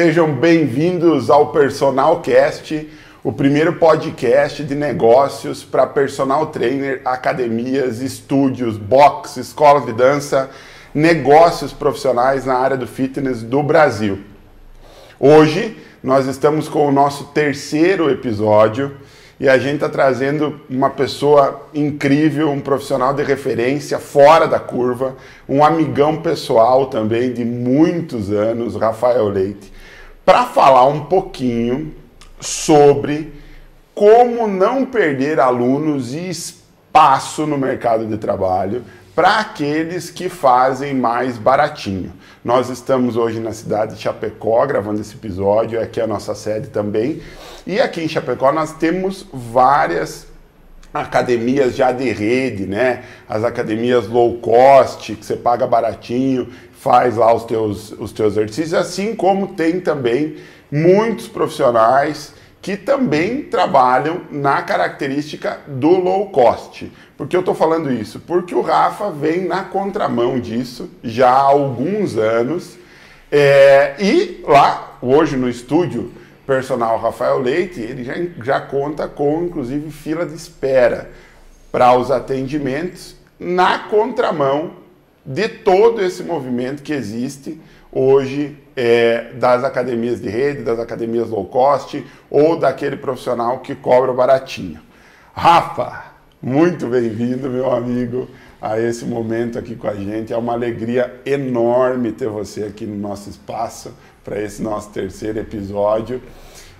Sejam 0.00 0.32
bem-vindos 0.32 1.28
ao 1.28 1.50
Personal 1.50 2.20
Cast, 2.20 2.88
o 3.24 3.32
primeiro 3.32 3.72
podcast 3.72 4.62
de 4.62 4.76
negócios 4.76 5.64
para 5.64 5.88
personal 5.88 6.46
trainer, 6.46 7.02
academias, 7.04 8.00
estúdios, 8.00 8.76
box, 8.76 9.38
escolas 9.38 9.86
de 9.86 9.92
dança, 9.92 10.50
negócios 10.94 11.72
profissionais 11.72 12.44
na 12.44 12.54
área 12.54 12.76
do 12.76 12.86
fitness 12.86 13.42
do 13.42 13.60
Brasil. 13.60 14.20
Hoje 15.18 15.76
nós 16.00 16.28
estamos 16.28 16.68
com 16.68 16.86
o 16.86 16.92
nosso 16.92 17.32
terceiro 17.34 18.08
episódio 18.08 18.96
e 19.40 19.48
a 19.48 19.58
gente 19.58 19.74
está 19.74 19.88
trazendo 19.88 20.60
uma 20.70 20.90
pessoa 20.90 21.66
incrível, 21.74 22.52
um 22.52 22.60
profissional 22.60 23.12
de 23.14 23.24
referência 23.24 23.98
fora 23.98 24.46
da 24.46 24.60
curva, 24.60 25.16
um 25.48 25.64
amigão 25.64 26.22
pessoal 26.22 26.86
também 26.86 27.32
de 27.32 27.44
muitos 27.44 28.30
anos, 28.30 28.76
Rafael 28.76 29.28
Leite, 29.28 29.76
para 30.28 30.44
falar 30.44 30.84
um 30.84 31.06
pouquinho 31.06 31.94
sobre 32.38 33.32
como 33.94 34.46
não 34.46 34.84
perder 34.84 35.40
alunos 35.40 36.12
e 36.12 36.28
espaço 36.28 37.46
no 37.46 37.56
mercado 37.56 38.04
de 38.04 38.18
trabalho 38.18 38.84
para 39.14 39.38
aqueles 39.38 40.10
que 40.10 40.28
fazem 40.28 40.92
mais 40.92 41.38
baratinho. 41.38 42.12
Nós 42.44 42.68
estamos 42.68 43.16
hoje 43.16 43.40
na 43.40 43.54
cidade 43.54 43.94
de 43.94 44.02
Chapecó 44.02 44.66
gravando 44.66 45.00
esse 45.00 45.14
episódio, 45.14 45.80
aqui 45.80 45.98
é 45.98 46.04
a 46.04 46.06
nossa 46.06 46.34
sede 46.34 46.68
também. 46.68 47.22
E 47.66 47.80
aqui 47.80 48.02
em 48.02 48.08
Chapecó 48.08 48.52
nós 48.52 48.74
temos 48.74 49.24
várias 49.32 50.26
academias 50.92 51.74
já 51.74 51.90
de 51.90 52.10
rede, 52.10 52.66
né? 52.66 53.04
As 53.26 53.44
academias 53.44 54.06
low 54.06 54.38
cost, 54.38 55.14
que 55.14 55.24
você 55.24 55.36
paga 55.36 55.66
baratinho, 55.66 56.48
faz 56.80 57.16
lá 57.16 57.34
os 57.34 57.44
teus, 57.44 57.92
os 57.92 58.12
teus 58.12 58.32
exercícios, 58.34 58.74
assim 58.74 59.14
como 59.14 59.48
tem 59.48 59.80
também 59.80 60.36
muitos 60.70 61.26
profissionais 61.26 62.34
que 62.60 62.76
também 62.76 63.42
trabalham 63.42 64.22
na 64.30 64.62
característica 64.62 65.60
do 65.66 65.90
low 65.90 66.30
cost. 66.30 66.90
Por 67.16 67.26
que 67.26 67.36
eu 67.36 67.40
estou 67.40 67.54
falando 67.54 67.92
isso? 67.92 68.20
Porque 68.20 68.54
o 68.54 68.60
Rafa 68.60 69.10
vem 69.10 69.44
na 69.44 69.64
contramão 69.64 70.38
disso 70.38 70.90
já 71.02 71.30
há 71.30 71.40
alguns 71.40 72.16
anos. 72.16 72.76
É, 73.30 73.94
e 73.98 74.42
lá, 74.46 74.98
hoje 75.00 75.36
no 75.36 75.48
estúdio 75.48 76.12
personal 76.46 76.98
Rafael 76.98 77.38
Leite, 77.38 77.80
ele 77.80 78.04
já, 78.04 78.14
já 78.42 78.60
conta 78.60 79.06
com, 79.06 79.44
inclusive, 79.44 79.90
fila 79.90 80.24
de 80.24 80.34
espera 80.34 81.10
para 81.70 81.96
os 81.96 82.10
atendimentos 82.10 83.14
na 83.38 83.80
contramão 83.80 84.77
de 85.28 85.46
todo 85.46 86.00
esse 86.00 86.22
movimento 86.22 86.82
que 86.82 86.90
existe 86.90 87.60
hoje 87.92 88.56
é, 88.74 89.32
das 89.34 89.62
academias 89.62 90.22
de 90.22 90.28
rede, 90.30 90.62
das 90.62 90.78
academias 90.78 91.28
low 91.28 91.44
cost 91.44 92.02
ou 92.30 92.58
daquele 92.58 92.96
profissional 92.96 93.58
que 93.58 93.74
cobra 93.74 94.10
baratinho. 94.10 94.80
Rafa, 95.34 96.12
muito 96.40 96.86
bem-vindo, 96.86 97.50
meu 97.50 97.70
amigo, 97.70 98.26
a 98.58 98.80
esse 98.80 99.04
momento 99.04 99.58
aqui 99.58 99.76
com 99.76 99.86
a 99.86 99.94
gente. 99.94 100.32
É 100.32 100.36
uma 100.36 100.54
alegria 100.54 101.20
enorme 101.26 102.10
ter 102.10 102.28
você 102.28 102.64
aqui 102.64 102.86
no 102.86 102.96
nosso 102.96 103.28
espaço 103.28 103.92
para 104.24 104.40
esse 104.40 104.62
nosso 104.62 104.88
terceiro 104.88 105.38
episódio. 105.38 106.22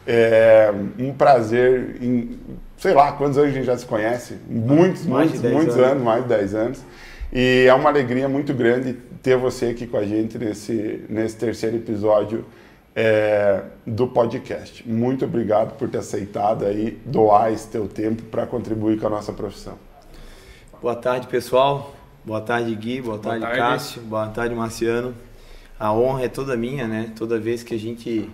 É 0.06 0.72
um 0.98 1.12
prazer, 1.12 1.98
em, 2.00 2.40
sei 2.78 2.94
lá, 2.94 3.12
quantos 3.12 3.36
anos 3.36 3.50
a 3.50 3.54
gente 3.54 3.66
já 3.66 3.76
se 3.76 3.84
conhece? 3.84 4.38
Muitos, 4.48 5.04
mais 5.04 5.32
muitos, 5.32 5.50
muitos 5.52 5.74
anos. 5.76 5.90
anos, 5.90 6.02
mais 6.02 6.22
de 6.22 6.28
10 6.30 6.54
anos. 6.54 6.80
E 7.32 7.66
é 7.66 7.74
uma 7.74 7.90
alegria 7.90 8.28
muito 8.28 8.54
grande 8.54 8.94
ter 9.22 9.36
você 9.36 9.66
aqui 9.66 9.86
com 9.86 9.96
a 9.98 10.04
gente 10.04 10.38
nesse, 10.38 11.04
nesse 11.08 11.36
terceiro 11.36 11.76
episódio 11.76 12.44
é, 12.96 13.62
do 13.86 14.08
podcast. 14.08 14.88
Muito 14.88 15.24
obrigado 15.24 15.76
por 15.76 15.88
ter 15.88 15.98
aceitado 15.98 16.64
aí 16.64 16.98
doar 17.04 17.52
esse 17.52 17.68
teu 17.68 17.86
tempo 17.86 18.22
para 18.24 18.46
contribuir 18.46 18.98
com 18.98 19.06
a 19.06 19.10
nossa 19.10 19.32
profissão. 19.32 19.78
Boa 20.80 20.96
tarde, 20.96 21.26
pessoal. 21.26 21.94
Boa 22.24 22.40
tarde, 22.40 22.74
Gui. 22.74 23.02
Boa, 23.02 23.18
Boa 23.18 23.38
tarde, 23.38 23.40
tarde, 23.44 23.58
Cássio. 23.58 24.02
Boa 24.02 24.28
tarde, 24.28 24.54
Marciano. 24.54 25.14
A 25.78 25.92
honra 25.92 26.24
é 26.24 26.28
toda 26.28 26.56
minha, 26.56 26.88
né? 26.88 27.12
Toda 27.14 27.38
vez 27.38 27.62
que 27.62 27.74
a 27.74 27.78
gente 27.78 28.30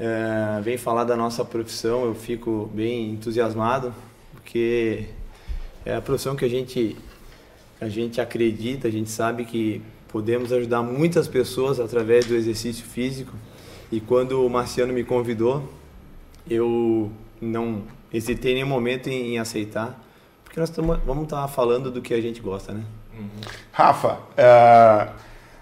é, 0.00 0.60
vem 0.62 0.78
falar 0.78 1.04
da 1.04 1.16
nossa 1.16 1.44
profissão, 1.44 2.06
eu 2.06 2.14
fico 2.14 2.70
bem 2.74 3.10
entusiasmado, 3.10 3.94
porque 4.32 5.06
é 5.84 5.94
a 5.94 6.00
profissão 6.00 6.34
que 6.34 6.44
a 6.44 6.48
gente 6.48 6.96
a 7.80 7.88
gente 7.88 8.20
acredita, 8.20 8.88
a 8.88 8.90
gente 8.90 9.10
sabe 9.10 9.44
que 9.44 9.82
podemos 10.08 10.52
ajudar 10.52 10.82
muitas 10.82 11.28
pessoas 11.28 11.78
através 11.78 12.26
do 12.26 12.34
exercício 12.34 12.84
físico 12.84 13.32
e 13.90 14.00
quando 14.00 14.44
o 14.44 14.50
Marciano 14.50 14.92
me 14.92 15.04
convidou, 15.04 15.72
eu 16.48 17.10
não 17.40 17.82
hesitei 18.12 18.54
nenhum 18.54 18.68
momento 18.68 19.08
em, 19.08 19.34
em 19.34 19.38
aceitar, 19.38 20.02
porque 20.42 20.58
nós 20.58 20.70
tamo, 20.70 20.96
vamos 21.04 21.24
estar 21.24 21.42
tá 21.42 21.48
falando 21.48 21.90
do 21.90 22.00
que 22.00 22.14
a 22.14 22.20
gente 22.20 22.40
gosta, 22.40 22.72
né? 22.72 22.84
Uhum. 23.16 23.28
Rafa, 23.72 24.14
uh, 24.14 25.12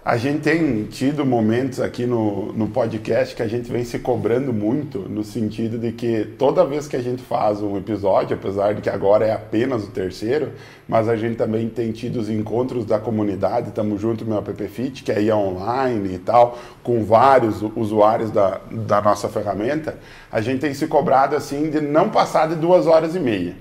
a 0.05 0.17
gente 0.17 0.41
tem 0.41 0.83
tido 0.83 1.25
momentos 1.25 1.79
aqui 1.79 2.05
no, 2.05 2.53
no 2.53 2.67
podcast 2.67 3.35
que 3.35 3.41
a 3.41 3.47
gente 3.47 3.71
vem 3.71 3.83
se 3.83 3.97
cobrando 3.97 4.53
muito, 4.53 4.99
no 4.99 5.23
sentido 5.23 5.79
de 5.79 5.91
que 5.91 6.25
toda 6.37 6.63
vez 6.63 6.87
que 6.87 6.95
a 6.95 7.01
gente 7.01 7.23
faz 7.23 7.59
um 7.59 7.75
episódio, 7.75 8.37
apesar 8.37 8.75
de 8.75 8.83
que 8.83 8.89
agora 8.89 9.25
é 9.25 9.31
apenas 9.31 9.83
o 9.83 9.87
terceiro, 9.87 10.51
mas 10.87 11.09
a 11.09 11.15
gente 11.15 11.37
também 11.37 11.67
tem 11.69 11.91
tido 11.91 12.19
os 12.19 12.29
encontros 12.29 12.85
da 12.85 12.99
comunidade, 12.99 13.69
estamos 13.69 13.99
junto 13.99 14.23
no 14.23 14.29
meu 14.29 14.37
app 14.37 14.67
Fit, 14.67 15.01
que 15.01 15.11
aí 15.11 15.27
é 15.27 15.35
online 15.35 16.13
e 16.13 16.19
tal, 16.19 16.55
com 16.83 17.03
vários 17.03 17.63
usuários 17.75 18.29
da, 18.29 18.61
da 18.69 19.01
nossa 19.01 19.27
ferramenta, 19.27 19.97
a 20.31 20.39
gente 20.39 20.59
tem 20.59 20.73
se 20.75 20.85
cobrado 20.85 21.35
assim 21.35 21.71
de 21.71 21.81
não 21.81 22.11
passar 22.11 22.47
de 22.47 22.53
duas 22.53 22.85
horas 22.85 23.15
e 23.15 23.19
meia, 23.19 23.55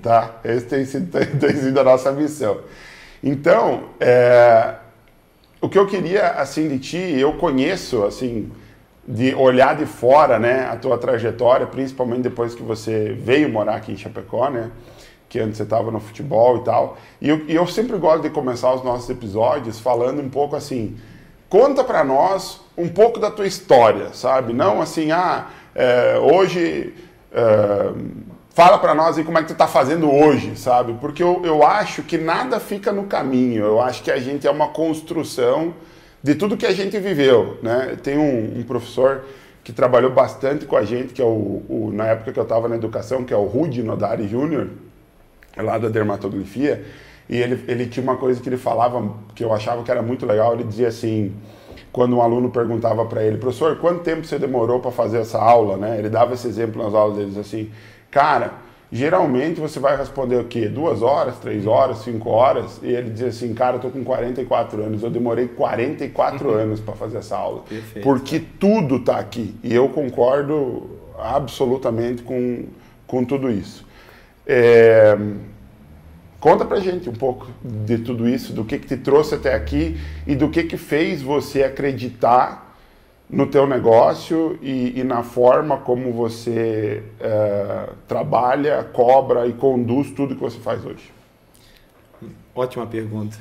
tá? 0.00 0.40
Esse 0.42 0.64
tem 0.64 0.86
sido, 0.86 1.10
tem, 1.12 1.26
tem 1.26 1.56
sido 1.56 1.78
a 1.78 1.84
nossa 1.84 2.10
missão. 2.10 2.60
Então, 3.22 3.90
é, 4.00 4.76
o 5.64 5.68
que 5.68 5.78
eu 5.78 5.86
queria 5.86 6.32
assim 6.32 6.68
de 6.68 6.78
ti, 6.78 6.98
eu 6.98 7.32
conheço 7.38 8.04
assim 8.04 8.52
de 9.08 9.34
olhar 9.34 9.74
de 9.74 9.86
fora, 9.86 10.38
né, 10.38 10.66
a 10.66 10.76
tua 10.76 10.98
trajetória, 10.98 11.66
principalmente 11.66 12.20
depois 12.20 12.54
que 12.54 12.62
você 12.62 13.16
veio 13.18 13.48
morar 13.48 13.76
aqui 13.76 13.92
em 13.92 13.96
Chapecó, 13.96 14.50
né, 14.50 14.70
que 15.26 15.38
antes 15.38 15.56
você 15.56 15.62
estava 15.62 15.90
no 15.90 16.00
futebol 16.00 16.58
e 16.58 16.64
tal. 16.64 16.98
E 17.18 17.30
eu, 17.30 17.46
e 17.48 17.54
eu, 17.54 17.66
sempre 17.66 17.96
gosto 17.96 18.20
de 18.24 18.30
começar 18.30 18.74
os 18.74 18.84
nossos 18.84 19.08
episódios 19.08 19.80
falando 19.80 20.20
um 20.20 20.28
pouco 20.28 20.54
assim, 20.54 20.98
conta 21.48 21.82
para 21.82 22.04
nós 22.04 22.60
um 22.76 22.88
pouco 22.88 23.18
da 23.18 23.30
tua 23.30 23.46
história, 23.46 24.12
sabe? 24.12 24.52
Não 24.52 24.82
assim, 24.82 25.12
ah, 25.12 25.48
é, 25.74 26.18
hoje 26.18 26.92
é, 27.32 27.90
Fala 28.54 28.78
para 28.78 28.94
nós 28.94 29.18
aí 29.18 29.24
como 29.24 29.36
é 29.36 29.42
que 29.42 29.48
tu 29.48 29.56
tá 29.56 29.66
fazendo 29.66 30.08
hoje, 30.08 30.54
sabe? 30.54 30.94
Porque 31.00 31.20
eu, 31.20 31.42
eu 31.44 31.66
acho 31.66 32.04
que 32.04 32.16
nada 32.16 32.60
fica 32.60 32.92
no 32.92 33.02
caminho. 33.06 33.64
Eu 33.64 33.80
acho 33.80 34.00
que 34.00 34.12
a 34.12 34.18
gente 34.20 34.46
é 34.46 34.50
uma 34.50 34.68
construção 34.68 35.74
de 36.22 36.36
tudo 36.36 36.56
que 36.56 36.64
a 36.64 36.70
gente 36.70 36.96
viveu, 37.00 37.58
né? 37.60 37.96
Tem 38.00 38.16
um, 38.16 38.60
um 38.60 38.62
professor 38.62 39.24
que 39.64 39.72
trabalhou 39.72 40.12
bastante 40.12 40.66
com 40.66 40.76
a 40.76 40.84
gente, 40.84 41.12
que 41.12 41.20
é 41.20 41.24
o, 41.24 41.64
o 41.68 41.90
na 41.92 42.06
época 42.06 42.32
que 42.32 42.38
eu 42.38 42.44
estava 42.44 42.68
na 42.68 42.76
educação, 42.76 43.24
que 43.24 43.34
é 43.34 43.36
o 43.36 43.44
Rudi 43.44 43.82
Nodari 43.82 44.28
Júnior, 44.28 44.68
lá 45.56 45.76
da 45.76 45.88
dermatografia, 45.88 46.84
e 47.28 47.36
ele, 47.36 47.64
ele 47.66 47.86
tinha 47.86 48.04
uma 48.04 48.16
coisa 48.16 48.40
que 48.40 48.48
ele 48.48 48.56
falava 48.56 49.16
que 49.34 49.42
eu 49.42 49.52
achava 49.52 49.82
que 49.82 49.90
era 49.90 50.00
muito 50.00 50.24
legal, 50.26 50.54
ele 50.54 50.62
dizia 50.62 50.88
assim, 50.88 51.34
quando 51.90 52.16
um 52.16 52.22
aluno 52.22 52.50
perguntava 52.50 53.04
para 53.04 53.24
ele, 53.24 53.36
professor, 53.36 53.78
quanto 53.78 54.04
tempo 54.04 54.24
você 54.24 54.38
demorou 54.38 54.78
para 54.78 54.92
fazer 54.92 55.18
essa 55.18 55.38
aula, 55.38 55.76
né? 55.76 55.98
Ele 55.98 56.08
dava 56.08 56.34
esse 56.34 56.46
exemplo 56.46 56.80
nas 56.80 56.94
aulas 56.94 57.16
deles 57.16 57.36
assim, 57.36 57.68
Cara, 58.14 58.52
geralmente 58.92 59.60
você 59.60 59.80
vai 59.80 59.96
responder 59.96 60.36
o 60.36 60.44
quê? 60.44 60.68
Duas 60.68 61.02
horas, 61.02 61.36
três 61.38 61.66
horas, 61.66 61.98
cinco 61.98 62.30
horas? 62.30 62.78
E 62.80 62.86
ele 62.86 63.10
diz 63.10 63.24
assim, 63.24 63.52
cara, 63.52 63.74
eu 63.74 63.80
tô 63.80 63.90
com 63.90 64.04
44 64.04 64.84
anos, 64.84 65.02
eu 65.02 65.10
demorei 65.10 65.48
44 65.48 66.48
uhum. 66.48 66.54
anos 66.54 66.78
para 66.78 66.94
fazer 66.94 67.18
essa 67.18 67.36
aula. 67.36 67.64
Perfeito, 67.68 68.04
porque 68.04 68.38
tudo 68.38 69.00
tá 69.00 69.18
aqui. 69.18 69.56
E 69.64 69.74
eu 69.74 69.88
concordo 69.88 70.88
absolutamente 71.18 72.22
com, 72.22 72.66
com 73.04 73.24
tudo 73.24 73.50
isso. 73.50 73.84
É... 74.46 75.18
Conta 76.38 76.64
pra 76.64 76.78
gente 76.78 77.08
um 77.10 77.14
pouco 77.14 77.48
de 77.64 77.98
tudo 77.98 78.28
isso, 78.28 78.52
do 78.52 78.64
que, 78.64 78.78
que 78.78 78.86
te 78.86 78.96
trouxe 78.96 79.34
até 79.34 79.54
aqui 79.54 79.98
e 80.24 80.36
do 80.36 80.48
que, 80.50 80.62
que 80.62 80.76
fez 80.76 81.20
você 81.20 81.64
acreditar 81.64 82.73
no 83.28 83.46
teu 83.46 83.66
negócio 83.66 84.58
e, 84.60 84.98
e, 85.00 85.02
na 85.02 85.22
forma 85.22 85.78
como 85.78 86.12
você 86.12 87.02
é, 87.20 87.88
trabalha, 88.06 88.84
cobra 88.92 89.46
e 89.46 89.52
conduz 89.52 90.10
tudo 90.10 90.34
que 90.34 90.40
você 90.40 90.58
faz 90.58 90.84
hoje? 90.84 91.12
Ótima 92.54 92.86
pergunta. 92.86 93.36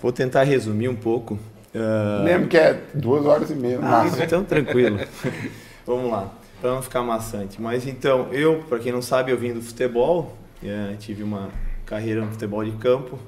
Vou 0.00 0.12
tentar 0.12 0.42
resumir 0.42 0.88
um 0.88 0.96
pouco. 0.96 1.38
Uh... 1.74 2.24
Lembro 2.24 2.48
que 2.48 2.56
é 2.56 2.80
duas 2.94 3.24
horas 3.24 3.50
e 3.50 3.54
meia. 3.54 3.78
Ah, 3.82 4.04
então 4.22 4.44
tranquilo. 4.44 4.98
Vamos 5.86 6.10
lá, 6.10 6.30
para 6.60 6.70
não 6.70 6.82
ficar 6.82 7.02
maçante. 7.02 7.60
Mas 7.60 7.86
então, 7.86 8.28
eu, 8.32 8.64
para 8.68 8.78
quem 8.78 8.92
não 8.92 9.02
sabe, 9.02 9.32
eu 9.32 9.38
vim 9.38 9.52
do 9.52 9.62
futebol, 9.62 10.36
é, 10.62 10.94
tive 10.98 11.22
uma 11.22 11.48
carreira 11.86 12.20
no 12.20 12.30
futebol 12.30 12.64
de 12.64 12.72
campo. 12.72 13.18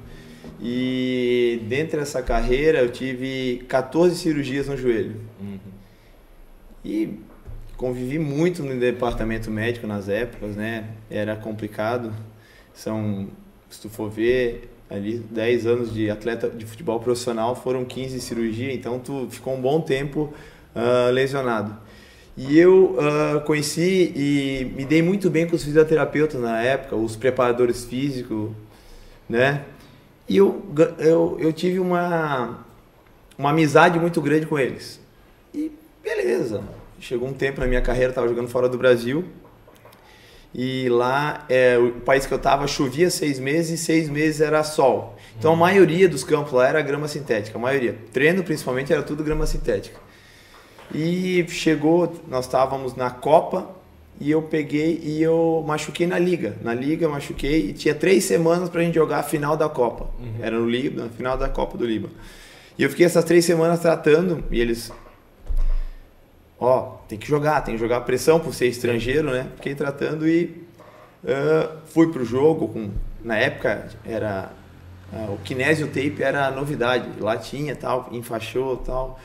E 0.62 1.60
dentro 1.68 1.98
dessa 1.98 2.22
carreira 2.22 2.78
eu 2.78 2.90
tive 2.90 3.64
14 3.68 4.14
cirurgias 4.14 4.68
no 4.68 4.76
joelho. 4.76 5.16
Uhum. 5.40 5.58
E 6.84 7.18
convivi 7.76 8.16
muito 8.16 8.62
no 8.62 8.78
departamento 8.78 9.50
médico 9.50 9.88
nas 9.88 10.08
épocas, 10.08 10.54
né? 10.54 10.90
Era 11.10 11.34
complicado. 11.34 12.12
São, 12.72 13.28
se 13.68 13.80
tu 13.80 13.88
for 13.88 14.08
ver, 14.08 14.70
ali 14.88 15.18
10 15.18 15.66
anos 15.66 15.92
de 15.92 16.08
atleta 16.08 16.48
de 16.48 16.64
futebol 16.64 17.00
profissional 17.00 17.56
foram 17.56 17.84
15 17.84 18.14
de 18.14 18.20
cirurgia, 18.20 18.72
então 18.72 19.00
tu 19.00 19.26
ficou 19.30 19.54
um 19.54 19.60
bom 19.60 19.80
tempo 19.80 20.32
uh, 20.76 21.10
lesionado. 21.10 21.76
E 22.36 22.56
eu 22.56 22.96
uh, 22.96 23.40
conheci 23.44 24.12
e 24.14 24.72
me 24.76 24.84
dei 24.84 25.02
muito 25.02 25.28
bem 25.28 25.46
com 25.46 25.56
os 25.56 25.64
fisioterapeutas 25.64 26.40
na 26.40 26.62
época, 26.62 26.94
os 26.94 27.16
preparadores 27.16 27.84
físicos, 27.84 28.50
né? 29.28 29.64
E 30.32 30.38
eu, 30.38 30.62
eu, 30.98 31.36
eu 31.38 31.52
tive 31.52 31.78
uma, 31.78 32.64
uma 33.36 33.50
amizade 33.50 34.00
muito 34.00 34.18
grande 34.22 34.46
com 34.46 34.58
eles. 34.58 34.98
E 35.52 35.70
beleza, 36.02 36.64
chegou 36.98 37.28
um 37.28 37.34
tempo 37.34 37.60
na 37.60 37.66
minha 37.66 37.82
carreira, 37.82 38.12
estava 38.12 38.26
jogando 38.26 38.48
fora 38.48 38.66
do 38.66 38.78
Brasil. 38.78 39.26
E 40.54 40.88
lá, 40.88 41.44
é, 41.50 41.76
o 41.76 42.00
país 42.00 42.24
que 42.24 42.32
eu 42.32 42.38
estava 42.38 42.66
chovia 42.66 43.10
seis 43.10 43.38
meses 43.38 43.78
e 43.78 43.84
seis 43.84 44.08
meses 44.08 44.40
era 44.40 44.64
sol. 44.64 45.18
Então 45.38 45.52
a 45.52 45.56
maioria 45.56 46.08
dos 46.08 46.24
campos 46.24 46.54
lá 46.54 46.66
era 46.66 46.80
grama 46.80 47.08
sintética, 47.08 47.58
a 47.58 47.60
maioria. 47.60 47.94
Treino 48.10 48.42
principalmente 48.42 48.90
era 48.90 49.02
tudo 49.02 49.22
grama 49.22 49.44
sintética. 49.44 50.00
E 50.94 51.44
chegou, 51.50 52.10
nós 52.26 52.46
estávamos 52.46 52.96
na 52.96 53.10
Copa 53.10 53.68
e 54.22 54.30
eu 54.30 54.40
peguei 54.40 55.00
e 55.02 55.20
eu 55.20 55.64
machuquei 55.66 56.06
na 56.06 56.16
liga. 56.16 56.56
Na 56.62 56.72
liga 56.72 57.04
eu 57.06 57.10
machuquei 57.10 57.70
e 57.70 57.72
tinha 57.72 57.92
três 57.92 58.22
semanas 58.22 58.68
para 58.68 58.80
a 58.80 58.84
gente 58.84 58.94
jogar 58.94 59.18
a 59.18 59.22
final 59.24 59.56
da 59.56 59.68
Copa. 59.68 60.10
Uhum. 60.20 60.36
Era 60.40 60.56
no 60.56 60.70
Líbano, 60.70 61.10
final 61.10 61.36
da 61.36 61.48
Copa 61.48 61.76
do 61.76 61.84
Líbano. 61.84 62.14
E 62.78 62.84
eu 62.84 62.88
fiquei 62.88 63.04
essas 63.04 63.24
três 63.24 63.44
semanas 63.44 63.80
tratando 63.80 64.44
e 64.48 64.60
eles, 64.60 64.92
ó, 66.56 66.98
tem 67.08 67.18
que 67.18 67.26
jogar, 67.26 67.62
tem 67.62 67.74
que 67.74 67.80
jogar 67.80 68.02
pressão 68.02 68.38
por 68.38 68.54
ser 68.54 68.68
estrangeiro, 68.68 69.28
né? 69.28 69.48
Fiquei 69.56 69.74
tratando 69.74 70.28
e 70.28 70.64
uh, 71.24 71.78
fui 71.86 72.12
pro 72.12 72.24
jogo 72.24 72.68
com, 72.68 72.90
na 73.24 73.36
época 73.36 73.88
era 74.04 74.52
uh, 75.12 75.32
o 75.32 75.38
kinésio 75.38 75.88
tape 75.88 76.22
era 76.22 76.48
novidade, 76.52 77.08
lá 77.18 77.36
tinha 77.36 77.74
tal, 77.74 78.08
enfaixou 78.12 78.76
tal. 78.76 79.18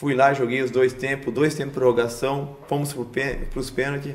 Fui 0.00 0.14
lá, 0.14 0.32
joguei 0.32 0.62
os 0.62 0.70
dois 0.70 0.94
tempos, 0.94 1.30
dois 1.30 1.54
tempos 1.54 1.74
de 1.74 1.78
prorrogação, 1.78 2.56
fomos 2.66 2.90
para 2.94 3.60
os 3.60 3.68
pênaltis. 3.68 4.14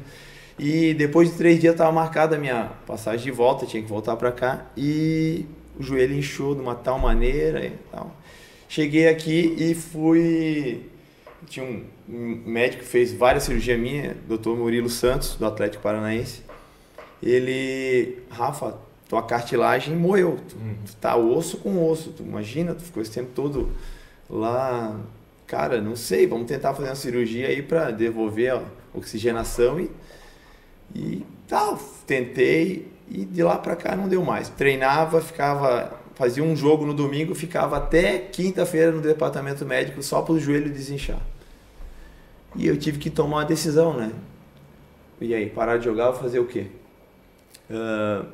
E 0.57 0.95
depois 0.95 1.29
de 1.29 1.37
três 1.37 1.59
dias 1.59 1.75
estava 1.75 1.91
marcada 1.91 2.35
a 2.37 2.39
minha 2.39 2.71
passagem 2.87 3.23
de 3.23 3.29
volta, 3.29 3.67
tinha 3.67 3.83
que 3.83 3.87
voltar 3.87 4.15
para 4.15 4.31
cá. 4.31 4.65
E 4.75 5.45
o 5.79 5.83
joelho 5.83 6.15
inchou 6.15 6.55
de 6.55 6.61
uma 6.61 6.73
tal 6.73 6.97
maneira 6.97 7.63
e 7.63 7.73
tal. 7.91 8.11
Cheguei 8.67 9.07
aqui 9.07 9.55
e 9.59 9.75
fui. 9.75 10.89
Tinha 11.45 11.63
um 12.09 12.41
médico 12.47 12.81
que 12.81 12.89
fez 12.89 13.13
várias 13.13 13.43
cirurgias 13.43 13.79
minhas, 13.79 14.15
Dr. 14.27 14.55
Murilo 14.55 14.89
Santos, 14.89 15.35
do 15.35 15.45
Atlético 15.45 15.83
Paranaense. 15.83 16.41
Ele, 17.21 18.23
Rafa, 18.31 18.75
tua 19.07 19.21
cartilagem 19.21 19.95
moeu. 19.95 20.39
Tu, 20.49 20.55
tu 20.83 20.95
tá 20.95 21.15
osso 21.15 21.57
com 21.57 21.87
osso. 21.87 22.09
Tu 22.09 22.23
imagina, 22.23 22.73
tu 22.73 22.81
ficou 22.81 23.03
esse 23.03 23.11
tempo 23.11 23.29
todo 23.35 23.69
lá 24.27 24.99
cara, 25.47 25.81
não 25.81 25.95
sei, 25.95 26.27
vamos 26.27 26.47
tentar 26.47 26.73
fazer 26.73 26.89
uma 26.89 26.95
cirurgia 26.95 27.47
aí 27.47 27.61
para 27.61 27.91
devolver 27.91 28.53
a 28.53 28.63
oxigenação 28.93 29.79
e, 29.79 29.91
e 30.93 31.25
tal. 31.47 31.77
Tentei 32.05 32.91
e 33.09 33.23
de 33.25 33.43
lá 33.43 33.57
para 33.57 33.75
cá 33.75 33.95
não 33.95 34.07
deu 34.07 34.23
mais. 34.23 34.49
Treinava, 34.49 35.21
ficava, 35.21 35.99
fazia 36.15 36.43
um 36.43 36.55
jogo 36.55 36.85
no 36.85 36.93
domingo, 36.93 37.35
ficava 37.35 37.77
até 37.77 38.17
quinta-feira 38.17 38.91
no 38.91 39.01
departamento 39.01 39.65
médico 39.65 40.01
só 40.01 40.21
para 40.21 40.33
o 40.33 40.39
joelho 40.39 40.71
desinchar. 40.71 41.21
E 42.55 42.67
eu 42.67 42.77
tive 42.77 42.97
que 42.97 43.09
tomar 43.09 43.37
uma 43.37 43.45
decisão, 43.45 43.95
né? 43.95 44.11
E 45.19 45.33
aí, 45.33 45.49
parar 45.49 45.77
de 45.77 45.85
jogar, 45.85 46.13
fazer 46.13 46.39
o 46.39 46.45
quê? 46.45 46.67
Uh, 47.69 48.25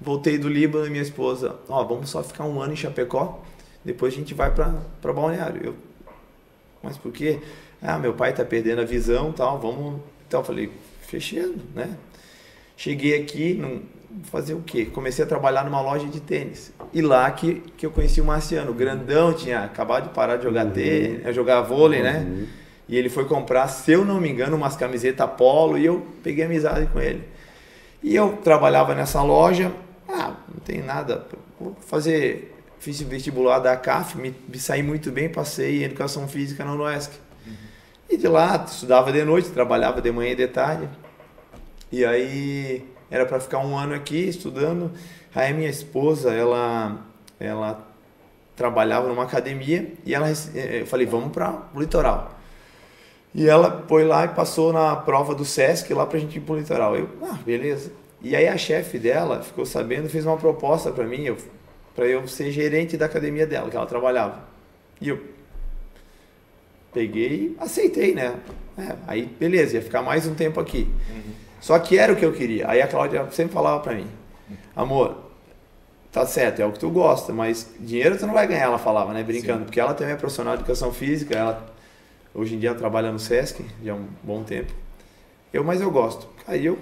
voltei 0.00 0.38
do 0.38 0.48
Líbano 0.48 0.86
e 0.86 0.90
minha 0.90 1.02
esposa, 1.02 1.56
ó, 1.68 1.80
oh, 1.80 1.86
vamos 1.86 2.10
só 2.10 2.22
ficar 2.22 2.44
um 2.44 2.60
ano 2.60 2.72
em 2.72 2.76
Chapecó, 2.76 3.42
depois 3.84 4.12
a 4.12 4.16
gente 4.16 4.34
vai 4.34 4.52
para 4.52 5.12
Balneário. 5.12 5.64
Eu, 5.64 5.74
mas 6.82 6.96
por 6.96 7.12
quê? 7.12 7.38
Ah, 7.82 7.98
meu 7.98 8.14
pai 8.14 8.30
está 8.30 8.44
perdendo 8.44 8.80
a 8.80 8.84
visão, 8.84 9.32
tal, 9.32 9.58
vamos... 9.58 10.00
Então 10.26 10.40
eu 10.40 10.44
falei, 10.44 10.70
fechando, 11.00 11.60
né? 11.74 11.96
Cheguei 12.76 13.20
aqui, 13.20 13.54
não, 13.54 13.80
fazer 14.24 14.54
o 14.54 14.60
quê? 14.60 14.84
Comecei 14.86 15.24
a 15.24 15.28
trabalhar 15.28 15.64
numa 15.64 15.80
loja 15.80 16.06
de 16.06 16.20
tênis. 16.20 16.72
E 16.92 17.00
lá 17.00 17.30
que, 17.30 17.62
que 17.76 17.86
eu 17.86 17.90
conheci 17.90 18.20
o 18.20 18.24
Marciano, 18.24 18.72
grandão, 18.72 19.32
tinha 19.32 19.64
acabado 19.64 20.08
de 20.08 20.14
parar 20.14 20.36
de 20.36 20.44
jogar 20.44 20.66
uhum. 20.66 20.72
tênis, 20.72 21.34
jogar 21.34 21.62
vôlei, 21.62 22.02
né? 22.02 22.18
uhum. 22.18 22.36
né? 22.36 22.46
E 22.88 22.96
ele 22.96 23.10
foi 23.10 23.26
comprar, 23.26 23.68
se 23.68 23.92
eu 23.92 24.04
não 24.04 24.20
me 24.20 24.30
engano, 24.30 24.56
umas 24.56 24.76
camisetas 24.76 25.28
polo 25.36 25.76
e 25.76 25.84
eu 25.84 26.06
peguei 26.22 26.44
amizade 26.44 26.86
com 26.86 26.98
ele. 26.98 27.22
E 28.02 28.16
eu 28.16 28.38
trabalhava 28.42 28.94
nessa 28.94 29.22
loja, 29.22 29.70
ah, 30.08 30.34
não 30.48 30.60
tem 30.64 30.82
nada, 30.82 31.26
vou 31.60 31.76
fazer 31.86 32.54
fiz 32.78 33.00
vestibular 33.00 33.58
da 33.58 33.76
CAF, 33.76 34.16
me, 34.16 34.34
me 34.48 34.58
saí 34.58 34.82
muito 34.82 35.10
bem, 35.10 35.28
passei 35.28 35.80
em 35.80 35.84
Educação 35.84 36.28
Física 36.28 36.64
na 36.64 36.72
UNOESC. 36.72 37.12
Uhum. 37.46 37.52
E 38.10 38.16
de 38.16 38.28
lá, 38.28 38.64
estudava 38.66 39.12
de 39.12 39.24
noite, 39.24 39.50
trabalhava 39.50 40.00
de 40.00 40.10
manhã 40.10 40.32
e 40.32 40.36
de 40.36 40.46
tarde. 40.48 40.88
E 41.90 42.04
aí 42.04 42.84
era 43.10 43.24
para 43.24 43.40
ficar 43.40 43.58
um 43.58 43.76
ano 43.76 43.94
aqui 43.94 44.28
estudando. 44.28 44.92
Aí 45.34 45.52
minha 45.52 45.68
esposa, 45.68 46.32
ela, 46.32 47.04
ela 47.38 47.86
trabalhava 48.56 49.08
numa 49.08 49.24
academia 49.24 49.92
e 50.04 50.14
ela, 50.14 50.28
eu 50.54 50.86
falei, 50.86 51.06
vamos 51.06 51.32
para 51.32 51.68
o 51.74 51.80
litoral. 51.80 52.38
E 53.34 53.48
ela 53.48 53.84
foi 53.86 54.04
lá 54.04 54.24
e 54.24 54.28
passou 54.28 54.72
na 54.72 54.96
prova 54.96 55.34
do 55.34 55.44
SESC 55.44 55.92
lá 55.92 56.06
pra 56.06 56.18
gente 56.18 56.36
ir 56.36 56.40
pro 56.40 56.56
litoral. 56.56 56.96
Eu, 56.96 57.08
ah, 57.22 57.38
beleza. 57.44 57.92
E 58.20 58.34
aí 58.34 58.48
a 58.48 58.56
chefe 58.56 58.98
dela 58.98 59.42
ficou 59.42 59.64
sabendo, 59.64 60.08
fez 60.08 60.26
uma 60.26 60.36
proposta 60.36 60.90
para 60.90 61.04
mim. 61.04 61.24
Eu 61.24 61.36
para 61.98 62.06
eu 62.06 62.28
ser 62.28 62.52
gerente 62.52 62.96
da 62.96 63.06
academia 63.06 63.44
dela, 63.44 63.68
que 63.68 63.76
ela 63.76 63.84
trabalhava. 63.84 64.44
E 65.00 65.08
eu 65.08 65.20
peguei 66.94 67.56
aceitei, 67.58 68.14
né? 68.14 68.36
É, 68.78 68.94
aí, 69.04 69.26
beleza, 69.26 69.74
ia 69.74 69.82
ficar 69.82 70.00
mais 70.00 70.24
um 70.24 70.32
tempo 70.32 70.60
aqui. 70.60 70.88
Uhum. 71.10 71.32
Só 71.60 71.76
que 71.80 71.98
era 71.98 72.12
o 72.12 72.16
que 72.16 72.24
eu 72.24 72.32
queria. 72.32 72.70
Aí 72.70 72.80
a 72.80 72.86
Cláudia 72.86 73.28
sempre 73.32 73.52
falava 73.52 73.80
para 73.80 73.96
mim, 73.96 74.06
amor, 74.76 75.24
tá 76.12 76.24
certo, 76.24 76.62
é 76.62 76.66
o 76.66 76.70
que 76.70 76.78
tu 76.78 76.88
gosta, 76.88 77.32
mas 77.32 77.68
dinheiro 77.80 78.16
tu 78.16 78.28
não 78.28 78.34
vai 78.34 78.46
ganhar, 78.46 78.66
ela 78.66 78.78
falava, 78.78 79.12
né? 79.12 79.24
Brincando, 79.24 79.58
Sim. 79.58 79.64
porque 79.64 79.80
ela 79.80 79.92
também 79.92 80.14
é 80.14 80.16
profissional 80.16 80.54
de 80.54 80.62
educação 80.62 80.92
física, 80.92 81.36
ela 81.36 81.66
hoje 82.32 82.54
em 82.54 82.60
dia 82.60 82.76
trabalha 82.76 83.10
no 83.10 83.18
Sesc, 83.18 83.66
já 83.82 83.92
há 83.92 83.96
um 83.96 84.06
bom 84.22 84.44
tempo. 84.44 84.72
Eu, 85.52 85.64
mas 85.64 85.80
eu 85.80 85.90
gosto. 85.90 86.28
Aí 86.46 86.64
eu 86.64 86.78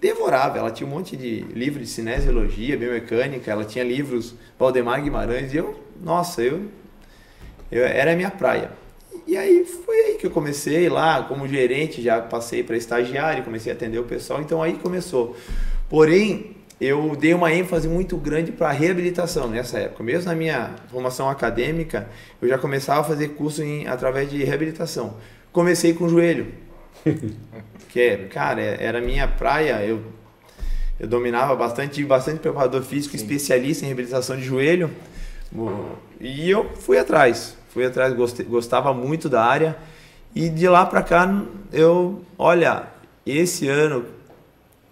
devorava. 0.00 0.58
Ela 0.58 0.70
tinha 0.70 0.86
um 0.86 0.90
monte 0.90 1.16
de 1.16 1.40
livros 1.54 1.86
de 1.86 1.92
cinesiologia, 1.92 2.76
biomecânica, 2.76 3.50
ela 3.50 3.64
tinha 3.64 3.84
livros 3.84 4.34
Valdemar 4.58 5.02
Guimarães, 5.02 5.52
e 5.52 5.58
eu, 5.58 5.78
nossa, 6.02 6.42
eu, 6.42 6.66
eu 7.70 7.84
era 7.84 8.12
a 8.12 8.16
minha 8.16 8.30
praia. 8.30 8.70
E 9.26 9.36
aí 9.36 9.64
foi 9.64 9.96
aí 9.96 10.14
que 10.14 10.26
eu 10.26 10.30
comecei 10.30 10.88
lá, 10.88 11.22
como 11.22 11.46
gerente, 11.46 12.02
já 12.02 12.20
passei 12.20 12.62
para 12.64 12.76
estagiário, 12.76 13.44
comecei 13.44 13.70
a 13.70 13.74
atender 13.74 13.98
o 13.98 14.04
pessoal, 14.04 14.40
então 14.40 14.62
aí 14.62 14.74
começou. 14.74 15.36
Porém, 15.88 16.56
eu 16.80 17.14
dei 17.14 17.34
uma 17.34 17.52
ênfase 17.52 17.86
muito 17.86 18.16
grande 18.16 18.50
para 18.50 18.70
reabilitação 18.70 19.48
nessa 19.48 19.78
época. 19.78 20.02
Mesmo 20.02 20.30
na 20.30 20.34
minha 20.34 20.74
formação 20.88 21.28
acadêmica, 21.28 22.08
eu 22.40 22.48
já 22.48 22.56
começava 22.56 23.02
a 23.02 23.04
fazer 23.04 23.28
curso 23.28 23.62
em, 23.62 23.86
através 23.86 24.30
de 24.30 24.42
reabilitação. 24.42 25.16
Comecei 25.52 25.92
com 25.92 26.04
o 26.04 26.08
joelho. 26.08 26.46
que 27.92 28.28
cara, 28.28 28.60
é, 28.60 28.78
era 28.80 29.00
minha 29.00 29.26
praia, 29.26 29.84
eu, 29.84 30.02
eu 30.98 31.08
dominava 31.08 31.54
bastante, 31.56 31.94
tive 31.94 32.08
bastante 32.08 32.38
preparador 32.38 32.82
físico, 32.82 33.16
Sim. 33.16 33.22
especialista 33.22 33.84
em 33.84 33.88
reabilitação 33.88 34.36
de 34.36 34.42
joelho, 34.42 34.90
e 36.20 36.48
eu 36.48 36.70
fui 36.76 36.98
atrás, 36.98 37.56
fui 37.70 37.84
atrás, 37.84 38.14
gostei, 38.14 38.46
gostava 38.46 38.94
muito 38.94 39.28
da 39.28 39.44
área, 39.44 39.76
e 40.34 40.48
de 40.48 40.68
lá 40.68 40.86
para 40.86 41.02
cá, 41.02 41.42
eu, 41.72 42.22
olha, 42.38 42.84
esse 43.26 43.68
ano 43.68 44.04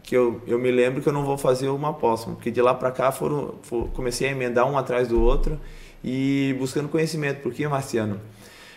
que 0.03 0.17
eu, 0.17 0.41
eu 0.47 0.59
me 0.59 0.71
lembro 0.71 1.01
que 1.01 1.09
eu 1.09 1.13
não 1.13 1.25
vou 1.25 1.39
fazer 1.39 1.69
uma 1.69 1.95
próxima, 1.95 2.35
porque 2.35 2.51
de 2.51 2.61
lá 2.61 2.75
para 2.75 2.91
cá 2.91 3.13
foram, 3.13 3.55
for, 3.63 3.89
comecei 3.91 4.29
a 4.29 4.33
emendar 4.33 4.69
um 4.69 4.77
atrás 4.77 5.07
do 5.07 5.23
outro 5.23 5.61
e 6.03 6.57
buscando 6.59 6.89
conhecimento, 6.89 7.43
porque 7.43 7.69
Marciano, 7.69 8.21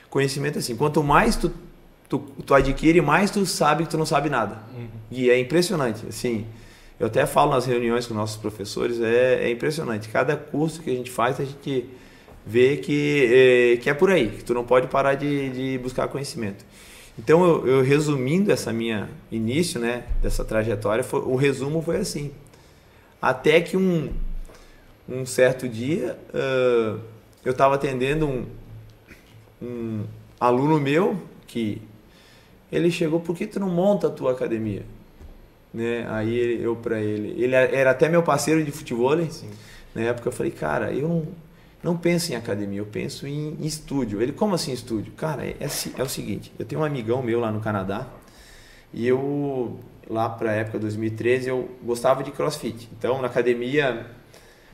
conhecimento 0.10 0.60
assim, 0.60 0.76
quanto 0.76 1.02
mais 1.02 1.36
tu 1.36 1.52
tu, 2.12 2.20
tu 2.46 2.54
adquire, 2.54 3.00
mais 3.02 3.32
tu 3.32 3.46
sabe 3.46 3.86
que 3.86 3.90
tu 3.90 3.98
não 3.98 4.06
sabe 4.06 4.30
nada. 4.30 4.58
Uhum. 4.76 4.88
E 5.10 5.30
é 5.30 5.40
impressionante, 5.40 6.06
assim. 6.10 6.46
Eu 7.00 7.08
até 7.08 7.26
falo 7.26 7.52
nas 7.52 7.66
reuniões 7.66 8.06
com 8.06 8.14
nossos 8.14 8.36
professores, 8.36 9.00
é, 9.00 9.46
é 9.46 9.50
impressionante. 9.50 10.10
Cada 10.10 10.36
curso 10.36 10.82
que 10.82 10.90
a 10.90 10.94
gente 10.94 11.10
faz, 11.10 11.40
a 11.40 11.46
gente 11.46 11.90
vê 12.46 12.76
que 12.76 13.74
é, 13.74 13.78
que 13.78 13.90
é 13.90 13.94
por 13.94 14.12
aí, 14.12 14.28
que 14.28 14.44
tu 14.44 14.54
não 14.54 14.66
pode 14.66 14.88
parar 14.88 15.16
de, 15.16 15.50
de 15.52 15.78
buscar 15.78 16.10
conhecimento. 16.10 16.66
Então, 17.18 17.44
eu, 17.44 17.68
eu, 17.68 17.82
resumindo 17.82 18.52
essa 18.52 18.74
minha 18.74 19.10
início, 19.32 19.80
né, 19.80 20.04
dessa 20.22 20.44
trajetória, 20.44 21.04
foi, 21.04 21.22
o 21.22 21.36
resumo 21.36 21.82
foi 21.82 21.98
assim. 21.98 22.32
Até 23.22 23.62
que 23.62 23.78
um, 23.78 24.10
um 25.08 25.26
certo 25.26 25.68
dia, 25.68 26.18
uh, 26.34 27.00
eu 27.46 27.52
estava 27.52 27.76
atendendo 27.76 28.28
um, 28.28 28.46
um 29.62 30.04
aluno 30.40 30.80
meu 30.80 31.22
que 31.48 31.82
Ele 32.72 32.90
chegou, 32.90 33.20
por 33.20 33.36
que 33.36 33.46
tu 33.46 33.60
não 33.60 33.70
monta 33.70 34.08
a 34.08 34.10
tua 34.10 34.32
academia? 34.32 34.84
Né? 35.74 36.06
Aí 36.10 36.62
eu 36.62 36.76
para 36.76 37.00
ele, 37.00 37.42
ele 37.42 37.56
era 37.56 37.92
até 37.92 38.10
meu 38.10 38.24
parceiro 38.24 38.64
de 38.64 38.72
futebol, 38.72 39.18
Sim. 39.30 39.50
na 39.96 40.02
época 40.02 40.30
eu 40.30 40.32
falei, 40.32 40.52
cara, 40.52 40.92
eu 40.92 41.08
não, 41.08 41.28
não 41.84 41.98
penso 41.98 42.32
em 42.32 42.36
academia, 42.36 42.80
eu 42.80 42.86
penso 42.86 43.28
em, 43.28 43.58
em 43.60 43.66
estúdio. 43.66 44.22
Ele, 44.22 44.32
como 44.32 44.56
assim 44.56 44.72
estúdio? 44.72 45.14
Cara, 45.14 45.46
é, 45.46 45.56
é, 45.60 46.04
o 46.04 46.10
seguinte, 46.10 46.52
eu 46.60 46.66
tenho 46.66 46.82
um 46.82 46.84
amigão 46.84 47.22
meu 47.22 47.40
lá 47.40 47.52
no 47.52 47.60
Canadá 47.60 48.08
e 48.94 49.08
eu, 49.08 49.80
lá 50.10 50.30
para 50.30 50.52
a 50.52 50.54
época 50.54 50.80
2013, 50.80 51.50
eu 51.50 51.70
gostava 51.84 52.24
de 52.24 52.32
crossfit. 52.32 52.90
Então, 52.98 53.22
na 53.22 53.28
academia, 53.28 54.06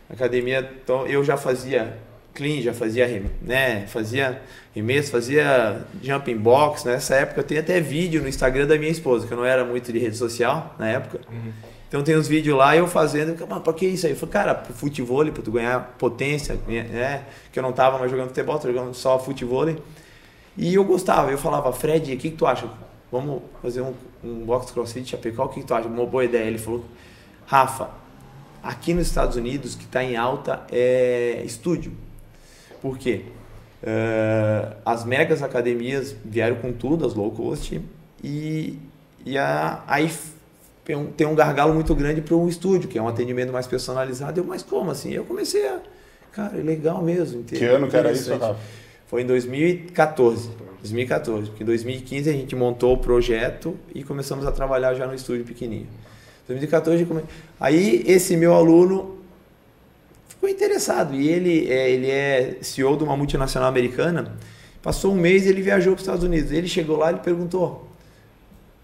academia 0.10 0.72
então, 0.84 1.06
eu 1.06 1.24
já 1.24 1.38
fazia 1.38 1.98
clean, 2.38 2.62
já 2.62 2.74
fazia, 2.74 3.24
né, 3.42 3.88
fazia 3.88 4.40
remesso, 4.76 5.10
fazia 5.10 5.82
jumping 6.04 6.38
box. 6.38 6.86
Nessa 6.86 7.16
época 7.16 7.40
eu 7.40 7.44
tenho 7.44 7.60
até 7.60 7.82
vídeo 7.82 8.22
no 8.22 8.30
Instagram 8.30 8.68
da 8.68 8.78
minha 8.78 8.92
esposa, 8.92 9.26
que 9.26 9.34
eu 9.34 9.38
não 9.38 9.46
era 9.46 9.66
muito 9.66 9.92
de 9.92 9.98
rede 9.98 10.16
social 10.16 10.76
na 10.78 10.88
época. 10.88 11.22
Uhum. 11.30 11.52
Então 11.88 12.04
tem 12.04 12.16
uns 12.16 12.28
vídeos 12.28 12.56
lá 12.56 12.76
eu 12.76 12.86
fazendo, 12.86 13.36
mas 13.50 13.62
pra 13.64 13.74
que 13.74 13.88
isso 13.88 14.06
aí? 14.06 14.12
Eu 14.12 14.18
falei, 14.18 14.34
cara, 14.34 14.56
pro 14.56 14.74
futebol, 14.74 15.26
pra 15.32 15.42
tu 15.42 15.52
ganhar 15.52 15.96
potência, 15.98 16.60
né? 16.68 17.24
Que 17.52 17.58
eu 17.58 17.64
não 17.64 17.72
tava 17.72 17.98
mais 17.98 18.12
jogando 18.12 18.28
futebol, 18.28 18.60
tô 18.60 18.68
jogando 18.68 18.94
só 18.94 19.18
futebol. 19.18 19.68
E 20.58 20.76
eu 20.76 20.84
gostava, 20.84 21.32
eu 21.32 21.38
falava, 21.38 21.72
Fred, 21.74 22.14
o 22.14 22.18
que, 22.18 22.30
que 22.30 22.38
tu 22.38 22.46
acha? 22.46 22.70
Vamos 23.12 23.42
fazer 23.62 23.82
um, 23.82 23.94
um 24.24 24.46
box 24.46 24.72
crossfit 24.72 25.10
Chapecó, 25.10 25.46
o 25.46 25.50
que, 25.50 25.62
que 25.62 25.66
tu 25.66 25.74
acha? 25.74 25.88
Uma 25.88 26.06
boa 26.06 26.26
ideia. 26.26 26.46
Ele 26.46 26.58
falou, 26.58 26.84
Rafa, 27.46 27.90
aqui 28.62 28.94
nos 28.94 29.08
Estados 29.08 29.38
Unidos, 29.38 29.74
que 29.74 29.86
está 29.86 30.04
em 30.04 30.18
alta 30.18 30.66
é 30.70 31.42
estúdio. 31.46 31.94
Por 32.82 32.98
quê? 32.98 33.24
Uh, 33.84 34.76
as 34.86 35.06
megas 35.06 35.44
academias 35.44 36.16
vieram 36.26 36.56
com 36.56 36.74
tudo, 36.74 37.06
as 37.06 37.14
low 37.14 37.32
cost, 37.32 37.80
e, 38.24 38.78
e 39.26 39.38
a, 39.38 39.84
aí 39.88 40.12
tem 40.84 40.96
um, 40.96 41.06
tem 41.08 41.28
um 41.28 41.36
gargalo 41.36 41.74
muito 41.74 41.94
grande 41.94 42.22
para 42.22 42.36
um 42.36 42.48
estúdio, 42.48 42.90
que 42.90 42.98
é 42.98 43.02
um 43.02 43.08
atendimento 43.08 43.52
mais 43.52 43.68
personalizado. 43.68 44.40
Eu, 44.40 44.44
mas 44.44 44.64
como 44.64 44.90
assim? 44.90 45.12
Eu 45.12 45.26
comecei 45.26 45.68
a. 45.68 45.80
Cara, 46.32 46.58
é 46.58 46.62
legal 46.62 47.02
mesmo. 47.02 47.44
Que 47.44 47.64
ano 47.66 47.88
que 47.88 47.98
era 47.98 48.12
isso, 48.12 48.32
Rafa? 48.32 48.56
Foi 49.08 49.22
em 49.22 49.26
2014. 49.26 50.50
2014, 50.82 51.50
porque 51.50 51.64
em 51.64 51.66
2015 51.66 52.30
a 52.30 52.34
gente 52.34 52.56
montou 52.56 52.94
o 52.94 52.98
projeto 52.98 53.76
e 53.94 54.04
começamos 54.04 54.46
a 54.46 54.52
trabalhar 54.52 54.94
já 54.94 55.08
no 55.08 55.14
estúdio 55.14 55.44
pequenininho. 55.44 55.90
2014, 56.48 57.06
aí 57.60 58.04
esse 58.08 58.38
meu 58.38 58.54
aluno 58.54 59.17
ficou 60.48 60.50
interessado. 60.50 61.16
E 61.16 61.28
ele 61.28 61.72
é, 61.72 61.90
ele 61.90 62.10
é 62.10 62.58
CEO 62.62 62.96
de 62.96 63.04
uma 63.04 63.18
multinacional 63.18 63.70
americana. 63.70 64.36
Passou 64.82 65.14
um 65.14 65.18
mês 65.18 65.46
e 65.46 65.50
ele 65.50 65.62
viajou 65.62 65.94
para 65.94 65.98
os 65.98 66.04
Estados 66.04 66.24
Unidos. 66.24 66.52
Ele 66.52 66.68
chegou 66.68 66.98
lá 66.98 67.12
e 67.12 67.18
perguntou. 67.18 67.88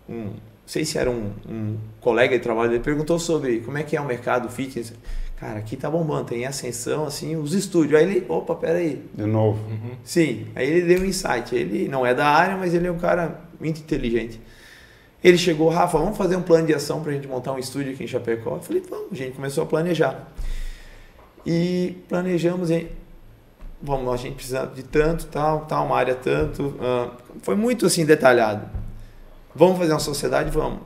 Um, 0.10 0.26
não 0.26 0.70
sei 0.70 0.86
se 0.86 0.98
era 0.98 1.10
um, 1.10 1.32
um 1.48 1.78
colega 2.00 2.38
de 2.38 2.44
trabalho, 2.44 2.72
ele 2.72 2.80
perguntou 2.80 3.20
sobre 3.20 3.60
como 3.60 3.78
é 3.78 3.84
que 3.84 3.96
é 3.96 4.02
o 4.02 4.06
mercado 4.06 4.50
fitness. 4.50 4.94
Cara, 5.38 5.60
aqui 5.60 5.76
tá 5.76 5.90
bombando, 5.90 6.26
tem 6.26 6.46
ascensão, 6.46 7.06
assim, 7.06 7.36
os 7.36 7.54
estúdios. 7.54 8.00
Aí 8.00 8.06
ele, 8.06 8.26
opa, 8.30 8.56
peraí. 8.56 9.02
De 9.14 9.26
novo. 9.26 9.60
Uhum. 9.70 9.92
Sim, 10.04 10.48
aí 10.56 10.70
ele 10.70 10.82
deu 10.82 11.02
um 11.02 11.06
insight. 11.06 11.54
Ele 11.54 11.88
não 11.88 12.06
é 12.06 12.14
da 12.14 12.28
área, 12.28 12.56
mas 12.58 12.74
ele 12.74 12.88
é 12.88 12.92
um 12.92 12.98
cara 12.98 13.42
muito 13.60 13.80
inteligente. 13.80 14.40
Ele 15.22 15.38
chegou, 15.38 15.70
Rafa, 15.70 15.98
vamos 15.98 16.18
fazer 16.18 16.36
um 16.36 16.42
plano 16.42 16.68
de 16.68 16.74
ação 16.74 17.02
para 17.02 17.12
a 17.12 17.16
gente 17.16 17.28
montar 17.28 17.54
um 17.54 17.60
estúdio 17.60 17.94
aqui 17.94 18.04
em 18.04 18.08
Chapecó? 18.08 18.56
Eu 18.56 18.62
falei, 18.62 18.84
vamos, 18.90 19.08
a 19.12 19.16
gente 19.16 19.34
começou 19.34 19.64
a 19.64 19.68
planejar. 19.68 20.28
E 21.46 21.98
planejamos 22.08 22.72
em. 22.72 22.90
Vamos, 23.82 24.14
a 24.14 24.18
gente 24.18 24.36
precisa 24.36 24.66
de 24.66 24.84
tanto, 24.84 25.26
tal, 25.28 25.62
tal, 25.66 25.86
uma 25.86 25.98
área 25.98 26.16
tanto. 26.16 26.68
Uh, 26.68 27.12
foi 27.42 27.56
muito 27.56 27.86
assim 27.86 28.06
detalhado. 28.06 28.66
Vamos 29.54 29.78
fazer 29.78 29.92
uma 29.92 30.00
sociedade? 30.00 30.50
Vamos. 30.50 30.80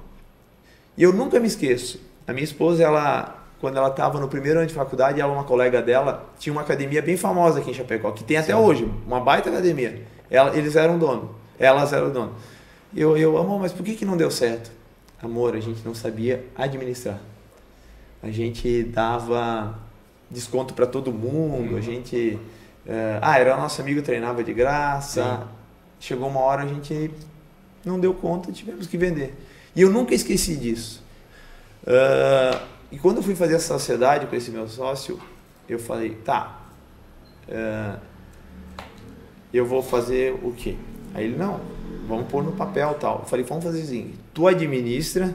E 0.98 1.04
eu 1.04 1.13
nunca 1.13 1.39
me 1.39 1.48
esqueço. 1.48 2.02
A 2.26 2.34
minha 2.34 2.43
esposa, 2.43 2.84
ela, 2.84 3.46
quando 3.62 3.78
ela 3.78 3.89
estava 3.89 4.20
no 4.20 4.28
primeiro 4.28 4.60
ano 4.60 4.67
de 4.67 4.74
faculdade, 4.74 5.22
ela, 5.22 5.32
uma 5.32 5.43
colega 5.43 5.82
dela, 5.82 6.28
tinha 6.39 6.52
uma 6.52 6.62
academia 6.62 7.02
bem 7.02 7.15
famosa 7.15 7.60
aqui 7.60 7.70
em 7.70 7.74
Chapecó, 7.74 8.12
que 8.12 8.24
tem 8.24 8.38
até 8.38 8.54
Sim. 8.54 8.60
hoje, 8.60 8.91
uma 9.06 9.20
baita 9.20 9.50
academia. 9.50 10.02
Ela, 10.30 10.58
eles 10.58 10.76
eram 10.76 10.98
dono, 10.98 11.36
elas 11.60 11.93
eram 11.93 12.12
dono. 12.12 12.34
Eu, 12.96 13.15
eu, 13.15 13.38
amor, 13.38 13.60
mas 13.60 13.72
por 13.72 13.86
que, 13.86 13.96
que 13.96 14.06
não 14.06 14.17
deu 14.17 14.32
certo? 14.32 14.72
Amor, 15.22 15.56
a 15.56 15.60
gente 15.60 15.86
não 15.86 15.93
sabia 15.93 16.43
administrar. 16.58 17.20
A 18.22 18.30
gente 18.30 18.84
dava 18.84 19.78
desconto 20.30 20.74
para 20.74 20.86
todo 20.86 21.12
mundo, 21.12 21.72
uhum. 21.72 21.78
a 21.78 21.82
gente. 21.82 22.40
Uh, 22.86 23.20
ah, 23.22 23.38
era 23.38 23.58
nosso 23.58 23.82
amigo, 23.82 24.02
treinava 24.02 24.44
de 24.44 24.54
graça. 24.54 25.42
Sim. 25.42 25.48
Chegou 26.00 26.30
uma 26.30 26.40
hora 26.40 26.63
a 26.63 26.68
gente 26.68 27.12
não 27.84 28.00
deu 28.00 28.13
conta, 28.13 28.52
tivemos 28.52 28.88
que 28.88 28.98
vender. 28.98 29.34
E 29.76 29.82
eu 29.82 29.90
nunca 29.90 30.13
esqueci 30.13 30.56
disso. 30.56 31.04
Uh, 31.84 32.60
e 32.92 32.98
quando 32.98 33.18
eu 33.18 33.24
fui 33.24 33.36
fazer 33.36 33.56
a 33.56 33.60
sociedade 33.60 34.28
com 34.28 34.36
esse 34.36 34.52
meu 34.52 34.68
sócio, 34.68 35.20
eu 35.68 35.80
falei, 35.80 36.12
tá, 36.16 36.62
uh, 37.48 38.00
eu 39.54 39.66
vou 39.66 39.82
fazer 39.82 40.34
o 40.44 40.52
quê? 40.52 40.76
Aí 41.13 41.26
ele, 41.26 41.38
não, 41.38 41.60
vamos 42.08 42.28
pôr 42.28 42.44
no 42.44 42.52
papel 42.52 42.94
tal. 42.96 43.20
Eu 43.20 43.26
falei, 43.26 43.46
vamos 43.46 43.63
fazer 43.63 43.82
assim, 43.82 44.13
tu 44.34 44.48
administra 44.48 45.34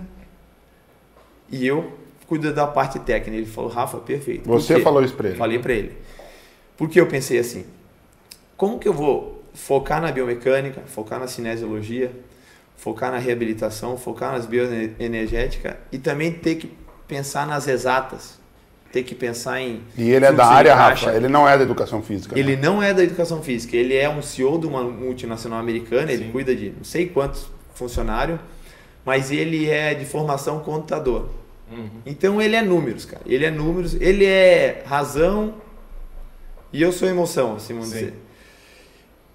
e 1.50 1.66
eu 1.66 1.92
cuida 2.32 2.50
da 2.50 2.66
parte 2.66 2.98
técnica. 2.98 3.36
Ele 3.36 3.44
falou, 3.44 3.68
Rafa, 3.68 3.98
perfeito. 3.98 4.48
Você 4.48 4.80
falou 4.80 5.04
isso 5.04 5.14
para 5.14 5.28
ele? 5.28 5.36
Falei 5.36 5.58
para 5.58 5.74
ele. 5.74 5.92
Porque 6.78 6.98
eu 6.98 7.06
pensei 7.06 7.38
assim, 7.38 7.66
como 8.56 8.78
que 8.78 8.88
eu 8.88 8.94
vou 8.94 9.44
focar 9.52 10.00
na 10.00 10.10
biomecânica, 10.10 10.80
focar 10.86 11.20
na 11.20 11.26
cinesiologia, 11.26 12.10
focar 12.74 13.12
na 13.12 13.18
reabilitação, 13.18 13.98
focar 13.98 14.32
nas 14.32 14.46
bioenergéticas 14.46 15.74
e 15.92 15.98
também 15.98 16.32
ter 16.32 16.54
que 16.54 16.72
pensar 17.06 17.46
nas 17.46 17.68
exatas, 17.68 18.40
ter 18.90 19.02
que 19.02 19.14
pensar 19.14 19.60
em. 19.60 19.82
E 19.98 20.10
ele 20.10 20.24
é 20.24 20.32
da 20.32 20.46
área, 20.46 20.74
Rafa? 20.74 21.14
Ele 21.14 21.28
não 21.28 21.46
é 21.46 21.58
da 21.58 21.64
educação 21.64 22.02
física. 22.02 22.38
Ele 22.38 22.56
né? 22.56 22.62
não 22.62 22.82
é 22.82 22.94
da 22.94 23.04
educação 23.04 23.42
física. 23.42 23.76
Ele 23.76 23.94
é 23.94 24.08
um 24.08 24.22
CEO 24.22 24.58
de 24.58 24.66
uma 24.66 24.82
multinacional 24.82 25.58
americana. 25.58 26.06
Sim. 26.06 26.14
Ele 26.14 26.32
cuida 26.32 26.56
de 26.56 26.70
não 26.70 26.84
sei 26.84 27.10
quantos 27.10 27.50
funcionários, 27.74 28.40
mas 29.04 29.30
ele 29.30 29.68
é 29.68 29.92
de 29.92 30.06
formação 30.06 30.60
contador. 30.60 31.41
Uhum. 31.72 31.90
Então 32.04 32.40
ele 32.40 32.54
é 32.54 32.62
números, 32.62 33.04
cara. 33.04 33.22
Ele 33.26 33.44
é 33.44 33.50
números, 33.50 33.94
ele 33.94 34.24
é 34.24 34.82
razão 34.86 35.54
e 36.72 36.80
eu 36.80 36.92
sou 36.92 37.08
emoção, 37.08 37.56
assim 37.56 37.74
vamos 37.74 37.88
Sim. 37.88 37.94
dizer. 37.94 38.14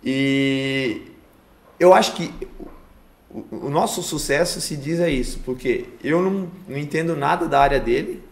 E 0.04 1.02
eu 1.80 1.93
acho 1.93 2.15
que 2.15 2.32
o, 3.30 3.69
nosso 3.69 4.02
sucesso 4.02 4.62
se 4.62 4.76
diz 4.76 5.00
a 5.00 5.10
isso, 5.10 5.39
porque 5.45 5.86
eu 6.04 6.21
não, 6.21 6.50
não 6.67 6.78
entendo 6.78 7.15
nada 7.15 7.47
da 7.47 7.60
área 7.60 7.80
dele, 7.80 8.23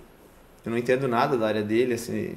eu 0.65 0.71
não 0.71 0.77
entendo 0.77 1.07
nada 1.07 1.37
da 1.37 1.47
área 1.47 1.61
dele, 1.61 1.93
assim, 1.93 2.35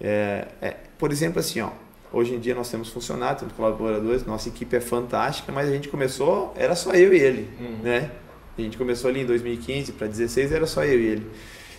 é, 0.00 0.48
é, 0.60 0.76
por 0.98 1.10
exemplo, 1.10 1.40
assim, 1.40 1.60
ó, 1.60 1.70
hoje 2.12 2.34
em 2.34 2.38
dia 2.38 2.54
nós 2.54 2.70
temos 2.70 2.90
funcionários, 2.90 3.40
temos 3.40 3.54
colaboradores, 3.54 4.24
nossa 4.26 4.48
equipe 4.48 4.76
é 4.76 4.80
fantástica, 4.80 5.50
mas 5.52 5.68
a 5.68 5.72
gente 5.72 5.88
começou, 5.88 6.52
era 6.56 6.74
só 6.74 6.92
eu 6.92 7.14
e 7.14 7.18
ele, 7.18 7.48
uhum. 7.60 7.78
né? 7.82 8.10
A 8.56 8.60
gente 8.62 8.78
começou 8.78 9.10
ali 9.10 9.20
em 9.20 9.26
2015 9.26 9.92
para 9.92 10.06
2016, 10.06 10.52
era 10.52 10.66
só 10.66 10.84
eu 10.84 11.00
e 11.00 11.06
ele. 11.06 11.26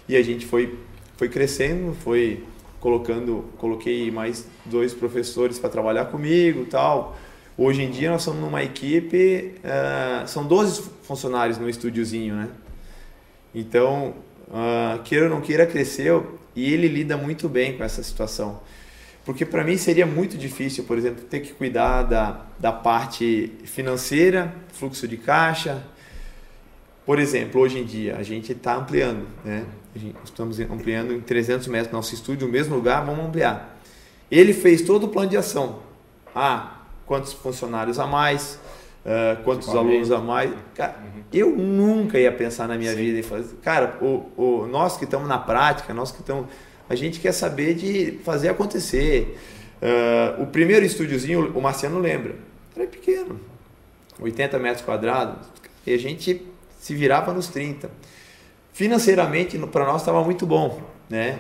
E 0.10 0.16
a 0.16 0.22
gente 0.22 0.46
foi, 0.46 0.78
foi 1.16 1.30
crescendo, 1.30 1.96
foi 2.04 2.44
colocando, 2.80 3.46
coloquei 3.58 4.12
mais 4.12 4.46
dois 4.66 4.94
professores 4.94 5.58
para 5.58 5.70
trabalhar 5.70 6.06
comigo 6.06 6.66
tal. 6.66 7.18
Hoje 7.58 7.82
em 7.82 7.90
dia 7.90 8.12
nós 8.12 8.22
somos 8.22 8.42
numa 8.42 8.62
equipe, 8.62 9.54
uh, 9.64 10.28
são 10.28 10.46
12 10.46 10.84
funcionários 11.04 11.58
no 11.58 11.70
estúdiozinho, 11.70 12.36
né? 12.36 12.50
Então, 13.54 14.14
uh, 14.50 15.02
queira 15.04 15.26
ou 15.26 15.32
não 15.32 15.40
queira, 15.40 15.66
cresceu 15.66 16.38
e 16.54 16.74
ele 16.74 16.90
lida 16.90 17.16
muito 17.16 17.48
bem 17.48 17.78
com 17.78 17.84
essa 17.86 18.04
situação. 18.04 18.60
Porque 19.24 19.46
para 19.46 19.64
mim 19.64 19.78
seria 19.78 20.06
muito 20.06 20.38
difícil, 20.38 20.84
por 20.84 20.98
exemplo, 20.98 21.24
ter 21.24 21.40
que 21.40 21.54
cuidar 21.54 22.04
da, 22.04 22.42
da 22.60 22.74
parte 22.74 23.54
financeira, 23.64 24.54
fluxo 24.74 25.08
de 25.08 25.18
caixa, 25.18 25.82
por 27.06 27.20
exemplo, 27.20 27.62
hoje 27.62 27.80
em 27.80 27.86
dia, 27.86 28.18
a 28.18 28.24
gente 28.24 28.52
está 28.52 28.76
ampliando, 28.76 29.28
né? 29.44 29.66
estamos 30.24 30.60
ampliando 30.60 31.14
em 31.14 31.22
300 31.22 31.68
metros 31.68 31.94
nosso 31.94 32.14
estúdio, 32.14 32.48
no 32.48 32.54
mesmo 32.54 32.76
lugar, 32.76 33.06
vamos 33.06 33.26
ampliar. 33.26 33.80
Ele 34.30 34.54
fez 34.54 34.82
todo 34.82 35.06
o 35.06 35.08
plano 35.10 35.30
de 35.30 35.38
ação. 35.38 35.80
Ah, 36.34 36.82
quantos 37.06 37.32
funcionários 37.34 38.00
a 38.00 38.08
mais, 38.08 38.60
uh, 39.06 39.42
quantos 39.44 39.70
alunos 39.70 40.12
a 40.12 40.18
mais. 40.20 40.52
Cara, 40.74 40.96
uhum. 40.98 41.24
eu 41.32 41.56
nunca 41.56 42.20
ia 42.20 42.32
pensar 42.32 42.68
na 42.68 42.78
minha 42.78 42.92
Sim. 42.92 42.98
vida 42.98 43.20
e 43.20 43.24
fazer. 43.24 43.56
Cara, 43.62 43.98
o, 44.02 44.26
o, 44.36 44.68
nós 44.68 44.98
que 44.98 45.06
estamos 45.06 45.28
na 45.28 45.38
prática, 45.38 45.94
nós 45.94 46.12
que 46.12 46.22
estamos. 46.22 46.48
A 46.90 46.96
gente 46.96 47.20
quer 47.20 47.32
saber 47.32 47.76
de 47.76 48.20
fazer 48.24 48.50
acontecer. 48.50 49.40
Uh, 49.82 50.44
o 50.44 50.48
primeiro 50.48 50.86
estúdiozinho, 50.86 51.52
o 51.56 51.62
Marciano 51.62 52.00
lembra, 52.00 52.36
era 52.76 52.88
pequeno, 52.88 53.40
80 54.20 54.58
metros 54.58 54.84
quadrados. 54.84 55.48
E 55.86 55.94
a 55.94 55.98
gente 55.98 56.42
se 56.86 56.94
virava 56.94 57.34
nos 57.34 57.48
30. 57.48 57.90
Financeiramente, 58.72 59.58
para 59.58 59.86
nós 59.86 60.04
estava 60.04 60.24
muito 60.24 60.46
bom, 60.46 60.80
né? 61.10 61.40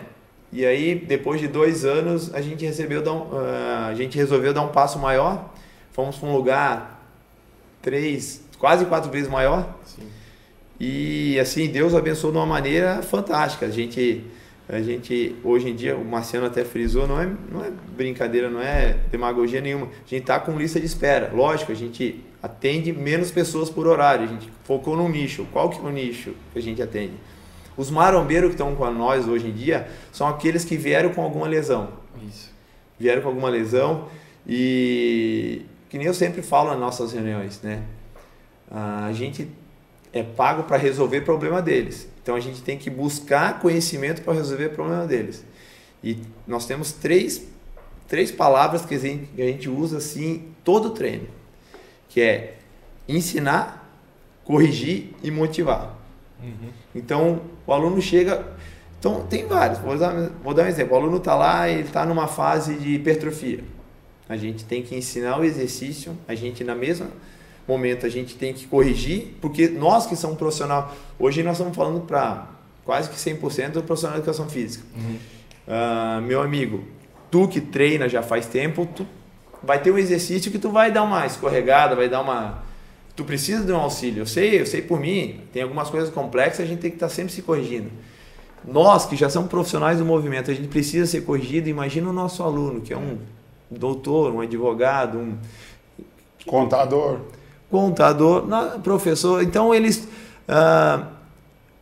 E 0.51 0.65
aí, 0.65 0.95
depois 0.95 1.39
de 1.39 1.47
dois 1.47 1.85
anos, 1.85 2.33
a 2.33 2.41
gente 2.41 2.65
recebeu, 2.65 3.03
um, 3.03 3.31
uh, 3.31 3.87
a 3.87 3.93
gente 3.93 4.17
resolveu 4.17 4.51
dar 4.55 4.63
um 4.63 4.69
passo 4.69 4.97
maior. 4.97 5.53
Fomos 5.91 6.15
para 6.15 6.29
um 6.29 6.35
lugar 6.35 7.07
três, 7.79 8.43
quase 8.57 8.85
quatro 8.85 9.11
vezes 9.11 9.29
maior. 9.29 9.71
Sim. 9.85 10.07
E 10.79 11.39
assim, 11.39 11.67
Deus 11.67 11.93
abençoou 11.93 12.33
de 12.33 12.39
uma 12.39 12.47
maneira 12.47 13.03
fantástica. 13.03 13.67
A 13.67 13.69
gente, 13.69 14.23
a 14.67 14.81
gente 14.81 15.35
hoje 15.43 15.69
em 15.69 15.75
dia, 15.75 15.95
o 15.95 16.03
Marciano 16.03 16.47
até 16.47 16.65
frisou, 16.65 17.07
não 17.07 17.21
é, 17.21 17.29
não 17.51 17.63
é 17.63 17.69
brincadeira, 17.95 18.49
não 18.49 18.61
é 18.61 18.97
demagogia 19.11 19.61
nenhuma. 19.61 19.85
A 19.85 20.09
gente 20.09 20.21
está 20.21 20.39
com 20.39 20.57
lista 20.57 20.79
de 20.79 20.87
espera. 20.87 21.31
Lógico, 21.31 21.71
a 21.71 21.75
gente 21.75 22.25
atende 22.45 22.93
menos 22.93 23.31
pessoas 23.31 23.69
por 23.69 23.87
horário. 23.87 24.25
A 24.25 24.27
gente 24.27 24.51
focou 24.63 24.95
num 24.95 25.09
nicho. 25.09 25.47
Qual 25.51 25.69
que 25.69 25.79
é 25.79 25.81
o 25.81 25.89
nicho 25.89 26.33
que 26.53 26.59
a 26.59 26.61
gente 26.61 26.81
atende? 26.81 27.13
Os 27.75 27.89
marombeiros 27.89 28.49
que 28.49 28.53
estão 28.53 28.75
com 28.75 28.89
nós 28.91 29.27
hoje 29.27 29.47
em 29.47 29.51
dia 29.51 29.87
são 30.11 30.27
aqueles 30.27 30.63
que 30.63 30.77
vieram 30.77 31.09
com 31.09 31.23
alguma 31.23 31.47
lesão. 31.47 31.89
Isso. 32.29 32.53
Vieram 32.99 33.21
com 33.23 33.29
alguma 33.29 33.49
lesão 33.49 34.07
e 34.47 35.65
que 35.89 35.97
nem 35.97 36.05
eu 36.05 36.13
sempre 36.13 36.41
falo 36.41 36.69
nas 36.69 36.79
nossas 36.79 37.13
reuniões, 37.13 37.61
né? 37.61 37.81
A 38.69 39.11
gente 39.11 39.49
é 40.13 40.23
pago 40.23 40.63
para 40.63 40.77
resolver 40.77 41.19
o 41.19 41.23
problema 41.23 41.61
deles. 41.61 42.07
Então 42.21 42.35
a 42.35 42.39
gente 42.39 42.61
tem 42.61 42.77
que 42.77 42.89
buscar 42.89 43.59
conhecimento 43.59 44.21
para 44.21 44.33
resolver 44.33 44.67
o 44.67 44.69
problema 44.69 45.05
deles. 45.05 45.43
E 46.03 46.19
nós 46.47 46.65
temos 46.67 46.91
três, 46.91 47.43
três 48.07 48.31
palavras 48.31 48.85
que 48.85 48.93
a, 48.95 48.99
gente, 48.99 49.25
que 49.35 49.41
a 49.41 49.45
gente 49.45 49.67
usa 49.67 49.97
assim 49.97 50.43
todo 50.63 50.91
treino, 50.91 51.27
que 52.15 52.21
é 52.21 52.53
ensinar, 53.09 53.93
corrigir 54.45 55.09
e 55.21 55.29
motivar. 55.29 55.97
Uhum. 56.41 56.69
Então 56.95 57.41
o 57.67 57.73
aluno 57.73 58.01
chega, 58.01 58.55
então 58.97 59.25
tem 59.27 59.45
vários. 59.45 59.79
Vou 59.79 59.97
dar, 59.97 60.13
vou 60.41 60.53
dar 60.53 60.63
um 60.63 60.67
exemplo. 60.67 60.93
O 60.93 60.97
aluno 60.97 61.17
está 61.17 61.35
lá, 61.35 61.67
ele 61.67 61.81
está 61.81 62.05
numa 62.05 62.25
fase 62.25 62.75
de 62.75 62.91
hipertrofia. 62.95 63.65
A 64.29 64.37
gente 64.37 64.63
tem 64.63 64.81
que 64.81 64.95
ensinar 64.95 65.37
o 65.37 65.43
exercício, 65.43 66.17
a 66.25 66.33
gente 66.33 66.63
na 66.63 66.73
mesma 66.73 67.07
momento 67.67 68.05
a 68.05 68.09
gente 68.09 68.35
tem 68.35 68.53
que 68.53 68.65
corrigir, 68.65 69.35
porque 69.41 69.67
nós 69.67 70.05
que 70.05 70.15
somos 70.15 70.37
profissional, 70.37 70.95
hoje 71.19 71.43
nós 71.43 71.57
estamos 71.57 71.75
falando 71.75 71.99
para 72.07 72.47
quase 72.85 73.09
que 73.09 73.17
100% 73.17 73.71
do 73.71 73.83
profissional 73.83 74.15
de 74.15 74.21
educação 74.21 74.47
física. 74.47 74.85
Uhum. 74.95 75.17
Uh, 75.67 76.21
meu 76.21 76.41
amigo, 76.41 76.85
tu 77.29 77.45
que 77.45 77.59
treina 77.59 78.07
já 78.07 78.23
faz 78.23 78.45
tempo, 78.45 78.87
tu 78.95 79.05
vai 79.63 79.81
ter 79.81 79.91
um 79.91 79.97
exercício 79.97 80.51
que 80.51 80.59
tu 80.59 80.69
vai 80.69 80.91
dar 80.91 81.03
uma 81.03 81.25
escorregada, 81.25 81.95
vai 81.95 82.09
dar 82.09 82.21
uma 82.21 82.63
tu 83.15 83.23
precisa 83.23 83.63
de 83.63 83.71
um 83.71 83.77
auxílio. 83.77 84.21
Eu 84.21 84.25
sei, 84.25 84.61
eu 84.61 84.65
sei 84.65 84.81
por 84.81 84.99
mim, 84.99 85.41
tem 85.53 85.63
algumas 85.63 85.89
coisas 85.89 86.09
complexas, 86.09 86.65
a 86.65 86.67
gente 86.67 86.79
tem 86.79 86.91
que 86.91 86.97
estar 86.97 87.07
tá 87.07 87.13
sempre 87.13 87.31
se 87.31 87.41
corrigindo. 87.41 87.89
Nós 88.65 89.05
que 89.05 89.15
já 89.15 89.29
somos 89.29 89.49
profissionais 89.49 89.99
do 89.99 90.05
movimento, 90.05 90.51
a 90.51 90.53
gente 90.53 90.67
precisa 90.67 91.05
ser 91.05 91.21
corrigido. 91.21 91.69
Imagina 91.69 92.09
o 92.09 92.13
nosso 92.13 92.43
aluno, 92.43 92.81
que 92.81 92.93
é 92.93 92.97
um 92.97 93.17
doutor, 93.69 94.33
um 94.33 94.41
advogado, 94.41 95.17
um 95.17 95.37
contador 96.45 97.19
contador, 97.69 98.45
professor. 98.83 99.43
Então 99.43 99.73
eles 99.73 100.07
ah, 100.47 101.07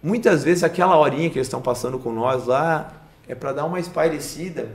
muitas 0.02 0.44
vezes 0.44 0.64
aquela 0.64 0.98
horinha 0.98 1.30
que 1.30 1.38
eles 1.38 1.48
estão 1.48 1.62
passando 1.62 2.00
com 2.00 2.12
nós 2.12 2.46
lá 2.48 2.92
é 3.28 3.36
para 3.36 3.54
dar 3.54 3.66
uma 3.66 3.80
espairecida. 3.80 4.70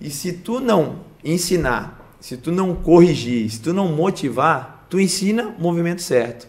E 0.00 0.10
se 0.10 0.32
tu 0.32 0.60
não 0.60 1.00
ensinar, 1.24 2.00
se 2.22 2.38
tu 2.38 2.50
não 2.50 2.74
corrigir, 2.74 3.50
se 3.50 3.60
tu 3.60 3.74
não 3.74 3.88
motivar, 3.88 4.86
tu 4.88 4.98
ensina 4.98 5.48
o 5.48 5.60
movimento 5.60 6.00
certo. 6.00 6.48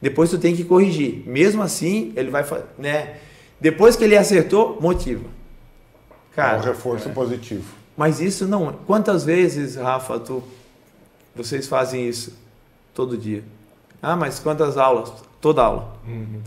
Depois 0.00 0.30
tu 0.30 0.38
tem 0.38 0.56
que 0.56 0.64
corrigir. 0.64 1.22
Mesmo 1.26 1.62
assim, 1.62 2.14
ele 2.16 2.30
vai, 2.30 2.46
né? 2.78 3.16
Depois 3.60 3.96
que 3.96 4.04
ele 4.04 4.16
acertou, 4.16 4.78
motiva. 4.80 5.28
Cara, 6.34 6.56
é 6.56 6.60
um 6.60 6.64
reforço 6.64 7.10
é. 7.10 7.12
positivo. 7.12 7.64
Mas 7.94 8.18
isso 8.18 8.48
não. 8.48 8.72
Quantas 8.86 9.24
vezes, 9.24 9.76
Rafa, 9.76 10.18
tu, 10.18 10.42
vocês 11.36 11.66
fazem 11.66 12.08
isso? 12.08 12.32
todo 12.98 13.16
dia. 13.16 13.44
Ah, 14.02 14.16
mas 14.16 14.40
quantas 14.40 14.76
aulas? 14.76 15.12
Toda 15.40 15.62
aula. 15.62 15.96
Uhum. 16.04 16.40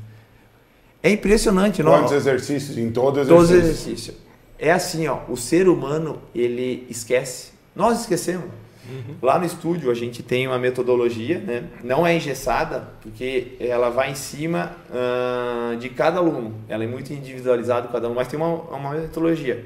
É 1.02 1.10
impressionante, 1.10 1.82
não? 1.82 1.92
Quantos 1.92 2.12
exercícios 2.12 2.78
em 2.78 2.92
todo 2.92 3.22
exercício? 3.22 3.38
Todos 3.38 3.50
os 3.52 3.56
exercícios. 3.56 4.18
É 4.60 4.70
assim, 4.70 5.08
ó, 5.08 5.20
o 5.30 5.38
ser 5.38 5.70
humano, 5.70 6.22
ele 6.36 6.86
esquece. 6.90 7.51
Nós 7.76 8.02
esquecemos. 8.02 8.46
Uhum. 8.90 9.16
Lá 9.22 9.38
no 9.38 9.46
estúdio 9.46 9.92
a 9.92 9.94
gente 9.94 10.24
tem 10.24 10.48
uma 10.48 10.58
metodologia, 10.58 11.40
né? 11.40 11.66
não 11.84 12.06
é 12.06 12.16
engessada, 12.16 12.90
porque 13.02 13.56
ela 13.60 13.90
vai 13.90 14.12
em 14.12 14.16
cima 14.16 14.76
uh, 14.90 15.78
de 15.78 15.90
cada 15.90 16.18
aluno. 16.18 16.56
Ela 16.68 16.84
é 16.84 16.88
muito 16.88 17.14
individualizada 17.14 17.88
cada 17.88 18.10
um, 18.10 18.14
mas 18.14 18.28
tem 18.28 18.40
uma, 18.40 18.48
uma 18.48 18.92
metodologia. 18.92 19.66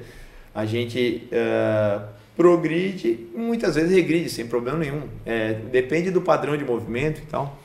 A 0.53 0.65
gente 0.65 1.29
uh, 1.31 2.05
progride 2.35 3.27
e 3.33 3.37
muitas 3.37 3.75
vezes 3.75 3.91
regride 3.95 4.29
sem 4.29 4.47
problema 4.47 4.77
nenhum. 4.77 5.03
É, 5.25 5.53
depende 5.53 6.11
do 6.11 6.21
padrão 6.21 6.57
de 6.57 6.65
movimento 6.65 7.21
e 7.21 7.25
tal. 7.25 7.57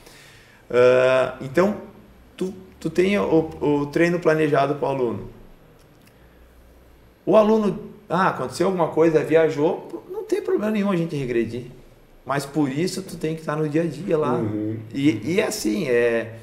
Uh, 0.69 1.43
então, 1.43 1.77
tu, 2.37 2.53
tu 2.79 2.89
tem 2.89 3.19
o, 3.19 3.49
o 3.61 3.85
treino 3.87 4.19
planejado 4.19 4.75
para 4.75 4.87
o 4.87 4.91
aluno. 4.91 5.29
O 7.25 7.35
aluno, 7.35 7.91
ah, 8.09 8.29
aconteceu 8.29 8.67
alguma 8.67 8.87
coisa, 8.87 9.23
viajou, 9.23 10.01
tem 10.31 10.41
problema 10.41 10.71
nenhum 10.71 10.89
a 10.89 10.95
gente 10.95 11.13
regredir. 11.13 11.65
Mas 12.25 12.45
por 12.45 12.71
isso 12.71 13.01
tu 13.01 13.17
tem 13.17 13.35
que 13.35 13.41
estar 13.41 13.57
no 13.57 13.67
dia 13.67 13.81
a 13.81 13.85
dia 13.85 14.17
lá. 14.17 14.35
Uhum. 14.35 14.79
E, 14.93 15.33
e 15.33 15.39
é 15.41 15.45
assim, 15.45 15.87
é, 15.89 16.39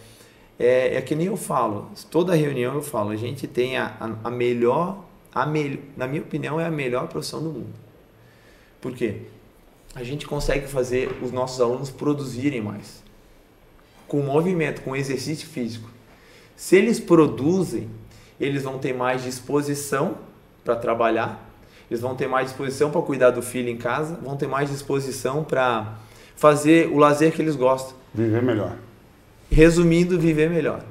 é, 0.58 0.96
é 0.96 1.00
que 1.00 1.14
nem 1.14 1.28
eu 1.28 1.36
falo, 1.36 1.90
toda 2.10 2.34
reunião 2.34 2.74
eu 2.74 2.82
falo, 2.82 3.10
a 3.10 3.16
gente 3.16 3.46
tem 3.46 3.78
a, 3.78 3.96
a, 3.98 4.28
a 4.28 4.30
melhor, 4.30 5.04
a 5.34 5.46
me, 5.46 5.80
na 5.96 6.06
minha 6.06 6.20
opinião, 6.20 6.60
é 6.60 6.66
a 6.66 6.70
melhor 6.70 7.08
profissão 7.08 7.42
do 7.42 7.50
mundo. 7.50 7.74
Por 8.80 8.92
quê? 8.94 9.22
A 9.94 10.04
gente 10.04 10.26
consegue 10.26 10.66
fazer 10.66 11.16
os 11.22 11.32
nossos 11.32 11.60
alunos 11.60 11.90
produzirem 11.90 12.60
mais. 12.60 13.02
Com 14.06 14.20
movimento, 14.20 14.82
com 14.82 14.94
exercício 14.94 15.48
físico. 15.48 15.88
Se 16.54 16.76
eles 16.76 17.00
produzem, 17.00 17.88
eles 18.38 18.64
vão 18.64 18.78
ter 18.78 18.92
mais 18.92 19.22
disposição 19.22 20.18
para 20.62 20.76
trabalhar, 20.76 21.47
eles 21.90 22.00
vão 22.00 22.14
ter 22.14 22.28
mais 22.28 22.48
disposição 22.48 22.90
para 22.90 23.00
cuidar 23.02 23.30
do 23.30 23.42
filho 23.42 23.68
em 23.68 23.76
casa, 23.76 24.18
vão 24.22 24.36
ter 24.36 24.46
mais 24.46 24.70
disposição 24.70 25.44
para 25.44 25.94
fazer 26.36 26.88
o 26.88 26.98
lazer 26.98 27.32
que 27.32 27.42
eles 27.42 27.56
gostam. 27.56 27.96
Viver 28.14 28.42
melhor. 28.42 28.76
Resumindo, 29.50 30.18
viver 30.18 30.50
melhor. 30.50 30.82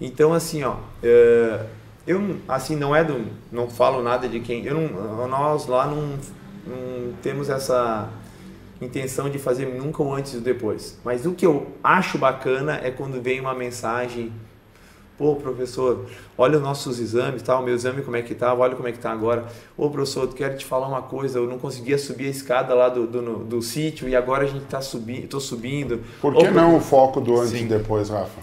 Então, 0.00 0.32
assim, 0.32 0.62
ó, 0.62 0.76
eh, 1.02 1.60
eu, 2.06 2.36
assim, 2.46 2.76
não 2.76 2.94
é 2.94 3.02
do, 3.02 3.26
não 3.50 3.68
falo 3.68 4.02
nada 4.02 4.28
de 4.28 4.40
quem, 4.40 4.64
eu 4.64 4.74
não, 4.74 5.28
nós 5.28 5.66
lá 5.66 5.86
não 5.86 6.18
não 6.66 7.12
temos 7.22 7.48
essa 7.48 8.08
intenção 8.80 9.30
de 9.30 9.38
fazer 9.38 9.66
nunca 9.66 10.02
o 10.02 10.12
antes 10.12 10.34
e 10.34 10.36
o 10.38 10.40
depois. 10.40 10.98
Mas 11.04 11.26
o 11.26 11.32
que 11.32 11.46
eu 11.46 11.72
acho 11.82 12.18
bacana 12.18 12.80
é 12.82 12.90
quando 12.90 13.22
vem 13.22 13.40
uma 13.40 13.54
mensagem, 13.54 14.32
pô, 15.16 15.36
professor, 15.36 16.06
olha 16.36 16.56
os 16.56 16.62
nossos 16.62 16.98
exames, 16.98 17.42
tá? 17.42 17.58
o 17.58 17.62
meu 17.62 17.74
exame 17.74 18.02
como 18.02 18.16
é 18.16 18.22
que 18.22 18.34
tá, 18.34 18.52
olha 18.52 18.74
como 18.74 18.88
é 18.88 18.92
que 18.92 18.98
tá 18.98 19.12
agora. 19.12 19.46
Ô, 19.76 19.88
professor, 19.88 20.24
eu 20.24 20.32
quero 20.32 20.56
te 20.56 20.64
falar 20.64 20.88
uma 20.88 21.02
coisa, 21.02 21.38
eu 21.38 21.46
não 21.46 21.58
conseguia 21.58 21.98
subir 21.98 22.26
a 22.26 22.30
escada 22.30 22.74
lá 22.74 22.88
do, 22.88 23.06
do, 23.06 23.44
do 23.44 23.62
sítio 23.62 24.08
e 24.08 24.16
agora 24.16 24.44
a 24.44 24.46
gente 24.46 24.64
tá 24.66 24.80
subindo, 24.80 25.28
tô 25.28 25.40
subindo. 25.40 26.02
Por 26.20 26.34
que 26.34 26.46
Ô, 26.46 26.50
não 26.50 26.76
o 26.76 26.80
foco 26.80 27.20
do 27.20 27.40
antes 27.40 27.50
Sim. 27.50 27.64
e 27.64 27.68
depois, 27.68 28.08
Rafa? 28.08 28.40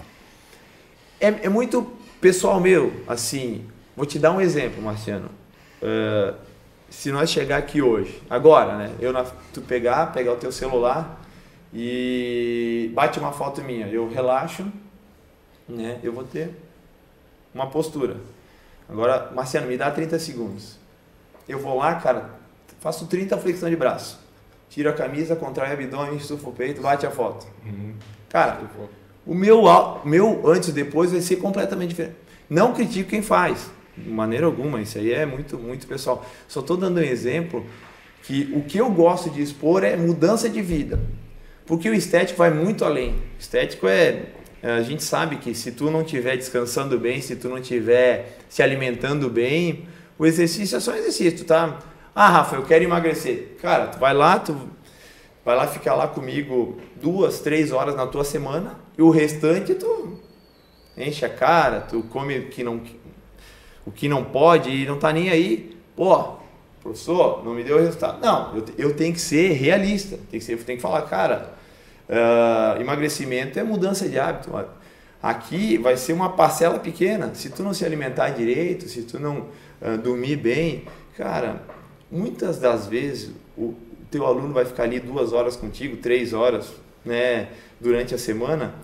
É, 1.20 1.46
é 1.46 1.48
muito 1.48 1.86
pessoal 2.20 2.60
meu, 2.60 2.92
assim, 3.06 3.66
vou 3.96 4.06
te 4.06 4.18
dar 4.18 4.32
um 4.32 4.40
exemplo, 4.40 4.82
Marciano. 4.82 5.28
Uh, 5.82 6.34
se 6.88 7.10
nós 7.10 7.30
chegar 7.30 7.56
aqui 7.56 7.80
hoje, 7.82 8.22
agora, 8.28 8.76
né? 8.76 8.94
Eu 9.00 9.12
na, 9.12 9.24
tu 9.52 9.60
pegar, 9.60 10.12
pegar 10.12 10.32
o 10.32 10.36
teu 10.36 10.52
celular 10.52 11.20
e 11.72 12.90
bate 12.94 13.18
uma 13.18 13.32
foto 13.32 13.62
minha, 13.62 13.86
eu 13.88 14.08
relaxo, 14.08 14.64
né? 15.68 15.98
Eu 16.02 16.12
vou 16.12 16.22
ter 16.22 16.50
uma 17.54 17.66
postura. 17.66 18.16
Agora, 18.88 19.30
Marciano, 19.34 19.66
me 19.66 19.76
dá 19.76 19.90
30 19.90 20.18
segundos. 20.18 20.78
Eu 21.48 21.58
vou 21.58 21.76
lá, 21.78 21.94
cara, 21.96 22.30
faço 22.80 23.06
30 23.06 23.36
flexão 23.38 23.68
de 23.68 23.76
braço. 23.76 24.20
Tiro 24.68 24.88
a 24.88 24.92
camisa, 24.92 25.36
contrai 25.36 25.70
o 25.70 25.72
abdômen, 25.74 26.16
estufa 26.16 26.48
o 26.48 26.52
peito, 26.52 26.80
bate 26.80 27.06
a 27.06 27.10
foto. 27.10 27.46
Uhum. 27.64 27.94
Cara, 28.28 28.60
o 29.26 29.34
meu, 29.34 29.64
meu 30.04 30.48
antes 30.48 30.70
e 30.70 30.72
depois 30.72 31.12
vai 31.12 31.20
ser 31.20 31.36
completamente 31.36 31.90
diferente. 31.90 32.16
Não 32.48 32.72
critico 32.72 33.10
quem 33.10 33.22
faz 33.22 33.70
de 33.96 34.08
maneira 34.08 34.46
alguma, 34.46 34.80
isso 34.80 34.98
aí 34.98 35.12
é 35.12 35.26
muito, 35.26 35.58
muito 35.58 35.86
pessoal. 35.86 36.24
Só 36.48 36.60
estou 36.60 36.76
dando 36.76 36.98
um 36.98 37.04
exemplo 37.04 37.64
que 38.22 38.50
o 38.54 38.62
que 38.62 38.78
eu 38.78 38.90
gosto 38.90 39.30
de 39.30 39.42
expor 39.42 39.84
é 39.84 39.96
mudança 39.96 40.48
de 40.48 40.62
vida. 40.62 40.98
Porque 41.66 41.88
o 41.88 41.94
estético 41.94 42.38
vai 42.38 42.50
muito 42.50 42.84
além. 42.84 43.10
O 43.10 43.38
estético 43.38 43.86
é. 43.86 44.26
A 44.62 44.82
gente 44.82 45.02
sabe 45.02 45.36
que 45.36 45.54
se 45.54 45.72
tu 45.72 45.90
não 45.90 46.02
estiver 46.02 46.36
descansando 46.36 46.98
bem, 46.98 47.20
se 47.20 47.34
tu 47.34 47.48
não 47.48 47.58
estiver 47.58 48.38
se 48.48 48.62
alimentando 48.62 49.28
bem, 49.28 49.88
o 50.16 50.24
exercício 50.24 50.76
é 50.76 50.80
só 50.80 50.94
exercício, 50.94 51.38
tu 51.38 51.44
tá? 51.44 51.80
Ah, 52.14 52.28
Rafa, 52.28 52.56
eu 52.56 52.62
quero 52.62 52.84
emagrecer. 52.84 53.56
Cara, 53.60 53.88
tu 53.88 53.98
vai 53.98 54.14
lá, 54.14 54.38
tu 54.38 54.56
vai 55.44 55.56
lá 55.56 55.66
ficar 55.66 55.94
lá 55.94 56.06
comigo 56.06 56.78
duas, 56.94 57.40
três 57.40 57.72
horas 57.72 57.96
na 57.96 58.06
tua 58.06 58.22
semana 58.22 58.78
e 58.96 59.02
o 59.02 59.10
restante 59.10 59.74
tu 59.74 60.20
enche 60.96 61.24
a 61.24 61.28
cara, 61.28 61.80
tu 61.80 62.02
come 62.04 62.42
que 62.42 62.62
não 62.62 62.80
o 63.84 63.90
que 63.90 64.08
não 64.08 64.22
pode 64.22 64.70
e 64.70 64.86
não 64.86 64.94
está 64.94 65.12
nem 65.12 65.28
aí. 65.28 65.76
Pô, 65.96 66.34
professor, 66.80 67.44
não 67.44 67.52
me 67.52 67.64
deu 67.64 67.78
resultado. 67.78 68.20
Não, 68.20 68.56
eu, 68.56 68.64
eu 68.78 68.94
tenho 68.94 69.12
que 69.12 69.20
ser 69.20 69.52
realista. 69.52 70.18
Tem 70.30 70.38
que 70.38 70.46
ser, 70.46 70.56
tenho 70.58 70.78
que 70.78 70.82
falar, 70.82 71.02
cara, 71.02 71.54
Uh, 72.08 72.80
emagrecimento 72.80 73.58
é 73.58 73.62
mudança 73.62 74.08
de 74.08 74.18
hábito. 74.18 74.50
Aqui 75.22 75.78
vai 75.78 75.96
ser 75.96 76.12
uma 76.12 76.30
parcela 76.30 76.78
pequena. 76.78 77.34
Se 77.34 77.50
tu 77.50 77.62
não 77.62 77.72
se 77.72 77.84
alimentar 77.84 78.30
direito, 78.30 78.88
se 78.88 79.02
tu 79.02 79.18
não 79.18 79.48
uh, 79.80 79.96
dormir 80.02 80.36
bem, 80.36 80.84
cara, 81.16 81.62
muitas 82.10 82.58
das 82.58 82.86
vezes 82.86 83.30
o 83.56 83.74
teu 84.10 84.26
aluno 84.26 84.52
vai 84.52 84.64
ficar 84.64 84.82
ali 84.82 85.00
duas 85.00 85.32
horas 85.32 85.56
contigo, 85.56 85.96
três 85.96 86.32
horas, 86.32 86.72
né, 87.04 87.48
durante 87.80 88.14
a 88.14 88.18
semana. 88.18 88.74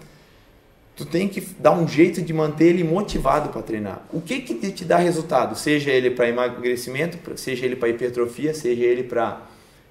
Tu 0.96 1.04
tem 1.04 1.28
que 1.28 1.40
dar 1.40 1.72
um 1.72 1.86
jeito 1.86 2.20
de 2.20 2.32
manter 2.32 2.66
ele 2.66 2.82
motivado 2.82 3.50
para 3.50 3.62
treinar. 3.62 4.02
O 4.12 4.20
que 4.20 4.40
que 4.40 4.54
te 4.72 4.84
dá 4.84 4.96
resultado? 4.96 5.54
Seja 5.56 5.90
ele 5.90 6.10
para 6.10 6.28
emagrecimento, 6.28 7.18
seja 7.36 7.64
ele 7.64 7.76
para 7.76 7.88
hipertrofia, 7.88 8.52
seja 8.52 8.82
ele 8.82 9.04
para 9.04 9.42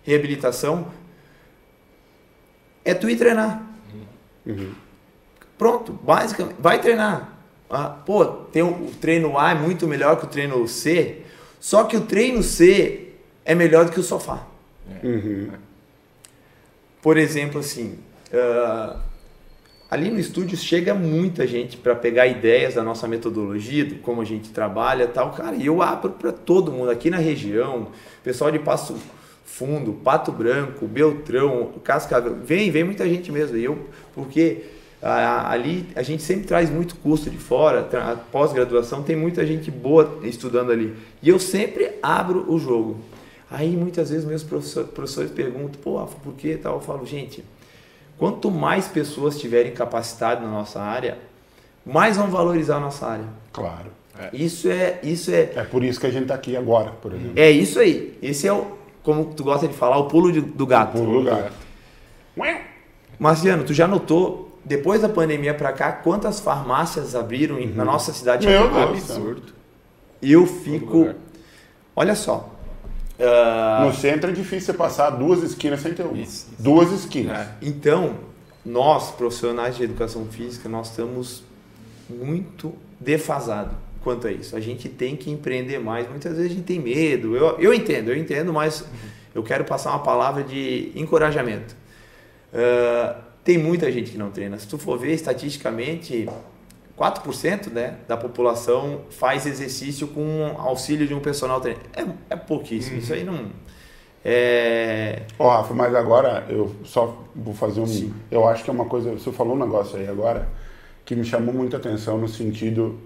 reabilitação, 0.03 0.87
é 2.89 2.93
tu 2.93 3.10
ir 3.10 3.17
treinar. 3.17 3.62
Uhum. 4.45 4.71
Pronto, 5.58 5.91
basicamente, 5.91 6.56
vai 6.58 6.80
treinar. 6.80 7.34
Ah, 7.69 7.89
pô, 7.89 8.26
tem 8.26 8.62
o, 8.62 8.69
o 8.69 8.91
treino 9.02 9.38
A 9.38 9.52
é 9.52 9.56
muito 9.56 9.86
melhor 9.86 10.17
que 10.17 10.26
o 10.26 10.30
treino 10.30 10.65
C, 10.67 11.23
só 11.60 11.84
que 11.84 11.97
o 11.97 12.02
treino 12.02 12.41
C 12.41 13.10
é 13.43 13.54
melhor 13.54 13.86
do 13.86 13.91
que 13.91 14.00
o 14.00 14.04
sofá. 14.04 14.47
Uhum. 15.04 15.50
Por 17.02 17.17
exemplo, 17.17 17.60
assim, 17.60 18.00
uh, 18.32 18.97
ali 19.91 20.10
no 20.10 20.19
estúdio 20.19 20.58
chega 20.58 20.93
muita 20.93 21.45
gente 21.45 21.76
para 21.76 21.93
pegar 21.93 22.26
ideias 22.26 22.76
da 22.76 22.84
nossa 22.84 23.06
metodologia, 23.06 23.84
de 23.84 23.95
como 23.95 24.21
a 24.21 24.26
gente 24.26 24.50
trabalha 24.52 25.08
tal, 25.08 25.34
cara, 25.34 25.58
e 25.58 25.65
eu 25.65 25.82
abro 25.82 26.12
para 26.12 26.32
todo 26.32 26.71
mundo 26.71 26.89
aqui 26.89 27.10
na 27.10 27.17
região, 27.17 27.89
pessoal 28.23 28.50
de 28.50 28.60
Passo 28.60 28.95
Fundo, 29.57 29.93
Pato 29.93 30.31
Branco, 30.31 30.85
Beltrão, 30.85 31.71
Cascavel, 31.83 32.35
vem, 32.43 32.69
vem 32.69 32.83
muita 32.83 33.09
gente 33.09 33.31
mesmo. 33.31 33.57
E 33.57 33.63
eu, 33.63 33.87
porque 34.13 34.63
ali 35.01 35.87
a 35.95 36.03
gente 36.03 36.21
sempre 36.21 36.45
traz 36.45 36.69
muito 36.69 36.95
custo 36.97 37.27
de 37.27 37.37
fora, 37.37 37.89
pós-graduação 38.31 39.01
tem 39.01 39.15
muita 39.15 39.43
gente 39.47 39.71
boa 39.71 40.19
estudando 40.21 40.71
ali. 40.71 40.95
E 41.23 41.29
eu 41.29 41.39
sempre 41.39 41.91
abro 42.03 42.45
o 42.47 42.59
jogo. 42.59 42.99
Aí 43.49 43.75
muitas 43.75 44.11
vezes 44.11 44.25
meus 44.25 44.43
professores, 44.43 44.91
professores 44.91 45.31
perguntam, 45.31 45.81
pô, 45.81 46.05
por 46.23 46.33
que 46.33 46.55
tal? 46.57 46.75
Eu 46.75 46.81
falo, 46.81 47.03
gente, 47.03 47.43
quanto 48.15 48.51
mais 48.51 48.87
pessoas 48.87 49.39
tiverem 49.39 49.71
capacidade 49.71 50.39
na 50.39 50.51
nossa 50.51 50.79
área, 50.79 51.17
mais 51.83 52.15
vão 52.15 52.27
valorizar 52.27 52.75
a 52.75 52.79
nossa 52.79 53.07
área. 53.07 53.25
Claro. 53.51 53.89
É. 54.19 54.29
Isso 54.33 54.69
é, 54.69 54.99
isso 55.01 55.31
é. 55.31 55.51
É 55.55 55.63
por 55.63 55.83
isso 55.83 55.99
que 55.99 56.05
a 56.05 56.11
gente 56.11 56.23
está 56.23 56.35
aqui 56.35 56.55
agora, 56.55 56.91
por 56.91 57.13
exemplo. 57.13 57.33
É 57.35 57.49
isso 57.49 57.79
aí. 57.79 58.17
Esse 58.21 58.47
é 58.47 58.53
o, 58.53 58.76
como 59.07 59.23
tu 59.23 59.41
gosta 59.41 59.69
de 59.69 59.73
falar, 59.73 59.97
o 59.99 60.09
pulo 60.09 60.33
de, 60.33 60.41
do 60.41 60.67
gato. 60.67 60.97
O 60.97 61.05
pulo 61.05 61.23
do 61.23 61.29
gato. 61.29 61.53
Marciano, 63.17 63.63
tu 63.63 63.73
já 63.73 63.87
notou, 63.87 64.59
depois 64.65 65.01
da 65.01 65.07
pandemia 65.07 65.53
para 65.53 65.71
cá, 65.71 65.93
quantas 65.93 66.41
farmácias 66.41 67.15
abriram 67.15 67.55
uhum. 67.55 67.71
na 67.73 67.85
nossa 67.85 68.11
cidade? 68.11 68.45
Meu 68.45 68.65
é 68.65 68.69
Deus, 68.69 69.09
absurdo. 69.09 69.53
Eu 70.21 70.45
fico. 70.45 71.15
Olha 71.95 72.15
só. 72.15 72.53
Uh... 73.17 73.85
No 73.85 73.93
centro 73.93 74.29
é 74.29 74.33
difícil 74.33 74.73
você 74.73 74.73
passar 74.73 75.11
duas 75.11 75.41
esquinas 75.41 75.79
sem 75.79 75.93
ter 75.93 76.03
uma. 76.03 76.11
Isso, 76.11 76.49
isso. 76.51 76.61
Duas 76.61 76.91
esquinas. 76.91 77.37
É. 77.37 77.49
Então, 77.61 78.15
nós, 78.65 79.11
profissionais 79.11 79.77
de 79.77 79.83
educação 79.83 80.25
física, 80.25 80.67
nós 80.67 80.89
estamos 80.89 81.43
muito 82.09 82.73
defasados 82.99 83.87
quanto 84.07 84.25
a 84.25 84.31
isso. 84.31 84.55
A 84.55 84.61
gente 84.61 84.87
tem 84.87 85.17
que 85.17 85.29
empreender 85.29 85.79
mais. 85.79 86.09
Muitas 86.09 86.37
vezes 86.37 86.49
a 86.49 86.55
gente 86.55 86.63
tem 86.63 86.79
medo. 86.79 87.35
Eu, 87.35 87.59
eu 87.59 87.73
entendo, 87.73 88.09
eu 88.09 88.15
entendo, 88.15 88.53
mas 88.53 88.85
eu 89.35 89.43
quero 89.43 89.65
passar 89.65 89.89
uma 89.89 89.99
palavra 89.99 90.45
de 90.45 90.93
encorajamento. 90.95 91.75
Uh, 92.53 93.21
tem 93.43 93.57
muita 93.57 93.91
gente 93.91 94.11
que 94.11 94.17
não 94.17 94.31
treina. 94.31 94.57
Se 94.57 94.65
tu 94.65 94.77
for 94.77 94.97
ver 94.97 95.13
estatisticamente, 95.13 96.25
4% 96.97 97.69
né, 97.69 97.97
da 98.07 98.15
população 98.15 99.01
faz 99.09 99.45
exercício 99.45 100.07
com 100.07 100.55
auxílio 100.57 101.05
de 101.05 101.13
um 101.13 101.19
personal 101.19 101.59
trainer. 101.59 101.83
É, 101.93 102.05
é 102.29 102.35
pouquíssimo. 102.37 102.95
Uhum. 102.95 103.01
Isso 103.01 103.13
aí 103.13 103.25
não. 103.25 103.47
É... 104.23 105.23
Oh, 105.37 105.49
Rafa, 105.49 105.73
mas 105.73 105.93
agora 105.93 106.45
eu 106.47 106.73
só 106.85 107.25
vou 107.35 107.53
fazer 107.53 107.81
um. 107.81 107.87
Sim. 107.87 108.13
Eu 108.31 108.47
acho 108.47 108.63
que 108.63 108.69
é 108.69 108.73
uma 108.73 108.85
coisa. 108.85 109.11
Você 109.11 109.33
falou 109.33 109.53
um 109.53 109.59
negócio 109.59 109.97
aí 109.97 110.07
agora 110.07 110.47
que 111.03 111.13
me 111.13 111.25
chamou 111.25 111.53
muita 111.53 111.75
atenção 111.75 112.17
no 112.17 112.29
sentido 112.29 112.97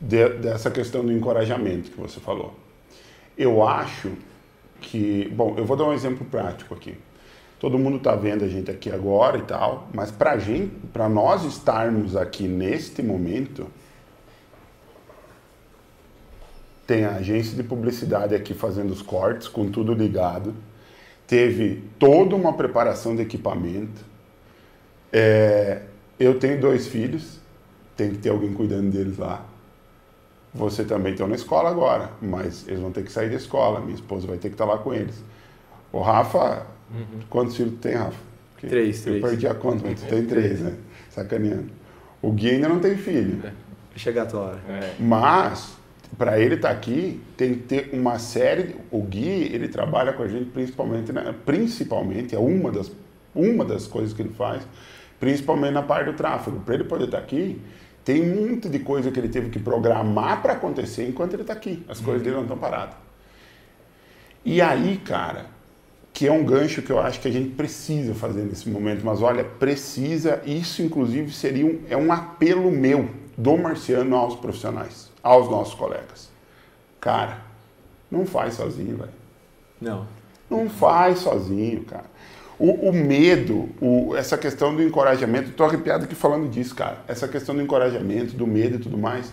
de, 0.00 0.28
dessa 0.30 0.70
questão 0.70 1.04
do 1.04 1.12
encorajamento 1.12 1.90
que 1.90 2.00
você 2.00 2.18
falou. 2.18 2.54
Eu 3.36 3.66
acho 3.66 4.12
que, 4.80 5.28
bom, 5.34 5.54
eu 5.58 5.64
vou 5.64 5.76
dar 5.76 5.84
um 5.84 5.92
exemplo 5.92 6.24
prático 6.24 6.74
aqui. 6.74 6.96
Todo 7.58 7.78
mundo 7.78 7.98
está 7.98 8.14
vendo 8.14 8.44
a 8.44 8.48
gente 8.48 8.70
aqui 8.70 8.90
agora 8.90 9.36
e 9.36 9.42
tal, 9.42 9.88
mas 9.92 10.10
para 10.10 10.38
gente, 10.38 10.74
para 10.92 11.08
nós 11.08 11.44
estarmos 11.44 12.16
aqui 12.16 12.48
neste 12.48 13.02
momento, 13.02 13.66
tem 16.86 17.04
a 17.04 17.16
agência 17.16 17.54
de 17.54 17.62
publicidade 17.62 18.34
aqui 18.34 18.54
fazendo 18.54 18.90
os 18.90 19.02
cortes, 19.02 19.46
com 19.46 19.70
tudo 19.70 19.92
ligado. 19.92 20.54
Teve 21.26 21.84
toda 21.98 22.34
uma 22.34 22.54
preparação 22.54 23.14
de 23.14 23.22
equipamento. 23.22 24.04
É, 25.12 25.82
eu 26.18 26.38
tenho 26.38 26.58
dois 26.58 26.86
filhos, 26.86 27.38
tem 27.94 28.10
que 28.10 28.18
ter 28.18 28.30
alguém 28.30 28.54
cuidando 28.54 28.90
deles 28.90 29.18
lá. 29.18 29.49
Você 30.52 30.84
também 30.84 31.12
está 31.12 31.26
na 31.26 31.36
escola 31.36 31.70
agora, 31.70 32.10
mas 32.20 32.66
eles 32.66 32.80
vão 32.80 32.90
ter 32.90 33.04
que 33.04 33.12
sair 33.12 33.30
da 33.30 33.36
escola. 33.36 33.80
Minha 33.80 33.94
esposa 33.94 34.26
vai 34.26 34.36
ter 34.36 34.48
que 34.48 34.54
estar 34.54 34.66
tá 34.66 34.72
lá 34.72 34.78
com 34.78 34.92
eles. 34.92 35.22
O 35.92 36.00
Rafa, 36.00 36.66
uhum. 36.90 37.20
quantos 37.28 37.56
filhos 37.56 37.74
tem, 37.80 37.94
Rafa? 37.94 38.18
Porque 38.52 38.66
três, 38.66 38.98
eu 38.98 39.02
três. 39.04 39.22
Eu 39.22 39.28
perdi 39.28 39.46
a 39.46 39.54
conta, 39.54 39.84
mas 39.86 40.00
tu 40.00 40.06
tem 40.06 40.26
três, 40.26 40.60
né? 40.60 40.74
Sacaneando. 41.08 41.70
O 42.20 42.30
Gui 42.32 42.50
ainda 42.50 42.68
não 42.68 42.78
tem 42.78 42.96
filho. 42.96 43.40
É. 43.44 43.52
Chega 43.96 44.22
a 44.22 44.26
tua 44.26 44.40
hora. 44.40 44.60
É. 44.68 44.94
Mas, 44.98 45.76
para 46.18 46.38
ele 46.38 46.56
estar 46.56 46.68
tá 46.68 46.74
aqui, 46.74 47.20
tem 47.36 47.54
que 47.54 47.60
ter 47.60 47.90
uma 47.92 48.18
série. 48.18 48.76
O 48.90 49.02
Gui, 49.02 49.50
ele 49.52 49.68
trabalha 49.68 50.12
com 50.12 50.22
a 50.22 50.28
gente 50.28 50.50
principalmente, 50.50 51.12
né? 51.12 51.34
principalmente, 51.46 52.34
é 52.34 52.38
uma 52.38 52.70
das, 52.70 52.92
uma 53.34 53.64
das 53.64 53.86
coisas 53.86 54.12
que 54.12 54.20
ele 54.20 54.34
faz, 54.34 54.62
principalmente 55.18 55.72
na 55.72 55.82
parte 55.82 56.06
do 56.06 56.12
tráfego. 56.12 56.60
Para 56.60 56.74
ele 56.74 56.84
poder 56.84 57.06
estar 57.06 57.18
tá 57.18 57.24
aqui, 57.24 57.60
tem 58.04 58.24
muito 58.24 58.68
de 58.68 58.78
coisa 58.78 59.10
que 59.10 59.18
ele 59.18 59.28
teve 59.28 59.50
que 59.50 59.58
programar 59.58 60.42
para 60.42 60.54
acontecer 60.54 61.06
enquanto 61.06 61.34
ele 61.34 61.42
está 61.42 61.52
aqui. 61.52 61.84
As 61.88 62.00
coisas 62.00 62.22
dele 62.22 62.36
não 62.36 62.42
estão 62.42 62.58
paradas. 62.58 62.94
E 64.44 64.60
aí, 64.60 64.96
cara, 64.98 65.46
que 66.12 66.26
é 66.26 66.32
um 66.32 66.44
gancho 66.44 66.82
que 66.82 66.90
eu 66.90 66.98
acho 66.98 67.20
que 67.20 67.28
a 67.28 67.30
gente 67.30 67.50
precisa 67.50 68.14
fazer 68.14 68.42
nesse 68.42 68.68
momento, 68.68 69.04
mas 69.04 69.22
olha, 69.22 69.44
precisa, 69.44 70.42
isso 70.46 70.82
inclusive 70.82 71.32
seria 71.32 71.66
um, 71.66 71.80
é 71.88 71.96
um 71.96 72.12
apelo 72.12 72.70
meu 72.70 73.10
do 73.36 73.56
Marciano 73.56 74.16
aos 74.16 74.34
profissionais, 74.36 75.10
aos 75.22 75.50
nossos 75.50 75.74
colegas. 75.74 76.30
Cara, 77.00 77.38
não 78.10 78.26
faz 78.26 78.54
sozinho, 78.54 78.96
velho. 78.96 79.12
Não. 79.80 80.06
Não 80.48 80.68
faz 80.68 81.20
sozinho, 81.20 81.84
cara. 81.84 82.04
O, 82.60 82.90
o 82.90 82.92
medo, 82.92 83.70
o, 83.80 84.14
essa 84.14 84.36
questão 84.36 84.76
do 84.76 84.82
encorajamento, 84.82 85.48
estou 85.48 85.64
arrepiado 85.64 86.04
aqui 86.04 86.14
falando 86.14 86.46
disso, 86.46 86.74
cara. 86.74 86.98
Essa 87.08 87.26
questão 87.26 87.54
do 87.54 87.62
encorajamento, 87.62 88.36
do 88.36 88.46
medo 88.46 88.76
e 88.76 88.78
tudo 88.78 88.98
mais, 88.98 89.32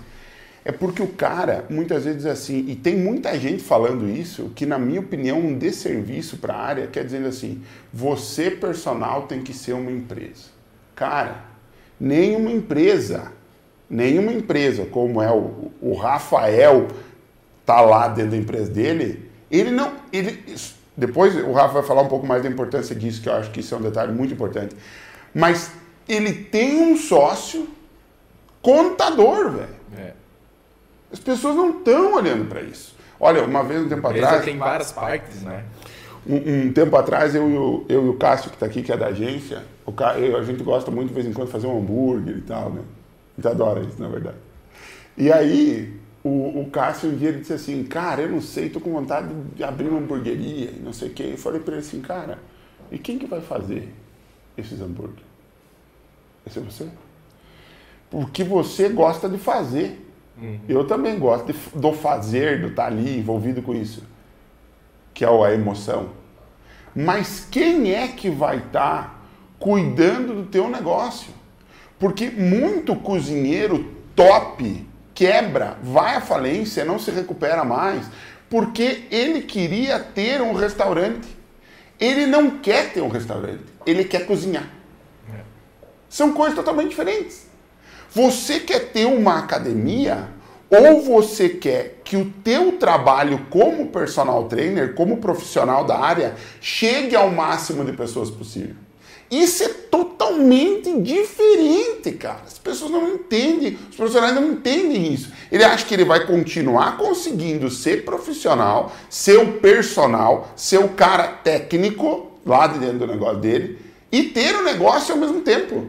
é 0.64 0.72
porque 0.72 1.02
o 1.02 1.10
cara 1.10 1.66
muitas 1.70 2.06
vezes 2.06 2.24
diz 2.24 2.32
assim, 2.32 2.64
e 2.70 2.76
tem 2.76 2.96
muita 2.96 3.38
gente 3.38 3.62
falando 3.62 4.10
isso, 4.10 4.52
que 4.56 4.66
na 4.66 4.80
minha 4.80 5.02
opinião 5.02 5.40
um 5.40 5.58
desserviço 5.58 6.38
para 6.38 6.54
a 6.54 6.62
área, 6.62 6.88
quer 6.88 7.04
dizer 7.04 7.26
assim, 7.26 7.62
você 7.92 8.50
personal 8.50 9.24
tem 9.24 9.42
que 9.42 9.54
ser 9.54 9.74
uma 9.74 9.92
empresa. 9.92 10.46
Cara, 10.96 11.44
nenhuma 12.00 12.50
empresa, 12.50 13.34
nenhuma 13.90 14.32
empresa 14.32 14.86
como 14.86 15.22
é 15.22 15.30
o, 15.30 15.70
o 15.82 15.94
Rafael 15.96 16.88
tá 17.66 17.82
lá 17.82 18.08
dentro 18.08 18.32
da 18.32 18.38
empresa 18.38 18.72
dele, 18.72 19.30
ele 19.52 19.72
não, 19.72 19.94
ele 20.14 20.44
depois 20.98 21.36
o 21.36 21.52
Rafa 21.52 21.76
vai 21.76 21.84
falar 21.84 22.02
um 22.02 22.08
pouco 22.08 22.26
mais 22.26 22.42
da 22.42 22.50
importância 22.50 22.96
disso, 22.96 23.22
que 23.22 23.30
eu 23.30 23.34
acho 23.34 23.52
que 23.52 23.60
isso 23.60 23.76
é 23.76 23.78
um 23.78 23.82
detalhe 23.82 24.12
muito 24.12 24.34
importante. 24.34 24.76
Mas 25.34 25.72
ele 26.10 26.34
tem 26.34 26.82
um 26.82 26.98
sócio 26.98 27.68
contador, 28.64 29.52
velho. 29.52 29.78
É. 29.96 30.14
As 31.14 31.20
pessoas 31.20 31.56
não 31.56 31.78
estão 31.78 32.16
olhando 32.16 32.50
para 32.50 32.62
isso. 32.62 32.96
Olha, 33.20 33.44
uma 33.44 33.64
vez, 33.64 33.82
um 33.82 33.88
tempo 33.88 34.08
atrás. 34.08 34.44
tem 34.44 34.58
várias 34.58 34.92
partes, 34.92 35.44
né? 35.44 35.64
Um, 36.26 36.68
um, 36.68 36.74
tempo 36.74 36.96
atrás, 36.98 37.36
eu 37.36 37.50
e 37.50 37.58
o, 37.58 37.86
eu 37.88 38.06
e 38.06 38.10
o 38.10 38.14
Cássio, 38.16 38.50
que 38.50 38.56
está 38.56 38.66
aqui, 38.66 38.82
que 38.82 38.92
é 38.92 38.98
da 38.98 39.08
agência, 39.08 39.64
o, 39.86 39.94
eu, 40.18 40.38
a 40.38 40.44
gente 40.44 40.62
gosta 40.64 40.92
muito 40.92 41.10
de 41.10 41.14
vez 41.14 41.26
em 41.26 41.32
quando 41.32 41.50
fazer 41.50 41.68
um 41.68 41.78
hambúrguer 41.78 42.38
e 42.38 42.42
tal, 42.42 42.72
né? 42.72 42.82
A 43.38 43.42
gente 43.42 43.48
adora 43.48 43.80
isso, 43.82 44.02
na 44.02 44.10
verdade. 44.10 44.38
E 45.16 45.32
aí, 45.32 45.98
o, 46.28 46.62
o 46.62 46.70
Cássio 46.70 47.10
um 47.10 47.16
dia 47.16 47.30
ele 47.30 47.40
disse 47.40 47.54
assim, 47.54 47.84
cara, 47.84 48.22
eu 48.22 48.30
não 48.30 48.42
sei, 48.42 48.70
tô 48.70 48.80
com 48.80 48.92
vontade 48.92 49.34
de 49.56 49.64
abrir 49.64 49.88
uma 49.88 50.00
hamburgueria 50.00 50.72
e 50.72 50.80
não 50.80 50.94
sei 50.94 51.10
o 51.10 51.14
quê. 51.14 51.30
Eu 51.32 51.38
falei 51.38 51.60
para 51.60 51.74
ele 51.76 51.82
assim, 51.82 52.02
cara, 52.02 52.40
e 52.92 52.98
quem 52.98 53.18
que 53.18 53.26
vai 53.26 53.42
fazer 53.42 53.94
esses 54.58 54.82
hambúrgueres? 54.82 55.26
Esse 56.46 56.60
é 56.60 56.62
você? 56.62 56.88
Porque 58.10 58.44
você 58.44 58.90
gosta 58.90 59.28
de 59.28 59.38
fazer. 59.38 60.04
Uhum. 60.42 60.60
Eu 60.70 60.86
também 60.86 61.18
gosto 61.18 61.52
de, 61.52 61.60
do 61.76 61.94
fazer, 61.94 62.62
do 62.62 62.68
estar 62.68 62.84
tá 62.84 62.88
ali 62.88 63.18
envolvido 63.18 63.62
com 63.62 63.74
isso, 63.74 64.04
que 65.14 65.26
é 65.26 65.28
a 65.28 65.54
emoção. 65.54 66.10
Mas 66.96 67.48
quem 67.52 67.94
é 67.94 68.08
que 68.08 68.30
vai 68.30 68.58
estar 68.58 69.04
tá 69.04 69.18
cuidando 69.60 70.34
do 70.34 70.46
teu 70.46 70.70
negócio. 70.70 71.32
Porque 72.00 72.30
muito 72.30 72.96
cozinheiro 72.96 73.92
top 74.16 74.86
quebra, 75.18 75.78
vai 75.82 76.16
à 76.16 76.22
falência, 76.22 76.86
não 76.86 77.00
se 77.00 77.10
recupera 77.10 77.64
mais, 77.64 78.06
porque 78.48 79.06
ele 79.10 79.42
queria 79.42 79.98
ter 79.98 80.40
um 80.44 80.54
restaurante. 80.54 81.28
Ele 82.00 82.28
não 82.28 82.60
quer 82.60 82.94
ter 82.94 83.02
um 83.02 83.08
restaurante, 83.08 83.64
ele 83.84 84.04
quer 84.04 84.28
cozinhar. 84.28 84.70
É. 85.34 85.40
São 86.08 86.34
coisas 86.34 86.56
totalmente 86.56 86.90
diferentes. 86.90 87.48
Você 88.12 88.60
quer 88.60 88.92
ter 88.92 89.08
uma 89.08 89.40
academia 89.40 90.30
ou 90.70 91.02
você 91.02 91.50
quer 91.50 92.00
que 92.04 92.16
o 92.16 92.32
teu 92.44 92.74
trabalho 92.74 93.48
como 93.50 93.88
personal 93.88 94.44
trainer, 94.48 94.94
como 94.94 95.18
profissional 95.18 95.84
da 95.84 95.98
área, 95.98 96.36
chegue 96.62 97.16
ao 97.16 97.32
máximo 97.32 97.84
de 97.84 97.94
pessoas 97.94 98.30
possível. 98.30 98.76
Isso 99.30 99.64
é 99.64 99.68
totalmente 99.68 101.02
diferente, 101.02 102.12
cara. 102.14 102.42
As 102.48 102.58
pessoas 102.58 102.92
não 102.92 103.10
entendem, 103.10 103.78
os 103.90 103.96
profissionais 103.96 104.34
não 104.34 104.52
entendem 104.52 105.14
isso. 105.14 105.32
Ele 105.52 105.64
acha 105.64 105.86
que 105.86 105.94
ele 105.94 106.06
vai 106.06 106.26
continuar 106.26 106.98
conseguindo 106.98 107.70
ser 107.70 108.06
profissional, 108.06 108.96
ser 109.10 109.38
o 109.38 109.54
personal, 109.54 110.52
ser 110.56 110.80
o 110.80 110.90
cara 110.90 111.28
técnico 111.28 112.32
lá 112.46 112.68
de 112.68 112.80
dentro 112.80 113.00
do 113.00 113.08
negócio 113.08 113.40
dele 113.40 113.80
e 114.12 114.24
ter 114.24 114.56
o 114.56 114.64
negócio 114.64 115.14
ao 115.14 115.20
mesmo 115.20 115.42
tempo. 115.42 115.88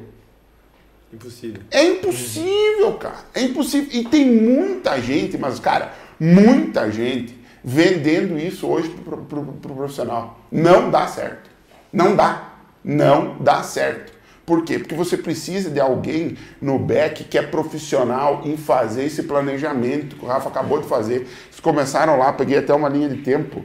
Impossível. 1.12 1.62
É 1.70 1.85
impossível, 1.85 2.92
cara. 2.94 3.24
É 3.33 3.42
impossível. 3.42 3.88
E 3.92 4.05
tem 4.05 4.27
muita 4.27 5.01
gente, 5.01 5.38
mas, 5.38 5.59
cara, 5.59 5.94
muita 6.18 6.90
gente 6.90 7.38
vendendo 7.64 8.38
isso 8.38 8.66
hoje 8.66 8.88
pro, 8.90 9.18
pro, 9.18 9.24
pro, 9.24 9.53
pro 9.53 9.74
profissional. 9.74 10.38
Não 10.51 10.90
dá 10.90 11.07
certo. 11.07 11.51
Não 11.92 12.14
dá. 12.14 12.48
Não 12.85 13.37
dá 13.41 13.62
certo. 13.62 14.12
Por 14.49 14.64
quê? 14.64 14.79
Porque 14.79 14.95
você 14.95 15.17
precisa 15.17 15.69
de 15.69 15.79
alguém 15.79 16.38
no 16.59 16.79
back 16.79 17.25
que 17.25 17.37
é 17.37 17.43
profissional 17.43 18.41
em 18.45 18.57
fazer 18.57 19.05
esse 19.05 19.25
planejamento 19.25 20.17
que 20.17 20.25
o 20.25 20.29
Rafa 20.29 20.49
acabou 20.49 20.81
de 20.81 20.88
fazer. 20.88 21.17
Eles 21.17 21.61
começaram 21.61 22.19
lá, 22.19 22.33
peguei 22.33 22.57
até 22.57 22.73
uma 22.73 22.88
linha 22.88 23.11
de 23.11 23.19
tempo. 23.19 23.62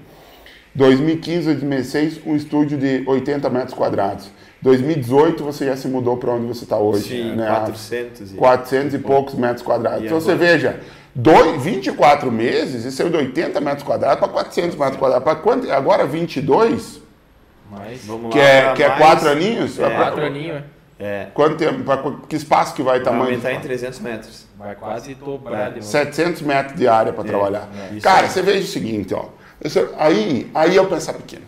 2015, 0.76 1.46
2016, 1.46 2.22
um 2.26 2.36
estúdio 2.36 2.78
de 2.78 3.04
80 3.08 3.50
metros 3.50 3.74
quadrados. 3.74 4.30
2018 4.62 5.44
você 5.44 5.68
já 5.68 5.78
se 5.78 5.88
mudou 5.88 6.18
para 6.18 6.32
onde 6.32 6.48
você 6.48 6.66
está 6.66 6.78
hoje. 6.78 7.08
Sim, 7.08 7.36
né? 7.36 7.48
400 7.48 8.32
e, 8.32 8.36
400 8.36 8.94
e 8.94 8.98
poucos 9.00 9.36
metros 9.36 9.62
quadrados. 9.62 10.04
Então 10.04 10.20
você 10.20 10.36
veja, 10.36 10.82
dois, 11.14 11.62
24 11.62 12.30
meses, 12.32 12.84
isso 12.84 12.98
saiu 12.98 13.10
de 13.10 13.18
80 13.18 13.62
metros 13.62 13.84
quadrados 13.84 14.20
para 14.20 14.28
400 14.28 14.78
metros 14.78 14.98
quadrados. 14.98 15.24
Para 15.24 15.36
quanto? 15.36 15.72
Agora 15.72 16.06
22? 16.06 17.02
Mais. 17.74 18.06
Vamos 18.06 18.32
que 18.32 18.40
lá, 18.40 18.46
é, 18.46 18.74
que 18.74 18.84
é 18.84 18.90
quatro 18.90 19.30
aninhos? 19.30 19.80
É, 19.80 19.90
quatro 19.90 20.26
aninhos, 20.26 20.64
é. 21.00 21.28
Quanto 21.34 21.58
tempo? 21.58 21.84
Pra, 21.84 22.02
que 22.30 22.36
espaço 22.36 22.74
que 22.74 22.82
vai, 22.82 22.96
vai 22.96 23.04
tamanho? 23.04 23.24
Vai 23.26 23.34
aumentar 23.34 23.54
em 23.54 23.60
300 23.60 24.00
metros. 24.00 24.48
Vai 24.58 24.76
quase 24.76 25.14
dobrar. 25.16 25.74
700 25.82 26.42
metros 26.42 26.78
de 26.78 26.88
área 26.88 27.12
para 27.12 27.24
é, 27.24 27.28
trabalhar. 27.28 27.70
É. 27.94 28.00
Cara, 28.00 28.30
você 28.30 28.42
veja 28.42 28.64
o 28.64 28.72
seguinte, 28.72 29.14
ó. 29.14 29.26
Aí, 29.98 30.50
aí 30.54 30.76
eu 30.76 30.88
pensar 30.88 31.14
pequeno. 31.14 31.46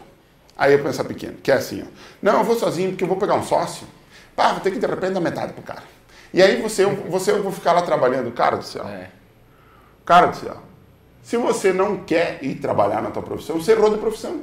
Aí 0.57 0.73
eu 0.73 0.83
pensar 0.83 1.03
pequeno, 1.03 1.35
que 1.43 1.51
é 1.51 1.55
assim, 1.55 1.83
ó. 1.83 1.85
Não, 2.21 2.39
eu 2.39 2.43
vou 2.43 2.57
sozinho 2.57 2.89
porque 2.91 3.03
eu 3.03 3.07
vou 3.07 3.17
pegar 3.17 3.35
um 3.35 3.43
sócio. 3.43 3.87
Pá, 4.35 4.51
vou 4.51 4.59
ter 4.61 4.71
que 4.71 4.79
de 4.79 4.87
repente 4.87 5.13
dar 5.13 5.21
metade 5.21 5.53
pro 5.53 5.63
cara. 5.63 5.83
E 6.33 6.41
aí 6.41 6.61
você, 6.61 6.85
você 6.85 7.31
eu 7.31 7.41
vou 7.41 7.51
ficar 7.51 7.71
lá 7.71 7.81
trabalhando. 7.81 8.31
Cara 8.31 8.57
do 8.57 8.65
céu. 8.65 8.85
É. 8.85 9.09
Cara 10.05 10.27
do 10.27 10.35
céu. 10.35 10.57
Se 11.23 11.37
você 11.37 11.71
não 11.71 11.97
quer 11.97 12.39
ir 12.41 12.55
trabalhar 12.55 13.01
na 13.01 13.09
tua 13.09 13.23
profissão, 13.23 13.57
você 13.57 13.71
errou 13.71 13.89
de 13.89 13.97
profissão. 13.97 14.41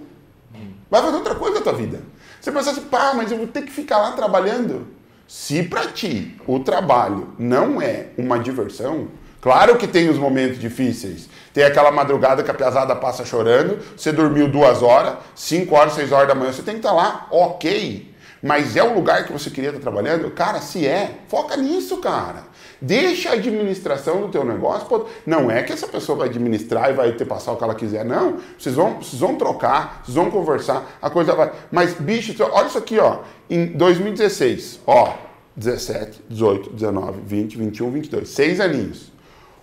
Vai 0.93 1.01
fazer 1.01 1.17
outra 1.17 1.35
coisa 1.35 1.55
na 1.55 1.63
tua 1.63 1.73
vida. 1.73 2.03
Você 2.39 2.53
pensa 2.53 2.71
assim, 2.71 2.83
pá, 2.83 3.15
mas 3.17 3.33
eu 3.33 3.39
vou 3.39 3.47
ter 3.47 3.63
que 3.63 3.73
ficar 3.73 3.97
lá 3.97 4.13
trabalhando. 4.13 4.89
Se 5.27 5.63
para 5.63 5.87
ti 5.87 6.37
o 6.47 6.61
trabalho 6.61 7.33
não 7.39 7.81
é 7.81 8.09
uma 8.19 8.39
diversão, 8.39 9.09
claro 9.41 9.79
que 9.79 9.89
tem 9.89 10.11
os 10.11 10.19
momentos 10.19 10.59
difíceis. 10.59 11.31
Tem 11.55 11.65
aquela 11.65 11.91
madrugada 11.91 12.43
que 12.43 12.51
a 12.51 12.55
piazada 12.55 12.95
passa 12.95 13.25
chorando, 13.25 13.79
você 13.97 14.13
dormiu 14.13 14.49
duas 14.49 14.83
horas, 14.83 15.15
cinco 15.35 15.75
horas, 15.77 15.95
seis 15.95 16.13
horas 16.13 16.29
da 16.29 16.35
manhã, 16.35 16.53
você 16.53 16.61
tem 16.61 16.75
que 16.75 16.81
estar 16.81 16.91
tá 16.91 16.95
lá, 16.95 17.27
ok. 17.31 18.15
Mas 18.43 18.77
é 18.77 18.83
o 18.83 18.93
lugar 18.93 19.25
que 19.25 19.33
você 19.33 19.49
queria 19.49 19.71
estar 19.71 19.81
trabalhando? 19.81 20.31
Cara, 20.33 20.61
se 20.61 20.87
é, 20.87 21.21
foca 21.27 21.57
nisso, 21.57 22.03
cara. 22.03 22.45
Deixa 22.83 23.31
a 23.31 23.35
administração 23.35 24.23
do 24.23 24.29
teu 24.29 24.45
negócio. 24.45 25.07
Não 25.25 25.49
é 25.49 25.63
que 25.63 25.73
essa 25.73 25.87
pessoa 25.87 26.19
vai 26.19 26.29
administrar 26.29 26.91
e 26.91 26.95
vai 26.95 27.13
ter 27.13 27.25
passar 27.25 27.53
o 27.53 27.57
que 27.57 27.63
ela 27.63 27.77
quiser. 27.77 28.05
Não. 28.05 28.39
Vocês 28.59 28.75
vão, 28.75 28.95
vocês 28.95 29.21
vão 29.21 29.37
trocar, 29.37 30.03
vocês 30.03 30.17
vão 30.17 30.29
conversar, 30.33 30.99
a 31.01 31.09
coisa 31.09 31.33
vai. 31.33 31.53
Mas, 31.71 31.95
bicho, 31.95 32.35
olha 32.51 32.67
isso 32.67 32.79
aqui, 32.79 32.99
ó. 32.99 33.21
Em 33.49 33.67
2016, 33.67 34.81
ó. 34.85 35.15
17, 35.55 36.25
18, 36.29 36.71
19, 36.71 37.21
20, 37.25 37.57
21, 37.59 37.91
22. 37.91 38.29
Seis 38.29 38.59
aninhos. 38.59 39.13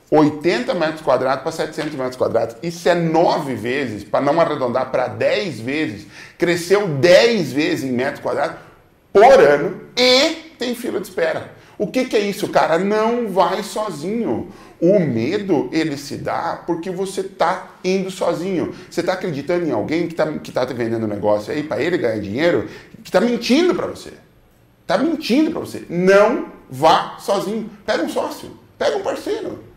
80 0.10 0.74
metros 0.74 1.02
quadrados 1.02 1.44
para 1.44 1.52
700 1.52 1.96
metros 1.96 2.16
quadrados. 2.16 2.56
Isso 2.64 2.88
é 2.88 2.96
nove 2.96 3.54
vezes, 3.54 4.04
para 4.04 4.22
não 4.22 4.40
arredondar 4.40 4.92
para 4.92 5.08
10 5.08 5.60
vezes. 5.60 6.08
Cresceu 6.38 6.88
10 6.88 7.52
vezes 7.52 7.84
em 7.84 7.92
metros 7.92 8.22
quadrados 8.22 8.56
por 9.12 9.40
ano 9.40 9.82
e 9.98 10.54
tem 10.58 10.74
fila 10.74 11.02
de 11.02 11.08
espera. 11.08 11.59
O 11.80 11.88
que, 11.88 12.06
que 12.06 12.16
é 12.16 12.20
isso, 12.20 12.50
cara? 12.50 12.78
Não 12.78 13.30
vai 13.30 13.64
sozinho. 13.64 14.50
O 14.80 15.00
medo, 15.00 15.68
ele 15.72 15.98
se 15.98 16.18
dá 16.18 16.62
porque 16.68 16.92
você 16.92 17.22
está 17.22 17.78
indo 17.84 18.12
sozinho. 18.12 18.76
Você 18.90 19.00
está 19.00 19.14
acreditando 19.14 19.66
em 19.66 19.72
alguém 19.72 20.06
que 20.06 20.14
está 20.14 20.32
que 20.32 20.52
tá 20.52 20.66
te 20.66 20.74
vendendo 20.74 21.06
um 21.06 21.10
negócio 21.10 21.52
aí 21.52 21.64
para 21.64 21.82
ele 21.82 21.98
ganhar 21.98 22.20
dinheiro, 22.20 22.68
que 23.02 23.10
está 23.10 23.20
mentindo 23.20 23.74
para 23.74 23.88
você. 23.88 24.12
Está 24.82 24.98
mentindo 24.98 25.52
para 25.52 25.62
você. 25.62 25.86
Não 25.90 26.50
vá 26.70 27.18
sozinho. 27.20 27.70
Pega 27.86 28.04
um 28.04 28.10
sócio, 28.10 28.52
pega 28.78 28.98
um 28.98 29.02
parceiro 29.02 29.70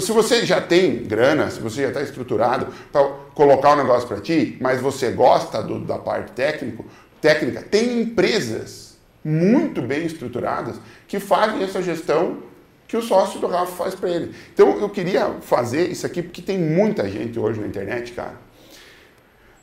se 0.00 0.12
você 0.12 0.44
já 0.44 0.60
tem 0.60 1.04
grana, 1.04 1.50
se 1.50 1.60
você 1.60 1.82
já 1.82 1.88
está 1.88 2.02
estruturado 2.02 2.68
para 2.92 3.04
colocar 3.34 3.72
um 3.72 3.76
negócio 3.76 4.06
para 4.06 4.20
ti, 4.20 4.58
mas 4.60 4.80
você 4.80 5.10
gosta 5.10 5.62
do, 5.62 5.80
da 5.80 5.98
parte 5.98 6.32
técnico, 6.32 6.84
técnica, 7.20 7.62
tem 7.62 8.02
empresas 8.02 8.85
muito 9.26 9.82
bem 9.82 10.06
estruturadas 10.06 10.76
que 11.08 11.18
fazem 11.18 11.60
essa 11.64 11.82
gestão 11.82 12.44
que 12.86 12.96
o 12.96 13.02
sócio 13.02 13.40
do 13.40 13.48
Rafa 13.48 13.72
faz 13.72 13.92
para 13.92 14.08
ele. 14.08 14.32
Então 14.54 14.78
eu 14.78 14.88
queria 14.88 15.32
fazer 15.40 15.90
isso 15.90 16.06
aqui 16.06 16.22
porque 16.22 16.40
tem 16.40 16.56
muita 16.56 17.08
gente 17.10 17.36
hoje 17.36 17.60
na 17.60 17.66
internet, 17.66 18.12
cara, 18.12 18.36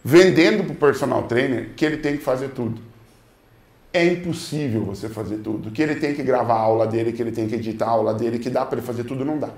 vendendo 0.04 0.66
para 0.66 0.74
o 0.74 0.76
personal 0.76 1.24
trainer 1.24 1.70
que 1.78 1.86
ele 1.86 1.96
tem 1.96 2.18
que 2.18 2.24
fazer 2.24 2.50
tudo. 2.50 2.82
É 3.94 4.06
impossível 4.06 4.84
você 4.84 5.08
fazer 5.08 5.38
tudo. 5.38 5.72
Que 5.72 5.82
ele 5.82 5.96
tem 5.96 6.14
que 6.14 6.24
gravar 6.24 6.56
a 6.56 6.62
aula 6.62 6.86
dele, 6.86 7.14
que 7.14 7.22
ele 7.22 7.32
tem 7.32 7.48
que 7.48 7.56
editar 7.56 7.86
a 7.86 7.92
aula 7.92 8.14
dele, 8.14 8.40
que 8.40 8.50
dá 8.50 8.66
para 8.66 8.80
ele 8.80 8.86
fazer 8.86 9.06
tudo, 9.06 9.24
não 9.24 9.40
dá. 9.40 9.52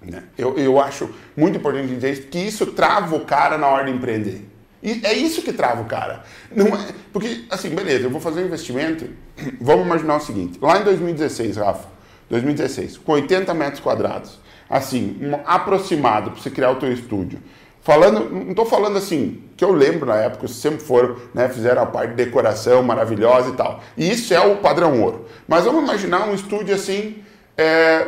Né? 0.00 0.22
Eu, 0.38 0.56
eu 0.56 0.78
acho 0.78 1.10
muito 1.36 1.58
importante 1.58 1.88
dizer 1.88 2.12
isso, 2.12 2.22
que 2.28 2.38
isso 2.38 2.66
trava 2.66 3.16
o 3.16 3.24
cara 3.24 3.58
na 3.58 3.66
hora 3.66 3.86
de 3.86 3.90
empreender. 3.90 4.49
E 4.82 5.00
é 5.04 5.12
isso 5.12 5.42
que 5.42 5.52
trava 5.52 5.82
o 5.82 5.84
cara. 5.84 6.22
Não 6.54 6.66
é, 6.68 6.88
porque, 7.12 7.44
assim, 7.50 7.70
beleza, 7.70 8.04
eu 8.04 8.10
vou 8.10 8.20
fazer 8.20 8.42
um 8.42 8.46
investimento. 8.46 9.08
Vamos 9.60 9.84
imaginar 9.84 10.16
o 10.16 10.20
seguinte: 10.20 10.58
lá 10.60 10.78
em 10.78 10.84
2016, 10.84 11.56
Rafa, 11.58 11.88
2016, 12.30 12.98
com 12.98 13.12
80 13.12 13.52
metros 13.52 13.80
quadrados, 13.80 14.38
assim, 14.68 15.18
um 15.20 15.34
aproximado 15.44 16.30
para 16.30 16.40
você 16.40 16.50
criar 16.50 16.70
o 16.70 16.76
teu 16.76 16.92
estúdio. 16.92 17.40
Falando, 17.82 18.28
não 18.30 18.50
estou 18.50 18.66
falando 18.66 18.98
assim, 18.98 19.42
que 19.56 19.64
eu 19.64 19.72
lembro 19.72 20.06
na 20.06 20.16
época, 20.16 20.46
sempre 20.48 20.80
foram, 20.80 21.16
né, 21.32 21.48
fizeram 21.48 21.82
a 21.82 21.86
parte 21.86 22.10
de 22.10 22.16
decoração 22.16 22.82
maravilhosa 22.82 23.50
e 23.50 23.52
tal. 23.52 23.82
E 23.96 24.10
isso 24.10 24.34
é 24.34 24.40
o 24.40 24.56
padrão 24.56 25.00
ouro. 25.02 25.26
Mas 25.48 25.64
vamos 25.64 25.82
imaginar 25.82 26.28
um 26.28 26.34
estúdio 26.34 26.74
assim, 26.74 27.22
é, 27.56 28.06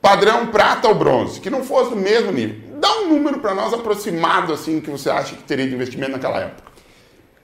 padrão 0.00 0.46
prata 0.46 0.86
ou 0.88 0.94
bronze, 0.94 1.40
que 1.40 1.50
não 1.50 1.64
fosse 1.64 1.90
do 1.90 1.96
mesmo 1.96 2.30
nível. 2.30 2.69
Dá 2.80 3.00
um 3.00 3.08
número 3.10 3.40
para 3.40 3.54
nós 3.54 3.74
aproximado 3.74 4.54
assim 4.54 4.80
que 4.80 4.90
você 4.90 5.10
acha 5.10 5.36
que 5.36 5.42
teria 5.42 5.68
de 5.68 5.74
investimento 5.74 6.12
naquela 6.12 6.38
época. 6.38 6.70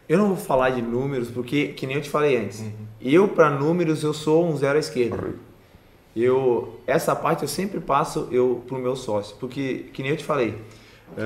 Eu 0.09 0.17
não 0.19 0.29
vou 0.29 0.37
falar 0.37 0.71
de 0.71 0.81
números 0.81 1.29
porque, 1.29 1.69
que 1.69 1.87
nem 1.87 1.97
eu 1.97 2.03
te 2.03 2.09
falei 2.09 2.39
antes, 2.39 2.61
uhum. 2.61 2.73
eu 3.03 3.29
para 3.29 3.51
números 3.51 4.03
eu 4.03 4.15
sou 4.15 4.49
um 4.49 4.57
zero 4.57 4.77
à 4.77 4.81
esquerda. 4.81 5.27
Uhum. 5.27 5.35
Eu 6.17 6.81
essa 6.87 7.15
parte 7.15 7.43
eu 7.43 7.49
sempre 7.49 7.79
passo 7.81 8.29
eu 8.33 8.65
pro 8.67 8.79
meu 8.79 8.97
sócio, 8.97 9.37
porque 9.39 9.87
que 9.93 10.03
nem 10.03 10.13
eu 10.13 10.17
te 10.17 10.25
falei. 10.25 10.55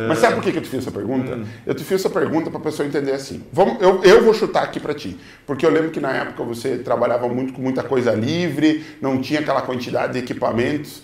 Mas 0.09 0.19
sabe 0.19 0.35
por 0.35 0.43
que 0.43 0.51
eu 0.51 0.63
te 0.63 0.69
fiz 0.69 0.81
essa 0.81 0.91
pergunta? 0.91 1.37
Hum. 1.37 1.45
Eu 1.67 1.75
te 1.75 1.83
fiz 1.83 2.01
essa 2.01 2.11
pergunta 2.11 2.51
para 2.51 2.61
a 2.61 2.63
pessoa 2.63 2.87
entender 2.87 3.13
assim. 3.13 3.43
Vamos, 3.51 3.81
eu, 3.81 4.03
eu 4.05 4.23
vou 4.23 4.35
chutar 4.35 4.63
aqui 4.63 4.79
para 4.79 4.93
ti, 4.93 5.19
porque 5.47 5.65
eu 5.65 5.71
lembro 5.71 5.91
que 5.91 6.01
na 6.01 6.13
época 6.13 6.45
você 6.45 6.79
trabalhava 6.79 7.27
muito 7.29 7.53
com 7.55 7.63
muita 7.63 7.83
coisa 7.83 8.13
livre, 8.13 8.85
não 9.01 9.21
tinha 9.21 9.41
aquela 9.41 9.63
quantidade 9.63 10.13
de 10.13 10.19
equipamentos 10.19 11.03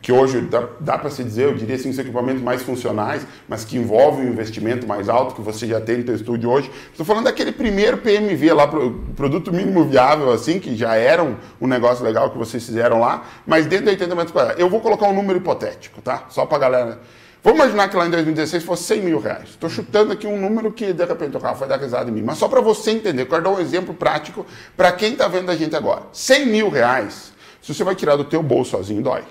que 0.00 0.12
hoje 0.12 0.40
dá, 0.42 0.68
dá 0.80 0.98
para 0.98 1.10
se 1.10 1.24
dizer, 1.24 1.46
eu 1.46 1.54
diria 1.54 1.76
assim, 1.76 1.90
os 1.90 1.98
equipamentos 1.98 2.42
mais 2.42 2.62
funcionais, 2.62 3.26
mas 3.48 3.64
que 3.64 3.76
envolvem 3.76 4.26
um 4.26 4.28
investimento 4.28 4.86
mais 4.86 5.08
alto 5.08 5.34
que 5.34 5.40
você 5.40 5.66
já 5.66 5.80
tem 5.80 5.98
no 5.98 6.04
seu 6.04 6.14
estúdio 6.14 6.50
hoje. 6.50 6.70
Estou 6.90 7.04
falando 7.04 7.24
daquele 7.24 7.52
primeiro 7.52 7.98
PMV 7.98 8.52
lá, 8.52 8.68
produto 9.16 9.52
mínimo 9.52 9.84
viável, 9.84 10.30
assim, 10.30 10.60
que 10.60 10.76
já 10.76 10.94
era 10.94 11.22
um, 11.22 11.36
um 11.60 11.66
negócio 11.66 12.04
legal 12.04 12.30
que 12.30 12.38
vocês 12.38 12.64
fizeram 12.64 13.00
lá, 13.00 13.24
mas 13.46 13.66
dentro 13.66 13.86
de 13.86 13.90
80 13.90 14.14
metros 14.14 14.32
quadrados. 14.32 14.60
Eu 14.60 14.70
vou 14.70 14.80
colocar 14.80 15.06
um 15.06 15.14
número 15.14 15.38
hipotético, 15.38 16.00
tá? 16.00 16.26
Só 16.28 16.46
para 16.46 16.58
galera. 16.58 17.00
Vamos 17.42 17.60
imaginar 17.60 17.88
que 17.88 17.96
lá 17.96 18.06
em 18.06 18.10
2016 18.10 18.64
fosse 18.64 18.82
100 18.84 19.02
mil 19.02 19.20
reais. 19.20 19.50
Estou 19.50 19.70
chutando 19.70 20.12
aqui 20.12 20.26
um 20.26 20.38
número 20.40 20.72
que 20.72 20.92
de 20.92 21.04
repente 21.04 21.36
o 21.36 21.40
Rafa 21.40 21.66
vai 21.66 21.68
dar 21.68 21.82
risada 21.82 22.10
em 22.10 22.12
mim. 22.12 22.22
Mas 22.22 22.38
só 22.38 22.48
para 22.48 22.60
você 22.60 22.90
entender, 22.90 23.22
eu 23.22 23.26
quero 23.26 23.42
dar 23.42 23.50
um 23.50 23.60
exemplo 23.60 23.94
prático 23.94 24.44
para 24.76 24.90
quem 24.92 25.12
está 25.12 25.28
vendo 25.28 25.50
a 25.50 25.56
gente 25.56 25.74
agora. 25.74 26.02
100 26.12 26.46
mil 26.46 26.68
reais, 26.68 27.32
se 27.62 27.72
você 27.72 27.84
vai 27.84 27.94
tirar 27.94 28.16
do 28.16 28.24
teu 28.24 28.42
bolso 28.42 28.72
sozinho, 28.72 29.02
dói. 29.02 29.22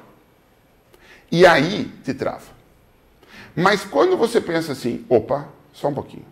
E 1.31 1.45
aí 1.45 1.91
te 2.03 2.13
trava. 2.13 2.57
Mas 3.55 3.83
quando 3.83 4.15
você 4.15 4.39
pensa 4.39 4.71
assim, 4.71 5.05
opa, 5.09 5.49
só 5.73 5.89
um 5.89 5.93
pouquinho. 5.93 6.25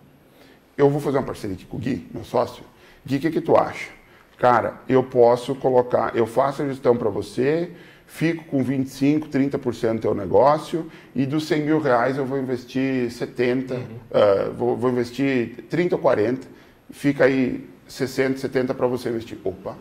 Eu 0.76 0.88
vou 0.88 1.00
fazer 1.00 1.18
uma 1.18 1.24
parceria 1.24 1.56
aqui 1.56 1.64
com 1.64 1.76
o 1.76 1.80
Gui, 1.80 2.06
meu 2.12 2.24
sócio. 2.24 2.62
Gui, 3.04 3.16
o 3.16 3.20
que, 3.20 3.30
que 3.30 3.40
tu 3.40 3.56
acha? 3.56 3.90
Cara, 4.38 4.74
eu 4.88 5.02
posso 5.02 5.54
colocar, 5.54 6.14
eu 6.14 6.26
faço 6.26 6.62
a 6.62 6.68
gestão 6.68 6.96
para 6.96 7.08
você, 7.08 7.72
fico 8.06 8.44
com 8.44 8.62
25, 8.62 9.28
30% 9.28 9.94
do 9.94 10.00
teu 10.00 10.14
negócio 10.14 10.90
e 11.14 11.24
dos 11.24 11.46
100 11.46 11.62
mil 11.62 11.80
reais 11.80 12.18
eu 12.18 12.26
vou 12.26 12.38
investir 12.38 13.10
70, 13.10 13.74
uhum. 13.74 13.80
uh, 13.80 14.52
vou, 14.52 14.76
vou, 14.76 14.90
investir 14.90 15.64
30 15.70 15.96
ou 15.96 16.02
40, 16.02 16.46
fica 16.90 17.24
aí 17.24 17.68
60, 17.88 18.38
70 18.38 18.74
para 18.74 18.86
você 18.86 19.08
investir. 19.08 19.38
Opa, 19.42 19.76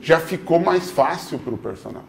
já 0.00 0.20
ficou 0.20 0.60
mais 0.60 0.90
fácil 0.90 1.38
para 1.38 1.54
o 1.54 1.58
personal 1.58 2.04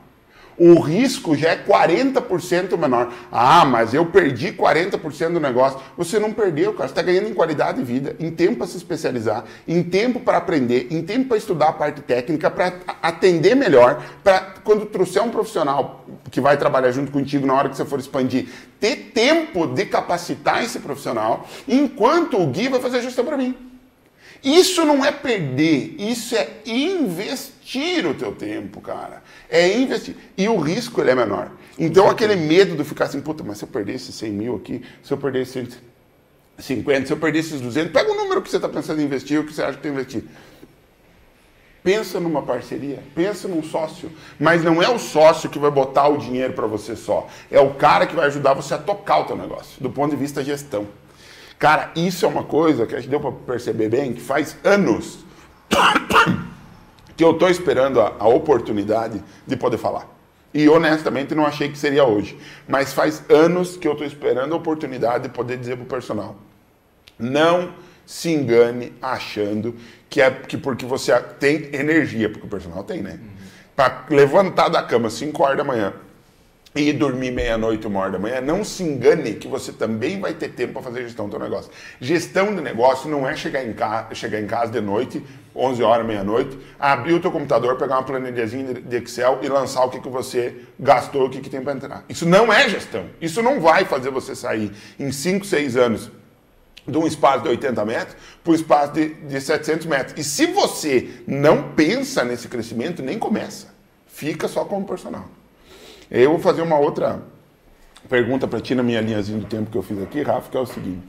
o 0.58 0.80
risco 0.80 1.36
já 1.36 1.50
é 1.50 1.58
40% 1.58 2.78
menor. 2.78 3.12
Ah, 3.32 3.66
mas 3.66 3.94
eu 3.94 4.06
perdi 4.06 4.52
40% 4.52 5.34
do 5.34 5.40
negócio. 5.40 5.80
Você 5.98 6.20
não 6.20 6.32
perdeu, 6.32 6.74
cara. 6.74 6.88
Você 6.88 6.92
está 6.92 7.02
ganhando 7.02 7.30
em 7.30 7.34
qualidade 7.34 7.80
de 7.80 7.84
vida, 7.84 8.16
em 8.20 8.32
tempo 8.32 8.58
para 8.58 8.68
se 8.68 8.78
especializar, 8.78 9.46
em 9.68 9.84
tempo 9.84 10.20
para 10.20 10.38
aprender, 10.38 10.88
em 10.92 11.02
tempo 11.02 11.30
para 11.30 11.38
estudar 11.38 11.70
a 11.70 11.74
parte 11.74 12.02
técnica, 12.02 12.50
para 12.52 12.74
atender 13.02 13.56
melhor, 13.56 14.04
para 14.24 14.54
quando 14.64 14.86
trouxer 14.86 15.24
um 15.24 15.30
profissional 15.30 16.06
que 16.32 16.40
vai 16.40 16.58
trabalhar 16.58 16.92
junto 16.92 17.12
contigo 17.12 17.46
na 17.46 17.54
hora 17.54 17.70
que 17.70 17.78
você 17.78 17.86
for 17.86 18.00
expandir, 18.00 18.48
ter 18.80 19.12
tempo 19.14 19.68
de 19.68 19.86
capacitar 19.86 20.64
esse 20.64 20.80
profissional, 20.80 21.48
enquanto 21.68 22.42
o 22.42 22.48
Gui 22.48 22.68
vai 22.68 22.80
fazer 22.80 22.98
a 22.98 23.02
gestão 23.02 23.26
para 23.26 23.38
mim. 23.38 23.73
Isso 24.44 24.86
não 24.86 25.06
é 25.06 25.12
perder, 25.12 25.96
isso 25.98 26.36
é 26.36 26.50
investir 26.66 28.06
o 28.06 28.14
teu 28.14 28.34
tempo, 28.34 28.82
cara. 28.82 29.24
É 29.50 29.78
investir. 29.78 30.16
E 30.38 30.50
o 30.50 30.58
risco 30.58 31.00
ele 31.00 31.12
é 31.12 31.16
menor. 31.16 31.52
Então 31.80 32.10
aquele 32.10 32.36
medo 32.36 32.76
de 32.76 32.84
ficar 32.84 33.06
assim, 33.06 33.22
puta, 33.22 33.44
mas 33.44 33.58
se 33.58 33.64
eu 33.64 33.70
perder 33.70 33.96
esses 33.96 34.14
100 34.16 34.32
mil 34.32 34.56
aqui, 34.56 34.82
se 35.02 35.14
eu 35.14 35.18
perder 35.18 35.44
esses 35.44 35.80
50, 36.60 37.08
se 37.08 37.14
eu 37.14 37.18
perder 37.18 37.40
esses 37.40 37.62
200, 37.62 37.92
pega 37.92 38.12
o 38.12 38.16
número 38.16 38.42
que 38.42 38.50
você 38.50 38.58
está 38.58 38.68
pensando 38.68 39.02
em 39.02 39.06
investir, 39.06 39.40
o 39.40 39.46
que 39.46 39.54
você 39.54 39.64
acha 39.64 39.78
que 39.78 39.84
tem 39.84 39.94
que 39.94 40.00
investir. 40.00 40.24
Pensa 41.82 42.20
numa 42.20 42.42
parceria, 42.42 43.04
pensa 43.16 43.48
num 43.48 43.64
sócio, 43.64 44.12
mas 44.40 44.64
não 44.64 44.82
é 44.82 44.90
o 44.90 44.98
sócio 44.98 45.50
que 45.50 45.60
vai 45.60 45.72
botar 45.72 46.08
o 46.08 46.18
dinheiro 46.18 46.54
para 46.54 46.68
você 46.68 46.96
só, 46.96 47.28
é 47.52 47.60
o 47.60 47.74
cara 47.74 48.06
que 48.06 48.16
vai 48.16 48.28
ajudar 48.28 48.54
você 48.54 48.74
a 48.74 48.78
tocar 48.78 49.20
o 49.20 49.26
teu 49.26 49.36
negócio, 49.36 49.82
do 49.82 49.90
ponto 49.90 50.12
de 50.12 50.18
vista 50.18 50.44
gestão. 50.44 50.88
Cara, 51.60 51.92
isso 51.96 52.26
é 52.26 52.28
uma 52.28 52.44
coisa 52.44 52.86
que 52.86 52.96
a 52.96 53.00
gente 53.00 53.10
deu 53.10 53.20
para 53.20 53.32
perceber 53.32 53.90
bem, 53.90 54.14
que 54.14 54.22
faz 54.22 54.58
anos 54.64 55.20
que 57.16 57.24
eu 57.24 57.32
estou 57.32 57.50
esperando 57.50 58.02
a, 58.02 58.16
a 58.20 58.28
oportunidade 58.28 59.24
de 59.46 59.56
poder 59.56 59.78
falar. 59.78 60.08
E 60.54 60.70
honestamente 60.70 61.34
não 61.34 61.46
achei 61.46 61.70
que 61.70 61.78
seria 61.78 62.06
hoje. 62.06 62.38
Mas 62.68 62.94
faz 62.94 63.24
anos 63.30 63.76
que 63.76 63.88
eu 63.88 63.94
estou 63.94 64.06
esperando 64.06 64.54
a 64.54 64.58
oportunidade 64.58 65.24
de 65.24 65.30
poder 65.30 65.58
dizer 65.58 65.78
para 65.78 65.84
o 65.86 65.88
personal: 65.88 66.36
não 67.18 67.74
se 68.06 68.30
engane 68.32 68.94
achando 69.02 69.76
que 70.10 70.22
é 70.22 70.30
que 70.30 70.58
porque 70.58 70.86
você 70.86 71.18
tem 71.40 71.70
energia, 71.74 72.30
porque 72.30 72.46
o 72.46 72.50
personal 72.50 72.84
tem, 72.84 73.02
né? 73.02 73.14
Uhum. 73.14 73.30
Para 73.76 74.06
levantar 74.10 74.70
da 74.70 74.84
cama 74.84 75.10
5 75.10 75.42
horas 75.42 75.58
da 75.58 75.64
manhã 75.64 75.94
e 76.76 76.92
dormir 76.92 77.32
meia-noite, 77.32 77.86
uma 77.86 78.00
hora 78.00 78.12
da 78.12 78.20
manhã, 78.20 78.42
não 78.42 78.64
se 78.64 78.82
engane 78.82 79.36
que 79.36 79.48
você 79.48 79.72
também 79.72 80.20
vai 80.20 80.34
ter 80.34 80.50
tempo 80.50 80.74
para 80.74 80.82
fazer 80.82 81.04
gestão 81.04 81.28
do 81.28 81.32
seu 81.32 81.40
negócio. 81.40 81.72
Gestão 82.02 82.56
de 82.56 82.62
negócio 82.62 83.10
não 83.10 83.28
é 83.28 83.36
chegar 83.36 83.64
em, 83.64 83.74
casa, 83.74 84.14
chegar 84.16 84.42
em 84.42 84.48
casa 84.48 84.72
de 84.72 84.82
noite, 84.82 85.24
11 85.56 85.84
horas, 85.84 86.06
meia-noite, 86.06 86.58
abrir 86.80 87.14
o 87.14 87.20
teu 87.20 87.32
computador, 87.32 87.78
pegar 87.78 87.98
uma 87.98 88.04
planilhazinha 88.04 88.74
de 88.74 88.98
Excel 88.98 89.40
e 89.44 89.48
lançar 89.48 89.86
o 89.86 89.90
que, 89.90 90.00
que 90.00 90.10
você 90.10 90.56
gastou, 90.80 91.28
o 91.28 91.30
que, 91.30 91.42
que 91.42 91.50
tem 91.50 91.62
para 91.62 91.74
entrar. 91.74 92.04
Isso 92.10 92.28
não 92.28 92.52
é 92.52 92.68
gestão. 92.68 93.06
Isso 93.22 93.44
não 93.44 93.60
vai 93.60 93.86
fazer 93.86 94.10
você 94.10 94.36
sair 94.36 94.72
em 95.00 95.12
5, 95.12 95.46
6 95.46 95.78
anos 95.78 96.12
de 96.88 96.98
um 96.98 97.06
espaço 97.06 97.44
de 97.44 97.50
80 97.50 97.86
metros 97.86 98.16
para 98.44 98.52
um 98.52 98.56
espaço 98.56 98.94
de, 98.94 99.14
de 99.14 99.40
700 99.40 99.86
metros. 99.86 100.20
E 100.20 100.24
se 100.24 100.48
você 100.48 101.22
não 101.28 101.72
pensa 101.74 102.24
nesse 102.24 102.48
crescimento, 102.48 103.04
nem 103.04 103.20
começa. 103.20 103.68
Fica 104.08 104.48
só 104.48 104.66
como 104.66 104.86
personal. 104.86 105.30
Eu 106.10 106.32
vou 106.32 106.40
fazer 106.40 106.62
uma 106.62 106.78
outra 106.78 107.22
pergunta 108.10 108.48
para 108.48 108.60
ti 108.60 108.76
na 108.76 108.84
minha 108.84 109.02
linhazinha 109.02 109.40
do 109.40 109.46
tempo 109.46 109.72
que 109.72 109.78
eu 109.78 109.84
fiz 109.84 110.02
aqui, 110.02 110.22
Rafa, 110.22 110.50
que 110.50 110.58
é 110.58 110.60
o 110.60 110.66
seguinte. 110.66 111.08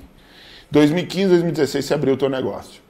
2015, 0.70 1.28
2016 1.28 1.84
você 1.84 1.94
abriu 1.94 2.14
o 2.14 2.16
teu 2.16 2.28
negócio. 2.28 2.82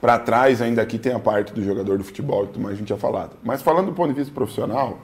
Para 0.00 0.18
trás, 0.18 0.60
ainda 0.60 0.82
aqui 0.82 0.98
tem 0.98 1.12
a 1.12 1.18
parte 1.18 1.52
do 1.52 1.62
jogador 1.64 1.96
do 1.98 2.04
futebol 2.04 2.46
que 2.46 2.58
mais 2.58 2.74
a 2.74 2.76
gente 2.78 2.86
tinha 2.86 2.98
falado. 2.98 3.36
Mas 3.42 3.62
falando 3.62 3.86
do 3.86 3.92
ponto 3.92 4.08
de 4.08 4.18
vista 4.18 4.32
profissional, 4.32 5.00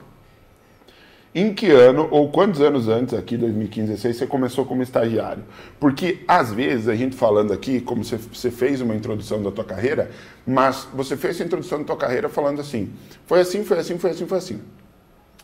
em 1.35 1.51
que 1.51 1.71
ano 1.71 2.07
ou 2.11 2.29
quantos 2.29 2.61
anos 2.61 2.87
antes, 2.87 3.13
aqui, 3.15 3.35
2015, 3.35 3.87
2016, 3.87 4.17
você 4.17 4.27
começou 4.27 4.65
como 4.65 4.83
estagiário? 4.83 5.43
Porque, 5.79 6.19
às 6.27 6.53
vezes, 6.53 6.87
a 6.87 6.95
gente 6.95 7.15
falando 7.15 7.51
aqui, 7.51 7.81
como 7.81 8.03
você, 8.03 8.17
você 8.17 8.51
fez 8.51 8.81
uma 8.81 8.93
introdução 8.93 9.41
da 9.41 9.51
tua 9.51 9.63
carreira, 9.63 10.11
mas 10.45 10.87
você 10.93 11.17
fez 11.17 11.41
a 11.41 11.43
introdução 11.43 11.79
da 11.79 11.85
tua 11.85 11.97
carreira 11.97 12.29
falando 12.29 12.61
assim, 12.61 12.93
foi 13.25 13.41
assim, 13.41 13.63
foi 13.63 13.79
assim, 13.79 13.97
foi 13.97 14.11
assim, 14.11 14.27
foi 14.27 14.37
assim. 14.37 14.61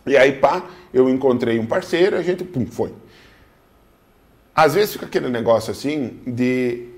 E 0.06 0.18
aí, 0.18 0.34
pá, 0.34 0.64
eu 0.94 1.10
encontrei 1.10 1.60
um 1.60 1.66
parceiro, 1.66 2.16
a 2.16 2.22
gente, 2.22 2.44
pum, 2.44 2.66
foi. 2.66 2.94
Às 4.56 4.74
vezes 4.74 4.94
fica 4.94 5.06
aquele 5.06 5.30
negócio 5.30 5.72
assim 5.72 6.20
de 6.26 6.90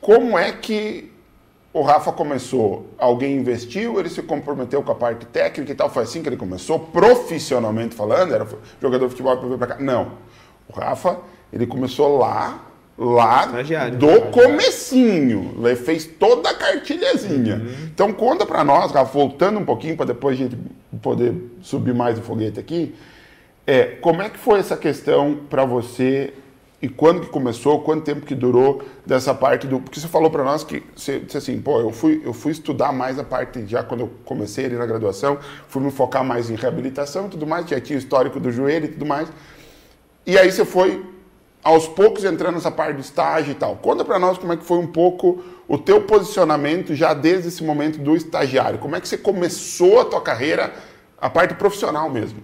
como 0.00 0.38
é 0.38 0.52
que 0.52 1.12
o 1.72 1.82
Rafa 1.82 2.12
começou? 2.12 2.90
Alguém 2.98 3.36
investiu, 3.36 3.98
ele 3.98 4.08
se 4.08 4.22
comprometeu 4.22 4.82
com 4.82 4.92
a 4.92 4.94
parte 4.94 5.26
técnica 5.26 5.72
e 5.72 5.74
tal, 5.74 5.90
foi 5.90 6.04
assim 6.04 6.22
que 6.22 6.28
ele 6.28 6.36
começou, 6.36 6.78
profissionalmente 6.78 7.94
falando, 7.94 8.34
era 8.34 8.46
jogador 8.80 9.06
de 9.06 9.10
futebol 9.10 9.58
para 9.58 9.66
cá. 9.66 9.76
Não. 9.78 10.12
O 10.68 10.72
Rafa, 10.78 11.18
ele 11.52 11.66
começou 11.66 12.18
lá, 12.18 12.66
lá 12.98 13.46
do 13.96 14.22
comecinho. 14.30 15.54
Ele 15.64 15.76
fez 15.76 16.06
toda 16.06 16.50
a 16.50 16.54
cartilhazinha. 16.54 17.56
Uhum. 17.56 17.88
Então 17.94 18.12
conta 18.12 18.46
para 18.46 18.64
nós, 18.64 18.92
Rafa, 18.92 19.12
voltando 19.12 19.58
um 19.58 19.64
pouquinho 19.64 19.96
para 19.96 20.06
depois 20.06 20.34
a 20.34 20.42
gente 20.42 20.56
poder 21.02 21.34
subir 21.60 21.94
mais 21.94 22.18
o 22.18 22.22
foguete 22.22 22.58
aqui, 22.58 22.94
é 23.66 23.84
como 23.84 24.22
é 24.22 24.30
que 24.30 24.38
foi 24.38 24.60
essa 24.60 24.76
questão 24.76 25.40
para 25.50 25.64
você 25.64 26.32
e 26.80 26.88
quando 26.88 27.22
que 27.22 27.28
começou, 27.28 27.80
quanto 27.80 28.04
tempo 28.04 28.24
que 28.24 28.34
durou 28.34 28.82
dessa 29.04 29.34
parte 29.34 29.66
do, 29.66 29.80
porque 29.80 29.98
você 29.98 30.06
falou 30.06 30.30
para 30.30 30.44
nós 30.44 30.62
que 30.62 30.82
você 30.94 31.18
disse 31.18 31.36
assim, 31.36 31.60
pô, 31.60 31.80
eu 31.80 31.90
fui 31.90 32.22
eu 32.24 32.32
fui 32.32 32.52
estudar 32.52 32.92
mais 32.92 33.18
a 33.18 33.24
parte 33.24 33.66
já 33.66 33.82
quando 33.82 34.00
eu 34.00 34.10
comecei 34.24 34.66
ali 34.66 34.76
na 34.76 34.86
graduação, 34.86 35.38
fui 35.68 35.82
me 35.82 35.90
focar 35.90 36.22
mais 36.22 36.50
em 36.50 36.54
reabilitação 36.54 37.26
e 37.26 37.30
tudo 37.30 37.46
mais, 37.46 37.66
já 37.66 37.80
tinha 37.80 37.98
histórico 37.98 38.38
do 38.38 38.52
joelho 38.52 38.86
e 38.86 38.88
tudo 38.88 39.06
mais. 39.06 39.28
E 40.26 40.36
aí 40.38 40.50
você 40.50 40.64
foi 40.64 41.02
aos 41.66 41.88
poucos 41.88 42.22
entrando 42.22 42.54
nessa 42.54 42.70
parte 42.70 42.94
do 42.94 43.00
estágio 43.00 43.50
e 43.50 43.54
tal. 43.56 43.74
Conta 43.74 44.04
para 44.04 44.20
nós 44.20 44.38
como 44.38 44.52
é 44.52 44.56
que 44.56 44.64
foi 44.64 44.78
um 44.78 44.86
pouco 44.86 45.42
o 45.66 45.76
teu 45.76 46.00
posicionamento 46.02 46.94
já 46.94 47.12
desde 47.12 47.48
esse 47.48 47.64
momento 47.64 47.98
do 47.98 48.14
estagiário. 48.14 48.78
Como 48.78 48.94
é 48.94 49.00
que 49.00 49.08
você 49.08 49.18
começou 49.18 50.00
a 50.00 50.04
tua 50.04 50.20
carreira, 50.20 50.72
a 51.18 51.28
parte 51.28 51.54
profissional 51.54 52.08
mesmo? 52.08 52.38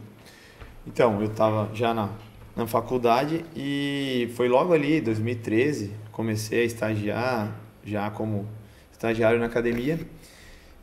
Então, 0.85 1.21
eu 1.21 1.29
estava 1.29 1.71
já 1.73 1.95
na, 1.95 2.09
na 2.57 2.67
faculdade 2.67 3.45
e 3.55 4.29
foi 4.35 4.49
logo 4.49 4.73
ali, 4.73 5.01
2013, 5.01 5.93
comecei 6.11 6.63
a 6.63 6.65
estagiar 6.65 7.57
já 7.85 8.11
como 8.11 8.49
estagiário 8.91 9.39
na 9.39 9.47
academia 9.47 10.01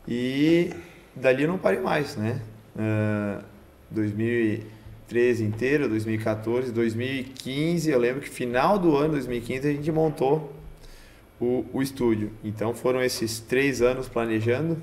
e 0.08 0.70
dali 1.14 1.42
eu 1.42 1.48
não 1.48 1.58
parei 1.58 1.80
mais, 1.80 2.16
né? 2.16 2.40
Uh, 2.74 3.44
2000 3.90 4.79
2013 5.10 5.44
inteiro, 5.44 5.88
2014, 5.88 6.70
2015, 6.72 7.90
eu 7.90 7.98
lembro 7.98 8.20
que 8.20 8.28
final 8.28 8.78
do 8.78 8.96
ano 8.96 9.14
2015 9.14 9.68
a 9.68 9.72
gente 9.72 9.90
montou 9.92 10.52
o, 11.40 11.64
o 11.72 11.82
estúdio. 11.82 12.30
Então 12.44 12.72
foram 12.72 13.02
esses 13.02 13.40
três 13.40 13.82
anos 13.82 14.08
planejando, 14.08 14.74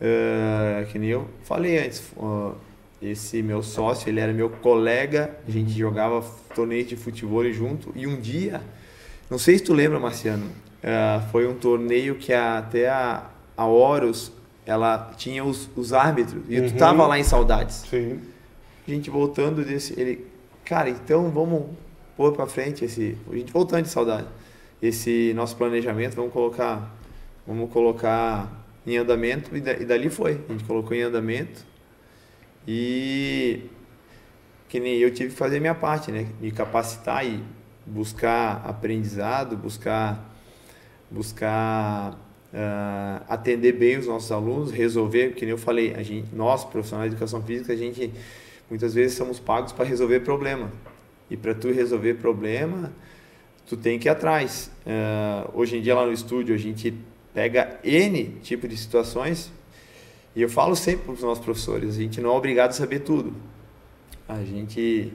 uh, 0.00 0.86
que 0.90 0.98
nem 0.98 1.10
eu 1.10 1.28
falei 1.42 1.78
antes. 1.84 2.00
Uh, 2.16 2.54
esse 3.02 3.42
meu 3.42 3.62
sócio, 3.62 4.08
ele 4.08 4.20
era 4.20 4.32
meu 4.32 4.50
colega, 4.50 5.36
a 5.46 5.50
gente 5.50 5.70
jogava 5.70 6.24
torneio 6.54 6.84
de 6.84 6.96
futebol 6.96 7.44
junto 7.52 7.92
e 7.94 8.06
um 8.06 8.20
dia, 8.20 8.60
não 9.30 9.38
sei 9.38 9.56
se 9.58 9.64
tu 9.64 9.72
lembra, 9.72 10.00
Marciano, 10.00 10.46
uh, 10.46 11.30
foi 11.30 11.46
um 11.46 11.54
torneio 11.54 12.16
que 12.16 12.32
a, 12.32 12.58
até 12.58 12.88
a, 12.88 13.30
a 13.56 13.66
Horus, 13.66 14.32
ela 14.66 15.12
tinha 15.16 15.44
os, 15.44 15.68
os 15.76 15.92
árbitros 15.92 16.42
e 16.48 16.58
uhum. 16.58 16.68
tu 16.68 16.76
tava 16.76 17.06
lá 17.06 17.18
em 17.18 17.24
Saudades. 17.24 17.84
Sim 17.88 18.20
a 18.90 18.94
gente 18.94 19.10
voltando 19.10 19.64
desse. 19.64 19.98
Ele, 19.98 20.26
cara, 20.64 20.88
então 20.88 21.30
vamos 21.30 21.66
pôr 22.16 22.32
para 22.32 22.46
frente 22.46 22.84
esse. 22.84 23.16
A 23.30 23.34
gente 23.34 23.52
voltando 23.52 23.82
de 23.82 23.88
saudade. 23.88 24.26
Esse 24.80 25.32
nosso 25.34 25.56
planejamento, 25.56 26.14
vamos 26.14 26.32
colocar. 26.32 26.94
Vamos 27.46 27.70
colocar 27.72 28.66
em 28.86 28.96
andamento. 28.96 29.56
E, 29.56 29.60
dali 29.60 30.10
foi. 30.10 30.40
A 30.48 30.52
gente 30.52 30.64
colocou 30.64 30.96
em 30.96 31.02
andamento. 31.02 31.64
E 32.66 33.62
que 34.68 34.78
nem 34.78 34.98
eu 34.98 35.12
tive 35.12 35.30
que 35.30 35.36
fazer 35.36 35.60
minha 35.60 35.74
parte, 35.74 36.12
né? 36.12 36.26
Me 36.40 36.50
capacitar 36.50 37.26
e 37.26 37.42
buscar 37.86 38.62
aprendizado, 38.66 39.56
buscar 39.56 40.28
buscar 41.10 42.12
uh, 42.52 43.24
atender 43.28 43.72
bem 43.72 43.98
os 43.98 44.06
nossos 44.06 44.30
alunos, 44.30 44.70
resolver, 44.70 45.34
que 45.34 45.42
nem 45.42 45.50
eu 45.50 45.58
falei, 45.58 45.94
a 45.94 46.02
gente, 46.02 46.28
nós 46.34 46.64
profissionais 46.64 47.10
de 47.10 47.16
educação 47.16 47.42
física, 47.42 47.72
a 47.72 47.76
gente 47.76 48.12
muitas 48.68 48.94
vezes 48.94 49.16
somos 49.16 49.38
pagos 49.38 49.72
para 49.72 49.84
resolver 49.84 50.20
problema. 50.20 50.70
E 51.30 51.36
para 51.36 51.54
tu 51.54 51.70
resolver 51.70 52.14
problema, 52.14 52.92
tu 53.66 53.76
tem 53.76 53.98
que 53.98 54.08
ir 54.08 54.10
atrás. 54.10 54.70
Uh, 54.86 55.58
hoje 55.58 55.76
em 55.76 55.82
dia 55.82 55.94
lá 55.94 56.06
no 56.06 56.12
estúdio 56.12 56.54
a 56.54 56.58
gente 56.58 56.94
pega 57.34 57.78
N 57.84 58.38
tipo 58.42 58.66
de 58.66 58.76
situações 58.76 59.52
e 60.34 60.42
eu 60.42 60.48
falo 60.48 60.76
sempre 60.76 61.04
para 61.04 61.14
os 61.14 61.22
nossos 61.22 61.44
professores, 61.44 61.96
a 61.96 62.00
gente 62.00 62.20
não 62.20 62.30
é 62.30 62.32
obrigado 62.32 62.70
a 62.70 62.72
saber 62.72 63.00
tudo. 63.00 63.34
A 64.28 64.44
gente 64.44 65.12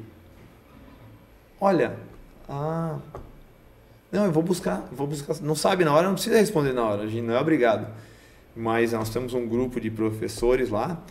olha, 1.61 1.97
ah, 2.49 2.99
não, 4.11 4.25
eu 4.25 4.31
vou 4.31 4.43
buscar, 4.43 4.87
vou 4.91 5.07
buscar. 5.07 5.35
Não 5.41 5.55
sabe 5.55 5.85
na 5.85 5.93
hora, 5.93 6.07
não 6.07 6.15
precisa 6.15 6.37
responder 6.37 6.73
na 6.73 6.83
hora, 6.83 7.03
a 7.03 7.07
gente 7.07 7.21
não 7.23 7.33
é 7.33 7.39
obrigado. 7.39 7.87
Mas 8.55 8.91
nós 8.91 9.09
temos 9.09 9.33
um 9.33 9.47
grupo 9.47 9.79
de 9.79 9.89
professores 9.89 10.69
lá 10.69 11.01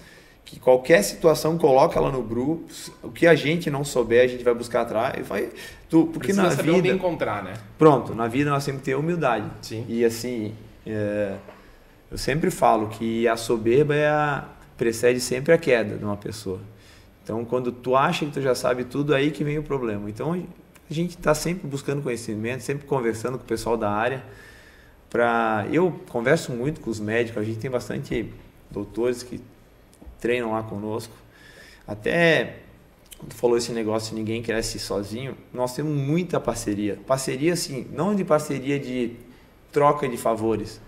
que 0.44 0.60
qualquer 0.60 1.02
situação 1.02 1.56
coloca 1.56 1.98
ela 1.98 2.10
no 2.10 2.22
grupo, 2.22 2.66
o 3.02 3.10
que 3.10 3.26
a 3.26 3.34
gente 3.34 3.70
não 3.70 3.84
souber, 3.84 4.24
a 4.24 4.26
gente 4.26 4.44
vai 4.44 4.54
buscar 4.54 4.82
atrás 4.82 5.14
e 5.18 5.22
vai 5.22 5.48
tu, 5.88 6.06
porque 6.06 6.28
Precisa 6.28 6.42
na 6.42 6.50
saber 6.50 6.72
vida 6.74 6.88
encontrar, 6.88 7.42
né? 7.42 7.54
Pronto, 7.78 8.14
na 8.14 8.28
vida 8.28 8.50
nós 8.50 8.64
que 8.64 8.72
ter 8.72 8.94
humildade. 8.94 9.50
Sim. 9.62 9.84
E 9.88 10.04
assim, 10.04 10.54
é, 10.86 11.36
eu 12.10 12.18
sempre 12.18 12.50
falo 12.50 12.88
que 12.88 13.26
a 13.26 13.36
soberba 13.36 13.94
é 13.94 14.08
a, 14.08 14.44
precede 14.76 15.20
sempre 15.20 15.52
a 15.54 15.58
queda 15.58 15.96
de 15.96 16.04
uma 16.04 16.16
pessoa. 16.16 16.60
Então, 17.24 17.44
quando 17.44 17.70
tu 17.70 17.94
acha 17.96 18.26
que 18.26 18.32
tu 18.32 18.42
já 18.42 18.54
sabe 18.54 18.84
tudo, 18.84 19.14
aí 19.14 19.30
que 19.30 19.44
vem 19.44 19.58
o 19.58 19.62
problema. 19.62 20.10
Então, 20.10 20.32
a 20.32 20.92
gente 20.92 21.16
está 21.16 21.34
sempre 21.34 21.68
buscando 21.68 22.02
conhecimento, 22.02 22.62
sempre 22.62 22.86
conversando 22.86 23.38
com 23.38 23.44
o 23.44 23.46
pessoal 23.46 23.76
da 23.76 23.90
área. 23.90 24.22
Pra... 25.08 25.66
Eu 25.72 26.00
converso 26.08 26.52
muito 26.52 26.80
com 26.80 26.90
os 26.90 26.98
médicos, 26.98 27.40
a 27.40 27.44
gente 27.44 27.58
tem 27.58 27.70
bastante 27.70 28.28
doutores 28.70 29.22
que 29.22 29.40
treinam 30.22 30.52
lá 30.52 30.62
conosco. 30.62 31.12
Até 31.86 32.60
tu 33.28 33.34
falou 33.34 33.56
esse 33.56 33.72
negócio 33.72 34.14
ninguém 34.14 34.42
cresce 34.42 34.78
sozinho, 34.78 35.36
nós 35.52 35.74
temos 35.74 35.92
muita 35.92 36.40
parceria. 36.40 36.98
Parceria, 37.06 37.52
assim, 37.52 37.86
não 37.92 38.14
de 38.14 38.24
parceria 38.24 38.78
de 38.78 39.16
troca 39.70 40.08
de 40.08 40.16
favores. 40.16 40.80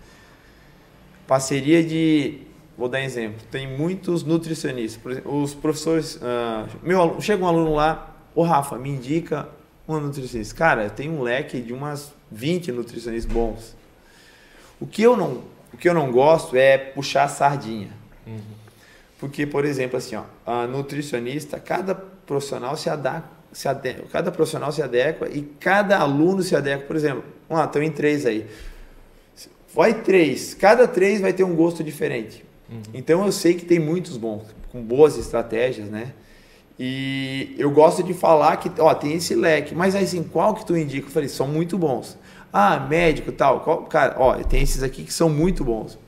Parceria 1.26 1.82
de. 1.82 2.38
Vou 2.76 2.88
dar 2.88 3.02
exemplo. 3.02 3.40
Tem 3.50 3.66
muitos 3.66 4.24
nutricionistas. 4.24 5.00
Por 5.00 5.12
exemplo, 5.12 5.42
os 5.42 5.54
professores. 5.54 6.16
Uh, 6.16 6.68
meu, 6.82 7.20
chega 7.20 7.42
um 7.44 7.46
aluno 7.46 7.74
lá, 7.74 8.16
o 8.34 8.42
Rafa, 8.42 8.76
me 8.78 8.90
indica 8.90 9.48
um 9.88 9.98
nutricionista. 9.98 10.54
Cara, 10.54 10.90
tem 10.90 11.08
um 11.10 11.22
leque 11.22 11.60
de 11.60 11.72
umas 11.72 12.12
20 12.30 12.72
nutricionistas 12.72 13.32
bons. 13.32 13.76
O 14.80 14.86
que 14.86 15.02
eu 15.02 15.16
não, 15.16 15.42
o 15.72 15.76
que 15.78 15.88
eu 15.88 15.94
não 15.94 16.10
gosto 16.10 16.56
é 16.56 16.76
puxar 16.76 17.24
a 17.24 17.28
sardinha. 17.28 17.90
Uhum. 18.26 18.40
Porque, 19.18 19.46
por 19.46 19.64
exemplo, 19.64 19.96
assim, 19.96 20.16
ó, 20.16 20.24
a 20.44 20.66
nutricionista, 20.66 21.58
cada 21.58 21.94
profissional 21.94 22.76
se 22.76 22.90
adequa, 22.90 23.30
se 23.52 23.68
adequa, 23.68 24.04
cada 24.10 24.32
profissional 24.32 24.72
se 24.72 24.82
adequa 24.82 25.28
e 25.28 25.42
cada 25.42 25.98
aluno 25.98 26.42
se 26.42 26.56
adequa. 26.56 26.86
Por 26.86 26.96
exemplo, 26.96 27.24
vamos 27.48 27.62
lá, 27.62 27.66
estão 27.66 27.82
em 27.82 27.90
três 27.90 28.26
aí. 28.26 28.46
Vai 29.74 30.02
três, 30.02 30.54
cada 30.54 30.86
três 30.86 31.20
vai 31.20 31.32
ter 31.32 31.44
um 31.44 31.54
gosto 31.54 31.82
diferente. 31.82 32.44
Uhum. 32.68 32.82
Então 32.92 33.24
eu 33.24 33.32
sei 33.32 33.54
que 33.54 33.64
tem 33.64 33.78
muitos 33.78 34.16
bons, 34.16 34.44
com 34.70 34.82
boas 34.82 35.16
estratégias, 35.16 35.88
né? 35.88 36.12
E 36.78 37.54
eu 37.56 37.70
gosto 37.70 38.02
de 38.02 38.12
falar 38.12 38.56
que, 38.56 38.70
ó, 38.80 38.92
tem 38.94 39.14
esse 39.14 39.34
leque, 39.34 39.74
mas 39.74 39.94
assim, 39.94 40.24
qual 40.24 40.54
que 40.54 40.66
tu 40.66 40.76
indica? 40.76 41.06
Eu 41.06 41.10
falei, 41.10 41.28
são 41.28 41.46
muito 41.46 41.78
bons. 41.78 42.18
Ah, 42.52 42.78
médico 42.80 43.30
tal, 43.32 43.60
qual, 43.60 43.82
cara, 43.84 44.16
ó, 44.18 44.34
tem 44.42 44.62
esses 44.62 44.82
aqui 44.82 45.04
que 45.04 45.12
são 45.12 45.28
muito 45.28 45.64
bons. 45.64 45.98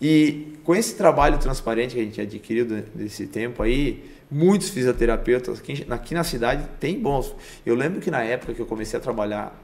E 0.00 0.58
com 0.64 0.74
esse 0.74 0.94
trabalho 0.94 1.38
transparente 1.38 1.94
que 1.94 2.00
a 2.00 2.04
gente 2.04 2.20
adquiriu 2.20 2.64
desse 2.94 3.26
tempo 3.26 3.62
aí, 3.62 4.04
muitos 4.30 4.70
fisioterapeutas 4.70 5.58
aqui, 5.58 5.86
aqui 5.90 6.14
na 6.14 6.24
cidade 6.24 6.64
tem 6.78 6.98
bons. 6.98 7.34
Eu 7.66 7.74
lembro 7.74 8.00
que 8.00 8.10
na 8.10 8.22
época 8.22 8.54
que 8.54 8.60
eu 8.60 8.66
comecei 8.66 8.98
a 8.98 9.02
trabalhar 9.02 9.54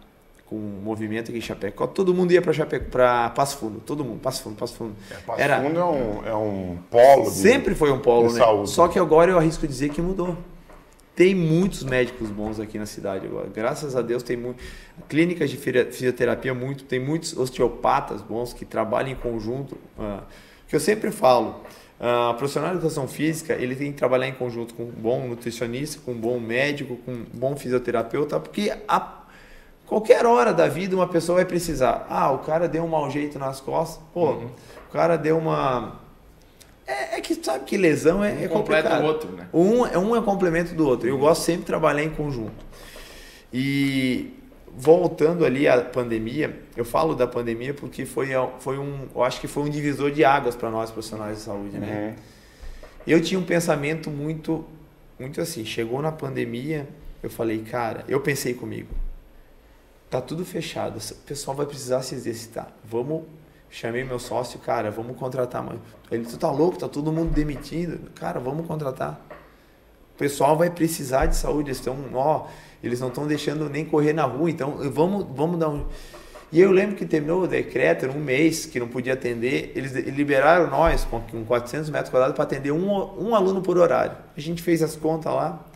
com 0.47 0.57
um 0.57 0.80
movimento 0.82 1.30
aqui 1.30 1.39
em 1.39 1.43
Chapecó, 1.43 1.87
todo 1.87 2.14
mundo 2.14 2.32
ia 2.32 2.43
para 2.43 2.53
Chapecó, 2.53 2.91
para 2.91 3.30
Passo 3.30 3.59
Fundo, 3.59 3.80
todo 3.80 4.05
mundo, 4.05 4.20
Passo 4.20 4.43
Fundo, 4.43 4.57
Passo 4.57 4.74
Fundo. 4.74 4.95
É, 5.11 5.14
Passo 5.14 5.41
Era, 5.41 5.61
Fundo 5.61 5.78
é 5.78 5.84
um, 5.84 6.26
é 6.26 6.34
um 6.34 6.78
polo. 6.91 7.30
Sempre 7.30 7.74
foi 7.74 7.91
um 7.91 7.99
polo, 7.99 8.32
né? 8.32 8.39
Saúde. 8.39 8.70
Só 8.70 8.89
que 8.89 8.99
agora 8.99 9.30
eu 9.30 9.39
arrisco 9.39 9.66
dizer 9.66 9.89
que 9.91 10.01
mudou. 10.01 10.37
Tem 11.16 11.34
muitos 11.34 11.82
médicos 11.82 12.30
bons 12.30 12.60
aqui 12.60 12.78
na 12.78 12.84
cidade 12.84 13.26
agora. 13.26 13.48
Graças 13.48 13.96
a 13.96 14.02
Deus 14.02 14.22
tem 14.22 14.36
muito 14.36 14.62
clínicas 15.08 15.48
de 15.48 15.56
fisioterapia 15.56 16.52
muito, 16.52 16.84
tem 16.84 17.00
muitos 17.00 17.34
osteopatas 17.34 18.20
bons 18.20 18.52
que 18.52 18.66
trabalham 18.66 19.12
em 19.12 19.16
conjunto. 19.16 19.78
Uh, 19.98 20.22
que 20.68 20.76
eu 20.76 20.80
sempre 20.80 21.10
falo, 21.10 21.62
uh, 21.98 22.34
profissional 22.36 22.70
de 22.70 22.76
educação 22.76 23.08
física 23.08 23.54
ele 23.54 23.74
tem 23.74 23.92
que 23.92 23.98
trabalhar 23.98 24.28
em 24.28 24.34
conjunto 24.34 24.74
com 24.74 24.82
um 24.82 24.90
bom 24.90 25.26
nutricionista, 25.26 26.02
com 26.04 26.12
um 26.12 26.20
bom 26.20 26.38
médico, 26.38 26.96
com 26.98 27.12
um 27.12 27.26
bom 27.32 27.56
fisioterapeuta, 27.56 28.38
porque 28.38 28.76
a 28.86 29.24
Qualquer 29.86 30.26
hora 30.26 30.52
da 30.52 30.66
vida 30.66 30.96
uma 30.96 31.06
pessoa 31.06 31.36
vai 31.36 31.44
precisar. 31.44 32.06
Ah, 32.10 32.32
o 32.32 32.38
cara 32.38 32.66
deu 32.66 32.82
um 32.82 32.88
mau 32.88 33.08
jeito 33.08 33.38
nas 33.38 33.60
costas. 33.60 34.02
Pô, 34.12 34.32
uhum. 34.32 34.50
o 34.88 34.92
cara 34.92 35.16
deu 35.16 35.38
uma 35.38 36.00
é, 36.87 37.16
é, 37.16 37.20
que 37.20 37.34
sabe 37.34 37.64
que 37.64 37.76
lesão 37.76 38.22
é, 38.22 38.32
um 38.32 38.45
é 38.45 38.49
complicado. 38.49 39.03
o 39.03 39.07
outro, 39.07 39.32
né? 39.32 39.49
Um, 39.53 39.87
é, 39.87 39.99
um 39.99 40.14
é 40.14 40.22
complemento 40.22 40.74
do 40.74 40.87
outro. 40.87 41.09
Eu 41.09 41.18
gosto 41.18 41.43
sempre 41.43 41.62
de 41.62 41.66
trabalhar 41.66 42.03
em 42.03 42.11
conjunto. 42.11 42.64
E 43.53 44.32
voltando 44.76 45.45
ali 45.45 45.66
à 45.66 45.80
pandemia, 45.80 46.61
eu 46.76 46.84
falo 46.84 47.14
da 47.14 47.26
pandemia 47.26 47.72
porque 47.74 48.05
foi, 48.05 48.28
foi 48.61 48.78
um, 48.78 49.09
eu 49.14 49.24
acho 49.24 49.41
que 49.41 49.49
foi 49.49 49.64
um 49.64 49.70
divisor 49.70 50.11
de 50.11 50.24
águas 50.24 50.55
para 50.55 50.70
nós 50.70 50.91
profissionais 50.91 51.39
de 51.39 51.43
saúde, 51.43 51.78
né? 51.78 52.14
Uhum. 52.16 52.22
Eu 53.07 53.20
tinha 53.20 53.39
um 53.39 53.45
pensamento 53.45 54.11
muito, 54.11 54.64
muito 55.18 55.41
assim. 55.41 55.64
Chegou 55.64 56.01
na 56.03 56.12
pandemia, 56.12 56.87
eu 57.22 57.30
falei, 57.30 57.59
cara, 57.62 58.05
eu 58.07 58.20
pensei 58.20 58.55
comigo, 58.55 58.95
tá 60.11 60.20
tudo 60.20 60.45
fechado, 60.45 60.99
o 60.99 61.14
pessoal 61.26 61.57
vai 61.57 61.66
precisar 61.66 62.03
se 62.03 62.14
exercitar. 62.14 62.70
Vamos 62.84 63.22
Chamei 63.70 64.04
meu 64.04 64.18
sócio, 64.18 64.58
cara, 64.58 64.90
vamos 64.90 65.16
contratar. 65.16 65.64
Ele, 66.10 66.24
tu 66.24 66.38
tá 66.38 66.50
louco, 66.50 66.78
tá 66.78 66.88
todo 66.88 67.12
mundo 67.12 67.32
demitindo. 67.32 68.10
Cara, 68.14 68.40
vamos 68.40 68.66
contratar. 68.66 69.20
O 70.14 70.18
pessoal 70.18 70.56
vai 70.56 70.70
precisar 70.70 71.26
de 71.26 71.36
saúde, 71.36 71.68
eles 71.68 71.78
estão, 71.78 71.96
ó, 72.14 72.46
eles 72.82 73.00
não 73.00 73.08
estão 73.08 73.26
deixando 73.26 73.68
nem 73.68 73.84
correr 73.84 74.14
na 74.14 74.24
rua, 74.24 74.48
então 74.50 74.78
vamos, 74.90 75.26
vamos 75.34 75.58
dar 75.58 75.68
um. 75.68 75.84
E 76.50 76.60
eu 76.60 76.70
lembro 76.70 76.96
que 76.96 77.04
terminou 77.04 77.42
o 77.42 77.46
decreto, 77.46 78.06
um 78.06 78.20
mês 78.20 78.64
que 78.64 78.80
não 78.80 78.88
podia 78.88 79.12
atender, 79.12 79.72
eles 79.74 79.92
liberaram 79.92 80.70
nós 80.70 81.04
com 81.04 81.44
400 81.44 81.90
metros 81.90 82.08
quadrados 82.08 82.34
para 82.34 82.44
atender 82.44 82.70
um, 82.70 82.88
um 83.20 83.34
aluno 83.34 83.60
por 83.60 83.76
horário. 83.76 84.16
A 84.34 84.40
gente 84.40 84.62
fez 84.62 84.82
as 84.82 84.96
contas 84.96 85.34
lá, 85.34 85.66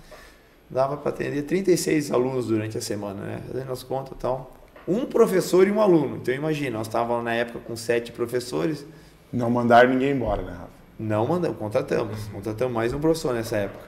dava 0.70 0.97
para 0.97 1.11
atender 1.11 1.43
36 1.43 2.11
alunos 2.12 2.47
durante 2.47 2.78
a 2.78 2.80
semana, 2.80 3.20
né? 3.20 3.43
Fazendo 3.47 3.72
as 3.72 3.82
contas 3.82 4.12
e 4.12 4.20
tal 4.20 4.60
um 4.91 5.07
professor 5.07 5.68
e 5.68 5.70
um 5.70 5.80
aluno. 5.80 6.16
Então 6.16 6.34
imagina, 6.34 6.78
nós 6.78 6.88
estávamos 6.88 7.24
na 7.24 7.32
época 7.32 7.61
com 7.61 7.76
sete 7.76 8.11
professores. 8.11 8.84
Não 9.32 9.49
mandaram 9.49 9.91
ninguém 9.91 10.11
embora, 10.11 10.43
né, 10.43 10.51
Rafa? 10.51 10.70
Não 10.99 11.28
mandamos, 11.28 11.57
contratamos. 11.57 12.18
Contratamos 12.32 12.74
mais 12.74 12.93
um 12.93 12.99
professor 12.99 13.32
nessa 13.32 13.57
época. 13.57 13.84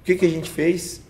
O 0.00 0.04
que, 0.04 0.14
que 0.14 0.24
a 0.24 0.28
gente 0.28 0.48
fez? 0.48 1.02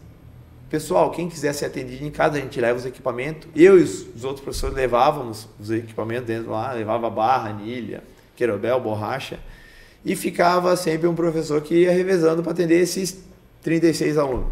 Pessoal, 0.71 1.11
quem 1.11 1.29
quiser 1.29 1.53
ser 1.53 1.67
atendido 1.67 2.05
em 2.05 2.11
casa, 2.11 2.39
a 2.39 2.41
gente 2.41 2.59
leva 2.59 2.79
os 2.79 2.87
equipamentos. 2.87 3.49
Eu 3.55 3.79
e 3.79 3.83
os, 3.83 4.07
os 4.17 4.25
outros 4.25 4.43
professores 4.43 4.75
levávamos 4.75 5.47
os 5.61 5.71
equipamentos 5.71 6.27
dentro 6.27 6.51
lá, 6.51 6.73
levava 6.73 7.11
barra, 7.11 7.51
anilha, 7.51 8.03
querobel, 8.35 8.81
borracha. 8.81 9.39
E 10.05 10.17
ficava 10.17 10.75
sempre 10.75 11.07
um 11.07 11.15
professor 11.15 11.61
que 11.61 11.75
ia 11.75 11.93
revezando 11.93 12.43
para 12.43 12.53
atender 12.53 12.81
esses 12.81 13.23
36 13.63 14.17
alunos. 14.17 14.49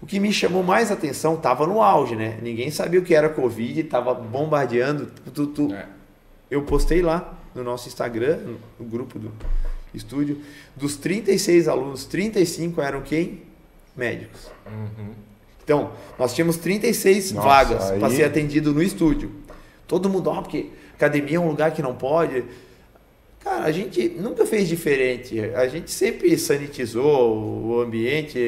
O 0.00 0.06
que 0.06 0.20
me 0.20 0.32
chamou 0.32 0.62
mais 0.62 0.92
atenção 0.92 1.34
estava 1.34 1.66
no 1.66 1.82
auge, 1.82 2.14
né? 2.14 2.38
Ninguém 2.40 2.70
sabia 2.70 3.00
o 3.00 3.02
que 3.02 3.14
era 3.14 3.28
Covid, 3.28 3.80
estava 3.80 4.14
bombardeando. 4.14 5.10
Tu, 5.34 5.46
tu. 5.48 5.74
É. 5.74 5.86
Eu 6.50 6.62
postei 6.62 7.02
lá 7.02 7.36
no 7.54 7.64
nosso 7.64 7.88
Instagram, 7.88 8.38
no 8.78 8.86
grupo 8.86 9.18
do 9.18 9.32
estúdio, 9.92 10.40
dos 10.76 10.96
36 10.96 11.68
alunos, 11.68 12.04
35 12.04 12.80
eram 12.80 13.02
quem? 13.02 13.42
Médicos. 13.96 14.48
Uhum. 14.66 15.12
Então, 15.64 15.90
nós 16.18 16.34
tínhamos 16.34 16.56
36 16.56 17.32
Nossa, 17.32 17.46
vagas 17.46 17.90
aí... 17.90 17.98
para 17.98 18.10
ser 18.10 18.24
atendido 18.24 18.72
no 18.72 18.82
estúdio. 18.82 19.30
Todo 19.86 20.08
mundo, 20.08 20.30
ó, 20.30 20.40
porque 20.40 20.70
academia 20.94 21.36
é 21.36 21.40
um 21.40 21.48
lugar 21.48 21.72
que 21.72 21.82
não 21.82 21.94
pode. 21.94 22.44
Cara, 23.40 23.64
a 23.64 23.72
gente 23.72 24.08
nunca 24.10 24.44
fez 24.44 24.68
diferente. 24.68 25.40
A 25.54 25.68
gente 25.68 25.90
sempre 25.90 26.36
sanitizou 26.36 27.66
o 27.66 27.80
ambiente. 27.80 28.38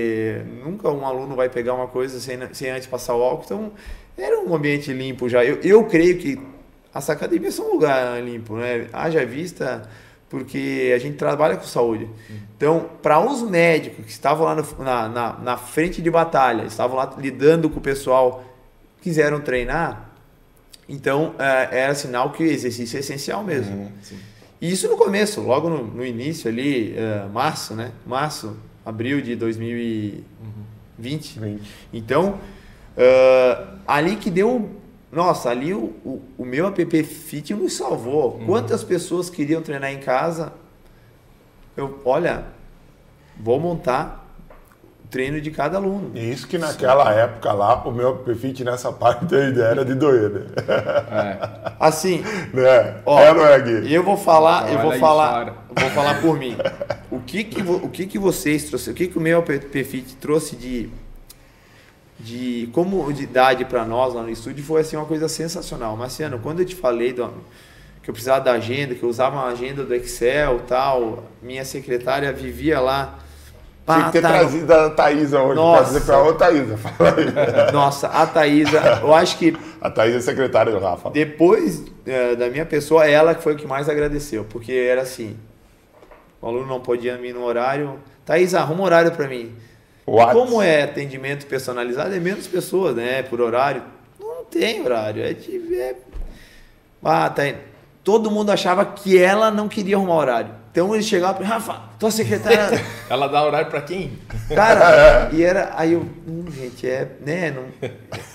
Nunca 0.64 0.91
um 0.91 1.07
aluno 1.07 1.36
vai 1.36 1.49
pegar 1.49 1.74
uma 1.74 1.86
coisa 1.86 2.18
sem, 2.20 2.38
sem 2.53 2.70
antes 2.70 2.88
passar 2.88 3.14
o 3.14 3.22
álcool. 3.22 3.45
Então, 3.45 3.72
era 4.18 4.41
um 4.41 4.55
ambiente 4.55 4.93
limpo 4.93 5.28
já. 5.28 5.45
Eu, 5.45 5.61
eu 5.62 5.84
creio 5.84 6.18
que 6.18 6.41
as 6.93 7.09
academias 7.09 7.55
são 7.55 7.68
um 7.68 7.72
lugar 7.74 8.22
limpo, 8.22 8.57
né? 8.57 8.88
Haja 8.93 9.24
vista 9.24 9.88
porque 10.30 10.93
a 10.95 10.99
gente 10.99 11.16
trabalha 11.16 11.57
com 11.57 11.64
saúde. 11.64 12.09
Então, 12.57 12.88
para 13.03 13.20
os 13.20 13.43
médicos 13.43 14.05
que 14.05 14.12
estavam 14.12 14.47
lá 14.47 14.55
no, 14.55 14.64
na, 14.78 15.09
na, 15.09 15.32
na, 15.38 15.57
frente 15.57 16.01
de 16.01 16.09
batalha, 16.09 16.62
estavam 16.62 16.97
lá 16.97 17.12
lidando 17.18 17.68
com 17.68 17.80
o 17.80 17.82
pessoal, 17.82 18.45
quiseram 19.03 19.41
treinar, 19.41 20.09
então 20.88 21.34
é, 21.36 21.80
era 21.82 21.95
sinal 21.97 22.30
que 22.30 22.45
o 22.45 22.47
exercício 22.47 22.97
é 22.97 23.01
essencial 23.01 23.43
mesmo. 23.43 23.76
Uhum, 23.76 23.93
e 24.61 24.71
isso 24.71 24.89
no 24.89 24.97
começo, 24.97 25.41
logo 25.41 25.71
no, 25.71 25.85
no 25.85 26.05
início 26.05 26.51
ali, 26.51 26.95
uh, 26.95 27.29
março, 27.31 27.75
né? 27.75 27.93
Março, 28.07 28.57
abril 28.85 29.21
de 29.21 29.35
2020. 29.35 31.39
Uhum. 31.39 31.59
Então, 31.93 32.39
uh, 32.97 33.79
ali 33.87 34.17
que 34.17 34.31
deu 34.31 34.81
nossa, 35.11 35.51
ali 35.51 35.75
o, 35.75 35.93
o, 36.05 36.23
o, 36.39 36.45
meu 36.45 36.69
app 36.69 37.03
Fit 37.03 37.53
me 37.53 37.69
salvou. 37.69 38.37
Uhum. 38.37 38.47
Quantas 38.47 38.85
pessoas 38.85 39.29
queriam 39.29 39.61
treinar 39.61 39.93
em 39.93 39.99
casa? 39.99 40.53
Eu, 41.77 42.01
olha, 42.05 42.45
vou 43.37 43.59
montar 43.59 44.30
treino 45.11 45.41
de 45.41 45.51
cada 45.51 45.77
aluno. 45.77 46.13
Isso 46.15 46.47
que 46.47 46.57
naquela 46.57 47.13
Sim. 47.13 47.19
época 47.19 47.53
lá, 47.53 47.83
o 47.85 47.91
meu 47.91 48.25
Fit 48.37 48.63
nessa 48.63 48.93
parte 48.93 49.35
a 49.35 49.49
ideia 49.49 49.67
era 49.67 49.85
de 49.85 49.95
doer, 49.95 50.31
né? 50.31 50.47
É. 51.11 51.73
Assim, 51.79 52.23
né? 52.55 53.01
Ó, 53.05 53.19
é, 53.19 53.35
não 53.35 53.45
é, 53.45 53.61
Gui? 53.61 53.93
Eu 53.93 54.03
vou 54.03 54.17
falar, 54.17 54.73
eu 54.73 54.79
vou 54.79 54.93
falar, 54.93 55.67
vou 55.75 55.91
falar 55.91 56.21
por 56.21 56.39
mim. 56.39 56.57
O 57.11 57.21
que 57.21 57.43
que, 57.43 57.61
o 57.63 57.89
que 57.89 58.07
que 58.07 58.19
vocês 58.19 58.65
trouxeram, 58.65 58.95
o 58.95 58.97
que 58.97 59.09
que 59.09 59.19
o 59.19 59.21
meu 59.21 59.43
Fit 59.43 60.17
trouxe 60.17 60.57
de 60.57 60.91
de 62.23 62.69
comodidade 62.73 63.65
para 63.65 63.85
nós 63.85 64.13
lá 64.13 64.23
no 64.23 64.31
estúdio 64.31 64.63
foi 64.63 64.83
assim 64.83 64.97
uma 64.97 65.07
coisa 65.07 65.29
sensacional. 65.29 65.97
Marciano, 65.97 66.39
quando 66.39 66.61
eu 66.61 66.67
te 66.67 66.75
falei 66.75 67.13
do, 67.13 67.33
que 68.03 68.11
eu 68.11 68.13
precisava 68.13 68.45
da 68.45 68.53
agenda, 68.53 68.95
que 68.95 69.03
eu 69.03 69.09
usava 69.09 69.37
uma 69.37 69.47
agenda 69.47 69.85
do 69.85 69.95
Excel 69.95 70.61
tal, 70.69 71.25
minha 71.43 71.65
secretária 71.65 72.33
vivia 72.33 72.79
lá. 72.81 73.19
Tinha 73.95 74.07
que 74.07 74.12
ter 74.12 74.22
tá... 74.22 74.28
trazido 74.28 74.72
a 74.72 74.91
Thaisa 74.91 75.43
hoje 75.43 75.55
Nossa. 75.57 76.01
pra 76.01 76.22
outra 76.22 76.47
Thaisa. 76.47 76.76
Fala 76.76 77.14
aí. 77.16 77.70
Nossa, 77.72 78.09
a 78.09 78.26
Thaisa, 78.26 79.01
eu 79.03 79.14
acho 79.14 79.38
que. 79.38 79.57
A 79.80 79.91
Thaisa 79.91 80.18
é 80.18 80.20
secretária 80.20 80.72
do 80.72 80.78
Rafa. 80.78 81.11
Depois 81.11 81.84
é, 82.07 82.36
da 82.36 82.49
minha 82.49 82.66
pessoa, 82.66 83.07
ela 83.07 83.34
que 83.34 83.43
foi 83.43 83.55
o 83.55 83.57
que 83.57 83.66
mais 83.66 83.88
agradeceu, 83.88 84.45
porque 84.49 84.72
era 84.72 85.03
assim: 85.03 85.36
o 86.41 86.47
aluno 86.47 86.66
não 86.66 86.80
podia 86.80 87.16
vir 87.16 87.34
no 87.34 87.45
horário. 87.45 87.99
Thaisa, 88.24 88.61
arruma 88.61 88.84
horário 88.84 89.12
para 89.12 89.28
mim. 89.28 89.55
What? 90.07 90.32
Como 90.32 90.61
é 90.61 90.82
atendimento 90.82 91.47
personalizado, 91.47 92.14
é 92.14 92.18
menos 92.18 92.47
pessoas, 92.47 92.97
né? 92.97 93.22
Por 93.22 93.41
horário. 93.41 93.82
Não 94.18 94.45
tem 94.45 94.82
horário. 94.82 95.22
É 95.22 95.32
de. 95.32 95.80
É... 95.80 95.95
Ah, 97.05 97.30
tá. 97.30 97.43
Todo 98.03 98.30
mundo 98.30 98.51
achava 98.51 98.84
que 98.84 99.18
ela 99.18 99.51
não 99.51 99.68
queria 99.68 99.97
arrumar 99.97 100.16
horário. 100.16 100.60
Então 100.71 100.95
eles 100.95 101.07
chegavam 101.07 101.43
e 101.43 101.45
Rafa, 101.45 101.81
tua 101.99 102.11
secretária. 102.11 102.81
ela 103.11 103.27
dá 103.27 103.45
horário 103.45 103.68
para 103.68 103.83
quem? 103.83 104.18
Cara, 104.55 105.29
e 105.35 105.43
era. 105.43 105.73
Aí 105.75 105.93
eu. 105.93 106.07
Hum, 106.27 106.45
gente, 106.51 106.87
é. 106.89 107.09
Né? 107.21 107.51
Não... 107.51 107.64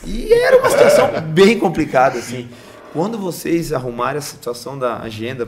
E 0.04 0.34
era 0.34 0.58
uma 0.58 0.70
situação 0.70 1.10
bem 1.22 1.58
complicada, 1.58 2.20
assim. 2.20 2.50
Quando 2.92 3.18
vocês 3.18 3.72
arrumarem 3.72 4.18
a 4.18 4.22
situação 4.22 4.78
da 4.78 4.98
agenda. 5.00 5.48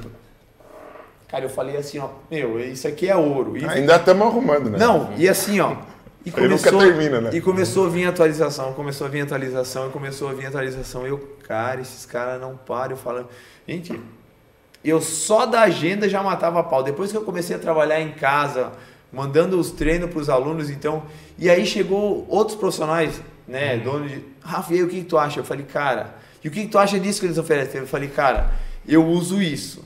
Cara, 1.28 1.44
eu 1.44 1.50
falei 1.50 1.76
assim, 1.76 2.00
ó, 2.00 2.08
meu, 2.32 2.58
isso 2.58 2.88
aqui 2.88 3.10
é 3.10 3.16
ouro. 3.16 3.58
E... 3.58 3.66
Ainda 3.66 3.98
estamos 3.98 4.26
arrumando, 4.26 4.70
né? 4.70 4.78
Não, 4.78 5.12
e 5.18 5.28
assim, 5.28 5.60
ó, 5.60 5.76
e 6.26 6.32
começou, 6.32 6.74
nunca 6.74 6.86
termina, 6.86 7.22
né? 7.22 7.30
E 7.34 7.40
começou 7.40 7.86
a 7.86 7.90
vir 7.90 8.06
atualização, 8.06 8.74
começou 8.74 9.08
a 9.08 9.10
vir 9.10 9.22
atualização, 9.22 9.88
e 9.88 9.92
começou 9.92 10.30
a 10.30 10.34
vir 10.34 10.46
atualização. 10.46 11.08
Eu, 11.08 11.18
cara, 11.44 11.80
esses 11.80 12.06
caras 12.06 12.40
não 12.40 12.58
param. 12.58 12.92
Eu 12.92 12.98
falo, 12.98 13.30
gente, 13.68 13.98
eu 14.84 15.02
só 15.02 15.46
da 15.46 15.62
agenda 15.62 16.08
já 16.08 16.22
matava 16.24 16.64
pau. 16.64 16.84
Depois 16.84 17.12
que 17.12 17.18
eu 17.18 17.24
comecei 17.24 17.56
a 17.56 17.60
trabalhar 17.60 18.02
em 18.02 18.12
casa, 18.12 18.72
mandando 19.12 19.60
os 19.60 19.72
treinos 19.72 20.10
para 20.10 20.20
os 20.20 20.30
alunos, 20.30 20.70
então. 20.70 21.04
E 21.38 21.50
aí 21.50 21.66
chegou 21.66 22.26
outros 22.30 22.58
profissionais, 22.58 23.22
né, 23.48 23.76
uhum. 23.76 23.84
dono 23.84 24.10
de. 24.10 24.24
Rafael, 24.42 24.86
o 24.86 24.90
que, 24.90 25.02
que 25.02 25.06
tu 25.06 25.18
acha? 25.18 25.40
Eu 25.40 25.44
falei, 25.44 25.66
cara, 25.66 26.16
e 26.44 26.48
o 26.48 26.52
que, 26.52 26.62
que 26.62 26.68
tu 26.68 26.78
acha 26.78 27.00
disso 27.00 27.20
que 27.20 27.26
eles 27.26 27.38
oferecem? 27.38 27.82
Eu 27.82 27.88
falei, 27.88 28.08
cara, 28.08 28.52
eu 28.88 29.06
uso 29.06 29.42
isso. 29.42 29.86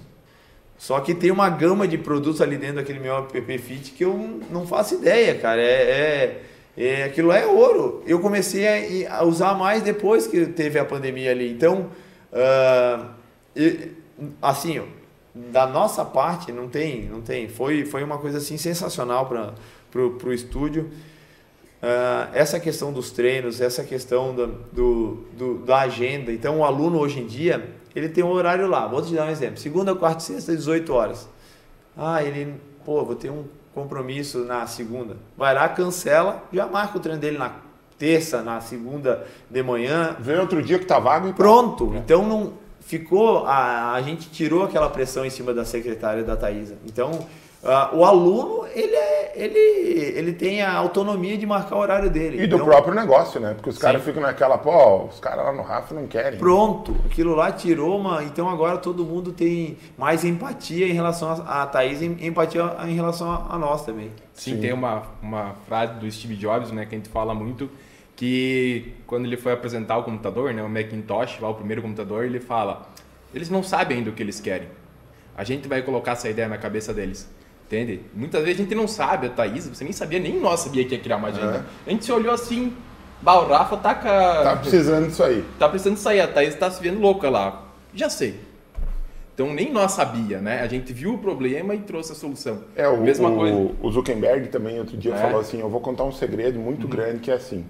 Só 0.78 1.00
que 1.00 1.14
tem 1.14 1.30
uma 1.30 1.48
gama 1.48 1.88
de 1.88 1.98
produtos 1.98 2.42
ali 2.42 2.58
dentro 2.58 2.78
daquele 2.78 3.00
meu 3.00 3.16
app 3.16 3.58
Fit 3.60 3.92
que 3.92 4.04
eu 4.04 4.42
não 4.50 4.66
faço 4.66 4.96
ideia, 4.96 5.36
cara. 5.36 5.62
É, 5.62 6.42
é, 6.76 6.84
é 6.84 7.04
aquilo 7.04 7.32
é 7.32 7.46
ouro. 7.46 8.04
Eu 8.08 8.20
comecei 8.20 9.06
a, 9.08 9.18
a, 9.18 9.24
usar 9.24 9.54
mais 9.54 9.84
depois 9.84 10.26
que 10.26 10.48
teve 10.48 10.80
a 10.80 10.86
pandemia 10.86 11.30
ali. 11.32 11.52
Então, 11.52 11.92
uh, 12.34 13.06
assim, 14.42 14.82
da 15.34 15.66
nossa 15.66 16.04
parte, 16.04 16.52
não 16.52 16.68
tem, 16.68 17.06
não 17.06 17.22
tem. 17.22 17.48
Foi, 17.48 17.86
foi 17.86 18.04
uma 18.04 18.18
coisa 18.18 18.38
assim 18.38 18.58
sensacional 18.58 19.26
para 19.26 20.02
o 20.02 20.34
estúdio. 20.34 20.90
Uh, 21.82 22.30
essa 22.34 22.60
questão 22.60 22.94
dos 22.94 23.10
treinos, 23.10 23.60
essa 23.60 23.84
questão 23.84 24.36
do, 24.36 24.48
do, 24.72 25.26
do, 25.36 25.58
da 25.66 25.80
agenda. 25.80 26.32
Então, 26.32 26.60
o 26.60 26.64
aluno 26.64 27.00
hoje 27.00 27.20
em 27.20 27.26
dia, 27.26 27.74
ele 27.96 28.08
tem 28.10 28.24
um 28.24 28.30
horário 28.30 28.68
lá. 28.68 28.88
Vou 28.88 29.02
te 29.02 29.14
dar 29.16 29.26
um 29.26 29.30
exemplo. 29.30 29.58
Segunda, 29.58 29.96
quarta 29.96 30.20
e 30.20 30.26
sexta, 30.28 30.56
18 30.56 30.94
horas. 30.94 31.28
Ah, 31.98 32.24
ele, 32.24 32.54
pô, 32.86 33.04
vou 33.04 33.16
ter 33.16 33.32
um 33.32 33.46
compromisso 33.74 34.46
na 34.46 34.68
segunda. 34.68 35.18
Vai 35.38 35.54
lá, 35.56 35.68
cancela, 35.70 36.44
já 36.52 36.68
marca 36.68 36.98
o 36.98 37.02
treino 37.02 37.20
dele 37.20 37.38
na 37.38 37.56
terça, 37.98 38.42
na 38.42 38.60
segunda 38.62 39.26
de 39.50 39.64
manhã. 39.64 40.16
Vem 40.20 40.40
outro 40.40 40.62
dia 40.62 40.78
que 40.78 40.86
tá 40.86 41.00
vago 41.00 41.28
e 41.28 41.34
pronto. 41.34 41.94
É. 41.96 41.98
Então 41.98 42.28
não 42.28 42.54
ficou 42.82 43.46
a, 43.46 43.94
a 43.94 44.02
gente 44.02 44.30
tirou 44.30 44.64
aquela 44.64 44.90
pressão 44.90 45.26
em 45.26 45.30
cima 45.30 45.54
da 45.54 45.64
secretária 45.64 46.24
da 46.24 46.36
Thaisa. 46.36 46.78
Então, 46.86 47.28
Uh, 47.64 47.96
o 47.96 48.06
aluno, 48.06 48.66
ele, 48.74 48.96
é, 48.96 49.34
ele, 49.36 49.60
ele 50.18 50.34
tem 50.34 50.64
a 50.64 50.74
autonomia 50.74 51.38
de 51.38 51.46
marcar 51.46 51.76
o 51.76 51.80
horário 51.80 52.10
dele. 52.10 52.42
E 52.42 52.48
do 52.48 52.56
então, 52.56 52.66
próprio 52.66 52.96
negócio, 52.96 53.40
né? 53.40 53.54
Porque 53.54 53.70
os 53.70 53.78
caras 53.78 54.04
ficam 54.04 54.20
naquela, 54.20 54.58
pô, 54.58 55.06
os 55.06 55.20
caras 55.20 55.46
lá 55.46 55.54
no 55.54 55.62
Rafa 55.62 55.94
não 55.94 56.08
querem. 56.08 56.40
Pronto, 56.40 56.96
aquilo 57.06 57.36
lá 57.36 57.52
tirou 57.52 58.00
uma. 58.00 58.24
Então 58.24 58.50
agora 58.50 58.80
todo 58.80 59.06
mundo 59.06 59.32
tem 59.32 59.78
mais 59.96 60.26
empatia 60.26 60.88
em 60.88 60.94
relação 60.94 61.30
a, 61.30 61.62
a 61.62 61.68
Thaís 61.68 62.02
e 62.02 62.06
empatia 62.26 62.64
em 62.88 62.96
relação 62.96 63.30
a, 63.30 63.54
a 63.54 63.60
nós 63.60 63.86
também. 63.86 64.10
Sim, 64.34 64.56
Sim, 64.56 64.60
tem 64.60 64.74
uma, 64.74 65.04
uma 65.22 65.54
frase 65.68 65.94
do 66.00 66.12
Steve 66.12 66.36
Jobs, 66.36 66.72
né, 66.72 66.88
que 66.88 66.96
a 66.96 66.98
gente 66.98 67.10
fala 67.10 67.36
muito, 67.36 67.70
que 68.22 68.94
quando 69.08 69.26
ele 69.26 69.36
foi 69.36 69.52
apresentar 69.52 69.98
o 69.98 70.04
computador, 70.04 70.54
né, 70.54 70.62
o 70.62 70.70
Macintosh, 70.70 71.40
lá 71.42 71.50
o 71.50 71.56
primeiro 71.56 71.82
computador, 71.82 72.24
ele 72.24 72.40
fala: 72.40 72.88
eles 73.34 73.50
não 73.50 73.64
sabem 73.64 73.98
ainda 73.98 74.12
o 74.12 74.14
que 74.14 74.22
eles 74.22 74.40
querem. 74.40 74.68
A 75.36 75.44
gente 75.44 75.68
vai 75.68 75.82
colocar 75.82 76.12
essa 76.12 76.30
ideia 76.30 76.48
na 76.48 76.60
cabeça 76.60 76.94
deles. 76.94 77.28
Entende? 77.66 78.02
Muitas 78.14 78.44
vezes 78.44 78.60
a 78.60 78.64
gente 78.64 78.76
não 78.76 78.88
sabe, 78.88 79.26
a 79.26 79.30
Thaís, 79.32 79.68
você 79.68 79.84
nem 79.84 79.92
sabia, 79.92 80.20
nem 80.20 80.40
nós 80.40 80.60
sabia 80.60 80.86
que 80.86 80.94
ia 80.94 81.02
criar 81.02 81.18
uma 81.18 81.30
agenda. 81.30 81.66
É. 81.88 81.90
A 81.90 81.90
gente 81.90 82.06
se 82.06 82.12
olhou 82.12 82.32
assim, 82.32 82.72
bah, 83.24 83.40
o 83.40 83.48
Rafa 83.48 83.78
tá 83.78 83.96
com 83.96 84.08
Tá 84.08 84.56
precisando 84.56 85.08
disso 85.08 85.24
aí. 85.24 85.44
Tá 85.58 85.68
precisando 85.68 85.96
disso 85.96 86.10
aí, 86.10 86.22
a 86.22 86.28
Thaís 86.28 86.54
tá 86.54 86.70
se 86.70 86.80
vendo 86.80 87.00
louca 87.00 87.28
lá. 87.28 87.64
Já 87.92 88.08
sei. 88.08 88.40
Então 89.34 89.52
nem 89.52 89.72
nós 89.72 89.94
sabia, 89.94 90.40
né? 90.40 90.62
A 90.62 90.68
gente 90.68 90.94
viu 90.94 91.16
o 91.16 91.18
problema 91.18 91.74
e 91.74 91.80
trouxe 91.80 92.12
a 92.12 92.16
solução. 92.16 92.66
É, 92.76 92.88
o, 92.88 93.02
Mesma 93.02 93.30
o, 93.30 93.36
coisa. 93.36 93.72
o 93.82 93.92
Zuckerberg 93.92 94.50
também 94.50 94.78
outro 94.78 94.96
dia 94.96 95.16
é. 95.16 95.18
falou 95.18 95.40
assim, 95.40 95.60
eu 95.60 95.70
vou 95.70 95.82
contar 95.82 96.04
um 96.04 96.12
segredo 96.12 96.60
muito 96.60 96.84
uhum. 96.84 96.90
grande 96.90 97.20
que 97.20 97.32
é 97.32 97.34
assim. 97.34 97.66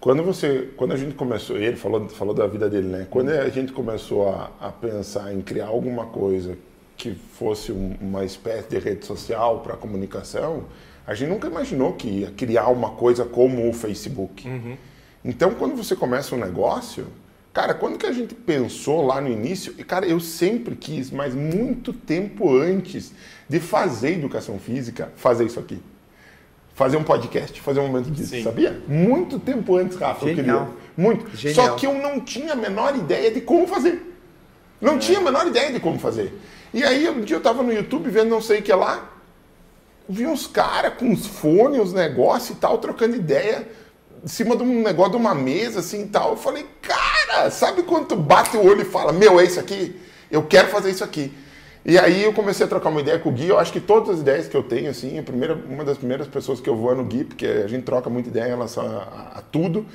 Quando 0.00 0.22
você, 0.22 0.70
quando 0.78 0.92
a 0.92 0.96
gente 0.96 1.14
começou, 1.14 1.58
ele 1.58 1.76
falou, 1.76 2.08
falou 2.08 2.34
da 2.34 2.46
vida 2.46 2.70
dele, 2.70 2.88
né? 2.88 3.06
Quando 3.10 3.28
a 3.28 3.48
gente 3.50 3.70
começou 3.70 4.30
a, 4.30 4.50
a 4.58 4.72
pensar 4.72 5.34
em 5.34 5.42
criar 5.42 5.66
alguma 5.66 6.06
coisa 6.06 6.56
que 6.96 7.14
fosse 7.14 7.70
um, 7.70 7.96
uma 8.00 8.24
espécie 8.24 8.70
de 8.70 8.78
rede 8.78 9.04
social 9.04 9.60
para 9.60 9.76
comunicação, 9.76 10.64
a 11.06 11.14
gente 11.14 11.28
nunca 11.28 11.48
imaginou 11.48 11.92
que 11.92 12.08
ia 12.08 12.30
criar 12.30 12.68
uma 12.68 12.92
coisa 12.92 13.26
como 13.26 13.68
o 13.68 13.74
Facebook. 13.74 14.48
Uhum. 14.48 14.76
Então, 15.22 15.52
quando 15.54 15.76
você 15.76 15.94
começa 15.94 16.34
um 16.34 16.38
negócio, 16.38 17.06
cara, 17.52 17.74
quando 17.74 17.98
que 17.98 18.06
a 18.06 18.12
gente 18.12 18.34
pensou 18.34 19.04
lá 19.04 19.20
no 19.20 19.28
início, 19.28 19.74
e 19.76 19.84
cara, 19.84 20.06
eu 20.06 20.18
sempre 20.18 20.76
quis, 20.76 21.10
mas 21.10 21.34
muito 21.34 21.92
tempo 21.92 22.56
antes 22.56 23.12
de 23.46 23.60
fazer 23.60 24.12
educação 24.12 24.58
física, 24.58 25.12
fazer 25.14 25.44
isso 25.44 25.60
aqui. 25.60 25.78
Fazer 26.80 26.96
um 26.96 27.04
podcast, 27.04 27.60
fazer 27.60 27.78
um 27.78 27.88
momento 27.88 28.10
disso, 28.10 28.30
Sim. 28.30 28.42
sabia? 28.42 28.80
Muito 28.88 29.38
tempo 29.38 29.76
antes, 29.76 29.98
Rafa, 29.98 30.24
Genial. 30.26 30.60
eu 30.60 30.64
queria. 30.64 30.76
Muito. 30.96 31.36
Genial. 31.36 31.66
Só 31.66 31.74
que 31.74 31.86
eu 31.86 31.92
não 31.92 32.20
tinha 32.20 32.54
a 32.54 32.56
menor 32.56 32.96
ideia 32.96 33.30
de 33.30 33.42
como 33.42 33.66
fazer. 33.66 34.16
Não 34.80 34.94
é. 34.94 34.98
tinha 34.98 35.18
a 35.18 35.20
menor 35.20 35.46
ideia 35.46 35.70
de 35.70 35.78
como 35.78 35.98
fazer. 35.98 36.32
E 36.72 36.82
aí 36.82 37.06
um 37.10 37.20
dia 37.20 37.36
eu 37.36 37.42
tava 37.42 37.62
no 37.62 37.70
YouTube 37.70 38.08
vendo 38.08 38.30
não 38.30 38.40
sei 38.40 38.60
o 38.60 38.62
que 38.62 38.72
lá, 38.72 39.10
vi 40.08 40.26
uns 40.26 40.46
caras 40.46 40.94
com 40.94 41.04
uns 41.04 41.26
fones, 41.26 41.78
uns 41.78 41.92
negócios 41.92 42.56
e 42.56 42.58
tal, 42.58 42.78
trocando 42.78 43.14
ideia 43.14 43.68
em 44.24 44.28
cima 44.28 44.56
de 44.56 44.62
um 44.62 44.82
negócio 44.82 45.10
de 45.12 45.18
uma 45.18 45.34
mesa 45.34 45.80
assim 45.80 46.04
e 46.04 46.08
tal. 46.08 46.30
Eu 46.30 46.36
falei, 46.38 46.64
cara, 46.80 47.50
sabe 47.50 47.82
quando 47.82 48.06
tu 48.06 48.16
bate 48.16 48.56
o 48.56 48.66
olho 48.66 48.80
e 48.80 48.86
fala, 48.86 49.12
meu, 49.12 49.38
é 49.38 49.44
isso 49.44 49.60
aqui? 49.60 50.00
Eu 50.30 50.44
quero 50.44 50.68
fazer 50.68 50.92
isso 50.92 51.04
aqui. 51.04 51.30
E 51.84 51.98
aí 51.98 52.22
eu 52.22 52.32
comecei 52.32 52.66
a 52.66 52.68
trocar 52.68 52.90
uma 52.90 53.00
ideia 53.00 53.18
com 53.18 53.30
o 53.30 53.32
Gui. 53.32 53.48
Eu 53.48 53.58
acho 53.58 53.72
que 53.72 53.80
todas 53.80 54.10
as 54.10 54.20
ideias 54.20 54.48
que 54.48 54.56
eu 54.56 54.62
tenho, 54.62 54.90
assim, 54.90 55.18
a 55.18 55.22
primeira, 55.22 55.54
uma 55.54 55.84
das 55.84 55.96
primeiras 55.96 56.26
pessoas 56.26 56.60
que 56.60 56.68
eu 56.68 56.76
vou 56.76 56.92
é 56.92 56.94
no 56.94 57.04
Gui, 57.04 57.24
porque 57.24 57.46
a 57.46 57.66
gente 57.66 57.84
troca 57.84 58.10
muita 58.10 58.28
ideia 58.28 58.46
em 58.46 58.50
relação 58.50 58.86
a, 58.86 59.38
a 59.38 59.42
tudo. 59.42 59.86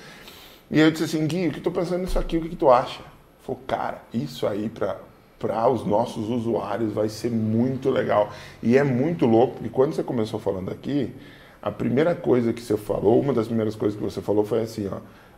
E 0.72 0.80
eu 0.80 0.90
disse 0.90 1.04
assim, 1.04 1.26
Gui, 1.28 1.48
o 1.48 1.52
que 1.52 1.60
eu 1.60 1.64
tô 1.64 1.72
pensando 1.72 2.02
nisso 2.02 2.18
aqui, 2.18 2.38
o 2.38 2.42
que, 2.42 2.50
que 2.50 2.56
tu 2.56 2.72
acha? 2.72 3.02
Falei, 3.46 3.62
cara, 3.68 4.02
isso 4.14 4.48
aí 4.48 4.70
para 4.70 4.98
para 5.38 5.68
os 5.70 5.86
nossos 5.86 6.30
usuários 6.30 6.94
vai 6.94 7.10
ser 7.10 7.30
muito 7.30 7.90
legal. 7.90 8.32
E 8.64 8.78
é 8.78 8.84
muito 8.84 9.26
louco, 9.26 9.56
porque 9.56 9.70
quando 9.70 9.94
você 9.94 10.02
começou 10.02 10.40
falando 10.40 10.72
aqui, 10.72 11.14
a 11.62 11.72
primeira 11.72 12.16
coisa 12.16 12.54
que 12.54 12.62
você 12.62 12.78
falou, 12.78 13.20
uma 13.20 13.34
das 13.34 13.48
primeiras 13.48 13.76
coisas 13.76 13.98
que 13.98 14.04
você 14.04 14.22
falou 14.22 14.46
foi 14.46 14.62
assim, 14.62 14.88
ó. 14.88 14.98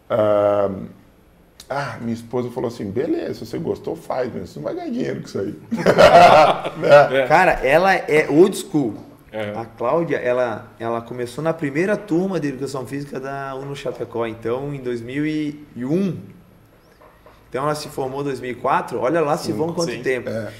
Uh, 0.09 0.85
ah, 1.69 1.97
minha 1.99 2.13
esposa 2.13 2.49
falou 2.49 2.69
assim: 2.69 2.89
beleza, 2.89 3.33
se 3.33 3.45
você 3.45 3.57
gostou, 3.57 3.95
faz, 3.95 4.31
mas 4.33 4.49
você 4.49 4.59
não 4.59 4.63
vai 4.63 4.75
ganhar 4.75 4.89
dinheiro 4.89 5.21
com 5.21 5.27
isso 5.27 5.39
aí. 5.39 5.55
é. 7.11 7.27
Cara, 7.27 7.51
ela 7.65 7.93
é 7.93 8.27
old 8.29 8.55
school. 8.55 8.95
É. 9.31 9.51
A 9.51 9.65
Cláudia, 9.65 10.17
ela, 10.17 10.71
ela 10.79 11.01
começou 11.01 11.43
na 11.43 11.53
primeira 11.53 11.97
turma 11.97 12.39
de 12.39 12.47
Educação 12.47 12.87
Física 12.87 13.19
da 13.19 13.53
Uno 13.55 13.75
Chapecó, 13.75 14.25
então 14.25 14.73
em 14.73 14.81
2001. 14.81 16.17
Então 17.49 17.63
ela 17.63 17.75
se 17.75 17.89
formou 17.89 18.21
em 18.21 18.25
2004, 18.25 18.99
olha 18.99 19.21
lá 19.21 19.37
se 19.37 19.51
vão 19.51 19.73
quanto 19.73 19.91
sim. 19.91 20.01
tempo. 20.01 20.29
É. 20.29 20.51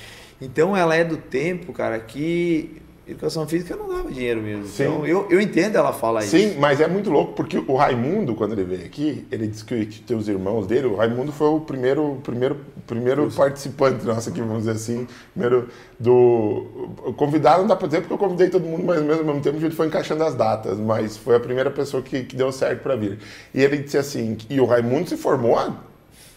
Então 0.42 0.76
ela 0.76 0.96
é 0.96 1.04
do 1.04 1.18
tempo, 1.18 1.72
cara, 1.72 1.98
que 2.00 2.82
educação 3.08 3.48
física 3.48 3.76
não 3.76 3.88
dava 3.88 4.12
dinheiro 4.12 4.42
mesmo. 4.42 4.66
Sim. 4.68 4.84
Então, 4.84 5.08
eu, 5.08 5.28
eu 5.30 5.40
entendo 5.40 5.78
ela 5.78 5.94
falar 5.94 6.22
Sim, 6.24 6.38
isso. 6.38 6.54
Sim, 6.54 6.60
mas 6.60 6.82
é 6.82 6.88
muito 6.88 7.10
louco, 7.10 7.34
porque 7.34 7.58
o 7.58 7.76
Raimundo, 7.76 8.36
quando 8.36 8.52
ele 8.52 8.64
veio 8.64 8.86
aqui, 8.86 9.26
ele 9.32 9.48
disse 9.48 9.64
que 9.64 9.86
tem 9.86 10.18
os 10.18 10.28
irmãos 10.28 10.68
dele, 10.68 10.88
o 10.88 10.96
Raimundo 10.96 11.32
foi 11.32 11.48
o 11.48 11.62
primeiro, 11.62 12.20
primeiro, 12.24 12.58
primeiro 12.86 13.32
participante 13.32 14.06
nosso 14.06 14.30
aqui, 14.30 14.42
vamos 14.42 14.60
dizer 14.60 14.72
assim, 14.72 15.08
primeiro 15.34 15.70
do... 15.98 16.90
Convidado 17.16 17.62
não 17.62 17.68
dá 17.68 17.76
para 17.76 17.88
dizer 17.88 18.02
porque 18.02 18.14
eu 18.14 18.18
convidei 18.18 18.50
todo 18.50 18.64
mundo, 18.64 18.84
mas 18.84 19.02
mesmo 19.02 19.22
ao 19.22 19.26
mesmo 19.26 19.42
tempo 19.42 19.58
a 19.58 19.62
gente 19.62 19.76
foi 19.76 19.88
encaixando 19.88 20.24
as 20.24 20.36
datas, 20.36 20.78
mas 20.78 21.16
foi 21.18 21.36
a 21.36 21.40
primeira 21.40 21.72
pessoa 21.72 22.04
que, 22.04 22.24
que 22.24 22.36
deu 22.36 22.52
certo 22.52 22.84
para 22.84 22.96
vir. 22.96 23.20
E 23.54 23.64
ele 23.64 23.78
disse 23.78 23.98
assim, 23.98 24.38
e 24.50 24.60
o 24.60 24.66
Raimundo 24.66 25.08
se 25.08 25.16
formou 25.16 25.58
há 25.58 25.74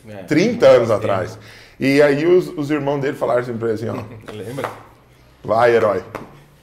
é, 0.08 0.22
30 0.22 0.66
anos 0.66 0.90
atrás. 0.90 1.36
E 1.80 2.00
aí 2.00 2.26
os, 2.26 2.46
os 2.46 2.70
irmãos 2.70 3.00
dele 3.00 3.16
falaram 3.16 3.40
assim 3.40 3.56
para 3.56 3.72
ele 3.72 3.74
assim, 3.74 3.88
ó... 3.88 4.04
Lembra? 4.32 4.70
Vai, 5.42 5.74
herói. 5.74 6.04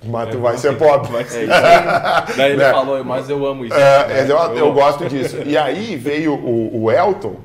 Mas 0.08 0.30
tu 0.30 0.38
é, 0.38 0.39
vai 0.39 0.58
ser 0.58 0.78
pobre. 0.78 1.12
Vai 1.12 1.26
ser 1.26 1.47
Daí 2.36 2.51
ele 2.51 2.58
né? 2.58 2.72
falou, 2.72 3.03
mas 3.03 3.30
eu 3.30 3.45
amo 3.45 3.66
isso. 3.66 3.76
É, 3.76 4.08
né? 4.08 4.32
eu, 4.32 4.58
eu, 4.58 4.74
gosto 4.74 5.05
disso. 5.05 5.38
E 5.45 5.58
aí 5.58 5.95
veio 5.95 6.34
o, 6.34 6.84
o 6.84 6.91
Elton, 6.91 7.36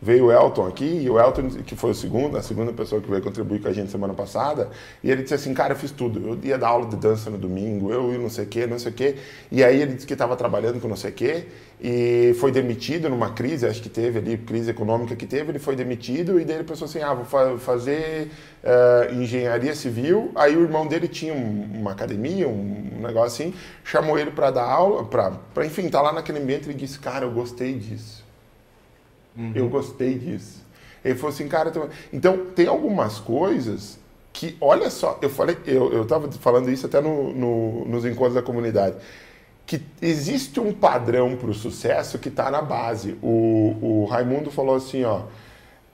veio 0.00 0.26
o 0.26 0.32
Elton 0.32 0.66
aqui, 0.66 1.02
e 1.02 1.10
o 1.10 1.18
Elton, 1.18 1.48
que 1.66 1.74
foi 1.74 1.90
o 1.90 1.94
segundo, 1.94 2.36
a 2.36 2.42
segunda 2.42 2.72
pessoa 2.72 3.00
que 3.00 3.10
veio 3.10 3.22
contribuir 3.22 3.60
com 3.60 3.68
a 3.68 3.72
gente 3.72 3.90
semana 3.90 4.14
passada, 4.14 4.70
e 5.02 5.10
ele 5.10 5.22
disse 5.22 5.34
assim, 5.34 5.52
cara, 5.52 5.72
eu 5.72 5.76
fiz 5.76 5.90
tudo. 5.90 6.20
Eu 6.20 6.38
ia 6.42 6.56
dar 6.56 6.68
aula 6.68 6.86
de 6.86 6.96
dança 6.96 7.30
no 7.30 7.38
domingo, 7.38 7.92
eu 7.92 8.12
ia 8.12 8.18
não 8.18 8.30
sei 8.30 8.44
o 8.44 8.48
quê, 8.48 8.66
não 8.66 8.78
sei 8.78 8.92
o 8.92 8.94
quê. 8.94 9.16
E 9.50 9.62
aí 9.64 9.80
ele 9.80 9.94
disse 9.94 10.06
que 10.06 10.12
estava 10.12 10.36
trabalhando 10.36 10.80
com 10.80 10.88
não 10.88 10.96
sei 10.96 11.10
o 11.10 11.14
quê, 11.14 11.46
e 11.80 12.34
foi 12.40 12.50
demitido 12.50 13.08
numa 13.08 13.30
crise, 13.30 13.66
acho 13.66 13.82
que 13.82 13.88
teve 13.88 14.18
ali, 14.18 14.38
crise 14.38 14.70
econômica 14.70 15.14
que 15.16 15.26
teve, 15.26 15.50
ele 15.50 15.58
foi 15.58 15.76
demitido, 15.76 16.40
e 16.40 16.44
daí 16.44 16.56
ele 16.56 16.64
pensou 16.64 16.86
assim, 16.86 17.00
ah, 17.00 17.14
vou 17.14 17.24
fa 17.24 17.56
fazer 17.58 18.30
uh, 18.62 19.14
engenharia 19.14 19.74
civil. 19.74 20.30
Aí 20.34 20.56
o 20.56 20.62
irmão 20.62 20.86
dele 20.86 21.08
tinha 21.08 21.34
um, 21.34 21.68
uma 21.74 21.92
academia, 21.92 22.48
um, 22.48 23.00
negócio 23.00 23.44
assim, 23.44 23.54
chamou 23.84 24.18
ele 24.18 24.30
para 24.30 24.50
dar 24.50 24.64
aula, 24.64 25.04
para, 25.04 25.64
enfim, 25.64 25.88
tá 25.88 26.00
lá 26.00 26.12
naquele 26.12 26.38
ambiente, 26.38 26.68
e 26.68 26.74
disse, 26.74 26.98
cara, 26.98 27.24
eu 27.24 27.30
gostei 27.30 27.74
disso 27.74 28.17
Uhum. 29.38 29.52
Eu 29.54 29.68
gostei 29.68 30.18
disso. 30.18 30.66
Ele 31.04 31.14
falou 31.14 31.32
assim, 31.32 31.46
cara, 31.46 31.72
então 32.12 32.46
tem 32.56 32.66
algumas 32.66 33.18
coisas 33.18 33.98
que, 34.32 34.56
olha 34.60 34.90
só, 34.90 35.18
eu 35.22 35.30
falei, 35.30 35.56
eu, 35.64 35.92
eu 35.92 36.04
tava 36.04 36.30
falando 36.32 36.70
isso 36.70 36.86
até 36.86 37.00
no, 37.00 37.32
no, 37.32 37.84
nos 37.84 38.04
encontros 38.04 38.34
da 38.34 38.42
comunidade, 38.42 38.96
que 39.64 39.80
existe 40.02 40.58
um 40.58 40.72
padrão 40.72 41.36
para 41.36 41.50
o 41.50 41.54
sucesso 41.54 42.18
que 42.18 42.28
está 42.28 42.50
na 42.50 42.62
base. 42.62 43.16
O, 43.22 43.76
o 43.80 44.04
Raimundo 44.06 44.50
falou 44.50 44.74
assim, 44.74 45.04
ó, 45.04 45.22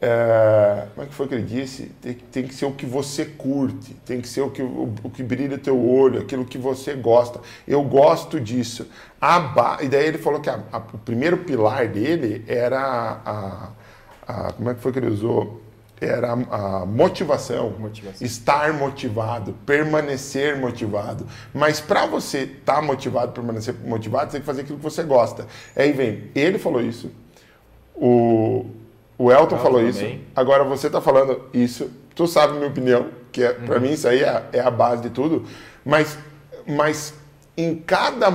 é, 0.06 0.86
como 0.94 1.06
é 1.06 1.08
que 1.08 1.14
foi 1.14 1.26
que 1.26 1.34
ele 1.34 1.44
disse? 1.44 1.86
Tem, 2.02 2.12
tem, 2.12 2.42
que 2.46 2.54
ser 2.54 2.66
o 2.66 2.72
que 2.72 2.84
você 2.84 3.24
curte, 3.24 3.94
tem 4.04 4.20
que 4.20 4.28
ser 4.28 4.42
o 4.42 4.50
que, 4.50 4.60
o, 4.60 4.92
o 5.02 5.08
que 5.08 5.22
brilha 5.22 5.56
teu 5.56 5.82
olho, 5.82 6.20
aquilo 6.20 6.44
que 6.44 6.58
você 6.58 6.92
gosta. 6.92 7.40
Eu 7.66 7.82
gosto 7.82 8.38
disso. 8.38 8.86
A, 9.18 9.78
e 9.80 9.88
daí 9.88 10.06
ele 10.06 10.18
falou 10.18 10.40
que 10.40 10.50
a, 10.50 10.62
a, 10.70 10.76
o 10.76 10.98
primeiro 10.98 11.38
pilar 11.38 11.88
dele 11.88 12.44
era 12.46 13.22
a, 13.24 14.52
Como 14.52 14.68
é 14.68 14.74
que 14.74 14.80
foi 14.80 14.92
que 14.92 14.98
ele 14.98 15.08
usou? 15.08 15.62
Era 15.98 16.32
a, 16.32 16.84
motivação, 16.84 17.70
motivação, 17.78 18.26
estar 18.26 18.74
motivado, 18.74 19.54
permanecer 19.64 20.58
motivado. 20.58 21.26
Mas 21.54 21.80
para 21.80 22.04
você 22.04 22.40
estar 22.40 22.74
tá 22.74 22.82
motivado, 22.82 23.32
permanecer 23.32 23.74
motivado, 23.82 24.26
você 24.26 24.32
tem 24.32 24.40
que 24.42 24.46
fazer 24.46 24.60
aquilo 24.62 24.76
que 24.76 24.84
você 24.84 25.02
gosta. 25.02 25.46
Aí 25.74 25.92
vem, 25.92 26.30
ele 26.34 26.58
falou 26.58 26.82
isso. 26.82 27.10
O, 27.94 28.66
o 29.16 29.30
Elton 29.30 29.58
falou 29.58 29.80
também. 29.80 30.16
isso. 30.16 30.24
Agora 30.34 30.64
você 30.64 30.88
está 30.88 31.00
falando 31.00 31.42
isso. 31.52 31.90
Tu 32.14 32.26
sabe 32.26 32.54
minha 32.54 32.68
opinião, 32.68 33.08
que 33.30 33.42
é, 33.42 33.52
para 33.52 33.76
uhum. 33.76 33.82
mim 33.82 33.92
isso 33.92 34.08
aí 34.08 34.22
é, 34.22 34.44
é, 34.52 34.60
a 34.60 34.70
base 34.70 35.02
de 35.02 35.10
tudo. 35.10 35.44
Mas, 35.84 36.18
mas 36.66 37.14
em 37.56 37.76
cada 37.76 38.32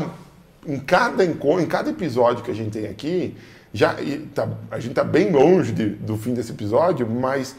em 0.67 0.77
cada 0.77 1.23
encontro, 1.23 1.61
em 1.61 1.67
cada 1.67 1.89
episódio 1.89 2.43
que 2.43 2.51
a 2.51 2.53
gente 2.53 2.71
tem 2.71 2.87
aqui, 2.87 3.35
já 3.73 3.95
tá, 4.35 4.47
a 4.69 4.79
gente 4.79 4.91
está 4.91 5.03
bem 5.03 5.31
longe 5.31 5.71
de, 5.71 5.89
do 5.89 6.17
fim 6.17 6.33
desse 6.33 6.51
episódio, 6.51 7.09
mas 7.09 7.55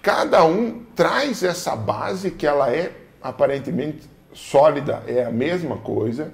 cada 0.00 0.44
um 0.44 0.82
traz 0.94 1.42
essa 1.42 1.74
base 1.74 2.30
que 2.30 2.46
ela 2.46 2.72
é 2.72 2.92
aparentemente 3.20 4.08
sólida, 4.32 5.02
é 5.06 5.24
a 5.24 5.32
mesma 5.32 5.78
coisa 5.78 6.32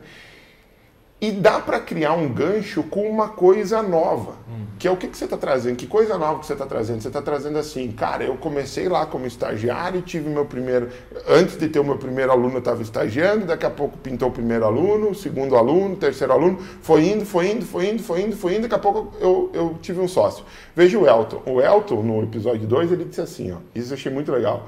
e 1.19 1.33
dá 1.33 1.59
para 1.61 1.81
criar 1.81 2.13
um 2.13 2.29
gancho 2.29 2.83
com 2.83 3.09
uma 3.09 3.29
coisa 3.29 3.83
nova, 3.83 4.33
hum. 4.47 4.67
que 4.79 4.87
é 4.87 4.91
o 4.91 4.99
que, 4.99 5.09
que 5.09 5.17
você 5.17 5.25
está 5.25 5.39
trazendo? 5.39 5.75
Que 5.75 5.87
coisa 5.87 6.19
nova 6.19 6.41
que 6.41 6.47
você 6.47 6.53
está 6.53 6.67
trazendo? 6.67 7.01
Você 7.01 7.09
está 7.09 7.23
trazendo 7.23 7.59
assim, 7.59 7.91
cara, 7.91 8.23
eu 8.23 8.37
comecei 8.37 8.87
lá 8.87 9.07
como 9.07 9.27
estagiário, 9.27 10.03
tive 10.03 10.29
meu 10.29 10.45
primeiro. 10.45 10.91
Antes 11.27 11.57
de 11.57 11.69
ter 11.69 11.81
o 11.81 11.85
meu 11.85 11.97
primeiro 11.97 12.31
aluno, 12.31 12.57
eu 12.57 12.59
estava 12.59 12.83
estagiando, 12.83 13.47
daqui 13.47 13.65
a 13.65 13.71
pouco 13.71 13.97
pintou 13.97 14.29
o 14.29 14.31
primeiro 14.31 14.67
aluno, 14.67 15.15
segundo 15.15 15.57
aluno, 15.57 15.97
terceiro 15.97 16.35
aluno, 16.35 16.59
foi 16.83 17.07
indo, 17.07 17.25
foi 17.25 17.51
indo, 17.51 17.65
foi 17.65 17.89
indo, 17.89 18.03
foi 18.03 18.21
indo, 18.21 18.37
foi 18.37 18.55
indo, 18.55 18.63
daqui 18.63 18.75
a 18.75 18.79
pouco 18.79 19.17
eu, 19.19 19.51
eu 19.55 19.79
tive 19.81 20.01
um 20.01 20.09
sócio. 20.09 20.45
Veja 20.75 20.99
o 20.99 21.09
Elton. 21.09 21.41
O 21.47 21.63
Elton, 21.63 22.03
no 22.03 22.23
episódio 22.23 22.67
2, 22.67 22.93
ele 22.93 23.07
disse 23.07 23.23
assim: 23.23 23.53
ó, 23.53 23.57
isso 23.75 23.93
eu 23.93 23.97
achei 23.97 24.13
muito 24.13 24.31
legal. 24.31 24.67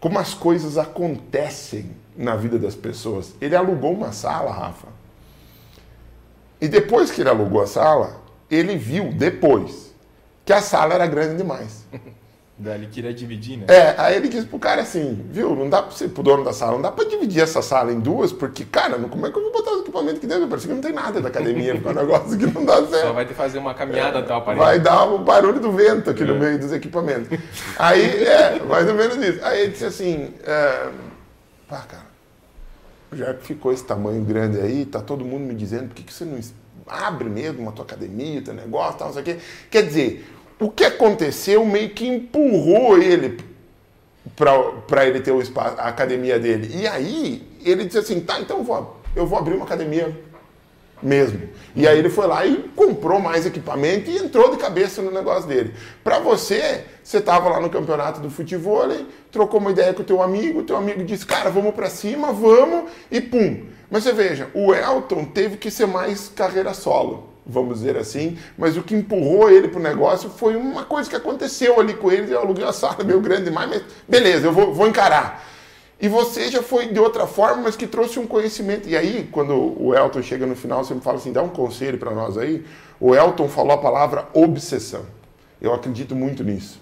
Como 0.00 0.18
as 0.18 0.34
coisas 0.34 0.76
acontecem 0.76 1.92
na 2.16 2.34
vida 2.34 2.58
das 2.58 2.74
pessoas. 2.74 3.36
Ele 3.40 3.54
alugou 3.54 3.92
uma 3.92 4.10
sala, 4.10 4.50
Rafa 4.50 4.97
e 6.60 6.68
depois 6.68 7.10
que 7.10 7.20
ele 7.20 7.28
alugou 7.28 7.62
a 7.62 7.66
sala, 7.66 8.20
ele 8.50 8.76
viu 8.76 9.12
depois 9.12 9.94
que 10.44 10.52
a 10.52 10.60
sala 10.60 10.94
era 10.94 11.06
grande 11.06 11.36
demais. 11.36 11.84
Daí 12.60 12.74
ele 12.74 12.86
queria 12.88 13.14
dividir, 13.14 13.56
né? 13.56 13.66
É, 13.68 13.94
aí 13.96 14.16
ele 14.16 14.26
disse 14.26 14.46
pro 14.46 14.58
cara 14.58 14.82
assim, 14.82 15.24
viu, 15.30 15.54
não 15.54 15.70
dá 15.70 15.80
pra 15.80 15.92
você, 15.92 16.08
pro 16.08 16.24
dono 16.24 16.42
da 16.42 16.52
sala, 16.52 16.72
não 16.72 16.82
dá 16.82 16.90
pra 16.90 17.04
dividir 17.04 17.40
essa 17.40 17.62
sala 17.62 17.92
em 17.92 18.00
duas, 18.00 18.32
porque, 18.32 18.64
cara, 18.64 18.98
como 18.98 19.26
é 19.28 19.30
que 19.30 19.38
eu 19.38 19.42
vou 19.44 19.52
botar 19.52 19.70
os 19.70 19.82
equipamentos 19.82 20.16
aqui 20.16 20.26
dentro? 20.26 20.48
Parece 20.48 20.66
que 20.66 20.74
não 20.74 20.80
tem 20.80 20.92
nada 20.92 21.20
da 21.20 21.28
academia, 21.28 21.80
é 21.84 21.88
um 21.88 21.94
negócio 21.94 22.36
que 22.36 22.46
não 22.46 22.64
dá 22.64 22.78
certo. 22.78 23.06
Só 23.06 23.12
vai 23.12 23.24
ter 23.24 23.28
que 23.28 23.36
fazer 23.36 23.58
uma 23.58 23.74
caminhada 23.74 24.18
é, 24.18 24.22
até 24.22 24.34
o 24.34 24.36
aparelho. 24.38 24.64
Vai 24.64 24.80
dar 24.80 25.04
o 25.04 25.18
barulho 25.20 25.60
do 25.60 25.70
vento 25.70 26.10
aqui 26.10 26.24
é. 26.24 26.26
no 26.26 26.34
meio 26.34 26.58
dos 26.58 26.72
equipamentos. 26.72 27.38
Aí, 27.78 28.24
é, 28.24 28.60
mais 28.64 28.88
ou 28.88 28.94
menos 28.94 29.16
isso. 29.18 29.38
Aí 29.44 29.60
ele 29.60 29.70
disse 29.70 29.84
assim, 29.84 30.34
é, 30.44 30.88
pá, 31.68 31.84
cara, 31.88 32.07
já 33.12 33.34
que 33.34 33.46
ficou 33.46 33.72
esse 33.72 33.84
tamanho 33.84 34.22
grande 34.22 34.60
aí, 34.60 34.84
tá 34.84 35.00
todo 35.00 35.24
mundo 35.24 35.42
me 35.42 35.54
dizendo, 35.54 35.88
por 35.88 35.94
que, 35.94 36.02
que 36.02 36.12
você 36.12 36.24
não 36.24 36.38
abre 36.86 37.28
mesmo 37.28 37.68
a 37.68 37.72
tua 37.72 37.84
academia, 37.84 38.42
teu 38.42 38.54
negócio, 38.54 38.98
tal, 38.98 39.08
não 39.08 39.14
sei 39.14 39.22
o 39.22 39.24
quê. 39.24 39.36
Quer 39.70 39.82
dizer, 39.82 40.26
o 40.58 40.70
que 40.70 40.84
aconteceu 40.84 41.64
meio 41.64 41.90
que 41.90 42.06
empurrou 42.06 42.98
ele 42.98 43.38
para 44.88 45.06
ele 45.06 45.20
ter 45.20 45.32
o 45.32 45.40
espaço, 45.40 45.76
a 45.78 45.88
academia 45.88 46.38
dele. 46.38 46.70
E 46.76 46.86
aí 46.86 47.46
ele 47.64 47.84
disse 47.84 47.98
assim, 47.98 48.20
tá, 48.20 48.40
então 48.40 48.58
eu 48.58 48.64
vou, 48.64 49.00
eu 49.14 49.26
vou 49.26 49.38
abrir 49.38 49.54
uma 49.54 49.64
academia 49.64 50.14
mesmo. 51.02 51.40
E 51.74 51.86
aí 51.86 51.98
ele 51.98 52.08
foi 52.08 52.26
lá 52.26 52.44
e 52.44 52.70
comprou 52.74 53.20
mais 53.20 53.46
equipamento 53.46 54.10
e 54.10 54.16
entrou 54.16 54.50
de 54.50 54.56
cabeça 54.56 55.00
no 55.00 55.10
negócio 55.10 55.48
dele. 55.48 55.72
Para 56.02 56.18
você, 56.18 56.84
você 57.02 57.18
estava 57.18 57.48
lá 57.48 57.60
no 57.60 57.70
campeonato 57.70 58.20
do 58.20 58.30
futebol, 58.30 58.88
trocou 59.30 59.60
uma 59.60 59.70
ideia 59.70 59.94
com 59.94 60.02
o 60.02 60.04
teu 60.04 60.22
amigo, 60.22 60.62
teu 60.62 60.76
amigo 60.76 61.04
disse, 61.04 61.24
cara, 61.24 61.50
vamos 61.50 61.74
para 61.74 61.88
cima, 61.88 62.32
vamos, 62.32 62.90
e 63.10 63.20
pum. 63.20 63.66
Mas 63.90 64.04
você 64.04 64.12
veja, 64.12 64.48
o 64.54 64.74
Elton 64.74 65.24
teve 65.24 65.56
que 65.56 65.70
ser 65.70 65.86
mais 65.86 66.28
carreira 66.28 66.74
solo, 66.74 67.30
vamos 67.46 67.78
dizer 67.78 67.96
assim, 67.96 68.36
mas 68.56 68.76
o 68.76 68.82
que 68.82 68.94
empurrou 68.94 69.50
ele 69.50 69.68
para 69.68 69.80
o 69.80 69.82
negócio 69.82 70.28
foi 70.28 70.56
uma 70.56 70.84
coisa 70.84 71.08
que 71.08 71.16
aconteceu 71.16 71.80
ali 71.80 71.94
com 71.94 72.12
ele, 72.12 72.32
eu 72.32 72.40
aluguei 72.40 72.64
uma 72.64 72.72
sala 72.72 73.02
meio 73.02 73.20
grande 73.20 73.44
demais, 73.44 73.70
mas 73.70 73.82
beleza, 74.06 74.46
eu 74.46 74.52
vou, 74.52 74.74
vou 74.74 74.86
encarar. 74.86 75.42
E 76.00 76.08
você 76.08 76.48
já 76.48 76.62
foi 76.62 76.86
de 76.86 77.00
outra 77.00 77.26
forma, 77.26 77.62
mas 77.62 77.76
que 77.76 77.86
trouxe 77.86 78.20
um 78.20 78.26
conhecimento. 78.26 78.88
E 78.88 78.96
aí, 78.96 79.28
quando 79.32 79.54
o 79.82 79.94
Elton 79.94 80.22
chega 80.22 80.46
no 80.46 80.54
final, 80.54 80.84
você 80.84 80.94
me 80.94 81.00
fala 81.00 81.18
assim, 81.18 81.32
dá 81.32 81.42
um 81.42 81.48
conselho 81.48 81.98
para 81.98 82.12
nós 82.12 82.38
aí. 82.38 82.64
O 83.00 83.14
Elton 83.14 83.48
falou 83.48 83.72
a 83.72 83.78
palavra 83.78 84.28
obsessão. 84.32 85.04
Eu 85.60 85.74
acredito 85.74 86.14
muito 86.14 86.44
nisso. 86.44 86.80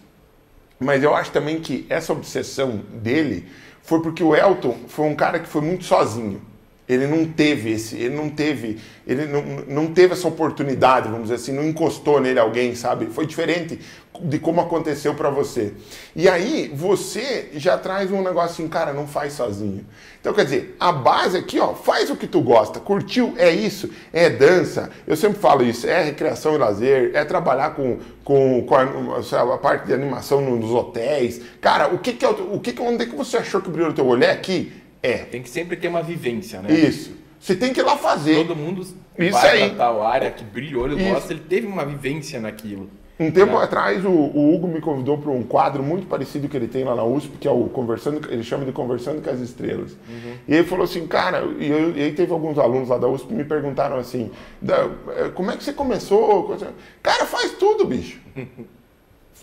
Mas 0.79 1.03
eu 1.03 1.15
acho 1.15 1.31
também 1.31 1.61
que 1.61 1.87
essa 1.89 2.13
obsessão 2.13 2.83
dele 2.93 3.49
foi 3.83 4.03
porque 4.03 4.23
o 4.23 4.37
Elton 4.37 4.77
foi 4.87 5.07
um 5.07 5.15
cara 5.15 5.39
que 5.39 5.49
foi 5.49 5.63
muito 5.63 5.85
sozinho. 5.85 6.43
Ele 6.89 7.07
não 7.07 7.27
teve 7.27 7.73
esse, 7.73 7.97
ele 7.97 8.15
não 8.15 8.31
teve, 8.31 8.79
ele 9.07 9.27
não, 9.27 9.43
não 9.67 9.93
teve 9.93 10.13
essa 10.13 10.29
oportunidade, 10.29 11.09
vamos 11.09 11.25
dizer 11.25 11.35
assim, 11.35 11.53
não 11.53 11.65
encostou 11.65 12.21
nele 12.21 12.39
alguém, 12.39 12.77
sabe? 12.77 13.07
Foi 13.07 13.27
diferente 13.27 13.81
de 14.21 14.39
como 14.39 14.61
aconteceu 14.61 15.15
para 15.15 15.29
você. 15.29 15.75
E 16.15 16.29
aí 16.29 16.73
você 16.75 17.51
já 17.55 17.77
traz 17.77 18.11
um 18.11 18.23
negócio 18.23 18.53
assim, 18.53 18.69
cara, 18.69 18.93
não 18.93 19.07
faz 19.07 19.33
sozinho. 19.33 19.85
Então 20.21 20.33
quer 20.33 20.45
dizer, 20.45 20.77
a 20.79 20.93
base 20.93 21.37
aqui, 21.37 21.59
ó, 21.59 21.75
faz 21.75 22.09
o 22.09 22.17
que 22.17 22.27
tu 22.27 22.41
gosta, 22.41 22.79
curtiu, 22.79 23.35
é 23.37 23.51
isso, 23.51 23.91
é 24.13 24.31
dança. 24.31 24.91
Eu 25.07 25.17
sempre 25.17 25.39
falo 25.39 25.65
isso, 25.65 25.87
é 25.87 26.03
recreação 26.03 26.55
e 26.55 26.59
lazer, 26.59 27.11
é 27.15 27.25
trabalhar 27.25 27.71
com, 27.71 27.99
com, 28.25 28.63
com 28.63 28.75
a, 28.75 29.55
a, 29.55 29.59
parte 29.59 29.87
de 29.87 29.93
animação 29.93 30.41
nos 30.41 30.71
hotéis. 30.71 31.41
Cara, 31.61 31.89
o 31.89 31.99
que 31.99 32.13
que 32.13 32.25
é 32.25 32.29
o 32.29 32.61
que, 32.61 32.75
onde 32.81 33.03
é 33.03 33.07
que 33.07 33.17
você 33.17 33.39
achou 33.39 33.61
que 33.61 33.71
brilhou 33.71 33.91
o 33.91 33.95
teu 33.95 34.07
olho? 34.07 34.25
É 34.25 34.31
aqui? 34.31 34.86
É. 35.03 35.19
Tem 35.19 35.43
que 35.43 35.49
sempre 35.49 35.77
ter 35.77 35.89
uma 35.89 36.03
vivência, 36.03 36.61
né? 36.61 36.73
Isso. 36.73 37.13
Você 37.39 37.55
tem 37.55 37.73
que 37.73 37.81
ir 37.81 37.85
lá 37.85 37.97
fazer. 37.97 38.37
Todo 38.37 38.57
mundo 38.57 38.83
Isso 38.83 39.33
vai 39.33 39.63
aí. 39.63 39.71
tal 39.77 40.03
área 40.03 40.31
que 40.31 40.43
brilha 40.43 40.79
o 40.79 40.83
olho, 40.83 40.99
gosta, 40.99 41.33
ele 41.33 41.43
teve 41.49 41.67
uma 41.67 41.85
vivência 41.85 42.41
naquilo. 42.41 42.89
Um 43.19 43.31
tempo 43.31 43.59
é. 43.59 43.65
atrás, 43.65 44.05
o, 44.05 44.11
o, 44.11 44.55
Hugo 44.55 44.69
me 44.69 44.79
convidou 44.79 45.17
para 45.17 45.31
um 45.31 45.43
quadro 45.43 45.83
muito 45.83 46.07
parecido 46.07 46.49
que 46.49 46.57
ele 46.57 46.69
tem 46.69 46.85
lá 46.85 46.95
na 46.95 47.03
USP, 47.03 47.39
que 47.39 47.49
é 47.49 47.51
o 47.51 47.65
Conversando, 47.65 48.31
ele 48.31 48.43
chama 48.43 48.67
de 48.67 48.73
Conversando 48.73 49.23
com 49.23 49.31
as 49.31 49.41
Estrelas. 49.41 49.93
Uhum. 49.93 50.35
E 50.47 50.55
ele 50.55 50.65
falou 50.65 50.85
assim, 50.85 51.07
cara, 51.07 51.43
e, 51.59 51.71
eu, 51.71 51.97
e, 51.97 52.03
aí 52.03 52.13
teve 52.13 52.31
alguns 52.31 52.59
alunos 52.59 52.91
lá 52.91 52.99
da 52.99 53.09
USP 53.09 53.29
que 53.29 53.35
me 53.35 53.45
perguntaram 53.45 53.97
assim, 53.97 54.31
eh, 54.69 55.31
como 55.35 55.51
é 55.51 55.57
que 55.57 55.65
você 55.65 55.73
começou? 55.73 56.55
Cara, 57.03 57.25
faz 57.25 57.53
tudo, 57.53 57.87
bicho. 57.87 58.21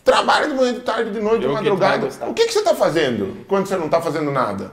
Trabalha 0.05 0.49
de 0.49 0.53
manhã, 0.53 0.73
de 0.73 0.81
tarde, 0.81 1.11
de 1.11 1.19
noite, 1.19 1.41
de 1.41 1.47
madrugada. 1.47 2.09
O 2.27 2.33
que, 2.33 2.45
que 2.45 2.53
você 2.53 2.59
está 2.59 2.75
fazendo 2.75 3.43
quando 3.47 3.65
você 3.65 3.77
não 3.77 3.85
está 3.85 4.01
fazendo 4.01 4.29
nada? 4.29 4.71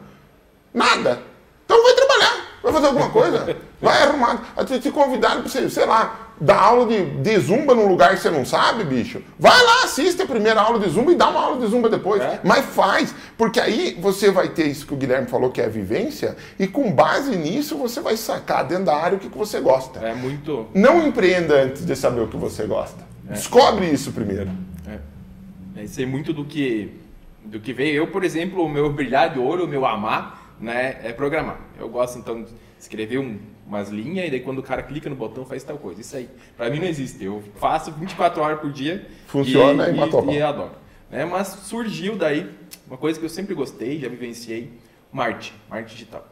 Nada. 0.72 1.22
Então 1.64 1.82
vai 1.82 1.94
trabalhar, 1.94 2.58
vai 2.62 2.72
fazer 2.72 2.86
alguma 2.86 3.10
coisa, 3.10 3.56
vai 3.80 4.02
arrumar. 4.02 4.54
Te, 4.66 4.80
te 4.80 4.90
convidaram 4.90 5.42
para 5.42 5.50
você, 5.50 5.70
sei 5.70 5.86
lá, 5.86 6.30
dar 6.40 6.58
aula 6.58 6.86
de, 6.86 7.04
de 7.20 7.38
zumba 7.38 7.74
num 7.74 7.86
lugar 7.86 8.14
que 8.14 8.22
você 8.22 8.30
não 8.30 8.44
sabe, 8.44 8.82
bicho. 8.82 9.22
Vai 9.38 9.62
lá, 9.62 9.84
assiste 9.84 10.22
a 10.22 10.26
primeira 10.26 10.60
aula 10.60 10.78
de 10.80 10.88
zumba 10.88 11.12
e 11.12 11.14
dá 11.14 11.28
uma 11.28 11.40
aula 11.40 11.60
de 11.60 11.66
zumba 11.66 11.88
depois. 11.88 12.22
É. 12.22 12.40
Mas 12.42 12.64
faz, 12.64 13.14
porque 13.36 13.60
aí 13.60 13.96
você 14.00 14.30
vai 14.30 14.48
ter 14.48 14.66
isso 14.66 14.86
que 14.86 14.94
o 14.94 14.96
Guilherme 14.96 15.28
falou 15.28 15.50
que 15.50 15.60
é 15.60 15.66
a 15.66 15.68
vivência, 15.68 16.36
e 16.58 16.66
com 16.66 16.90
base 16.90 17.36
nisso 17.36 17.76
você 17.76 18.00
vai 18.00 18.16
sacar 18.16 18.64
dentro 18.64 18.86
da 18.86 18.96
área 18.96 19.16
o 19.16 19.20
que, 19.20 19.28
que 19.28 19.38
você 19.38 19.60
gosta. 19.60 20.00
É 20.00 20.14
muito. 20.14 20.66
Não 20.74 21.06
empreenda 21.06 21.62
antes 21.62 21.84
de 21.84 21.94
saber 21.94 22.22
o 22.22 22.28
que 22.28 22.36
você 22.36 22.64
gosta. 22.66 23.04
É. 23.28 23.34
Descobre 23.34 23.86
isso 23.86 24.10
primeiro. 24.12 24.50
É. 24.88 25.80
é 25.80 25.84
isso 25.84 26.00
aí 26.00 26.06
muito 26.06 26.32
do 26.32 26.44
que 26.44 26.96
do 27.44 27.58
que 27.58 27.72
veio. 27.72 27.96
Eu, 27.96 28.06
por 28.08 28.24
exemplo, 28.24 28.64
o 28.64 28.68
meu 28.68 28.92
brilhar 28.92 29.32
de 29.32 29.38
olho, 29.38 29.64
o 29.64 29.68
meu 29.68 29.86
amar, 29.86 30.39
né, 30.60 31.00
é 31.02 31.12
programar. 31.12 31.60
Eu 31.78 31.88
gosto 31.88 32.18
então 32.18 32.42
de 32.42 32.52
escrever 32.78 33.18
um 33.18 33.38
umas 33.70 33.88
linhas 33.88 34.26
e 34.26 34.30
daí 34.32 34.40
quando 34.40 34.58
o 34.58 34.62
cara 34.64 34.82
clica 34.82 35.08
no 35.08 35.14
botão 35.14 35.46
faz 35.46 35.62
tal 35.62 35.78
coisa. 35.78 36.00
Isso 36.00 36.16
aí, 36.16 36.28
para 36.56 36.68
mim 36.68 36.80
não 36.80 36.86
existe. 36.86 37.24
Eu 37.24 37.42
faço 37.54 37.92
24 37.92 38.42
horas 38.42 38.60
por 38.60 38.72
dia. 38.72 39.08
Funciona 39.28 39.88
e, 39.88 39.94
e, 39.94 40.32
e, 40.32 40.38
e 40.38 40.42
adoro. 40.42 40.72
Né? 41.08 41.24
Mas 41.24 41.48
surgiu 41.48 42.16
daí 42.16 42.50
uma 42.86 42.98
coisa 42.98 43.18
que 43.18 43.24
eu 43.24 43.30
sempre 43.30 43.54
gostei, 43.54 44.00
já 44.00 44.08
vivenciei, 44.08 44.72
marketing, 45.12 45.54
marketing 45.68 45.94
digital. 45.94 46.28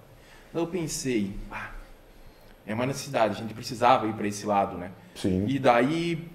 Então 0.51 0.63
eu 0.63 0.67
pensei, 0.67 1.33
ah, 1.51 1.71
é 2.67 2.75
uma 2.75 2.87
necessidade, 2.87 3.37
a 3.37 3.41
gente 3.41 3.55
precisava 3.55 4.09
ir 4.09 4.15
para 4.15 4.27
esse 4.27 4.45
lado, 4.45 4.77
né? 4.77 4.91
Sim. 5.15 5.47
E 5.47 5.59
daí 5.59 6.29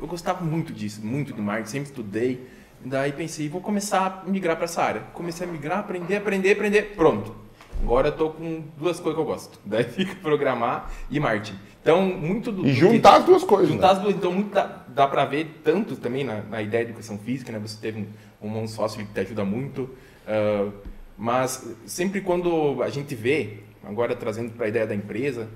eu 0.00 0.06
gostava 0.06 0.44
muito 0.44 0.72
disso, 0.72 1.04
muito 1.04 1.32
de 1.32 1.40
marketing, 1.40 1.70
sempre 1.70 1.88
estudei. 1.90 2.46
Daí 2.84 3.12
pensei, 3.12 3.48
vou 3.48 3.60
começar 3.60 4.22
a 4.24 4.30
migrar 4.30 4.56
para 4.56 4.64
essa 4.64 4.82
área. 4.82 5.00
Comecei 5.12 5.46
a 5.46 5.50
migrar, 5.50 5.78
aprender, 5.80 6.16
aprender, 6.16 6.52
aprender, 6.52 6.82
pronto 6.94 7.48
Agora 7.82 8.08
eu 8.08 8.12
tô 8.12 8.30
com 8.30 8.64
duas 8.76 8.98
coisas 8.98 9.14
que 9.14 9.20
eu 9.20 9.24
gosto. 9.24 9.58
Daí 9.64 9.84
fica 9.84 10.14
programar 10.16 10.90
e 11.10 11.20
marketing. 11.20 11.58
Então, 11.80 12.02
muito 12.02 12.50
do. 12.50 12.66
E 12.66 12.72
juntar 12.72 13.18
as 13.18 13.24
duas 13.24 13.44
coisas. 13.44 13.68
Juntar 13.68 13.88
né? 13.88 13.92
as 13.94 13.98
duas. 14.00 14.14
Então, 14.14 14.32
muito 14.32 14.52
dá, 14.52 14.84
dá 14.88 15.06
para 15.06 15.24
ver 15.24 15.60
tanto 15.62 15.96
também 15.96 16.24
na, 16.24 16.42
na, 16.42 16.60
ideia 16.60 16.84
de 16.84 16.90
educação 16.90 17.18
física, 17.18 17.52
né? 17.52 17.58
Você 17.60 17.78
teve 17.80 18.06
um, 18.42 18.58
um 18.58 18.66
sócio 18.66 19.04
que 19.04 19.12
te 19.12 19.20
ajuda 19.20 19.44
muito. 19.44 19.82
Uh, 19.82 20.72
mas 21.16 21.66
sempre 21.86 22.20
quando 22.20 22.82
a 22.82 22.90
gente 22.90 23.14
vê, 23.14 23.60
agora 23.84 24.14
trazendo 24.14 24.52
para 24.52 24.66
a 24.66 24.68
ideia 24.68 24.86
da 24.86 24.94
empresa, 24.94 25.48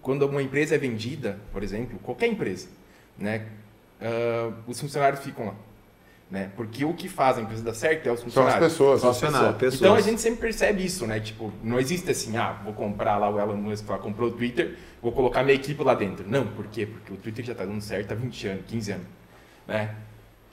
quando 0.00 0.22
uma 0.26 0.42
empresa 0.42 0.74
é 0.74 0.78
vendida, 0.78 1.38
por 1.52 1.62
exemplo, 1.62 1.98
qualquer 2.02 2.28
empresa, 2.28 2.68
né? 3.18 3.46
Uh, 4.00 4.54
os 4.66 4.80
funcionários 4.80 5.22
ficam 5.22 5.46
lá. 5.46 5.54
Né? 6.30 6.50
Porque 6.56 6.84
o 6.84 6.94
que 6.94 7.08
faz 7.08 7.38
a 7.38 7.42
empresa 7.42 7.62
dar 7.62 7.74
certo 7.74 8.08
é 8.08 8.12
os 8.12 8.22
funcionários. 8.22 8.56
São 8.56 8.66
as 8.66 8.72
pessoas. 8.72 9.00
São 9.00 9.10
as 9.10 9.20
pessoas. 9.20 9.56
pessoas. 9.56 9.80
Então 9.80 9.94
a 9.94 10.00
gente 10.00 10.20
sempre 10.20 10.40
percebe 10.40 10.84
isso, 10.84 11.06
né? 11.06 11.20
Tipo, 11.20 11.52
não 11.62 11.78
existe 11.78 12.10
assim, 12.10 12.36
ah, 12.36 12.60
vou 12.64 12.72
comprar 12.72 13.18
lá 13.18 13.30
o 13.30 13.38
Elon 13.38 13.56
Musk 13.56 13.88
lá, 13.88 13.98
comprou 13.98 14.30
o 14.30 14.32
Twitter, 14.32 14.76
vou 15.02 15.12
colocar 15.12 15.42
minha 15.42 15.54
equipe 15.54 15.82
lá 15.82 15.94
dentro. 15.94 16.24
Não, 16.28 16.46
por 16.46 16.66
quê? 16.66 16.86
Porque 16.86 17.12
o 17.12 17.16
Twitter 17.16 17.44
já 17.44 17.52
está 17.52 17.64
dando 17.64 17.80
certo 17.80 18.12
há 18.12 18.14
20 18.14 18.48
anos, 18.48 18.64
15 18.66 18.92
anos, 18.92 19.06
né? 19.68 19.94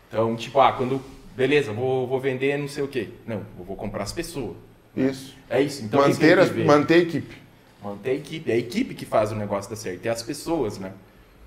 Então, 0.08 0.36
tipo, 0.36 0.60
ah, 0.60 0.74
quando, 0.74 1.02
beleza, 1.36 1.72
vou, 1.72 2.06
vou 2.06 2.20
vender 2.20 2.58
não 2.58 2.68
sei 2.68 2.84
o 2.84 2.88
quê. 2.88 3.10
Não, 3.26 3.44
eu 3.58 3.66
vou 3.66 3.76
comprar 3.76 4.04
as 4.04 4.12
pessoas. 4.12 4.58
Isso. 4.96 5.36
É 5.50 5.62
isso. 5.62 5.84
Então, 5.84 6.02
manter, 6.02 6.38
as, 6.38 6.54
manter 6.54 6.94
a 6.96 6.98
equipe. 6.98 7.36
Manter 7.82 8.10
a 8.10 8.14
equipe. 8.14 8.52
É 8.52 8.54
a 8.54 8.58
equipe 8.58 8.94
que 8.94 9.06
faz 9.06 9.32
o 9.32 9.36
negócio 9.36 9.70
dar 9.70 9.78
certo, 9.78 10.06
é 10.06 10.10
as 10.10 10.22
pessoas, 10.22 10.78
né? 10.78 10.92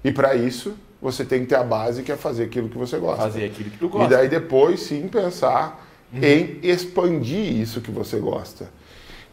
E 0.03 0.11
para 0.11 0.35
isso, 0.35 0.77
você 1.05 1.23
tem 1.23 1.41
que 1.41 1.49
ter 1.49 1.57
a 1.57 1.63
base 1.63 2.03
que 2.03 2.11
é 2.11 2.17
fazer 2.17 2.45
aquilo 2.45 2.67
que 2.67 2.79
você 2.79 2.97
gosta. 2.97 3.25
Fazer 3.25 3.45
aquilo 3.45 3.69
que 3.69 3.77
tu 3.77 3.91
gosta. 3.91 4.07
E 4.07 4.17
daí 4.17 4.27
depois 4.27 4.81
sim 4.81 5.07
pensar 5.07 5.87
uhum. 6.11 6.25
em 6.25 6.61
expandir 6.63 7.61
isso 7.61 7.83
que 7.83 7.91
você 7.91 8.19
gosta. 8.19 8.71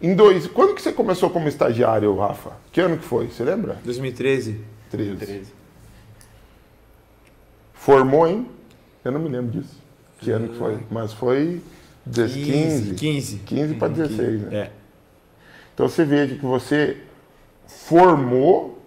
Em 0.01 0.13
dois, 0.13 0.47
quando 0.47 0.75
que 0.75 0.81
você 0.81 0.91
começou 0.91 1.29
como 1.29 1.47
estagiário, 1.47 2.13
Rafa? 2.17 2.51
Que 2.73 2.81
ano 2.81 2.97
que 2.97 3.05
foi? 3.05 3.27
Você 3.27 3.45
lembra? 3.45 3.79
2013. 3.85 4.59
13. 4.89 5.09
2013. 5.11 5.53
Formou 7.73 8.27
em? 8.27 8.45
Eu 9.05 9.13
não 9.13 9.21
me 9.21 9.29
lembro 9.29 9.61
disso. 9.61 9.79
Que 10.19 10.29
ano 10.29 10.49
que 10.49 10.57
foi? 10.57 10.77
Mas 10.91 11.13
foi 11.13 11.61
15. 12.13 12.95
15. 12.95 13.37
15 13.45 13.73
para 13.75 13.87
16, 13.87 14.41
né? 14.41 14.57
É. 14.57 14.71
Então 15.73 15.87
você 15.87 16.03
veja 16.03 16.35
que 16.35 16.45
você 16.45 16.97
formou 17.65 18.80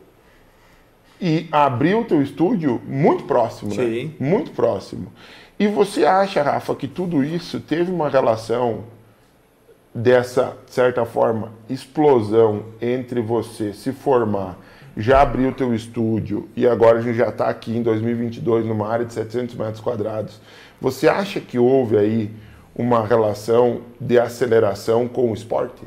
e 1.20 1.46
abriu 1.50 2.00
o 2.00 2.04
teu 2.04 2.22
estúdio 2.22 2.80
muito 2.86 3.24
próximo, 3.24 3.70
né? 3.74 3.76
Sim. 3.76 4.04
né? 4.18 4.28
Muito 4.28 4.50
próximo. 4.50 5.12
E 5.58 5.66
você 5.66 6.04
acha, 6.04 6.42
Rafa, 6.42 6.74
que 6.74 6.88
tudo 6.88 7.22
isso 7.22 7.60
teve 7.60 7.90
uma 7.90 8.08
relação 8.08 8.84
dessa, 9.94 10.56
de 10.66 10.72
certa 10.72 11.04
forma, 11.04 11.52
explosão 11.70 12.64
entre 12.82 13.20
você 13.20 13.72
se 13.72 13.92
formar, 13.92 14.58
já 14.96 15.22
abrir 15.22 15.46
o 15.46 15.52
teu 15.52 15.72
estúdio 15.74 16.48
e 16.56 16.66
agora 16.66 16.98
a 16.98 17.00
gente 17.00 17.16
já 17.16 17.28
está 17.28 17.48
aqui 17.48 17.76
em 17.76 17.82
2022 17.82 18.66
numa 18.66 18.88
área 18.88 19.04
de 19.04 19.12
700 19.12 19.54
metros 19.54 19.80
quadrados. 19.80 20.40
Você 20.80 21.08
acha 21.08 21.40
que 21.40 21.58
houve 21.58 21.96
aí 21.96 22.30
uma 22.74 23.06
relação 23.06 23.82
de 24.00 24.18
aceleração 24.18 25.06
com 25.06 25.30
o 25.30 25.34
esporte? 25.34 25.82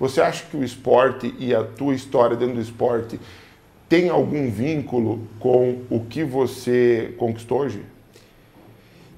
Você 0.00 0.20
acha 0.20 0.44
que 0.46 0.56
o 0.56 0.64
esporte 0.64 1.34
e 1.38 1.54
a 1.54 1.62
tua 1.62 1.94
história 1.94 2.36
dentro 2.36 2.56
do 2.56 2.60
esporte 2.60 3.20
tem 3.94 4.08
algum 4.08 4.50
vínculo 4.50 5.20
com 5.38 5.82
o 5.88 6.00
que 6.00 6.24
você 6.24 7.14
conquistou 7.16 7.60
hoje? 7.60 7.80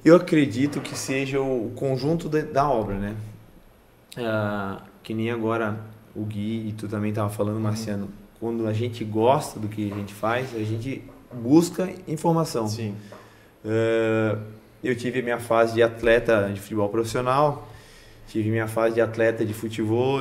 Eu 0.04 0.16
acredito 0.16 0.82
que 0.82 0.94
seja 0.94 1.40
o 1.40 1.72
conjunto 1.74 2.28
de, 2.28 2.42
da 2.42 2.68
obra, 2.68 2.94
né? 2.98 3.16
Ah, 4.18 4.82
que 5.02 5.14
nem 5.14 5.30
agora 5.30 5.80
o 6.14 6.24
Gui 6.24 6.68
e 6.68 6.72
tu 6.72 6.88
também 6.88 7.08
estava 7.08 7.30
falando, 7.30 7.58
Marciano. 7.58 8.04
Uhum. 8.04 8.10
Quando 8.38 8.66
a 8.66 8.74
gente 8.74 9.02
gosta 9.02 9.58
do 9.58 9.66
que 9.66 9.90
a 9.90 9.94
gente 9.94 10.12
faz, 10.12 10.54
a 10.54 10.58
gente 10.58 11.02
busca 11.32 11.88
informação. 12.06 12.68
Sim. 12.68 12.94
Uh, 13.64 14.38
eu 14.84 14.94
tive 14.94 15.20
a 15.20 15.22
minha 15.22 15.40
fase 15.40 15.72
de 15.72 15.82
atleta 15.82 16.50
de 16.52 16.60
futebol 16.60 16.90
profissional, 16.90 17.66
tive 18.28 18.50
minha 18.50 18.68
fase 18.68 18.96
de 18.96 19.00
atleta 19.00 19.42
de 19.42 19.54
futebol, 19.54 20.20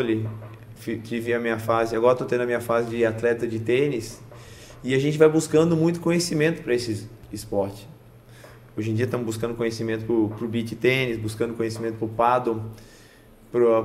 tive 1.04 1.34
a 1.34 1.40
minha 1.42 1.60
fase, 1.60 1.94
agora 1.94 2.14
estou 2.14 2.26
tendo 2.26 2.44
a 2.44 2.46
minha 2.46 2.62
fase 2.62 2.90
de 2.90 3.06
atleta 3.06 3.46
de 3.46 3.60
tênis, 3.60 4.24
e 4.86 4.94
a 4.94 5.00
gente 5.00 5.18
vai 5.18 5.28
buscando 5.28 5.76
muito 5.76 6.00
conhecimento 6.00 6.62
para 6.62 6.76
esse 6.76 7.10
esporte. 7.34 7.88
Hoje 8.78 8.92
em 8.92 8.94
dia 8.94 9.06
estamos 9.06 9.26
buscando 9.26 9.56
conhecimento 9.56 10.06
para 10.06 10.46
o 10.46 10.48
beat 10.48 10.76
tênis, 10.76 11.18
buscando 11.18 11.56
conhecimento 11.56 11.96
para 11.96 12.06
o 12.06 12.10
paddle, 12.10 12.62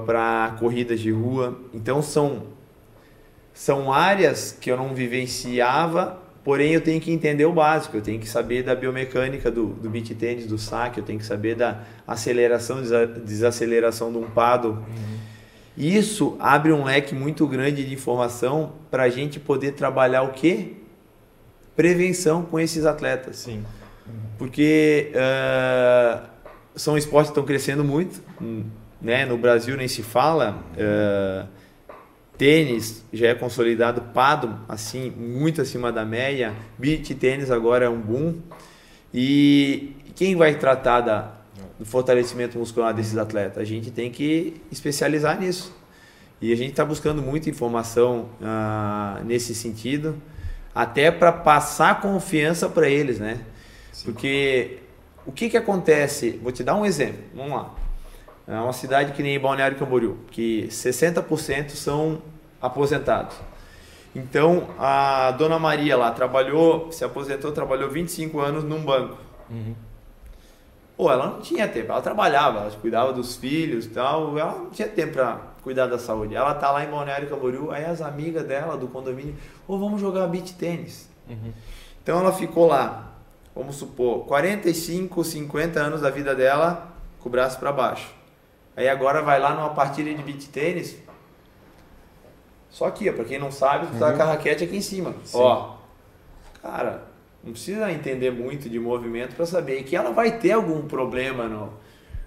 para 0.04 0.56
corridas 0.58 1.00
de 1.00 1.10
rua. 1.10 1.58
Então 1.72 2.02
são, 2.02 2.42
são 3.54 3.90
áreas 3.90 4.54
que 4.60 4.70
eu 4.70 4.76
não 4.76 4.94
vivenciava, 4.94 6.20
porém 6.44 6.74
eu 6.74 6.82
tenho 6.82 7.00
que 7.00 7.10
entender 7.10 7.46
o 7.46 7.52
básico. 7.52 7.96
Eu 7.96 8.02
tenho 8.02 8.20
que 8.20 8.28
saber 8.28 8.62
da 8.62 8.74
biomecânica 8.74 9.50
do, 9.50 9.68
do 9.68 9.88
beat 9.88 10.10
tênis, 10.16 10.44
do 10.44 10.58
saque, 10.58 11.00
eu 11.00 11.04
tenho 11.04 11.18
que 11.18 11.24
saber 11.24 11.54
da 11.54 11.82
aceleração, 12.06 12.82
desaceleração 13.24 14.12
de 14.12 14.18
um 14.18 14.28
paddle. 14.28 14.72
Uhum. 14.72 15.18
Isso 15.78 16.36
abre 16.38 16.72
um 16.72 16.84
leque 16.84 17.14
muito 17.14 17.46
grande 17.46 17.86
de 17.86 17.94
informação 17.94 18.74
para 18.90 19.04
a 19.04 19.08
gente 19.08 19.40
poder 19.40 19.72
trabalhar 19.72 20.24
o 20.24 20.32
quê? 20.32 20.74
Prevenção 21.76 22.42
com 22.42 22.58
esses 22.58 22.84
atletas. 22.84 23.36
Sim. 23.36 23.64
Porque 24.38 25.12
uh, 25.14 26.26
são 26.74 26.96
esportes 26.96 27.30
que 27.30 27.32
estão 27.32 27.44
crescendo 27.44 27.84
muito, 27.84 28.22
né? 29.00 29.24
No 29.26 29.36
Brasil 29.36 29.76
nem 29.76 29.88
se 29.88 30.02
fala. 30.02 30.62
Uh, 30.72 31.46
tênis 32.40 33.04
já 33.12 33.28
é 33.28 33.34
consolidado, 33.34 34.00
pado 34.14 34.58
assim, 34.66 35.10
muito 35.10 35.60
acima 35.60 35.92
da 35.92 36.06
média, 36.06 36.54
beach 36.78 37.14
tênis 37.14 37.50
agora 37.50 37.84
é 37.84 37.88
um 37.88 38.00
boom. 38.00 38.36
E 39.12 39.94
quem 40.16 40.34
vai 40.34 40.54
tratar 40.54 41.02
da, 41.02 41.34
do 41.78 41.84
fortalecimento 41.84 42.58
muscular 42.58 42.94
desses 42.94 43.18
atletas? 43.18 43.58
A 43.58 43.64
gente 43.66 43.90
tem 43.90 44.10
que 44.10 44.58
especializar 44.72 45.38
nisso. 45.38 45.70
E 46.40 46.50
a 46.50 46.56
gente 46.56 46.70
está 46.70 46.82
buscando 46.82 47.20
muita 47.20 47.50
informação 47.50 48.30
uh, 48.40 49.22
nesse 49.22 49.54
sentido, 49.54 50.16
até 50.74 51.10
para 51.10 51.32
passar 51.32 52.00
confiança 52.00 52.68
para 52.68 52.88
eles, 52.88 53.18
né? 53.18 53.40
Sim. 53.92 54.04
Porque 54.04 54.78
o 55.26 55.32
que, 55.32 55.50
que 55.50 55.56
acontece? 55.56 56.40
Vou 56.42 56.52
te 56.52 56.64
dar 56.64 56.74
um 56.74 56.84
exemplo. 56.84 57.22
Vamos 57.34 57.52
lá. 57.52 57.74
É 58.46 58.58
uma 58.58 58.72
cidade 58.72 59.12
que 59.12 59.22
nem 59.22 59.38
Balneário 59.38 59.78
Camboriú, 59.78 60.18
que 60.30 60.66
60% 60.68 61.70
são 61.70 62.20
aposentados. 62.60 63.36
Então, 64.14 64.68
a 64.76 65.30
dona 65.32 65.58
Maria 65.58 65.96
lá 65.96 66.10
trabalhou, 66.10 66.90
se 66.90 67.04
aposentou, 67.04 67.52
trabalhou 67.52 67.88
25 67.88 68.40
anos 68.40 68.64
num 68.64 68.82
banco. 68.84 69.16
Uhum. 69.48 69.74
Pô, 70.96 71.10
ela 71.10 71.28
não 71.28 71.40
tinha 71.40 71.68
tempo, 71.68 71.92
ela 71.92 72.02
trabalhava, 72.02 72.58
ela 72.60 72.70
cuidava 72.72 73.12
dos 73.12 73.36
filhos 73.36 73.86
e 73.86 73.90
tal, 73.90 74.36
ela 74.36 74.52
não 74.52 74.70
tinha 74.70 74.88
tempo 74.88 75.12
para 75.12 75.40
cuidar 75.62 75.86
da 75.86 75.98
saúde. 75.98 76.34
Ela 76.34 76.54
tá 76.54 76.70
lá 76.70 76.84
em 76.84 76.90
Balneário 76.90 77.28
Camboriú, 77.28 77.70
aí 77.70 77.84
as 77.84 78.00
amigas 78.00 78.44
dela 78.44 78.76
do 78.76 78.88
condomínio, 78.88 79.36
ou 79.66 79.76
oh, 79.76 79.78
vamos 79.78 80.00
jogar 80.00 80.26
beach 80.26 80.54
tênis. 80.54 81.08
Uhum. 81.28 81.52
Então 82.02 82.18
ela 82.18 82.32
ficou 82.32 82.66
lá, 82.66 83.12
vamos 83.54 83.76
supor, 83.76 84.24
45, 84.26 85.22
50 85.22 85.80
anos 85.80 86.00
da 86.00 86.10
vida 86.10 86.34
dela 86.34 86.92
com 87.20 87.28
o 87.28 87.32
braço 87.32 87.58
para 87.58 87.72
baixo. 87.72 88.12
Aí 88.76 88.88
agora 88.88 89.22
vai 89.22 89.38
lá 89.38 89.54
numa 89.54 89.70
partida 89.70 90.12
de 90.12 90.22
beach 90.22 90.48
tênis, 90.48 90.96
só 92.70 92.86
aqui, 92.86 93.10
ó, 93.10 93.12
pra 93.12 93.24
quem 93.24 93.38
não 93.38 93.50
sabe, 93.50 93.88
tu 93.88 93.98
tá 93.98 94.08
uhum. 94.08 94.16
com 94.16 94.22
a 94.22 94.26
raquete 94.26 94.64
aqui 94.64 94.76
em 94.76 94.82
cima. 94.82 95.14
Sim. 95.24 95.38
Ó, 95.38 95.74
cara, 96.62 97.02
não 97.42 97.52
precisa 97.52 97.90
entender 97.90 98.30
muito 98.30 98.68
de 98.68 98.78
movimento 98.78 99.34
para 99.34 99.44
saber 99.44 99.82
que 99.82 99.96
ela 99.96 100.12
vai 100.12 100.38
ter 100.38 100.52
algum 100.52 100.82
problema 100.82 101.48
no, 101.48 101.72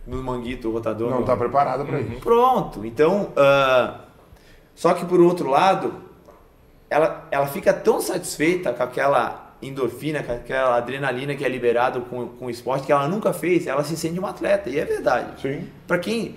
no 0.05 0.21
manguito 0.21 0.69
rotador. 0.71 1.09
Não 1.09 1.21
está 1.21 1.35
preparada 1.35 1.83
para 1.85 1.97
uhum. 1.97 2.11
isso. 2.11 2.21
Pronto. 2.21 2.85
Então, 2.85 3.31
uh, 3.37 3.99
só 4.75 4.93
que 4.93 5.05
por 5.05 5.19
outro 5.19 5.49
lado, 5.49 5.93
ela, 6.89 7.27
ela 7.31 7.47
fica 7.47 7.73
tão 7.73 8.01
satisfeita 8.01 8.73
com 8.73 8.83
aquela 8.83 9.53
endorfina, 9.61 10.21
com 10.21 10.33
aquela 10.33 10.77
adrenalina 10.77 11.35
que 11.35 11.45
é 11.45 11.49
liberado 11.49 12.01
com, 12.01 12.27
com 12.27 12.45
o 12.45 12.49
esporte 12.49 12.85
que 12.85 12.91
ela 12.91 13.07
nunca 13.07 13.31
fez, 13.31 13.65
ela 13.65 13.83
se 13.83 13.95
sente 13.95 14.19
uma 14.19 14.29
atleta. 14.29 14.69
E 14.69 14.77
é 14.77 14.85
verdade. 14.85 15.41
Sim. 15.41 15.67
Para 15.87 15.97
quem, 15.99 16.35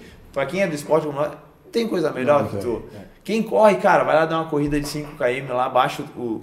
quem 0.49 0.63
é 0.63 0.67
do 0.67 0.75
esporte, 0.75 1.07
não 1.07 1.31
tem 1.73 1.89
coisa 1.89 2.11
melhor 2.11 2.43
não, 2.43 2.49
que 2.49 2.59
tu. 2.59 2.83
É. 2.95 3.01
Quem 3.25 3.43
corre, 3.43 3.77
cara, 3.77 4.05
vai 4.05 4.15
lá 4.15 4.25
dar 4.25 4.41
uma 4.41 4.49
corrida 4.49 4.81
de 4.81 4.87
5 4.87 5.17
km 5.17 5.53
lá, 5.53 5.69
baixa 5.69 6.05
o, 6.17 6.43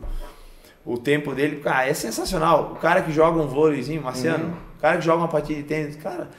o 0.86 0.98
tempo 0.98 1.34
dele. 1.34 1.62
Cara, 1.62 1.88
é 1.88 1.94
sensacional. 1.94 2.74
O 2.74 2.76
cara 2.76 3.02
que 3.02 3.12
joga 3.12 3.42
um 3.42 3.48
vôleizinho, 3.48 4.02
Marciano, 4.02 4.46
uhum. 4.46 4.54
o 4.78 4.82
cara 4.82 4.98
que 4.98 5.06
joga 5.06 5.20
uma 5.20 5.30
partida 5.30 5.62
de 5.62 5.68
tênis, 5.68 5.96
cara, 5.96 6.30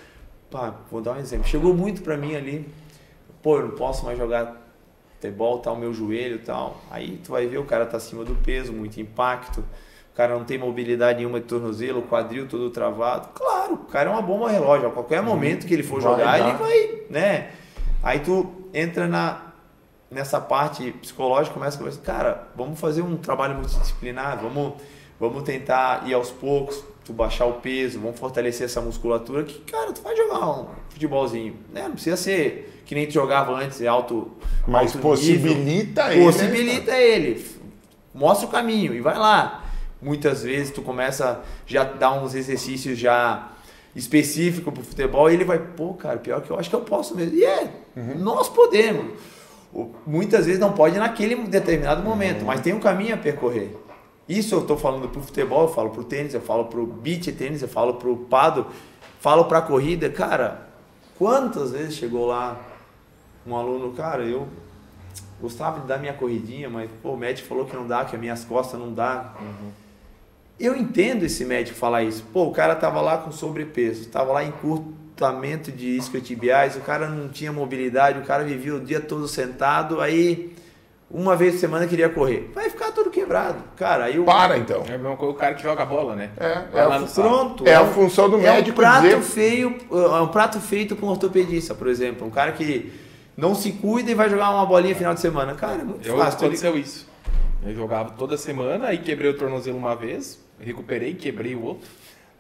pá, 0.54 0.72
vou 0.88 1.00
dar 1.00 1.14
um 1.14 1.18
exemplo. 1.18 1.48
Chegou 1.48 1.74
muito 1.74 2.00
pra 2.00 2.16
mim 2.16 2.36
ali, 2.36 2.72
pô, 3.42 3.56
eu 3.56 3.62
não 3.62 3.70
posso 3.72 4.04
mais 4.04 4.16
jogar 4.16 4.62
futebol, 5.14 5.60
o 5.66 5.76
meu 5.76 5.92
joelho 5.92 6.36
e 6.36 6.38
tal. 6.38 6.80
Aí 6.92 7.20
tu 7.24 7.32
vai 7.32 7.44
ver, 7.48 7.58
o 7.58 7.64
cara 7.64 7.84
tá 7.84 7.96
acima 7.96 8.24
do 8.24 8.36
peso, 8.36 8.72
muito 8.72 9.00
impacto. 9.00 9.64
O 10.12 10.16
cara 10.16 10.32
não 10.32 10.44
tem 10.44 10.56
mobilidade 10.56 11.18
nenhuma 11.18 11.40
de 11.40 11.46
tornozelo, 11.46 11.98
o 11.98 12.02
quadril 12.02 12.46
todo 12.46 12.70
travado. 12.70 13.30
Claro, 13.34 13.74
o 13.74 13.78
cara 13.78 14.10
é 14.10 14.12
uma 14.12 14.22
bomba 14.22 14.48
relógio. 14.48 14.86
A 14.86 14.92
qualquer 14.92 15.18
uhum. 15.18 15.26
momento 15.26 15.66
que 15.66 15.74
ele 15.74 15.82
for 15.82 16.00
jogar, 16.00 16.38
ele 16.38 16.56
vai, 16.56 17.02
né? 17.10 17.50
Aí 18.00 18.20
tu 18.20 18.46
entra 18.72 19.08
na, 19.08 19.54
nessa 20.08 20.40
parte 20.40 20.92
psicológica 20.92 21.52
começa 21.52 21.76
a 21.76 21.78
conversar, 21.78 22.02
cara, 22.02 22.48
vamos 22.54 22.78
fazer 22.78 23.02
um 23.02 23.16
trabalho 23.16 23.56
multidisciplinar, 23.56 24.38
vamos, 24.40 24.74
vamos 25.18 25.42
tentar 25.42 26.06
ir 26.06 26.14
aos 26.14 26.30
poucos, 26.30 26.84
tu 27.04 27.12
baixar 27.12 27.46
o 27.46 27.54
peso, 27.54 28.00
vamos 28.00 28.18
fortalecer 28.18 28.64
essa 28.64 28.80
musculatura 28.80 29.44
que, 29.44 29.60
cara, 29.60 29.92
tu 29.92 30.00
vai 30.02 30.16
jogar 30.16 30.48
um 30.48 30.66
futebolzinho, 30.88 31.56
né? 31.72 31.82
Não 31.82 31.92
precisa 31.92 32.16
ser 32.16 32.82
que 32.86 32.94
nem 32.94 33.06
tu 33.06 33.12
jogava 33.12 33.52
antes, 33.52 33.80
é 33.80 33.86
alto 33.86 34.30
Mas 34.66 34.94
alto 34.94 34.98
possibilita 34.98 36.08
nível. 36.08 36.12
ele. 36.12 36.24
Né? 36.24 36.32
Possibilita 36.32 36.92
né? 36.92 37.02
ele. 37.02 37.46
Mostra 38.14 38.46
o 38.46 38.50
caminho 38.50 38.94
e 38.94 39.00
vai 39.00 39.18
lá. 39.18 39.64
Muitas 40.00 40.42
vezes 40.42 40.70
tu 40.70 40.82
começa 40.82 41.42
já 41.66 41.84
dar 41.84 42.12
uns 42.12 42.34
exercícios 42.34 42.98
já 42.98 43.50
específicos 43.94 44.72
pro 44.72 44.82
futebol 44.82 45.30
e 45.30 45.34
ele 45.34 45.44
vai, 45.44 45.58
pô, 45.58 45.94
cara, 45.94 46.18
pior 46.18 46.40
que 46.42 46.50
eu 46.50 46.58
acho 46.58 46.68
que 46.68 46.76
eu 46.76 46.80
posso 46.80 47.14
mesmo. 47.14 47.34
E 47.36 47.44
é, 47.44 47.70
uhum. 47.96 48.18
nós 48.18 48.48
podemos 48.48 49.12
muitas 50.06 50.46
vezes 50.46 50.60
não 50.60 50.72
pode 50.72 50.96
naquele 50.98 51.34
determinado 51.46 52.02
momento, 52.02 52.40
uhum. 52.40 52.46
mas 52.46 52.60
tem 52.60 52.72
um 52.72 52.80
caminho 52.80 53.14
a 53.14 53.18
percorrer. 53.18 53.76
Isso 54.28 54.54
eu 54.54 54.60
estou 54.60 54.76
falando 54.76 55.08
para 55.08 55.20
o 55.20 55.22
futebol, 55.22 55.62
eu 55.62 55.74
falo 55.74 55.90
para 55.90 56.00
o 56.00 56.04
tênis, 56.04 56.34
eu 56.34 56.40
falo 56.40 56.66
para 56.66 56.80
o 56.80 56.86
beach 56.86 57.30
tênis, 57.32 57.62
eu 57.62 57.68
falo 57.68 57.94
para 57.94 58.08
o 58.08 58.16
pado, 58.16 58.66
falo 59.20 59.44
para 59.44 59.58
a 59.58 59.62
corrida. 59.62 60.08
Cara, 60.08 60.68
quantas 61.18 61.72
vezes 61.72 61.94
chegou 61.94 62.26
lá 62.26 62.60
um 63.46 63.54
aluno, 63.54 63.92
cara, 63.92 64.24
eu 64.24 64.48
gostava 65.40 65.80
de 65.80 65.86
dar 65.86 65.98
minha 65.98 66.14
corridinha, 66.14 66.70
mas 66.70 66.90
pô, 67.02 67.10
o 67.10 67.16
médico 67.16 67.48
falou 67.48 67.66
que 67.66 67.76
não 67.76 67.86
dá, 67.86 68.04
que 68.04 68.14
as 68.14 68.20
minhas 68.20 68.44
costas 68.44 68.80
não 68.80 68.92
dá. 68.92 69.34
Uhum. 69.40 69.70
Eu 70.58 70.76
entendo 70.76 71.24
esse 71.24 71.44
médico 71.44 71.76
falar 71.76 72.04
isso. 72.04 72.24
Pô, 72.32 72.44
o 72.44 72.52
cara 72.52 72.74
tava 72.76 73.00
lá 73.00 73.18
com 73.18 73.30
sobrepeso, 73.30 74.08
tava 74.08 74.32
lá 74.32 74.44
em 74.44 74.52
curto 74.52 75.04
encurtamento 75.14 75.70
de 75.70 75.96
isquiotibiais, 75.96 76.76
o 76.76 76.80
cara 76.80 77.08
não 77.08 77.28
tinha 77.28 77.52
mobilidade, 77.52 78.18
o 78.18 78.22
cara 78.22 78.42
vivia 78.42 78.74
o 78.74 78.80
dia 78.80 79.00
todo 79.00 79.28
sentado, 79.28 80.00
aí 80.00 80.52
uma 81.14 81.36
vez 81.36 81.54
por 81.54 81.60
semana 81.60 81.86
queria 81.86 82.08
correr. 82.08 82.50
Vai 82.52 82.68
ficar 82.68 82.90
todo 82.90 83.08
quebrado. 83.08 83.62
Cara, 83.76 84.06
aí 84.06 84.18
o... 84.18 84.24
Para 84.24 84.58
então. 84.58 84.82
É 84.88 84.96
o 84.96 85.34
cara 85.34 85.54
que 85.54 85.62
joga 85.62 85.86
bola, 85.86 86.16
né? 86.16 86.30
É, 86.36 86.78
é 86.78 86.80
a, 86.80 87.00
pronto. 87.00 87.68
É 87.68 87.74
a 87.76 87.86
função 87.86 88.28
do 88.28 88.36
médico 88.36 88.70
é 88.70 88.72
um 88.72 88.90
prato 88.90 89.02
dizer... 89.02 89.22
feio, 89.22 89.78
é 89.92 90.20
um 90.20 90.26
prato 90.26 90.60
feito 90.60 90.96
para 90.96 91.06
um 91.06 91.10
ortopedista, 91.10 91.72
por 91.72 91.86
exemplo. 91.86 92.26
Um 92.26 92.30
cara 92.30 92.50
que 92.50 92.92
não 93.36 93.54
se 93.54 93.70
cuida 93.72 94.10
e 94.10 94.14
vai 94.14 94.28
jogar 94.28 94.50
uma 94.50 94.66
bolinha 94.66 94.94
final 94.96 95.14
de 95.14 95.20
semana. 95.20 95.54
Cara, 95.54 95.82
é 95.82 95.84
muito 95.84 96.04
eu, 96.04 96.18
fácil. 96.18 96.40
Aconteceu 96.40 96.76
isso. 96.76 97.08
Eu 97.64 97.72
jogava 97.76 98.10
toda 98.10 98.36
semana, 98.36 98.88
aí 98.88 98.98
quebrei 98.98 99.30
o 99.30 99.38
tornozelo 99.38 99.78
uma 99.78 99.94
vez, 99.94 100.44
recuperei, 100.58 101.14
quebrei 101.14 101.54
o 101.54 101.62
outro. 101.62 101.88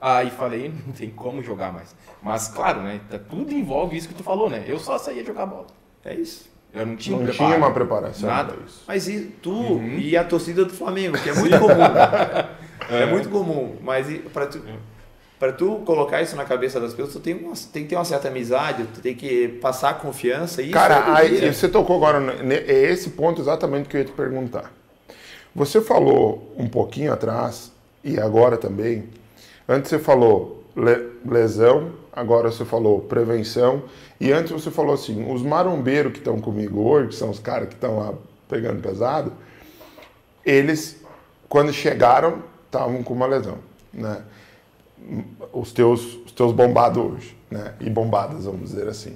Aí 0.00 0.30
falei, 0.30 0.72
não 0.84 0.92
tem 0.92 1.08
como 1.08 1.42
jogar 1.42 1.72
mais. 1.72 1.94
Mas 2.20 2.48
claro, 2.48 2.82
né? 2.82 3.00
Tá, 3.08 3.18
tudo 3.18 3.54
envolve 3.54 3.96
isso 3.96 4.08
que 4.08 4.14
tu 4.14 4.24
falou, 4.24 4.50
né? 4.50 4.64
Eu 4.66 4.80
só 4.80 4.98
saía 4.98 5.24
jogar 5.24 5.46
bola. 5.46 5.68
É 6.04 6.12
isso. 6.12 6.52
Eu 6.74 6.86
não 6.86 6.96
tinha, 6.96 7.16
não 7.16 7.30
tinha 7.30 7.56
uma 7.56 7.72
preparação. 7.72 8.28
Nada. 8.28 8.54
Isso. 8.66 8.82
Mas 8.86 9.08
e 9.08 9.20
tu 9.40 9.52
uhum. 9.52 9.96
e 9.98 10.16
a 10.16 10.24
torcida 10.24 10.64
do 10.64 10.72
Flamengo, 10.72 11.16
que 11.16 11.30
é 11.30 11.34
muito 11.38 11.58
comum. 11.58 11.76
Né? 11.76 12.48
é. 12.90 13.02
é. 13.02 13.06
muito 13.06 13.28
comum. 13.28 13.76
Mas 13.80 14.08
para 14.32 14.46
tu, 14.46 14.60
para 15.38 15.52
tu 15.52 15.82
colocar 15.84 16.20
isso 16.20 16.34
na 16.34 16.44
cabeça 16.44 16.80
das 16.80 16.92
pessoas, 16.92 17.12
tu 17.12 17.20
tem, 17.20 17.34
uma, 17.34 17.54
tem 17.72 17.84
que 17.84 17.90
ter 17.90 17.94
uma 17.94 18.04
certa 18.04 18.26
amizade, 18.26 18.86
tu 18.92 19.00
tem 19.00 19.14
que 19.14 19.48
passar 19.60 19.98
confiança. 19.98 20.62
E 20.62 20.70
Cara, 20.70 20.94
é 20.94 21.20
aí, 21.20 21.52
você 21.52 21.68
tocou 21.68 21.96
agora, 21.96 22.20
é 22.50 22.90
esse 22.90 23.10
ponto 23.10 23.40
exatamente 23.40 23.88
que 23.88 23.96
eu 23.96 24.00
ia 24.00 24.06
te 24.06 24.12
perguntar. 24.12 24.72
Você 25.54 25.80
falou 25.80 26.52
um 26.58 26.66
pouquinho 26.66 27.12
atrás, 27.12 27.70
e 28.02 28.18
agora 28.18 28.56
também, 28.56 29.04
antes 29.68 29.88
você 29.90 30.00
falou 30.00 30.64
lesão, 31.24 31.92
agora 32.12 32.50
você 32.50 32.64
falou 32.64 33.00
prevenção, 33.00 33.84
e 34.24 34.32
antes 34.32 34.50
você 34.50 34.70
falou 34.70 34.94
assim, 34.94 35.30
os 35.30 35.42
marombeiros 35.42 36.10
que 36.10 36.18
estão 36.18 36.40
comigo 36.40 36.80
hoje, 36.80 37.08
que 37.08 37.14
são 37.14 37.28
os 37.28 37.38
caras 37.38 37.68
que 37.68 37.74
estão 37.74 37.98
lá 37.98 38.14
pegando 38.48 38.80
pesado, 38.80 39.34
eles, 40.46 40.98
quando 41.46 41.70
chegaram, 41.74 42.42
estavam 42.64 43.02
com 43.02 43.12
uma 43.12 43.26
lesão, 43.26 43.58
né? 43.92 44.22
Os 45.52 45.72
teus, 45.72 46.16
os 46.24 46.32
teus 46.32 46.52
bombados 46.52 47.04
hoje, 47.04 47.36
né? 47.50 47.74
E 47.78 47.90
bombadas, 47.90 48.46
vamos 48.46 48.70
dizer 48.70 48.88
assim. 48.88 49.14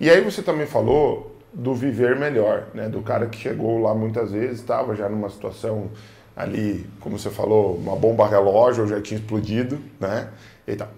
E 0.00 0.10
aí 0.10 0.20
você 0.20 0.42
também 0.42 0.66
falou 0.66 1.36
do 1.52 1.72
viver 1.72 2.16
melhor, 2.18 2.66
né? 2.74 2.88
Do 2.88 3.02
cara 3.02 3.26
que 3.26 3.38
chegou 3.38 3.78
lá 3.80 3.94
muitas 3.94 4.32
vezes, 4.32 4.58
estava 4.58 4.96
já 4.96 5.08
numa 5.08 5.30
situação 5.30 5.92
ali, 6.34 6.90
como 6.98 7.16
você 7.16 7.30
falou, 7.30 7.76
uma 7.76 7.94
bomba 7.94 8.26
relógio, 8.26 8.88
já 8.88 9.00
tinha 9.00 9.20
explodido, 9.20 9.78
né? 10.00 10.28
E 10.66 10.74
tal. 10.74 10.88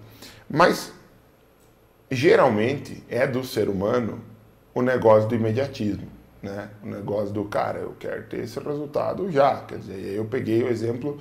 Mas 0.49 0.91
geralmente 2.15 3.03
é 3.09 3.25
do 3.25 3.43
ser 3.43 3.69
humano 3.69 4.19
o 4.73 4.81
negócio 4.81 5.29
do 5.29 5.35
imediatismo, 5.35 6.07
né? 6.41 6.69
O 6.83 6.87
negócio 6.87 7.33
do 7.33 7.45
cara, 7.45 7.79
eu 7.79 7.95
quero 7.99 8.23
ter 8.23 8.39
esse 8.39 8.59
resultado 8.59 9.31
já. 9.31 9.57
Quer 9.67 9.77
dizer, 9.77 10.15
eu 10.15 10.25
peguei 10.25 10.63
o 10.63 10.67
exemplo, 10.67 11.19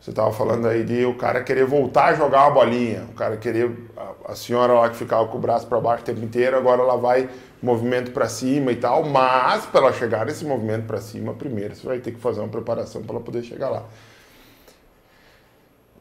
você 0.00 0.10
estava 0.10 0.32
falando 0.32 0.66
aí 0.66 0.82
de 0.82 1.04
o 1.04 1.14
cara 1.14 1.42
querer 1.42 1.66
voltar 1.66 2.06
a 2.06 2.14
jogar 2.14 2.46
uma 2.46 2.50
bolinha, 2.50 3.04
o 3.10 3.14
cara 3.14 3.36
querer 3.36 3.70
a, 3.96 4.32
a 4.32 4.34
senhora 4.34 4.72
lá 4.72 4.88
que 4.88 4.96
ficava 4.96 5.26
com 5.28 5.38
o 5.38 5.40
braço 5.40 5.66
para 5.66 5.80
baixo 5.80 6.02
o 6.02 6.06
tempo 6.06 6.24
inteiro, 6.24 6.56
agora 6.56 6.80
ela 6.80 6.96
vai 6.96 7.28
movimento 7.62 8.10
para 8.10 8.28
cima 8.28 8.72
e 8.72 8.76
tal, 8.76 9.04
mas 9.04 9.66
para 9.66 9.82
ela 9.82 9.92
chegar 9.92 10.24
nesse 10.24 10.44
movimento 10.44 10.86
para 10.86 11.00
cima, 11.00 11.34
primeiro 11.34 11.76
você 11.76 11.86
vai 11.86 11.98
ter 11.98 12.12
que 12.12 12.18
fazer 12.18 12.40
uma 12.40 12.48
preparação 12.48 13.02
para 13.02 13.16
ela 13.16 13.24
poder 13.24 13.42
chegar 13.42 13.68
lá. 13.68 13.84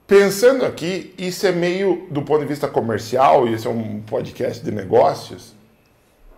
Pensando 0.10 0.66
aqui, 0.66 1.14
isso 1.20 1.45
é 1.45 1.51
meio, 1.51 2.07
do 2.10 2.24
ponto 2.24 2.39
de 2.39 2.47
vista 2.47 2.68
comercial, 2.68 3.47
isso 3.47 3.68
é 3.68 3.72
um 3.72 4.01
podcast 4.01 4.66
de 4.66 4.72
negócios, 4.72 5.53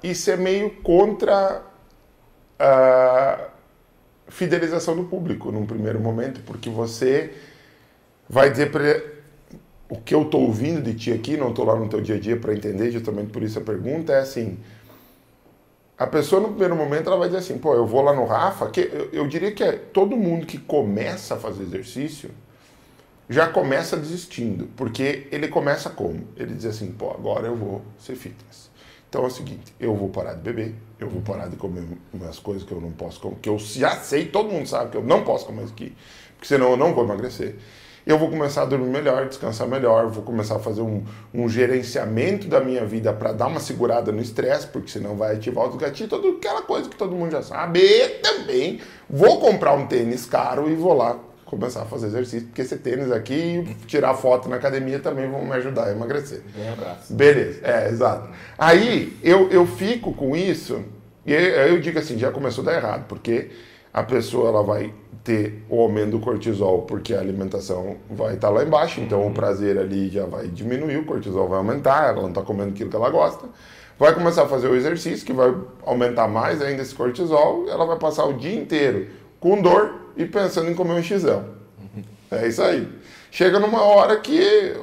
isso 0.03 0.29
é 0.29 0.35
meio 0.35 0.71
contra 0.81 1.63
uh, 2.59 3.45
fidelização 4.27 4.93
do 4.93 5.05
público 5.05 5.53
num 5.53 5.65
primeiro 5.65 6.01
momento, 6.01 6.41
porque 6.41 6.69
você 6.69 7.33
vai 8.27 8.49
dizer 8.49 8.71
para 8.71 9.03
o 9.87 10.01
que 10.01 10.13
eu 10.13 10.23
estou 10.23 10.41
ouvindo 10.41 10.81
de 10.81 10.93
ti 10.93 11.13
aqui, 11.13 11.37
não 11.37 11.51
estou 11.51 11.63
lá 11.63 11.73
no 11.73 11.87
teu 11.87 12.01
dia 12.01 12.15
a 12.15 12.19
dia 12.19 12.35
para 12.35 12.53
entender, 12.53 12.91
justamente 12.91 13.31
por 13.31 13.41
isso 13.41 13.57
a 13.57 13.61
pergunta 13.61 14.11
é 14.11 14.19
assim, 14.19 14.59
a 15.97 16.07
pessoa 16.07 16.41
no 16.41 16.49
primeiro 16.49 16.75
momento 16.75 17.07
ela 17.07 17.15
vai 17.15 17.29
dizer 17.29 17.39
assim, 17.39 17.57
pô, 17.57 17.73
eu 17.73 17.87
vou 17.87 18.01
lá 18.01 18.13
no 18.13 18.25
Rafa, 18.25 18.69
que 18.69 18.81
eu, 18.81 19.09
eu 19.13 19.27
diria 19.29 19.53
que 19.53 19.63
é 19.63 19.71
todo 19.71 20.17
mundo 20.17 20.45
que 20.45 20.57
começa 20.57 21.35
a 21.35 21.37
fazer 21.37 21.63
exercício 21.63 22.31
já 23.31 23.47
começa 23.47 23.95
desistindo, 23.95 24.67
porque 24.75 25.27
ele 25.31 25.47
começa 25.47 25.89
como? 25.89 26.27
Ele 26.35 26.53
diz 26.53 26.65
assim, 26.65 26.91
pô, 26.91 27.11
agora 27.11 27.47
eu 27.47 27.55
vou 27.55 27.81
ser 27.97 28.15
fitness. 28.15 28.69
Então 29.09 29.23
é 29.23 29.27
o 29.27 29.29
seguinte, 29.29 29.73
eu 29.79 29.95
vou 29.95 30.09
parar 30.09 30.33
de 30.33 30.41
beber, 30.41 30.75
eu 30.99 31.09
vou 31.09 31.21
parar 31.21 31.47
de 31.47 31.55
comer 31.55 31.83
umas 32.13 32.39
coisas 32.39 32.63
que 32.63 32.71
eu 32.73 32.81
não 32.81 32.91
posso 32.91 33.21
comer, 33.21 33.37
que 33.41 33.49
eu 33.49 33.57
já 33.57 33.97
sei, 33.97 34.25
todo 34.25 34.49
mundo 34.49 34.67
sabe 34.67 34.91
que 34.91 34.97
eu 34.97 35.03
não 35.03 35.23
posso 35.23 35.45
comer 35.45 35.63
isso 35.63 35.73
aqui, 35.73 35.95
porque 36.35 36.47
senão 36.47 36.71
eu 36.71 36.77
não 36.77 36.93
vou 36.93 37.05
emagrecer. 37.05 37.55
Eu 38.05 38.17
vou 38.17 38.29
começar 38.29 38.63
a 38.63 38.65
dormir 38.65 38.89
melhor, 38.89 39.27
descansar 39.27 39.67
melhor, 39.67 40.07
vou 40.07 40.23
começar 40.23 40.55
a 40.55 40.59
fazer 40.59 40.81
um, 40.81 41.03
um 41.33 41.47
gerenciamento 41.47 42.47
da 42.47 42.59
minha 42.59 42.83
vida 42.83 43.13
para 43.13 43.31
dar 43.31 43.47
uma 43.47 43.59
segurada 43.59 44.11
no 44.11 44.21
estresse, 44.21 44.65
porque 44.67 44.89
senão 44.89 45.15
vai 45.15 45.35
ativar 45.35 45.69
os 45.69 45.75
gatilhos, 45.75 46.09
toda 46.09 46.29
aquela 46.29 46.63
coisa 46.63 46.89
que 46.89 46.95
todo 46.95 47.15
mundo 47.15 47.31
já 47.31 47.43
sabe. 47.43 47.79
E 47.79 48.09
também 48.21 48.79
vou 49.07 49.39
comprar 49.39 49.73
um 49.73 49.85
tênis 49.85 50.25
caro 50.25 50.69
e 50.69 50.73
vou 50.73 50.93
lá 50.93 51.19
começar 51.51 51.81
a 51.81 51.85
fazer 51.85 52.07
exercício, 52.07 52.47
porque 52.47 52.61
esse 52.61 52.77
tênis 52.77 53.11
aqui 53.11 53.33
e 53.33 53.75
tirar 53.85 54.13
foto 54.13 54.47
na 54.47 54.55
academia 54.55 54.99
também 54.99 55.29
vão 55.29 55.43
me 55.43 55.51
ajudar 55.51 55.87
a 55.87 55.91
emagrecer. 55.91 56.41
Bem 56.55 56.69
abraço. 56.69 57.13
Beleza, 57.13 57.59
é, 57.61 57.89
exato. 57.89 58.29
Aí 58.57 59.17
eu, 59.21 59.49
eu 59.49 59.67
fico 59.67 60.13
com 60.13 60.33
isso 60.33 60.81
e 61.25 61.33
eu 61.33 61.77
digo 61.81 61.99
assim, 61.99 62.17
já 62.17 62.31
começou 62.31 62.61
a 62.61 62.71
dar 62.71 62.77
errado, 62.77 63.05
porque 63.05 63.49
a 63.93 64.01
pessoa 64.01 64.47
ela 64.47 64.63
vai 64.63 64.93
ter 65.25 65.61
o 65.69 65.81
aumento 65.81 66.11
do 66.11 66.19
cortisol 66.19 66.83
porque 66.83 67.13
a 67.13 67.19
alimentação 67.19 67.97
vai 68.09 68.35
estar 68.35 68.47
tá 68.47 68.53
lá 68.53 68.63
embaixo, 68.63 69.01
então 69.01 69.27
o 69.27 69.33
prazer 69.33 69.77
ali 69.77 70.07
já 70.07 70.25
vai 70.25 70.47
diminuir, 70.47 70.97
o 70.97 71.05
cortisol 71.05 71.49
vai 71.49 71.57
aumentar, 71.57 72.11
ela 72.11 72.21
não 72.21 72.29
está 72.29 72.41
comendo 72.41 72.69
aquilo 72.69 72.89
que 72.89 72.95
ela 72.95 73.09
gosta. 73.09 73.45
Vai 73.99 74.13
começar 74.13 74.43
a 74.43 74.47
fazer 74.47 74.69
o 74.69 74.75
exercício 74.75 75.25
que 75.25 75.33
vai 75.33 75.53
aumentar 75.85 76.29
mais 76.29 76.61
ainda 76.61 76.81
esse 76.81 76.95
cortisol, 76.95 77.65
ela 77.67 77.85
vai 77.85 77.99
passar 77.99 78.25
o 78.25 78.33
dia 78.33 78.55
inteiro 78.55 79.19
com 79.41 79.61
dor 79.61 79.95
e 80.15 80.25
pensando 80.25 80.71
em 80.71 80.75
comer 80.75 80.93
um 80.93 81.03
xizão. 81.03 81.43
É 82.31 82.47
isso 82.47 82.61
aí. 82.61 82.87
Chega 83.29 83.59
numa 83.59 83.81
hora 83.81 84.17
que 84.17 84.73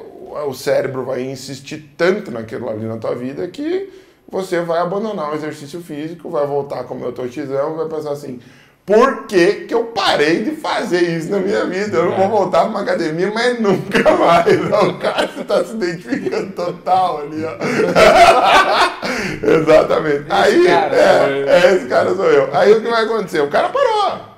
o 0.47 0.53
cérebro 0.53 1.03
vai 1.03 1.23
insistir 1.23 1.93
tanto 1.97 2.29
naquilo 2.29 2.69
ali 2.69 2.85
na 2.85 2.97
tua 2.97 3.15
vida 3.15 3.47
que 3.47 3.91
você 4.29 4.61
vai 4.61 4.79
abandonar 4.79 5.31
o 5.31 5.35
exercício 5.35 5.81
físico, 5.81 6.29
vai 6.29 6.45
voltar 6.45 6.81
a 6.81 6.83
comer 6.83 7.07
o 7.07 7.11
teu 7.11 7.27
xizão, 7.31 7.75
vai 7.75 7.87
pensar 7.87 8.11
assim, 8.11 8.39
por 8.85 9.27
que, 9.27 9.65
que 9.65 9.73
eu 9.73 9.85
parei 9.85 10.43
de 10.43 10.51
fazer 10.55 11.01
isso 11.01 11.29
na 11.29 11.39
minha 11.39 11.65
vida? 11.65 11.97
Eu 11.97 12.05
não 12.05 12.17
vou 12.17 12.27
voltar 12.27 12.61
para 12.61 12.69
uma 12.69 12.81
academia, 12.81 13.31
mas 13.31 13.59
nunca 13.59 14.11
mais. 14.17 14.45
O 14.89 14.97
cara 14.97 15.25
está 15.25 15.63
se 15.63 15.73
identificando 15.73 16.51
total 16.53 17.21
ali, 17.21 17.43
ó. 17.45 17.53
Exatamente. 19.45 20.21
Esse 20.21 20.31
Aí, 20.31 20.65
cara, 20.65 20.95
é, 20.95 20.99
é, 20.99 21.49
é, 21.49 21.75
esse 21.75 21.85
cara 21.87 22.15
sou 22.15 22.25
eu. 22.25 22.49
Aí 22.51 22.73
o 22.73 22.81
que 22.81 22.89
vai 22.89 23.03
acontecer? 23.03 23.41
O 23.41 23.49
cara 23.49 23.69
parou. 23.69 24.28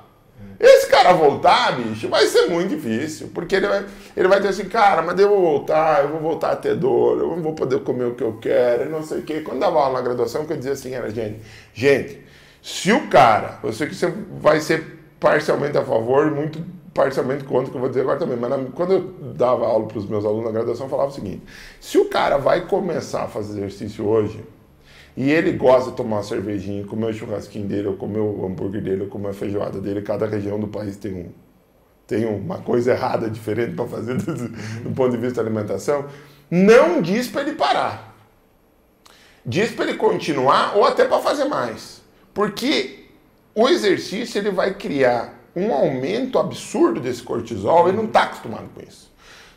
Esse 0.62 0.86
cara 0.86 1.12
voltar, 1.12 1.76
bicho, 1.76 2.08
vai 2.08 2.24
ser 2.28 2.46
muito 2.46 2.76
difícil, 2.76 3.32
porque 3.34 3.56
ele 3.56 3.66
vai, 3.66 3.84
ele 4.16 4.28
vai 4.28 4.40
ter 4.40 4.46
assim, 4.46 4.66
cara, 4.66 5.02
mas 5.02 5.18
eu 5.18 5.28
vou 5.28 5.40
voltar, 5.40 6.04
eu 6.04 6.10
vou 6.10 6.20
voltar 6.20 6.52
a 6.52 6.56
ter 6.56 6.76
dor, 6.76 7.18
eu 7.18 7.26
não 7.30 7.42
vou 7.42 7.52
poder 7.52 7.80
comer 7.80 8.04
o 8.04 8.14
que 8.14 8.22
eu 8.22 8.38
quero, 8.40 8.88
não 8.88 9.02
sei 9.02 9.18
o 9.18 9.22
quê. 9.22 9.40
Quando 9.40 9.58
dava 9.58 9.80
aula 9.80 9.94
na 9.94 10.04
graduação, 10.04 10.46
que 10.46 10.52
eu 10.52 10.56
dizia 10.56 10.74
assim, 10.74 10.94
era, 10.94 11.10
gente, 11.10 11.40
gente, 11.74 12.22
se 12.62 12.92
o 12.92 13.08
cara, 13.08 13.58
eu 13.64 13.72
sei 13.72 13.88
que 13.88 13.94
você 13.96 14.14
vai 14.40 14.60
ser 14.60 15.00
parcialmente 15.18 15.76
a 15.76 15.84
favor, 15.84 16.30
muito 16.30 16.64
parcialmente 16.94 17.42
contra, 17.42 17.68
que 17.68 17.76
eu 17.76 17.80
vou 17.80 17.88
dizer 17.88 18.02
agora 18.02 18.20
também, 18.20 18.36
mas 18.36 18.50
na, 18.50 18.58
quando 18.72 18.92
eu 18.92 19.00
dava 19.34 19.66
aula 19.66 19.88
para 19.88 19.98
os 19.98 20.08
meus 20.08 20.24
alunos 20.24 20.44
na 20.44 20.52
graduação, 20.52 20.86
eu 20.86 20.90
falava 20.90 21.10
o 21.10 21.14
seguinte, 21.14 21.42
se 21.80 21.98
o 21.98 22.04
cara 22.04 22.36
vai 22.36 22.66
começar 22.66 23.24
a 23.24 23.26
fazer 23.26 23.58
exercício 23.58 24.06
hoje, 24.06 24.40
e 25.16 25.30
ele 25.30 25.52
gosta 25.52 25.90
de 25.90 25.96
tomar 25.96 26.16
uma 26.16 26.22
cervejinha, 26.22 26.84
comer 26.86 27.06
o 27.06 27.12
churrasquinho 27.12 27.66
dele, 27.66 27.88
ou 27.88 27.96
comer 27.96 28.20
o 28.20 28.46
hambúrguer 28.46 28.82
dele, 28.82 29.02
ou 29.02 29.08
comer 29.08 29.30
a 29.30 29.34
feijoada 29.34 29.80
dele. 29.80 30.00
Cada 30.00 30.26
região 30.26 30.58
do 30.58 30.68
país 30.68 30.96
tem, 30.96 31.12
um, 31.12 31.28
tem 32.06 32.24
uma 32.24 32.58
coisa 32.58 32.92
errada, 32.92 33.28
diferente 33.28 33.74
para 33.74 33.86
fazer 33.86 34.14
do, 34.16 34.34
do, 34.48 34.90
ponto 34.94 35.10
de 35.10 35.18
vista 35.18 35.42
da 35.42 35.48
alimentação. 35.48 36.06
Não 36.50 37.02
diz 37.02 37.28
para 37.28 37.42
ele 37.42 37.52
parar. 37.52 38.16
Diz 39.44 39.70
para 39.72 39.86
ele 39.86 39.98
continuar 39.98 40.76
ou 40.76 40.84
até 40.84 41.04
para 41.04 41.18
fazer 41.18 41.44
mais. 41.44 42.00
Porque 42.32 43.06
o 43.54 43.68
exercício 43.68 44.38
ele 44.38 44.50
vai 44.50 44.72
criar 44.72 45.40
um 45.54 45.74
aumento 45.74 46.38
absurdo 46.38 47.00
desse 47.00 47.22
cortisol, 47.22 47.88
ele 47.88 47.98
não 47.98 48.06
está 48.06 48.22
acostumado 48.22 48.70
com 48.74 48.80
isso. 48.80 49.11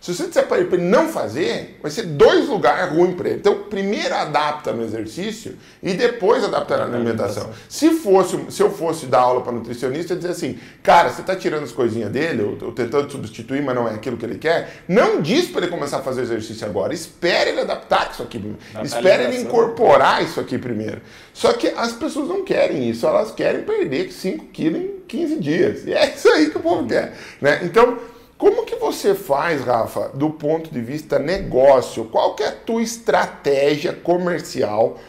Se 0.06 0.14
você 0.14 0.28
disser 0.28 0.46
para 0.46 0.60
ele, 0.60 0.78
não 0.78 1.10
fazer, 1.10 1.80
vai 1.82 1.90
ser 1.90 2.04
dois 2.04 2.48
lugares 2.48 2.96
ruins 2.96 3.16
para 3.16 3.28
ele. 3.28 3.40
Então, 3.40 3.64
primeiro 3.64 4.14
adapta 4.14 4.72
no 4.72 4.84
exercício 4.84 5.58
e 5.82 5.96
depois 5.96 6.44
adapta 6.44 6.78
na 6.78 6.96
alimentação. 6.96 7.50
Se, 7.68 7.90
fosse, 7.90 8.38
se 8.50 8.62
eu 8.62 8.70
fosse 8.70 9.08
dar 9.08 9.22
aula 9.22 9.42
para 9.42 9.52
nutricionista, 9.52 10.14
eu 10.14 10.18
dizer 10.18 10.30
assim, 10.30 10.60
cara, 10.84 11.10
você 11.10 11.22
está 11.22 11.36
tirando 11.36 11.64
as 11.64 11.72
coisinhas 11.72 12.12
dele, 12.12 12.44
ou, 12.44 12.68
ou, 12.68 12.72
tentando 12.72 13.12
substituir, 13.12 13.64
mas 13.64 13.74
não 13.74 13.88
é 13.88 13.96
aquilo 13.96 14.16
que 14.16 14.24
ele 14.24 14.38
quer, 14.38 14.84
não 14.88 15.24
diz 15.24 15.48
para 15.48 15.62
ele 15.62 15.72
começar 15.72 15.98
a 15.98 16.02
fazer 16.04 16.22
exercício 16.22 16.68
agora. 16.68 16.94
Espere 16.94 17.50
ele 17.50 17.62
adaptar 17.62 18.12
isso 18.14 18.22
aqui 18.22 18.38
primeiro. 18.38 18.60
Espere 18.84 19.24
ele 19.24 19.42
incorporar 19.42 20.24
isso 20.24 20.40
aqui 20.40 20.60
primeiro. 20.60 21.02
Só 21.34 21.52
que 21.54 21.70
as 21.70 21.94
pessoas 21.94 22.30
não 22.30 22.46
querem 22.46 22.88
isso, 22.88 23.08
elas 23.08 23.32
querem 23.32 23.64
perder 23.64 24.12
5 24.12 24.46
quilos 24.54 24.82
em 24.82 25.00
15 25.08 25.40
dias. 25.40 25.88
E 25.88 25.94
é 25.96 26.14
isso 26.14 26.30
aí 26.30 26.52
que 26.52 26.58
o 26.58 26.62
povo 26.62 26.88
quer. 26.88 27.18
Né? 27.42 27.62
Então, 27.64 27.98
como 28.38 28.66
que 28.66 28.76
você 28.76 29.16
faz, 29.16 29.64
Rafa, 29.64 30.10
do 30.14 30.30
ponto 30.30 30.70
de 30.70 30.82
vista 30.82 31.18
negócio? 31.18 32.06
Qual 32.06 32.36
que 32.36 32.44
é 32.44 32.50
a 32.50 32.52
tua 32.52 32.82
estratégia 32.82 33.94
comercial 33.94 35.00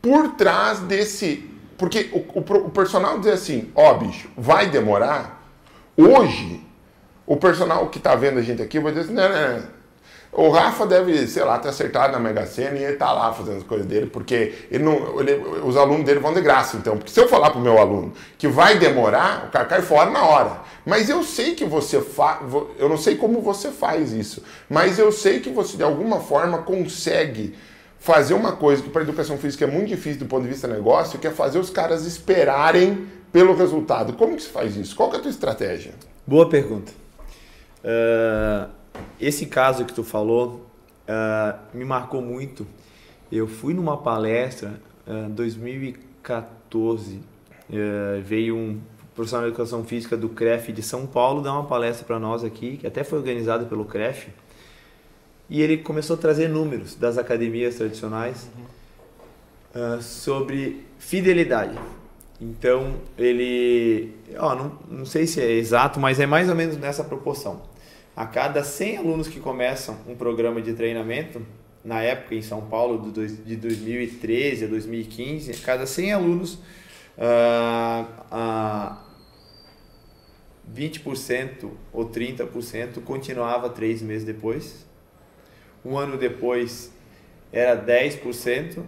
por 0.00 0.34
trás 0.34 0.80
desse... 0.80 1.50
Porque 1.76 2.10
o, 2.12 2.38
o, 2.38 2.66
o 2.66 2.70
personal 2.70 3.18
diz 3.18 3.32
assim, 3.32 3.70
ó 3.74 3.90
oh, 3.90 3.94
bicho, 3.98 4.30
vai 4.36 4.70
demorar? 4.70 5.42
Hoje, 5.96 6.64
o 7.26 7.36
personal 7.36 7.88
que 7.88 7.98
está 7.98 8.14
vendo 8.14 8.38
a 8.38 8.42
gente 8.42 8.62
aqui 8.62 8.78
vai 8.78 8.92
dizer 8.92 9.06
assim, 9.06 9.14
não, 9.14 9.28
não, 9.28 9.58
não 9.58 9.81
o 10.34 10.48
Rafa 10.48 10.86
deve, 10.86 11.26
sei 11.26 11.44
lá, 11.44 11.58
ter 11.58 11.68
acertado 11.68 12.10
na 12.10 12.18
Mega 12.18 12.46
Sena 12.46 12.78
e 12.78 12.82
ele 12.82 12.96
tá 12.96 13.12
lá 13.12 13.34
fazendo 13.34 13.58
as 13.58 13.62
coisas 13.62 13.86
dele, 13.86 14.06
porque 14.06 14.54
ele 14.70 14.82
não, 14.82 15.20
ele, 15.20 15.34
os 15.62 15.76
alunos 15.76 16.06
dele 16.06 16.20
vão 16.20 16.32
de 16.32 16.40
graça, 16.40 16.78
então. 16.78 16.96
Porque 16.96 17.12
se 17.12 17.20
eu 17.20 17.28
falar 17.28 17.50
pro 17.50 17.60
meu 17.60 17.76
aluno 17.76 18.14
que 18.38 18.48
vai 18.48 18.78
demorar, 18.78 19.48
o 19.48 19.50
cara 19.50 19.66
cai 19.66 19.82
fora 19.82 20.10
na 20.10 20.24
hora. 20.24 20.62
Mas 20.86 21.10
eu 21.10 21.22
sei 21.22 21.54
que 21.54 21.66
você 21.66 22.00
faz, 22.00 22.40
eu 22.78 22.88
não 22.88 22.96
sei 22.96 23.16
como 23.16 23.42
você 23.42 23.70
faz 23.70 24.12
isso, 24.12 24.42
mas 24.70 24.98
eu 24.98 25.12
sei 25.12 25.38
que 25.38 25.50
você 25.50 25.76
de 25.76 25.82
alguma 25.82 26.18
forma 26.18 26.58
consegue 26.58 27.54
fazer 27.98 28.32
uma 28.32 28.52
coisa 28.52 28.82
que 28.82 28.88
para 28.88 29.02
educação 29.02 29.36
física 29.36 29.66
é 29.66 29.68
muito 29.68 29.88
difícil 29.88 30.20
do 30.20 30.26
ponto 30.26 30.44
de 30.44 30.48
vista 30.48 30.66
negócio, 30.66 31.18
que 31.18 31.26
é 31.26 31.30
fazer 31.30 31.58
os 31.58 31.68
caras 31.68 32.06
esperarem 32.06 33.06
pelo 33.30 33.54
resultado. 33.54 34.14
Como 34.14 34.34
que 34.34 34.42
se 34.42 34.48
faz 34.48 34.76
isso? 34.76 34.96
Qual 34.96 35.10
que 35.10 35.16
é 35.16 35.18
a 35.18 35.22
tua 35.22 35.30
estratégia? 35.30 35.92
Boa 36.26 36.48
pergunta. 36.48 36.90
Uh 37.84 38.81
esse 39.20 39.46
caso 39.46 39.84
que 39.84 39.92
tu 39.92 40.02
falou 40.02 40.66
uh, 41.08 41.76
me 41.76 41.84
marcou 41.84 42.20
muito. 42.20 42.66
Eu 43.30 43.46
fui 43.46 43.72
numa 43.72 43.96
palestra 43.96 44.80
em 45.06 45.26
uh, 45.26 45.30
2014, 45.30 47.16
uh, 47.16 47.22
veio 48.22 48.56
um 48.56 48.80
profissional 49.14 49.46
de 49.46 49.50
educação 49.50 49.84
física 49.84 50.16
do 50.16 50.28
CREF 50.28 50.72
de 50.72 50.82
São 50.82 51.06
Paulo 51.06 51.42
dar 51.42 51.52
uma 51.52 51.64
palestra 51.64 52.04
para 52.04 52.18
nós 52.18 52.42
aqui, 52.44 52.78
que 52.78 52.86
até 52.86 53.04
foi 53.04 53.18
organizada 53.18 53.64
pelo 53.64 53.84
CREF, 53.84 54.28
e 55.48 55.60
ele 55.60 55.78
começou 55.78 56.16
a 56.16 56.18
trazer 56.18 56.48
números 56.48 56.94
das 56.94 57.18
academias 57.18 57.76
tradicionais 57.76 58.48
uh, 59.74 60.00
sobre 60.02 60.84
fidelidade. 60.98 61.78
Então 62.40 62.96
ele, 63.16 64.14
ó, 64.36 64.54
não, 64.54 64.78
não 64.90 65.06
sei 65.06 65.26
se 65.26 65.40
é 65.40 65.52
exato, 65.52 66.00
mas 66.00 66.18
é 66.18 66.26
mais 66.26 66.48
ou 66.48 66.56
menos 66.56 66.76
nessa 66.76 67.04
proporção 67.04 67.71
a 68.22 68.26
cada 68.26 68.62
100 68.62 68.98
alunos 68.98 69.26
que 69.26 69.40
começam 69.40 69.98
um 70.06 70.14
programa 70.14 70.62
de 70.62 70.72
treinamento, 70.74 71.44
na 71.84 72.00
época 72.02 72.36
em 72.36 72.40
São 72.40 72.60
Paulo, 72.60 73.10
de 73.10 73.56
2013 73.56 74.64
a 74.64 74.68
2015, 74.68 75.50
a 75.50 75.54
cada 75.66 75.86
100 75.86 76.12
alunos, 76.12 76.54
uh, 77.18 78.06
uh, 78.30 78.96
20% 80.72 81.68
ou 81.92 82.08
30% 82.08 83.02
continuava 83.02 83.68
três 83.68 84.00
meses 84.00 84.24
depois. 84.24 84.86
Um 85.84 85.98
ano 85.98 86.16
depois 86.16 86.92
era 87.52 87.76
10%. 87.76 88.84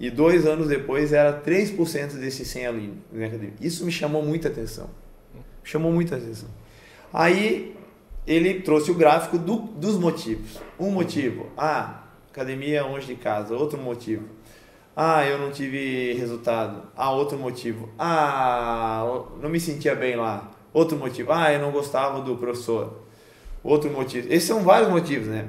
E 0.00 0.10
dois 0.10 0.46
anos 0.46 0.68
depois 0.68 1.12
era 1.12 1.42
3% 1.42 2.14
desses 2.14 2.48
100 2.48 2.66
alunos. 2.66 2.96
Isso 3.60 3.84
me 3.84 3.92
chamou 3.92 4.22
muita 4.22 4.48
atenção. 4.48 4.88
Chamou 5.62 5.92
muita 5.92 6.16
atenção. 6.16 6.48
Aí 7.12 7.75
ele 8.26 8.60
trouxe 8.60 8.90
o 8.90 8.94
gráfico 8.94 9.38
do, 9.38 9.56
dos 9.56 9.96
motivos. 9.98 10.58
Um 10.78 10.90
motivo, 10.90 11.46
ah, 11.56 12.02
academia 12.30 12.84
longe 12.84 13.06
de 13.06 13.14
casa. 13.14 13.54
Outro 13.54 13.78
motivo, 13.78 14.24
Ah, 14.94 15.26
eu 15.26 15.38
não 15.38 15.50
tive 15.50 16.14
resultado. 16.14 16.88
Ah, 16.96 17.10
outro 17.12 17.38
motivo. 17.38 17.88
Ah, 17.98 19.04
não 19.42 19.50
me 19.50 19.60
sentia 19.60 19.94
bem 19.94 20.16
lá. 20.16 20.50
Outro 20.72 20.96
motivo. 20.96 21.32
Ah, 21.32 21.52
eu 21.52 21.60
não 21.60 21.70
gostava 21.70 22.22
do 22.22 22.36
professor. 22.36 23.02
Outro 23.62 23.90
motivo. 23.90 24.26
Esses 24.28 24.44
são 24.48 24.60
vários 24.62 24.90
motivos, 24.90 25.28
né? 25.28 25.48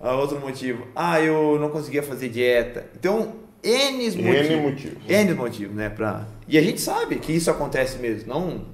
Ah, 0.00 0.16
outro 0.16 0.40
motivo. 0.40 0.88
Ah, 0.94 1.20
eu 1.20 1.56
não 1.60 1.70
conseguia 1.70 2.02
fazer 2.02 2.30
dieta. 2.30 2.90
Então, 2.96 3.34
N 3.62 4.04
motivos. 4.16 4.50
N 4.50 4.56
motivos. 4.56 4.98
N 5.08 5.34
motivos, 5.34 5.76
né? 5.76 5.88
Pra... 5.90 6.26
E 6.48 6.58
a 6.58 6.62
gente 6.62 6.80
sabe 6.80 7.16
que 7.16 7.32
isso 7.32 7.50
acontece 7.50 7.98
mesmo. 7.98 8.28
Não... 8.28 8.64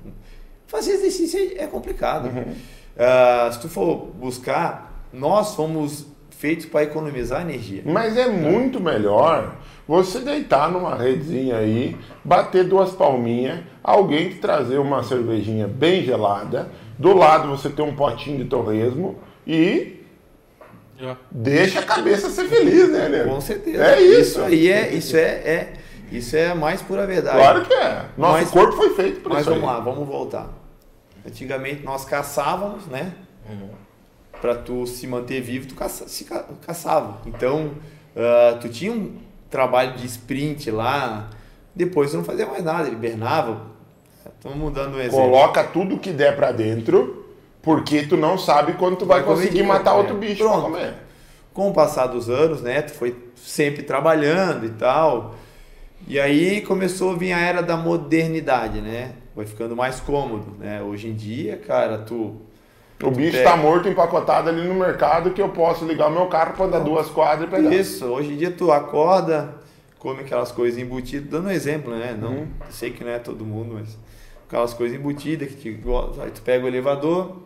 Fazer 0.66 0.92
exercício 0.92 1.38
é 1.56 1.66
complicado. 1.66 2.26
Uhum. 2.28 2.54
Uh, 2.96 3.52
se 3.52 3.60
tu 3.60 3.68
for 3.68 4.06
buscar, 4.14 5.04
nós 5.12 5.54
fomos 5.54 6.06
feitos 6.30 6.66
para 6.66 6.82
economizar 6.82 7.42
energia. 7.42 7.82
Mas 7.84 8.16
é 8.16 8.28
muito 8.28 8.80
melhor 8.80 9.54
você 9.86 10.20
deitar 10.20 10.70
numa 10.70 10.94
redezinha 10.94 11.56
aí, 11.56 11.96
bater 12.24 12.64
duas 12.64 12.90
palminhas, 12.90 13.60
alguém 13.82 14.30
te 14.30 14.36
trazer 14.36 14.78
uma 14.78 15.02
cervejinha 15.02 15.68
bem 15.68 16.02
gelada, 16.02 16.68
do 16.98 17.14
lado 17.14 17.48
você 17.48 17.68
ter 17.68 17.82
um 17.82 17.94
potinho 17.94 18.38
de 18.38 18.44
torresmo 18.46 19.16
e 19.46 20.00
yeah. 20.98 21.18
deixa 21.30 21.80
a 21.80 21.82
cabeça 21.82 22.30
ser 22.30 22.48
feliz, 22.48 22.90
né, 22.90 23.08
né? 23.08 23.24
Com 23.24 23.40
certeza. 23.40 23.84
É 23.84 24.00
isso. 24.00 24.20
Isso 24.20 24.42
aí 24.42 24.68
é, 24.70 24.94
isso 24.94 25.16
é, 25.16 25.20
é, 25.20 25.72
isso 26.10 26.36
é 26.36 26.48
a 26.48 26.54
mais 26.54 26.82
pura 26.82 27.06
verdade. 27.06 27.36
Claro 27.36 27.64
que 27.64 27.72
é. 27.72 28.04
Nosso 28.16 28.32
mas, 28.32 28.50
corpo 28.50 28.72
foi 28.76 28.94
feito 28.94 29.20
para 29.20 29.40
isso. 29.40 29.50
Mas 29.50 29.58
vamos 29.60 29.62
aí. 29.62 29.76
lá, 29.76 29.80
vamos 29.80 30.08
voltar. 30.08 30.65
Antigamente 31.26 31.82
nós 31.82 32.04
caçávamos, 32.04 32.86
né? 32.86 33.12
Uhum. 33.48 33.70
Para 34.40 34.54
tu 34.54 34.86
se 34.86 35.06
manter 35.06 35.40
vivo, 35.40 35.66
tu 35.66 35.74
caça, 35.74 36.06
se 36.08 36.26
caçava. 36.64 37.18
Então, 37.26 37.72
uh, 38.14 38.58
tu 38.60 38.68
tinha 38.68 38.92
um 38.92 39.16
trabalho 39.50 39.96
de 39.96 40.06
sprint 40.06 40.70
lá, 40.70 41.30
depois 41.74 42.10
tu 42.10 42.18
não 42.18 42.24
fazia 42.24 42.46
mais 42.46 42.62
nada, 42.62 42.86
ele 42.86 42.96
hibernava. 42.96 43.62
Estamos 44.36 44.58
mudando 44.58 44.94
o 44.94 45.00
exemplo. 45.00 45.18
Coloca 45.18 45.64
tudo 45.64 45.98
que 45.98 46.12
der 46.12 46.36
para 46.36 46.52
dentro, 46.52 47.26
porque 47.62 48.02
tu 48.02 48.16
não 48.16 48.38
sabe 48.38 48.74
quando 48.74 48.96
tu 48.96 49.06
vai, 49.06 49.22
vai 49.22 49.34
conseguir 49.34 49.62
matar 49.62 49.94
outro 49.94 50.16
bicho 50.16 50.44
Pronto. 50.44 50.70
pra 50.70 50.70
comer. 50.70 50.94
Com 51.52 51.70
o 51.70 51.72
passar 51.72 52.06
dos 52.06 52.28
anos, 52.28 52.60
né, 52.60 52.82
tu 52.82 52.92
foi 52.92 53.16
sempre 53.34 53.82
trabalhando 53.82 54.66
e 54.66 54.70
tal. 54.70 55.34
E 56.06 56.20
aí 56.20 56.60
começou 56.60 57.12
a 57.12 57.16
vir 57.16 57.32
a 57.32 57.40
era 57.40 57.62
da 57.62 57.76
modernidade, 57.76 58.80
né? 58.80 59.12
Vai 59.36 59.44
ficando 59.44 59.76
mais 59.76 60.00
cômodo, 60.00 60.56
né? 60.58 60.82
Hoje 60.82 61.08
em 61.08 61.14
dia, 61.14 61.58
cara, 61.58 61.98
tu. 61.98 62.36
O 63.02 63.10
bicho 63.10 63.36
está 63.36 63.54
morto 63.54 63.86
empacotado 63.86 64.48
ali 64.48 64.66
no 64.66 64.74
mercado 64.74 65.30
que 65.32 65.42
eu 65.42 65.50
posso 65.50 65.84
ligar 65.84 66.08
o 66.08 66.10
meu 66.10 66.26
carro 66.28 66.54
para 66.54 66.66
dar 66.66 66.78
duas 66.78 67.10
quadras 67.10 67.46
e 67.46 67.50
pegar. 67.50 67.74
Isso, 67.74 68.06
hoje 68.06 68.32
em 68.32 68.36
dia 68.38 68.50
tu 68.50 68.72
acorda, 68.72 69.54
come 69.98 70.22
aquelas 70.22 70.50
coisas 70.50 70.80
embutidas, 70.80 71.28
dando 71.28 71.48
um 71.48 71.50
exemplo, 71.50 71.94
né? 71.94 72.16
Não, 72.18 72.30
uhum. 72.30 72.46
sei 72.70 72.90
que 72.90 73.04
não 73.04 73.10
é 73.10 73.18
todo 73.18 73.44
mundo, 73.44 73.74
mas 73.74 73.98
aquelas 74.48 74.72
coisas 74.72 74.98
embutidas 74.98 75.48
que 75.50 75.74
te, 75.74 75.80
aí 76.22 76.30
tu 76.30 76.40
pega 76.40 76.64
o 76.64 76.68
elevador, 76.68 77.36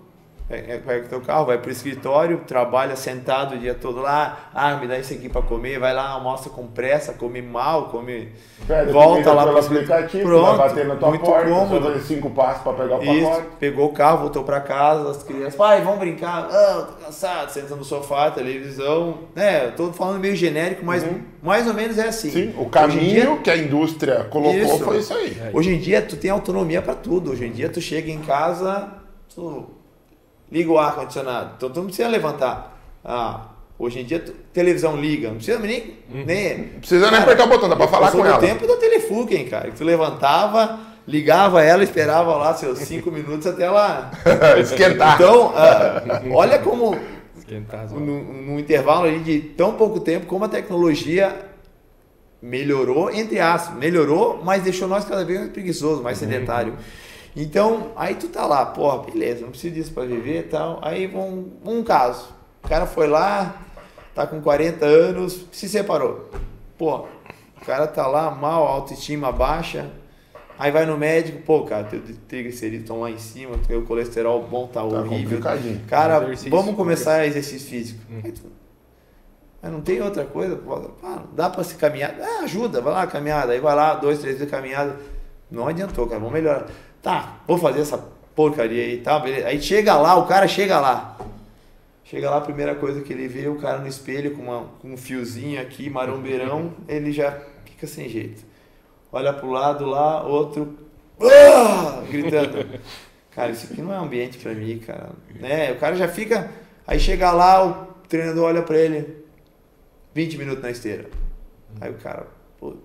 pega 0.51 1.07
o 1.07 1.09
teu 1.09 1.21
carro, 1.21 1.47
vai 1.47 1.59
pro 1.59 1.71
escritório, 1.71 2.39
trabalha 2.45 2.97
sentado 2.97 3.55
o 3.55 3.59
dia 3.59 3.73
todo 3.73 4.01
lá, 4.01 4.51
ah, 4.53 4.75
me 4.75 4.89
dá 4.89 4.99
isso 4.99 5.13
aqui 5.13 5.29
para 5.29 5.43
comer, 5.43 5.79
vai 5.79 5.95
lá, 5.95 6.09
almoça 6.09 6.51
com 6.51 6.67
pressa, 6.67 7.13
come 7.13 7.41
mal, 7.41 7.85
come. 7.89 8.33
Pede 8.67 8.91
volta 8.91 9.33
lá 9.33 9.47
para 9.47 9.61
aplicativo, 9.61 10.25
Pronto, 10.25 10.57
vai 10.57 10.69
bater 10.69 10.87
na 10.87 10.97
tua 10.97 11.09
muito 11.11 11.25
porta, 11.25 11.49
cômodo. 11.49 11.87
fazer 11.87 12.01
cinco 12.01 12.31
passos 12.31 12.63
para 12.63 12.73
pegar 12.73 12.97
o 12.97 12.99
pacote. 12.99 13.19
Isso, 13.19 13.43
pegou 13.61 13.87
o 13.87 13.93
carro, 13.93 14.19
voltou 14.19 14.43
para 14.43 14.61
casa, 14.61 15.11
as 15.11 15.23
crianças, 15.23 15.55
pai, 15.55 15.83
vamos 15.83 16.01
brincar, 16.01 16.49
ah, 16.51 16.87
tô 16.89 17.05
cansado, 17.05 17.51
senta 17.51 17.77
no 17.77 17.85
sofá, 17.85 18.31
televisão, 18.33 19.19
né? 19.37 19.67
Eu 19.67 19.73
tô 19.77 19.93
falando 19.93 20.19
meio 20.19 20.35
genérico, 20.35 20.85
mas 20.85 21.05
uhum. 21.05 21.21
mais 21.41 21.69
ou 21.69 21.75
menos 21.75 21.97
é 21.97 22.09
assim. 22.09 22.31
Sim, 22.31 22.55
o 22.59 22.67
caminho 22.69 23.35
dia, 23.35 23.37
que 23.37 23.51
a 23.51 23.57
indústria 23.57 24.25
colocou 24.25 24.61
isso. 24.61 24.79
foi 24.81 24.99
isso 24.99 25.15
aí. 25.15 25.37
Hoje 25.53 25.73
em 25.73 25.79
dia 25.79 26.03
tu 26.03 26.17
tem 26.17 26.31
autonomia 26.31 26.83
para 26.83 26.97
tudo, 26.97 27.31
hoje 27.31 27.47
em 27.47 27.53
dia 27.53 27.69
tu 27.69 27.81
chega 27.81 28.11
em 28.11 28.19
casa, 28.19 28.89
tu 29.33 29.80
liga 30.51 30.71
o 30.71 30.79
ar-condicionado. 30.79 31.53
Então 31.57 31.71
tu 31.71 31.77
não 31.79 31.87
precisa 31.87 32.09
levantar. 32.09 32.79
Ah, 33.05 33.47
hoje 33.79 34.01
em 34.01 34.05
dia, 34.05 34.23
televisão 34.53 34.97
liga, 34.97 35.29
não 35.29 35.37
precisa 35.37 35.59
nem. 35.59 35.99
Uhum. 36.13 36.25
nem 36.25 36.65
precisa 36.79 37.07
cara, 37.07 37.13
nem 37.13 37.23
apertar 37.23 37.45
o 37.45 37.49
botão, 37.49 37.69
dá 37.69 37.77
pra 37.77 37.89
falar 37.89 38.11
com 38.11 38.25
ela. 38.25 38.37
o 38.37 38.41
tempo 38.41 38.67
da 38.67 38.77
Telefugen, 38.77 39.47
cara. 39.47 39.71
Tu 39.71 39.85
levantava, 39.85 40.79
ligava 41.07 41.63
ela, 41.63 41.83
esperava 41.83 42.37
lá 42.37 42.55
seus 42.55 42.79
cinco 42.81 43.11
minutos 43.13 43.47
até 43.47 43.65
ela 43.65 44.11
esquentar. 44.61 45.15
Então, 45.15 45.53
ah, 45.55 46.03
olha 46.33 46.59
como. 46.59 46.97
No, 47.91 48.23
no 48.23 48.61
intervalo 48.61 49.11
de 49.25 49.41
tão 49.41 49.73
pouco 49.73 49.99
tempo, 49.99 50.27
como 50.27 50.45
a 50.45 50.49
tecnologia 50.49 51.35
melhorou, 52.41 53.11
entre 53.11 53.41
aspas, 53.41 53.77
melhorou, 53.77 54.41
mas 54.45 54.63
deixou 54.63 54.87
nós 54.87 55.05
cada 55.05 55.25
vez 55.25 55.41
mais 55.41 55.53
preguiçosos, 55.53 56.01
mais 56.01 56.21
uhum. 56.21 56.29
sedentário. 56.29 56.75
Então, 57.35 57.93
aí 57.97 58.15
tu 58.15 58.29
tá 58.29 58.47
lá, 58.47 58.67
porra, 58.67 59.05
beleza, 59.05 59.43
não 59.43 59.51
preciso 59.51 59.75
disso 59.75 59.93
para 59.93 60.05
viver 60.05 60.41
e 60.41 60.43
tal. 60.45 60.81
Aí 60.83 61.07
um, 61.07 61.51
um 61.65 61.83
caso. 61.83 62.29
O 62.63 62.69
cara 62.69 62.87
foi 62.87 63.07
lá, 63.07 63.63
tá 64.15 64.27
com 64.27 64.41
40 64.41 64.85
anos, 64.85 65.47
se 65.53 65.69
separou. 65.69 66.31
Pô, 66.77 67.07
o 67.61 67.65
cara 67.65 67.87
tá 67.87 68.07
lá 68.07 68.31
mal, 68.31 68.67
autoestima 68.67 69.31
baixa. 69.31 69.91
Aí 70.59 70.71
vai 70.71 70.85
no 70.85 70.99
médico, 70.99 71.41
pô, 71.43 71.63
cara, 71.63 71.85
teu 71.85 72.03
triglicerídeos 72.29 72.83
estão 72.83 73.01
lá 73.01 73.11
em 73.11 73.17
cima, 73.17 73.57
teu 73.67 73.83
colesterol 73.83 74.43
bom 74.43 74.67
tá, 74.67 74.81
tá 74.81 74.85
horrível. 74.85 75.41
Cara, 75.89 76.21
vamos 76.51 76.75
começar 76.75 77.27
exercício 77.27 77.67
físico. 77.67 78.01
Hum. 78.11 78.21
Mas 79.63 79.73
não 79.73 79.81
tem 79.81 80.03
outra 80.03 80.25
coisa, 80.25 80.61
ah, 81.03 81.23
dá 81.35 81.49
para 81.49 81.65
se 81.65 81.77
caminhar. 81.77 82.15
Ah, 82.21 82.45
ajuda, 82.45 82.81
vai 82.81 82.93
lá, 82.93 83.07
caminhada. 83.07 83.53
Aí 83.53 83.61
vai 83.61 83.75
lá, 83.75 83.95
dois, 83.95 84.19
três 84.19 84.37
vezes 84.37 84.51
caminhada. 84.51 84.97
Não 85.51 85.67
adiantou, 85.67 86.07
cara, 86.07 86.19
vamos 86.19 86.35
melhorar. 86.35 86.67
Tá, 87.03 87.41
vou 87.47 87.57
fazer 87.57 87.81
essa 87.81 87.99
porcaria 88.35 88.83
aí, 88.83 88.99
tá? 88.99 89.19
Beleza. 89.19 89.47
Aí 89.47 89.61
chega 89.61 89.97
lá, 89.97 90.17
o 90.17 90.27
cara 90.27 90.47
chega 90.47 90.79
lá. 90.79 91.19
Chega 92.05 92.29
lá, 92.29 92.39
a 92.39 92.41
primeira 92.41 92.75
coisa 92.75 93.01
que 93.03 93.13
ele 93.13 93.29
vê, 93.29 93.49
o 93.49 93.57
cara 93.57 93.79
no 93.79 93.87
espelho 93.87 94.37
com, 94.37 94.43
uma, 94.43 94.65
com 94.81 94.93
um 94.93 94.97
fiozinho 94.97 95.61
aqui, 95.61 95.89
marombeirão, 95.89 96.73
ele 96.89 97.13
já 97.13 97.41
fica 97.65 97.87
sem 97.87 98.09
jeito. 98.09 98.45
Olha 99.13 99.33
pro 99.33 99.51
lado 99.51 99.87
lá, 99.87 100.23
outro 100.27 100.77
ah! 101.21 102.03
gritando. 102.11 102.81
Cara, 103.31 103.53
isso 103.53 103.73
aqui 103.73 103.81
não 103.81 103.93
é 103.93 103.97
ambiente 103.97 104.39
para 104.39 104.53
mim, 104.53 104.79
cara. 104.85 105.11
Né? 105.39 105.71
O 105.71 105.79
cara 105.79 105.95
já 105.95 106.09
fica. 106.09 106.51
Aí 106.85 106.99
chega 106.99 107.31
lá, 107.31 107.65
o 107.65 107.87
treinador 108.09 108.47
olha 108.47 108.61
para 108.61 108.77
ele, 108.77 109.25
20 110.13 110.37
minutos 110.37 110.63
na 110.63 110.71
esteira. 110.71 111.09
Aí 111.81 111.91
o 111.93 111.95
cara, 111.95 112.27
puta. 112.59 112.79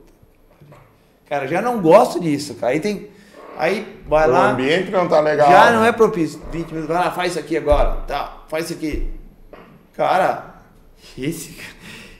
Cara, 1.27 1.47
já 1.47 1.63
não 1.63 1.81
gosto 1.81 2.19
disso, 2.19 2.53
cara. 2.55 2.73
Aí 2.73 2.79
tem 2.79 3.09
Aí 3.57 4.01
vai 4.07 4.27
o 4.27 4.31
lá. 4.31 4.49
O 4.49 4.51
ambiente 4.51 4.91
não 4.91 5.07
tá 5.07 5.19
legal. 5.19 5.49
Já 5.49 5.71
não 5.71 5.83
é 5.83 5.91
propício. 5.91 6.41
20 6.51 6.67
minutos, 6.67 6.87
vai 6.87 7.05
lá, 7.05 7.11
faz 7.11 7.31
isso 7.31 7.39
aqui 7.39 7.57
agora. 7.57 7.97
Tá, 8.07 8.43
faz 8.47 8.65
isso 8.65 8.73
aqui. 8.73 9.09
Cara, 9.93 10.55
esse. 11.17 11.57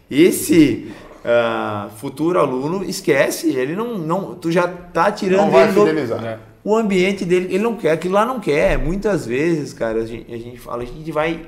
Esse 0.09 0.93
uh, 1.25 1.89
futuro 1.97 2.39
aluno 2.39 2.83
esquece. 2.83 3.49
Ele 3.49 3.75
não. 3.75 3.97
não 3.97 4.35
tu 4.35 4.51
já 4.51 4.67
tá 4.67 5.11
tirando 5.11 5.41
não 5.41 5.51
vai 5.51 5.71
fidelizar. 5.71 6.19
Do, 6.19 6.25
é. 6.25 6.39
O 6.63 6.75
ambiente 6.75 7.25
dele, 7.25 7.53
ele 7.53 7.63
não 7.63 7.75
quer, 7.75 7.91
aquilo 7.91 8.15
lá 8.15 8.25
não 8.25 8.39
quer. 8.39 8.77
Muitas 8.77 9.25
vezes, 9.25 9.71
cara, 9.73 9.99
a 9.99 10.05
gente, 10.05 10.33
a 10.33 10.37
gente 10.37 10.57
fala, 10.57 10.83
a 10.83 10.85
gente 10.85 11.11
vai. 11.11 11.45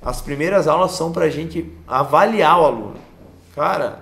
As 0.00 0.20
primeiras 0.20 0.68
aulas 0.68 0.92
são 0.92 1.10
pra 1.10 1.28
gente 1.28 1.72
avaliar 1.88 2.60
o 2.60 2.64
aluno. 2.64 2.94
Cara, 3.54 4.00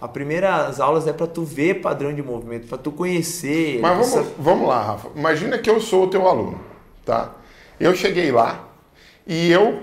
a 0.00 0.08
primeiras 0.08 0.80
aulas 0.80 1.06
é 1.06 1.12
para 1.12 1.26
tu 1.26 1.44
ver 1.44 1.80
padrão 1.80 2.12
de 2.14 2.22
movimento, 2.22 2.66
para 2.66 2.78
tu 2.78 2.90
conhecer. 2.90 3.78
Mas 3.80 3.92
vamos, 3.92 4.14
essa... 4.14 4.34
vamos 4.38 4.68
lá, 4.68 4.82
Rafa. 4.82 5.08
Imagina 5.14 5.58
que 5.58 5.68
eu 5.68 5.80
sou 5.80 6.04
o 6.04 6.06
teu 6.08 6.26
aluno, 6.26 6.58
tá? 7.04 7.32
Eu 7.78 7.94
cheguei 7.94 8.32
lá 8.32 8.68
e 9.26 9.50
eu 9.52 9.82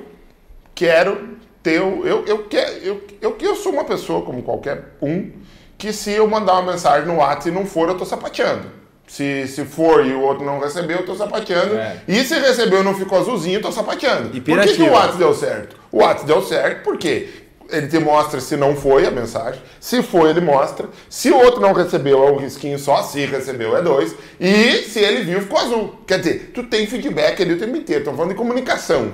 quero 0.74 1.38
ter 1.62 1.78
eu 1.78 2.06
eu 2.06 2.26
eu, 2.26 2.44
quero, 2.46 2.72
eu, 2.78 3.02
eu, 3.22 3.38
eu 3.40 3.56
sou 3.56 3.72
uma 3.72 3.84
pessoa 3.84 4.24
como 4.24 4.42
qualquer 4.42 4.96
um 5.02 5.32
que 5.78 5.94
se 5.94 6.12
eu 6.12 6.28
mandar 6.28 6.54
uma 6.54 6.72
mensagem 6.72 7.08
no 7.08 7.18
WhatsApp 7.18 7.50
e 7.50 7.52
não 7.52 7.66
for, 7.66 7.88
eu 7.88 7.96
tô 7.96 8.04
sapateando. 8.04 8.78
Se, 9.06 9.48
se 9.48 9.64
for 9.64 10.06
e 10.06 10.12
o 10.12 10.22
outro 10.22 10.44
não 10.44 10.60
recebeu, 10.60 10.98
eu 10.98 11.06
tô 11.06 11.16
sapateando. 11.16 11.78
É. 11.78 12.02
E 12.08 12.24
se 12.24 12.38
recebeu 12.40 12.82
e 12.82 12.84
não 12.84 12.96
ficou 12.96 13.20
azulzinho, 13.20 13.58
eu 13.58 13.62
tô 13.62 13.72
sapateando. 13.72 14.30
Por 14.42 14.60
que, 14.62 14.74
que 14.74 14.82
o 14.82 14.92
WhatsApp 14.92 15.18
deu 15.18 15.34
certo? 15.34 15.76
O 15.92 16.00
WhatsApp 16.00 16.26
deu 16.26 16.42
certo 16.42 16.84
porque 16.84 17.30
ele 17.70 17.88
te 17.88 18.00
mostra 18.00 18.40
se 18.40 18.56
não 18.56 18.76
foi 18.76 19.06
a 19.06 19.12
mensagem. 19.12 19.62
Se 19.80 20.02
foi, 20.02 20.30
ele 20.30 20.42
mostra. 20.42 20.88
Se 21.10 21.30
o 21.30 21.38
outro 21.38 21.60
não 21.60 21.74
recebeu, 21.74 22.24
é 22.28 22.32
um 22.32 22.38
risquinho 22.38 22.80
só. 22.80 23.04
Se 23.04 23.26
recebeu, 23.26 23.76
é 23.76 23.82
dois. 23.82 24.16
E 24.40 24.84
se 24.84 25.00
ele 25.00 25.24
viu, 25.24 25.42
ficou 25.42 25.60
azul. 25.60 25.96
Quer 26.08 26.20
dizer, 26.20 26.52
tu 26.54 26.64
tem 26.64 26.88
feedback 26.88 27.42
ali 27.42 27.54
o 27.54 27.60
tempo 27.60 27.76
inteiro. 27.76 28.02
Estamos 28.02 28.18
falando 28.18 28.32
de 28.32 28.38
comunicação. 28.38 29.14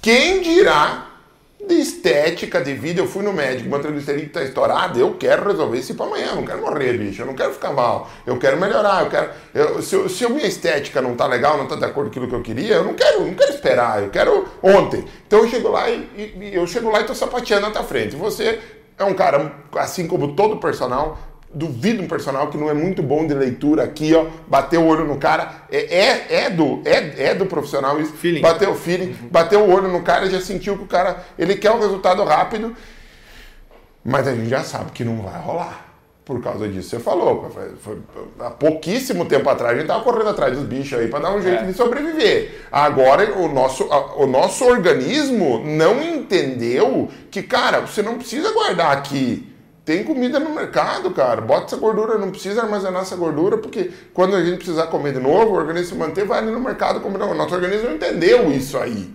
Quem 0.00 0.42
dirá 0.42 1.06
de 1.68 1.74
estética, 1.74 2.60
de 2.60 2.72
vida, 2.72 3.00
eu 3.00 3.06
fui 3.06 3.22
no 3.22 3.32
médico, 3.32 3.68
meu 3.68 3.80
triglicerídeo 3.80 4.28
está 4.28 4.42
estourado, 4.42 4.98
eu 4.98 5.14
quero 5.14 5.46
resolver 5.46 5.78
isso 5.78 5.94
para 5.94 6.06
amanhã, 6.06 6.28
eu 6.30 6.36
não 6.36 6.44
quero 6.44 6.62
morrer, 6.62 6.96
bicho, 6.96 7.22
eu 7.22 7.26
não 7.26 7.34
quero 7.34 7.52
ficar 7.52 7.72
mal, 7.72 8.10
eu 8.26 8.38
quero 8.38 8.58
melhorar, 8.58 9.04
eu 9.04 9.10
quero. 9.10 9.30
Eu, 9.54 9.82
se, 9.82 10.08
se 10.08 10.24
a 10.24 10.28
minha 10.28 10.46
estética 10.46 11.02
não 11.02 11.14
tá 11.14 11.26
legal, 11.26 11.58
não 11.58 11.68
tá 11.68 11.76
de 11.76 11.84
acordo 11.84 12.08
com 12.08 12.18
aquilo 12.18 12.28
que 12.28 12.34
eu 12.34 12.42
queria, 12.42 12.76
eu 12.76 12.84
não 12.84 12.94
quero, 12.94 13.24
não 13.24 13.34
quero 13.34 13.52
esperar, 13.52 14.02
eu 14.02 14.10
quero 14.10 14.48
ontem. 14.62 15.04
Então 15.26 15.40
eu 15.40 15.48
chego 15.48 15.68
lá 15.68 15.90
e, 15.90 16.08
e 16.16 16.50
eu 16.54 16.66
chego 16.66 16.90
lá 16.90 17.02
e 17.02 17.04
tô 17.04 17.14
sapateando 17.14 17.66
na 17.66 17.70
tua 17.70 17.84
frente. 17.84 18.16
Você 18.16 18.58
é 18.98 19.04
um 19.04 19.14
cara, 19.14 19.52
assim 19.76 20.08
como 20.08 20.34
todo 20.34 20.56
personal, 20.56 21.18
duvido 21.52 22.02
um 22.02 22.08
personal 22.08 22.48
que 22.48 22.58
não 22.58 22.68
é 22.68 22.74
muito 22.74 23.02
bom 23.02 23.26
de 23.26 23.34
leitura 23.34 23.84
aqui, 23.84 24.14
ó, 24.14 24.26
bater 24.46 24.78
o 24.78 24.84
olho 24.84 25.04
no 25.04 25.16
cara, 25.16 25.62
é, 25.70 25.78
é, 25.78 26.26
é 26.44 26.50
do, 26.50 26.82
é, 26.84 27.30
é 27.30 27.34
do 27.34 27.46
profissional 27.46 28.00
isso, 28.00 28.12
feeling. 28.12 28.40
bater 28.40 28.68
o 28.68 28.74
feeling, 28.74 29.16
uhum. 29.22 29.28
bater 29.30 29.56
o 29.56 29.68
olho 29.70 29.88
no 29.88 30.02
cara, 30.02 30.28
já 30.28 30.40
sentiu 30.40 30.76
que 30.76 30.84
o 30.84 30.86
cara, 30.86 31.24
ele 31.38 31.56
quer 31.56 31.70
um 31.70 31.80
resultado 31.80 32.22
rápido, 32.24 32.74
mas 34.04 34.28
a 34.28 34.34
gente 34.34 34.48
já 34.48 34.62
sabe 34.62 34.92
que 34.92 35.04
não 35.04 35.22
vai 35.22 35.40
rolar. 35.40 35.86
Por 36.24 36.42
causa 36.42 36.68
disso, 36.68 36.90
você 36.90 36.98
falou. 36.98 37.50
Foi, 37.50 37.70
foi, 37.82 37.98
há 38.40 38.50
pouquíssimo 38.50 39.24
tempo 39.24 39.48
atrás 39.48 39.72
a 39.72 39.74
gente 39.76 39.84
estava 39.84 40.04
correndo 40.04 40.28
atrás 40.28 40.54
dos 40.54 40.66
bichos 40.66 40.98
aí 40.98 41.08
para 41.08 41.20
dar 41.20 41.34
um 41.34 41.40
jeito 41.40 41.62
é. 41.62 41.66
de 41.66 41.72
sobreviver. 41.72 42.66
Agora 42.70 43.32
o 43.38 43.48
nosso, 43.48 43.88
o 44.14 44.26
nosso 44.26 44.62
organismo 44.66 45.64
não 45.64 46.02
entendeu 46.02 47.08
que, 47.30 47.42
cara, 47.42 47.80
você 47.80 48.02
não 48.02 48.18
precisa 48.18 48.52
guardar 48.52 48.92
aqui. 48.92 49.57
Tem 49.88 50.04
comida 50.04 50.38
no 50.38 50.50
mercado, 50.50 51.10
cara. 51.12 51.40
Bota 51.40 51.64
essa 51.64 51.76
gordura, 51.78 52.18
não 52.18 52.30
precisa 52.30 52.60
armazenar 52.60 53.00
essa 53.00 53.16
gordura, 53.16 53.56
porque 53.56 53.90
quando 54.12 54.36
a 54.36 54.44
gente 54.44 54.58
precisar 54.58 54.88
comer 54.88 55.14
de 55.14 55.18
novo, 55.18 55.52
o 55.52 55.54
organismo 55.54 55.94
se 55.94 55.94
manter, 55.94 56.26
vai 56.26 56.40
ali 56.40 56.50
no 56.50 56.60
mercado 56.60 57.00
comer. 57.00 57.16
Não, 57.16 57.32
nosso 57.32 57.54
organismo 57.54 57.92
entendeu 57.92 58.52
isso 58.52 58.76
aí. 58.76 59.10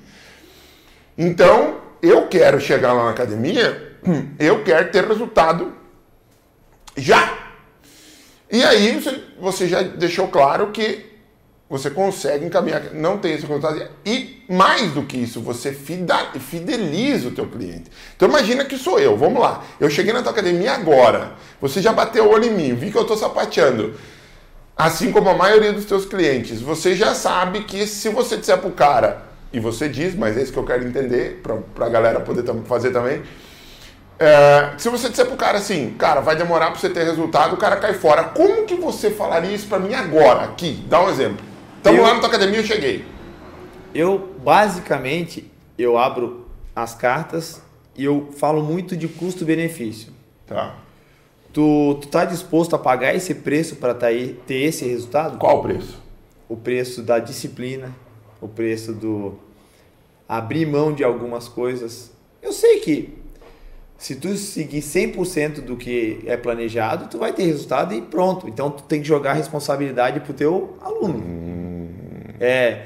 Então, 1.16 1.78
eu 2.02 2.28
quero 2.28 2.60
chegar 2.60 2.92
lá 2.92 3.04
na 3.04 3.12
academia, 3.12 4.00
eu 4.40 4.64
quero 4.64 4.92
ter 4.92 5.06
resultado 5.06 5.74
já. 6.98 7.38
E 8.52 8.64
aí 8.64 9.00
você 9.40 9.68
já 9.68 9.84
deixou 9.84 10.28
claro 10.28 10.72
que 10.72 11.13
você 11.70 11.90
consegue 11.90 12.46
encaminhar, 12.46 12.94
não 12.94 13.18
tem 13.18 13.34
esse 13.34 13.46
resultado. 13.46 13.82
E 14.06 14.44
mais 14.50 14.92
do 14.92 15.04
que 15.04 15.18
isso, 15.18 15.42
você 15.42 15.72
fideliza 15.74 17.30
o 17.30 17.32
teu 17.32 17.48
cliente. 17.48 17.90
Então 18.16 18.28
imagina 18.30 18.66
que 18.66 18.78
sou 18.78 19.00
eu, 19.00 19.18
vamos 19.18 19.42
lá. 19.42 19.64
Eu 19.80 19.90
cheguei 19.90 20.14
na 20.14 20.22
tua 20.22 20.32
academia 20.32 20.74
agora, 20.74 21.34
você 21.60 21.82
já 21.82 21.92
bateu 21.92 22.26
o 22.26 22.30
olho 22.30 22.46
em 22.46 22.52
mim, 22.52 22.76
vi 22.76 22.92
que 22.92 22.98
eu 22.98 23.02
estou 23.02 23.18
sapateando. 23.18 23.96
Assim 24.76 25.12
como 25.12 25.30
a 25.30 25.36
maioria 25.36 25.72
dos 25.72 25.86
teus 25.86 26.06
clientes, 26.06 26.60
você 26.60 26.96
já 26.96 27.14
sabe 27.14 27.64
que 27.64 27.86
se 27.86 28.10
você 28.10 28.38
disser 28.38 28.58
pro 28.58 28.72
cara, 28.72 29.24
e 29.52 29.60
você 29.60 29.88
diz, 29.88 30.16
mas 30.16 30.36
é 30.36 30.42
isso 30.42 30.52
que 30.52 30.58
eu 30.58 30.66
quero 30.66 30.86
entender, 30.86 31.42
para 31.44 31.86
a 31.86 31.90
galera 31.90 32.20
poder 32.20 32.44
fazer 32.66 32.92
também, 32.92 33.22
é, 34.20 34.72
se 34.78 34.90
você 34.90 35.10
disser 35.10 35.26
pro 35.26 35.36
cara 35.36 35.58
assim, 35.58 35.94
cara, 35.98 36.22
vai 36.22 36.36
demorar 36.36 36.72
para 36.72 36.80
você 36.80 36.90
ter 36.90 37.04
resultado, 37.04 37.54
o 37.54 37.58
cara 37.58 37.76
cai 37.76 37.94
fora. 37.94 38.24
Como 38.24 38.66
que 38.66 38.76
você 38.76 39.12
falaria 39.12 39.52
isso 39.52 39.68
para 39.68 39.80
mim 39.80 39.94
agora, 39.94 40.44
aqui? 40.44 40.84
Dá 40.88 41.02
um 41.02 41.10
exemplo. 41.10 41.53
Estamos 41.84 42.02
lá 42.02 42.14
na 42.14 42.20
tua 42.22 42.30
academia, 42.30 42.60
eu 42.62 42.64
cheguei. 42.64 43.04
Eu, 43.94 44.34
basicamente, 44.42 45.52
eu 45.78 45.98
abro 45.98 46.46
as 46.74 46.96
cartas 46.96 47.62
e 47.94 48.06
eu 48.06 48.30
falo 48.38 48.64
muito 48.64 48.96
de 48.96 49.10
custo-benefício. 49.10 50.14
Tá. 50.48 50.78
Tu, 51.52 51.98
tu 52.00 52.08
tá 52.08 52.24
disposto 52.24 52.74
a 52.74 52.80
pagar 52.80 53.14
esse 53.14 53.36
preço 53.36 53.76
para 53.76 53.94
tá 53.94 54.08
ter 54.48 54.62
esse 54.62 54.86
resultado? 54.86 55.38
Qual 55.38 55.60
o 55.60 55.62
preço? 55.62 56.02
O 56.48 56.56
preço 56.56 57.02
da 57.02 57.20
disciplina, 57.20 57.94
o 58.40 58.48
preço 58.48 58.94
do 58.94 59.38
abrir 60.28 60.66
mão 60.66 60.94
de 60.94 61.04
algumas 61.04 61.50
coisas. 61.50 62.14
Eu 62.42 62.54
sei 62.54 62.80
que 62.80 63.14
se 63.98 64.16
tu 64.16 64.34
seguir 64.38 64.80
100% 64.80 65.60
do 65.60 65.76
que 65.76 66.22
é 66.26 66.38
planejado, 66.38 67.10
tu 67.10 67.18
vai 67.18 67.34
ter 67.34 67.44
resultado 67.44 67.94
e 67.94 68.02
pronto. 68.02 68.48
Então 68.48 68.72
tu 68.72 68.84
tem 68.84 69.02
que 69.02 69.08
jogar 69.08 69.32
a 69.32 69.34
responsabilidade 69.34 70.22
pro 70.22 70.34
teu 70.34 70.78
aluno. 70.82 71.18
Hum. 71.18 71.63
É, 72.44 72.86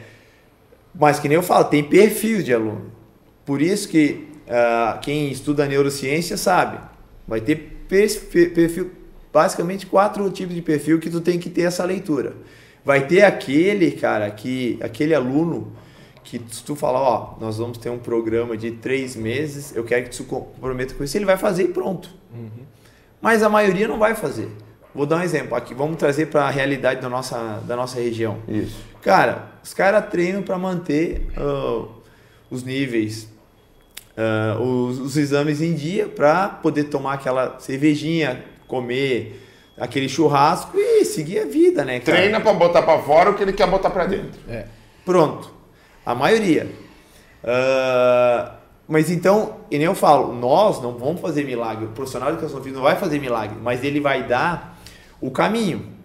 mas 0.93 1.19
que 1.19 1.27
nem 1.27 1.35
eu 1.35 1.43
falo, 1.43 1.65
tem 1.65 1.83
perfil 1.83 2.43
de 2.43 2.53
aluno. 2.53 2.91
Por 3.45 3.61
isso 3.61 3.87
que 3.87 4.27
uh, 4.47 4.99
quem 4.99 5.31
estuda 5.31 5.65
neurociência 5.65 6.37
sabe, 6.37 6.79
vai 7.27 7.41
ter 7.41 7.55
perfil, 7.87 8.91
basicamente 9.31 9.85
quatro 9.85 10.29
tipos 10.31 10.53
de 10.53 10.61
perfil 10.61 10.99
que 10.99 11.09
tu 11.09 11.21
tem 11.21 11.39
que 11.39 11.49
ter 11.49 11.61
essa 11.61 11.83
leitura. 11.85 12.35
Vai 12.83 13.05
ter 13.07 13.23
aquele, 13.23 13.91
cara, 13.91 14.29
que 14.31 14.77
aquele 14.81 15.13
aluno 15.13 15.73
que 16.23 16.41
se 16.51 16.63
tu 16.63 16.75
falar, 16.75 17.01
ó, 17.01 17.37
nós 17.39 17.57
vamos 17.57 17.77
ter 17.77 17.89
um 17.89 17.97
programa 17.97 18.57
de 18.57 18.71
três 18.71 19.15
meses, 19.15 19.73
eu 19.75 19.83
quero 19.85 20.03
que 20.03 20.09
tu 20.09 20.15
se 20.17 20.23
comprometa 20.23 20.93
com 20.93 21.03
isso, 21.03 21.17
ele 21.17 21.25
vai 21.25 21.37
fazer 21.37 21.63
e 21.63 21.67
pronto. 21.69 22.09
Uhum. 22.33 22.65
Mas 23.21 23.41
a 23.41 23.49
maioria 23.49 23.87
não 23.87 23.97
vai 23.97 24.13
fazer. 24.13 24.49
Vou 24.93 25.05
dar 25.05 25.17
um 25.17 25.21
exemplo 25.21 25.55
aqui, 25.55 25.73
vamos 25.73 25.95
trazer 25.97 26.25
para 26.25 26.43
a 26.43 26.49
realidade 26.49 27.01
da 27.01 27.07
nossa, 27.07 27.61
da 27.65 27.75
nossa 27.75 27.99
região. 27.99 28.39
Isso. 28.47 28.83
Cara, 29.07 29.43
os 29.63 29.73
caras 29.73 30.09
treinam 30.09 30.41
para 30.43 30.57
manter 30.57 31.29
uh, 31.37 31.87
os 32.51 32.61
níveis, 32.61 33.29
uh, 34.17 34.61
os, 34.61 34.99
os, 34.99 35.15
exames 35.15 35.61
em 35.61 35.73
dia, 35.73 36.09
para 36.09 36.49
poder 36.49 36.83
tomar 36.89 37.13
aquela 37.13 37.57
cervejinha, 37.57 38.43
comer 38.67 39.41
aquele 39.79 40.09
churrasco 40.09 40.77
e 40.77 41.05
seguir 41.05 41.39
a 41.39 41.45
vida, 41.45 41.85
né? 41.85 42.01
Cara? 42.01 42.17
Treina 42.17 42.41
para 42.41 42.51
botar 42.51 42.81
para 42.81 43.01
fora 43.01 43.29
o 43.29 43.33
que 43.35 43.43
ele 43.43 43.53
quer 43.53 43.69
botar 43.69 43.91
para 43.91 44.07
dentro. 44.07 44.41
É. 44.49 44.65
Pronto. 45.05 45.53
A 46.05 46.13
maioria. 46.13 46.69
Uh, 47.41 48.57
mas 48.89 49.09
então, 49.09 49.55
e 49.71 49.77
nem 49.77 49.85
eu 49.85 49.95
falo, 49.95 50.33
nós 50.33 50.81
não 50.81 50.97
vamos 50.97 51.21
fazer 51.21 51.45
milagre. 51.45 51.85
O 51.85 51.91
profissional 51.91 52.27
de 52.27 52.39
educação 52.39 52.59
física 52.59 52.75
não 52.75 52.83
vai 52.83 52.97
fazer 52.97 53.21
milagre, 53.21 53.57
mas 53.63 53.85
ele 53.85 54.01
vai 54.01 54.23
dar 54.23 54.77
o 55.21 55.31
caminho. 55.31 55.95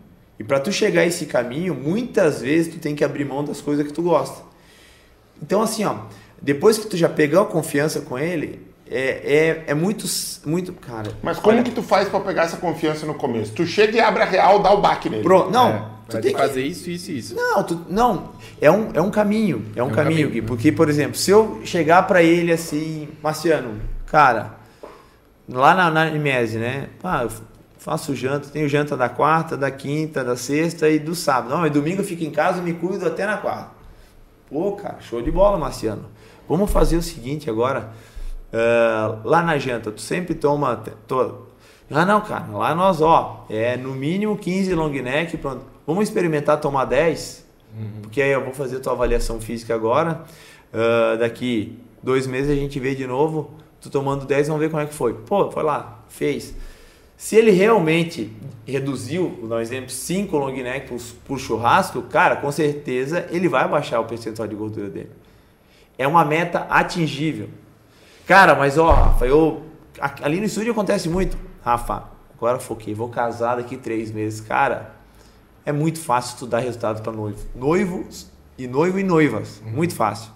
E 0.43 0.45
para 0.45 0.59
tu 0.59 0.73
chegar 0.73 1.03
a 1.03 1.07
esse 1.07 1.27
caminho, 1.27 1.73
muitas 1.73 2.43
vezes 2.43 2.75
tu 2.75 2.81
tem 2.81 2.97
que 2.97 3.05
abrir 3.05 3.25
mão 3.25 3.45
das 3.45 3.61
coisas 3.61 3.87
que 3.87 3.93
tu 3.93 4.03
gosta. 4.03 4.43
Então, 5.41 5.63
assim, 5.63 5.85
ó, 5.85 5.95
depois 6.41 6.79
que 6.79 6.89
tu 6.89 6.97
já 6.97 7.09
pegou 7.09 7.41
a 7.41 7.47
confiança 7.47 8.01
com 8.01 8.19
ele, 8.19 8.61
é, 8.91 9.37
é, 9.37 9.65
é 9.69 9.75
muito, 9.75 10.05
muito, 10.45 10.73
cara. 10.73 11.13
Mas 11.23 11.39
como 11.39 11.59
olha... 11.59 11.63
que 11.63 11.71
tu 11.71 11.81
faz 11.81 12.09
para 12.09 12.19
pegar 12.19 12.43
essa 12.43 12.57
confiança 12.57 13.07
no 13.07 13.15
começo? 13.15 13.53
Tu 13.53 13.65
chega 13.65 13.97
e 13.97 14.01
abre 14.01 14.25
a 14.25 14.27
real, 14.27 14.61
dá 14.61 14.73
o 14.73 14.81
baque 14.81 15.09
nele. 15.09 15.23
Pronto, 15.23 15.53
não. 15.53 15.69
É, 15.69 15.83
tu 16.09 16.21
tem 16.21 16.33
que 16.33 16.41
fazer 16.41 16.63
isso, 16.63 16.91
isso 16.91 17.13
e 17.13 17.19
isso. 17.19 17.37
Não, 17.37 17.63
tu, 17.63 17.87
não. 17.89 18.33
É 18.61 18.69
um, 18.69 18.91
é 18.93 19.01
um 19.01 19.13
caminho, 19.13 19.65
é 19.77 19.81
um, 19.81 19.87
é 19.87 19.89
um 19.89 19.95
caminho, 19.95 20.27
caminho, 20.27 20.45
porque 20.45 20.73
por 20.73 20.89
exemplo, 20.89 21.17
se 21.17 21.31
eu 21.31 21.61
chegar 21.65 22.03
para 22.09 22.21
ele 22.21 22.51
assim, 22.51 23.09
Marciano, 23.23 23.81
cara, 24.07 24.57
lá 25.49 25.73
na, 25.73 25.89
na 25.89 26.09
Imese, 26.09 26.59
né? 26.59 26.89
Pá, 27.01 27.23
eu 27.23 27.31
faço 27.83 28.15
janta, 28.15 28.49
tenho 28.49 28.69
janta 28.69 28.97
da 28.97 29.09
quarta, 29.09 29.57
da 29.57 29.71
quinta, 29.71 30.25
da 30.25 30.37
sexta 30.37 30.89
e 30.89 30.99
do 30.99 31.15
sábado. 31.15 31.51
Não, 31.51 31.59
mas 31.59 31.73
domingo 31.73 32.01
eu 32.01 32.05
fico 32.05 32.25
em 32.25 32.31
casa 32.31 32.59
e 32.59 32.63
me 32.63 32.73
cuido 32.75 33.07
até 33.07 33.27
na 33.27 33.37
quarta. 33.37 33.71
Pô, 34.49 34.73
cara, 34.73 34.99
show 35.01 35.21
de 35.21 35.31
bola, 35.31 35.59
Marciano. 35.59 36.07
Vamos 36.49 36.71
fazer 36.71 36.97
o 36.97 37.03
seguinte 37.03 37.49
agora 37.49 37.93
Uh, 38.53 39.27
lá 39.27 39.43
na 39.43 39.57
janta, 39.57 39.91
tu 39.91 40.01
sempre 40.01 40.35
toma. 40.35 40.77
To... 41.07 41.47
Ah, 41.91 42.05
não, 42.05 42.21
cara, 42.21 42.47
lá 42.53 42.75
nós, 42.75 43.01
ó, 43.01 43.47
é 43.49 43.79
no 43.79 43.95
mínimo 43.95 44.37
15 44.37 44.75
long 44.75 44.91
neck, 44.91 45.39
pronto. 45.39 45.65
Vamos 45.87 46.05
experimentar 46.05 46.61
tomar 46.61 46.85
10, 46.85 47.47
uhum. 47.75 48.03
porque 48.03 48.21
aí 48.21 48.31
eu 48.31 48.45
vou 48.45 48.53
fazer 48.53 48.77
a 48.77 48.81
tua 48.81 48.93
avaliação 48.93 49.41
física 49.41 49.75
agora. 49.75 50.23
Uh, 50.73 51.19
daqui 51.19 51.79
dois 52.03 52.27
meses 52.27 52.51
a 52.51 52.55
gente 52.55 52.79
vê 52.79 52.95
de 52.95 53.07
novo, 53.07 53.53
tu 53.81 53.89
tomando 53.89 54.27
10, 54.27 54.49
vamos 54.49 54.61
ver 54.61 54.71
como 54.71 54.83
é 54.83 54.87
que 54.87 54.95
foi. 54.95 55.15
Pô, 55.15 55.51
foi 55.51 55.63
lá, 55.63 56.01
fez. 56.09 56.55
Se 57.17 57.37
ele 57.37 57.51
realmente 57.51 58.33
reduziu, 58.67 59.37
vou 59.41 59.49
dar 59.49 59.57
um 59.57 59.61
exemplo, 59.61 59.91
5 59.91 60.37
long 60.37 60.53
neck 60.53 60.89
por, 60.89 61.01
por 61.25 61.39
churrasco, 61.39 62.03
cara, 62.03 62.37
com 62.37 62.51
certeza 62.51 63.27
ele 63.31 63.49
vai 63.49 63.69
baixar 63.69 64.01
o 64.01 64.05
percentual 64.05 64.49
de 64.49 64.55
gordura 64.55 64.89
dele. 64.89 65.11
É 65.99 66.07
uma 66.07 66.25
meta 66.25 66.61
atingível. 66.71 67.49
Cara, 68.27 68.55
mas 68.55 68.79
ó, 68.79 68.91
Rafa, 68.91 69.27
eu. 69.27 69.63
Ali 70.01 70.41
no 70.41 70.47
estúdio 70.47 70.73
acontece 70.73 71.09
muito. 71.09 71.37
Rafa, 71.63 72.05
agora 72.37 72.59
foquei, 72.59 72.95
vou 72.95 73.09
casar 73.09 73.57
daqui 73.57 73.77
três 73.77 74.11
meses. 74.11 74.41
Cara, 74.41 74.95
é 75.65 75.73
muito 75.73 76.01
fácil 76.01 76.39
tu 76.39 76.47
dar 76.47 76.61
resultado 76.61 77.03
para 77.03 77.13
noivo. 77.13 77.39
Noivos 77.55 78.31
e 78.59 78.67
noivo 78.67 78.99
e 78.99 79.03
noivas. 79.03 79.61
Uhum. 79.65 79.73
Muito 79.73 79.95
fácil. 79.95 80.31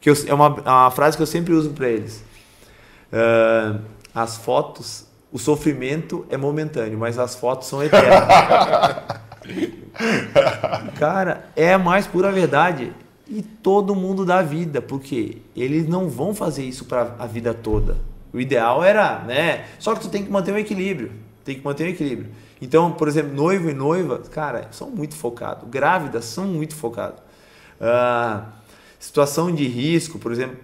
Que 0.00 0.10
eu, 0.10 0.14
é 0.26 0.34
uma, 0.34 0.48
uma, 0.48 0.90
frase 0.90 1.16
que 1.16 1.22
eu 1.22 1.26
sempre 1.26 1.52
uso 1.52 1.70
para 1.70 1.88
eles. 1.88 2.24
Uh, 3.12 3.80
as 4.14 4.36
fotos, 4.36 5.06
o 5.34 5.38
sofrimento 5.38 6.24
é 6.30 6.36
momentâneo, 6.36 6.96
mas 6.96 7.18
as 7.18 7.34
fotos 7.34 7.66
são 7.66 7.82
eternas. 7.82 8.22
Cara, 10.96 11.48
é 11.56 11.74
a 11.74 11.78
mais 11.78 12.06
pura 12.06 12.30
verdade 12.30 12.92
e 13.28 13.42
todo 13.42 13.96
mundo 13.96 14.24
dá 14.24 14.40
vida, 14.42 14.80
porque 14.80 15.38
eles 15.56 15.88
não 15.88 16.08
vão 16.08 16.32
fazer 16.32 16.62
isso 16.62 16.84
para 16.84 17.16
a 17.18 17.26
vida 17.26 17.52
toda. 17.52 17.96
O 18.32 18.38
ideal 18.38 18.84
era, 18.84 19.24
né? 19.24 19.64
Só 19.80 19.96
que 19.96 20.02
tu 20.02 20.08
tem 20.08 20.24
que 20.24 20.30
manter 20.30 20.54
um 20.54 20.58
equilíbrio. 20.58 21.10
Tem 21.44 21.56
que 21.56 21.64
manter 21.64 21.84
um 21.84 21.90
equilíbrio. 21.90 22.28
Então, 22.62 22.92
por 22.92 23.08
exemplo, 23.08 23.34
noivo 23.34 23.68
e 23.68 23.74
noiva, 23.74 24.18
cara, 24.30 24.68
são 24.70 24.88
muito 24.88 25.16
focados. 25.16 25.68
Grávidas 25.68 26.26
são 26.26 26.44
muito 26.44 26.76
focados. 26.76 27.18
Ah, 27.80 28.44
situação 29.04 29.52
de 29.52 29.68
risco, 29.68 30.18
por 30.18 30.32
exemplo, 30.32 30.56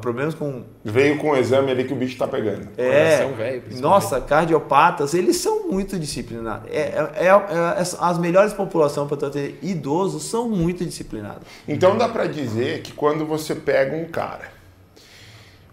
problemas 0.00 0.36
com. 0.36 0.62
Veio 0.84 1.18
com 1.18 1.30
o 1.30 1.36
exame 1.36 1.72
ali 1.72 1.82
que 1.82 1.92
o 1.92 1.96
bicho 1.96 2.12
está 2.12 2.28
pegando. 2.28 2.68
É. 2.76 3.26
Véio, 3.36 3.62
nossa, 3.80 4.20
cardiopatas, 4.20 5.14
eles 5.14 5.38
são 5.38 5.68
muito 5.68 5.98
disciplinados. 5.98 6.70
É, 6.70 6.78
é, 6.78 7.26
é, 7.26 7.26
é 7.26 7.82
as 7.98 8.18
melhores 8.18 8.52
populações 8.52 9.08
para 9.08 9.28
ter 9.28 9.58
idosos 9.60 10.22
são 10.22 10.48
muito 10.48 10.84
disciplinados. 10.84 11.42
Então 11.66 11.98
dá 11.98 12.08
para 12.08 12.26
dizer 12.26 12.82
que 12.82 12.92
quando 12.92 13.26
você 13.26 13.52
pega 13.52 13.96
um 13.96 14.04
cara. 14.04 14.52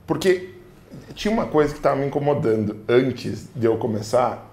Porque 0.08 0.56
tinha 1.14 1.32
uma 1.32 1.46
coisa 1.46 1.74
que 1.74 1.80
estava 1.80 1.96
me 1.98 2.08
incomodando 2.08 2.78
antes 2.90 3.50
de 3.56 3.68
eu 3.68 3.78
começar. 3.78 4.49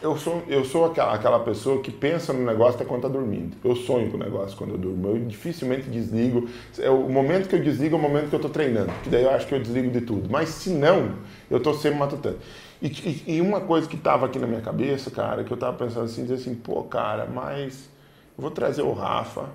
Eu 0.00 0.16
sou, 0.16 0.44
eu 0.46 0.64
sou 0.64 0.84
aquela, 0.84 1.12
aquela 1.12 1.40
pessoa 1.40 1.82
que 1.82 1.90
pensa 1.90 2.32
no 2.32 2.44
negócio 2.44 2.76
até 2.76 2.84
quando 2.84 3.04
está 3.04 3.08
dormindo. 3.08 3.56
Eu 3.64 3.74
sonho 3.74 4.08
com 4.10 4.16
o 4.16 4.20
negócio 4.20 4.56
quando 4.56 4.70
eu 4.70 4.78
durmo. 4.78 5.08
Eu 5.08 5.18
dificilmente 5.26 5.90
desligo. 5.90 6.48
É 6.78 6.88
o 6.88 7.08
momento 7.08 7.48
que 7.48 7.56
eu 7.56 7.60
desligo 7.60 7.96
é 7.96 7.98
o 7.98 8.02
momento 8.02 8.28
que 8.28 8.34
eu 8.34 8.38
estou 8.38 8.50
treinando. 8.50 8.92
Que 9.02 9.10
daí 9.10 9.24
eu 9.24 9.30
acho 9.30 9.46
que 9.48 9.54
eu 9.54 9.60
desligo 9.60 9.90
de 9.90 10.02
tudo. 10.02 10.30
Mas 10.30 10.50
se 10.50 10.70
não, 10.70 11.16
eu 11.50 11.58
estou 11.58 11.74
sempre 11.74 11.98
matutando. 11.98 12.38
E, 12.80 12.86
e, 12.86 13.24
e, 13.36 13.40
uma 13.40 13.60
coisa 13.60 13.88
que 13.88 13.96
estava 13.96 14.26
aqui 14.26 14.38
na 14.38 14.46
minha 14.46 14.60
cabeça, 14.60 15.10
cara, 15.10 15.42
que 15.42 15.50
eu 15.50 15.56
estava 15.56 15.76
pensando 15.76 16.04
assim, 16.04 16.22
dizer 16.22 16.34
assim, 16.34 16.54
pô, 16.54 16.84
cara, 16.84 17.26
mas 17.26 17.90
eu 18.36 18.42
vou 18.42 18.52
trazer 18.52 18.82
o 18.82 18.92
Rafa. 18.92 19.46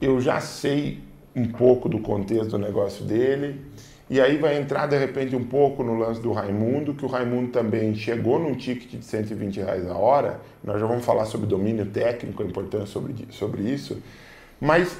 Eu 0.00 0.18
já 0.18 0.40
sei 0.40 1.00
um 1.34 1.46
pouco 1.46 1.90
do 1.90 1.98
contexto 1.98 2.52
do 2.52 2.58
negócio 2.58 3.04
dele 3.04 3.60
e 4.08 4.20
aí 4.20 4.36
vai 4.36 4.56
entrar 4.56 4.86
de 4.86 4.96
repente 4.96 5.34
um 5.34 5.42
pouco 5.42 5.82
no 5.82 5.98
lance 5.98 6.20
do 6.20 6.30
Raimundo, 6.32 6.94
que 6.94 7.04
o 7.04 7.08
Raimundo 7.08 7.50
também 7.50 7.92
chegou 7.94 8.38
num 8.38 8.54
ticket 8.54 8.90
de 8.90 9.04
120 9.04 9.56
reais 9.56 9.90
a 9.90 9.96
hora. 9.96 10.40
Nós 10.62 10.80
já 10.80 10.86
vamos 10.86 11.04
falar 11.04 11.24
sobre 11.24 11.48
domínio 11.48 11.86
técnico, 11.86 12.42
a 12.42 12.46
importância 12.46 12.86
sobre, 12.86 13.14
sobre 13.30 13.62
isso. 13.62 14.00
Mas 14.60 14.96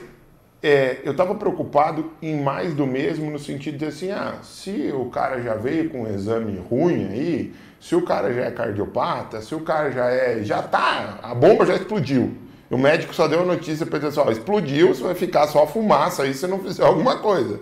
é, 0.61 0.99
eu 1.05 1.12
estava 1.12 1.37
preocupado 1.37 2.11
em 2.20 2.41
mais 2.41 2.74
do 2.74 2.85
mesmo, 2.85 3.31
no 3.31 3.39
sentido 3.39 3.78
de 3.78 3.85
assim, 3.85 4.11
ah, 4.11 4.39
se 4.43 4.91
o 4.93 5.05
cara 5.05 5.41
já 5.41 5.55
veio 5.55 5.89
com 5.89 6.03
um 6.03 6.12
exame 6.12 6.59
ruim 6.69 7.07
aí, 7.07 7.55
se 7.81 7.95
o 7.95 8.03
cara 8.03 8.35
já 8.35 8.47
é 8.47 8.51
cardiopata, 8.51 9.41
se 9.41 9.55
o 9.55 9.61
cara 9.61 9.93
já 9.93 10.07
é. 10.07 10.43
já 10.43 10.62
tá, 10.62 11.20
a 11.23 11.33
bomba 11.33 11.65
já 11.65 11.77
explodiu. 11.77 12.35
O 12.69 12.77
médico 12.77 13.15
só 13.15 13.28
deu 13.28 13.43
a 13.43 13.45
notícia 13.45 13.87
para 13.87 14.01
dizer 14.01 14.20
assim, 14.20 14.33
explodiu, 14.33 14.89
você 14.89 15.05
vai 15.05 15.15
ficar 15.15 15.47
só 15.47 15.65
fumaça 15.65 16.24
aí 16.24 16.35
se 16.35 16.49
não 16.49 16.59
fizer 16.59 16.83
alguma 16.85 17.19
coisa 17.19 17.61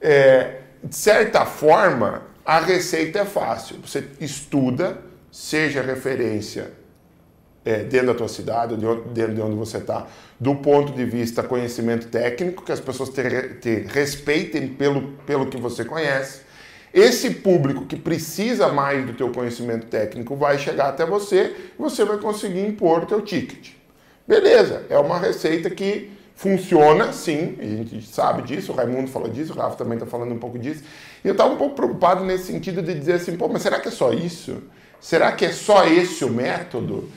é, 0.00 0.60
de 0.82 0.94
certa 0.94 1.44
forma, 1.44 2.22
a 2.44 2.60
receita 2.60 3.20
é 3.20 3.24
fácil. 3.24 3.76
Você 3.84 4.04
estuda, 4.20 4.98
seja 5.30 5.82
referência 5.82 6.70
é, 7.64 7.82
dentro 7.82 8.08
da 8.08 8.14
tua 8.14 8.28
cidade, 8.28 8.76
dentro 9.12 9.34
de 9.34 9.40
onde 9.40 9.56
você 9.56 9.78
está, 9.78 10.06
do 10.38 10.54
ponto 10.54 10.92
de 10.92 11.04
vista 11.04 11.42
conhecimento 11.42 12.06
técnico, 12.06 12.64
que 12.64 12.70
as 12.70 12.80
pessoas 12.80 13.08
te, 13.08 13.22
te 13.60 13.86
respeitem 13.88 14.68
pelo, 14.68 15.12
pelo 15.26 15.46
que 15.46 15.56
você 15.56 15.84
conhece. 15.84 16.46
Esse 16.94 17.30
público 17.30 17.84
que 17.84 17.96
precisa 17.96 18.68
mais 18.68 19.04
do 19.04 19.12
teu 19.12 19.30
conhecimento 19.30 19.86
técnico 19.86 20.36
vai 20.36 20.58
chegar 20.58 20.88
até 20.88 21.04
você 21.04 21.54
e 21.78 21.82
você 21.82 22.04
vai 22.04 22.18
conseguir 22.18 22.64
impor 22.64 23.02
o 23.02 23.06
teu 23.06 23.20
ticket. 23.20 23.72
Beleza, 24.26 24.84
é 24.88 24.98
uma 24.98 25.18
receita 25.18 25.68
que 25.68 26.15
Funciona, 26.36 27.14
sim, 27.14 27.56
a 27.58 27.64
gente 27.64 28.02
sabe 28.02 28.42
disso, 28.42 28.70
o 28.70 28.74
Raimundo 28.74 29.08
fala 29.08 29.26
disso, 29.26 29.54
o 29.54 29.56
Rafa 29.56 29.74
também 29.74 29.94
está 29.94 30.04
falando 30.04 30.34
um 30.34 30.38
pouco 30.38 30.58
disso. 30.58 30.84
E 31.24 31.28
eu 31.28 31.32
estava 31.32 31.50
um 31.54 31.56
pouco 31.56 31.74
preocupado 31.74 32.22
nesse 32.22 32.44
sentido 32.44 32.82
de 32.82 32.92
dizer 32.92 33.14
assim, 33.14 33.38
pô, 33.38 33.48
mas 33.48 33.62
será 33.62 33.80
que 33.80 33.88
é 33.88 33.90
só 33.90 34.12
isso? 34.12 34.62
Será 35.00 35.32
que 35.32 35.46
é 35.46 35.52
só 35.52 35.86
esse 35.86 36.26
o 36.26 36.30
método? 36.30 37.08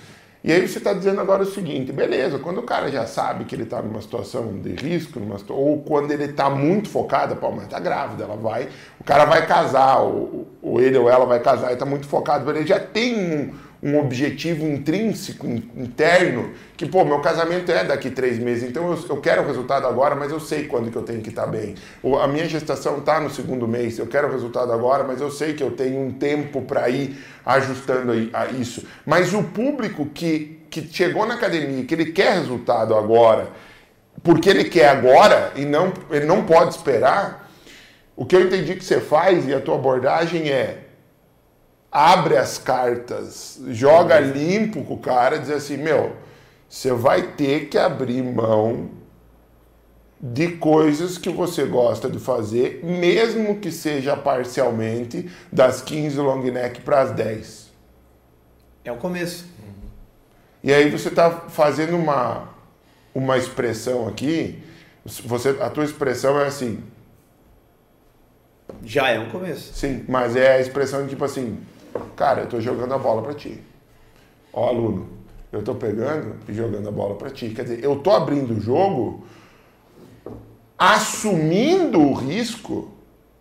E 0.41 0.53
aí 0.53 0.65
você 0.65 0.77
está 0.77 0.93
dizendo 0.93 1.19
agora 1.19 1.43
o 1.43 1.45
seguinte, 1.45 1.91
beleza, 1.91 2.39
quando 2.39 2.59
o 2.59 2.63
cara 2.63 2.89
já 2.89 3.05
sabe 3.05 3.43
que 3.43 3.53
ele 3.53 3.63
está 3.63 3.81
numa 3.81 4.01
situação 4.01 4.57
de 4.61 4.69
risco, 4.69 5.19
numa, 5.19 5.35
ou 5.49 5.81
quando 5.81 6.11
ele 6.11 6.23
está 6.23 6.49
muito 6.49 6.87
focado, 6.87 7.35
pô, 7.35 7.51
mas 7.51 7.65
está 7.65 7.77
grávida, 7.77 8.23
ela 8.23 8.37
vai, 8.37 8.69
o 9.01 9.03
cara 9.03 9.25
vai 9.25 9.45
casar, 9.45 9.99
ou, 9.99 10.47
ou 10.61 10.79
ele 10.79 10.97
ou 10.97 11.09
ela 11.09 11.25
vai 11.25 11.41
casar 11.41 11.71
e 11.71 11.73
está 11.73 11.85
muito 11.85 12.07
focado, 12.07 12.49
ele 12.51 12.65
já 12.65 12.79
tem 12.79 13.17
um 13.17 13.53
um 13.81 13.97
objetivo 13.97 14.67
intrínseco, 14.67 15.47
interno, 15.47 16.51
que, 16.75 16.85
pô, 16.85 17.05
meu 17.05 17.19
casamento 17.19 17.71
é 17.71 17.83
daqui 17.83 18.09
três 18.09 18.37
meses, 18.37 18.69
então 18.69 18.91
eu, 18.91 19.05
eu 19.07 19.17
quero 19.21 19.41
o 19.41 19.45
resultado 19.45 19.87
agora, 19.87 20.15
mas 20.15 20.31
eu 20.31 20.39
sei 20.39 20.65
quando 20.65 20.91
que 20.91 20.97
eu 20.97 21.01
tenho 21.01 21.21
que 21.21 21.29
estar 21.29 21.45
tá 21.45 21.47
bem. 21.47 21.75
A 22.21 22.27
minha 22.27 22.47
gestação 22.47 22.97
está 22.97 23.21
no 23.21 23.29
segundo 23.29 23.67
mês, 23.67 23.97
eu 23.97 24.05
quero 24.05 24.27
o 24.27 24.31
resultado 24.31 24.73
agora, 24.73 25.05
mas 25.05 25.21
eu 25.21 25.31
sei 25.31 25.53
que 25.53 25.63
eu 25.63 25.71
tenho 25.71 25.99
um 26.01 26.11
tempo 26.11 26.61
para 26.61 26.89
ir 26.89 27.17
ajustando 27.45 28.11
a 28.33 28.47
isso. 28.47 28.85
Mas 29.05 29.33
o 29.33 29.43
público 29.43 30.05
que, 30.07 30.59
que 30.69 30.85
chegou 30.91 31.25
na 31.25 31.35
academia, 31.35 31.85
que 31.85 31.93
ele 31.93 32.11
quer 32.11 32.33
resultado 32.33 32.93
agora, 32.93 33.47
porque 34.21 34.49
ele 34.49 34.65
quer 34.65 34.89
agora 34.89 35.53
e 35.55 35.63
não, 35.63 35.93
ele 36.11 36.25
não 36.25 36.43
pode 36.45 36.75
esperar, 36.75 37.49
o 38.13 38.25
que 38.25 38.35
eu 38.35 38.41
entendi 38.41 38.75
que 38.75 38.83
você 38.83 38.99
faz 38.99 39.47
e 39.47 39.53
a 39.53 39.61
tua 39.61 39.75
abordagem 39.75 40.49
é 40.49 40.88
abre 41.91 42.37
as 42.37 42.57
cartas, 42.57 43.59
joga 43.69 44.19
limpo 44.19 44.83
com 44.83 44.93
o 44.93 44.99
cara, 44.99 45.39
diz 45.39 45.49
assim, 45.49 45.77
meu, 45.77 46.15
você 46.67 46.91
vai 46.93 47.33
ter 47.33 47.67
que 47.67 47.77
abrir 47.77 48.21
mão 48.21 48.91
de 50.21 50.49
coisas 50.57 51.17
que 51.17 51.29
você 51.29 51.65
gosta 51.65 52.09
de 52.09 52.19
fazer, 52.19 52.81
mesmo 52.83 53.59
que 53.59 53.71
seja 53.71 54.15
parcialmente, 54.15 55.29
das 55.51 55.81
15 55.81 56.19
long 56.19 56.41
neck 56.43 56.81
para 56.81 57.01
as 57.01 57.11
10. 57.11 57.71
É 58.83 58.91
o 58.91 58.97
começo. 58.97 59.45
E 60.61 60.73
aí 60.73 60.89
você 60.89 61.07
está 61.07 61.31
fazendo 61.31 61.95
uma, 61.95 62.49
uma 63.15 63.37
expressão 63.37 64.07
aqui, 64.07 64.61
você, 65.25 65.57
a 65.61 65.69
tua 65.69 65.85
expressão 65.85 66.39
é 66.39 66.45
assim... 66.45 66.83
Já 68.83 69.09
é 69.09 69.19
um 69.19 69.29
começo. 69.29 69.73
Sim, 69.73 70.05
mas 70.07 70.35
é 70.35 70.57
a 70.57 70.59
expressão 70.59 71.03
de 71.03 71.09
tipo 71.09 71.23
assim, 71.23 71.57
Cara, 72.15 72.41
eu 72.41 72.45
estou 72.45 72.61
jogando 72.61 72.93
a 72.93 72.97
bola 72.97 73.21
para 73.21 73.33
ti. 73.33 73.61
Ó, 74.53 74.67
aluno, 74.67 75.07
eu 75.51 75.59
estou 75.59 75.75
pegando 75.75 76.35
e 76.47 76.53
jogando 76.53 76.87
a 76.87 76.91
bola 76.91 77.15
para 77.15 77.29
ti. 77.29 77.49
Quer 77.49 77.63
dizer, 77.63 77.83
eu 77.83 77.93
estou 77.93 78.13
abrindo 78.13 78.53
o 78.53 78.59
jogo 78.59 79.23
assumindo 80.77 81.99
o 81.99 82.13
risco 82.13 82.89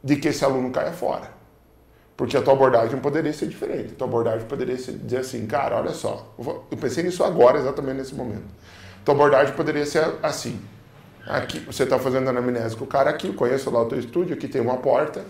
de 0.03 0.17
que 0.17 0.29
esse 0.29 0.45
aluno 0.45 0.71
caia 0.71 0.93
fora. 0.93 1.39
Porque 2.17 2.37
a 2.37 2.43
tua 2.43 2.53
abordagem 2.53 2.99
poderia 2.99 3.33
ser 3.33 3.47
diferente. 3.47 3.93
A 3.93 3.97
tua 3.97 4.09
abordagem 4.09 4.45
poderia 4.47 4.77
ser, 4.77 4.93
dizer 4.93 5.19
assim, 5.19 5.47
cara, 5.47 5.77
olha 5.77 5.93
só, 5.93 6.35
eu 6.37 6.77
pensei 6.77 7.05
nisso 7.05 7.23
agora, 7.23 7.59
exatamente 7.59 7.99
nesse 7.99 8.15
momento. 8.15 8.49
A 9.01 9.05
tua 9.05 9.15
abordagem 9.15 9.55
poderia 9.55 9.87
ser 9.87 10.17
assim. 10.21 10.61
Aqui, 11.25 11.61
você 11.61 11.85
está 11.85 11.97
fazendo 11.99 12.29
anamnese 12.29 12.75
com 12.75 12.85
o 12.85 12.89
cara 12.89 13.11
aqui, 13.11 13.29
eu 13.29 13.35
conheço 13.35 13.71
lá 13.71 13.83
o 13.83 13.87
teu 13.87 13.99
estúdio, 13.99 14.35
aqui 14.35 14.49
tem 14.49 14.61
uma 14.61 14.79
porta, 14.79 15.25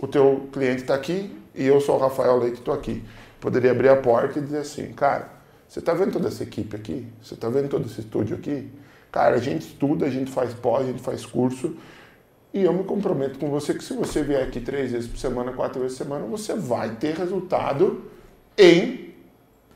o 0.00 0.08
teu 0.08 0.48
cliente 0.50 0.80
está 0.80 0.94
aqui, 0.94 1.30
e 1.54 1.66
eu 1.66 1.78
sou 1.80 1.96
o 1.96 1.98
Rafael 1.98 2.38
Leite, 2.38 2.60
estou 2.60 2.72
aqui. 2.72 3.04
Poderia 3.38 3.70
abrir 3.70 3.90
a 3.90 3.96
porta 3.96 4.38
e 4.38 4.42
dizer 4.42 4.58
assim, 4.58 4.92
cara, 4.92 5.28
você 5.68 5.78
está 5.78 5.92
vendo 5.92 6.12
toda 6.12 6.28
essa 6.28 6.42
equipe 6.42 6.74
aqui? 6.74 7.06
Você 7.22 7.34
está 7.34 7.50
vendo 7.50 7.68
todo 7.68 7.86
esse 7.86 8.00
estúdio 8.00 8.36
aqui? 8.36 8.70
Cara, 9.12 9.36
a 9.36 9.38
gente 9.38 9.66
estuda, 9.66 10.06
a 10.06 10.10
gente 10.10 10.30
faz 10.30 10.54
pós, 10.54 10.84
a 10.84 10.86
gente 10.86 11.02
faz 11.02 11.26
curso, 11.26 11.76
e 12.52 12.62
eu 12.62 12.72
me 12.72 12.82
comprometo 12.82 13.38
com 13.38 13.50
você 13.50 13.74
que 13.74 13.84
se 13.84 13.92
você 13.92 14.22
vier 14.22 14.42
aqui 14.42 14.60
três 14.60 14.90
vezes 14.90 15.06
por 15.06 15.18
semana, 15.18 15.52
quatro 15.52 15.80
vezes 15.82 15.98
por 15.98 16.04
semana, 16.04 16.26
você 16.26 16.54
vai 16.54 16.96
ter 16.96 17.14
resultado 17.14 18.04
em 18.56 19.14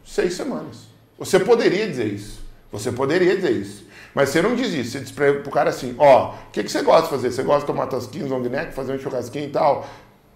seis 0.04 0.34
semanas. 0.34 0.88
Você 1.18 1.38
poderia 1.38 1.86
dizer 1.86 2.06
isso. 2.06 2.42
Você 2.72 2.90
poderia 2.90 3.36
dizer 3.36 3.52
isso. 3.52 3.84
Mas 4.14 4.30
você 4.30 4.40
não 4.42 4.56
diz 4.56 4.72
isso. 4.72 4.92
Você 4.92 5.00
diz 5.00 5.12
para 5.12 5.30
o 5.30 5.50
cara 5.50 5.70
assim, 5.70 5.94
ó, 5.98 6.32
o 6.32 6.50
que, 6.50 6.62
que 6.64 6.70
você 6.70 6.82
gosta 6.82 7.02
de 7.02 7.10
fazer? 7.10 7.30
Você 7.30 7.42
gosta 7.42 7.60
de 7.60 7.66
tomar 7.66 7.86
tosquinhos, 7.86 8.30
long 8.30 8.40
neck, 8.40 8.72
fazer 8.72 8.94
um 8.94 8.98
churrasquinho 8.98 9.46
e 9.46 9.50
tal? 9.50 9.86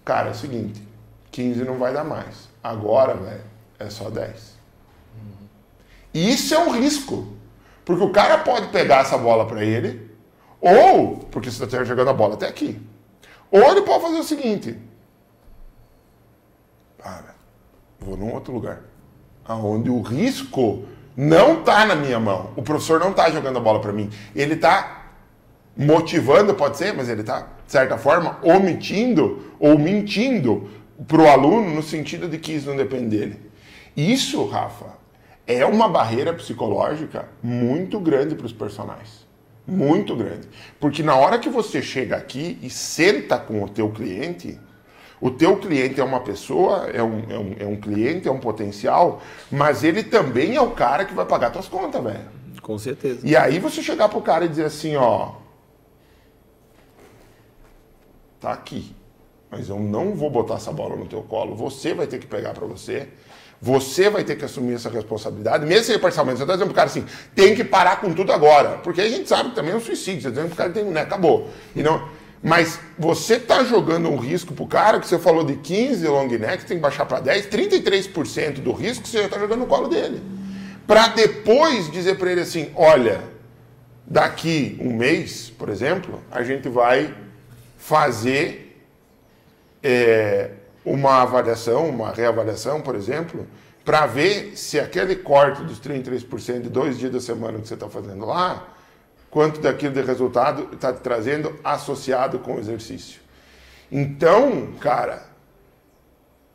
Cara, 0.09 0.29
é 0.29 0.31
o 0.31 0.35
seguinte, 0.35 0.81
15 1.29 1.63
não 1.65 1.77
vai 1.77 1.93
dar 1.93 2.03
mais. 2.03 2.49
Agora, 2.63 3.13
velho, 3.13 3.43
é 3.77 3.91
só 3.91 4.09
10. 4.09 4.57
E 6.11 6.33
isso 6.33 6.55
é 6.55 6.57
um 6.57 6.71
risco. 6.71 7.31
Porque 7.85 8.03
o 8.03 8.11
cara 8.11 8.39
pode 8.39 8.69
pegar 8.69 9.01
essa 9.01 9.19
bola 9.19 9.45
para 9.45 9.63
ele, 9.63 10.09
ou, 10.59 11.17
porque 11.29 11.51
você 11.51 11.63
está 11.63 11.83
jogando 11.83 12.09
a 12.09 12.13
bola 12.13 12.33
até 12.33 12.47
aqui, 12.47 12.81
ou 13.51 13.61
ele 13.61 13.83
pode 13.83 14.01
fazer 14.01 14.17
o 14.17 14.23
seguinte: 14.23 14.79
para, 16.97 17.35
vou 17.99 18.17
num 18.17 18.33
outro 18.33 18.51
lugar, 18.51 18.81
aonde 19.45 19.91
o 19.91 20.01
risco 20.01 20.85
não 21.15 21.59
está 21.59 21.85
na 21.85 21.93
minha 21.93 22.19
mão. 22.19 22.49
O 22.55 22.63
professor 22.63 22.99
não 22.99 23.11
está 23.11 23.29
jogando 23.29 23.57
a 23.57 23.61
bola 23.61 23.79
para 23.79 23.93
mim. 23.93 24.09
Ele 24.35 24.55
está 24.55 25.11
motivando, 25.77 26.55
pode 26.55 26.77
ser, 26.79 26.95
mas 26.95 27.09
ele 27.09 27.21
está, 27.21 27.47
de 27.69 27.73
certa 27.73 27.99
forma, 27.99 28.39
omitindo 28.41 29.43
ou 29.59 29.77
mentindo 29.77 30.67
para 31.07 31.21
o 31.21 31.27
aluno 31.27 31.69
no 31.69 31.83
sentido 31.83 32.27
de 32.27 32.39
que 32.39 32.51
isso 32.51 32.67
não 32.67 32.75
depende 32.75 33.15
dele. 33.15 33.39
Isso, 33.95 34.43
Rafa, 34.43 34.97
é 35.45 35.63
uma 35.63 35.87
barreira 35.87 36.33
psicológica 36.33 37.29
muito 37.43 37.99
grande 37.99 38.33
para 38.33 38.47
os 38.47 38.51
personagens. 38.51 39.23
Muito 39.67 40.15
grande. 40.15 40.49
Porque 40.79 41.03
na 41.03 41.15
hora 41.15 41.37
que 41.37 41.47
você 41.47 41.79
chega 41.79 42.15
aqui 42.15 42.57
e 42.63 42.71
senta 42.71 43.37
com 43.37 43.61
o 43.61 43.69
teu 43.69 43.91
cliente, 43.91 44.59
o 45.21 45.29
teu 45.29 45.55
cliente 45.57 46.01
é 46.01 46.03
uma 46.03 46.21
pessoa, 46.21 46.89
é 46.91 47.03
um, 47.03 47.23
é 47.29 47.37
um, 47.37 47.55
é 47.59 47.65
um 47.67 47.75
cliente, 47.75 48.27
é 48.27 48.31
um 48.31 48.39
potencial, 48.39 49.21
mas 49.51 49.83
ele 49.83 50.01
também 50.01 50.55
é 50.55 50.61
o 50.61 50.71
cara 50.71 51.05
que 51.05 51.13
vai 51.13 51.25
pagar 51.25 51.51
tuas 51.51 51.67
contas, 51.67 52.03
velho. 52.03 52.25
Com 52.63 52.79
certeza. 52.79 53.19
E 53.23 53.37
aí 53.37 53.59
você 53.59 53.83
chegar 53.83 54.09
pro 54.09 54.21
cara 54.21 54.45
e 54.45 54.47
dizer 54.47 54.65
assim, 54.65 54.95
ó, 54.95 55.33
tá 58.39 58.51
aqui 58.51 58.95
mas 59.51 59.67
eu 59.67 59.79
não 59.79 60.13
vou 60.13 60.29
botar 60.29 60.55
essa 60.55 60.71
bola 60.71 60.95
no 60.95 61.05
teu 61.07 61.21
colo. 61.23 61.55
Você 61.55 61.93
vai 61.93 62.05
ter 62.05 62.19
que 62.19 62.27
pegar 62.27 62.53
para 62.53 62.67
você. 62.67 63.07
Você 63.61 64.09
vai 64.09 64.23
ter 64.23 64.37
que 64.37 64.45
assumir 64.45 64.75
essa 64.75 64.89
responsabilidade, 64.89 65.65
mesmo 65.65 65.83
se 65.83 65.97
parcialmente. 65.99 66.37
Você 66.37 66.43
está 66.43 66.53
dizendo 66.53 66.67
pro 66.67 66.75
cara 66.75 66.87
assim, 66.87 67.03
tem 67.35 67.55
que 67.55 67.63
parar 67.63 67.99
com 67.99 68.13
tudo 68.13 68.31
agora. 68.31 68.77
Porque 68.77 69.01
a 69.01 69.09
gente 69.09 69.27
sabe 69.27 69.49
que 69.49 69.55
também 69.55 69.71
é 69.73 69.75
um 69.75 69.81
suicídio. 69.81 70.21
Você 70.21 70.27
está 70.29 70.41
dizendo 70.41 70.47
pro 70.49 70.57
cara, 70.57 70.69
tem, 70.69 70.85
né, 70.85 71.01
acabou. 71.01 71.49
E 71.75 71.81
não, 71.81 72.07
Mas 72.41 72.79
você 72.97 73.33
está 73.33 73.63
jogando 73.65 74.07
um 74.07 74.15
risco 74.15 74.53
pro 74.53 74.65
cara 74.65 74.99
que 74.99 75.07
você 75.07 75.19
falou 75.19 75.43
de 75.43 75.57
15 75.57 76.07
long 76.07 76.27
neck, 76.27 76.63
tem 76.65 76.77
que 76.77 76.81
baixar 76.81 77.05
para 77.05 77.19
10, 77.19 77.47
33% 77.47 78.61
do 78.61 78.71
risco 78.71 79.05
você 79.05 79.17
já 79.17 79.25
está 79.25 79.37
jogando 79.37 79.59
no 79.59 79.67
colo 79.67 79.89
dele. 79.89 80.21
Para 80.87 81.09
depois 81.09 81.91
dizer 81.91 82.17
para 82.17 82.31
ele 82.31 82.41
assim, 82.41 82.71
olha, 82.75 83.21
daqui 84.07 84.77
um 84.79 84.93
mês, 84.93 85.49
por 85.49 85.67
exemplo, 85.67 86.23
a 86.31 86.41
gente 86.43 86.69
vai 86.69 87.13
fazer 87.79 88.85
é, 89.81 90.51
uma 90.85 91.21
avaliação, 91.21 91.89
uma 91.89 92.11
reavaliação, 92.11 92.81
por 92.81 92.93
exemplo, 92.93 93.47
para 93.85 94.05
ver 94.05 94.55
se 94.57 94.79
aquele 94.79 95.15
corte 95.15 95.63
dos 95.63 95.79
33% 95.79 96.61
de 96.61 96.69
dois 96.69 96.99
dias 96.99 97.11
da 97.11 97.19
semana 97.19 97.57
que 97.57 97.67
você 97.67 97.73
está 97.73 97.89
fazendo 97.89 98.25
lá 98.25 98.67
quanto 99.31 99.61
daquilo 99.61 99.93
de 99.93 100.01
resultado 100.01 100.69
está 100.73 100.91
trazendo 100.91 101.55
associado 101.63 102.37
com 102.39 102.55
o 102.55 102.59
exercício. 102.59 103.21
Então, 103.91 104.73
cara, 104.79 105.23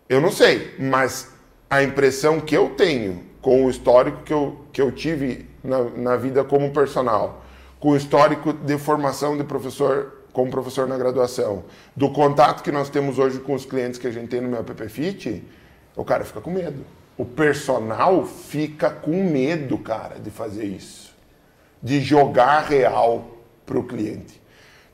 eu 0.08 0.20
não 0.20 0.30
sei, 0.30 0.74
mas 0.78 1.32
a 1.70 1.82
impressão 1.82 2.40
que 2.40 2.56
eu 2.56 2.70
tenho 2.70 3.24
com 3.40 3.64
o 3.64 3.70
histórico 3.70 4.22
que 4.22 4.32
eu, 4.32 4.66
que 4.72 4.82
eu 4.82 4.92
tive 4.92 5.48
na, 5.62 5.84
na 5.84 6.16
vida 6.16 6.44
como 6.44 6.72
personal, 6.72 7.42
com 7.80 7.90
o 7.90 7.96
histórico 7.96 8.52
de 8.52 8.76
formação 8.76 9.36
de 9.36 9.44
professor 9.44 10.23
como 10.34 10.50
professor 10.50 10.86
na 10.86 10.98
graduação, 10.98 11.64
do 11.96 12.10
contato 12.10 12.62
que 12.62 12.70
nós 12.70 12.90
temos 12.90 13.18
hoje 13.18 13.38
com 13.40 13.54
os 13.54 13.64
clientes 13.64 13.98
que 13.98 14.06
a 14.06 14.10
gente 14.10 14.28
tem 14.28 14.42
no 14.42 14.48
meu 14.48 14.60
app 14.60 14.88
Fit, 14.90 15.42
o 15.96 16.04
cara 16.04 16.26
fica 16.26 16.42
com 16.42 16.50
medo. 16.50 16.84
O 17.16 17.24
personal 17.24 18.26
fica 18.26 18.90
com 18.90 19.24
medo, 19.24 19.78
cara, 19.78 20.18
de 20.18 20.30
fazer 20.30 20.64
isso 20.64 21.04
de 21.84 22.00
jogar 22.00 22.62
real 22.62 23.36
para 23.66 23.78
o 23.78 23.84
cliente. 23.84 24.40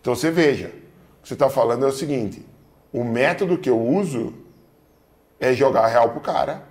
Então 0.00 0.12
você 0.12 0.28
veja, 0.28 0.66
o 0.66 1.22
que 1.22 1.28
você 1.28 1.34
está 1.34 1.48
falando 1.48 1.84
é 1.84 1.88
o 1.88 1.92
seguinte: 1.92 2.44
o 2.92 3.04
método 3.04 3.56
que 3.56 3.70
eu 3.70 3.80
uso 3.80 4.34
é 5.38 5.54
jogar 5.54 5.86
real 5.86 6.08
para 6.08 6.18
o 6.18 6.20
cara 6.20 6.64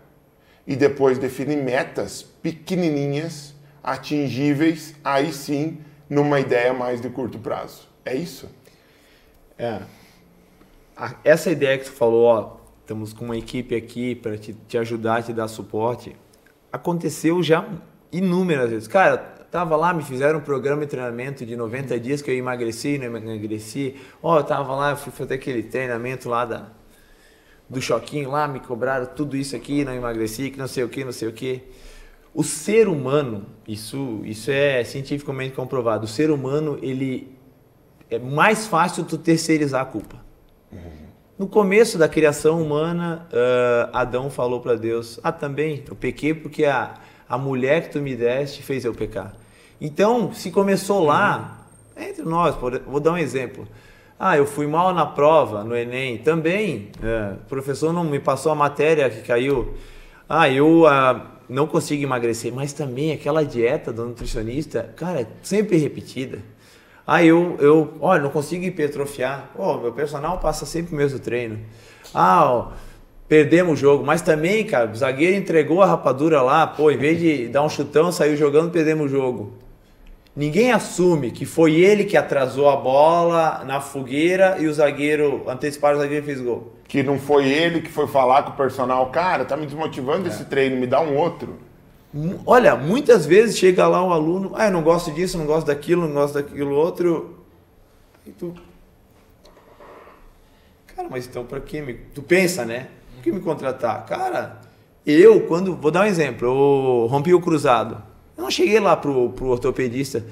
e 0.67 0.75
depois 0.75 1.17
definir 1.17 1.55
metas 1.55 2.21
pequenininhas, 2.21 3.55
atingíveis, 3.81 4.93
aí 5.03 5.31
sim, 5.31 5.79
numa 6.09 6.39
ideia 6.39 6.73
mais 6.73 6.99
de 6.99 7.09
curto 7.09 7.39
prazo. 7.39 7.87
É 8.03 8.13
isso? 8.13 8.49
É. 9.59 9.81
Essa 11.23 11.51
ideia 11.51 11.77
que 11.77 11.85
tu 11.85 11.91
falou, 11.91 12.25
ó, 12.25 12.57
estamos 12.81 13.13
com 13.13 13.25
uma 13.25 13.37
equipe 13.37 13.75
aqui 13.75 14.15
para 14.15 14.37
te, 14.37 14.53
te 14.67 14.77
ajudar, 14.77 15.21
te 15.21 15.33
dar 15.33 15.47
suporte, 15.47 16.15
aconteceu 16.71 17.43
já 17.43 17.67
inúmeras 18.11 18.71
vezes. 18.71 18.87
Cara, 18.87 19.37
Tava 19.51 19.75
lá, 19.75 19.91
me 19.91 20.03
fizeram 20.03 20.37
um 20.37 20.43
programa 20.43 20.81
de 20.81 20.87
treinamento 20.87 21.43
de 21.43 21.55
90 21.55 21.99
dias 21.99 22.21
que 22.21 22.29
eu 22.29 22.35
emagreci, 22.35 22.99
não 22.99 23.05
emagreci. 23.05 23.95
Ó, 24.21 24.37
eu 24.37 24.43
tava 24.43 24.75
lá, 24.75 24.95
fui 24.95 25.11
fazer 25.11 25.33
aquele 25.33 25.63
treinamento 25.63 26.29
lá 26.29 26.45
da, 26.45 26.67
do 27.67 27.81
choquinho 27.81 28.29
lá, 28.29 28.47
me 28.47 28.59
cobraram 28.59 29.07
tudo 29.07 29.35
isso 29.35 29.55
aqui, 29.55 29.83
não 29.83 29.91
emagreci, 29.91 30.51
que 30.51 30.59
não 30.59 30.67
sei 30.67 30.83
o 30.83 30.89
que, 30.89 31.03
não 31.03 31.11
sei 31.11 31.27
o 31.27 31.33
que. 31.33 31.63
O 32.31 32.43
ser 32.43 32.87
humano, 32.87 33.47
isso, 33.67 34.21
isso 34.23 34.51
é 34.51 34.83
cientificamente 34.83 35.55
comprovado, 35.55 36.05
o 36.05 36.07
ser 36.07 36.29
humano, 36.29 36.77
ele 36.79 37.35
é 38.09 38.17
mais 38.17 38.67
fácil 38.67 39.03
tu 39.03 39.17
terceirizar 39.17 39.81
a 39.81 39.85
culpa. 39.85 40.29
No 41.37 41.47
começo 41.47 41.97
da 41.97 42.09
criação 42.09 42.61
humana, 42.61 43.25
uh, 43.31 43.89
Adão 43.93 44.29
falou 44.29 44.59
para 44.59 44.75
Deus: 44.75 45.19
Ah, 45.23 45.31
também, 45.31 45.85
eu 45.87 45.95
pequei 45.95 46.33
porque 46.33 46.65
a, 46.65 46.95
a 47.29 47.37
mulher 47.37 47.83
que 47.83 47.93
tu 47.93 47.99
me 47.99 48.13
deste 48.13 48.61
fez 48.61 48.83
eu 48.83 48.93
pecar. 48.93 49.33
Então, 49.79 50.33
se 50.33 50.51
começou 50.51 51.01
lá, 51.01 51.65
entre 51.95 52.23
nós, 52.23 52.55
vou 52.85 52.99
dar 52.99 53.13
um 53.13 53.17
exemplo. 53.17 53.65
Ah, 54.19 54.35
eu 54.35 54.45
fui 54.45 54.67
mal 54.67 54.93
na 54.93 55.05
prova, 55.05 55.63
no 55.63 55.73
Enem, 55.73 56.17
também. 56.17 56.91
O 57.41 57.47
professor 57.47 57.93
não 57.93 58.03
me 58.03 58.19
passou 58.19 58.51
a 58.51 58.55
matéria 58.55 59.09
que 59.09 59.21
caiu. 59.21 59.75
Ah, 60.27 60.49
eu 60.49 60.85
ah, 60.85 61.37
não 61.47 61.65
consigo 61.65 62.03
emagrecer, 62.03 62.53
mas 62.53 62.73
também 62.73 63.13
aquela 63.13 63.45
dieta 63.45 63.93
do 63.93 64.05
nutricionista, 64.05 64.93
cara, 64.97 65.25
sempre 65.41 65.77
repetida. 65.77 66.39
Ah, 67.11 67.23
eu, 67.23 67.57
eu 67.59 67.95
olha, 67.99 68.21
não 68.21 68.29
consigo 68.29 68.63
hipertrofiar. 68.63 69.49
Pô, 69.55 69.79
meu 69.79 69.91
personal 69.91 70.37
passa 70.37 70.63
sempre 70.63 70.93
o 70.93 70.95
mesmo 70.95 71.17
treino. 71.17 71.57
Ah, 72.13 72.45
ó, 72.45 72.67
perdemos 73.27 73.73
o 73.73 73.75
jogo. 73.75 74.05
Mas 74.05 74.21
também, 74.21 74.63
cara, 74.63 74.91
o 74.91 74.95
zagueiro 74.95 75.35
entregou 75.35 75.81
a 75.81 75.87
rapadura 75.87 76.39
lá, 76.43 76.67
pô, 76.67 76.91
em 76.91 76.97
vez 76.97 77.19
de 77.19 77.47
dar 77.47 77.63
um 77.63 77.69
chutão, 77.69 78.11
saiu 78.11 78.37
jogando, 78.37 78.69
perdemos 78.69 79.07
o 79.07 79.09
jogo. 79.09 79.53
Ninguém 80.35 80.71
assume 80.71 81.31
que 81.31 81.47
foi 81.47 81.73
ele 81.73 82.03
que 82.03 82.15
atrasou 82.15 82.69
a 82.69 82.75
bola 82.75 83.63
na 83.65 83.81
fogueira 83.81 84.57
e 84.59 84.67
o 84.67 84.73
zagueiro, 84.73 85.45
antecipar 85.47 85.95
o 85.95 85.97
zagueiro 85.97 86.23
fez 86.23 86.39
gol. 86.39 86.75
Que 86.87 87.01
não 87.01 87.17
foi 87.17 87.47
ele 87.49 87.81
que 87.81 87.89
foi 87.89 88.05
falar 88.05 88.43
com 88.43 88.51
o 88.51 88.55
personal, 88.55 89.07
cara, 89.07 89.45
tá 89.45 89.57
me 89.57 89.65
desmotivando 89.65 90.27
é. 90.27 90.31
esse 90.31 90.45
treino, 90.45 90.77
me 90.77 90.85
dá 90.85 91.01
um 91.01 91.17
outro. 91.17 91.57
Olha, 92.45 92.75
muitas 92.75 93.25
vezes 93.25 93.57
chega 93.57 93.87
lá 93.87 94.03
um 94.03 94.11
aluno, 94.11 94.53
ah, 94.55 94.65
eu 94.65 94.71
não 94.71 94.81
gosto 94.81 95.11
disso, 95.11 95.37
não 95.37 95.45
gosto 95.45 95.67
daquilo, 95.67 96.07
não 96.07 96.13
gosto 96.13 96.35
daquilo 96.35 96.75
outro. 96.75 97.37
E 98.25 98.31
tu. 98.31 98.53
Cara, 100.95 101.07
mas 101.09 101.27
então 101.27 101.45
para 101.45 101.59
que 101.59 101.81
me. 101.81 101.93
Tu 101.93 102.21
pensa, 102.23 102.65
né? 102.65 102.87
Por 103.15 103.23
que 103.23 103.31
me 103.31 103.39
contratar? 103.39 104.05
Cara, 104.07 104.59
eu, 105.05 105.41
quando. 105.41 105.75
Vou 105.75 105.91
dar 105.91 106.01
um 106.01 106.05
exemplo. 106.05 106.47
Eu 106.47 107.07
rompi 107.07 107.33
o 107.33 107.39
cruzado. 107.41 108.01
Eu 108.35 108.43
não 108.43 108.51
cheguei 108.51 108.79
lá 108.79 108.97
pro, 108.97 109.29
pro 109.29 109.47
ortopedista. 109.47 110.25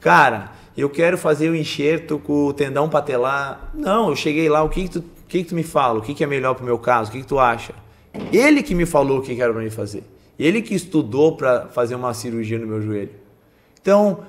Cara, 0.00 0.52
eu 0.76 0.88
quero 0.88 1.18
fazer 1.18 1.50
o 1.50 1.52
um 1.52 1.56
enxerto 1.56 2.18
com 2.18 2.46
o 2.46 2.52
tendão 2.54 2.88
patelar. 2.88 3.70
Não, 3.74 4.08
eu 4.08 4.16
cheguei 4.16 4.48
lá. 4.48 4.62
O 4.62 4.70
que, 4.70 4.84
que, 4.84 4.88
tu, 4.88 5.04
que, 5.28 5.42
que 5.42 5.48
tu 5.50 5.54
me 5.54 5.62
fala? 5.62 5.98
O 5.98 6.02
que, 6.02 6.14
que 6.14 6.24
é 6.24 6.26
melhor 6.26 6.54
pro 6.54 6.64
meu 6.64 6.78
caso? 6.78 7.10
O 7.10 7.12
que, 7.12 7.20
que 7.20 7.26
tu 7.26 7.38
acha? 7.38 7.74
Ele 8.32 8.62
que 8.62 8.74
me 8.74 8.86
falou 8.86 9.18
o 9.18 9.22
que, 9.22 9.34
que 9.34 9.42
era 9.42 9.52
para 9.52 9.62
mim 9.62 9.70
fazer. 9.70 10.04
Ele 10.38 10.62
que 10.62 10.74
estudou 10.74 11.36
para 11.36 11.68
fazer 11.68 11.94
uma 11.94 12.14
cirurgia 12.14 12.58
no 12.58 12.66
meu 12.66 12.80
joelho. 12.80 13.10
Então, 13.80 14.24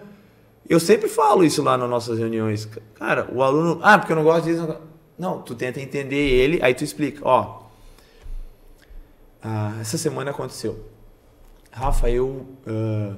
eu 0.67 0.79
sempre 0.79 1.07
falo 1.07 1.43
isso 1.43 1.61
lá 1.61 1.77
nas 1.77 1.89
nossas 1.89 2.17
reuniões. 2.17 2.67
Cara, 2.95 3.29
o 3.33 3.43
aluno. 3.43 3.79
Ah, 3.83 3.97
porque 3.97 4.11
eu 4.11 4.15
não 4.15 4.23
gosto 4.23 4.45
disso. 4.45 4.75
Não, 5.17 5.41
tu 5.41 5.53
tenta 5.53 5.81
entender 5.81 6.15
ele, 6.15 6.59
aí 6.61 6.73
tu 6.73 6.83
explica. 6.83 7.21
Ó, 7.23 7.63
ah, 9.41 9.77
essa 9.79 9.97
semana 9.97 10.31
aconteceu. 10.31 10.79
Rafa, 11.71 12.09
eu, 12.09 12.45
uh, 12.67 13.15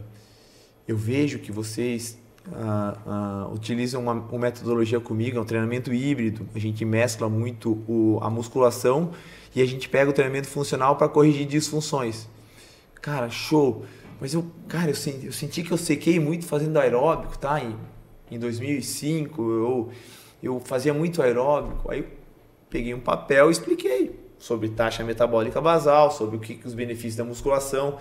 eu 0.88 0.98
vejo 0.98 1.40
que 1.40 1.52
vocês 1.52 2.18
uh, 2.48 3.50
uh, 3.50 3.54
utilizam 3.54 4.02
uma, 4.02 4.14
uma, 4.14 4.40
metodologia 4.40 5.00
comigo, 5.00 5.38
é 5.38 5.42
um 5.42 5.46
treinamento 5.46 5.94
híbrido. 5.94 6.48
A 6.54 6.60
gente 6.60 6.84
mescla 6.86 7.30
muito 7.30 7.84
o, 7.88 8.20
a 8.22 8.30
musculação 8.30 9.12
e 9.56 9.62
a 9.62 9.66
gente 9.66 9.90
pega 9.90 10.10
o 10.10 10.14
treinamento 10.14 10.48
funcional 10.48 10.96
para 10.96 11.08
corrigir 11.08 11.48
disfunções. 11.48 12.28
Cara, 13.02 13.30
show! 13.30 13.86
Mas 14.20 14.36
eu, 14.36 14.46
cara, 14.68 14.92
eu 14.92 14.96
senti, 14.96 15.26
eu 15.26 15.32
senti 15.32 15.64
que 15.64 15.72
eu 15.72 15.78
sequei 15.78 16.20
muito 16.20 16.46
fazendo 16.46 16.78
aeróbico, 16.78 17.38
tá? 17.38 17.60
Em, 17.60 17.76
em 18.30 18.38
2005 18.38 19.42
eu, 19.42 19.90
eu 20.44 20.60
fazia 20.60 20.94
muito 20.94 21.22
aeróbico. 21.22 21.92
Aí 21.92 22.00
eu 22.02 22.06
peguei 22.70 22.94
um 22.94 23.00
papel 23.00 23.50
e 23.50 23.52
expliquei 23.52 24.20
sobre 24.38 24.70
taxa 24.70 25.04
metabólica 25.04 25.60
basal, 25.60 26.12
sobre 26.12 26.38
o 26.38 26.40
que, 26.40 26.56
que 26.56 26.68
os 26.68 26.76
benefícios 26.76 27.16
da 27.16 27.24
musculação, 27.24 27.98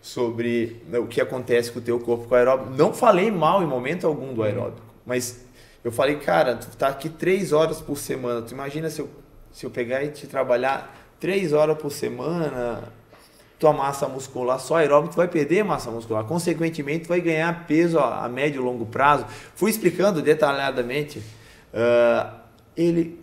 sobre 0.00 0.80
né, 0.88 0.98
o 0.98 1.08
que 1.08 1.20
acontece 1.20 1.72
com 1.72 1.80
o 1.80 1.82
teu 1.82 1.98
corpo 1.98 2.28
com 2.28 2.34
o 2.34 2.38
aeróbico. 2.38 2.70
Não 2.70 2.92
falei 2.92 3.30
mal 3.30 3.62
em 3.62 3.66
momento 3.66 4.06
algum 4.06 4.32
do 4.32 4.44
aeróbico, 4.44 4.86
mas 5.04 5.44
eu 5.82 5.90
falei, 5.90 6.16
cara, 6.16 6.56
tu 6.56 6.76
tá 6.76 6.88
aqui 6.88 7.08
três 7.08 7.52
horas 7.52 7.80
por 7.80 7.96
semana. 7.96 8.42
Tu 8.42 8.52
imagina 8.52 8.88
se 8.90 9.00
eu, 9.00 9.08
se 9.50 9.66
eu 9.66 9.70
pegar 9.70 10.04
e 10.04 10.08
te 10.08 10.26
trabalhar 10.28 10.94
três 11.18 11.52
horas 11.52 11.76
por 11.78 11.90
semana, 11.90 12.92
tua 13.58 13.72
massa 13.72 14.06
muscular, 14.06 14.60
só 14.60 14.76
aeróbico, 14.76 15.14
tu 15.14 15.16
vai 15.16 15.28
perder 15.28 15.64
massa 15.64 15.90
muscular. 15.90 16.24
Consequentemente, 16.24 17.04
tu 17.04 17.08
vai 17.08 17.20
ganhar 17.20 17.66
peso 17.66 17.98
a, 17.98 18.28
médio 18.28 18.60
e 18.60 18.64
longo 18.64 18.86
prazo. 18.86 19.26
Fui 19.54 19.70
explicando 19.70 20.22
detalhadamente. 20.22 21.18
Uh, 21.18 22.38
ele, 22.76 23.20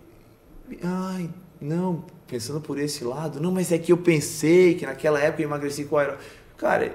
ai, 0.82 1.30
não, 1.60 2.04
pensando 2.26 2.60
por 2.60 2.78
esse 2.78 3.02
lado, 3.02 3.40
não, 3.40 3.50
mas 3.50 3.72
é 3.72 3.78
que 3.78 3.92
eu 3.92 3.96
pensei 3.96 4.74
que 4.74 4.84
naquela 4.84 5.18
época 5.18 5.42
eu 5.42 5.46
emagreci 5.46 5.84
com 5.84 5.96
aeróbico. 5.96 6.22
Cara, 6.58 6.92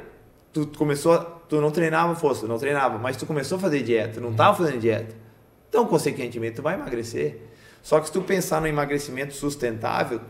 tu 0.53 0.67
começou, 0.77 1.17
tu 1.49 1.59
não 1.59 1.71
treinava 1.71 2.13
força, 2.15 2.45
não 2.45 2.59
treinava, 2.59 2.99
mas 2.99 3.17
tu 3.17 3.25
começou 3.25 3.57
a 3.57 3.61
fazer 3.61 3.81
dieta, 3.81 4.19
não 4.19 4.31
estava 4.31 4.55
fazendo 4.55 4.79
dieta. 4.79 5.15
Então, 5.67 5.85
consequentemente, 5.85 6.57
tu 6.57 6.61
vai 6.61 6.75
emagrecer. 6.75 7.41
Só 7.81 7.99
que 7.99 8.07
se 8.07 8.11
tu 8.11 8.21
pensar 8.21 8.61
no 8.61 8.67
emagrecimento 8.67 9.33
sustentável, 9.33 10.21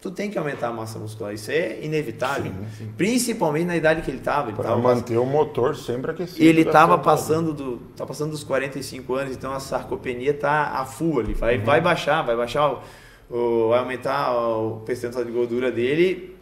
tu 0.00 0.10
tem 0.10 0.30
que 0.30 0.38
aumentar 0.38 0.68
a 0.68 0.72
massa 0.72 0.98
muscular. 0.98 1.34
Isso 1.34 1.50
é 1.50 1.78
inevitável. 1.82 2.52
Sim, 2.52 2.84
sim. 2.84 2.92
Principalmente 2.96 3.66
na 3.66 3.76
idade 3.76 4.02
que 4.02 4.10
ele 4.10 4.18
estava. 4.18 4.52
Para 4.52 4.76
manter 4.76 5.18
o 5.18 5.26
motor 5.26 5.76
sempre 5.76 6.10
aquecido. 6.10 6.42
Ele 6.42 6.62
estava 6.62 6.98
passando, 6.98 7.52
do, 7.52 7.76
tá 7.96 8.06
passando 8.06 8.30
dos 8.30 8.44
45 8.44 9.14
anos, 9.14 9.36
então 9.36 9.52
a 9.52 9.60
sarcopenia 9.60 10.30
está 10.30 10.78
a 10.78 10.84
full 10.84 11.20
ali. 11.20 11.34
Vai, 11.34 11.58
uhum. 11.58 11.64
vai 11.64 11.80
baixar, 11.80 12.22
vai 12.22 12.36
baixar, 12.36 12.82
o, 13.30 13.68
vai 13.68 13.78
aumentar 13.78 14.32
o 14.32 14.80
percentual 14.80 15.24
de 15.24 15.30
gordura 15.30 15.70
dele 15.70 16.36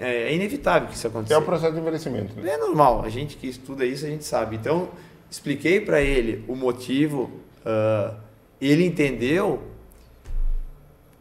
é, 0.00 0.28
é 0.28 0.34
inevitável 0.34 0.88
que 0.88 0.94
isso 0.94 1.06
aconteça. 1.06 1.34
É 1.34 1.38
o 1.38 1.42
processo 1.42 1.72
de 1.72 1.80
envelhecimento. 1.80 2.38
Né? 2.38 2.52
É 2.52 2.58
normal. 2.58 3.02
A 3.02 3.08
gente 3.08 3.36
que 3.36 3.48
estuda 3.48 3.84
isso, 3.84 4.04
a 4.04 4.08
gente 4.08 4.24
sabe. 4.24 4.56
Então, 4.56 4.90
expliquei 5.30 5.80
para 5.80 6.02
ele 6.02 6.44
o 6.46 6.54
motivo 6.54 7.30
uh, 7.64 8.14
ele 8.60 8.84
entendeu, 8.84 9.62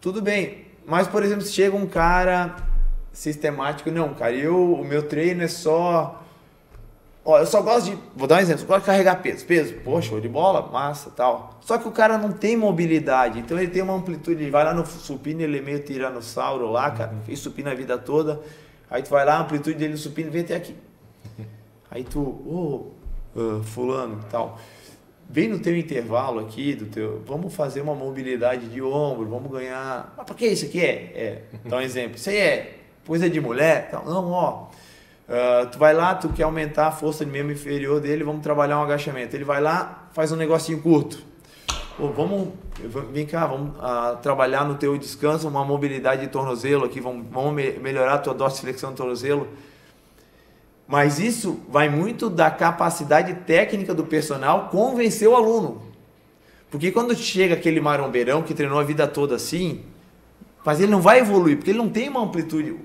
tudo 0.01 0.21
bem. 0.21 0.68
Mas, 0.89 1.07
por 1.07 1.23
exemplo, 1.23 1.43
se 1.43 1.53
chega 1.53 1.75
um 1.75 1.85
cara 1.85 2.55
sistemático, 3.13 3.91
não, 3.91 4.11
cara, 4.15 4.33
eu, 4.33 4.73
o 4.73 4.83
meu 4.83 5.03
treino 5.03 5.43
é 5.43 5.47
só. 5.47 6.23
Ó, 7.23 7.37
eu 7.37 7.45
só 7.45 7.61
gosto 7.61 7.91
de. 7.91 7.97
Vou 8.15 8.27
dar 8.27 8.37
um 8.37 8.39
exemplo, 8.39 8.63
eu 8.63 8.67
gosto 8.67 8.79
de 8.81 8.85
carregar 8.87 9.21
peso. 9.21 9.45
Peso, 9.45 9.75
poxa, 9.83 10.09
show 10.09 10.19
de 10.19 10.27
bola, 10.27 10.67
massa 10.67 11.11
tal. 11.11 11.59
Só 11.61 11.77
que 11.77 11.87
o 11.87 11.91
cara 11.91 12.17
não 12.17 12.31
tem 12.31 12.57
mobilidade, 12.57 13.37
então 13.37 13.55
ele 13.59 13.69
tem 13.69 13.83
uma 13.83 13.93
amplitude. 13.93 14.41
Ele 14.41 14.49
vai 14.49 14.63
lá 14.63 14.73
no 14.73 14.83
supino, 14.83 15.41
ele 15.41 15.59
é 15.59 15.61
meio 15.61 15.79
tiranossauro 15.83 16.71
lá, 16.71 16.89
cara, 16.89 17.11
uhum. 17.11 17.21
fez 17.21 17.37
supino 17.37 17.69
a 17.69 17.75
vida 17.75 17.95
toda. 17.95 18.41
Aí 18.89 19.03
tu 19.03 19.11
vai 19.11 19.23
lá, 19.23 19.35
a 19.35 19.41
amplitude 19.41 19.77
dele 19.77 19.91
no 19.91 19.99
supino 19.99 20.31
vem 20.31 20.41
até 20.41 20.55
aqui. 20.55 20.75
Aí 21.91 22.03
tu, 22.03 22.19
ô, 22.19 22.93
oh, 23.35 23.39
uh, 23.39 23.63
fulano 23.63 24.19
tal 24.31 24.57
vem 25.29 25.47
no 25.47 25.59
teu 25.59 25.77
intervalo 25.77 26.39
aqui, 26.39 26.73
do 26.73 26.87
teu, 26.87 27.21
vamos 27.25 27.53
fazer 27.53 27.81
uma 27.81 27.93
mobilidade 27.93 28.67
de 28.67 28.81
ombro, 28.81 29.27
vamos 29.27 29.51
ganhar. 29.51 30.13
Mas 30.17 30.25
para 30.25 30.35
que 30.35 30.47
isso 30.47 30.65
aqui 30.65 30.81
é? 30.81 30.93
É, 31.15 31.41
dá 31.65 31.77
um 31.77 31.81
exemplo. 31.81 32.15
Isso 32.15 32.29
aí 32.29 32.37
é 32.37 32.79
coisa 33.05 33.29
de 33.29 33.39
mulher? 33.39 33.85
Então, 33.87 34.03
não, 34.05 34.31
ó. 34.31 34.67
Uh, 35.29 35.67
tu 35.71 35.77
vai 35.77 35.93
lá, 35.93 36.15
tu 36.15 36.29
quer 36.29 36.41
aumentar 36.41 36.87
a 36.87 36.91
força 36.91 37.23
de 37.23 37.29
membro 37.29 37.53
inferior 37.53 38.01
dele, 38.01 38.23
vamos 38.23 38.41
trabalhar 38.41 38.79
um 38.79 38.83
agachamento. 38.83 39.35
Ele 39.35 39.43
vai 39.43 39.61
lá, 39.61 40.09
faz 40.11 40.31
um 40.31 40.35
negocinho 40.35 40.81
curto. 40.81 41.23
Pô, 41.95 42.07
vamos, 42.07 42.49
vem 43.11 43.27
cá, 43.27 43.45
vamos 43.45 43.77
uh, 43.77 44.17
trabalhar 44.23 44.65
no 44.65 44.75
teu 44.75 44.97
descanso 44.97 45.47
uma 45.47 45.63
mobilidade 45.63 46.21
de 46.21 46.27
tornozelo 46.29 46.85
aqui, 46.85 46.99
vamos, 46.99 47.27
vamos 47.29 47.53
me 47.53 47.73
melhorar 47.73 48.15
a 48.15 48.17
tua 48.17 48.33
dorsiflexão 48.33 48.91
do 48.91 48.95
tornozelo 48.95 49.47
mas 50.89 51.19
isso 51.19 51.59
vai 51.69 51.87
muito 51.87 52.31
da 52.31 52.49
capacidade 52.49 53.31
técnica 53.45 53.93
do 53.93 54.03
personal 54.03 54.69
convencer 54.71 55.27
o 55.27 55.35
aluno. 55.35 55.83
Porque 56.71 56.91
quando 56.91 57.15
chega 57.15 57.53
aquele 57.53 57.79
marombeirão 57.79 58.41
que 58.41 58.55
treinou 58.55 58.79
a 58.79 58.83
vida 58.83 59.07
toda 59.07 59.35
assim, 59.35 59.83
mas 60.65 60.81
ele 60.81 60.91
não 60.91 60.99
vai 60.99 61.19
evoluir, 61.19 61.57
porque 61.57 61.69
ele 61.69 61.77
não 61.77 61.89
tem 61.89 62.09
uma 62.09 62.23
amplitude. 62.23 62.75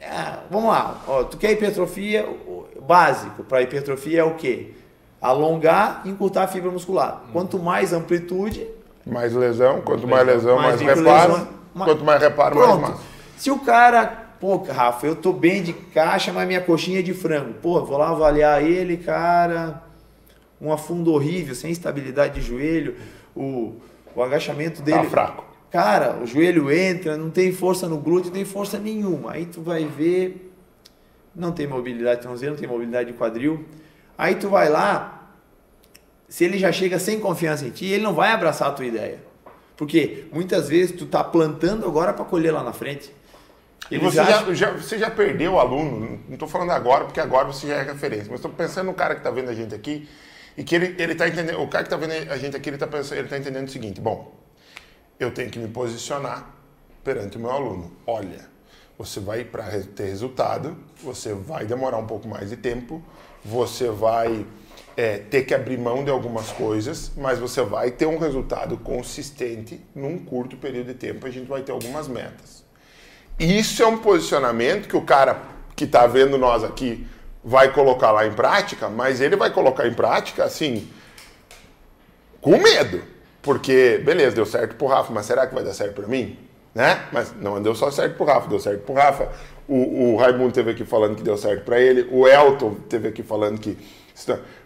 É, 0.00 0.40
vamos 0.50 0.68
lá, 0.70 1.00
ó, 1.06 1.22
tu 1.22 1.36
quer 1.36 1.52
hipertrofia, 1.52 2.28
básico 2.82 3.44
para 3.44 3.62
hipertrofia 3.62 4.20
é 4.20 4.24
o 4.24 4.34
quê? 4.34 4.72
Alongar 5.22 6.02
e 6.04 6.10
encurtar 6.10 6.42
a 6.42 6.48
fibra 6.48 6.72
muscular. 6.72 7.22
Quanto 7.32 7.56
mais 7.56 7.92
amplitude. 7.92 8.66
Mais 9.06 9.32
lesão, 9.32 9.80
quanto 9.82 10.08
mais 10.08 10.26
lesão, 10.26 10.56
mais, 10.56 10.82
mais 10.82 10.98
reparo. 10.98 11.32
Lesão, 11.32 11.48
quanto 11.72 12.04
mais 12.04 12.20
reparo, 12.20 12.56
pronto. 12.56 12.80
mais 12.80 12.94
massa. 12.94 13.02
Se 13.36 13.50
o 13.52 13.60
cara 13.60 14.27
Pô, 14.40 14.56
Rafa, 14.56 15.06
eu 15.06 15.16
tô 15.16 15.32
bem 15.32 15.62
de 15.62 15.72
caixa, 15.72 16.32
mas 16.32 16.46
minha 16.46 16.60
coxinha 16.60 17.00
é 17.00 17.02
de 17.02 17.12
frango. 17.12 17.54
Pô, 17.54 17.84
vou 17.84 17.98
lá 17.98 18.10
avaliar 18.10 18.62
ele, 18.62 18.96
cara. 18.96 19.82
Um 20.60 20.72
afundo 20.72 21.12
horrível, 21.12 21.54
sem 21.54 21.70
estabilidade 21.72 22.40
de 22.40 22.46
joelho. 22.46 22.96
O, 23.34 23.76
o 24.14 24.22
agachamento 24.22 24.80
dele. 24.80 24.98
Tá 24.98 25.04
fraco. 25.04 25.44
Cara, 25.70 26.18
o 26.22 26.26
joelho 26.26 26.70
entra, 26.70 27.16
não 27.16 27.30
tem 27.30 27.52
força 27.52 27.88
no 27.88 27.98
glúteo, 27.98 28.26
não 28.26 28.34
tem 28.34 28.44
força 28.44 28.78
nenhuma. 28.78 29.32
Aí 29.32 29.44
tu 29.44 29.60
vai 29.60 29.84
ver. 29.84 30.52
Não 31.34 31.52
tem 31.52 31.66
mobilidade 31.66 32.16
de 32.16 32.22
tornozelo, 32.22 32.52
não 32.52 32.60
tem 32.60 32.68
mobilidade 32.68 33.12
de 33.12 33.18
quadril. 33.18 33.64
Aí 34.16 34.36
tu 34.36 34.48
vai 34.48 34.68
lá. 34.68 35.32
Se 36.28 36.44
ele 36.44 36.58
já 36.58 36.70
chega 36.70 36.98
sem 36.98 37.18
confiança 37.18 37.66
em 37.66 37.70
ti, 37.70 37.86
ele 37.86 38.02
não 38.02 38.14
vai 38.14 38.32
abraçar 38.32 38.68
a 38.68 38.72
tua 38.72 38.86
ideia. 38.86 39.20
Porque 39.76 40.26
muitas 40.32 40.68
vezes 40.68 40.96
tu 40.96 41.06
tá 41.06 41.22
plantando 41.22 41.86
agora 41.86 42.12
para 42.12 42.24
colher 42.24 42.52
lá 42.52 42.62
na 42.62 42.72
frente. 42.72 43.12
E 43.90 43.98
você, 43.98 44.20
acham... 44.20 44.54
já, 44.54 44.66
já, 44.66 44.70
você 44.72 44.98
já 44.98 45.10
perdeu 45.10 45.54
o 45.54 45.58
aluno, 45.58 46.20
não 46.26 46.34
estou 46.34 46.48
falando 46.48 46.70
agora, 46.70 47.04
porque 47.04 47.20
agora 47.20 47.46
você 47.46 47.68
já 47.68 47.76
é 47.76 47.82
referência, 47.82 48.26
mas 48.28 48.40
estou 48.40 48.50
pensando 48.50 48.86
no 48.86 48.94
cara 48.94 49.14
que 49.14 49.20
está 49.20 49.30
vendo 49.30 49.50
a 49.50 49.54
gente 49.54 49.74
aqui 49.74 50.08
e 50.56 50.64
que 50.64 50.74
ele 50.74 51.12
está 51.12 51.28
entendendo, 51.28 51.60
o 51.60 51.68
cara 51.68 51.84
que 51.84 51.94
está 51.94 51.96
vendo 51.96 52.30
a 52.30 52.36
gente 52.36 52.56
aqui, 52.56 52.68
ele 52.68 52.76
está 52.76 52.86
ele 53.14 53.24
está 53.24 53.38
entendendo 53.38 53.68
o 53.68 53.70
seguinte, 53.70 54.00
bom, 54.00 54.34
eu 55.18 55.30
tenho 55.30 55.50
que 55.50 55.58
me 55.58 55.68
posicionar 55.68 56.54
perante 57.02 57.36
o 57.36 57.40
meu 57.40 57.50
aluno. 57.50 57.92
Olha, 58.06 58.46
você 58.98 59.20
vai 59.20 59.44
para 59.44 59.64
ter 59.94 60.04
resultado, 60.04 60.76
você 61.02 61.32
vai 61.32 61.64
demorar 61.64 61.98
um 61.98 62.06
pouco 62.06 62.28
mais 62.28 62.50
de 62.50 62.56
tempo, 62.56 63.02
você 63.44 63.88
vai 63.88 64.44
é, 64.96 65.18
ter 65.18 65.44
que 65.44 65.54
abrir 65.54 65.78
mão 65.78 66.04
de 66.04 66.10
algumas 66.10 66.50
coisas, 66.50 67.12
mas 67.16 67.38
você 67.38 67.62
vai 67.62 67.92
ter 67.92 68.06
um 68.06 68.18
resultado 68.18 68.76
consistente 68.78 69.80
num 69.94 70.18
curto 70.18 70.56
período 70.56 70.88
de 70.88 70.94
tempo. 70.94 71.24
A 71.24 71.30
gente 71.30 71.46
vai 71.46 71.62
ter 71.62 71.70
algumas 71.70 72.08
metas. 72.08 72.67
Isso 73.38 73.82
é 73.82 73.86
um 73.86 73.98
posicionamento 73.98 74.88
que 74.88 74.96
o 74.96 75.02
cara 75.02 75.42
que 75.76 75.84
está 75.84 76.06
vendo 76.06 76.36
nós 76.36 76.64
aqui 76.64 77.06
vai 77.44 77.72
colocar 77.72 78.10
lá 78.10 78.26
em 78.26 78.32
prática, 78.32 78.88
mas 78.88 79.20
ele 79.20 79.36
vai 79.36 79.50
colocar 79.50 79.86
em 79.86 79.94
prática 79.94 80.44
assim, 80.44 80.88
com 82.40 82.58
medo. 82.58 83.02
Porque, 83.40 84.02
beleza, 84.04 84.34
deu 84.34 84.44
certo 84.44 84.74
pro 84.74 84.88
Rafa, 84.88 85.12
mas 85.12 85.24
será 85.24 85.46
que 85.46 85.54
vai 85.54 85.62
dar 85.62 85.72
certo 85.72 85.94
para 85.94 86.08
mim? 86.08 86.36
Né? 86.74 87.06
Mas 87.12 87.32
não 87.40 87.62
deu 87.62 87.74
só 87.74 87.90
certo 87.90 88.16
pro 88.16 88.26
Rafa, 88.26 88.48
deu 88.48 88.58
certo 88.58 88.82
pro 88.82 88.94
Rafa. 88.94 89.30
O, 89.66 90.14
o 90.14 90.16
Raimundo 90.16 90.52
teve 90.52 90.72
aqui 90.72 90.84
falando 90.84 91.16
que 91.16 91.22
deu 91.22 91.36
certo 91.36 91.64
para 91.64 91.80
ele. 91.80 92.08
O 92.10 92.26
Elton 92.26 92.74
teve 92.88 93.08
aqui 93.08 93.22
falando 93.22 93.58
que. 93.60 93.78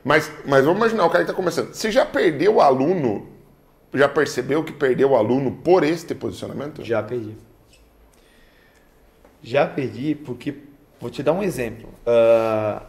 Mas, 0.03 0.33
mas 0.47 0.65
vamos 0.65 0.79
imaginar, 0.79 1.05
o 1.05 1.11
cara 1.11 1.25
que 1.25 1.31
está 1.31 1.37
começando. 1.37 1.75
Você 1.75 1.91
já 1.91 2.07
perdeu 2.07 2.57
o 2.57 2.61
aluno? 2.61 3.29
Já 3.93 4.09
percebeu 4.09 4.65
que 4.65 4.73
perdeu 4.73 5.11
o 5.11 5.17
aluno 5.17 5.53
por 5.63 5.85
este 5.85 6.15
posicionamento? 6.15 6.83
Já 6.83 7.03
perdi. 7.03 7.37
Já 9.43 9.67
perdi 9.67 10.15
porque, 10.15 10.55
vou 11.01 11.11
te 11.11 11.23
dar 11.23 11.33
um 11.33 11.43
exemplo. 11.43 11.89
Uh, 12.07 12.83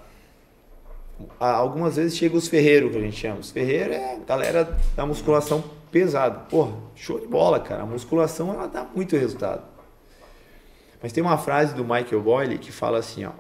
algumas 1.40 1.96
vezes 1.96 2.16
chega 2.16 2.36
os 2.36 2.48
ferreiros, 2.48 2.92
que 2.92 2.98
a 2.98 3.02
gente 3.02 3.18
chama. 3.18 3.40
Os 3.40 3.52
ferreiros 3.52 3.96
é 3.96 4.16
a 4.16 4.18
galera 4.20 4.78
da 4.96 5.06
musculação 5.06 5.64
pesada. 5.92 6.40
Porra, 6.42 6.74
show 6.96 7.20
de 7.20 7.28
bola, 7.28 7.60
cara. 7.60 7.84
A 7.84 7.86
musculação 7.86 8.54
ela 8.54 8.68
dá 8.68 8.84
muito 8.96 9.16
resultado. 9.16 9.64
Mas 11.02 11.12
tem 11.12 11.24
uma 11.24 11.38
frase 11.38 11.76
do 11.76 11.84
Michael 11.84 12.22
Boyle 12.22 12.58
que 12.58 12.72
fala 12.72 13.00
assim, 13.00 13.26
ó. 13.26 13.32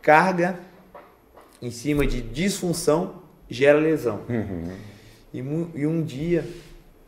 Carga 0.00 0.58
em 1.60 1.70
cima 1.70 2.06
de 2.06 2.20
disfunção 2.20 3.22
gera 3.48 3.78
lesão. 3.78 4.20
Uhum. 4.28 4.74
E, 5.32 5.38
e, 5.38 5.86
um 5.86 6.02
dia 6.02 6.46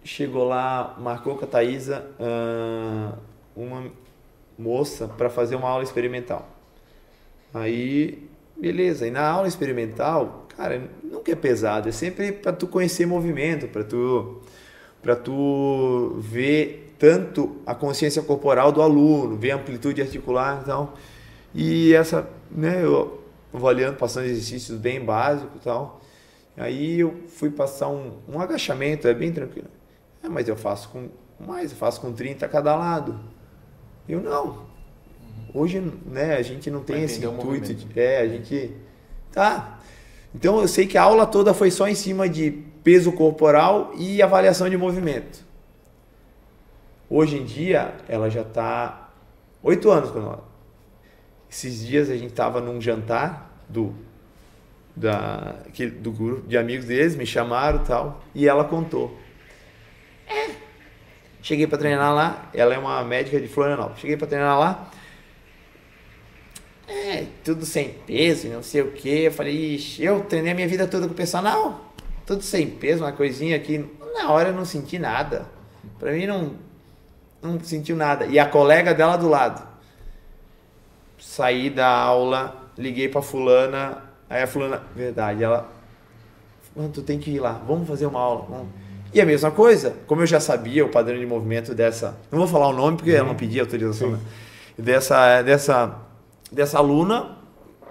chegou 0.04 0.44
lá, 0.44 0.96
marcou 0.98 1.36
com 1.36 1.44
a 1.44 1.48
Thaisa 1.48 2.04
uh, 2.18 3.18
uma 3.54 3.90
moça 4.60 5.08
para 5.08 5.30
fazer 5.30 5.56
uma 5.56 5.68
aula 5.68 5.82
experimental. 5.82 6.48
Aí, 7.52 8.28
beleza. 8.56 9.06
E 9.06 9.10
na 9.10 9.28
aula 9.28 9.48
experimental, 9.48 10.46
cara, 10.56 10.82
nunca 11.02 11.32
é 11.32 11.34
pesado, 11.34 11.88
é 11.88 11.92
sempre 11.92 12.32
para 12.32 12.52
tu 12.52 12.66
conhecer 12.66 13.06
movimento, 13.06 13.68
para 13.68 13.84
tu 13.84 14.40
para 15.02 15.16
tu 15.16 16.16
ver 16.18 16.94
tanto 16.98 17.56
a 17.64 17.74
consciência 17.74 18.20
corporal 18.22 18.70
do 18.70 18.82
aluno, 18.82 19.34
ver 19.36 19.52
a 19.52 19.56
amplitude 19.56 20.02
articular 20.02 20.60
e 20.62 20.66
tal. 20.66 20.94
E 21.54 21.94
essa, 21.94 22.28
né, 22.50 22.84
eu 22.84 23.24
avaliando, 23.52 23.96
passando 23.96 24.26
exercícios 24.26 24.78
bem 24.78 25.02
básicos 25.02 25.56
e 25.60 25.64
tal. 25.64 26.00
Aí 26.56 27.00
eu 27.00 27.22
fui 27.28 27.50
passar 27.50 27.88
um, 27.88 28.18
um 28.28 28.38
agachamento, 28.38 29.08
é 29.08 29.14
bem 29.14 29.32
tranquilo. 29.32 29.68
É, 30.22 30.28
mas 30.28 30.46
eu 30.46 30.56
faço 30.56 30.90
com 30.90 31.08
mais, 31.40 31.70
eu 31.70 31.78
faço 31.78 32.00
com 32.00 32.12
30 32.12 32.44
a 32.44 32.48
cada 32.48 32.76
lado. 32.76 33.18
Eu 34.08 34.20
não. 34.20 34.70
Hoje, 35.52 35.80
né, 36.06 36.36
a 36.36 36.42
gente 36.42 36.70
não 36.70 36.82
tem 36.82 37.04
esse 37.04 37.24
intuito. 37.24 37.74
De, 37.74 37.98
é, 37.98 38.20
a 38.20 38.28
gente. 38.28 38.74
Tá. 39.32 39.80
Então 40.34 40.60
eu 40.60 40.68
sei 40.68 40.86
que 40.86 40.96
a 40.96 41.02
aula 41.02 41.26
toda 41.26 41.52
foi 41.52 41.70
só 41.70 41.88
em 41.88 41.94
cima 41.94 42.28
de 42.28 42.50
peso 42.84 43.12
corporal 43.12 43.92
e 43.96 44.22
avaliação 44.22 44.68
de 44.68 44.76
movimento. 44.76 45.44
Hoje 47.08 47.36
em 47.36 47.44
dia, 47.44 47.94
ela 48.08 48.30
já 48.30 48.42
está 48.42 49.10
oito 49.62 49.90
anos 49.90 50.10
com 50.10 50.20
nós. 50.20 50.40
Esses 51.50 51.84
dias 51.84 52.08
a 52.08 52.16
gente 52.16 52.30
estava 52.30 52.60
num 52.60 52.80
jantar 52.80 53.58
do 53.68 53.92
da 54.94 55.56
do 56.00 56.12
grupo 56.12 56.46
de 56.46 56.56
amigos 56.56 56.86
deles, 56.86 57.16
me 57.16 57.26
chamaram 57.26 57.82
tal, 57.82 58.22
e 58.34 58.46
ela 58.46 58.64
contou. 58.64 59.18
É, 60.28 60.50
Cheguei 61.42 61.66
para 61.66 61.78
treinar 61.78 62.14
lá, 62.14 62.50
ela 62.52 62.74
é 62.74 62.78
uma 62.78 63.02
médica 63.02 63.40
de 63.40 63.48
Florianópolis. 63.48 64.00
Cheguei 64.00 64.16
para 64.16 64.26
treinar 64.26 64.58
lá, 64.58 64.90
é, 66.90 67.26
tudo 67.44 67.64
sem 67.64 67.90
peso, 67.90 68.48
não 68.48 68.62
sei 68.62 68.82
o 68.82 68.90
que. 68.90 69.24
Eu 69.24 69.32
falei, 69.32 69.74
ixi, 69.76 70.02
eu 70.04 70.24
treinei 70.24 70.52
a 70.52 70.54
minha 70.54 70.66
vida 70.66 70.88
toda 70.88 71.06
com 71.06 71.12
o 71.12 71.16
personal, 71.16 71.92
tudo 72.26 72.42
sem 72.42 72.68
peso, 72.68 73.04
uma 73.04 73.12
coisinha 73.12 73.56
aqui. 73.56 73.88
Na 74.14 74.30
hora 74.32 74.48
eu 74.48 74.54
não 74.54 74.64
senti 74.64 74.98
nada. 74.98 75.46
Para 76.00 76.12
mim 76.12 76.26
não, 76.26 76.56
não 77.40 77.60
sentiu 77.60 77.96
nada. 77.96 78.26
E 78.26 78.38
a 78.38 78.46
colega 78.46 78.92
dela 78.92 79.16
do 79.16 79.28
lado. 79.28 79.68
Saí 81.16 81.70
da 81.70 81.88
aula, 81.88 82.70
liguei 82.76 83.08
para 83.08 83.22
fulana, 83.22 84.02
aí 84.28 84.42
a 84.42 84.46
fulana, 84.46 84.82
verdade, 84.96 85.44
ela, 85.44 85.70
tu 86.92 87.02
tem 87.02 87.18
que 87.18 87.30
ir 87.30 87.40
lá, 87.40 87.52
vamos 87.52 87.86
fazer 87.86 88.06
uma 88.06 88.20
aula. 88.20 88.46
Vamos. 88.48 88.89
E 89.12 89.20
a 89.20 89.26
mesma 89.26 89.50
coisa, 89.50 89.94
como 90.06 90.22
eu 90.22 90.26
já 90.26 90.38
sabia 90.38 90.84
o 90.84 90.88
padrão 90.88 91.18
de 91.18 91.26
movimento 91.26 91.74
dessa, 91.74 92.16
não 92.30 92.38
vou 92.38 92.48
falar 92.48 92.68
o 92.68 92.72
nome 92.72 92.96
porque 92.96 93.10
uhum. 93.10 93.16
ela 93.16 93.28
não 93.28 93.34
pediu 93.34 93.62
autorização, 93.62 94.12
né? 94.12 94.18
dessa, 94.78 95.42
dessa, 95.42 95.96
dessa 96.50 96.78
aluna, 96.78 97.36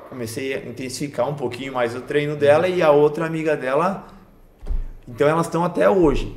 comecei 0.09 0.53
a 0.53 0.65
intensificar 0.65 1.29
um 1.29 1.35
pouquinho 1.35 1.73
mais 1.73 1.95
o 1.95 2.01
treino 2.01 2.35
dela 2.35 2.67
e 2.67 2.81
a 2.81 2.91
outra 2.91 3.25
amiga 3.25 3.55
dela, 3.55 4.07
então 5.07 5.27
elas 5.27 5.45
estão 5.45 5.63
até 5.63 5.89
hoje. 5.89 6.35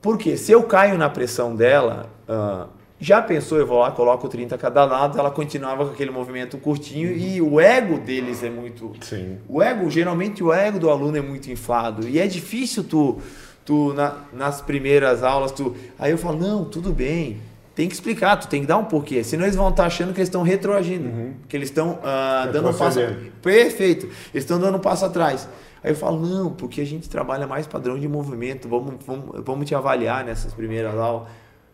Porque 0.00 0.36
se 0.36 0.52
eu 0.52 0.62
caio 0.62 0.96
na 0.96 1.10
pressão 1.10 1.54
dela, 1.54 2.08
uh, 2.28 2.68
já 3.00 3.22
pensou, 3.22 3.58
eu 3.58 3.66
vou 3.66 3.78
lá, 3.78 3.90
coloco 3.92 4.28
30 4.28 4.54
a 4.54 4.58
cada 4.58 4.84
lado, 4.84 5.18
ela 5.18 5.30
continuava 5.30 5.86
com 5.86 5.92
aquele 5.92 6.10
movimento 6.10 6.58
curtinho 6.58 7.12
e 7.12 7.40
o 7.40 7.60
ego 7.60 7.98
deles 7.98 8.42
é 8.42 8.50
muito. 8.50 8.92
Sim. 9.00 9.38
O 9.48 9.62
ego, 9.62 9.88
geralmente 9.88 10.42
o 10.42 10.52
ego 10.52 10.78
do 10.78 10.90
aluno 10.90 11.16
é 11.16 11.20
muito 11.20 11.50
inflado. 11.50 12.08
E 12.08 12.18
é 12.18 12.26
difícil 12.26 12.82
tu, 12.82 13.20
tu 13.68 13.92
na, 13.92 14.14
nas 14.32 14.62
primeiras 14.62 15.22
aulas, 15.22 15.52
tu. 15.52 15.76
Aí 15.98 16.10
eu 16.10 16.16
falo, 16.16 16.38
não, 16.38 16.64
tudo 16.64 16.90
bem. 16.90 17.36
Tem 17.74 17.86
que 17.86 17.94
explicar, 17.94 18.36
tu 18.36 18.48
tem 18.48 18.62
que 18.62 18.66
dar 18.66 18.78
um 18.78 18.86
porquê. 18.86 19.22
Senão 19.22 19.44
eles 19.44 19.56
vão 19.56 19.68
estar 19.68 19.84
achando 19.84 20.14
que 20.14 20.20
eles 20.20 20.28
estão 20.28 20.42
retroagindo. 20.42 21.06
Uhum. 21.06 21.34
Que 21.46 21.54
eles 21.54 21.68
estão 21.68 21.98
uh, 21.98 22.50
dando 22.50 22.70
um 22.70 22.72
passo. 22.72 22.98
Perfeito. 23.42 24.06
Eles 24.06 24.44
estão 24.44 24.58
dando 24.58 24.78
um 24.78 24.80
passo 24.80 25.04
atrás. 25.04 25.46
Aí 25.84 25.92
eu 25.92 25.94
falo, 25.94 26.18
não, 26.18 26.50
porque 26.50 26.80
a 26.80 26.86
gente 26.86 27.10
trabalha 27.10 27.46
mais 27.46 27.66
padrão 27.66 27.98
de 27.98 28.08
movimento, 28.08 28.66
vamos, 28.68 28.94
vamos, 29.06 29.44
vamos 29.44 29.68
te 29.68 29.74
avaliar 29.74 30.24
nessas 30.24 30.54
primeiras 30.54 30.96
aulas. 30.96 31.28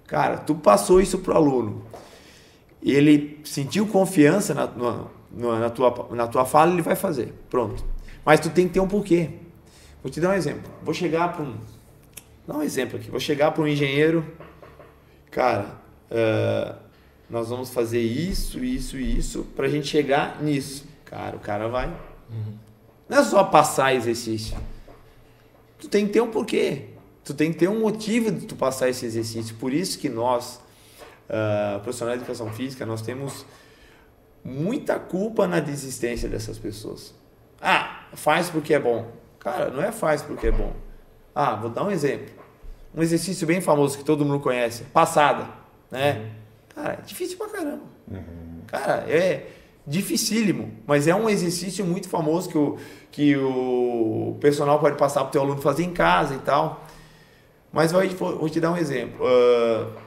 Cara, 0.09 0.37
tu 0.37 0.57
passou 0.57 1.01
isso 1.01 1.19
pro 1.19 1.37
aluno. 1.37 1.85
Ele 2.83 3.41
sentiu 3.45 3.87
confiança 3.87 4.53
na, 4.53 4.67
na, 4.67 5.61
na, 5.61 5.71
tua, 5.71 6.09
na 6.11 6.27
tua 6.27 6.45
fala, 6.45 6.73
ele 6.73 6.83
vai 6.83 6.97
fazer. 6.97 7.33
Pronto. 7.49 7.85
Mas 8.27 8.41
tu 8.41 8.51
tem 8.51 8.67
que 8.67 8.75
ter 8.75 8.81
um 8.81 8.89
porquê. 8.89 9.31
Vou 10.03 10.11
te 10.11 10.21
dar 10.21 10.31
um 10.31 10.35
exemplo. 10.35 10.71
Vou 10.83 10.93
chegar 10.93 11.33
para 11.33 11.45
um. 11.45 11.55
Dá 12.47 12.57
um 12.57 12.63
exemplo 12.63 12.99
aqui. 12.99 13.11
Vou 13.11 13.21
chegar 13.21 13.51
para 13.53 13.63
um 13.63 13.67
engenheiro. 13.67 14.25
Cara, 15.31 15.77
uh, 16.11 16.77
nós 17.29 17.49
vamos 17.49 17.71
fazer 17.71 18.01
isso, 18.01 18.63
isso 18.63 18.97
e 18.99 19.19
isso 19.19 19.45
para 19.57 19.67
a 19.67 19.69
gente 19.69 19.87
chegar 19.87 20.43
nisso. 20.43 20.87
Cara, 21.05 21.37
o 21.37 21.41
cara 21.41 21.69
vai. 21.69 21.89
Uhum. 22.31 22.59
Não 23.09 23.19
é 23.19 23.25
só 23.25 23.45
passar 23.45 23.95
exercício. 23.95 24.57
Tu 25.79 25.89
tem 25.89 26.07
que 26.07 26.13
ter 26.13 26.21
um 26.21 26.31
porquê. 26.31 26.89
Tu 27.25 27.33
tem 27.33 27.53
que 27.53 27.59
ter 27.59 27.69
um 27.69 27.81
motivo 27.81 28.31
de 28.31 28.47
tu 28.47 28.55
passar 28.55 28.89
esse 28.89 29.07
exercício. 29.07 29.55
Por 29.57 29.73
isso 29.73 29.99
que 29.99 30.09
nós, 30.09 30.61
uh, 31.29 31.81
profissionais 31.81 32.19
de 32.19 32.25
educação 32.25 32.53
física, 32.53 32.85
nós 32.85 33.01
temos 33.01 33.47
muita 34.45 34.99
culpa 34.99 35.47
na 35.47 35.59
desistência 35.61 36.29
dessas 36.29 36.59
pessoas. 36.59 37.15
Ah, 37.61 38.07
faz 38.13 38.51
porque 38.51 38.75
é 38.75 38.79
bom. 38.79 39.11
Cara, 39.39 39.71
não 39.71 39.83
é 39.83 39.91
faz 39.91 40.21
porque 40.23 40.49
é 40.49 40.53
bom. 40.53 40.75
Ah, 41.35 41.57
vou 41.57 41.71
dar 41.71 41.85
um 41.85 41.91
exemplo. 41.91 42.33
Um 42.95 43.03
exercício 43.03 43.47
bem 43.47 43.61
famoso 43.61 43.99
que 43.99 44.05
todo 44.05 44.25
mundo 44.25 44.41
conhece. 44.41 44.85
Passada, 44.85 45.49
né? 45.91 46.19
Uhum. 46.19 46.31
Cara, 46.75 46.93
é 46.95 47.03
difícil 47.03 47.37
pra 47.37 47.49
caramba. 47.49 47.83
Uhum. 48.09 48.61
Cara, 48.67 49.05
é 49.09 49.51
dificílimo, 49.87 50.73
mas 50.87 51.07
é 51.07 51.15
um 51.15 51.29
exercício 51.29 51.85
muito 51.85 52.09
famoso 52.09 52.49
que 52.49 52.57
o, 52.57 52.79
que 53.11 53.37
o 53.37 54.37
personal 54.41 54.79
pode 54.79 54.97
passar 54.97 55.21
para 55.21 55.29
o 55.29 55.33
teu 55.33 55.43
aluno 55.43 55.61
fazer 55.61 55.85
em 55.85 55.93
casa 55.93 56.35
e 56.35 56.39
tal. 56.39 56.85
Mas 57.73 57.91
vou, 57.93 58.03
vou 58.39 58.49
te 58.49 58.61
dar 58.61 58.71
um 58.71 58.77
exemplo. 58.77 59.27
Uh, 59.27 60.05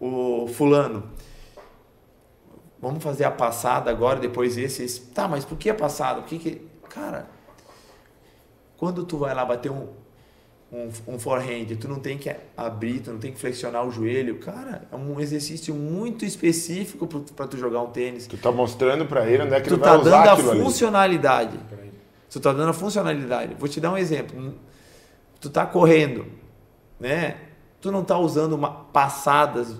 o 0.00 0.48
fulano, 0.48 1.04
vamos 2.80 3.04
fazer 3.04 3.24
a 3.24 3.30
passada 3.30 3.90
agora, 3.90 4.18
depois 4.18 4.56
esse, 4.56 4.82
esse. 4.82 5.00
Tá, 5.02 5.28
mas 5.28 5.44
por 5.44 5.56
que 5.56 5.70
a 5.70 5.74
passada? 5.74 6.22
Por 6.22 6.28
que 6.28 6.38
que... 6.38 6.66
Cara, 6.88 7.28
quando 8.82 9.04
tu 9.04 9.16
vai 9.16 9.32
lá 9.32 9.44
bater 9.44 9.70
um, 9.70 9.86
um, 10.72 10.88
um 11.06 11.16
forehand, 11.16 11.66
tu 11.80 11.86
não 11.86 12.00
tem 12.00 12.18
que 12.18 12.34
abrir, 12.56 12.98
tu 12.98 13.12
não 13.12 13.20
tem 13.20 13.30
que 13.30 13.38
flexionar 13.38 13.86
o 13.86 13.92
joelho. 13.92 14.40
Cara, 14.40 14.82
é 14.90 14.96
um 14.96 15.20
exercício 15.20 15.72
muito 15.72 16.24
específico 16.24 17.06
para 17.06 17.46
tu 17.46 17.56
jogar 17.56 17.80
um 17.80 17.90
tênis. 17.90 18.26
Tu 18.26 18.36
tá 18.36 18.50
mostrando 18.50 19.06
para 19.06 19.24
ele 19.30 19.44
onde 19.44 19.54
é 19.54 19.60
que 19.60 19.68
tu 19.68 19.74
ele 19.74 19.82
tá 19.82 19.90
vai 19.90 20.00
usar 20.00 20.34
dando 20.34 20.50
a 20.50 20.64
funcionalidade. 20.64 21.60
Ali. 21.70 21.92
Tu 22.28 22.40
tá 22.40 22.52
dando 22.52 22.70
a 22.70 22.72
funcionalidade. 22.72 23.54
Vou 23.56 23.68
te 23.68 23.80
dar 23.80 23.92
um 23.92 23.96
exemplo. 23.96 24.52
Tu 25.40 25.48
tá 25.48 25.64
correndo, 25.64 26.26
né? 26.98 27.36
Tu 27.80 27.92
não 27.92 28.02
tá 28.02 28.18
usando 28.18 28.54
uma, 28.54 28.68
passadas. 28.68 29.76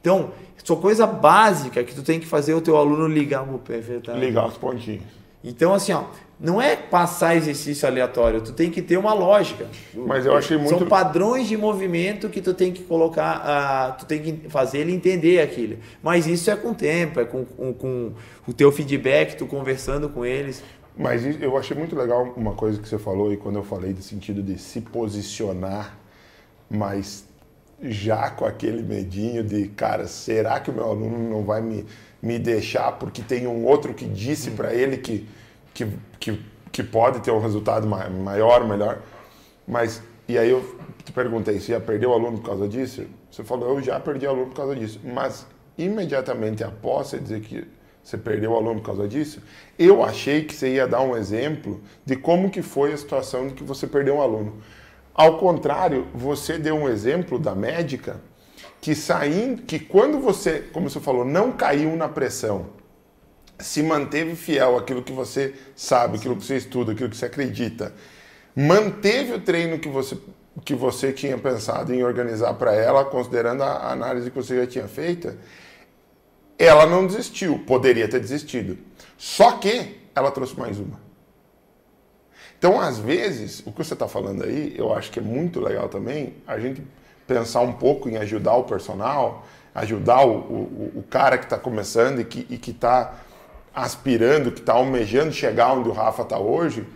Então, 0.00 0.30
só 0.62 0.76
coisa 0.76 1.04
básica 1.04 1.82
que 1.82 1.96
tu 1.96 2.04
tem 2.04 2.20
que 2.20 2.26
fazer 2.26 2.54
o 2.54 2.60
teu 2.60 2.76
aluno 2.76 3.08
ligar 3.08 3.42
o 3.42 3.58
pé, 3.58 3.78
verdade? 3.78 4.20
Ligar 4.20 4.46
os 4.46 4.56
pontinhos. 4.56 5.25
Então, 5.46 5.72
assim, 5.72 5.92
ó, 5.92 6.06
não 6.38 6.60
é 6.60 6.74
passar 6.74 7.36
exercício 7.36 7.88
aleatório, 7.88 8.40
tu 8.40 8.52
tem 8.52 8.68
que 8.68 8.82
ter 8.82 8.96
uma 8.96 9.14
lógica. 9.14 9.68
Mas 9.94 10.26
eu 10.26 10.36
achei 10.36 10.56
muito. 10.58 10.76
São 10.76 10.86
padrões 10.86 11.46
de 11.46 11.56
movimento 11.56 12.28
que 12.28 12.42
tu 12.42 12.52
tem 12.52 12.72
que 12.72 12.82
colocar, 12.82 13.94
uh, 13.94 13.98
tu 13.98 14.04
tem 14.06 14.20
que 14.20 14.48
fazer 14.50 14.78
ele 14.78 14.92
entender 14.92 15.40
aquilo. 15.40 15.78
Mas 16.02 16.26
isso 16.26 16.50
é 16.50 16.56
com 16.56 16.70
o 16.70 16.74
tempo, 16.74 17.20
é 17.20 17.24
com, 17.24 17.44
com, 17.44 17.72
com 17.72 18.12
o 18.46 18.52
teu 18.52 18.72
feedback, 18.72 19.36
tu 19.36 19.46
conversando 19.46 20.08
com 20.08 20.26
eles. 20.26 20.64
Mas 20.98 21.24
eu 21.40 21.56
achei 21.56 21.76
muito 21.76 21.94
legal 21.94 22.32
uma 22.36 22.54
coisa 22.54 22.80
que 22.80 22.88
você 22.88 22.98
falou 22.98 23.32
e 23.32 23.36
quando 23.36 23.56
eu 23.56 23.64
falei 23.64 23.92
do 23.92 24.02
sentido 24.02 24.42
de 24.42 24.58
se 24.58 24.80
posicionar, 24.80 25.96
mas 26.68 27.24
já 27.80 28.30
com 28.30 28.44
aquele 28.44 28.82
medinho 28.82 29.44
de, 29.44 29.68
cara, 29.68 30.06
será 30.06 30.58
que 30.58 30.70
o 30.70 30.74
meu 30.74 30.84
aluno 30.84 31.30
não 31.30 31.44
vai 31.44 31.60
me, 31.60 31.84
me 32.20 32.38
deixar 32.38 32.92
porque 32.92 33.22
tem 33.22 33.46
um 33.46 33.64
outro 33.64 33.94
que 33.94 34.06
disse 34.06 34.50
para 34.50 34.74
ele 34.74 34.96
que 34.96 35.26
que, 35.76 35.86
que, 36.18 36.40
que 36.72 36.82
pode 36.82 37.20
ter 37.20 37.30
um 37.30 37.38
resultado 37.38 37.86
maior, 37.86 38.66
melhor. 38.66 39.02
Mas, 39.68 40.02
e 40.26 40.38
aí 40.38 40.50
eu 40.50 40.78
te 41.04 41.12
perguntei, 41.12 41.60
se 41.60 41.72
ia 41.72 41.80
perder 41.80 42.06
o 42.06 42.14
aluno 42.14 42.38
por 42.38 42.46
causa 42.46 42.66
disso? 42.66 43.04
Você 43.30 43.44
falou, 43.44 43.76
eu 43.76 43.82
já 43.82 44.00
perdi 44.00 44.26
aluno 44.26 44.46
por 44.46 44.56
causa 44.56 44.74
disso. 44.74 44.98
Mas, 45.04 45.46
imediatamente 45.76 46.64
após 46.64 47.08
você 47.08 47.18
dizer 47.18 47.40
que 47.42 47.68
você 48.02 48.16
perdeu 48.16 48.52
o 48.52 48.56
aluno 48.56 48.80
por 48.80 48.86
causa 48.86 49.06
disso, 49.06 49.42
eu 49.78 50.02
achei 50.02 50.44
que 50.44 50.54
você 50.54 50.74
ia 50.74 50.86
dar 50.86 51.02
um 51.02 51.14
exemplo 51.14 51.80
de 52.06 52.16
como 52.16 52.48
que 52.48 52.62
foi 52.62 52.92
a 52.94 52.96
situação 52.96 53.48
de 53.48 53.54
que 53.54 53.62
você 53.62 53.86
perdeu 53.86 54.16
um 54.16 54.22
aluno. 54.22 54.54
Ao 55.14 55.36
contrário, 55.38 56.06
você 56.14 56.56
deu 56.56 56.76
um 56.76 56.88
exemplo 56.88 57.38
da 57.38 57.54
médica 57.54 58.20
que 58.80 58.94
saindo, 58.94 59.62
que 59.62 59.78
quando 59.78 60.20
você, 60.20 60.60
como 60.72 60.88
você 60.88 61.00
falou, 61.00 61.24
não 61.24 61.52
caiu 61.52 61.96
na 61.96 62.08
pressão, 62.08 62.66
se 63.58 63.82
manteve 63.82 64.34
fiel 64.34 64.76
àquilo 64.76 65.02
que 65.02 65.12
você 65.12 65.54
sabe, 65.74 66.18
aquilo 66.18 66.36
que 66.36 66.44
você 66.44 66.56
estuda, 66.56 66.92
aquilo 66.92 67.08
que 67.08 67.16
você 67.16 67.26
acredita, 67.26 67.92
manteve 68.54 69.32
o 69.32 69.40
treino 69.40 69.78
que 69.78 69.88
você, 69.88 70.16
que 70.64 70.74
você 70.74 71.12
tinha 71.12 71.36
pensado 71.38 71.94
em 71.94 72.02
organizar 72.02 72.54
para 72.54 72.74
ela, 72.74 73.04
considerando 73.04 73.62
a 73.62 73.90
análise 73.90 74.30
que 74.30 74.36
você 74.36 74.56
já 74.56 74.66
tinha 74.66 74.88
feita, 74.88 75.36
ela 76.58 76.86
não 76.86 77.06
desistiu, 77.06 77.58
poderia 77.60 78.08
ter 78.08 78.20
desistido. 78.20 78.78
Só 79.16 79.52
que 79.52 80.00
ela 80.14 80.30
trouxe 80.30 80.58
mais 80.58 80.78
uma. 80.78 81.00
Então, 82.58 82.80
às 82.80 82.98
vezes, 82.98 83.60
o 83.66 83.72
que 83.72 83.84
você 83.84 83.92
está 83.92 84.08
falando 84.08 84.44
aí, 84.44 84.74
eu 84.76 84.94
acho 84.94 85.10
que 85.10 85.18
é 85.18 85.22
muito 85.22 85.60
legal 85.60 85.88
também 85.88 86.34
a 86.46 86.58
gente 86.58 86.82
pensar 87.26 87.60
um 87.60 87.72
pouco 87.72 88.08
em 88.08 88.16
ajudar 88.16 88.54
o 88.54 88.64
personal, 88.64 89.46
ajudar 89.74 90.24
o, 90.26 90.32
o, 90.32 90.92
o 90.96 91.02
cara 91.02 91.36
que 91.36 91.44
está 91.44 91.58
começando 91.58 92.20
e 92.20 92.24
que 92.24 92.70
está 92.70 93.14
aspirando, 93.76 94.50
que 94.50 94.60
está 94.60 94.72
almejando 94.72 95.32
chegar 95.32 95.74
onde 95.74 95.90
o 95.90 95.92
Rafa 95.92 96.22
está 96.22 96.38
hoje, 96.38 96.86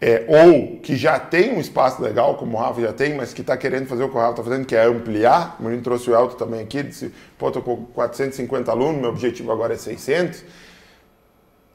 é, 0.00 0.24
ou 0.26 0.80
que 0.80 0.96
já 0.96 1.20
tem 1.20 1.54
um 1.54 1.60
espaço 1.60 2.02
legal, 2.02 2.36
como 2.36 2.56
o 2.56 2.60
Rafa 2.60 2.80
já 2.80 2.92
tem, 2.92 3.14
mas 3.14 3.32
que 3.32 3.42
está 3.42 3.56
querendo 3.56 3.86
fazer 3.86 4.02
o 4.02 4.08
que 4.08 4.16
o 4.16 4.18
Rafa 4.18 4.32
está 4.32 4.42
fazendo, 4.42 4.66
que 4.66 4.74
é 4.74 4.84
ampliar. 4.84 5.56
A 5.60 5.70
gente 5.70 5.82
trouxe 5.82 6.10
o 6.10 6.14
Elton 6.14 6.36
também 6.36 6.60
aqui, 6.62 6.82
disse, 6.82 7.14
pô, 7.38 7.48
estou 7.48 7.62
com 7.62 7.84
450 7.86 8.72
alunos, 8.72 9.00
meu 9.00 9.10
objetivo 9.10 9.52
agora 9.52 9.74
é 9.74 9.76
600. 9.76 10.44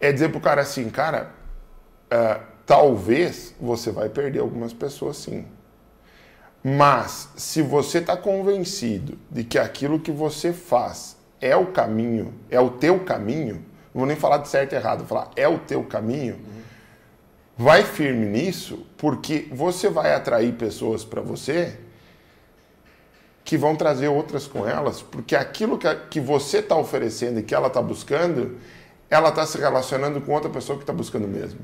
É 0.02 0.12
dizer 0.12 0.30
para 0.30 0.38
o 0.38 0.42
cara 0.42 0.62
assim, 0.62 0.90
cara, 0.90 1.32
uh, 2.12 2.44
talvez 2.66 3.56
você 3.62 3.90
vai 3.90 4.10
perder 4.10 4.40
algumas 4.40 4.74
pessoas 4.74 5.16
sim. 5.18 5.46
Mas 6.62 7.30
se 7.38 7.62
você 7.62 8.00
está 8.00 8.18
convencido 8.18 9.18
de 9.32 9.44
que 9.44 9.58
aquilo 9.58 10.00
que 10.00 10.12
você 10.12 10.52
faz 10.52 11.16
é 11.40 11.56
o 11.56 11.68
caminho, 11.68 12.34
é 12.50 12.60
o 12.60 12.72
teu 12.72 13.00
caminho, 13.02 13.64
não 13.96 14.02
vou 14.02 14.06
nem 14.06 14.18
falar 14.18 14.40
de 14.40 14.50
certo 14.50 14.74
e 14.74 14.76
errado, 14.76 15.00
vou 15.00 15.08
falar 15.08 15.32
é 15.38 15.48
o 15.48 15.58
teu 15.58 15.82
caminho. 15.82 16.38
Vai 17.58 17.84
firme 17.84 18.26
nisso, 18.26 18.86
porque 18.98 19.48
você 19.50 19.90
vai 19.90 20.14
atrair 20.14 20.52
pessoas 20.54 21.06
para 21.06 21.22
você 21.22 21.78
que 23.46 23.58
vão 23.58 23.74
trazer 23.74 24.10
outras 24.10 24.48
com 24.48 24.68
elas, 24.68 25.02
porque 25.02 25.34
aquilo 25.34 25.78
que, 25.78 25.88
que 26.10 26.20
você 26.20 26.58
está 26.58 26.76
oferecendo 26.76 27.40
e 27.40 27.44
que 27.44 27.56
ela 27.56 27.68
está 27.68 27.82
buscando, 27.82 28.58
ela 29.10 29.30
está 29.30 29.46
se 29.46 29.58
relacionando 29.58 30.20
com 30.20 30.34
outra 30.34 30.50
pessoa 30.50 30.78
que 30.78 30.84
está 30.84 30.92
buscando 30.92 31.28
mesmo. 31.28 31.62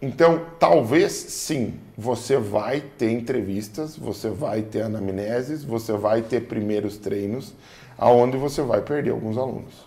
Então, 0.00 0.46
talvez 0.60 1.10
sim, 1.12 1.80
você 1.96 2.36
vai 2.36 2.80
ter 2.80 3.10
entrevistas, 3.10 3.96
você 3.96 4.28
vai 4.28 4.62
ter 4.62 4.82
anamneses, 4.82 5.64
você 5.64 5.94
vai 5.94 6.22
ter 6.22 6.42
primeiros 6.42 6.98
treinos, 6.98 7.54
aonde 7.98 8.36
você 8.36 8.62
vai 8.62 8.82
perder 8.82 9.10
alguns 9.10 9.36
alunos. 9.36 9.85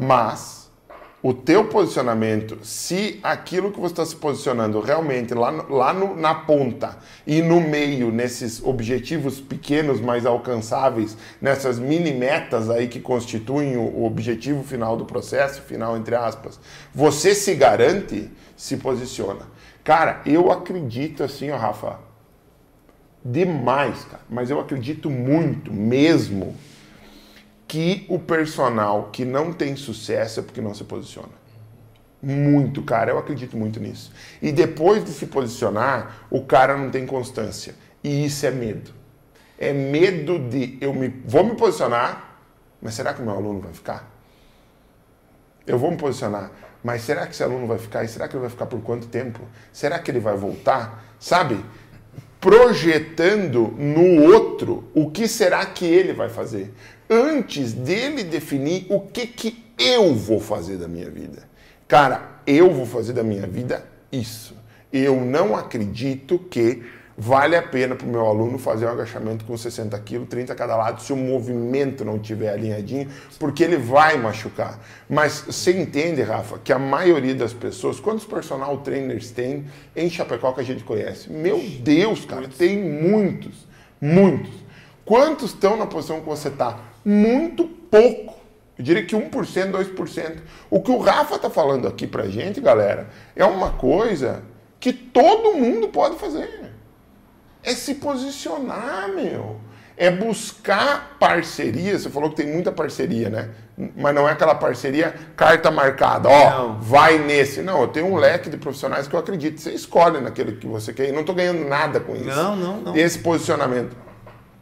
Mas 0.00 0.60
o 1.22 1.34
teu 1.34 1.66
posicionamento, 1.66 2.58
se 2.62 3.20
aquilo 3.22 3.70
que 3.70 3.78
você 3.78 3.92
está 3.92 4.06
se 4.06 4.16
posicionando 4.16 4.80
realmente 4.80 5.34
lá, 5.34 5.50
lá 5.50 5.92
no, 5.92 6.16
na 6.16 6.34
ponta 6.34 6.96
e 7.26 7.42
no 7.42 7.60
meio, 7.60 8.10
nesses 8.10 8.62
objetivos 8.64 9.38
pequenos, 9.38 10.00
mais 10.00 10.24
alcançáveis, 10.24 11.18
nessas 11.38 11.78
mini 11.78 12.10
metas 12.10 12.70
aí 12.70 12.88
que 12.88 13.00
constituem 13.00 13.76
o, 13.76 13.82
o 13.82 14.06
objetivo 14.06 14.64
final 14.64 14.96
do 14.96 15.04
processo, 15.04 15.60
final 15.60 15.94
entre 15.94 16.14
aspas, 16.14 16.58
você 16.94 17.34
se 17.34 17.54
garante, 17.54 18.30
se 18.56 18.78
posiciona. 18.78 19.42
Cara, 19.84 20.22
eu 20.24 20.50
acredito 20.50 21.22
assim, 21.22 21.50
ó, 21.50 21.58
Rafa, 21.58 21.98
demais, 23.22 24.04
cara, 24.04 24.22
mas 24.30 24.48
eu 24.48 24.58
acredito 24.58 25.10
muito 25.10 25.70
mesmo 25.70 26.56
que 27.70 28.04
o 28.08 28.18
personal 28.18 29.10
que 29.12 29.24
não 29.24 29.52
tem 29.52 29.76
sucesso 29.76 30.40
é 30.40 30.42
porque 30.42 30.60
não 30.60 30.74
se 30.74 30.82
posiciona. 30.82 31.28
Muito, 32.20 32.82
cara, 32.82 33.12
eu 33.12 33.18
acredito 33.18 33.56
muito 33.56 33.78
nisso. 33.78 34.12
E 34.42 34.50
depois 34.50 35.04
de 35.04 35.12
se 35.12 35.26
posicionar, 35.26 36.26
o 36.28 36.42
cara 36.42 36.76
não 36.76 36.90
tem 36.90 37.06
constância. 37.06 37.76
E 38.02 38.24
isso 38.24 38.44
é 38.44 38.50
medo. 38.50 38.90
É 39.56 39.72
medo 39.72 40.36
de 40.36 40.78
eu 40.80 40.92
me 40.92 41.22
vou 41.24 41.44
me 41.44 41.54
posicionar, 41.54 42.40
mas 42.82 42.94
será 42.94 43.14
que 43.14 43.22
o 43.22 43.24
meu 43.24 43.36
aluno 43.36 43.60
vai 43.60 43.72
ficar? 43.72 44.10
Eu 45.64 45.78
vou 45.78 45.92
me 45.92 45.96
posicionar, 45.96 46.50
mas 46.82 47.02
será 47.02 47.24
que 47.24 47.34
esse 47.34 47.44
aluno 47.44 47.68
vai 47.68 47.78
ficar? 47.78 48.02
E 48.02 48.08
será 48.08 48.26
que 48.26 48.34
ele 48.34 48.40
vai 48.40 48.50
ficar 48.50 48.66
por 48.66 48.82
quanto 48.82 49.06
tempo? 49.06 49.42
Será 49.72 49.96
que 50.00 50.10
ele 50.10 50.18
vai 50.18 50.36
voltar? 50.36 51.04
Sabe? 51.20 51.64
Projetando 52.40 53.74
no 53.78 54.22
outro 54.32 54.84
o 54.94 55.10
que 55.10 55.28
será 55.28 55.64
que 55.66 55.84
ele 55.84 56.12
vai 56.12 56.28
fazer, 56.28 56.72
antes 57.08 57.72
dele 57.72 58.24
definir 58.24 58.86
o 58.88 59.00
que, 59.00 59.26
que 59.26 59.64
eu 59.78 60.14
vou 60.14 60.40
fazer 60.40 60.76
da 60.76 60.88
minha 60.88 61.10
vida. 61.10 61.42
Cara, 61.86 62.40
eu 62.46 62.70
vou 62.72 62.86
fazer 62.86 63.12
da 63.12 63.22
minha 63.22 63.46
vida 63.46 63.84
isso. 64.10 64.54
Eu 64.92 65.20
não 65.20 65.56
acredito 65.56 66.38
que 66.38 66.82
vale 67.20 67.54
a 67.54 67.60
pena 67.60 67.94
para 67.94 68.06
o 68.06 68.10
meu 68.10 68.24
aluno 68.24 68.58
fazer 68.58 68.86
um 68.86 68.88
agachamento 68.88 69.44
com 69.44 69.54
60 69.54 69.98
quilos, 69.98 70.26
30 70.26 70.54
a 70.54 70.56
cada 70.56 70.74
lado, 70.74 71.02
se 71.02 71.12
o 71.12 71.16
movimento 71.16 72.02
não 72.02 72.16
estiver 72.16 72.48
alinhadinho, 72.48 73.10
porque 73.38 73.62
ele 73.62 73.76
vai 73.76 74.16
machucar. 74.16 74.80
Mas 75.06 75.44
você 75.46 75.78
entende, 75.78 76.22
Rafa, 76.22 76.58
que 76.58 76.72
a 76.72 76.78
maioria 76.78 77.34
das 77.34 77.52
pessoas, 77.52 78.00
quantos 78.00 78.24
personal 78.24 78.78
trainers 78.78 79.30
tem 79.30 79.66
em 79.94 80.08
Chapecó 80.08 80.52
que 80.52 80.62
a 80.62 80.64
gente 80.64 80.82
conhece? 80.82 81.30
Meu 81.30 81.58
Deus, 81.58 82.24
cara, 82.24 82.48
tem 82.48 82.78
muitos, 82.78 83.66
muitos. 84.00 84.54
Quantos 85.04 85.50
estão 85.50 85.76
na 85.76 85.84
posição 85.84 86.20
que 86.20 86.26
você 86.26 86.48
está? 86.48 86.78
Muito 87.04 87.66
pouco. 87.66 88.40
Eu 88.78 88.84
diria 88.84 89.04
que 89.04 89.14
1%, 89.14 89.30
2%. 89.30 90.36
O 90.70 90.80
que 90.80 90.90
o 90.90 90.96
Rafa 90.96 91.34
está 91.34 91.50
falando 91.50 91.86
aqui 91.86 92.06
para 92.06 92.26
gente, 92.30 92.62
galera, 92.62 93.10
é 93.36 93.44
uma 93.44 93.72
coisa 93.72 94.42
que 94.78 94.90
todo 94.90 95.52
mundo 95.52 95.88
pode 95.88 96.16
fazer 96.16 96.69
é 97.62 97.74
se 97.74 97.94
posicionar, 97.94 99.08
meu. 99.14 99.56
É 99.96 100.10
buscar 100.10 101.16
parceria. 101.20 101.98
Você 101.98 102.08
falou 102.08 102.30
que 102.30 102.36
tem 102.36 102.50
muita 102.50 102.72
parceria, 102.72 103.28
né? 103.28 103.50
Mas 103.96 104.14
não 104.14 104.26
é 104.26 104.32
aquela 104.32 104.54
parceria 104.54 105.14
carta 105.36 105.70
marcada. 105.70 106.28
Ó, 106.28 106.50
não. 106.50 106.80
vai 106.80 107.18
nesse. 107.18 107.60
Não, 107.60 107.82
eu 107.82 107.88
tenho 107.88 108.06
um 108.06 108.16
leque 108.16 108.48
de 108.48 108.56
profissionais 108.56 109.06
que 109.06 109.14
eu 109.14 109.20
acredito. 109.20 109.60
Você 109.60 109.72
escolhe 109.72 110.18
naquele 110.20 110.52
que 110.52 110.66
você 110.66 110.92
quer. 110.92 111.08
E 111.10 111.12
não 111.12 111.20
estou 111.20 111.34
ganhando 111.34 111.68
nada 111.68 112.00
com 112.00 112.16
isso. 112.16 112.24
Não, 112.24 112.56
não, 112.56 112.80
não. 112.80 112.96
Esse 112.96 113.18
posicionamento. 113.18 113.94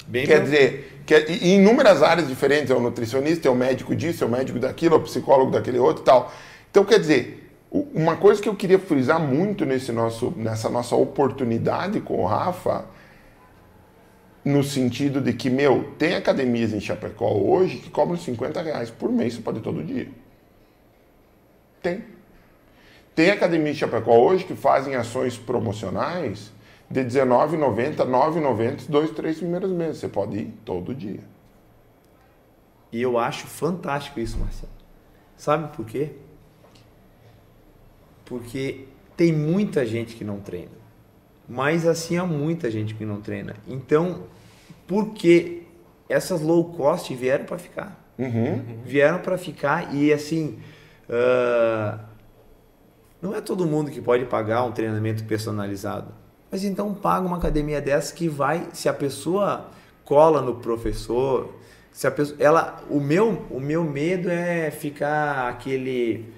Bem 0.09 0.27
Quer 0.27 0.37
bem. 0.37 0.45
dizer, 0.45 1.03
que, 1.07 1.15
é, 1.15 1.31
em 1.31 1.61
inúmeras 1.61 2.03
áreas 2.03 2.27
diferentes, 2.27 2.71
é 2.71 2.75
o 2.75 2.81
nutricionista, 2.81 3.47
é 3.47 3.51
o 3.51 3.55
médico 3.55 3.95
disso, 3.95 4.25
é 4.25 4.27
o 4.27 4.31
médico 4.31 4.59
daquilo, 4.59 4.95
é 4.95 4.99
o 4.99 5.03
psicólogo 5.03 5.51
daquele 5.51 5.79
outro 5.79 6.03
e 6.03 6.05
tal. 6.05 6.33
Então, 6.71 6.85
quer 6.85 6.99
dizer, 6.99 7.48
uma 7.71 8.17
coisa 8.17 8.41
que 8.41 8.49
eu 8.49 8.55
queria 8.55 8.79
frisar 8.79 9.21
muito 9.21 9.67
nesse 9.67 9.93
nosso, 9.93 10.33
nessa 10.37 10.71
nossa 10.71 10.97
oportunidade 10.97 12.01
com 12.01 12.23
o 12.23 12.27
Rafa, 12.27 12.87
no 14.45 14.65
sentido 14.65 15.21
de 15.21 15.33
que, 15.35 15.51
meu, 15.51 15.93
tem 15.99 16.15
academias 16.15 16.73
em 16.73 16.81
Chapecó 16.81 17.33
hoje 17.33 17.77
que 17.79 17.91
cobram 17.91 18.17
50 18.17 18.63
reais 18.63 18.91
por 18.91 19.13
mês, 19.13 19.35
você 19.35 19.43
pode 19.43 19.59
ir 19.59 19.63
todo 19.63 19.83
dia. 19.85 20.09
Tem. 21.83 22.05
Tem 23.15 23.31
academias 23.31 23.77
em 23.77 23.79
Chapecó 23.81 24.17
hoje 24.17 24.45
que 24.45 24.55
fazem 24.55 24.95
ações 24.95 25.37
promocionais 25.37 26.53
de 26.91 27.01
R$19,90, 27.01 27.99
R$9,90 27.99 28.89
dois, 28.89 29.11
três 29.11 29.39
primeiros 29.39 29.71
meses. 29.71 29.99
Você 29.99 30.09
pode 30.09 30.39
ir 30.39 30.55
todo 30.65 30.95
dia. 30.95 31.21
E 32.91 33.03
eu 33.03 33.19
acho 33.19 33.47
fantástico 33.47 34.19
isso, 34.19 34.39
Marcelo. 34.39 34.73
Sabe 35.37 35.77
por 35.77 35.85
quê? 35.85 36.13
Porque 38.29 38.85
tem 39.17 39.33
muita 39.33 39.87
gente 39.87 40.15
que 40.15 40.23
não 40.23 40.39
treina. 40.39 40.77
Mas 41.49 41.87
assim 41.87 42.19
há 42.19 42.27
muita 42.27 42.71
gente 42.71 42.95
que 42.95 43.07
não 43.07 43.23
treina. 43.23 43.57
Então, 43.67 44.25
porque 44.87 45.63
essas 46.09 46.43
low 46.43 46.73
cost 46.75 47.13
vieram 47.15 47.47
para 47.47 47.59
ficar. 47.59 48.05
Uhum. 48.19 48.83
Vieram 48.85 49.19
para 49.21 49.39
ficar 49.39 49.95
e 49.95 50.13
assim. 50.13 50.59
Uh, 51.09 51.99
não 53.21 53.35
é 53.35 53.41
todo 53.41 53.67
mundo 53.67 53.91
que 53.91 54.01
pode 54.01 54.27
pagar 54.27 54.63
um 54.65 54.73
treinamento 54.73 55.25
personalizado. 55.25 56.13
Mas 56.51 56.65
então 56.65 56.95
paga 56.95 57.27
uma 57.27 57.39
academia 57.39 57.81
dessa 57.81 58.15
que 58.15 58.29
vai, 58.29 58.69
se 58.73 58.89
a 58.89 58.95
pessoa 58.95 59.71
cola 60.05 60.41
no 60.41 60.57
professor, 60.57 61.55
se 61.91 62.07
a 62.07 62.11
pessoa, 62.11 62.37
ela, 62.41 62.83
o 62.89 63.01
meu, 63.01 63.47
o 63.51 63.59
meu 63.59 63.83
medo 63.83 64.31
é 64.31 64.71
ficar 64.71 65.49
aquele 65.49 66.38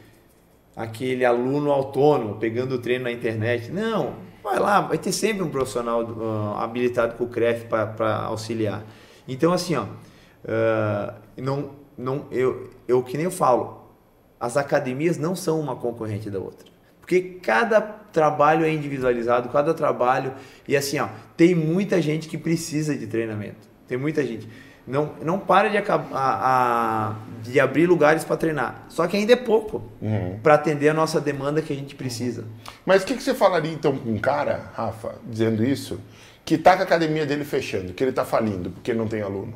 aquele 0.76 1.24
aluno 1.24 1.70
autônomo 1.70 2.36
pegando 2.36 2.74
o 2.74 2.78
treino 2.78 3.04
na 3.04 3.12
internet. 3.12 3.70
Não, 3.70 4.14
vai 4.42 4.58
lá, 4.58 4.80
vai 4.80 4.98
ter 4.98 5.12
sempre 5.12 5.42
um 5.42 5.50
profissional 5.50 6.02
uh, 6.02 6.56
habilitado 6.58 7.16
com 7.16 7.24
o 7.24 7.28
CREF 7.28 7.66
para 7.66 8.24
auxiliar. 8.24 8.84
Então, 9.28 9.52
assim, 9.52 9.76
ó, 9.76 9.84
uh, 9.84 11.14
não, 11.36 11.70
não, 11.96 12.26
eu, 12.30 12.70
eu 12.88 13.02
que 13.02 13.16
nem 13.16 13.24
eu 13.24 13.30
falo, 13.30 13.90
as 14.38 14.56
academias 14.56 15.18
não 15.18 15.36
são 15.36 15.60
uma 15.60 15.76
concorrente 15.76 16.30
da 16.30 16.38
outra. 16.38 16.70
Porque 17.00 17.20
cada 17.42 17.80
trabalho 17.80 18.64
é 18.64 18.72
individualizado, 18.72 19.48
cada 19.48 19.74
trabalho. 19.74 20.32
E 20.66 20.76
assim, 20.76 20.98
ó, 20.98 21.08
tem 21.36 21.54
muita 21.54 22.00
gente 22.00 22.28
que 22.28 22.38
precisa 22.38 22.96
de 22.96 23.06
treinamento. 23.06 23.68
Tem 23.88 23.98
muita 23.98 24.24
gente 24.24 24.48
não, 24.86 25.14
não 25.22 25.38
para 25.38 25.68
de, 25.68 25.78
a, 25.78 25.84
a, 26.12 27.16
de 27.42 27.60
abrir 27.60 27.86
lugares 27.86 28.24
para 28.24 28.36
treinar. 28.36 28.86
Só 28.88 29.06
que 29.06 29.16
ainda 29.16 29.32
é 29.32 29.36
pouco 29.36 29.82
uhum. 30.00 30.38
para 30.42 30.54
atender 30.54 30.88
a 30.88 30.94
nossa 30.94 31.20
demanda 31.20 31.62
que 31.62 31.72
a 31.72 31.76
gente 31.76 31.94
precisa. 31.94 32.44
Mas 32.84 33.02
o 33.02 33.06
que, 33.06 33.14
que, 33.14 33.22
você 33.22 33.34
falaria 33.34 33.72
então 33.72 33.96
com 33.96 34.10
um 34.10 34.18
cara, 34.18 34.70
Rafa, 34.74 35.14
dizendo 35.24 35.64
isso, 35.64 36.00
que 36.44 36.58
tá 36.58 36.74
com 36.74 36.82
a 36.82 36.84
academia 36.84 37.24
dele 37.24 37.44
fechando, 37.44 37.92
que 37.92 38.02
ele 38.02 38.12
tá 38.12 38.24
falindo 38.24 38.70
porque 38.70 38.92
não 38.92 39.06
tem 39.06 39.22
aluno? 39.22 39.54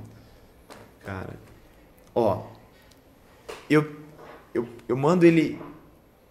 Cara, 1.04 1.34
ó, 2.14 2.42
eu, 3.68 3.96
eu, 4.54 4.68
eu 4.88 4.96
mando 4.96 5.26
ele 5.26 5.60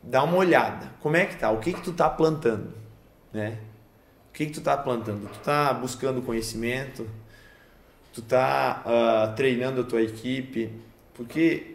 dar 0.02 0.24
uma 0.24 0.38
olhada. 0.38 0.91
Como 1.02 1.15
é 1.15 1.26
que 1.26 1.38
tá? 1.38 1.49
O 1.52 1.60
que 1.60 1.74
que 1.74 1.82
tu 1.82 1.94
tá 1.94 2.10
plantando? 2.10 2.74
Né? 3.32 3.57
O 4.30 4.34
que 4.34 4.45
que 4.45 4.52
tu 4.52 4.61
tá 4.61 4.78
plantando? 4.78 5.30
Tu 5.30 5.40
tá 5.40 5.74
buscando 5.74 6.22
conhecimento? 6.22 7.07
Tu 8.14 8.22
tá 8.22 8.84
uh, 8.85 9.35
treinando 9.35 9.81
a 9.81 9.84
tua 9.84 10.02
equipe, 10.02 10.72
porque 11.14 11.73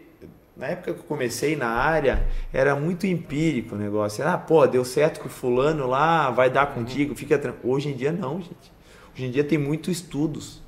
na 0.55 0.67
época 0.67 0.93
que 0.93 0.99
eu 0.99 1.03
comecei 1.03 1.55
na 1.55 1.67
área 1.67 2.27
era 2.51 2.75
muito 2.75 3.05
empírico 3.05 3.75
o 3.75 3.77
negócio. 3.77 4.25
Ah, 4.25 4.37
pô, 4.37 4.65
deu 4.65 4.83
certo 4.83 5.19
com 5.19 5.27
o 5.27 5.31
fulano 5.31 5.85
lá, 5.85 6.31
vai 6.31 6.49
dar 6.49 6.67
contigo, 6.73 7.13
fica 7.13 7.37
tranquilo. 7.37 7.73
Hoje 7.73 7.89
em 7.89 7.95
dia 7.95 8.11
não, 8.11 8.41
gente. 8.41 8.71
Hoje 9.13 9.25
em 9.25 9.31
dia 9.31 9.43
tem 9.43 9.57
muitos 9.57 9.97
estudos. 9.97 10.61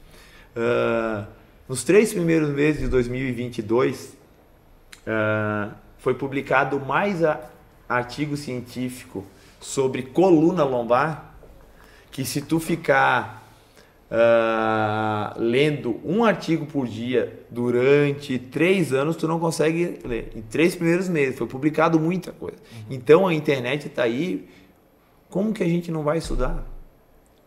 Uh, 0.56 1.26
nos 1.68 1.84
três 1.84 2.14
primeiros 2.14 2.50
meses 2.50 2.82
de 2.82 2.88
2022 2.90 4.10
uh, 4.10 4.16
ah, 5.08 5.70
foi 5.98 6.14
publicado 6.14 6.80
mais 6.80 7.24
a, 7.24 7.40
artigo 7.88 8.36
científico 8.36 9.26
sobre 9.60 10.04
coluna 10.04 10.64
lombar 10.66 11.34
que 12.12 12.26
se 12.26 12.42
tu 12.42 12.60
ficar 12.60 13.41
uh, 14.12 15.40
lendo 15.40 16.00
um 16.04 16.24
artigo 16.24 16.66
por 16.66 16.86
dia 16.86 17.42
durante 17.50 18.38
três 18.38 18.92
anos, 18.92 19.16
tu 19.16 19.28
não 19.28 19.40
consegue 19.40 20.00
ler. 20.04 20.32
Em 20.36 20.42
três 20.42 20.76
primeiros 20.76 21.08
meses, 21.08 21.38
foi 21.38 21.48
publicado 21.48 22.00
muita 22.00 22.32
coisa. 22.32 22.58
Uhum. 22.58 22.86
Então 22.90 23.28
a 23.28 23.34
internet 23.34 23.88
está 23.88 24.04
aí. 24.04 24.48
Como 25.30 25.54
que 25.54 25.64
a 25.64 25.68
gente 25.68 25.92
não 25.92 26.04
vai 26.04 26.18
estudar? 26.18 26.66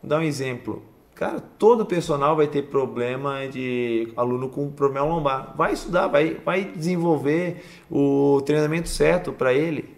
Vou 0.03 0.09
dar 0.09 0.21
um 0.21 0.23
exemplo. 0.23 0.83
Cara, 1.15 1.39
todo 1.59 1.87
personal 1.87 2.35
vai 2.35 2.49
ter 2.49 2.63
problema 2.63 3.47
de 3.47 4.09
aluno 4.17 4.49
com 4.49 4.69
problema 4.71 5.07
lombar. 5.07 5.55
Vai 5.57 5.75
estudar, 5.75 6.09
vai, 6.09 6.35
vai 6.45 6.65
desenvolver 6.65 7.63
o 7.91 8.41
treinamento 8.45 8.89
certo 8.89 9.33
para 9.33 9.53
ele. 9.53 9.95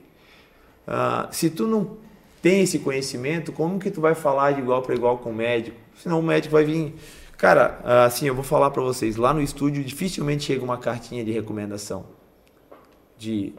Uh, 0.87 1.27
se 1.31 1.49
tu 1.49 1.67
não 1.67 1.97
tem 2.43 2.63
esse 2.63 2.81
conhecimento, 2.81 3.51
como 3.51 3.79
que 3.79 3.91
tu 3.91 4.01
vai 4.01 4.15
falar 4.15 4.53
de 4.53 4.61
igual 4.61 4.83
para 4.83 4.95
igual 4.95 5.19
com 5.19 5.31
o 5.31 5.35
médico? 5.35 5.86
Senão 6.03 6.21
o 6.21 6.23
médico 6.23 6.53
vai 6.53 6.65
vir. 6.65 6.95
Cara, 7.37 7.81
assim, 8.05 8.27
eu 8.27 8.35
vou 8.35 8.45
falar 8.45 8.71
para 8.71 8.83
vocês, 8.83 9.17
lá 9.17 9.35
no 9.35 9.43
estúdio 9.43 9.85
dificilmente 9.85 10.45
chega 10.45 10.65
uma 10.65 10.79
cartinha 10.79 11.25
de 11.25 11.31
recomendação. 11.31 12.07
De 13.19 13.53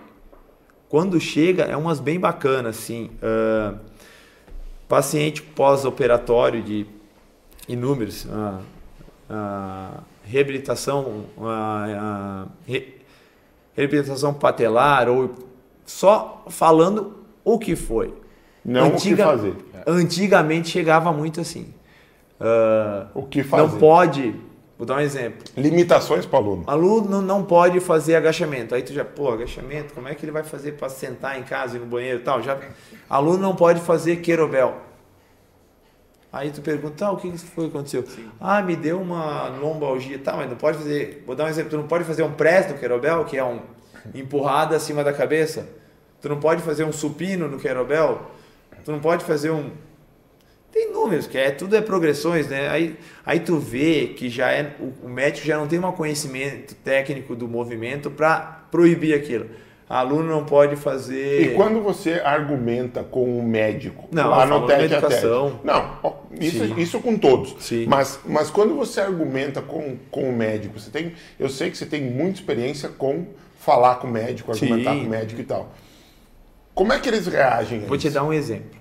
quando 0.89 1.19
chega, 1.19 1.63
é 1.63 1.75
umas 1.75 1.99
bem 1.99 2.19
bacanas, 2.19 2.77
assim. 2.77 3.11
Uh, 3.21 3.77
paciente 4.87 5.41
pós-operatório 5.41 6.63
de 6.63 6.85
inúmeros, 7.67 8.25
uh, 8.25 8.61
uh, 9.29 10.01
reabilitação, 10.23 11.25
re, 12.65 12.95
reabilitação 13.75 14.33
patelar, 14.33 15.09
ou 15.09 15.35
só 15.85 16.45
falando 16.49 17.17
o 17.43 17.59
que 17.59 17.75
foi 17.75 18.13
Não 18.63 18.87
Antiga, 18.87 19.29
o 19.29 19.31
que 19.31 19.37
fazer. 19.37 19.55
Antigamente 19.85 20.69
chegava 20.69 21.11
muito 21.11 21.41
assim. 21.41 21.73
Uh, 22.39 23.07
o 23.15 23.23
que 23.23 23.43
fazer? 23.43 23.63
Não 23.63 23.79
pode. 23.79 24.35
Vou 24.77 24.85
dar 24.85 24.97
um 24.97 24.99
exemplo. 24.99 25.43
Limitações 25.57 26.25
para 26.25 26.39
o 26.39 26.43
aluno. 26.43 26.63
Aluno 26.67 27.21
não 27.21 27.43
pode 27.43 27.79
fazer 27.79 28.15
agachamento. 28.15 28.75
Aí 28.75 28.83
tu 28.83 28.93
já, 28.93 29.03
pô, 29.03 29.31
agachamento, 29.31 29.93
como 29.93 30.07
é 30.07 30.13
que 30.13 30.23
ele 30.23 30.31
vai 30.31 30.43
fazer 30.43 30.73
para 30.73 30.87
sentar 30.87 31.39
em 31.39 31.43
casa 31.43 31.77
e 31.77 31.79
no 31.79 31.87
banheiro 31.87 32.19
e 32.19 32.23
tal? 32.23 32.43
Já, 32.43 32.59
aluno 33.09 33.39
não 33.39 33.55
pode 33.55 33.81
fazer 33.81 34.17
querobel. 34.17 34.75
Aí 36.31 36.51
tu 36.51 36.61
pergunta, 36.61 37.07
ah, 37.07 37.11
o 37.11 37.17
que, 37.17 37.31
que 37.31 37.37
foi 37.39 37.65
que 37.65 37.69
aconteceu? 37.71 38.05
Sim. 38.05 38.29
Ah, 38.39 38.61
me 38.61 38.75
deu 38.75 39.01
uma 39.01 39.47
lombalgia. 39.47 40.19
Tá, 40.19 40.35
mas 40.35 40.47
não 40.47 40.57
pode 40.57 40.77
fazer. 40.77 41.23
Vou 41.25 41.35
dar 41.35 41.45
um 41.45 41.47
exemplo, 41.47 41.71
tu 41.71 41.77
não 41.77 41.87
pode 41.87 42.03
fazer 42.03 42.21
um 42.21 42.33
press 42.33 42.71
no 42.71 42.77
querobel, 42.77 43.25
que 43.25 43.35
é 43.35 43.43
um 43.43 43.61
empurrada 44.13 44.75
acima 44.75 45.03
da 45.03 45.11
cabeça. 45.11 45.67
Tu 46.21 46.29
não 46.29 46.39
pode 46.39 46.61
fazer 46.61 46.83
um 46.83 46.91
supino 46.91 47.47
no 47.47 47.57
querobel. 47.57 48.21
Tu 48.85 48.91
não 48.91 48.99
pode 48.99 49.25
fazer 49.25 49.49
um 49.49 49.71
tem 50.77 50.93
números, 50.93 51.25
que 51.25 51.37
é 51.37 51.49
tudo 51.49 51.75
é 51.75 51.81
progressões, 51.81 52.47
né? 52.47 52.69
Aí, 52.69 52.95
aí 53.25 53.39
tu 53.39 53.57
vê 53.57 54.13
que 54.15 54.29
já 54.29 54.51
é 54.51 54.75
o, 54.79 55.07
o 55.07 55.09
médico 55.09 55.47
já 55.47 55.57
não 55.57 55.67
tem 55.67 55.79
um 55.79 55.91
conhecimento 55.91 56.75
técnico 56.75 57.35
do 57.35 57.47
movimento 57.47 58.11
para 58.11 58.65
proibir 58.69 59.15
aquilo. 59.15 59.47
aluno 59.89 60.29
não 60.29 60.45
pode 60.45 60.75
fazer. 60.75 61.41
E 61.41 61.55
quando 61.55 61.81
você 61.81 62.21
argumenta 62.23 63.03
com 63.03 63.39
o 63.39 63.43
médico, 63.43 64.07
não, 64.11 64.29
lá 64.29 64.45
no 64.45 64.67
teste 64.67 64.95
a 64.95 65.01
teste, 65.01 65.25
não, 65.63 65.97
isso, 66.39 66.79
isso 66.79 66.99
com 66.99 67.17
todos. 67.17 67.55
Sim. 67.59 67.87
Mas, 67.87 68.19
mas 68.23 68.51
quando 68.51 68.75
você 68.75 69.01
argumenta 69.01 69.61
com, 69.61 69.97
com 70.11 70.29
o 70.29 70.33
médico, 70.33 70.79
você 70.79 70.91
tem, 70.91 71.13
eu 71.39 71.49
sei 71.49 71.71
que 71.71 71.77
você 71.77 71.87
tem 71.87 72.03
muita 72.03 72.39
experiência 72.39 72.89
com 72.89 73.25
falar 73.55 73.95
com 73.95 74.07
o 74.07 74.11
médico, 74.11 74.51
argumentar 74.51 74.91
Sim. 74.91 74.99
com 74.99 75.05
o 75.05 75.09
médico 75.09 75.41
e 75.41 75.43
tal. 75.43 75.73
Como 76.75 76.93
é 76.93 76.99
que 76.99 77.09
eles 77.09 77.25
reagem? 77.25 77.79
Vou 77.79 77.97
te 77.97 78.11
dar 78.11 78.23
um 78.23 78.31
exemplo. 78.31 78.76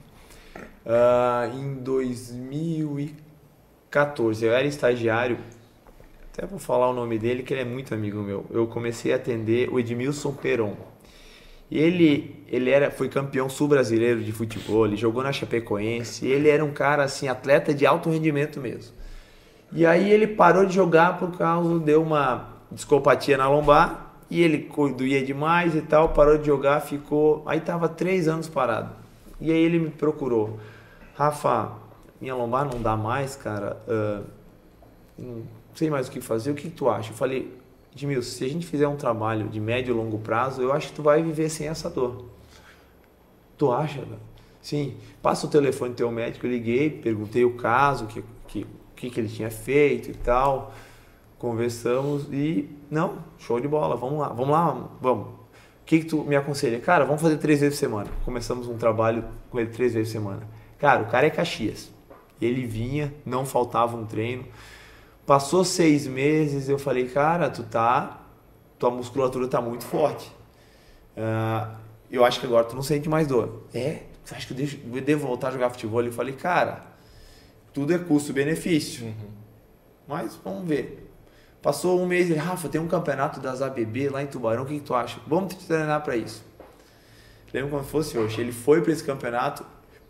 Uh, 0.86 1.50
em 1.58 1.74
2014, 1.74 4.46
eu 4.46 4.52
era 4.52 4.68
estagiário, 4.68 5.36
até 6.32 6.46
vou 6.46 6.60
falar 6.60 6.88
o 6.88 6.92
nome 6.92 7.18
dele, 7.18 7.42
que 7.42 7.52
ele 7.52 7.62
é 7.62 7.64
muito 7.64 7.92
amigo 7.92 8.18
meu. 8.18 8.46
Eu 8.50 8.68
comecei 8.68 9.12
a 9.12 9.16
atender 9.16 9.68
o 9.68 9.80
Edmilson 9.80 10.32
Peron. 10.32 10.76
Ele, 11.68 12.44
ele 12.46 12.70
era, 12.70 12.92
foi 12.92 13.08
campeão 13.08 13.48
sul-brasileiro 13.48 14.22
de 14.22 14.30
futebol, 14.30 14.86
ele 14.86 14.96
jogou 14.96 15.24
na 15.24 15.32
Chapecoense, 15.32 16.24
ele 16.24 16.48
era 16.48 16.64
um 16.64 16.72
cara 16.72 17.02
assim, 17.02 17.26
atleta 17.26 17.74
de 17.74 17.84
alto 17.84 18.08
rendimento 18.08 18.60
mesmo. 18.60 18.94
E 19.72 19.84
aí 19.84 20.08
ele 20.08 20.28
parou 20.28 20.64
de 20.64 20.72
jogar 20.72 21.18
por 21.18 21.36
causa 21.36 21.80
de 21.80 21.96
uma 21.96 22.48
discopatia 22.70 23.36
na 23.36 23.48
lombar, 23.48 24.14
e 24.30 24.40
ele 24.40 24.70
doía 24.96 25.24
demais 25.24 25.74
e 25.74 25.80
tal, 25.80 26.10
parou 26.10 26.38
de 26.38 26.46
jogar, 26.46 26.78
ficou. 26.80 27.42
Aí 27.46 27.60
tava 27.60 27.88
três 27.88 28.28
anos 28.28 28.48
parado. 28.48 28.92
E 29.40 29.50
aí 29.50 29.58
ele 29.58 29.80
me 29.80 29.90
procurou. 29.90 30.60
Rafa, 31.16 31.72
minha 32.20 32.34
lombar 32.34 32.68
não 32.70 32.80
dá 32.80 32.94
mais, 32.94 33.34
cara. 33.34 33.76
Uh, 33.88 34.24
não 35.18 35.43
sei 35.74 35.88
mais 35.88 36.09
o 36.09 36.10
que 36.10 36.20
fazer. 36.20 36.51
O 36.51 36.55
que, 36.55 36.64
que 36.64 36.76
tu 36.76 36.90
acha? 36.90 37.10
Eu 37.10 37.16
falei, 37.16 37.56
Edmilson, 37.93 38.30
se 38.30 38.44
a 38.44 38.48
gente 38.48 38.66
fizer 38.66 38.86
um 38.86 38.97
trabalho 38.97 39.48
de 39.48 39.59
médio 39.59 39.94
e 39.94 39.97
longo 39.97 40.18
prazo, 40.18 40.60
eu 40.60 40.72
acho 40.72 40.88
que 40.88 40.94
tu 40.94 41.02
vai 41.02 41.22
viver 41.22 41.48
sem 41.48 41.68
essa 41.68 41.88
dor. 41.88 42.26
Tu 43.56 43.72
acha? 43.72 44.05
Sim. 44.60 44.97
Passa 45.22 45.47
o 45.47 45.51
telefone 45.51 45.93
do 45.93 45.97
teu 45.97 46.10
médico, 46.10 46.47
eu 46.47 46.51
liguei, 46.51 46.90
perguntei 46.90 47.47
o 47.47 47.55
caso, 47.55 48.06
que, 48.06 48.22
que, 48.47 48.66
que, 48.94 49.09
que 49.09 49.20
ele 49.20 49.28
tinha 49.28 49.51
feito 49.51 50.10
e 50.10 50.14
tal. 50.14 50.74
Conversamos 51.38 52.26
e, 52.30 52.68
não, 52.90 53.18
show 53.38 53.59
de 53.59 53.68
bola, 53.68 53.97
vamos 53.97 54.18
lá, 54.18 54.28
vamos 54.28 54.51
lá, 54.51 54.88
vamos. 55.01 55.28
O 55.28 55.86
que, 55.86 56.01
que 56.01 56.05
tu 56.05 56.24
me 56.24 56.36
aconselha? 56.36 56.78
Cara, 56.80 57.06
vamos 57.06 57.22
fazer 57.22 57.38
três 57.38 57.60
vezes 57.60 57.78
por 57.78 57.80
semana. 57.80 58.10
Começamos 58.24 58.68
um 58.68 58.76
trabalho 58.76 59.24
com 59.51 59.59
ele 59.59 59.70
três 59.70 59.94
vezes 59.94 60.12
por 60.12 60.20
semana. 60.20 60.56
Cara, 60.86 61.02
o 61.02 61.06
cara 61.06 61.26
é 61.26 61.30
Caxias. 61.30 61.90
Ele 62.40 62.64
vinha, 62.64 63.12
não 63.24 63.44
faltava 63.44 63.96
um 63.96 64.06
treino. 64.06 64.46
Passou 65.26 65.64
seis 65.64 66.06
meses, 66.06 66.68
eu 66.68 66.78
falei, 66.78 67.08
cara, 67.08 67.50
tu 67.50 67.64
tá. 67.64 68.20
Tua 68.78 68.92
musculatura 68.92 69.48
tá 69.48 69.60
muito 69.60 69.82
forte. 69.82 70.30
Uh, 71.16 71.74
eu 72.08 72.24
acho 72.24 72.38
que 72.38 72.46
agora 72.46 72.66
tu 72.66 72.76
não 72.76 72.84
sente 72.84 73.08
mais 73.08 73.26
dor. 73.26 73.64
É? 73.74 74.02
Você 74.22 74.36
acha 74.36 74.46
que 74.46 74.52
eu, 74.52 74.56
deixo, 74.56 74.78
eu 74.94 75.02
devo 75.02 75.26
voltar 75.26 75.48
a 75.48 75.50
jogar 75.50 75.70
futebol? 75.70 76.04
Eu 76.04 76.12
falei, 76.12 76.34
cara, 76.34 76.82
tudo 77.74 77.92
é 77.92 77.98
custo-benefício. 77.98 79.06
Uhum. 79.06 79.30
Mas 80.06 80.38
vamos 80.44 80.68
ver. 80.68 81.10
Passou 81.60 82.00
um 82.00 82.06
mês, 82.06 82.30
ele, 82.30 82.38
Rafa, 82.38 82.68
tem 82.68 82.80
um 82.80 82.86
campeonato 82.86 83.40
das 83.40 83.60
ABB 83.60 84.08
lá 84.08 84.22
em 84.22 84.28
Tubarão, 84.28 84.62
o 84.62 84.66
que, 84.66 84.74
que 84.74 84.86
tu 84.86 84.94
acha? 84.94 85.18
Vamos 85.26 85.52
te 85.52 85.66
treinar 85.66 86.04
para 86.04 86.14
isso. 86.14 86.44
Lembro 87.52 87.70
como 87.70 87.82
fosse 87.82 88.16
hoje. 88.16 88.40
Ele 88.40 88.52
foi 88.52 88.82
para 88.82 88.92
esse 88.92 89.02
campeonato, 89.02 89.66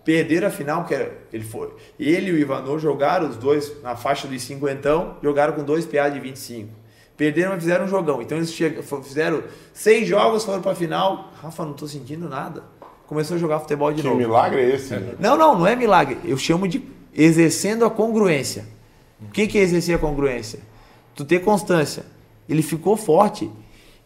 Perderam 0.06 0.46
a 0.46 0.50
final, 0.52 0.84
que 0.84 0.94
era, 0.94 1.18
ele 1.32 1.42
foi. 1.42 1.68
Ele 1.98 2.30
e 2.30 2.32
o 2.32 2.38
Ivanor 2.38 2.78
jogaram, 2.78 3.28
os 3.28 3.36
dois 3.36 3.82
na 3.82 3.96
faixa 3.96 4.28
dos 4.28 4.40
cinquentão, 4.40 5.16
jogaram 5.20 5.52
com 5.52 5.64
dois 5.64 5.84
PA 5.84 6.08
de 6.08 6.20
25. 6.20 6.70
Perderam, 7.16 7.50
mas 7.50 7.58
fizeram 7.58 7.86
um 7.86 7.88
jogão. 7.88 8.22
Então 8.22 8.38
eles 8.38 8.56
fizeram 9.02 9.42
seis 9.72 10.06
jogos, 10.06 10.44
foram 10.44 10.62
para 10.62 10.70
a 10.70 10.74
final. 10.76 11.32
Rafa, 11.42 11.64
não 11.64 11.72
estou 11.72 11.88
sentindo 11.88 12.28
nada. 12.28 12.62
Começou 13.08 13.36
a 13.36 13.40
jogar 13.40 13.58
futebol 13.58 13.92
de 13.92 14.00
que 14.00 14.06
novo. 14.06 14.16
Que 14.16 14.24
milagre 14.24 14.60
é 14.60 14.74
esse? 14.76 14.94
Né? 14.94 15.16
Não, 15.18 15.36
não, 15.36 15.58
não 15.58 15.66
é 15.66 15.74
milagre. 15.74 16.18
Eu 16.24 16.38
chamo 16.38 16.68
de 16.68 16.84
exercendo 17.12 17.84
a 17.84 17.90
congruência. 17.90 18.64
O 19.20 19.32
que, 19.32 19.48
que 19.48 19.58
é 19.58 19.62
exercer 19.62 19.96
a 19.96 19.98
congruência? 19.98 20.60
Tu 21.16 21.24
ter 21.24 21.40
constância. 21.40 22.04
Ele 22.48 22.62
ficou 22.62 22.96
forte. 22.96 23.50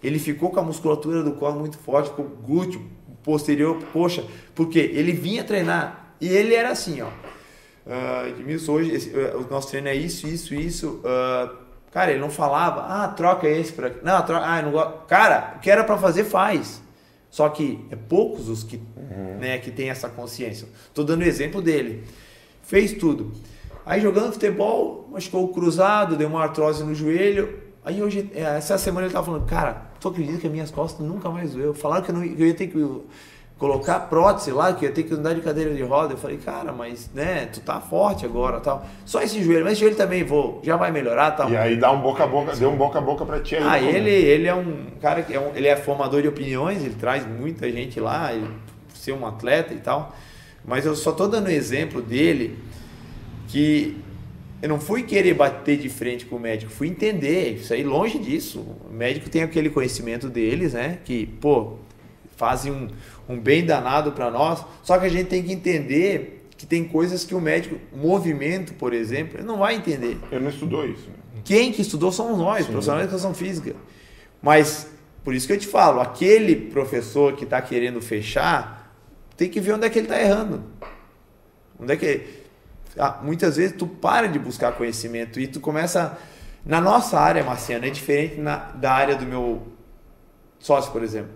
Ele 0.02 0.18
ficou 0.18 0.48
com 0.48 0.60
a 0.60 0.62
musculatura 0.62 1.22
do 1.22 1.32
corpo 1.32 1.58
muito 1.58 1.76
forte, 1.76 2.08
ficou 2.08 2.24
glúteo, 2.24 2.80
posterior, 3.22 3.76
poxa, 3.92 4.24
porque 4.54 4.78
ele 4.78 5.12
vinha 5.12 5.44
treinar 5.44 6.14
e 6.20 6.28
ele 6.28 6.54
era 6.54 6.70
assim, 6.70 7.00
ó. 7.00 7.08
Uh, 7.86 8.28
Edmilson, 8.28 8.72
hoje 8.72 8.94
esse, 8.94 9.10
uh, 9.10 9.38
o 9.38 9.50
nosso 9.50 9.68
treino 9.68 9.88
é 9.88 9.94
isso, 9.94 10.26
isso, 10.26 10.54
isso. 10.54 11.00
Uh, 11.02 11.56
cara, 11.90 12.10
ele 12.10 12.20
não 12.20 12.30
falava, 12.30 12.82
ah, 12.82 13.08
troca 13.08 13.48
esse 13.48 13.72
para 13.72 13.90
Não, 14.02 14.22
troca, 14.24 14.44
ah, 14.44 14.62
não 14.62 14.70
gosto. 14.70 15.06
Cara, 15.06 15.54
o 15.56 15.60
que 15.60 15.70
era 15.70 15.82
para 15.82 15.96
fazer, 15.96 16.24
faz. 16.24 16.82
Só 17.30 17.48
que 17.48 17.84
é 17.90 17.96
poucos 17.96 18.48
os 18.48 18.64
que, 18.64 18.76
uhum. 18.76 19.38
né, 19.38 19.58
que 19.58 19.70
tem 19.70 19.88
essa 19.88 20.08
consciência. 20.08 20.68
Tô 20.92 21.04
dando 21.04 21.22
o 21.22 21.24
exemplo 21.24 21.62
dele. 21.62 22.04
Fez 22.62 22.92
tudo. 22.92 23.32
Aí 23.86 24.00
jogando 24.00 24.32
futebol, 24.32 25.08
machucou 25.10 25.44
o 25.44 25.48
cruzado, 25.48 26.16
deu 26.16 26.28
uma 26.28 26.42
artrose 26.42 26.84
no 26.84 26.94
joelho. 26.94 27.58
Aí 27.84 28.02
hoje, 28.02 28.30
é, 28.34 28.42
essa 28.42 28.76
semana 28.76 29.06
ele 29.06 29.12
tava 29.12 29.26
falando, 29.26 29.46
cara, 29.46 29.89
tu 30.00 30.08
acredita 30.08 30.38
que 30.38 30.46
as 30.46 30.52
minhas 30.52 30.70
costas 30.70 31.06
nunca 31.06 31.28
mais 31.28 31.52
doeu? 31.52 31.74
Falaram 31.74 32.02
que 32.02 32.10
eu, 32.10 32.14
não, 32.14 32.22
que 32.22 32.42
eu 32.42 32.46
ia 32.46 32.54
ter 32.54 32.68
que 32.68 33.02
colocar 33.58 34.00
prótese 34.00 34.50
lá, 34.50 34.72
que 34.72 34.86
ia 34.86 34.90
ter 34.90 35.02
que 35.02 35.12
andar 35.12 35.34
de 35.34 35.42
cadeira 35.42 35.74
de 35.74 35.82
roda. 35.82 36.14
Eu 36.14 36.18
falei, 36.18 36.38
cara, 36.38 36.72
mas 36.72 37.10
né, 37.14 37.46
tu 37.52 37.60
tá 37.60 37.78
forte 37.78 38.24
agora 38.24 38.58
tal. 38.58 38.86
Só 39.04 39.20
esse 39.20 39.42
joelho, 39.42 39.64
mas 39.64 39.74
esse 39.74 39.82
joelho 39.82 39.96
também 39.96 40.24
vou, 40.24 40.60
já 40.64 40.76
vai 40.76 40.90
melhorar 40.90 41.32
tal. 41.32 41.50
E 41.50 41.56
aí 41.56 41.76
dá 41.76 41.92
um 41.92 42.00
boca 42.00 42.24
a 42.24 42.26
boca, 42.26 42.56
deu 42.56 42.70
um 42.70 42.76
boca 42.76 42.98
a 42.98 43.02
boca 43.02 43.26
pra 43.26 43.38
ti 43.40 43.56
aí. 43.56 43.62
Ah, 43.62 43.78
ele, 43.78 44.10
ele 44.10 44.48
é 44.48 44.54
um 44.54 44.86
cara 45.00 45.22
que 45.22 45.34
é 45.34 45.38
um, 45.38 45.54
ele 45.54 45.68
é 45.68 45.76
formador 45.76 46.22
de 46.22 46.28
opiniões, 46.28 46.82
ele 46.82 46.94
traz 46.94 47.26
muita 47.26 47.70
gente 47.70 48.00
lá, 48.00 48.32
ele 48.32 48.48
ser 48.94 49.12
um 49.12 49.26
atleta 49.26 49.74
e 49.74 49.78
tal. 49.78 50.14
Mas 50.64 50.86
eu 50.86 50.96
só 50.96 51.12
tô 51.12 51.28
dando 51.28 51.50
exemplo 51.50 52.00
dele 52.00 52.58
que 53.48 54.02
eu 54.62 54.68
não 54.68 54.78
fui 54.78 55.02
querer 55.02 55.34
bater 55.34 55.78
de 55.78 55.88
frente 55.88 56.26
com 56.26 56.36
o 56.36 56.40
médico, 56.40 56.70
fui 56.70 56.88
entender. 56.88 57.54
Isso 57.54 57.72
aí 57.72 57.82
longe 57.82 58.18
disso. 58.18 58.60
O 58.88 58.92
médico 58.92 59.30
tem 59.30 59.42
aquele 59.42 59.70
conhecimento 59.70 60.28
deles, 60.28 60.74
né? 60.74 60.98
Que, 61.04 61.26
pô, 61.26 61.78
fazem 62.36 62.70
um, 62.70 62.88
um 63.28 63.38
bem 63.38 63.64
danado 63.64 64.12
para 64.12 64.30
nós. 64.30 64.64
Só 64.82 64.98
que 64.98 65.06
a 65.06 65.08
gente 65.08 65.28
tem 65.28 65.42
que 65.42 65.52
entender 65.52 66.46
que 66.58 66.66
tem 66.66 66.84
coisas 66.84 67.24
que 67.24 67.34
o 67.34 67.40
médico, 67.40 67.76
movimento, 67.90 68.74
por 68.74 68.92
exemplo, 68.92 69.38
ele 69.38 69.46
não 69.46 69.58
vai 69.58 69.76
entender. 69.76 70.18
Ele 70.30 70.44
não 70.44 70.50
estudou 70.50 70.86
isso. 70.86 71.08
Né? 71.08 71.40
Quem 71.42 71.72
que 71.72 71.80
estudou 71.80 72.12
somos 72.12 72.36
nós, 72.36 72.66
Sim. 72.66 72.72
profissionais 72.72 73.08
de 73.08 73.14
educação 73.14 73.32
física. 73.32 73.74
Mas, 74.42 74.90
por 75.24 75.34
isso 75.34 75.46
que 75.46 75.54
eu 75.54 75.58
te 75.58 75.66
falo, 75.66 76.02
aquele 76.02 76.54
professor 76.54 77.34
que 77.34 77.44
está 77.44 77.62
querendo 77.62 78.02
fechar, 78.02 78.94
tem 79.38 79.48
que 79.48 79.58
ver 79.58 79.72
onde 79.72 79.86
é 79.86 79.90
que 79.90 79.98
ele 79.98 80.06
está 80.06 80.20
errando. 80.20 80.62
Onde 81.78 81.94
é 81.94 81.96
que 81.96 82.39
muitas 83.22 83.56
vezes 83.56 83.76
tu 83.76 83.86
para 83.86 84.26
de 84.26 84.38
buscar 84.38 84.72
conhecimento 84.72 85.38
e 85.40 85.46
tu 85.46 85.60
começa. 85.60 86.18
Na 86.64 86.78
nossa 86.78 87.18
área, 87.18 87.42
Marciano, 87.42 87.86
é 87.86 87.90
diferente 87.90 88.38
na, 88.38 88.56
da 88.56 88.92
área 88.92 89.16
do 89.16 89.24
meu 89.24 89.62
sócio, 90.58 90.92
por 90.92 91.02
exemplo. 91.02 91.32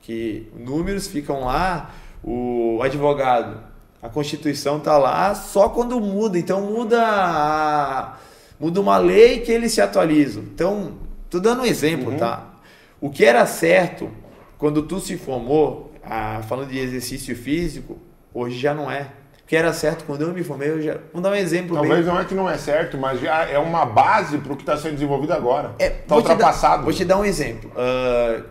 Que 0.00 0.50
números 0.56 1.06
ficam 1.06 1.44
lá, 1.44 1.94
o 2.22 2.80
advogado, 2.82 3.62
a 4.02 4.08
Constituição 4.08 4.78
está 4.78 4.98
lá 4.98 5.34
só 5.34 5.68
quando 5.68 6.00
muda. 6.00 6.38
Então 6.38 6.60
muda 6.60 7.00
a, 7.00 8.16
muda 8.58 8.80
uma 8.80 8.98
lei 8.98 9.40
que 9.40 9.52
eles 9.52 9.72
se 9.72 9.80
atualizam. 9.80 10.42
Então, 10.42 10.98
tô 11.30 11.38
dando 11.38 11.62
um 11.62 11.66
exemplo, 11.66 12.10
uhum. 12.10 12.18
tá? 12.18 12.54
O 13.00 13.10
que 13.10 13.24
era 13.24 13.46
certo 13.46 14.10
quando 14.58 14.82
tu 14.82 14.98
se 14.98 15.16
formou, 15.16 15.92
ah, 16.02 16.42
falando 16.48 16.70
de 16.70 16.78
exercício 16.78 17.36
físico, 17.36 17.98
hoje 18.32 18.58
já 18.58 18.74
não 18.74 18.90
é 18.90 19.08
que 19.46 19.54
era 19.54 19.72
certo 19.72 20.04
quando 20.04 20.22
eu 20.22 20.32
me 20.32 20.42
formei. 20.42 20.70
Eu 20.70 20.80
já... 20.80 20.98
Vamos 21.12 21.22
dar 21.22 21.30
um 21.30 21.34
exemplo. 21.34 21.76
Talvez 21.76 22.06
não 22.06 22.18
é 22.18 22.24
que 22.24 22.34
não 22.34 22.48
é 22.48 22.56
certo, 22.56 22.96
mas 22.96 23.20
já 23.20 23.44
é 23.44 23.58
uma 23.58 23.84
base 23.84 24.38
para 24.38 24.52
o 24.52 24.56
que 24.56 24.62
está 24.62 24.76
sendo 24.76 24.94
desenvolvido 24.94 25.32
agora. 25.32 25.74
Está 25.78 26.14
é, 26.14 26.18
ultrapassado. 26.18 26.78
Dar, 26.78 26.82
vou 26.82 26.92
te 26.92 27.04
dar 27.04 27.18
um 27.18 27.24
exemplo. 27.24 27.70
Uh, 27.70 28.44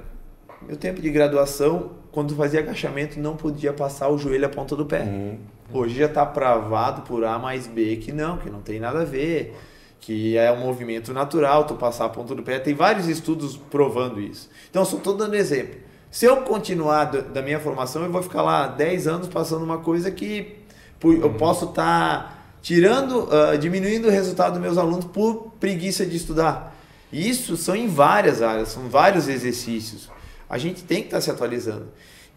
meu 0.68 0.78
tempo 0.78 1.02
de 1.02 1.10
graduação, 1.10 1.92
quando 2.12 2.36
fazia 2.36 2.60
agachamento, 2.60 3.20
não 3.20 3.36
podia 3.36 3.74
passar 3.74 4.10
o 4.10 4.18
joelho 4.18 4.46
à 4.46 4.50
ponta 4.50 4.76
do 4.76 4.86
pé. 4.86 5.02
Uhum. 5.02 5.38
Hoje 5.74 5.96
já 5.96 6.06
está 6.06 6.26
pravado 6.26 7.02
por 7.02 7.26
A 7.26 7.40
mais 7.40 7.66
B 7.66 7.96
que 7.96 8.12
não, 8.12 8.38
que 8.38 8.50
não 8.50 8.62
tem 8.62 8.80
nada 8.80 9.02
a 9.02 9.06
ver, 9.06 9.58
que 10.00 10.38
é 10.38 10.52
um 10.52 10.60
movimento 10.60 11.12
natural, 11.12 11.64
tu 11.64 11.74
passar 11.74 12.06
a 12.06 12.10
ponta 12.10 12.36
do 12.36 12.44
pé. 12.44 12.60
Tem 12.60 12.76
vários 12.76 13.08
estudos 13.08 13.58
provando 13.58 14.22
isso. 14.22 14.50
Então, 14.70 14.86
só 14.86 14.98
estou 14.98 15.16
dando 15.18 15.34
exemplo. 15.34 15.76
Se 16.12 16.26
eu 16.26 16.38
continuar 16.44 17.06
da 17.06 17.42
minha 17.42 17.60
formação, 17.60 18.04
eu 18.04 18.12
vou 18.12 18.22
ficar 18.22 18.44
lá 18.44 18.68
10 18.68 19.08
anos 19.08 19.28
passando 19.28 19.64
uma 19.64 19.80
coisa 19.80 20.12
que 20.12 20.63
eu 21.12 21.34
posso 21.34 21.66
estar 21.66 22.24
tá 22.24 22.38
tirando, 22.62 23.26
uh, 23.26 23.58
diminuindo 23.58 24.08
o 24.08 24.12
resultado 24.12 24.54
dos 24.54 24.62
meus 24.62 24.78
alunos 24.78 25.06
por 25.06 25.52
preguiça 25.60 26.06
de 26.06 26.16
estudar. 26.16 26.76
Isso 27.12 27.58
são 27.58 27.76
em 27.76 27.88
várias 27.88 28.42
áreas, 28.42 28.70
são 28.70 28.90
vários 28.90 29.28
exercícios. 29.28 30.10
A 30.50 30.58
gente 30.58 30.84
tem 30.84 31.00
que 31.00 31.08
estar 31.08 31.18
tá 31.18 31.22
se 31.22 31.30
atualizando. 31.30 31.88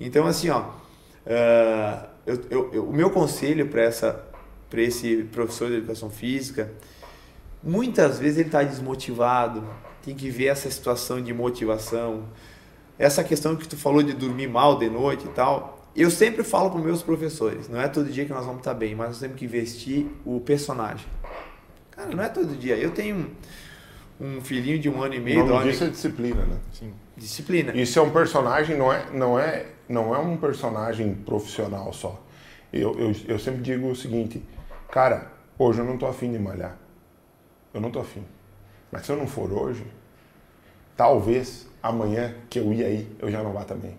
Então, 0.00 0.26
assim, 0.26 0.50
ó, 0.50 0.60
uh, 0.60 2.06
eu, 2.26 2.40
eu, 2.50 2.70
eu, 2.72 2.84
o 2.88 2.92
meu 2.92 3.10
conselho 3.10 3.68
para 3.68 4.82
esse 4.82 5.28
professor 5.32 5.68
de 5.68 5.76
educação 5.76 6.10
física, 6.10 6.72
muitas 7.62 8.18
vezes 8.18 8.38
ele 8.38 8.48
está 8.48 8.62
desmotivado, 8.62 9.64
tem 10.04 10.14
que 10.14 10.28
ver 10.28 10.46
essa 10.46 10.70
situação 10.70 11.20
de 11.22 11.32
motivação. 11.32 12.24
Essa 12.98 13.24
questão 13.24 13.56
que 13.56 13.66
tu 13.66 13.76
falou 13.76 14.02
de 14.02 14.12
dormir 14.12 14.48
mal 14.48 14.78
de 14.78 14.88
noite 14.88 15.26
e 15.26 15.30
tal, 15.30 15.75
eu 16.02 16.10
sempre 16.10 16.42
falo 16.42 16.70
para 16.70 16.80
meus 16.80 17.02
professores, 17.02 17.68
não 17.68 17.80
é 17.80 17.88
todo 17.88 18.10
dia 18.10 18.24
que 18.24 18.32
nós 18.32 18.44
vamos 18.44 18.58
estar 18.58 18.74
bem, 18.74 18.94
mas 18.94 19.08
nós 19.08 19.18
temos 19.18 19.36
que 19.36 19.44
investir 19.44 20.06
o 20.24 20.40
personagem. 20.40 21.06
Cara, 21.90 22.14
não 22.14 22.22
é 22.22 22.28
todo 22.28 22.54
dia. 22.54 22.76
Eu 22.76 22.90
tenho 22.90 23.30
um 24.20 24.40
filhinho 24.40 24.78
de 24.78 24.88
um 24.88 25.02
ano 25.02 25.14
e 25.14 25.20
meio. 25.20 25.44
O 25.44 25.46
nome 25.46 25.70
disso 25.70 25.84
é 25.84 25.88
disciplina, 25.88 26.44
né? 26.44 26.58
Sim. 26.72 26.92
Disciplina. 27.16 27.74
Isso 27.74 27.98
é 27.98 28.02
um 28.02 28.10
personagem, 28.10 28.76
não 28.76 28.92
é, 28.92 29.10
não 29.12 29.38
é, 29.38 29.66
não 29.88 30.14
é 30.14 30.18
um 30.18 30.36
personagem 30.36 31.14
profissional 31.14 31.92
só. 31.92 32.22
Eu, 32.72 32.94
eu, 32.98 33.12
eu 33.26 33.38
sempre 33.38 33.62
digo 33.62 33.88
o 33.88 33.96
seguinte, 33.96 34.42
cara, 34.90 35.32
hoje 35.58 35.78
eu 35.78 35.84
não 35.84 35.96
tô 35.96 36.06
afim 36.06 36.30
de 36.30 36.38
malhar. 36.38 36.76
Eu 37.72 37.80
não 37.80 37.90
tô 37.90 38.00
afim. 38.00 38.24
Mas 38.90 39.06
se 39.06 39.12
eu 39.12 39.16
não 39.16 39.26
for 39.26 39.50
hoje, 39.50 39.84
talvez 40.96 41.66
amanhã 41.82 42.34
que 42.50 42.58
eu 42.58 42.72
ia 42.72 42.86
aí, 42.86 43.10
eu 43.18 43.30
já 43.30 43.42
não 43.42 43.52
vá 43.52 43.64
também. 43.64 43.96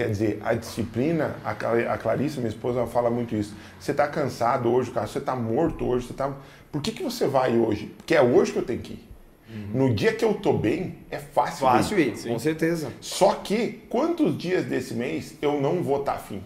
Quer 0.00 0.08
dizer, 0.08 0.40
a 0.42 0.54
disciplina, 0.54 1.36
a 1.44 1.98
Clarice, 1.98 2.38
minha 2.38 2.48
esposa, 2.48 2.86
fala 2.86 3.10
muito 3.10 3.36
isso. 3.36 3.54
Você 3.78 3.90
está 3.90 4.08
cansado 4.08 4.72
hoje, 4.72 4.90
cara, 4.90 5.06
você 5.06 5.18
está 5.18 5.36
morto 5.36 5.84
hoje, 5.84 6.06
você 6.06 6.14
tá... 6.14 6.34
Por 6.72 6.80
que, 6.80 6.90
que 6.90 7.02
você 7.02 7.26
vai 7.26 7.58
hoje? 7.58 7.92
Porque 7.98 8.14
é 8.14 8.22
hoje 8.22 8.50
que 8.50 8.58
eu 8.58 8.64
tenho 8.64 8.80
que 8.80 8.94
ir. 8.94 9.08
Uhum. 9.50 9.88
No 9.88 9.94
dia 9.94 10.14
que 10.14 10.24
eu 10.24 10.32
tô 10.32 10.54
bem, 10.54 11.00
é 11.10 11.18
fácil, 11.18 11.66
fácil 11.66 11.98
ir. 11.98 12.16
Com 12.16 12.38
certeza. 12.38 12.90
Só 12.98 13.34
que, 13.34 13.82
quantos 13.90 14.38
dias 14.38 14.64
desse 14.64 14.94
mês 14.94 15.36
eu 15.42 15.60
não 15.60 15.82
vou 15.82 16.00
estar 16.00 16.12
tá 16.12 16.18
afim? 16.18 16.42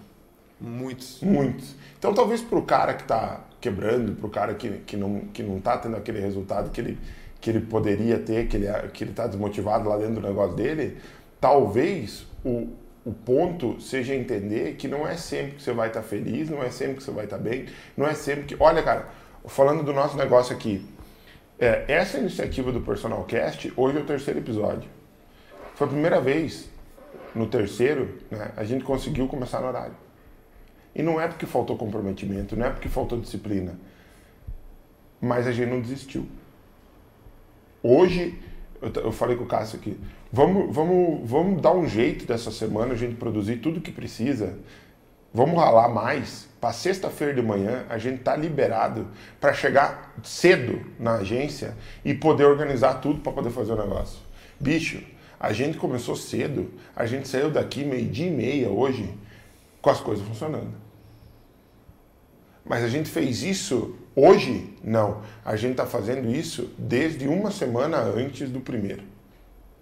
Muitos. 0.61 1.21
Muitos. 1.23 1.77
Então, 1.97 2.13
talvez 2.13 2.41
para 2.41 2.59
o 2.59 2.63
cara 2.63 2.93
que 2.95 3.03
está 3.03 3.39
quebrando, 3.61 4.17
para 4.17 4.27
o 4.27 4.31
cara 4.31 4.55
que, 4.55 4.69
que 4.85 4.97
não 4.97 5.19
está 5.19 5.29
que 5.33 5.43
não 5.45 5.61
tá 5.61 5.79
tendo 5.79 5.97
aquele 5.97 6.19
resultado 6.19 6.73
que 6.73 6.81
ele, 6.81 6.99
que 7.41 7.51
ele 7.51 7.61
poderia 7.61 8.19
ter, 8.19 8.49
que 8.49 8.57
ele 8.57 8.67
que 8.93 9.05
está 9.05 9.29
desmotivado 9.29 9.89
lá 9.89 9.97
dentro 9.97 10.15
do 10.15 10.27
negócio 10.27 10.57
dele, 10.57 10.97
talvez 11.41 12.27
o, 12.45 12.83
o 13.05 13.13
ponto 13.13 13.81
seja 13.81 14.15
entender 14.15 14.77
que 14.77 14.89
não 14.89 15.07
é 15.07 15.17
sempre 15.17 15.57
que 15.57 15.63
você 15.63 15.73
vai 15.73 15.89
estar 15.89 16.03
feliz, 16.03 16.49
não 16.49 16.63
é 16.63 16.71
sempre 16.71 16.97
que 16.97 17.03
você 17.03 17.11
vai 17.11 17.25
estar 17.25 17.39
bem, 17.39 17.67
não 17.97 18.07
é 18.07 18.15
sempre 18.15 18.45
que. 18.45 18.57
Olha, 18.59 18.83
cara, 18.83 19.09
falando 19.47 19.83
do 19.83 19.93
nosso 19.93 20.17
negócio 20.17 20.55
aqui, 20.55 20.87
é, 21.59 21.85
essa 21.87 22.19
iniciativa 22.19 22.73
do 22.73 22.81
Personal 22.81 23.23
Cast, 23.25 23.73
hoje 23.77 23.99
é 23.99 24.01
o 24.01 24.07
terceiro 24.07 24.41
episódio. 24.41 24.89
Foi 25.75 25.87
a 25.87 25.91
primeira 25.91 26.21
vez, 26.21 26.71
no 27.35 27.47
terceiro, 27.47 28.19
né, 28.31 28.53
a 28.57 28.65
gente 28.65 28.85
conseguiu 28.85 29.29
começar 29.29 29.61
no 29.61 29.69
horário. 29.69 29.95
E 30.95 31.03
não 31.03 31.21
é 31.21 31.29
porque 31.29 31.45
faltou 31.45 31.77
comprometimento, 31.77 32.57
não 32.57 32.67
é 32.67 32.71
porque 32.71 32.89
faltou 32.89 33.21
disciplina, 33.21 33.79
mas 35.21 35.47
a 35.47 35.53
gente 35.53 35.69
não 35.69 35.81
desistiu. 35.81 36.27
Hoje, 37.83 38.39
eu, 38.81 39.03
eu 39.03 39.13
falei 39.13 39.37
com 39.37 39.45
o 39.45 39.47
Cássio 39.47 39.79
aqui, 39.79 39.99
vamos, 40.35 40.75
vamos, 40.75 41.31
vamos 41.31 41.63
dar 41.63 41.73
um 41.73 41.89
jeito 41.89 42.27
dessa 42.27 42.51
semana 42.51 42.95
a 42.95 42.97
gente 42.97 43.15
produzir 43.15 43.59
tudo 43.59 43.81
que 43.81 43.93
precisa. 43.93 44.59
Vamos 45.33 45.57
ralar 45.57 45.89
mais. 45.89 46.49
Para 46.61 46.73
sexta-feira 46.73 47.33
de 47.33 47.41
manhã 47.41 47.85
a 47.89 47.99
gente 47.99 48.23
tá 48.23 48.35
liberado 48.35 49.07
para 49.41 49.53
chegar 49.53 50.15
cedo 50.25 50.81
na 50.99 51.17
agência 51.17 51.77
e 52.05 52.13
poder 52.13 52.45
organizar 52.45 52.95
tudo 52.95 53.21
para 53.21 53.33
poder 53.33 53.51
fazer 53.51 53.73
o 53.73 53.77
negócio. 53.77 54.19
Bicho, 54.59 55.01
a 55.39 55.53
gente 55.53 55.79
começou 55.79 56.17
cedo, 56.17 56.73
a 56.97 57.07
gente 57.07 57.29
saiu 57.29 57.51
daqui 57.51 57.85
meio-dia 57.85 58.27
e 58.27 58.31
meia 58.31 58.71
hoje 58.71 59.15
com 59.81 59.91
as 59.91 60.01
coisas 60.01 60.27
funcionando. 60.27 60.73
Mas 62.65 62.83
a 62.83 62.89
gente 62.89 63.09
fez 63.09 63.43
isso 63.43 63.95
hoje? 64.17 64.75
Não. 64.83 65.23
A 65.45 65.55
gente 65.55 65.73
está 65.73 65.87
fazendo 65.87 66.35
isso 66.35 66.73
desde 66.77 67.29
uma 67.29 67.51
semana 67.53 67.99
antes 67.99 68.49
do 68.49 68.61
primeiro. 68.61 69.14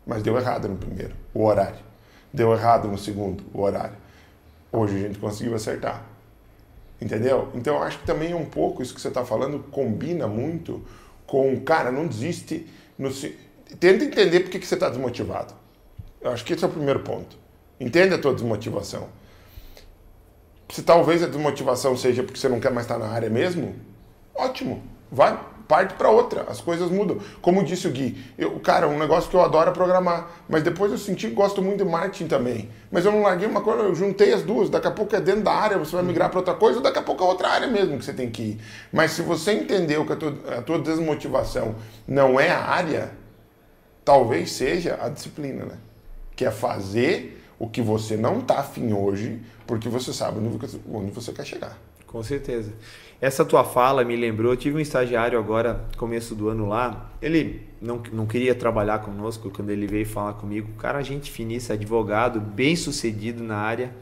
Mas 0.06 0.22
deu 0.22 0.36
errado 0.36 0.68
no 0.68 0.76
primeiro, 0.76 1.14
o 1.32 1.44
horário. 1.44 1.78
Deu 2.32 2.52
errado 2.52 2.88
no 2.88 2.98
segundo, 2.98 3.44
o 3.52 3.60
horário. 3.60 3.96
Hoje 4.70 4.96
a 4.96 5.00
gente 5.00 5.18
conseguiu 5.18 5.54
acertar. 5.54 6.04
Entendeu? 7.00 7.50
Então 7.54 7.76
eu 7.76 7.82
acho 7.82 7.98
que 7.98 8.06
também 8.06 8.32
é 8.32 8.36
um 8.36 8.44
pouco 8.44 8.82
isso 8.82 8.94
que 8.94 9.00
você 9.00 9.08
está 9.08 9.24
falando, 9.24 9.58
combina 9.70 10.26
muito 10.26 10.84
com, 11.26 11.60
cara, 11.60 11.90
não 11.90 12.06
desiste. 12.06 12.66
No, 12.98 13.10
tenta 13.80 14.04
entender 14.04 14.40
por 14.40 14.50
que, 14.50 14.58
que 14.58 14.66
você 14.66 14.74
está 14.74 14.88
desmotivado. 14.88 15.54
Eu 16.20 16.30
acho 16.30 16.44
que 16.44 16.52
esse 16.52 16.64
é 16.64 16.66
o 16.66 16.70
primeiro 16.70 17.00
ponto. 17.00 17.36
Entenda 17.80 18.14
a 18.14 18.18
tua 18.18 18.32
desmotivação. 18.32 19.08
Se 20.70 20.82
talvez 20.82 21.22
a 21.22 21.26
desmotivação 21.26 21.96
seja 21.96 22.22
porque 22.22 22.38
você 22.38 22.48
não 22.48 22.60
quer 22.60 22.70
mais 22.70 22.86
estar 22.86 22.98
na 22.98 23.08
área 23.08 23.28
mesmo, 23.28 23.74
ótimo. 24.34 24.82
Vai, 25.10 25.38
parte 25.72 25.94
para 25.94 26.10
outra, 26.10 26.44
as 26.50 26.60
coisas 26.60 26.90
mudam. 26.90 27.16
Como 27.40 27.64
disse 27.64 27.88
o 27.88 27.90
Gui, 27.90 28.22
eu, 28.36 28.60
cara, 28.60 28.86
um 28.86 28.98
negócio 28.98 29.30
que 29.30 29.34
eu 29.34 29.40
adoro 29.40 29.70
é 29.70 29.72
programar, 29.72 30.30
mas 30.46 30.62
depois 30.62 30.92
eu 30.92 30.98
senti 30.98 31.28
que 31.28 31.34
gosto 31.34 31.62
muito 31.62 31.82
de 31.82 31.90
marketing 31.90 32.26
também. 32.26 32.68
Mas 32.90 33.06
eu 33.06 33.12
não 33.12 33.22
larguei 33.22 33.48
uma 33.48 33.62
coisa, 33.62 33.84
eu 33.84 33.94
juntei 33.94 34.34
as 34.34 34.42
duas, 34.42 34.68
daqui 34.68 34.86
a 34.86 34.90
pouco 34.90 35.16
é 35.16 35.20
dentro 35.22 35.40
da 35.40 35.52
área, 35.52 35.78
você 35.78 35.96
vai 35.96 36.04
migrar 36.04 36.28
para 36.28 36.40
outra 36.40 36.52
coisa, 36.52 36.78
daqui 36.82 36.98
a 36.98 37.02
pouco 37.02 37.24
é 37.24 37.26
outra 37.26 37.48
área 37.48 37.68
mesmo 37.68 37.96
que 37.96 38.04
você 38.04 38.12
tem 38.12 38.30
que 38.30 38.42
ir. 38.42 38.60
Mas 38.92 39.12
se 39.12 39.22
você 39.22 39.54
entendeu 39.54 40.04
que 40.04 40.12
a 40.12 40.16
tua, 40.16 40.34
a 40.58 40.60
tua 40.60 40.78
desmotivação 40.78 41.74
não 42.06 42.38
é 42.38 42.50
a 42.50 42.60
área, 42.62 43.12
talvez 44.04 44.52
seja 44.52 44.98
a 45.00 45.08
disciplina, 45.08 45.64
né? 45.64 45.78
Que 46.36 46.44
é 46.44 46.50
fazer 46.50 47.42
o 47.58 47.66
que 47.66 47.80
você 47.80 48.14
não 48.14 48.40
está 48.40 48.58
afim 48.58 48.92
hoje, 48.92 49.40
porque 49.66 49.88
você 49.88 50.12
sabe 50.12 50.38
onde 50.38 51.10
você 51.12 51.32
quer 51.32 51.46
chegar. 51.46 51.78
Com 52.06 52.22
certeza. 52.22 52.74
Essa 53.22 53.44
tua 53.44 53.62
fala 53.62 54.02
me 54.02 54.16
lembrou, 54.16 54.52
eu 54.52 54.56
tive 54.56 54.76
um 54.76 54.80
estagiário 54.80 55.38
agora, 55.38 55.86
começo 55.96 56.34
do 56.34 56.48
ano 56.48 56.66
lá, 56.66 57.08
ele 57.22 57.62
não, 57.80 58.02
não 58.12 58.26
queria 58.26 58.52
trabalhar 58.52 58.98
conosco 58.98 59.48
quando 59.48 59.70
ele 59.70 59.86
veio 59.86 60.04
falar 60.04 60.32
comigo. 60.32 60.72
Cara, 60.76 61.00
gente 61.02 61.30
finíssima, 61.30 61.76
advogado, 61.76 62.40
bem 62.40 62.74
sucedido 62.74 63.40
na 63.40 63.58
área, 63.58 63.94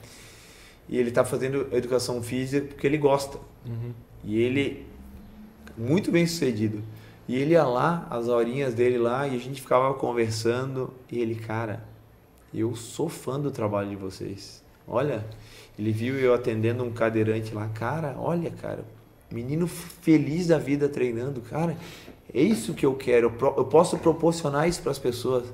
e 0.89 0.97
ele 0.97 1.11
está 1.11 1.23
fazendo 1.23 1.69
educação 1.71 2.23
física 2.23 2.67
porque 2.67 2.87
ele 2.87 2.97
gosta. 2.97 3.37
Uhum. 3.67 3.93
E 4.25 4.41
ele, 4.41 4.87
muito 5.77 6.11
bem 6.11 6.27
sucedido. 6.27 6.83
E 7.29 7.37
ele 7.37 7.53
ia 7.53 7.65
lá, 7.65 8.07
as 8.09 8.27
horinhas 8.27 8.73
dele 8.73 8.97
lá, 8.97 9.29
e 9.29 9.37
a 9.37 9.39
gente 9.39 9.61
ficava 9.61 9.93
conversando, 9.93 10.95
e 11.13 11.19
ele, 11.19 11.35
cara, 11.35 11.85
eu 12.55 12.75
sou 12.75 13.11
fã 13.11 13.39
do 13.39 13.51
trabalho 13.51 13.91
de 13.91 13.97
vocês. 13.97 14.65
Olha, 14.89 15.27
ele 15.79 15.93
viu 15.93 16.19
eu 16.19 16.33
atendendo 16.33 16.83
um 16.83 16.91
cadeirante 16.91 17.55
lá, 17.55 17.69
cara, 17.69 18.17
olha, 18.19 18.51
cara, 18.51 18.83
Menino 19.33 19.67
feliz 19.67 20.49
da 20.49 20.59
vida 20.59 20.89
treinando, 20.89 21.41
cara. 21.41 21.77
É 22.33 22.41
isso 22.41 22.75
que 22.75 22.85
eu 22.85 22.95
quero. 22.95 23.33
Eu 23.57 23.65
posso 23.65 23.99
proporcionar 23.99 24.69
isso 24.69 24.83
para 24.83 24.91
as 24.91 24.99
pessoas. 24.99 25.45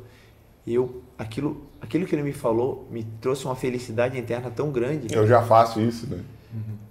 E 0.67 0.75
eu, 0.75 1.03
aquilo, 1.19 1.63
aquilo 1.81 2.07
que 2.07 2.15
ele 2.15 2.23
me 2.23 2.33
falou 2.33 2.87
me 2.91 3.05
trouxe 3.21 3.45
uma 3.45 3.55
felicidade 3.55 4.19
interna 4.19 4.51
tão 4.51 4.71
grande. 4.71 5.15
Eu 5.15 5.27
já 5.27 5.43
faço 5.43 5.81
isso, 5.81 6.09
né? 6.09 6.23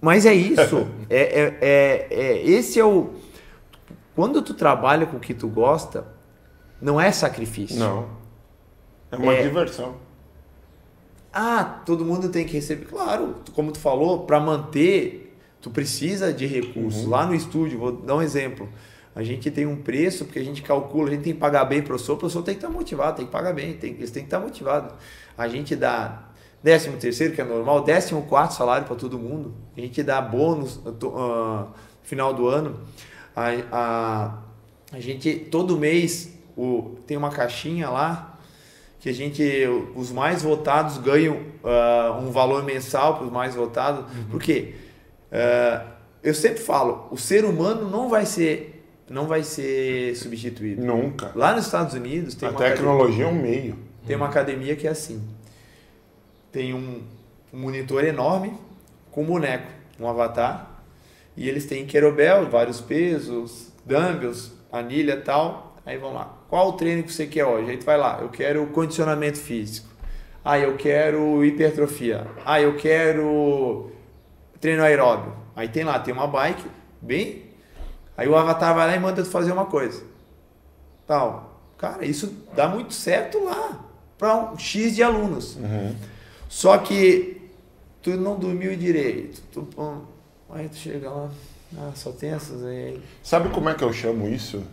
Mas 0.01 0.25
é 0.25 0.33
isso. 0.33 0.87
é, 1.09 1.21
é, 1.21 1.57
é, 1.61 2.07
é, 2.09 2.47
esse 2.47 2.79
é 2.79 2.85
o. 2.85 3.09
Quando 4.15 4.41
tu 4.41 4.53
trabalha 4.53 5.05
com 5.05 5.17
o 5.17 5.19
que 5.19 5.33
tu 5.33 5.47
gosta, 5.47 6.05
não 6.81 7.01
é 7.01 7.11
sacrifício. 7.11 7.77
Não. 7.77 8.07
É 9.11 9.17
uma 9.17 9.33
é... 9.33 9.43
diversão. 9.43 9.95
Ah, 11.33 11.81
todo 11.85 12.05
mundo 12.05 12.29
tem 12.29 12.45
que 12.45 12.53
receber. 12.53 12.85
Claro, 12.85 13.35
como 13.53 13.71
tu 13.71 13.79
falou, 13.79 14.25
para 14.25 14.39
manter 14.39 15.24
tu 15.65 15.71
precisa 15.71 16.31
de 16.31 16.45
recursos. 16.45 17.05
Uhum. 17.05 17.09
Lá 17.09 17.25
no 17.25 17.33
estúdio, 17.33 17.79
vou 17.79 17.91
dar 17.91 18.17
um 18.17 18.21
exemplo. 18.21 18.69
A 19.15 19.23
gente 19.23 19.49
tem 19.49 19.65
um 19.65 19.75
preço, 19.75 20.25
porque 20.25 20.37
a 20.37 20.43
gente 20.43 20.61
calcula, 20.61 21.07
a 21.07 21.13
gente 21.13 21.23
tem 21.23 21.33
que 21.33 21.39
pagar 21.39 21.65
bem 21.65 21.79
para 21.79 21.85
o 21.85 21.87
professor, 21.87 22.13
o 22.13 22.17
professor 22.17 22.43
tem 22.43 22.53
que 22.53 22.63
estar 22.63 22.69
motivado, 22.69 23.17
tem 23.17 23.25
que 23.25 23.31
pagar 23.31 23.51
bem, 23.51 23.73
tem, 23.73 23.93
eles 23.93 24.11
têm 24.11 24.21
que 24.21 24.27
estar 24.27 24.39
motivados. 24.39 24.93
A 25.35 25.47
gente 25.47 25.75
dá 25.75 26.29
13 26.61 26.91
terceiro, 26.97 27.33
que 27.33 27.41
é 27.41 27.43
normal, 27.43 27.83
14 27.83 28.13
quarto 28.29 28.51
salário 28.51 28.85
para 28.85 28.95
todo 28.95 29.17
mundo. 29.17 29.55
A 29.75 29.81
gente 29.81 30.03
dá 30.03 30.21
bônus 30.21 30.79
no 30.83 31.07
uh, 31.07 31.67
final 32.03 32.31
do 32.31 32.47
ano. 32.47 32.81
A, 33.35 33.49
a, 33.71 34.37
a 34.91 34.99
gente, 34.99 35.33
todo 35.49 35.79
mês, 35.79 36.31
o, 36.55 36.95
tem 37.07 37.17
uma 37.17 37.31
caixinha 37.31 37.89
lá, 37.89 38.37
que 38.99 39.09
a 39.09 39.13
gente, 39.13 39.43
os 39.95 40.11
mais 40.11 40.43
votados 40.43 40.99
ganham 40.99 41.37
uh, 41.63 42.19
um 42.21 42.29
valor 42.29 42.63
mensal 42.63 43.15
para 43.15 43.25
os 43.25 43.31
mais 43.31 43.55
votados. 43.55 44.01
Uhum. 44.01 44.25
Por 44.29 44.39
quê? 44.39 44.75
Uh, 44.75 44.84
eu 46.23 46.33
sempre 46.33 46.59
falo, 46.59 47.07
o 47.11 47.17
ser 47.17 47.45
humano 47.45 47.89
não 47.89 48.09
vai 48.09 48.25
ser 48.25 48.75
não 49.09 49.27
vai 49.27 49.43
ser 49.43 50.15
substituído. 50.15 50.83
Nunca. 50.83 51.31
Lá 51.35 51.53
nos 51.53 51.65
Estados 51.65 51.93
Unidos 51.93 52.35
tem 52.35 52.49
a 52.49 52.53
tecnologia 52.53 53.25
academia, 53.25 53.25
é 53.25 53.27
um 53.27 53.41
meio. 53.41 53.79
Tem 54.05 54.15
uma 54.15 54.27
academia 54.27 54.75
que 54.75 54.87
é 54.87 54.89
assim. 54.89 55.21
Tem 56.51 56.73
um, 56.73 57.03
um 57.53 57.59
monitor 57.59 58.03
enorme 58.03 58.53
com 59.11 59.21
um 59.21 59.25
boneco, 59.25 59.67
um 59.99 60.07
avatar, 60.07 60.81
e 61.37 61.47
eles 61.47 61.65
têm 61.65 61.85
querobel, 61.85 62.49
vários 62.49 62.81
pesos, 62.81 63.71
dumbbells, 63.85 64.51
anilha 64.71 65.21
tal. 65.21 65.77
Aí 65.85 65.97
vão 65.97 66.13
lá. 66.13 66.37
Qual 66.49 66.69
o 66.69 66.73
treino 66.73 67.03
que 67.03 67.13
você 67.13 67.27
quer 67.27 67.45
hoje? 67.45 67.69
Aí 67.69 67.77
tu 67.77 67.85
vai 67.85 67.97
lá. 67.97 68.19
Eu 68.21 68.29
quero 68.29 68.65
condicionamento 68.67 69.37
físico. 69.37 69.87
Ah, 70.43 70.57
eu 70.57 70.75
quero 70.75 71.45
hipertrofia. 71.45 72.25
Ah, 72.43 72.59
eu 72.59 72.75
quero 72.75 73.91
treino 74.65 74.81
aeróbio. 74.81 75.31
Aí 75.55 75.67
tem 75.69 75.83
lá, 75.83 75.99
tem 75.99 76.11
uma 76.11 76.25
bike, 76.25 76.65
bem. 76.99 77.43
Aí 78.17 78.27
o 78.27 78.35
avatar 78.35 78.73
vai 78.73 78.87
lá 78.87 78.95
e 78.95 78.99
manda 78.99 79.21
tu 79.21 79.29
fazer 79.29 79.51
uma 79.51 79.65
coisa. 79.65 80.03
Tal. 81.05 81.61
Cara, 81.77 82.03
isso 82.03 82.33
dá 82.55 82.67
muito 82.67 82.91
certo 82.91 83.43
lá 83.43 83.85
para 84.17 84.35
um 84.35 84.57
X 84.57 84.95
de 84.95 85.03
alunos. 85.03 85.55
Uhum. 85.57 85.95
Só 86.49 86.79
que 86.79 87.49
tu 88.01 88.11
não 88.17 88.39
dormiu 88.39 88.75
direito. 88.75 89.43
Tu, 89.51 89.67
aí 90.49 90.67
tu 90.67 90.77
chega 90.77 91.11
lá, 91.11 91.29
ah, 91.77 91.91
só 91.93 92.11
tem 92.11 92.31
essas 92.31 92.65
aí. 92.65 92.99
Sabe 93.21 93.49
como 93.49 93.69
é 93.69 93.75
que 93.75 93.83
eu 93.83 93.93
chamo 93.93 94.27
isso? 94.27 94.63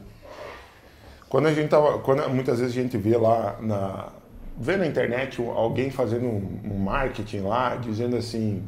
Quando 1.28 1.48
a 1.48 1.52
gente 1.52 1.68
tava, 1.68 1.98
quando 1.98 2.26
muitas 2.30 2.60
vezes 2.60 2.74
a 2.74 2.80
gente 2.80 2.96
vê 2.96 3.18
lá 3.18 3.58
na 3.60 4.08
vê 4.56 4.76
na 4.76 4.86
internet 4.86 5.42
alguém 5.42 5.90
fazendo 5.90 6.26
um, 6.26 6.60
um 6.64 6.78
marketing 6.78 7.40
lá 7.40 7.76
dizendo 7.76 8.16
assim, 8.16 8.62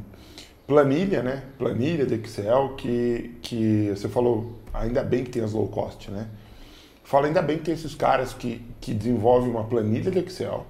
planilha, 0.67 1.21
né? 1.21 1.43
Planilha 1.57 2.05
de 2.05 2.15
Excel 2.15 2.75
que 2.77 3.37
que 3.41 3.89
você 3.89 4.09
falou, 4.09 4.59
ainda 4.73 5.03
bem 5.03 5.23
que 5.23 5.31
tem 5.31 5.43
as 5.43 5.53
low 5.53 5.67
cost, 5.67 6.09
né? 6.09 6.27
Fala 7.03 7.27
ainda 7.27 7.41
bem 7.41 7.57
que 7.57 7.65
tem 7.65 7.73
esses 7.73 7.95
caras 7.95 8.33
que 8.33 8.61
que 8.81 8.93
desenvolvem 8.93 9.49
uma 9.49 9.63
planilha 9.63 10.11
de 10.11 10.19
Excel 10.19 10.65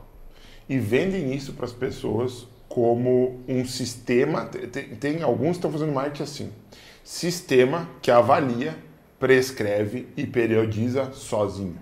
e 0.68 0.78
vendem 0.78 1.34
isso 1.34 1.54
para 1.54 1.66
as 1.66 1.72
pessoas 1.72 2.48
como 2.68 3.40
um 3.48 3.66
sistema. 3.66 4.46
Tem, 4.46 4.96
tem 4.96 5.24
alguns 5.24 5.52
que 5.52 5.58
estão 5.58 5.72
fazendo 5.72 5.94
marketing 5.94 6.24
assim: 6.24 6.52
sistema 7.04 7.88
que 8.02 8.12
avalia, 8.12 8.76
prescreve 9.20 10.08
e 10.18 10.26
periodiza 10.26 11.12
sozinho. 11.14 11.78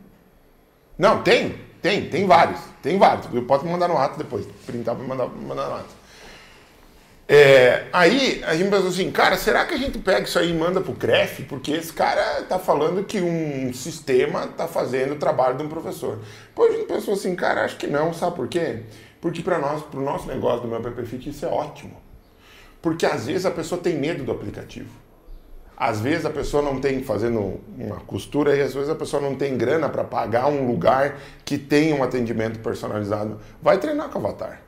Não, 0.98 1.24
tem, 1.24 1.56
tem, 1.82 2.10
tem 2.10 2.28
vários, 2.28 2.60
tem 2.82 3.00
vários. 3.00 3.34
Eu 3.34 3.44
posso 3.46 3.66
mandar 3.66 3.88
no 3.88 3.98
ato 3.98 4.18
depois, 4.18 4.46
printar 4.66 4.96
para 4.96 5.06
mandar, 5.06 5.28
mandar 5.28 5.70
no 5.70 5.76
ato. 5.76 6.03
É, 7.26 7.86
aí 7.94 8.44
a 8.46 8.56
gente 8.56 8.70
pensou 8.70 8.90
assim, 8.90 9.10
cara, 9.10 9.38
será 9.38 9.66
que 9.66 9.74
a 9.74 9.78
gente 9.78 9.98
pega 10.00 10.24
isso 10.24 10.38
aí 10.38 10.50
e 10.50 10.54
manda 10.54 10.82
pro 10.82 10.94
CREF? 10.94 11.44
Porque 11.44 11.72
esse 11.72 11.94
cara 11.94 12.42
tá 12.44 12.60
falando 12.60 13.04
que 13.06 13.22
um 13.22 13.74
sistema 13.74 14.48
tá 14.48 14.68
fazendo 14.68 15.14
o 15.14 15.18
trabalho 15.18 15.58
de 15.58 15.64
um 15.64 15.70
professor. 15.70 16.20
Depois 16.48 16.74
a 16.74 16.78
gente 16.78 16.88
pensou 16.88 17.14
assim, 17.14 17.34
cara, 17.36 17.64
acho 17.64 17.78
que 17.78 17.88
não, 17.88 18.14
sabe 18.14 18.36
por 18.36 18.48
quê? 18.48 18.82
Porque 19.22 19.42
para 19.42 19.58
nós, 19.58 19.84
pro 19.84 20.02
nosso 20.02 20.28
negócio 20.28 20.62
do 20.62 20.68
meu 20.68 20.82
PPFit, 20.82 21.30
isso 21.30 21.46
é 21.46 21.50
ótimo. 21.50 21.96
Porque 22.82 23.06
às 23.06 23.26
vezes 23.26 23.46
a 23.46 23.52
pessoa 23.52 23.80
tem 23.80 23.98
medo 23.98 24.26
do 24.26 24.32
aplicativo. 24.32 24.90
Às 25.78 26.02
vezes 26.02 26.26
a 26.26 26.30
pessoa 26.30 26.62
não 26.62 26.80
tem 26.80 27.02
fazendo 27.04 27.62
uma 27.78 28.02
costura 28.02 28.56
e 28.56 28.62
às 28.62 28.74
vezes 28.74 28.90
a 28.90 28.96
pessoa 28.96 29.22
não 29.22 29.36
tem 29.36 29.58
grana 29.58 29.88
para 29.88 30.04
pagar 30.04 30.48
um 30.48 30.68
lugar 30.68 31.18
que 31.46 31.58
tenha 31.58 31.96
um 31.96 32.04
atendimento 32.04 32.60
personalizado. 32.60 33.40
Vai 33.62 33.78
treinar 33.78 34.10
com 34.10 34.20
o 34.20 34.28
avatar. 34.28 34.63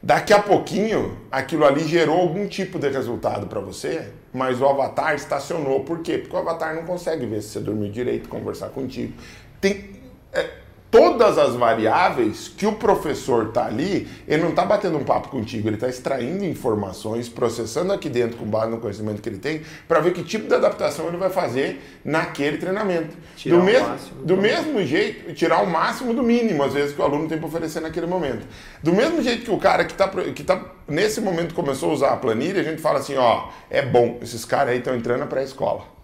Daqui 0.00 0.32
a 0.32 0.40
pouquinho, 0.40 1.18
aquilo 1.30 1.64
ali 1.64 1.80
gerou 1.80 2.20
algum 2.20 2.46
tipo 2.46 2.78
de 2.78 2.88
resultado 2.88 3.48
para 3.48 3.58
você, 3.58 4.12
mas 4.32 4.60
o 4.60 4.66
avatar 4.66 5.14
estacionou. 5.14 5.80
Por 5.80 6.02
quê? 6.02 6.18
Porque 6.18 6.36
o 6.36 6.38
avatar 6.38 6.74
não 6.74 6.84
consegue 6.84 7.26
ver 7.26 7.42
se 7.42 7.48
você 7.48 7.60
dormiu 7.60 7.90
direito, 7.90 8.28
conversar 8.28 8.68
contigo. 8.68 9.12
Tem, 9.60 9.90
é, 10.32 10.50
todas 10.90 11.36
as 11.38 11.54
variáveis 11.54 12.48
que 12.48 12.66
o 12.66 12.72
professor 12.72 13.48
está 13.48 13.66
ali, 13.66 14.08
ele 14.26 14.42
não 14.42 14.50
está 14.50 14.64
batendo 14.64 14.96
um 14.96 15.04
papo 15.04 15.28
contigo, 15.28 15.68
ele 15.68 15.76
está 15.76 15.88
extraindo 15.88 16.44
informações, 16.44 17.28
processando 17.28 17.92
aqui 17.92 18.08
dentro 18.08 18.38
com 18.38 18.46
base 18.46 18.70
no 18.70 18.78
conhecimento 18.78 19.20
que 19.20 19.28
ele 19.28 19.38
tem, 19.38 19.62
para 19.86 20.00
ver 20.00 20.12
que 20.12 20.22
tipo 20.22 20.48
de 20.48 20.54
adaptação 20.54 21.08
ele 21.08 21.16
vai 21.16 21.30
fazer 21.30 21.80
naquele 22.04 22.58
treinamento. 22.58 23.16
Tirar 23.36 23.56
do 23.56 23.62
mesmo, 23.62 23.88
máximo, 23.88 24.24
do 24.24 24.36
mesmo 24.36 24.86
jeito, 24.86 25.34
tirar 25.34 25.62
o 25.62 25.66
máximo 25.66 26.14
do 26.14 26.22
mínimo, 26.22 26.62
às 26.62 26.72
vezes, 26.72 26.94
que 26.94 27.00
o 27.00 27.04
aluno 27.04 27.28
tem 27.28 27.38
para 27.38 27.46
oferecer 27.46 27.80
naquele 27.80 28.06
momento. 28.06 28.46
Do 28.82 28.92
mesmo 28.92 29.22
jeito 29.22 29.44
que 29.44 29.50
o 29.50 29.58
cara 29.58 29.84
que 29.84 29.92
está 29.92 30.08
que 30.08 30.42
tá, 30.42 30.60
nesse 30.86 31.20
momento 31.20 31.54
começou 31.54 31.90
a 31.90 31.92
usar 31.94 32.10
a 32.12 32.16
planilha, 32.16 32.60
a 32.60 32.64
gente 32.64 32.80
fala 32.80 32.98
assim, 32.98 33.16
ó, 33.16 33.48
é 33.68 33.82
bom, 33.82 34.18
esses 34.22 34.44
caras 34.44 34.72
aí 34.72 34.78
estão 34.78 34.94
entrando 34.94 35.26
para 35.26 35.40
a 35.40 35.44
escola 35.44 35.97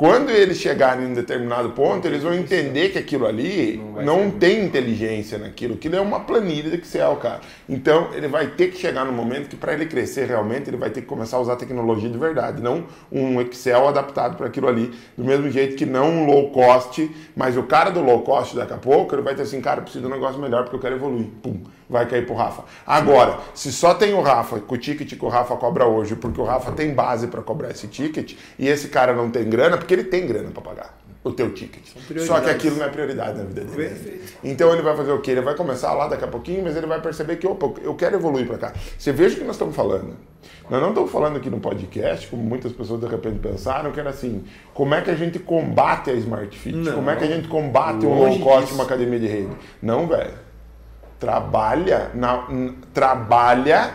quando 0.00 0.30
eles 0.30 0.56
chegarem 0.56 1.04
em 1.04 1.10
um 1.10 1.12
determinado 1.12 1.72
ponto, 1.72 2.08
eles 2.08 2.22
vão 2.22 2.32
entender 2.32 2.88
que 2.88 2.98
aquilo 2.98 3.26
ali 3.26 3.76
não, 3.76 4.24
não 4.24 4.30
tem 4.30 4.64
inteligência 4.64 5.36
naquilo. 5.36 5.74
Aquilo 5.74 5.94
é 5.94 6.00
uma 6.00 6.20
planilha 6.20 6.70
de 6.70 6.76
Excel, 6.76 7.16
cara. 7.16 7.40
Então, 7.68 8.08
ele 8.14 8.26
vai 8.26 8.46
ter 8.46 8.68
que 8.68 8.78
chegar 8.78 9.04
no 9.04 9.12
momento 9.12 9.50
que, 9.50 9.56
para 9.56 9.74
ele 9.74 9.84
crescer 9.84 10.26
realmente, 10.26 10.70
ele 10.70 10.78
vai 10.78 10.88
ter 10.88 11.02
que 11.02 11.06
começar 11.06 11.36
a 11.36 11.40
usar 11.40 11.56
tecnologia 11.56 12.08
de 12.08 12.16
verdade, 12.16 12.62
não 12.62 12.86
um 13.12 13.42
Excel 13.42 13.88
adaptado 13.88 14.38
para 14.38 14.46
aquilo 14.46 14.68
ali. 14.68 14.90
Do 15.18 15.22
mesmo 15.22 15.50
jeito 15.50 15.76
que 15.76 15.84
não 15.84 16.08
um 16.08 16.24
low 16.24 16.48
cost, 16.50 17.06
mas 17.36 17.58
o 17.58 17.64
cara 17.64 17.90
do 17.90 18.00
low 18.00 18.22
cost, 18.22 18.56
daqui 18.56 18.72
a 18.72 18.78
pouco, 18.78 19.14
ele 19.14 19.20
vai 19.20 19.34
ter 19.34 19.42
assim, 19.42 19.60
cara, 19.60 19.80
eu 19.80 19.82
preciso 19.82 20.06
de 20.06 20.10
um 20.10 20.14
negócio 20.14 20.40
melhor 20.40 20.62
porque 20.62 20.76
eu 20.76 20.80
quero 20.80 20.94
evoluir. 20.94 21.26
Pum 21.42 21.60
vai 21.90 22.06
cair 22.06 22.24
pro 22.24 22.34
Rafa. 22.34 22.62
Agora, 22.86 23.40
se 23.54 23.72
só 23.72 23.92
tem 23.92 24.14
o 24.14 24.20
Rafa, 24.20 24.60
com 24.60 24.74
o 24.74 24.78
ticket 24.78 25.18
que 25.18 25.24
o 25.24 25.28
Rafa 25.28 25.56
cobra 25.56 25.86
hoje, 25.86 26.14
porque 26.14 26.40
o 26.40 26.44
Rafa 26.44 26.70
tem 26.72 26.94
base 26.94 27.26
para 27.26 27.42
cobrar 27.42 27.70
esse 27.70 27.88
ticket, 27.88 28.34
e 28.58 28.68
esse 28.68 28.88
cara 28.88 29.12
não 29.12 29.30
tem 29.30 29.48
grana, 29.50 29.76
porque 29.76 29.92
ele 29.92 30.04
tem 30.04 30.26
grana 30.26 30.50
para 30.50 30.62
pagar 30.62 31.00
o 31.22 31.32
teu 31.32 31.52
ticket. 31.52 31.82
Só 32.24 32.40
que 32.40 32.48
aquilo 32.48 32.76
não 32.76 32.86
é 32.86 32.88
prioridade 32.88 33.36
na 33.36 33.44
vida 33.44 33.62
dele. 33.62 33.88
Perfeito. 33.88 34.32
Então 34.42 34.72
ele 34.72 34.80
vai 34.80 34.96
fazer 34.96 35.12
o 35.12 35.20
quê? 35.20 35.32
Ele 35.32 35.42
vai 35.42 35.54
começar 35.54 35.92
lá 35.92 36.08
daqui 36.08 36.24
a 36.24 36.28
pouquinho, 36.28 36.62
mas 36.64 36.76
ele 36.76 36.86
vai 36.86 37.00
perceber 37.00 37.36
que, 37.36 37.46
opa, 37.46 37.72
eu 37.82 37.94
quero 37.94 38.16
evoluir 38.16 38.46
para 38.46 38.56
cá. 38.56 38.72
Você 38.96 39.12
veja 39.12 39.34
o 39.34 39.38
que 39.38 39.44
nós 39.44 39.56
estamos 39.56 39.76
falando. 39.76 40.16
Nós 40.70 40.80
não 40.80 40.90
estamos 40.90 41.10
falando 41.10 41.36
aqui 41.36 41.50
no 41.50 41.60
podcast, 41.60 42.26
como 42.28 42.42
muitas 42.42 42.72
pessoas 42.72 43.00
de 43.00 43.06
repente 43.06 43.38
pensaram, 43.38 43.92
que 43.92 44.00
era 44.00 44.10
assim, 44.10 44.44
como 44.72 44.94
é 44.94 45.02
que 45.02 45.10
a 45.10 45.14
gente 45.14 45.38
combate 45.38 46.10
a 46.10 46.14
Smart 46.14 46.56
Fit? 46.56 46.76
Não. 46.76 46.94
Como 46.94 47.10
é 47.10 47.16
que 47.16 47.24
a 47.24 47.26
gente 47.26 47.48
combate 47.48 48.06
um 48.06 48.14
low 48.14 48.38
cost, 48.38 48.72
uma 48.72 48.84
academia 48.84 49.18
de 49.18 49.26
rede? 49.26 49.50
Não, 49.82 50.06
velho 50.06 50.49
trabalha 51.20 52.10
na, 52.14 52.48
trabalha 52.94 53.92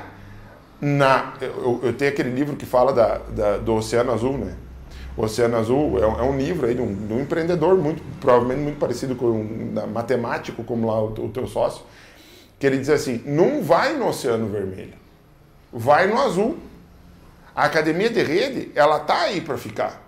na. 0.79 1.33
Eu, 1.41 1.81
eu, 1.83 1.93
tenho 1.93 2.11
aquele 2.11 2.29
livro 2.29 2.55
que 2.55 2.65
fala 2.65 2.93
da, 2.93 3.17
da, 3.17 3.57
do 3.57 3.73
Oceano 3.73 4.13
Azul, 4.13 4.37
né? 4.37 4.55
O 5.17 5.23
Oceano 5.23 5.57
Azul 5.57 5.97
é 5.97 6.05
um, 6.05 6.19
é 6.19 6.23
um 6.23 6.37
livro 6.37 6.67
aí 6.67 6.75
de 6.75 6.81
um, 6.81 6.93
de 6.93 7.13
um, 7.13 7.21
empreendedor 7.21 7.77
muito 7.77 8.03
provavelmente 8.19 8.59
muito 8.59 8.77
parecido 8.77 9.15
com 9.15 9.25
um 9.25 9.87
matemático 9.91 10.63
como 10.63 10.87
lá 10.87 11.01
o, 11.01 11.07
o 11.07 11.29
teu 11.29 11.47
sócio, 11.47 11.83
que 12.59 12.67
ele 12.67 12.77
diz 12.77 12.89
assim: 12.89 13.23
não 13.25 13.63
vai 13.63 13.93
no 13.97 14.07
Oceano 14.07 14.47
Vermelho, 14.47 14.93
vai 15.73 16.07
no 16.07 16.21
Azul. 16.21 16.57
A 17.55 17.65
academia 17.65 18.09
de 18.09 18.21
rede 18.21 18.71
ela 18.75 18.99
tá 18.99 19.21
aí 19.21 19.41
para 19.41 19.57
ficar, 19.57 20.05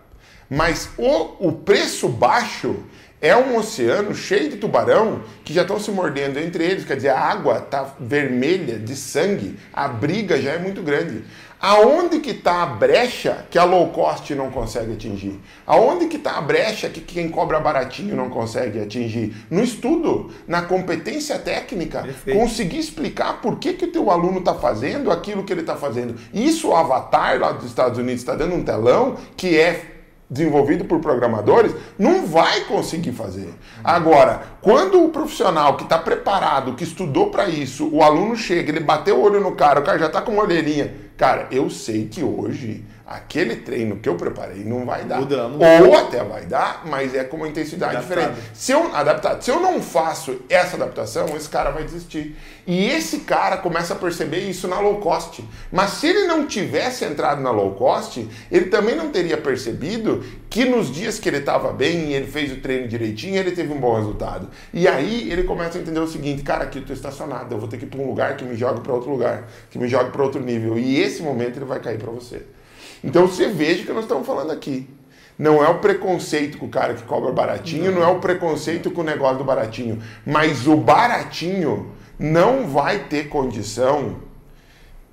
mas 0.50 0.90
o, 0.98 1.48
o 1.48 1.52
preço 1.54 2.10
baixo 2.10 2.76
é 3.22 3.36
um 3.36 3.58
oceano 3.58 4.14
cheio 4.14 4.50
de 4.50 4.58
tubarão 4.58 5.22
que 5.44 5.54
já 5.54 5.64
estão 5.64 5.80
se 5.80 5.90
mordendo 5.92 6.38
entre 6.38 6.64
eles, 6.64 6.86
quer 6.86 6.96
dizer, 6.96 7.10
a 7.10 7.20
água 7.20 7.58
está 7.58 7.96
vermelha 8.00 8.78
de 8.78 8.96
sangue, 8.96 9.58
a 9.74 9.88
briga 9.88 10.40
já 10.40 10.52
é 10.52 10.60
muito 10.60 10.82
grande. 10.84 11.24
Aonde 11.60 12.20
que 12.20 12.30
está 12.30 12.62
a 12.62 12.66
brecha 12.68 13.48
que 13.50 13.58
a 13.58 13.64
low 13.64 13.90
cost 13.90 14.34
não 14.36 14.52
consegue 14.52 14.94
atingir? 14.94 15.40
Aonde 15.66 16.06
que 16.06 16.18
está 16.18 16.38
a 16.38 16.42
brecha 16.42 16.88
que 16.88 17.02
quem 17.02 17.30
cobra 17.30 17.60
baratinho 17.60 18.16
não 18.16 18.30
consegue 18.30 18.80
atingir? 18.80 19.36
No 19.50 19.64
estudo, 19.64 20.32
na 20.48 20.62
competência 20.62 21.40
técnica, 21.40 22.04
Perfeito. 22.04 22.40
conseguir 22.40 22.78
explicar 22.78 23.42
por 23.42 23.58
que, 23.58 23.74
que 23.74 23.86
o 23.86 23.92
teu 23.92 24.12
aluno 24.12 24.38
está 24.38 24.54
fazendo 24.54 25.10
aquilo 25.10 25.44
que 25.44 25.52
ele 25.52 25.62
está 25.62 25.76
fazendo. 25.76 26.16
Isso 26.32 26.68
o 26.68 26.76
Avatar 26.76 27.40
lá 27.40 27.52
dos 27.52 27.66
Estados 27.66 27.98
Unidos 27.98 28.22
está 28.22 28.36
dando 28.36 28.54
um 28.54 28.64
telão 28.64 29.18
que 29.36 29.58
é 29.58 29.97
desenvolvido 30.30 30.86
por 30.86 31.00
programadores, 31.00 31.74
não 31.98 32.26
vai 32.26 32.62
conseguir 32.66 33.14
fazer. 33.14 33.54
Agora, 33.84 34.44
quando 34.62 35.04
o 35.04 35.10
profissional 35.10 35.78
que 35.78 35.84
está 35.84 35.98
preparado, 35.98 36.74
que 36.74 36.84
estudou 36.84 37.30
para 37.30 37.48
isso, 37.48 37.90
o 37.92 38.04
aluno 38.04 38.36
chega, 38.36 38.70
ele 38.70 38.82
bateu 38.82 39.18
o 39.18 39.24
olho 39.24 39.40
no 39.40 39.54
cara, 39.54 39.80
o 39.80 39.84
cara 39.84 39.98
já 39.98 40.08
está 40.08 40.22
com 40.22 40.34
uma 40.34 40.44
olheirinha. 40.44 40.94
Cara, 41.16 41.48
eu 41.50 41.70
sei 41.70 42.08
que 42.08 42.24
hoje 42.24 42.84
aquele 43.08 43.56
treino 43.56 43.96
que 43.98 44.10
eu 44.10 44.16
preparei 44.16 44.66
não 44.66 44.86
vai 44.86 45.06
dar. 45.06 45.22
Mudamos. 45.22 45.58
Ou 45.88 45.98
até 45.98 46.22
vai 46.26 46.46
dar, 46.46 46.86
mas 46.86 47.16
é 47.16 47.24
com 47.24 47.38
uma 47.38 47.48
intensidade 47.48 47.96
Adaptado. 47.96 48.20
diferente. 48.20 48.50
Se 48.54 48.74
eu, 48.74 48.94
adaptado. 48.94 49.42
Se 49.42 49.50
eu 49.50 49.62
não 49.62 49.82
faço 49.82 50.42
essa 50.50 50.76
adaptação, 50.76 51.26
esse 51.38 51.48
cara 51.48 51.72
vai 51.72 51.86
desistir. 51.86 52.36
E 52.68 52.90
esse 52.90 53.20
cara 53.20 53.56
começa 53.56 53.94
a 53.94 53.96
perceber 53.96 54.40
isso 54.40 54.68
na 54.68 54.82
low 54.82 54.98
cost. 54.98 55.42
Mas 55.72 55.92
se 55.92 56.08
ele 56.08 56.28
não 56.28 56.46
tivesse 56.46 57.06
entrado 57.06 57.42
na 57.42 57.50
low 57.50 57.76
cost, 57.76 58.28
ele 58.52 58.66
também 58.66 58.94
não 58.94 59.10
teria 59.10 59.38
percebido 59.38 60.22
que 60.50 60.66
nos 60.66 60.92
dias 60.92 61.18
que 61.18 61.30
ele 61.30 61.38
estava 61.38 61.72
bem 61.72 62.10
e 62.10 62.14
ele 62.14 62.28
fez 62.28 62.52
o 62.52 62.58
treino 62.58 62.90
direitinho, 62.90 63.38
ele 63.38 63.52
teve 63.52 63.72
um 63.72 63.80
bom 63.80 63.96
resultado. 63.96 64.50
E 64.74 64.86
aí 64.86 65.32
ele 65.32 65.44
começa 65.44 65.78
a 65.78 65.82
entender 65.82 66.00
o 66.02 66.08
seguinte, 66.08 66.44
cara, 66.44 66.66
aqui 66.66 66.80
eu 66.80 66.82
estou 66.82 66.96
estacionado, 66.96 67.56
eu 67.56 67.60
vou 67.60 67.70
ter 67.70 67.78
que 67.78 67.86
ir 67.86 67.88
para 67.88 68.02
um 68.02 68.08
lugar 68.08 68.36
que 68.36 68.44
me 68.44 68.56
jogue 68.58 68.82
para 68.82 68.92
outro 68.92 69.10
lugar, 69.10 69.48
que 69.72 69.80
me 69.80 69.88
jogue 69.88 70.12
para 70.12 70.22
outro 70.22 70.42
nível. 70.42 70.78
E 70.78 71.02
esse 71.02 71.22
momento 71.22 71.58
ele 71.58 71.66
vai 71.66 71.80
cair 71.80 71.98
para 71.98 72.12
você. 72.12 72.57
Então 73.04 73.28
você 73.28 73.48
veja 73.48 73.84
o 73.84 73.86
que 73.86 73.94
nós 73.94 74.04
estamos 74.04 74.26
falando 74.26 74.52
aqui. 74.52 74.90
Não 75.38 75.64
é 75.64 75.70
o 75.70 75.80
preconceito 75.80 76.58
com 76.58 76.66
o 76.66 76.70
cara 76.70 76.96
que 76.96 77.04
cobra 77.04 77.32
baratinho, 77.32 77.92
não, 77.92 78.02
é 78.02 78.08
o 78.08 78.20
preconceito 78.20 78.90
com 78.90 79.02
o 79.02 79.04
negócio 79.04 79.38
do 79.38 79.44
baratinho. 79.44 80.02
Mas 80.26 80.66
o 80.66 80.76
baratinho 80.76 81.92
não 82.18 82.68
vai 82.68 83.06
ter 83.06 83.30
condição 83.30 84.18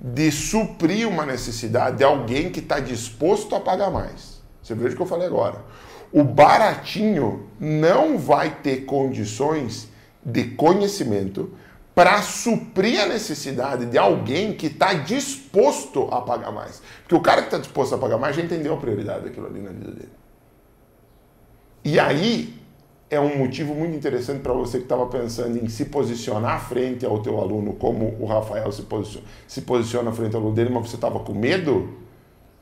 de 0.01 0.31
suprir 0.31 1.07
uma 1.07 1.27
necessidade 1.27 1.99
de 1.99 2.05
alguém 2.05 2.51
que 2.51 2.61
está 2.61 2.81
disposto 2.81 3.55
a 3.55 3.61
pagar 3.61 3.91
mais. 3.91 4.43
Você 4.63 4.75
veja 4.75 4.95
o 4.95 4.97
que 4.97 5.03
eu 5.03 5.07
falei 5.07 5.27
agora. 5.27 5.63
O 6.11 6.25
baratinho 6.25 7.49
não 7.61 8.17
vai 8.17 8.51
ter 8.63 8.85
condições 8.85 9.89
de 10.25 10.45
conhecimento 10.45 11.53
para 11.95 12.21
suprir 12.23 13.01
a 13.01 13.07
necessidade 13.07 13.87
de 13.87 13.97
alguém 13.97 14.53
que 14.53 14.67
está 14.67 14.95
disposto 14.95 16.09
a 16.11 16.21
pagar 16.21 16.51
mais. 16.51 16.83
Porque 17.03 17.15
o 17.15 17.21
cara 17.21 17.43
que 17.43 17.49
está 17.49 17.59
disposto 17.59 17.95
a 17.95 17.99
pagar 17.99 18.19
mais 18.19 18.35
já 18.35 18.43
entendeu 18.43 18.75
a 18.75 18.77
prioridade 18.77 19.25
daquilo 19.25 19.47
ali 19.47 19.61
na 19.61 19.71
vida 19.71 19.93
dele. 19.93 20.13
E 21.85 22.01
aí 22.01 22.61
é 23.11 23.21
um 23.21 23.39
motivo 23.39 23.75
muito 23.75 23.95
interessante 23.95 24.41
para 24.41 24.53
você 24.53 24.79
que 24.79 24.85
estava 24.85 25.07
pensando 25.07 25.57
em 25.57 25.69
se 25.69 25.85
posicionar 25.85 26.67
frente 26.69 27.07
ao 27.07 27.21
teu 27.21 27.39
aluno, 27.39 27.75
como 27.75 28.17
o 28.19 28.27
Rafael 28.27 28.73
se 28.73 28.83
posiciona, 28.83 29.27
se 29.47 29.61
posiciona 29.63 30.11
frente 30.11 30.35
ao 30.35 30.41
aluno 30.41 30.57
dele, 30.57 30.71
mas 30.71 30.89
você 30.89 30.97
estava 30.97 31.21
com 31.21 31.33
medo. 31.33 31.91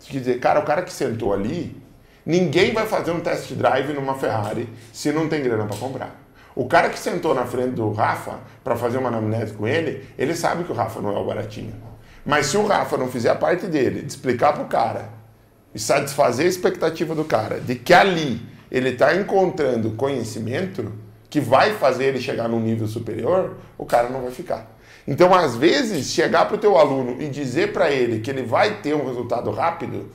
Quer 0.00 0.18
dizer, 0.18 0.40
cara, 0.40 0.60
o 0.60 0.64
cara 0.64 0.82
que 0.82 0.92
sentou 0.92 1.32
ali, 1.32 1.80
ninguém 2.26 2.74
vai 2.74 2.86
fazer 2.86 3.12
um 3.12 3.20
test 3.20 3.52
drive 3.52 3.94
numa 3.94 4.14
Ferrari 4.14 4.68
se 4.92 5.10
não 5.12 5.28
tem 5.28 5.42
grana 5.42 5.64
para 5.64 5.76
comprar. 5.76 6.21
O 6.54 6.66
cara 6.66 6.90
que 6.90 6.98
sentou 6.98 7.34
na 7.34 7.46
frente 7.46 7.70
do 7.70 7.90
Rafa 7.92 8.40
para 8.62 8.76
fazer 8.76 8.98
uma 8.98 9.08
anamnese 9.08 9.54
com 9.54 9.66
ele, 9.66 10.06
ele 10.18 10.34
sabe 10.34 10.64
que 10.64 10.72
o 10.72 10.74
Rafa 10.74 11.00
não 11.00 11.16
é 11.16 11.18
o 11.18 11.24
baratinho. 11.24 11.74
Mas 12.24 12.46
se 12.46 12.56
o 12.56 12.66
Rafa 12.66 12.96
não 12.96 13.08
fizer 13.08 13.30
a 13.30 13.34
parte 13.34 13.66
dele, 13.66 14.02
de 14.02 14.08
explicar 14.08 14.52
para 14.52 14.62
o 14.62 14.66
cara 14.66 15.08
e 15.74 15.78
satisfazer 15.78 16.46
a 16.46 16.48
expectativa 16.48 17.14
do 17.14 17.24
cara 17.24 17.60
de 17.60 17.74
que 17.74 17.94
ali 17.94 18.42
ele 18.70 18.90
está 18.90 19.14
encontrando 19.14 19.92
conhecimento 19.92 20.92
que 21.28 21.40
vai 21.40 21.74
fazer 21.74 22.06
ele 22.06 22.20
chegar 22.20 22.48
num 22.48 22.60
nível 22.60 22.86
superior, 22.86 23.56
o 23.78 23.86
cara 23.86 24.08
não 24.08 24.22
vai 24.22 24.30
ficar. 24.30 24.78
Então, 25.06 25.34
às 25.34 25.56
vezes, 25.56 26.12
chegar 26.12 26.44
para 26.46 26.56
o 26.56 26.58
teu 26.58 26.76
aluno 26.78 27.20
e 27.20 27.28
dizer 27.28 27.72
para 27.72 27.90
ele 27.90 28.20
que 28.20 28.30
ele 28.30 28.42
vai 28.42 28.80
ter 28.80 28.94
um 28.94 29.06
resultado 29.06 29.50
rápido 29.50 30.10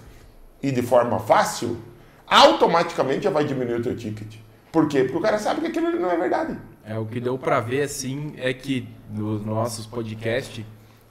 e 0.61 0.72
de 0.72 0.81
forma 0.81 1.19
fácil, 1.19 1.77
automaticamente 2.26 3.23
já 3.23 3.30
vai 3.30 3.43
diminuir 3.43 3.80
o 3.80 3.84
teu 3.84 3.97
ticket. 3.97 4.35
Por 4.72 4.88
quê? 4.88 5.03
Porque 5.03 5.18
o 5.18 5.22
cara 5.22 5.38
sabe 5.38 5.61
que 5.61 5.68
aquilo 5.68 5.91
não 5.91 6.11
é 6.11 6.18
verdade. 6.18 6.57
É, 6.84 6.98
o 6.98 7.06
que 7.06 7.19
deu 7.19 7.38
para 7.38 7.60
ver, 7.60 7.81
assim, 7.81 8.34
é 8.38 8.53
que 8.53 8.88
nos 9.10 9.45
nossos 9.45 9.85
podcasts, 9.85 10.65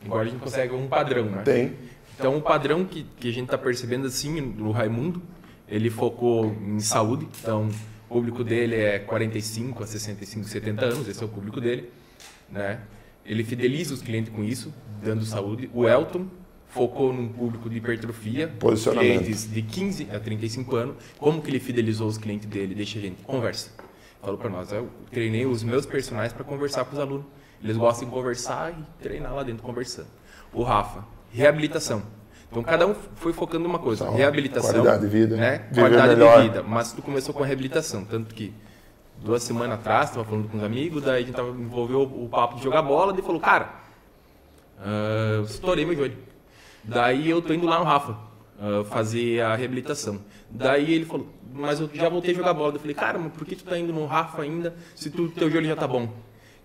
agora 0.04 0.22
a 0.22 0.30
gente 0.30 0.40
consegue 0.40 0.74
um 0.74 0.88
padrão, 0.88 1.26
né? 1.26 1.42
Tem. 1.42 1.74
Então, 2.18 2.36
o 2.36 2.40
padrão 2.40 2.84
que, 2.84 3.04
que 3.18 3.28
a 3.28 3.32
gente 3.32 3.44
está 3.44 3.58
percebendo, 3.58 4.06
assim, 4.06 4.40
no 4.40 4.70
Raimundo, 4.70 5.22
ele 5.68 5.90
focou 5.90 6.56
em 6.66 6.80
saúde, 6.80 7.28
então 7.40 7.68
o 8.08 8.14
público 8.14 8.42
dele 8.42 8.76
é 8.76 8.98
45 8.98 9.82
a 9.82 9.86
65, 9.86 10.46
70 10.46 10.84
anos, 10.84 11.08
esse 11.08 11.22
é 11.22 11.26
o 11.26 11.28
público 11.28 11.60
dele, 11.60 11.90
né? 12.48 12.80
Ele 13.24 13.42
fideliza 13.42 13.92
os 13.92 14.00
clientes 14.00 14.32
com 14.32 14.44
isso, 14.44 14.72
dando 15.02 15.24
saúde. 15.24 15.68
O 15.74 15.86
Elton 15.86 16.26
focou 16.68 17.12
num 17.12 17.28
público 17.28 17.70
de 17.70 17.76
hipertrofia, 17.76 18.52
clientes 18.92 19.50
de 19.50 19.62
15 19.62 20.08
a 20.12 20.20
35 20.20 20.76
anos. 20.76 20.96
Como 21.18 21.40
que 21.40 21.50
ele 21.50 21.60
fidelizou 21.60 22.08
os 22.08 22.18
clientes 22.18 22.48
dele? 22.48 22.74
Deixa 22.74 22.98
a 22.98 23.02
gente 23.02 23.22
conversa. 23.22 23.70
Falou 24.20 24.36
para 24.36 24.50
nós, 24.50 24.72
eu 24.72 24.88
treinei 25.10 25.46
os 25.46 25.62
meus 25.62 25.86
personagens 25.86 26.32
para 26.32 26.44
conversar 26.44 26.84
com 26.84 26.94
os 26.94 26.98
alunos. 26.98 27.24
Eles 27.62 27.76
gostam 27.76 28.08
de 28.08 28.14
conversar 28.14 28.72
e 28.72 29.02
treinar 29.02 29.34
lá 29.34 29.42
dentro 29.42 29.62
conversando. 29.62 30.08
O 30.52 30.62
Rafa, 30.62 31.04
reabilitação. 31.32 32.02
Então 32.50 32.62
cada 32.62 32.86
um 32.86 32.94
foi 33.16 33.32
focando 33.32 33.64
numa 33.64 33.78
coisa, 33.78 34.04
Então, 34.04 34.16
reabilitação, 34.16 34.70
qualidade 34.70 35.02
de 35.02 35.08
vida, 35.08 35.36
né? 35.36 35.58
Qualidade 35.74 36.14
melhor. 36.14 36.42
de 36.42 36.48
vida. 36.48 36.62
Mas 36.62 36.92
tu 36.92 37.02
começou 37.02 37.34
com 37.34 37.42
a 37.42 37.46
reabilitação, 37.46 38.04
tanto 38.04 38.34
que 38.34 38.52
duas 39.22 39.42
semanas 39.42 39.78
atrás, 39.78 40.10
estava 40.10 40.24
falando 40.24 40.48
com 40.48 40.58
uns 40.58 40.62
amigos, 40.62 41.02
daí 41.02 41.22
a 41.22 41.26
gente 41.26 41.34
tava, 41.34 41.50
envolveu 41.50 42.02
o 42.02 42.28
papo 42.28 42.56
de 42.56 42.62
jogar 42.62 42.82
bola, 42.82 43.12
daí 43.12 43.22
falou, 43.22 43.40
cara, 43.40 43.70
ah, 44.78 45.34
eu 45.36 45.44
estourei 45.44 45.84
meu 45.84 45.94
joelho. 45.94 46.16
Daí 46.86 47.28
eu 47.30 47.42
tô 47.42 47.52
indo 47.52 47.66
lá 47.66 47.78
no 47.78 47.84
Rafa 47.84 48.16
ah, 48.58 48.84
fazer 48.84 49.40
a 49.42 49.54
reabilitação. 49.54 50.20
Daí 50.50 50.92
ele 50.94 51.04
falou, 51.04 51.28
mas 51.52 51.80
eu 51.80 51.90
já 51.92 52.08
voltei 52.08 52.32
a 52.32 52.36
jogar 52.36 52.54
bola. 52.54 52.74
Eu 52.74 52.80
falei, 52.80 52.94
cara, 52.94 53.18
mas 53.18 53.32
por 53.32 53.46
que 53.46 53.56
tu 53.56 53.64
tá 53.64 53.78
indo 53.78 53.92
no 53.92 54.06
Rafa 54.06 54.42
ainda 54.42 54.74
se 54.94 55.10
tu, 55.10 55.28
teu 55.28 55.50
joelho 55.50 55.66
já 55.66 55.76
tá 55.76 55.86
bom? 55.86 56.12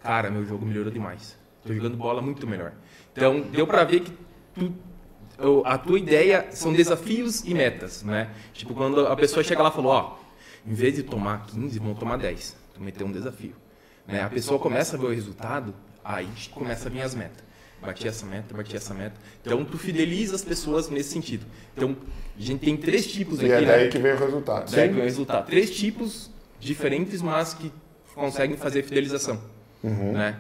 Cara, 0.01 0.29
meu 0.29 0.45
jogo 0.45 0.65
melhorou 0.65 0.91
demais. 0.91 1.37
Tô 1.65 1.73
jogando 1.73 1.97
bola 1.97 2.21
muito 2.21 2.47
melhor. 2.47 2.73
Então 3.11 3.41
deu 3.41 3.67
pra 3.67 3.83
ver 3.83 4.01
que 4.01 4.11
tu 4.55 4.73
a 5.65 5.77
tua 5.77 5.97
ideia 5.97 6.47
são 6.51 6.71
desafios 6.71 7.43
e 7.43 7.53
metas, 7.53 8.03
né? 8.03 8.29
Tipo, 8.53 8.75
quando 8.75 9.07
a 9.07 9.15
pessoa 9.15 9.43
chega 9.43 9.63
lá 9.63 9.69
e 9.69 9.71
falou, 9.71 9.91
ó, 9.91 10.17
em 10.65 10.73
vez 10.73 10.95
de 10.95 11.03
tomar 11.03 11.45
15, 11.47 11.79
vão 11.79 11.95
tomar 11.95 12.17
10. 12.17 12.55
Tu 12.75 12.81
meteu 12.81 13.07
um 13.07 13.11
desafio. 13.11 13.55
Né? 14.07 14.21
A 14.21 14.29
pessoa 14.29 14.59
começa 14.59 14.95
a 14.95 14.99
ver 14.99 15.07
o 15.07 15.09
resultado, 15.09 15.73
aí 16.03 16.29
começa 16.53 16.89
a 16.89 16.91
vir 16.91 17.01
as 17.01 17.15
metas. 17.15 17.43
Bati 17.81 18.07
essa 18.07 18.25
meta, 18.25 18.55
bati 18.55 18.75
essa 18.75 18.93
meta. 18.93 19.15
Então, 19.43 19.65
tu 19.65 19.77
fideliza 19.77 20.35
as 20.35 20.43
pessoas 20.43 20.87
nesse 20.89 21.09
sentido. 21.09 21.45
Então, 21.75 21.95
a 22.37 22.41
gente 22.41 22.59
tem 22.59 22.77
três 22.77 23.11
tipos 23.11 23.41
E 23.41 23.45
aqui, 23.45 23.63
é 23.63 23.67
daí 23.67 23.83
né? 23.85 23.89
que 23.89 23.97
vem 23.97 24.13
o 24.13 24.17
resultado. 24.17 24.71
Daí 24.71 24.87
que 24.87 24.93
vem 24.93 25.01
o 25.01 25.05
resultado. 25.05 25.45
Três 25.47 25.71
tipos 25.75 26.29
diferentes, 26.59 27.21
mas 27.21 27.53
que 27.55 27.71
conseguem 28.13 28.55
fazer 28.55 28.83
fidelização, 28.83 29.41
Uhum. 29.83 30.11
né? 30.11 30.35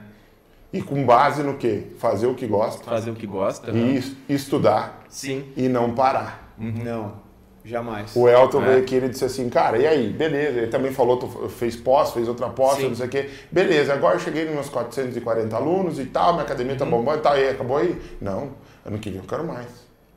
E 0.71 0.81
com 0.81 1.03
base 1.05 1.41
no 1.43 1.57
quê? 1.57 1.87
Fazer 1.97 2.27
o 2.27 2.35
que 2.35 2.45
gosta 2.47 2.83
Fazer 2.83 3.09
o 3.11 3.15
que 3.15 3.25
gosta. 3.27 3.71
e 3.71 3.97
es- 3.97 4.15
estudar 4.29 5.03
Sim. 5.09 5.51
e 5.57 5.67
não 5.67 5.93
parar. 5.95 6.53
Não, 6.57 7.19
jamais. 7.63 8.15
O 8.15 8.27
Elton 8.27 8.61
É. 8.61 8.65
veio 8.65 8.77
aqui 8.79 8.95
e 8.95 8.97
ele 8.97 9.09
disse 9.09 9.23
assim, 9.25 9.49
cara, 9.49 9.77
e 9.77 9.85
aí? 9.87 10.09
Beleza. 10.11 10.57
Ele 10.59 10.67
também 10.67 10.91
falou, 10.91 11.49
fez 11.49 11.75
pós, 11.75 12.11
fez 12.11 12.27
outra 12.27 12.49
pós, 12.49 12.81
não 12.81 12.95
sei 12.95 13.05
o 13.05 13.09
quê. 13.09 13.29
Beleza, 13.51 13.93
agora 13.93 14.15
eu 14.15 14.19
cheguei 14.19 14.45
nos 14.45 14.53
meus 14.53 14.69
440 14.69 15.55
alunos 15.55 15.99
e 15.99 16.05
tal, 16.05 16.33
minha 16.33 16.43
academia 16.45 16.73
Uhum. 16.73 16.79
tá 16.79 16.85
bombando 16.85 17.19
e 17.19 17.21
tal, 17.21 17.37
e 17.37 17.41
aí, 17.43 17.49
acabou 17.49 17.77
aí? 17.77 18.01
Não, 18.19 18.51
ano 18.85 18.97
que 18.99 19.09
vem 19.09 19.19
eu 19.19 19.25
quero 19.27 19.45
mais. 19.45 19.67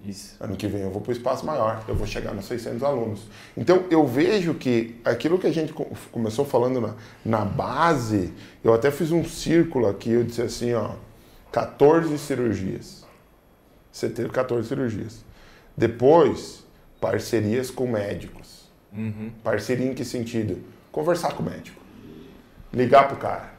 Isso. 0.04 0.36
Ano 0.38 0.54
que 0.54 0.66
vem 0.66 0.82
eu 0.82 0.90
vou 0.90 1.00
para 1.00 1.10
o 1.10 1.12
espaço 1.12 1.46
maior, 1.46 1.82
eu 1.88 1.94
vou 1.94 2.06
chegar 2.06 2.34
nos 2.34 2.44
600 2.44 2.82
alunos. 2.82 3.20
Então 3.56 3.84
eu 3.90 4.06
vejo 4.06 4.52
que 4.52 5.00
aquilo 5.02 5.38
que 5.38 5.46
a 5.46 5.50
gente 5.52 5.72
co- 5.72 5.86
começou 6.12 6.44
falando 6.44 6.78
na, 6.78 6.94
na 7.24 7.44
base, 7.44 8.30
eu 8.62 8.74
até 8.74 8.90
fiz 8.90 9.10
um 9.12 9.24
círculo 9.24 9.86
aqui, 9.88 10.10
eu 10.10 10.22
disse 10.22 10.42
assim, 10.42 10.74
ó, 10.74 10.90
14 11.50 12.18
cirurgias. 12.18 13.02
Você 13.90 14.08
teve 14.10 14.28
14 14.28 14.68
cirurgias. 14.68 15.24
Depois, 15.76 16.63
parcerias 17.04 17.70
com 17.70 17.86
médicos. 17.86 18.64
Uhum. 18.90 19.30
Parceria 19.42 19.86
em 19.86 19.92
que 19.92 20.06
sentido? 20.06 20.58
Conversar 20.90 21.34
com 21.34 21.42
o 21.42 21.46
médico. 21.46 21.78
Ligar 22.72 23.08
pro 23.08 23.18
cara. 23.18 23.52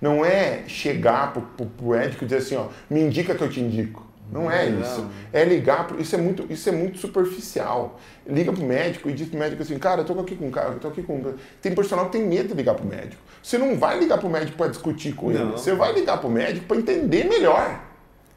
Não 0.00 0.24
é 0.24 0.62
chegar 0.68 1.32
pro, 1.32 1.42
pro, 1.42 1.66
pro 1.66 1.86
médico 1.88 2.22
e 2.22 2.26
dizer 2.26 2.38
assim, 2.38 2.54
ó, 2.54 2.68
me 2.88 3.00
indica 3.00 3.34
que 3.34 3.42
eu 3.42 3.50
te 3.50 3.60
indico. 3.60 4.06
Não 4.30 4.48
é 4.48 4.66
isso. 4.66 5.10
É 5.32 5.44
ligar 5.44 5.88
pro, 5.88 6.00
isso 6.00 6.14
é 6.14 6.18
muito 6.18 6.50
isso 6.50 6.68
é 6.68 6.72
muito 6.72 6.98
superficial. 6.98 7.98
Liga 8.24 8.52
pro 8.52 8.64
médico 8.64 9.10
e 9.10 9.12
diz 9.12 9.28
pro 9.28 9.38
médico 9.38 9.62
assim, 9.62 9.78
cara, 9.78 10.02
eu 10.02 10.04
tô 10.04 10.18
aqui 10.20 10.36
com 10.36 10.46
um 10.46 10.50
cara, 10.50 10.70
eu 10.70 10.78
tô 10.78 10.88
aqui 10.88 11.02
com 11.02 11.34
tem 11.60 11.74
personal 11.74 12.06
que 12.06 12.12
tem 12.12 12.24
medo 12.24 12.48
de 12.50 12.54
ligar 12.54 12.74
pro 12.74 12.86
médico. 12.86 13.20
Você 13.42 13.58
não 13.58 13.76
vai 13.76 13.98
ligar 13.98 14.18
pro 14.18 14.30
médico 14.30 14.56
para 14.56 14.68
discutir 14.68 15.12
com 15.14 15.30
ele. 15.30 15.42
Não. 15.42 15.52
Você 15.52 15.74
vai 15.74 15.92
ligar 15.92 16.18
pro 16.18 16.30
médico 16.30 16.66
para 16.66 16.76
entender 16.76 17.24
melhor. 17.24 17.91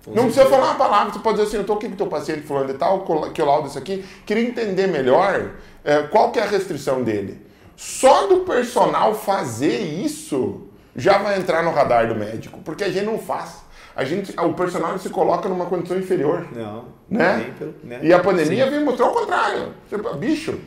Não 0.08 0.24
precisa 0.26 0.46
falar 0.46 0.66
uma 0.68 0.76
palavra, 0.76 1.14
você 1.14 1.20
pode 1.20 1.38
dizer 1.38 1.48
assim, 1.48 1.58
eu 1.58 1.62
estou 1.62 1.76
aqui 1.78 1.88
com 1.88 1.94
o 1.94 1.98
teu 1.98 2.08
paciente 2.08 2.42
fulano 2.42 2.68
de 2.68 2.74
tal, 2.76 3.04
que 3.34 3.42
o 3.42 3.46
laudo 3.46 3.68
isso 3.68 3.78
aqui, 3.78 4.06
queria 4.26 4.44
entender 4.48 4.88
melhor 4.88 5.52
eh, 5.84 6.04
qual 6.12 6.32
que 6.32 6.40
é 6.40 6.44
a 6.44 6.48
restrição 6.48 7.02
dele. 7.04 7.46
Só 7.76 8.28
do 8.28 8.38
personal 8.42 9.16
fazer 9.16 9.78
isso 9.80 10.68
já 10.96 11.18
vai 11.18 11.38
entrar 11.38 11.64
no 11.64 11.72
radar 11.72 12.08
do 12.08 12.16
médico, 12.16 12.60
porque 12.64 12.84
a 12.84 12.90
gente 12.90 13.06
não 13.06 13.18
faz. 13.20 13.64
A 13.96 14.04
gente, 14.04 14.34
o 14.40 14.54
personal 14.54 14.98
se 15.00 15.10
coloca 15.10 15.48
numa 15.50 15.66
condição 15.66 15.98
inferior, 15.98 16.48
Não, 16.54 16.86
né? 17.10 17.54
pelo- 17.58 17.74
né? 17.84 18.00
E 18.04 18.14
a 18.14 18.20
pandemia 18.20 18.70
veio 18.70 18.84
mostrar 18.86 19.08
o 19.08 19.14
contrário. 19.14 19.74
Bicho, 20.20 20.60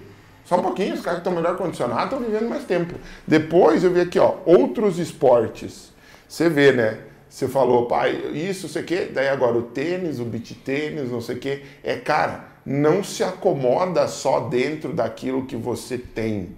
só 0.45 0.57
um 0.57 0.63
pouquinho, 0.63 0.95
os 0.95 1.01
caras 1.01 1.21
que 1.21 1.29
estão 1.29 1.33
melhor 1.41 1.57
condicionados 1.57 2.05
estão 2.05 2.21
vivendo 2.21 2.49
mais 2.49 2.65
tempo. 2.65 2.95
Depois 3.27 3.85
eu 3.85 3.91
vi 3.93 4.01
aqui, 4.01 4.19
ó, 4.19 4.37
outros 4.47 4.99
esportes. 4.99 5.93
Você 6.27 6.49
vê, 6.49 6.73
né? 6.73 6.99
Você 7.29 7.47
falou, 7.47 7.87
pai, 7.87 8.31
isso, 8.33 8.69
sei 8.69 8.83
o 8.83 8.85
quê. 8.85 9.11
Daí 9.13 9.29
agora 9.29 9.57
o 9.57 9.63
tênis, 9.63 10.19
o 10.19 10.25
beach 10.25 10.55
tênis, 10.55 11.11
não 11.11 11.21
sei 11.21 11.37
o 11.37 11.39
quê. 11.39 11.63
É, 11.83 11.97
cara, 11.97 12.45
não 12.65 13.05
se 13.05 13.23
acomoda 13.23 14.07
só 14.09 14.41
dentro 14.41 14.93
daquilo 14.93 15.47
que 15.47 15.57
você 15.57 15.99
tem. 15.99 16.57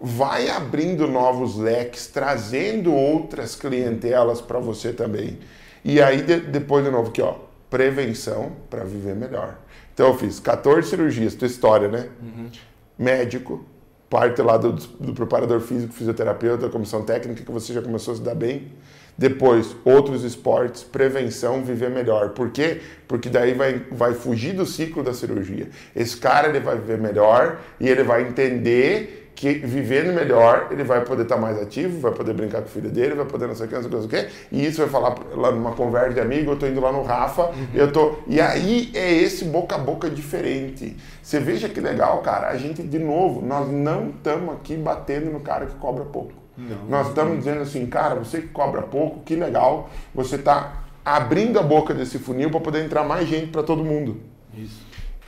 Vai 0.00 0.48
abrindo 0.48 1.06
novos 1.06 1.56
leques, 1.56 2.06
trazendo 2.06 2.94
outras 2.94 3.54
clientelas 3.54 4.40
para 4.40 4.58
você 4.58 4.92
também. 4.92 5.38
E 5.84 6.00
aí, 6.00 6.22
de, 6.22 6.40
depois 6.40 6.84
de 6.84 6.90
novo 6.90 7.10
aqui, 7.10 7.20
ó, 7.20 7.34
prevenção 7.68 8.52
para 8.70 8.84
viver 8.84 9.14
melhor. 9.14 9.58
Então, 9.92 10.08
eu 10.08 10.16
fiz 10.16 10.40
14 10.40 10.88
cirurgias, 10.88 11.34
tua 11.34 11.46
história, 11.46 11.88
né? 11.88 12.08
Uhum. 12.22 12.50
Médico, 12.98 13.64
parte 14.08 14.40
lá 14.42 14.56
do, 14.56 14.72
do 14.72 15.12
preparador 15.12 15.60
físico, 15.60 15.92
fisioterapeuta, 15.92 16.68
comissão 16.68 17.04
técnica, 17.04 17.44
que 17.44 17.52
você 17.52 17.72
já 17.72 17.82
começou 17.82 18.14
a 18.14 18.16
se 18.16 18.22
dar 18.22 18.34
bem. 18.34 18.72
Depois, 19.20 19.76
outros 19.84 20.24
esportes, 20.24 20.82
prevenção, 20.82 21.62
viver 21.62 21.90
melhor. 21.90 22.30
Por 22.30 22.48
quê? 22.48 22.80
Porque 23.06 23.28
daí 23.28 23.52
vai, 23.52 23.82
vai 23.92 24.14
fugir 24.14 24.54
do 24.54 24.64
ciclo 24.64 25.02
da 25.02 25.12
cirurgia. 25.12 25.68
Esse 25.94 26.16
cara 26.16 26.48
ele 26.48 26.58
vai 26.58 26.76
viver 26.76 26.96
melhor 26.96 27.58
e 27.78 27.86
ele 27.86 28.02
vai 28.02 28.22
entender 28.22 29.30
que 29.34 29.52
vivendo 29.52 30.14
melhor, 30.14 30.68
ele 30.70 30.82
vai 30.84 31.04
poder 31.04 31.24
estar 31.24 31.36
mais 31.36 31.60
ativo, 31.60 32.00
vai 32.00 32.12
poder 32.12 32.32
brincar 32.32 32.62
com 32.62 32.68
o 32.68 32.70
filho 32.70 32.88
dele, 32.88 33.14
vai 33.14 33.26
poder 33.26 33.46
não 33.46 33.54
sei 33.54 33.66
o 33.66 33.68
que, 33.68 33.74
não 33.74 33.82
sei 33.82 33.90
o 33.90 34.08
que, 34.08 34.28
e 34.50 34.64
isso 34.64 34.78
vai 34.78 34.88
falar 34.88 35.14
lá 35.34 35.52
numa 35.52 35.72
conversa 35.72 36.14
de 36.14 36.20
amigo, 36.20 36.52
eu 36.52 36.58
tô 36.58 36.66
indo 36.66 36.80
lá 36.80 36.90
no 36.90 37.02
Rafa, 37.02 37.48
uhum. 37.48 37.68
eu 37.74 37.92
tô... 37.92 38.16
E 38.26 38.40
aí 38.40 38.90
é 38.94 39.12
esse 39.12 39.44
boca 39.44 39.74
a 39.74 39.78
boca 39.78 40.08
diferente. 40.08 40.96
Você 41.22 41.38
veja 41.38 41.68
que 41.68 41.78
legal, 41.78 42.22
cara, 42.22 42.48
a 42.48 42.56
gente, 42.56 42.82
de 42.82 42.98
novo, 42.98 43.44
nós 43.44 43.70
não 43.70 44.08
estamos 44.08 44.54
aqui 44.54 44.76
batendo 44.76 45.30
no 45.30 45.40
cara 45.40 45.66
que 45.66 45.74
cobra 45.74 46.06
pouco. 46.06 46.39
Não, 46.68 46.86
nós 46.88 47.08
estamos 47.08 47.38
dizendo 47.38 47.62
assim, 47.62 47.86
cara, 47.86 48.16
você 48.16 48.42
que 48.42 48.48
cobra 48.48 48.82
pouco, 48.82 49.20
que 49.20 49.34
legal, 49.34 49.88
você 50.14 50.36
está 50.36 50.84
abrindo 51.04 51.58
a 51.58 51.62
boca 51.62 51.94
desse 51.94 52.18
funil 52.18 52.50
para 52.50 52.60
poder 52.60 52.84
entrar 52.84 53.04
mais 53.04 53.28
gente 53.28 53.48
para 53.48 53.62
todo 53.62 53.82
mundo. 53.82 54.20
Isso. 54.54 54.80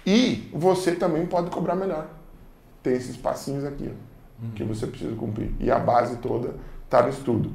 E 0.05 0.51
você 0.53 0.93
também 0.93 1.25
pode 1.27 1.51
cobrar 1.51 1.75
melhor 1.75 2.07
tem 2.83 2.95
esses 2.95 3.17
passinhos 3.17 3.65
aqui 3.65 3.89
ó, 3.89 4.45
uhum. 4.45 4.51
que 4.53 4.65
você 4.65 4.87
precisa 4.87 5.15
cumprir. 5.15 5.55
E 5.61 5.71
a 5.71 5.79
base 5.79 6.17
toda 6.17 6.57
está 6.85 7.03
no 7.03 7.09
estudo. 7.09 7.53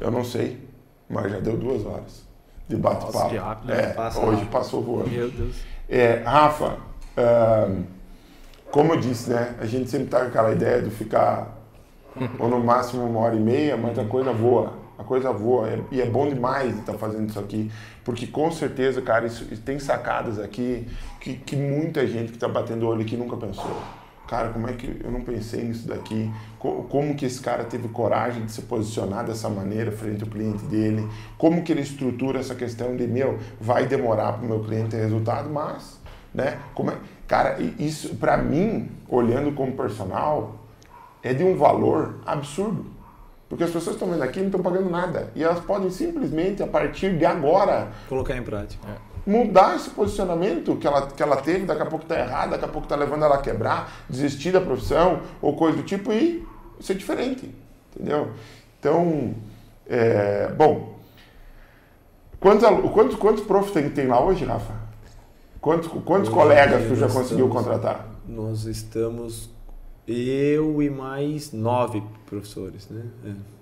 Eu 0.00 0.10
não 0.10 0.24
sei, 0.24 0.64
mas 1.08 1.30
já 1.30 1.40
deu 1.40 1.56
duas 1.56 1.84
horas 1.84 2.26
de 2.68 2.76
bate-papo. 2.76 3.34
É, 3.68 3.88
Passa 3.88 4.20
hoje 4.20 4.30
rápido. 4.36 4.50
passou 4.50 4.82
voando. 4.82 5.10
Meu 5.10 5.30
Deus. 5.30 5.56
É, 5.88 6.22
Rafa, 6.24 6.78
como 8.70 8.92
eu 8.92 9.00
disse, 9.00 9.30
né? 9.30 9.56
A 9.58 9.66
gente 9.66 9.90
sempre 9.90 10.06
tá 10.06 10.20
com 10.20 10.26
aquela 10.26 10.52
ideia 10.52 10.80
de 10.80 10.90
ficar 10.90 11.57
ou 12.38 12.48
no 12.48 12.58
máximo 12.60 13.04
uma 13.04 13.20
hora 13.20 13.36
e 13.36 13.40
meia, 13.40 13.76
mas 13.76 13.98
a 13.98 14.04
coisa 14.04 14.32
voa. 14.32 14.72
A 14.98 15.04
coisa 15.04 15.32
voa. 15.32 15.68
É, 15.68 15.80
e 15.92 16.00
é 16.00 16.06
bom 16.06 16.28
demais 16.28 16.76
estar 16.78 16.94
fazendo 16.94 17.28
isso 17.28 17.38
aqui. 17.38 17.70
Porque 18.04 18.26
com 18.26 18.50
certeza, 18.50 19.00
cara, 19.00 19.26
isso, 19.26 19.44
tem 19.58 19.78
sacadas 19.78 20.38
aqui 20.38 20.86
que, 21.20 21.34
que 21.34 21.56
muita 21.56 22.06
gente 22.06 22.30
que 22.30 22.36
está 22.36 22.48
batendo 22.48 22.86
olho 22.86 23.02
aqui 23.02 23.16
nunca 23.16 23.36
pensou. 23.36 23.76
Cara, 24.28 24.50
como 24.50 24.68
é 24.68 24.74
que 24.74 25.00
eu 25.02 25.10
não 25.10 25.22
pensei 25.22 25.64
nisso 25.64 25.88
daqui? 25.88 26.30
Como 26.58 27.14
que 27.14 27.24
esse 27.24 27.40
cara 27.40 27.64
teve 27.64 27.88
coragem 27.88 28.44
de 28.44 28.52
se 28.52 28.60
posicionar 28.60 29.24
dessa 29.24 29.48
maneira 29.48 29.90
frente 29.90 30.22
ao 30.22 30.28
cliente 30.28 30.64
dele? 30.66 31.08
Como 31.38 31.62
que 31.62 31.72
ele 31.72 31.80
estrutura 31.80 32.38
essa 32.38 32.54
questão 32.54 32.94
de, 32.94 33.06
meu, 33.06 33.38
vai 33.58 33.86
demorar 33.86 34.34
para 34.34 34.44
o 34.44 34.46
meu 34.46 34.60
cliente 34.60 34.90
ter 34.90 34.98
resultado, 34.98 35.48
mas, 35.48 35.98
né? 36.34 36.58
Como 36.74 36.90
é, 36.90 36.98
cara, 37.26 37.56
isso 37.78 38.16
para 38.16 38.36
mim, 38.36 38.90
olhando 39.08 39.52
como 39.52 39.72
personal, 39.72 40.56
é 41.22 41.32
de 41.32 41.44
um 41.44 41.56
valor 41.56 42.16
absurdo. 42.24 42.86
Porque 43.48 43.64
as 43.64 43.70
pessoas 43.70 43.96
estão 43.96 44.10
vendo 44.10 44.22
aqui 44.22 44.38
e 44.38 44.42
não 44.42 44.48
estão 44.48 44.62
pagando 44.62 44.90
nada. 44.90 45.32
E 45.34 45.42
elas 45.42 45.60
podem 45.60 45.90
simplesmente, 45.90 46.62
a 46.62 46.66
partir 46.66 47.16
de 47.16 47.24
agora, 47.24 47.88
colocar 48.08 48.36
em 48.36 48.42
prática. 48.42 48.86
É 48.86 49.08
mudar 49.28 49.76
esse 49.76 49.90
posicionamento 49.90 50.74
que 50.76 50.86
ela, 50.86 51.06
que 51.06 51.22
ela 51.22 51.36
teve, 51.36 51.66
daqui 51.66 51.82
a 51.82 51.86
pouco 51.86 52.06
está 52.06 52.18
errado, 52.18 52.50
daqui 52.50 52.64
a 52.64 52.68
pouco 52.68 52.86
está 52.86 52.96
levando 52.96 53.26
ela 53.26 53.34
a 53.34 53.42
quebrar, 53.42 53.92
desistir 54.08 54.52
da 54.52 54.60
profissão 54.60 55.20
ou 55.42 55.54
coisa 55.54 55.76
do 55.76 55.82
tipo 55.82 56.10
e 56.10 56.48
ser 56.80 56.94
diferente, 56.94 57.54
entendeu? 57.94 58.30
Então, 58.80 59.34
é, 59.86 60.48
bom, 60.56 60.94
quantos, 62.40 62.66
quantos, 62.90 63.16
quantos 63.16 63.44
profs 63.44 63.72
tem, 63.72 63.90
tem 63.90 64.06
lá 64.06 64.24
hoje, 64.24 64.46
Rafa? 64.46 64.72
Quantos, 65.60 65.90
quantos 66.04 66.30
colegas 66.30 66.88
tu 66.88 66.94
já 66.94 67.06
conseguiu 67.06 67.48
estamos, 67.48 67.66
contratar? 67.66 68.06
Nós 68.26 68.64
estamos, 68.64 69.50
eu 70.08 70.82
e 70.82 70.88
mais 70.88 71.52
nove 71.52 72.02
professores, 72.26 72.88
né? 72.88 73.02
É. 73.24 73.58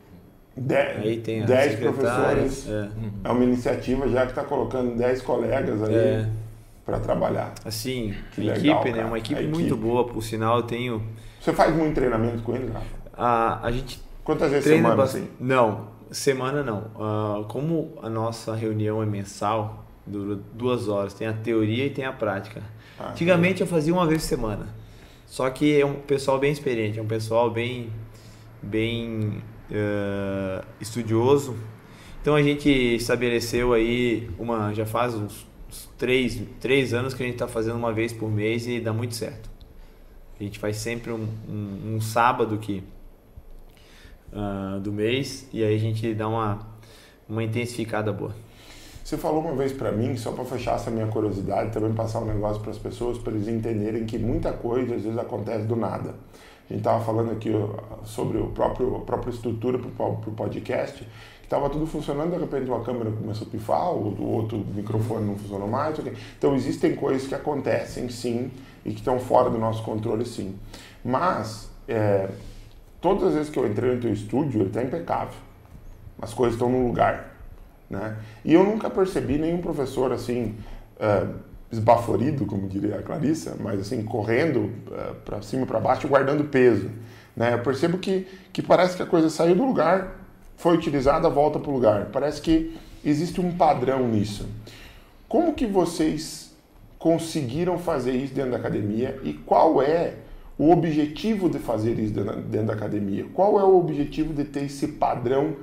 Dez, 0.58 1.04
aí 1.04 1.20
tem 1.20 1.44
10 1.44 1.80
professores. 1.80 2.66
É. 2.66 2.88
é. 3.24 3.30
uma 3.30 3.44
iniciativa 3.44 4.08
já 4.08 4.22
que 4.22 4.32
está 4.32 4.42
colocando 4.42 4.96
10 4.96 5.20
colegas 5.20 5.82
ali 5.82 5.94
é. 5.94 6.28
para 6.84 6.98
trabalhar. 6.98 7.52
Assim, 7.62 8.14
que 8.32 8.40
legal, 8.40 8.80
equipe, 8.80 8.96
né? 8.96 9.04
Uma 9.04 9.18
equipe, 9.18 9.40
equipe, 9.40 9.54
muito 9.54 9.76
boa, 9.76 10.06
por 10.06 10.22
sinal, 10.22 10.58
eu 10.58 10.62
tenho. 10.62 11.02
Você 11.40 11.52
faz 11.52 11.76
muito 11.76 11.94
treinamento 11.94 12.42
com 12.42 12.54
eles, 12.54 12.72
Rafa? 12.72 12.86
A, 13.12 13.66
a 13.66 13.70
gente. 13.70 14.00
Quantas 14.24 14.50
vezes 14.50 14.64
semana 14.64 15.02
assim? 15.02 15.28
Não, 15.38 15.88
semana 16.10 16.62
não. 16.62 16.90
Uh, 16.96 17.44
como 17.44 17.92
a 18.02 18.08
nossa 18.08 18.54
reunião 18.54 19.02
é 19.02 19.06
mensal, 19.06 19.84
dura 20.06 20.40
duas 20.54 20.88
horas, 20.88 21.12
tem 21.12 21.26
a 21.26 21.32
teoria 21.34 21.84
e 21.86 21.90
tem 21.90 22.04
a 22.04 22.12
prática. 22.12 22.62
Ah, 22.98 23.10
Antigamente 23.10 23.60
eu 23.60 23.66
fazia 23.66 23.92
uma 23.92 24.06
vez 24.06 24.22
por 24.22 24.28
semana. 24.28 24.66
Só 25.26 25.50
que 25.50 25.78
é 25.78 25.84
um 25.84 25.94
pessoal 25.94 26.38
bem 26.38 26.52
experiente, 26.52 26.98
é 26.98 27.02
um 27.02 27.06
pessoal 27.06 27.50
bem, 27.50 27.90
bem 28.62 29.42
uh, 29.70 30.64
estudioso. 30.80 31.56
Então 32.22 32.34
a 32.34 32.42
gente 32.42 32.68
estabeleceu 32.68 33.72
aí 33.72 34.30
uma, 34.38 34.72
já 34.72 34.86
faz 34.86 35.14
uns, 35.14 35.46
uns 35.68 35.90
três, 35.98 36.40
três 36.60 36.94
anos 36.94 37.12
que 37.12 37.22
a 37.22 37.26
gente 37.26 37.34
está 37.34 37.48
fazendo 37.48 37.76
uma 37.76 37.92
vez 37.92 38.12
por 38.12 38.30
mês 38.30 38.66
e 38.66 38.80
dá 38.80 38.92
muito 38.92 39.14
certo. 39.14 39.50
A 40.38 40.42
gente 40.42 40.58
faz 40.58 40.76
sempre 40.76 41.10
um, 41.10 41.26
um, 41.48 41.96
um 41.96 42.00
sábado 42.00 42.58
que, 42.58 42.82
uh, 44.32 44.78
do 44.80 44.92
mês 44.92 45.48
e 45.52 45.64
aí 45.64 45.74
a 45.74 45.78
gente 45.78 46.14
dá 46.14 46.28
uma, 46.28 46.66
uma 47.28 47.42
intensificada 47.42 48.12
boa. 48.12 48.34
Você 49.06 49.16
falou 49.16 49.40
uma 49.40 49.54
vez 49.54 49.72
para 49.72 49.92
mim, 49.92 50.16
só 50.16 50.32
para 50.32 50.44
fechar 50.44 50.74
essa 50.74 50.90
minha 50.90 51.06
curiosidade, 51.06 51.70
também 51.70 51.92
passar 51.92 52.18
um 52.18 52.24
negócio 52.24 52.60
para 52.60 52.72
as 52.72 52.78
pessoas, 52.78 53.16
para 53.16 53.32
eles 53.32 53.46
entenderem 53.46 54.04
que 54.04 54.18
muita 54.18 54.52
coisa 54.52 54.96
às 54.96 55.02
vezes 55.02 55.16
acontece 55.16 55.64
do 55.64 55.76
nada. 55.76 56.08
A 56.68 56.72
gente 56.72 56.78
estava 56.78 57.04
falando 57.04 57.30
aqui 57.30 57.52
sobre 58.02 58.38
o 58.38 58.48
próprio, 58.48 58.96
a 58.96 59.00
própria 59.02 59.30
estrutura 59.30 59.78
para 59.78 60.06
o 60.06 60.34
podcast, 60.34 61.04
que 61.04 61.44
estava 61.44 61.70
tudo 61.70 61.86
funcionando, 61.86 62.32
de 62.32 62.40
repente 62.40 62.68
uma 62.68 62.82
câmera 62.82 63.12
começou 63.12 63.46
a 63.46 63.50
pifar, 63.50 63.92
o, 63.92 64.28
outro 64.28 64.58
microfone 64.74 65.24
não 65.24 65.36
funcionou 65.36 65.68
mais. 65.68 65.96
Okay. 65.96 66.12
Então 66.36 66.56
existem 66.56 66.96
coisas 66.96 67.28
que 67.28 67.34
acontecem 67.36 68.08
sim 68.08 68.50
e 68.84 68.90
que 68.90 68.98
estão 68.98 69.20
fora 69.20 69.48
do 69.48 69.56
nosso 69.56 69.84
controle 69.84 70.26
sim. 70.26 70.58
Mas 71.04 71.70
é, 71.86 72.28
todas 73.00 73.28
as 73.28 73.34
vezes 73.34 73.50
que 73.50 73.58
eu 73.60 73.68
entrei 73.68 73.94
no 73.94 74.00
teu 74.00 74.12
estúdio, 74.12 74.62
ele 74.62 74.68
está 74.70 74.82
impecável. 74.82 75.38
As 76.20 76.34
coisas 76.34 76.54
estão 76.54 76.68
no 76.68 76.84
lugar. 76.88 77.35
Né? 77.88 78.16
E 78.44 78.52
eu 78.54 78.64
nunca 78.64 78.90
percebi 78.90 79.38
nenhum 79.38 79.58
professor 79.58 80.12
assim. 80.12 80.56
É, 80.98 81.26
esbaforido, 81.70 82.46
como 82.46 82.68
diria 82.68 82.96
a 82.96 83.02
Clarissa, 83.02 83.56
mas 83.58 83.80
assim, 83.80 84.02
correndo 84.04 84.60
uh, 84.60 84.72
eh, 84.92 85.14
para 85.24 85.42
cima 85.42 85.66
para 85.66 85.80
baixo, 85.80 86.06
guardando 86.06 86.44
peso. 86.44 86.90
Né? 87.36 87.54
Eu 87.54 87.58
percebo 87.58 87.98
que, 87.98 88.26
que 88.52 88.62
parece 88.62 88.96
que 88.96 89.02
a 89.02 89.06
coisa 89.06 89.28
saiu 89.28 89.54
do 89.54 89.64
lugar, 89.64 90.16
foi 90.56 90.74
utilizada, 90.74 91.28
volta 91.28 91.58
para 91.58 91.70
o 91.70 91.74
lugar. 91.74 92.06
Parece 92.12 92.40
que 92.40 92.76
existe 93.04 93.40
um 93.40 93.52
padrão 93.56 94.08
nisso. 94.08 94.48
Como 95.28 95.54
que 95.54 95.66
vocês 95.66 96.54
conseguiram 96.98 97.78
fazer 97.78 98.12
isso 98.12 98.32
dentro 98.32 98.52
da 98.52 98.56
academia 98.56 99.18
e 99.22 99.34
qual 99.34 99.82
é 99.82 100.14
o 100.58 100.70
objetivo 100.70 101.50
de 101.50 101.58
fazer 101.58 101.98
isso 101.98 102.14
dentro 102.14 102.68
da 102.68 102.72
academia? 102.72 103.26
Qual 103.34 103.60
é 103.60 103.64
o 103.64 103.76
objetivo 103.76 104.32
de 104.32 104.44
ter 104.44 104.64
esse 104.64 104.88
padrão 104.88 105.56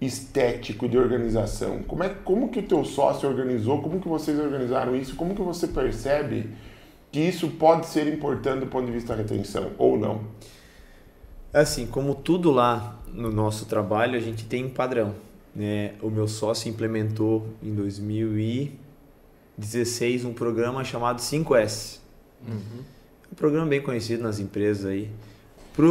estético 0.00 0.88
de 0.88 0.96
organização? 0.96 1.82
Como, 1.82 2.02
é, 2.02 2.08
como 2.08 2.48
que 2.48 2.60
o 2.60 2.62
teu 2.62 2.82
sócio 2.84 3.28
organizou? 3.28 3.82
Como 3.82 4.00
que 4.00 4.08
vocês 4.08 4.38
organizaram 4.38 4.96
isso? 4.96 5.14
Como 5.14 5.34
que 5.34 5.42
você 5.42 5.68
percebe 5.68 6.48
que 7.12 7.20
isso 7.20 7.48
pode 7.48 7.84
ser 7.86 8.10
importante 8.12 8.60
do 8.60 8.66
ponto 8.66 8.86
de 8.86 8.92
vista 8.92 9.14
da 9.14 9.22
retenção 9.22 9.72
ou 9.76 9.98
não? 9.98 10.22
Assim, 11.52 11.86
como 11.86 12.14
tudo 12.14 12.50
lá 12.50 12.98
no 13.12 13.30
nosso 13.30 13.66
trabalho, 13.66 14.16
a 14.16 14.20
gente 14.20 14.46
tem 14.46 14.64
um 14.64 14.70
padrão. 14.70 15.14
Né? 15.54 15.92
O 16.00 16.08
meu 16.08 16.26
sócio 16.28 16.70
implementou 16.70 17.46
em 17.62 17.74
2016 17.74 20.24
um 20.24 20.32
programa 20.32 20.82
chamado 20.84 21.20
5S. 21.20 21.98
Uhum. 22.46 22.84
Um 23.30 23.34
programa 23.34 23.66
bem 23.66 23.82
conhecido 23.82 24.22
nas 24.22 24.38
empresas 24.38 24.86
aí. 24.86 25.10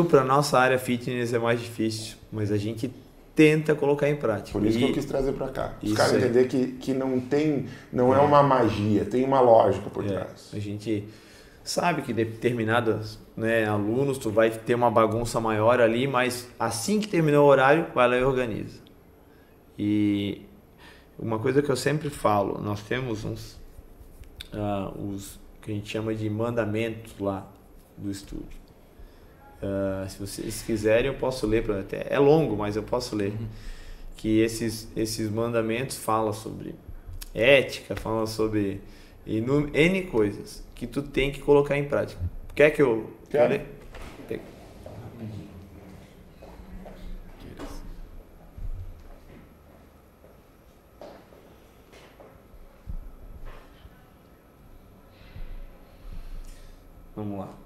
Para 0.10 0.22
a 0.22 0.26
nossa 0.26 0.58
área 0.58 0.80
fitness 0.80 1.34
é 1.34 1.40
mais 1.40 1.60
difícil, 1.60 2.16
mas 2.32 2.50
a 2.52 2.58
gente 2.58 2.90
tenta 3.40 3.74
colocar 3.74 4.10
em 4.10 4.18
prática. 4.18 4.52
Por 4.52 4.68
isso 4.68 4.78
e... 4.78 4.82
que 4.82 4.90
eu 4.90 4.94
quis 4.94 5.06
trazer 5.06 5.32
para 5.32 5.48
cá. 5.48 5.74
Os 5.82 5.94
caras 5.94 6.14
entender 6.14 6.50
que, 6.50 6.74
que 6.74 6.94
não 6.94 7.22
tem, 7.22 7.68
não 7.90 8.14
é. 8.14 8.18
é 8.18 8.20
uma 8.20 8.44
magia, 8.44 9.06
tem 9.06 9.24
uma 9.24 9.40
lógica 9.40 9.90
por 9.90 10.04
é. 10.04 10.10
trás. 10.10 10.52
A 10.54 10.60
gente 10.60 11.08
sabe 11.64 12.02
que 12.02 12.12
determinados 12.12 13.18
né, 13.38 13.66
alunos 13.66 14.18
tu 14.18 14.30
vai 14.30 14.50
ter 14.50 14.76
uma 14.76 14.92
bagunça 14.92 15.40
maior 15.40 15.80
ali, 15.80 16.06
mas 16.06 16.50
assim 16.60 17.00
que 17.00 17.08
terminou 17.08 17.46
o 17.46 17.50
horário, 17.50 17.88
vai 17.96 18.10
lá 18.10 18.18
e 18.18 18.24
organiza. 18.26 18.82
E 19.78 20.42
uma 21.18 21.40
coisa 21.40 21.62
que 21.62 21.70
eu 21.70 21.78
sempre 21.78 22.10
falo, 22.10 22.62
nós 22.62 22.82
temos 22.82 23.24
uns 23.24 23.54
uh, 24.54 25.14
os 25.14 25.40
que 25.62 25.72
a 25.72 25.74
gente 25.74 25.90
chama 25.90 26.14
de 26.14 26.30
mandamentos 26.30 27.18
lá 27.18 27.50
do 27.98 28.12
estúdio. 28.12 28.60
Uh, 29.62 30.10
se 30.10 30.20
vocês 30.20 30.62
quiserem, 30.62 31.08
eu 31.08 31.18
posso 31.18 31.46
ler. 31.46 31.64
Pra, 31.64 31.80
até, 31.80 32.06
é 32.10 32.18
longo, 32.20 32.56
mas 32.56 32.76
eu 32.76 32.84
posso 32.84 33.16
ler. 33.16 33.32
Uhum. 33.32 33.48
Que 34.16 34.40
esses, 34.40 34.88
esses 34.96 35.30
mandamentos 35.30 35.98
falam 35.98 36.34
sobre 36.34 36.76
ética, 37.34 37.96
falam 37.96 38.28
sobre 38.28 38.82
N 39.26 40.04
coisas 40.04 40.64
que 40.76 40.88
tu 40.88 41.02
tem 41.02 41.32
que 41.32 41.40
colocar 41.40 41.78
em 41.78 41.86
prática. 41.86 42.22
Quer 42.56 42.72
que 42.72 42.82
eu, 42.82 43.10
Quer? 43.30 43.50
ler? 43.50 43.80
Vamos 57.20 57.40
lá. 57.40 57.59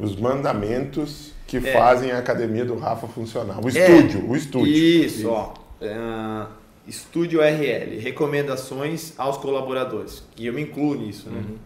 Os 0.00 0.16
mandamentos 0.16 1.32
que 1.46 1.56
é. 1.56 1.72
fazem 1.72 2.12
a 2.12 2.18
academia 2.18 2.64
do 2.64 2.76
Rafa 2.76 3.08
funcionar. 3.08 3.58
O 3.64 3.68
é. 3.68 3.70
estúdio, 3.70 4.20
é. 4.20 4.30
o 4.30 4.36
estúdio. 4.36 4.72
Isso, 4.72 5.18
Isso. 5.18 5.28
ó. 5.28 5.54
Uh, 5.80 6.48
estúdio 6.86 7.40
RL, 7.40 7.98
recomendações 7.98 9.14
aos 9.18 9.36
colaboradores. 9.38 10.22
E 10.36 10.46
eu 10.46 10.52
me 10.52 10.62
incluo 10.62 10.94
nisso, 10.94 11.28
né? 11.28 11.42
Uhum. 11.46 11.56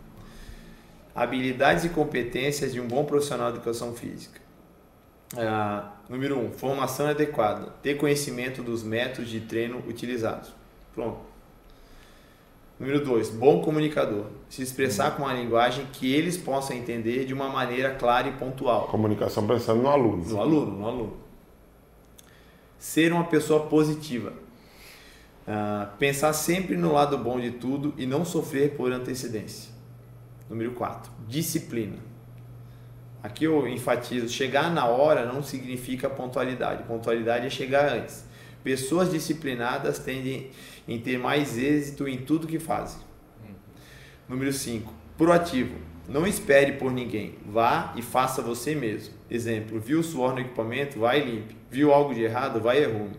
Habilidades 1.14 1.84
e 1.84 1.90
competências 1.90 2.72
de 2.72 2.80
um 2.80 2.88
bom 2.88 3.04
profissional 3.04 3.50
de 3.52 3.58
educação 3.58 3.94
física. 3.94 4.40
Uh, 5.32 5.88
número 6.08 6.38
1, 6.38 6.46
um, 6.46 6.50
formação 6.50 7.06
adequada. 7.06 7.72
Ter 7.82 7.94
conhecimento 7.96 8.62
dos 8.62 8.82
métodos 8.82 9.30
de 9.30 9.40
treino 9.40 9.82
utilizados. 9.86 10.52
Pronto. 10.94 11.33
Número 12.78 13.04
2, 13.04 13.30
bom 13.30 13.62
comunicador. 13.62 14.26
Se 14.48 14.62
expressar 14.62 15.12
com 15.12 15.22
uma 15.22 15.32
linguagem 15.32 15.86
que 15.92 16.12
eles 16.12 16.36
possam 16.36 16.76
entender 16.76 17.24
de 17.24 17.32
uma 17.32 17.48
maneira 17.48 17.94
clara 17.94 18.28
e 18.28 18.32
pontual. 18.32 18.88
Comunicação 18.88 19.46
pensando 19.46 19.80
no 19.80 19.88
aluno. 19.88 20.24
No 20.24 20.40
aluno, 20.40 20.78
no 20.78 20.86
aluno. 20.86 21.16
Ser 22.78 23.12
uma 23.12 23.24
pessoa 23.24 23.66
positiva. 23.66 24.32
Uh, 25.46 25.96
pensar 25.98 26.32
sempre 26.32 26.76
no 26.76 26.92
lado 26.92 27.16
bom 27.18 27.38
de 27.38 27.52
tudo 27.52 27.94
e 27.96 28.06
não 28.06 28.24
sofrer 28.24 28.76
por 28.76 28.90
antecedência. 28.90 29.72
Número 30.50 30.72
4, 30.72 31.12
disciplina. 31.28 31.96
Aqui 33.22 33.44
eu 33.44 33.66
enfatizo, 33.68 34.28
chegar 34.28 34.70
na 34.70 34.86
hora 34.86 35.24
não 35.24 35.42
significa 35.42 36.10
pontualidade. 36.10 36.82
Pontualidade 36.82 37.46
é 37.46 37.50
chegar 37.50 37.92
antes. 37.92 38.24
Pessoas 38.62 39.10
disciplinadas 39.10 39.98
tendem 39.98 40.50
em 40.86 40.98
ter 40.98 41.18
mais 41.18 41.56
êxito 41.58 42.06
em 42.06 42.18
tudo 42.18 42.46
que 42.46 42.58
fazem. 42.58 43.00
Número 44.28 44.52
5. 44.52 44.92
Proativo. 45.18 45.76
Não 46.08 46.26
espere 46.26 46.72
por 46.72 46.92
ninguém. 46.92 47.38
Vá 47.46 47.92
e 47.96 48.02
faça 48.02 48.42
você 48.42 48.74
mesmo. 48.74 49.14
Exemplo: 49.30 49.80
viu 49.80 50.02
suor 50.02 50.34
no 50.34 50.40
equipamento? 50.40 50.98
Vai 50.98 51.20
e 51.20 51.24
limpe. 51.24 51.56
Viu 51.70 51.92
algo 51.92 52.14
de 52.14 52.22
errado? 52.22 52.60
Vai 52.60 52.82
e 52.82 52.84
arrume. 52.84 53.16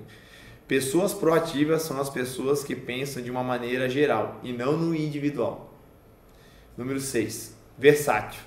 Pessoas 0.68 1.14
proativas 1.14 1.84
são 1.84 2.00
as 2.00 2.10
pessoas 2.10 2.64
que 2.64 2.76
pensam 2.76 3.22
de 3.22 3.30
uma 3.30 3.44
maneira 3.44 3.88
geral 3.88 4.40
e 4.44 4.52
não 4.52 4.78
no 4.78 4.96
individual. 4.96 5.74
Número 6.76 7.00
6. 7.00 7.56
Versátil. 7.78 8.42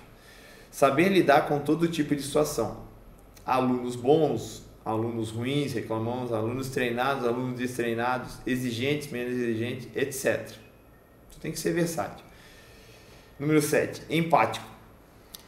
Saber 0.71 1.09
lidar 1.09 1.47
com 1.47 1.61
todo 1.61 1.89
tipo 1.89 2.15
de 2.15 2.23
situação. 2.23 2.89
Alunos 3.47 3.97
bons, 3.97 4.68
alunos 4.89 5.29
ruins, 5.31 5.75
reclamamos, 5.75 6.33
alunos 6.33 6.71
treinados, 6.71 7.27
alunos 7.27 7.59
destreinados, 7.59 8.39
exigentes, 8.47 9.11
menos 9.11 9.35
exigentes, 9.35 9.87
etc. 9.95 10.51
Tu 11.31 11.39
tem 11.41 11.53
que 11.53 11.59
ser 11.59 11.73
versátil. 11.75 12.25
Número 13.39 13.61
7, 13.61 14.03
empático. 14.09 14.67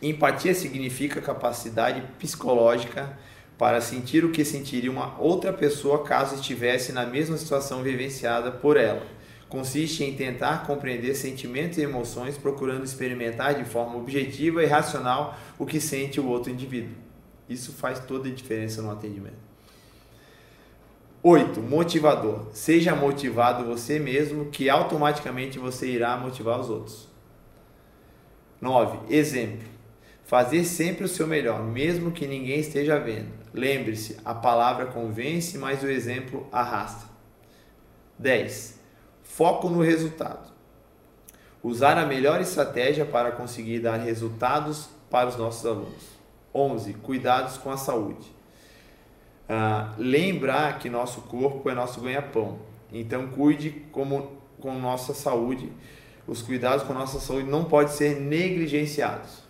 Empatia 0.03 0.55
significa 0.55 1.23
capacidade 1.23 2.03
psicológica 2.19 3.19
para 3.57 3.81
sentir 3.81 4.25
o 4.25 4.31
que 4.31 4.45
sentiria 4.45 4.91
uma 4.91 5.19
outra 5.19 5.53
pessoa 5.55 6.05
caso 6.05 6.35
estivesse 6.35 6.93
na 6.93 7.07
mesma 7.07 7.39
situação 7.39 7.83
vivenciada 7.83 8.51
por 8.51 8.77
ela. 8.77 9.07
Consiste 9.49 10.05
em 10.05 10.15
tentar 10.15 10.67
compreender 10.67 11.15
sentimentos 11.15 11.79
e 11.79 11.83
emoções, 11.83 12.37
procurando 12.37 12.85
experimentar 12.85 13.55
de 13.55 13.65
forma 13.65 13.97
objetiva 13.97 14.63
e 14.63 14.67
racional 14.67 15.37
o 15.59 15.65
que 15.65 15.81
sente 15.81 16.21
o 16.21 16.29
outro 16.29 16.53
indivíduo. 16.53 17.10
Isso 17.51 17.73
faz 17.73 17.99
toda 17.99 18.29
a 18.29 18.33
diferença 18.33 18.81
no 18.81 18.93
atendimento. 18.93 19.51
8. 21.21 21.61
Motivador. 21.61 22.47
Seja 22.53 22.95
motivado 22.95 23.65
você 23.65 23.99
mesmo, 23.99 24.47
que 24.47 24.71
automaticamente 24.71 25.59
você 25.59 25.89
irá 25.89 26.17
motivar 26.17 26.61
os 26.61 26.71
outros. 26.71 27.09
9. 28.61 29.15
Exemplo. 29.15 29.69
Fazer 30.25 30.65
sempre 30.65 31.05
o 31.05 31.09
seu 31.09 31.27
melhor, 31.27 31.61
mesmo 31.63 32.13
que 32.13 32.25
ninguém 32.25 32.61
esteja 32.61 33.01
vendo. 33.01 33.33
Lembre-se, 33.53 34.17
a 34.25 34.33
palavra 34.33 34.87
convence, 34.87 35.59
mas 35.59 35.83
o 35.83 35.91
exemplo 35.91 36.47
arrasta. 36.53 37.11
10. 38.17 38.79
Foco 39.25 39.69
no 39.69 39.83
resultado. 39.83 40.53
Usar 41.63 41.99
a 41.99 42.07
melhor 42.07 42.41
estratégia 42.41 43.05
para 43.05 43.33
conseguir 43.33 43.81
dar 43.81 43.97
resultados 43.97 44.89
para 45.11 45.29
os 45.29 45.37
nossos 45.37 45.67
alunos. 45.67 46.20
11. 46.55 46.95
Cuidados 46.95 47.57
com 47.59 47.71
a 47.71 47.77
saúde. 47.77 48.27
Ah, 49.49 49.95
lembrar 49.99 50.79
que 50.79 50.89
nosso 50.89 51.23
corpo 51.23 51.69
é 51.69 51.75
nosso 51.75 52.01
ganha-pão. 52.01 52.59
Então, 52.93 53.29
cuide 53.29 53.71
como, 53.91 54.33
com 54.61 54.75
nossa 54.79 55.13
saúde. 55.13 55.73
Os 56.27 56.43
cuidados 56.43 56.85
com 56.85 56.93
nossa 56.93 57.19
saúde 57.19 57.49
não 57.49 57.65
podem 57.65 57.93
ser 57.93 58.21
negligenciados. 58.21 59.43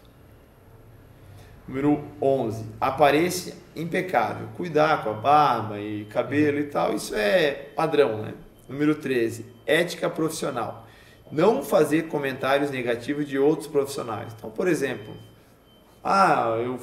Número 1.68 2.02
11. 2.20 2.64
Aparência 2.80 3.54
impecável. 3.76 4.48
Cuidar 4.56 5.04
com 5.04 5.10
a 5.10 5.14
barba 5.14 5.78
e 5.78 6.04
cabelo 6.06 6.58
e 6.58 6.64
tal, 6.64 6.94
isso 6.94 7.14
é 7.14 7.52
padrão, 7.76 8.22
né? 8.22 8.34
Número 8.68 8.94
13. 8.94 9.46
Ética 9.66 10.08
profissional. 10.08 10.86
Não 11.30 11.62
fazer 11.62 12.08
comentários 12.08 12.70
negativos 12.70 13.28
de 13.28 13.38
outros 13.38 13.68
profissionais. 13.68 14.32
Então, 14.36 14.50
por 14.50 14.66
exemplo, 14.66 15.14
ah, 16.02 16.56
eu 16.62 16.78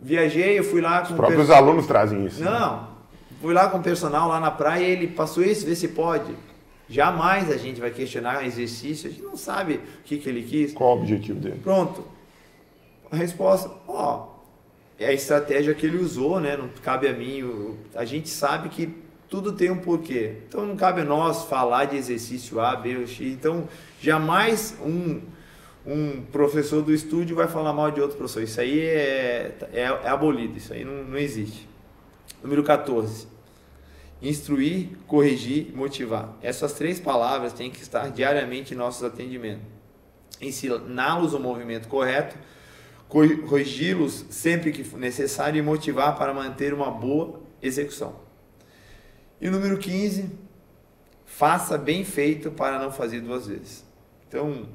viajei, 0.00 0.58
eu 0.58 0.64
fui 0.64 0.80
lá 0.80 1.00
com. 1.02 1.12
Os 1.12 1.16
próprios 1.16 1.50
alunos 1.50 1.86
trazem 1.86 2.24
isso. 2.26 2.42
Né? 2.42 2.50
Não, 2.50 2.76
né? 2.76 2.88
fui 3.40 3.54
lá 3.54 3.68
com 3.68 3.78
o 3.78 3.82
personal 3.82 4.28
lá 4.28 4.40
na 4.40 4.50
praia 4.50 4.86
e 4.86 4.90
ele 4.90 5.08
passou 5.08 5.42
isso, 5.42 5.66
vê 5.66 5.74
se 5.74 5.88
pode. 5.88 6.34
Jamais 6.88 7.50
a 7.50 7.56
gente 7.56 7.80
vai 7.80 7.90
questionar 7.90 8.46
exercício, 8.46 9.08
a 9.08 9.12
gente 9.12 9.22
não 9.22 9.36
sabe 9.36 9.74
o 9.74 10.02
que, 10.04 10.18
que 10.18 10.28
ele 10.28 10.42
quis. 10.42 10.72
Qual 10.72 10.96
o 10.96 11.00
objetivo 11.00 11.40
dele? 11.40 11.60
Pronto. 11.62 12.04
A 13.10 13.16
resposta, 13.16 13.70
ó, 13.88 14.28
é 14.98 15.06
a 15.06 15.12
estratégia 15.12 15.74
que 15.74 15.84
ele 15.86 15.98
usou, 15.98 16.40
né? 16.40 16.56
Não 16.56 16.68
cabe 16.82 17.08
a 17.08 17.12
mim. 17.12 17.76
A 17.94 18.04
gente 18.04 18.28
sabe 18.28 18.68
que 18.68 18.94
tudo 19.28 19.52
tem 19.52 19.70
um 19.70 19.78
porquê. 19.78 20.38
Então 20.48 20.64
não 20.64 20.76
cabe 20.76 21.00
a 21.00 21.04
nós 21.04 21.44
falar 21.44 21.86
de 21.86 21.96
exercício 21.96 22.60
A, 22.60 22.76
B 22.76 22.98
ou 22.98 23.06
X. 23.06 23.32
Então 23.32 23.68
jamais 24.00 24.76
um 24.80 25.20
um 25.86 26.22
professor 26.32 26.82
do 26.82 26.92
estúdio 26.92 27.36
vai 27.36 27.46
falar 27.46 27.72
mal 27.72 27.92
de 27.92 28.00
outro 28.00 28.16
professor. 28.16 28.42
Isso 28.42 28.60
aí 28.60 28.80
é, 28.80 29.56
é, 29.72 29.82
é 29.82 30.08
abolido, 30.08 30.58
isso 30.58 30.72
aí 30.72 30.84
não, 30.84 31.04
não 31.04 31.16
existe. 31.16 31.68
Número 32.42 32.64
14. 32.64 33.28
Instruir, 34.20 34.88
corrigir, 35.06 35.72
motivar. 35.74 36.36
Essas 36.42 36.72
três 36.72 36.98
palavras 36.98 37.52
têm 37.52 37.70
que 37.70 37.80
estar 37.80 38.10
diariamente 38.10 38.74
em 38.74 38.76
nossos 38.76 39.04
atendimentos. 39.04 39.64
Ensiná-los 40.40 41.34
o 41.34 41.38
movimento 41.38 41.86
correto, 41.86 42.36
corrigi-los 43.08 44.26
sempre 44.30 44.72
que 44.72 44.82
necessário 44.96 45.58
e 45.58 45.62
motivar 45.62 46.16
para 46.16 46.34
manter 46.34 46.74
uma 46.74 46.90
boa 46.90 47.40
execução. 47.62 48.16
E 49.40 49.48
o 49.48 49.52
número 49.52 49.78
15, 49.78 50.30
faça 51.24 51.78
bem 51.78 52.04
feito 52.04 52.50
para 52.50 52.78
não 52.78 52.90
fazer 52.90 53.20
duas 53.20 53.46
vezes. 53.46 53.84
Então, 54.26 54.66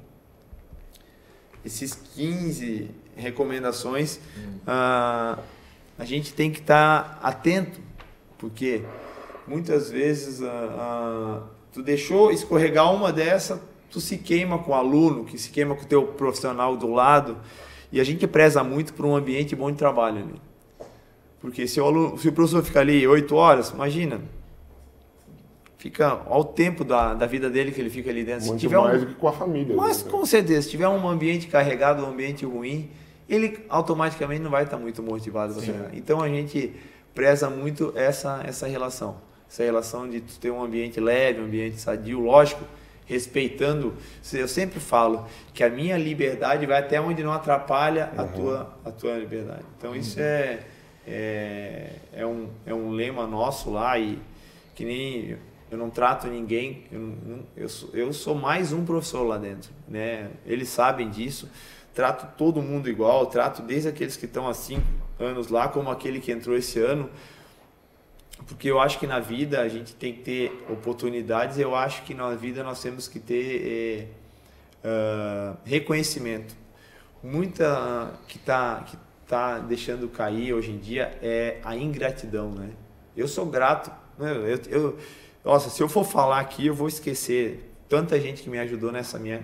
esses 1.66 1.94
15 2.16 2.90
recomendações, 3.16 4.20
hum. 4.38 4.58
uh, 4.68 5.40
a 5.98 6.06
gente 6.06 6.34
tem 6.34 6.52
que 6.52 6.60
estar 6.60 7.20
tá 7.22 7.28
atento, 7.28 7.80
porque 8.38 8.84
muitas 9.48 9.90
vezes 9.90 10.40
uh, 10.40 10.46
uh, 10.46 11.44
tu 11.72 11.84
deixou 11.84 12.32
escorregar 12.32 12.94
uma 12.94 13.12
dessa, 13.12 13.62
tu 13.90 14.00
se 14.00 14.18
queima 14.18 14.58
com 14.58 14.72
o 14.72 14.76
aluno, 14.76 15.26
que 15.26 15.38
se 15.38 15.50
queima 15.50 15.76
com 15.76 15.84
o 15.84 15.88
teu 15.88 16.04
profissional 16.04 16.76
do 16.76 16.92
lado, 16.92 17.38
e 17.92 18.00
a 18.00 18.04
gente 18.04 18.26
preza 18.26 18.64
muito 18.64 18.94
por 18.94 19.06
um 19.06 19.16
ambiente 19.16 19.56
bom 19.56 19.70
de 19.70 19.78
trabalho 19.78 20.20
ali. 20.20 20.42
Porque 21.42 21.68
se 21.68 21.82
o, 21.82 21.86
aluno, 21.86 22.18
se 22.18 22.30
o 22.30 22.32
professor 22.32 22.64
ficar 22.64 22.82
ali 22.82 23.06
8 23.06 23.36
horas, 23.36 23.70
imagina, 23.72 24.22
fica 25.82 26.22
ao 26.28 26.46
tempo 26.46 26.84
da, 26.84 27.16
da 27.16 27.26
vida 27.26 27.50
dele 27.50 27.72
que 27.72 27.82
ele 27.82 27.90
fica 27.90 28.12
ali 28.12 28.24
dentro. 28.24 28.46
Muito 28.46 28.60
se 28.60 28.68
tiver 28.68 28.80
mais 28.80 29.02
um, 29.02 29.06
do 29.06 29.08
que 29.08 29.16
com 29.16 29.28
a 29.28 29.34
família. 29.34 29.76
Mas 29.76 30.04
né? 30.04 30.12
com 30.12 30.24
certeza, 30.28 30.62
se 30.62 30.70
tiver 30.70 30.88
um 30.88 31.10
ambiente 31.10 31.48
carregado, 31.48 32.06
um 32.06 32.10
ambiente 32.10 32.46
ruim, 32.46 32.92
ele 33.28 33.58
automaticamente 33.68 34.42
não 34.42 34.52
vai 34.52 34.64
estar 34.64 34.78
muito 34.78 35.02
motivado 35.02 35.56
para 35.56 35.64
treinar. 35.64 35.90
Então 35.94 36.22
a 36.22 36.30
gente 36.30 36.72
preza 37.16 37.50
muito 37.50 37.92
essa, 37.96 38.44
essa 38.46 38.68
relação. 38.68 39.18
Essa 39.50 39.64
relação 39.64 40.08
de 40.08 40.22
ter 40.22 40.52
um 40.52 40.64
ambiente 40.64 41.00
leve, 41.00 41.42
um 41.42 41.46
ambiente 41.46 41.78
sadio, 41.78 42.20
lógico 42.20 42.64
respeitando. 43.08 43.96
Eu 44.32 44.48
sempre 44.48 44.80
falo 44.80 45.26
que 45.52 45.64
a 45.64 45.70
minha 45.70 45.98
liberdade 45.98 46.64
vai 46.68 46.78
até 46.78 47.02
onde 47.02 47.24
não 47.24 47.34
atrapalha 47.34 48.12
a, 48.16 48.22
uhum. 48.22 48.28
tua, 48.30 48.78
a 48.86 48.92
tua 48.92 49.18
liberdade. 49.18 49.66
Então 49.80 49.96
isso 49.96 50.20
uhum. 50.20 50.26
é, 50.26 50.60
é, 51.08 51.90
é, 52.14 52.26
um, 52.26 52.50
é 52.68 52.74
um 52.74 52.92
lema 52.92 53.26
nosso 53.26 53.72
lá 53.72 53.98
e 53.98 54.20
que 54.76 54.86
nem 54.86 55.38
eu 55.72 55.78
não 55.78 55.90
trato 55.90 56.28
ninguém, 56.28 56.84
eu, 56.92 57.46
eu, 57.56 57.70
sou, 57.70 57.90
eu 57.94 58.12
sou 58.12 58.36
mais 58.36 58.74
um 58.74 58.84
professor 58.84 59.24
lá 59.24 59.38
dentro, 59.38 59.72
né? 59.88 60.30
Eles 60.46 60.68
sabem 60.68 61.10
disso, 61.10 61.50
trato 61.96 62.36
todo 62.38 62.62
mundo 62.62 62.90
igual, 62.90 63.26
trato 63.28 63.62
desde 63.62 63.88
aqueles 63.88 64.18
que 64.18 64.26
estão 64.26 64.50
há 64.50 64.54
cinco 64.54 64.86
anos 65.18 65.48
lá 65.48 65.70
como 65.70 65.90
aquele 65.90 66.20
que 66.20 66.30
entrou 66.30 66.58
esse 66.58 66.78
ano, 66.78 67.10
porque 68.46 68.70
eu 68.70 68.82
acho 68.82 69.00
que 69.00 69.08
na 69.08 69.20
vida 69.20 69.62
a 69.62 69.70
gente 69.70 69.96
tem 69.96 70.14
que 70.14 70.22
ter 70.24 70.66
oportunidades, 70.70 71.58
eu 71.58 71.74
acho 71.74 72.04
que 72.04 72.14
na 72.14 72.36
vida 72.36 72.64
nós 72.66 72.82
temos 72.82 73.08
que 73.08 73.20
ter 73.20 74.10
é, 74.84 74.88
uh, 75.54 75.58
reconhecimento. 75.64 76.54
Muita 77.24 78.12
que 78.28 78.36
está 78.36 78.82
que 78.82 78.98
tá 79.26 79.60
deixando 79.60 80.10
cair 80.10 80.54
hoje 80.54 80.72
em 80.72 80.80
dia 80.80 81.18
é 81.22 81.60
a 81.64 81.78
ingratidão, 81.78 82.52
né? 82.52 82.72
Eu 83.16 83.28
sou 83.28 83.46
grato, 83.46 83.90
né? 84.18 84.34
eu, 84.34 84.60
eu 84.70 84.98
nossa, 85.44 85.70
se 85.70 85.82
eu 85.82 85.90
for 85.90 86.04
falar 86.04 86.40
aqui, 86.40 86.68
eu 86.68 86.76
vou 86.76 86.88
esquecer 86.88 87.72
tanta 87.90 88.20
gente 88.20 88.44
que 88.44 88.50
me 88.50 88.60
ajudou 88.60 88.92
nessa 88.92 89.18
minha 89.18 89.44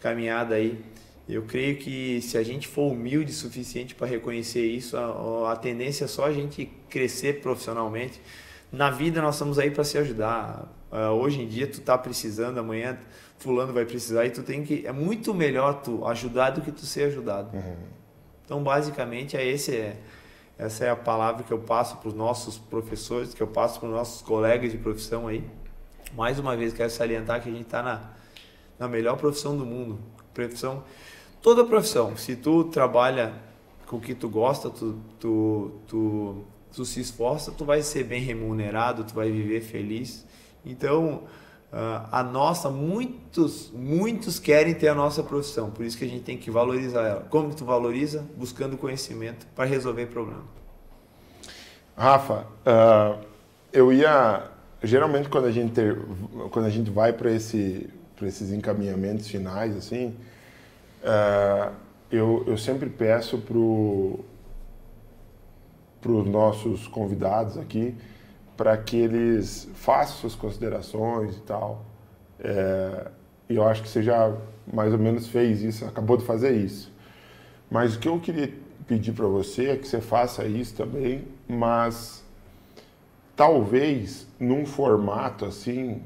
caminhada 0.00 0.56
aí. 0.56 0.82
Eu 1.28 1.42
creio 1.42 1.76
que 1.76 2.20
se 2.20 2.36
a 2.36 2.42
gente 2.42 2.66
for 2.66 2.90
humilde 2.90 3.30
o 3.30 3.34
suficiente 3.34 3.94
para 3.94 4.06
reconhecer 4.06 4.66
isso, 4.66 4.96
a, 4.96 5.52
a, 5.52 5.56
tendência 5.56 6.04
é 6.04 6.08
só 6.08 6.24
a 6.24 6.32
gente 6.32 6.66
crescer 6.88 7.40
profissionalmente. 7.40 8.20
Na 8.72 8.90
vida 8.90 9.22
nós 9.22 9.36
estamos 9.36 9.58
aí 9.58 9.70
para 9.70 9.84
se 9.84 9.96
ajudar. 9.98 10.68
Uh, 10.90 11.12
hoje 11.12 11.40
em 11.40 11.46
dia 11.46 11.68
tu 11.68 11.80
tá 11.80 11.96
precisando, 11.96 12.58
amanhã 12.58 12.98
fulano 13.38 13.72
vai 13.72 13.84
precisar 13.84 14.26
e 14.26 14.30
tu 14.30 14.42
tem 14.42 14.64
que 14.64 14.84
é 14.84 14.92
muito 14.92 15.32
melhor 15.32 15.80
tu 15.82 16.04
ajudar 16.06 16.50
do 16.50 16.60
que 16.60 16.72
tu 16.72 16.84
ser 16.84 17.04
ajudado. 17.04 17.56
Uhum. 17.56 17.76
Então 18.44 18.62
basicamente 18.62 19.36
é 19.36 19.46
esse 19.46 19.74
é 19.74 19.96
essa 20.60 20.84
é 20.84 20.90
a 20.90 20.96
palavra 20.96 21.42
que 21.42 21.50
eu 21.50 21.58
passo 21.58 21.96
para 21.96 22.08
os 22.08 22.14
nossos 22.14 22.58
professores, 22.58 23.32
que 23.32 23.42
eu 23.42 23.46
passo 23.46 23.80
para 23.80 23.88
os 23.88 23.94
nossos 23.94 24.20
colegas 24.20 24.70
de 24.70 24.76
profissão 24.76 25.26
aí. 25.26 25.42
Mais 26.14 26.38
uma 26.38 26.54
vez, 26.54 26.74
quero 26.74 26.90
salientar 26.90 27.42
que 27.42 27.48
a 27.48 27.52
gente 27.52 27.62
está 27.62 27.82
na, 27.82 28.10
na 28.78 28.86
melhor 28.86 29.16
profissão 29.16 29.56
do 29.56 29.64
mundo. 29.64 29.98
Profissão, 30.34 30.84
toda 31.40 31.64
profissão. 31.64 32.14
Se 32.14 32.36
tu 32.36 32.64
trabalha 32.64 33.32
com 33.86 33.96
o 33.96 34.00
que 34.02 34.14
tu 34.14 34.28
gosta, 34.28 34.68
tu, 34.68 35.00
tu, 35.18 35.72
tu, 35.86 36.44
tu 36.70 36.84
se 36.84 37.00
esforça, 37.00 37.50
tu 37.52 37.64
vai 37.64 37.80
ser 37.80 38.04
bem 38.04 38.22
remunerado, 38.22 39.04
tu 39.04 39.14
vai 39.14 39.30
viver 39.30 39.62
feliz. 39.62 40.26
Então, 40.62 41.22
a 41.72 42.24
nossa, 42.24 42.68
muitos, 42.68 43.70
muitos 43.72 44.40
querem 44.40 44.74
ter 44.74 44.88
a 44.88 44.94
nossa 44.94 45.22
profissão, 45.22 45.70
por 45.70 45.84
isso 45.84 45.96
que 45.96 46.04
a 46.04 46.08
gente 46.08 46.22
tem 46.22 46.36
que 46.36 46.50
valorizar 46.50 47.02
ela. 47.02 47.20
Como 47.30 47.50
que 47.50 47.56
tu 47.56 47.64
valoriza? 47.64 48.26
Buscando 48.36 48.76
conhecimento 48.76 49.46
para 49.54 49.66
resolver 49.66 50.06
problema. 50.06 50.42
Rafa, 51.96 52.44
uh, 52.66 53.24
eu 53.72 53.92
ia 53.92 54.50
geralmente 54.82 55.28
quando 55.28 55.44
a 55.44 55.52
gente 55.52 55.72
ter, 55.72 55.96
quando 56.50 56.64
a 56.64 56.70
gente 56.70 56.90
vai 56.90 57.12
para 57.12 57.30
esse 57.30 57.88
para 58.16 58.26
esses 58.28 58.52
encaminhamentos 58.52 59.28
finais 59.28 59.76
assim, 59.76 60.16
uh, 61.02 61.72
eu, 62.10 62.42
eu 62.46 62.58
sempre 62.58 62.90
peço 62.90 63.38
para 63.38 63.56
os 66.10 66.26
nossos 66.26 66.88
convidados 66.88 67.56
aqui 67.56 67.94
para 68.60 68.76
que 68.76 68.94
eles 68.94 69.70
façam 69.72 70.16
suas 70.16 70.34
considerações 70.34 71.34
e 71.38 71.40
tal. 71.40 71.82
É, 72.38 73.10
e 73.48 73.56
eu 73.56 73.66
acho 73.66 73.82
que 73.82 73.88
você 73.88 74.02
já 74.02 74.36
mais 74.70 74.92
ou 74.92 74.98
menos 74.98 75.28
fez 75.28 75.62
isso, 75.62 75.86
acabou 75.86 76.18
de 76.18 76.26
fazer 76.26 76.54
isso. 76.54 76.92
Mas 77.70 77.96
o 77.96 77.98
que 77.98 78.06
eu 78.06 78.20
queria 78.20 78.52
pedir 78.86 79.12
para 79.12 79.26
você 79.26 79.70
é 79.70 79.76
que 79.78 79.88
você 79.88 79.98
faça 80.02 80.44
isso 80.44 80.74
também, 80.74 81.26
mas 81.48 82.22
talvez 83.34 84.28
num 84.38 84.66
formato 84.66 85.46
assim 85.46 86.02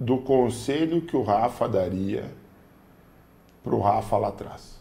do 0.00 0.16
conselho 0.16 1.02
que 1.02 1.18
o 1.18 1.22
Rafa 1.22 1.68
daria 1.68 2.32
para 3.62 3.74
o 3.74 3.80
Rafa 3.82 4.16
lá 4.16 4.28
atrás. 4.28 4.80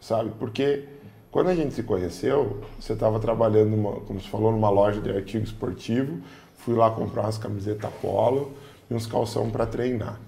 Sabe? 0.00 0.32
Porque 0.38 0.88
quando 1.32 1.48
a 1.48 1.54
gente 1.54 1.72
se 1.72 1.82
conheceu, 1.82 2.60
você 2.78 2.92
estava 2.92 3.18
trabalhando, 3.18 3.70
numa, 3.70 3.92
como 4.02 4.20
você 4.20 4.28
falou, 4.28 4.52
numa 4.52 4.68
loja 4.68 5.00
de 5.00 5.10
artigo 5.10 5.42
esportivo. 5.42 6.18
Fui 6.58 6.74
lá 6.74 6.90
comprar 6.90 7.22
umas 7.22 7.38
camisetas 7.38 7.90
polo 8.02 8.52
e 8.90 8.94
uns 8.94 9.06
calção 9.06 9.48
para 9.48 9.64
treinar. 9.64 10.20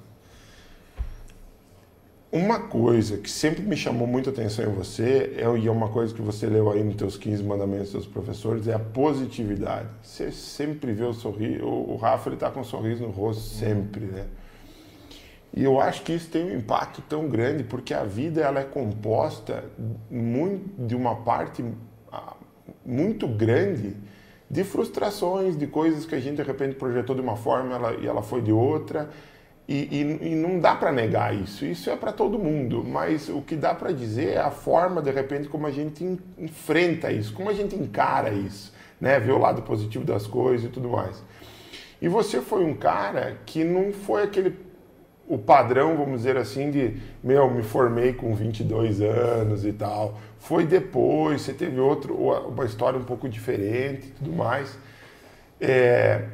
Uma 2.33 2.59
coisa 2.59 3.19
que 3.19 3.31
sempre 3.31 3.63
me 3.63 3.77
chamou 3.77 4.09
muita 4.09 4.31
atenção 4.31 4.65
em 4.65 4.75
você, 4.75 5.35
é, 5.37 5.59
e 5.59 5.69
é 5.69 5.71
uma 5.71 5.91
coisa 5.91 6.13
que 6.13 6.23
você 6.23 6.47
leu 6.47 6.73
aí 6.73 6.83
nos 6.83 6.97
teus 6.97 7.19
15 7.19 7.45
mandamentos 7.45 7.93
dos 7.93 8.07
professores, 8.07 8.67
é 8.67 8.73
a 8.73 8.79
positividade. 8.79 9.89
Você 10.03 10.33
sempre 10.33 10.95
vê 10.95 11.05
o 11.05 11.13
sorriso, 11.13 11.65
o 11.67 11.97
Rafa 11.97 12.31
ele 12.31 12.37
tá 12.37 12.51
com 12.51 12.61
um 12.61 12.65
sorriso 12.65 13.03
no 13.03 13.11
rosto 13.11 13.43
sempre, 13.43 14.07
né? 14.07 14.25
E 15.57 15.63
eu 15.63 15.81
acho 15.81 16.03
que 16.03 16.13
isso 16.13 16.29
tem 16.29 16.45
um 16.45 16.57
impacto 16.57 17.01
tão 17.03 17.29
grande 17.29 17.63
porque 17.63 17.95
a 17.95 18.03
vida 18.03 18.41
ela 18.41 18.61
é 18.61 18.65
composta 18.65 19.65
muito, 20.11 20.85
de 20.85 20.97
uma 20.97 21.15
parte 21.17 21.65
ah, 22.11 22.35
muito 22.85 23.29
grande 23.29 23.95
de 24.51 24.65
frustrações, 24.65 25.57
de 25.57 25.69
coisas 25.69 26.05
que 26.05 26.15
a 26.15 26.21
gente 26.21 26.37
de 26.37 26.43
repente 26.43 26.75
projetou 26.75 27.15
de 27.15 27.23
uma 27.23 27.37
forma 27.37 27.75
ela, 27.75 27.95
e 27.95 28.07
ela 28.07 28.23
foi 28.23 28.43
de 28.43 28.51
outra. 28.51 29.09
E, 29.67 29.89
e, 29.91 30.33
e 30.33 30.35
não 30.35 30.59
dá 30.59 30.75
para 30.75 30.93
negar 30.93 31.35
isso. 31.35 31.65
Isso 31.65 31.89
é 31.89 31.97
para 31.97 32.13
todo 32.13 32.39
mundo. 32.39 32.85
Mas 32.85 33.29
o 33.29 33.41
que 33.41 33.57
dá 33.57 33.75
para 33.75 33.93
dizer 33.93 34.35
é 34.35 34.39
a 34.39 34.51
forma, 34.51 35.01
de 35.01 35.11
repente, 35.11 35.49
como 35.49 35.67
a 35.67 35.71
gente 35.71 36.05
enfrenta 36.37 37.11
isso, 37.11 37.33
como 37.33 37.49
a 37.49 37.55
gente 37.55 37.75
encara 37.75 38.31
isso, 38.31 38.75
né? 39.01 39.19
Ver 39.19 39.33
o 39.33 39.39
lado 39.39 39.63
positivo 39.63 40.05
das 40.05 40.27
coisas 40.27 40.67
e 40.67 40.69
tudo 40.69 40.89
mais. 40.91 41.23
E 42.03 42.09
você 42.09 42.43
foi 42.43 42.65
um 42.65 42.75
cara 42.75 43.39
que 43.47 43.65
não 43.65 43.91
foi 43.91 44.25
aquele 44.25 44.51
o 45.27 45.39
padrão, 45.39 45.97
vamos 45.97 46.19
dizer 46.19 46.37
assim, 46.37 46.71
de, 46.71 46.97
meu, 47.23 47.51
me 47.51 47.63
formei 47.63 48.13
com 48.13 48.35
22 48.35 49.01
anos 49.01 49.65
e 49.65 49.73
tal. 49.73 50.19
Foi 50.39 50.67
depois, 50.67 51.43
você 51.43 51.55
teve 51.55 51.81
outro, 51.81 52.15
uma 52.15 52.65
história 52.65 52.99
um 52.99 53.05
pouco 53.05 53.29
diferente 53.29 54.09
e 54.09 54.11
tudo 54.11 54.33
mais. 54.33 54.77
É, 55.61 56.25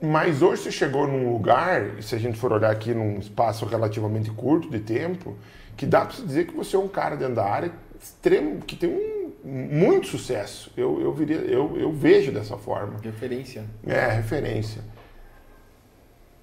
mas 0.00 0.42
hoje 0.42 0.62
você 0.62 0.72
chegou 0.72 1.06
num 1.06 1.32
lugar, 1.32 2.02
se 2.02 2.14
a 2.14 2.18
gente 2.18 2.38
for 2.38 2.52
olhar 2.52 2.70
aqui 2.70 2.92
num 2.92 3.18
espaço 3.18 3.64
relativamente 3.66 4.30
curto 4.30 4.68
de 4.68 4.80
tempo, 4.80 5.36
que 5.76 5.86
dá 5.86 6.04
para 6.04 6.24
dizer 6.24 6.46
que 6.46 6.54
você 6.54 6.76
é 6.76 6.78
um 6.78 6.88
cara 6.88 7.16
dentro 7.16 7.36
da 7.36 7.44
área 7.44 7.72
extremo, 8.00 8.60
que 8.60 8.76
tem 8.76 8.90
um, 8.90 9.22
muito 9.44 10.08
sucesso. 10.08 10.72
Eu, 10.76 11.00
eu, 11.00 11.12
viria, 11.12 11.36
eu, 11.38 11.76
eu 11.76 11.92
vejo 11.92 12.32
dessa 12.32 12.56
forma. 12.56 12.98
Referência. 13.02 13.64
É, 13.86 14.08
referência. 14.08 14.82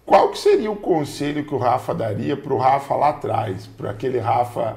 Qual 0.10 0.30
que 0.30 0.40
seria 0.40 0.72
o 0.72 0.76
conselho 0.76 1.46
que 1.46 1.54
o 1.54 1.60
Rafa 1.60 1.94
daria 1.94 2.36
para 2.36 2.52
o 2.52 2.58
Rafa 2.58 2.96
lá 2.96 3.10
atrás, 3.10 3.68
para 3.68 3.92
aquele 3.92 4.18
Rafa 4.18 4.76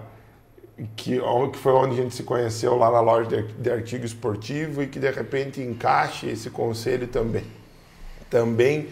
que, 0.94 1.18
que 1.50 1.58
foi 1.58 1.72
onde 1.72 1.98
a 1.98 2.02
gente 2.02 2.14
se 2.14 2.22
conheceu 2.22 2.76
lá 2.76 2.90
na 2.90 3.00
loja 3.00 3.42
de, 3.42 3.70
artigo 3.70 4.04
esportivo 4.04 4.82
e 4.82 4.86
que 4.86 4.98
de 4.98 5.10
repente 5.10 5.58
encaixe 5.62 6.28
esse 6.28 6.50
conselho 6.50 7.06
também? 7.06 7.44
Também 8.28 8.88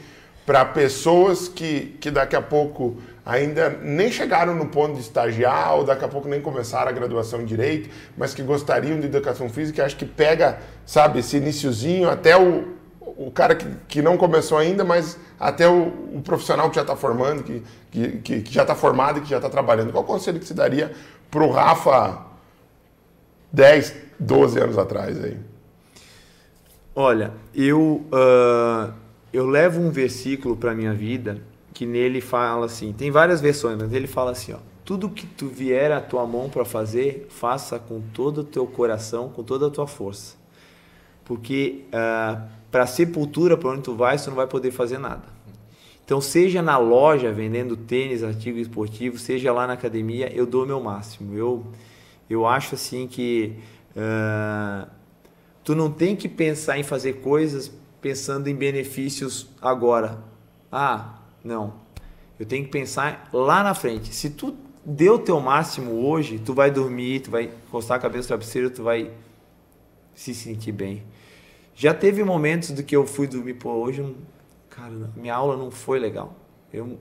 para 0.47 0.65
pessoas 0.65 1.47
que, 1.47 1.99
que 2.01 2.11
daqui 2.11 2.35
a 2.35 2.41
pouco 2.41 2.97
ainda 3.23 3.79
nem 3.83 4.11
chegaram 4.11 4.55
no 4.55 4.65
ponto 4.65 4.95
de 4.95 5.01
estagiar 5.01 5.75
ou 5.77 5.85
daqui 5.85 6.07
a 6.07 6.09
pouco 6.09 6.27
nem 6.27 6.41
começaram 6.41 6.89
a 6.89 6.93
graduação 6.93 7.43
em 7.43 7.45
Direito, 7.45 7.91
mas 8.17 8.33
que 8.33 8.43
gostariam 8.43 8.99
de 8.99 9.05
Educação 9.05 9.51
Física, 9.51 9.85
acho 9.85 9.99
que 9.99 10.07
pega, 10.07 10.59
sabe, 10.87 11.19
esse 11.19 11.37
iniciozinho 11.37 12.09
até 12.09 12.35
o, 12.35 12.80
o 13.21 13.31
cara 13.31 13.55
que, 13.55 13.67
que 13.87 14.01
não 14.01 14.17
começou 14.17 14.57
ainda, 14.57 14.83
mas 14.83 15.19
até 15.39 15.69
o, 15.69 15.89
o 16.15 16.23
profissional 16.25 16.71
que 16.71 16.77
já 16.77 16.81
está 16.81 16.97
formando, 16.97 17.43
que, 17.43 17.63
que, 17.91 18.41
que, 18.41 18.53
já 18.53 18.63
está 18.63 18.75
formado 18.75 19.19
e 19.19 19.23
que 19.23 19.29
já 19.29 19.37
está 19.37 19.51
trabalhando. 19.51 19.93
Qual 19.93 20.03
conselho 20.05 20.41
que 20.41 20.47
você 20.47 20.55
daria 20.55 20.91
para 21.31 21.45
o 21.45 21.51
Rafa 21.51 22.25
10, 23.53 23.95
12 24.19 24.59
anos 24.59 24.79
atrás 24.79 25.23
aí? 25.23 25.37
Olha, 26.95 27.35
eu, 27.55 28.03
uh, 28.11 28.91
eu 29.31 29.47
levo 29.47 29.83
um 29.83 29.91
versículo 29.91 30.57
para 30.57 30.75
minha 30.75 30.95
vida 30.95 31.43
que 31.75 31.85
nele 31.85 32.23
fala 32.23 32.67
assim, 32.67 32.91
tem 32.91 33.11
várias 33.11 33.41
versões, 33.43 33.77
mas 33.77 33.93
ele 33.93 34.07
fala 34.07 34.31
assim, 34.31 34.55
ó, 34.55 34.59
tudo 34.83 35.11
que 35.11 35.27
tu 35.27 35.47
vier 35.47 35.93
à 35.93 36.01
tua 36.01 36.27
mão 36.27 36.49
para 36.49 36.65
fazer, 36.65 37.27
faça 37.29 37.79
com 37.79 38.01
todo 38.01 38.39
o 38.39 38.45
teu 38.45 38.67
coração, 38.67 39.29
com 39.29 39.43
toda 39.43 39.67
a 39.67 39.71
tua 39.71 39.87
força. 39.87 40.40
Porque 41.31 41.85
uh, 41.91 42.43
para 42.73 42.83
a 42.83 42.87
sepultura, 42.89 43.57
para 43.57 43.71
onde 43.71 43.83
tu 43.83 43.95
vai, 43.95 44.19
tu 44.19 44.31
não 44.31 44.35
vai 44.35 44.49
poder 44.49 44.73
fazer 44.73 44.99
nada. 44.99 45.23
Então, 46.05 46.21
seja 46.21 46.61
na 46.61 46.77
loja 46.77 47.31
vendendo 47.31 47.77
tênis, 47.77 48.25
artigo 48.25 48.59
esportivo, 48.59 49.17
seja 49.17 49.53
lá 49.53 49.65
na 49.65 49.75
academia, 49.75 50.29
eu 50.35 50.45
dou 50.45 50.65
o 50.65 50.67
meu 50.67 50.81
máximo. 50.81 51.39
Eu, 51.39 51.65
eu 52.29 52.49
acho 52.49 52.75
assim 52.75 53.07
que 53.07 53.55
uh, 53.95 54.91
tu 55.63 55.73
não 55.77 55.89
tem 55.89 56.17
que 56.17 56.29
pensar 56.29 56.81
em 56.81 56.83
fazer 56.83 57.21
coisas 57.21 57.71
pensando 58.01 58.49
em 58.49 58.55
benefícios 58.57 59.47
agora. 59.63 60.19
Ah, 60.73 61.15
Não. 61.45 61.75
Eu 62.41 62.45
tenho 62.47 62.65
que 62.65 62.73
pensar 62.73 63.31
lá 63.33 63.63
na 63.63 63.73
frente. 63.73 64.13
Se 64.13 64.31
tu 64.31 64.57
deu 64.85 65.15
o 65.15 65.19
teu 65.21 65.39
máximo 65.39 66.09
hoje, 66.09 66.41
tu 66.41 66.53
vai 66.53 66.73
dormir, 66.73 67.21
tu 67.21 67.31
vai 67.31 67.53
encostar 67.69 67.99
a 67.99 68.01
cabeça 68.01 68.23
no 68.23 68.27
travesseiro, 68.27 68.69
tu 68.71 68.83
vai 68.83 69.13
se 70.15 70.35
sentir 70.35 70.73
bem. 70.73 71.03
Já 71.75 71.95
teve 71.95 72.23
momentos 72.23 72.71
do 72.71 72.83
que 72.83 72.95
eu 72.95 73.07
fui 73.07 73.27
dormir, 73.27 73.55
pô, 73.55 73.71
hoje, 73.71 74.15
cara, 74.69 75.11
minha 75.17 75.35
aula 75.35 75.57
não 75.57 75.71
foi 75.71 75.99
legal. 75.99 76.35
Eu, 76.73 76.99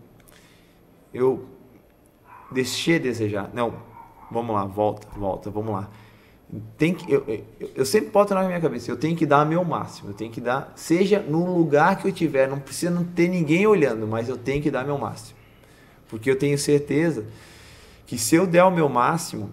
eu 1.14 1.46
deixei 2.52 2.96
a 2.96 3.00
desejar. 3.00 3.50
Não, 3.54 3.74
vamos 4.32 4.56
lá, 4.56 4.66
volta, 4.66 5.08
volta, 5.18 5.50
vamos 5.50 5.74
lá. 5.74 5.90
Tem 6.78 6.94
que, 6.94 7.12
eu, 7.12 7.24
eu, 7.28 7.70
eu 7.76 7.86
sempre 7.86 8.10
boto 8.10 8.34
na 8.34 8.44
minha 8.44 8.60
cabeça, 8.60 8.90
eu 8.90 8.98
tenho 8.98 9.16
que 9.16 9.26
dar 9.26 9.46
meu 9.46 9.64
máximo, 9.64 10.10
eu 10.10 10.14
tenho 10.16 10.32
que 10.32 10.42
dar, 10.42 10.74
seja 10.76 11.20
no 11.20 11.56
lugar 11.56 11.98
que 11.98 12.08
eu 12.08 12.12
tiver, 12.12 12.50
não 12.50 12.60
precisa 12.60 12.92
não 12.92 13.04
ter 13.04 13.28
ninguém 13.28 13.68
olhando, 13.68 14.08
mas 14.08 14.28
eu 14.28 14.38
tenho 14.38 14.62
que 14.62 14.72
dar 14.72 14.84
meu 14.84 14.98
máximo. 14.98 15.38
Porque 16.08 16.30
eu 16.30 16.36
tenho 16.36 16.58
certeza 16.58 17.28
que 18.08 18.18
se 18.18 18.36
eu 18.36 18.48
der 18.48 18.64
o 18.64 18.72
meu 18.72 18.90
máximo, 18.90 19.52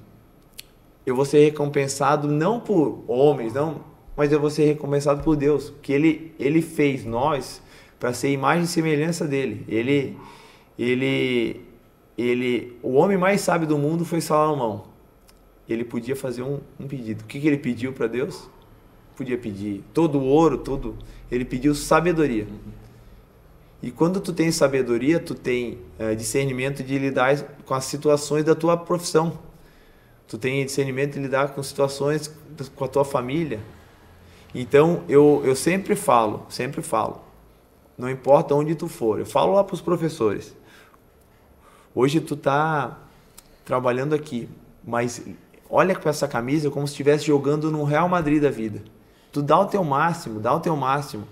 eu 1.07 1.15
vou 1.15 1.25
ser 1.25 1.45
recompensado 1.45 2.29
não 2.29 2.59
por 2.59 3.05
homens, 3.07 3.55
não, 3.55 3.81
mas 4.17 4.33
eu 4.33 4.41
vou 4.41 4.51
ser 4.51 4.65
recompensado 4.65 5.23
por 5.23 5.37
Deus, 5.37 5.73
que 5.81 5.93
ele 5.93 6.35
ele 6.39 6.61
fez 6.61 7.05
nós 7.05 7.63
para 7.99 8.13
ser 8.13 8.31
imagem 8.31 8.65
e 8.65 8.67
semelhança 8.67 9.27
dele. 9.27 9.65
Ele 9.69 10.17
ele 10.77 11.61
ele 12.19 12.77
o 12.83 12.95
homem 12.95 13.17
mais 13.17 13.41
sábio 13.41 13.69
do 13.69 13.79
mundo 13.79 14.05
foi 14.05 14.21
Salomão. 14.21 14.85
Ele 15.69 15.85
podia 15.85 16.17
fazer 16.17 16.43
um, 16.43 16.61
um 16.79 16.87
pedido. 16.87 17.23
O 17.23 17.25
que, 17.27 17.41
que 17.41 17.47
ele 17.47 17.59
pediu 17.59 17.93
para 17.93 18.07
Deus? 18.07 18.49
Podia 19.17 19.39
pedir 19.39 19.83
todo 19.93 20.19
o 20.19 20.25
ouro, 20.25 20.59
todo. 20.59 20.97
Ele 21.31 21.45
pediu 21.45 21.75
sabedoria. 21.75 22.47
E 23.83 23.91
quando 23.91 24.21
tu 24.21 24.33
tem 24.33 24.51
sabedoria, 24.51 25.19
tu 25.19 25.35
tem 25.35 25.79
é, 25.99 26.15
discernimento 26.15 26.83
de 26.83 26.99
lidar 26.99 27.37
com 27.65 27.75
as 27.75 27.85
situações 27.85 28.45
da 28.45 28.55
tua 28.55 28.77
profissão. 28.77 29.39
Tu 30.29 30.37
tem 30.37 30.65
discernimento 30.65 31.15
de 31.15 31.21
lidar 31.21 31.49
com 31.49 31.63
situações 31.63 32.33
com 32.75 32.85
a 32.85 32.89
tua 32.89 33.05
família. 33.05 33.61
Então, 34.55 35.05
eu, 35.09 35.43
eu 35.45 35.55
sempre 35.55 35.95
falo, 35.95 36.47
sempre 36.49 36.83
falo, 36.83 37.21
não 37.97 38.11
importa 38.11 38.55
onde 38.55 38.75
tu 38.75 38.89
for, 38.89 39.19
eu 39.19 39.27
falo 39.27 39.55
lá 39.55 39.63
para 39.63 39.75
os 39.75 39.81
professores. 39.81 40.55
Hoje 41.95 42.21
tu 42.21 42.37
tá 42.37 42.99
trabalhando 43.65 44.15
aqui, 44.15 44.49
mas 44.85 45.23
olha 45.69 45.95
para 45.95 46.11
essa 46.11 46.29
camisa 46.29 46.71
como 46.71 46.87
se 46.87 46.93
estivesse 46.93 47.27
jogando 47.27 47.71
no 47.71 47.85
Real 47.85 48.09
Madrid 48.09 48.41
da 48.43 48.51
vida. 48.51 48.83
Tu 49.33 49.43
dá 49.43 49.59
o 49.59 49.67
teu 49.67 49.83
máximo, 49.85 50.41
dá 50.41 50.55
o 50.55 50.61
teu 50.61 50.77
máximo. 50.77 51.27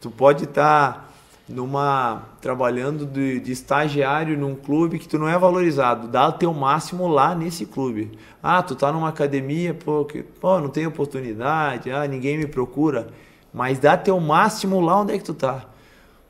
Tu 0.00 0.10
pode 0.10 0.44
estar 0.44 0.92
tá 0.92 1.08
numa 1.48 2.22
trabalhando 2.40 3.04
de, 3.04 3.38
de, 3.38 3.52
estagiário 3.52 4.36
num 4.38 4.54
clube 4.54 4.98
que 4.98 5.06
tu 5.06 5.18
não 5.18 5.28
é 5.28 5.38
valorizado, 5.38 6.08
dá 6.08 6.28
o 6.28 6.32
teu 6.32 6.52
máximo 6.54 7.06
lá 7.06 7.34
nesse 7.34 7.66
clube. 7.66 8.12
Ah, 8.42 8.62
tu 8.62 8.74
tá 8.74 8.90
numa 8.90 9.08
academia, 9.08 9.74
pô, 9.74 10.04
que, 10.04 10.22
pô, 10.22 10.58
não 10.58 10.68
tem 10.68 10.86
oportunidade, 10.86 11.90
ah, 11.90 12.06
ninguém 12.06 12.38
me 12.38 12.46
procura, 12.46 13.08
mas 13.52 13.78
dá 13.78 13.96
teu 13.96 14.18
máximo 14.18 14.80
lá 14.80 15.00
onde 15.00 15.12
é 15.14 15.18
que 15.18 15.24
tu 15.24 15.34
tá. 15.34 15.66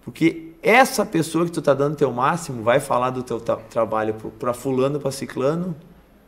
Porque 0.04 0.52
essa 0.62 1.06
pessoa 1.06 1.44
que 1.44 1.52
tu 1.52 1.62
tá 1.62 1.74
dando 1.74 1.96
teu 1.96 2.12
máximo 2.12 2.62
vai 2.62 2.80
falar 2.80 3.10
do 3.10 3.22
teu 3.22 3.40
tra 3.40 3.56
trabalho 3.56 4.14
para 4.38 4.52
fulano, 4.52 4.98
para 4.98 5.10
ciclano, 5.10 5.76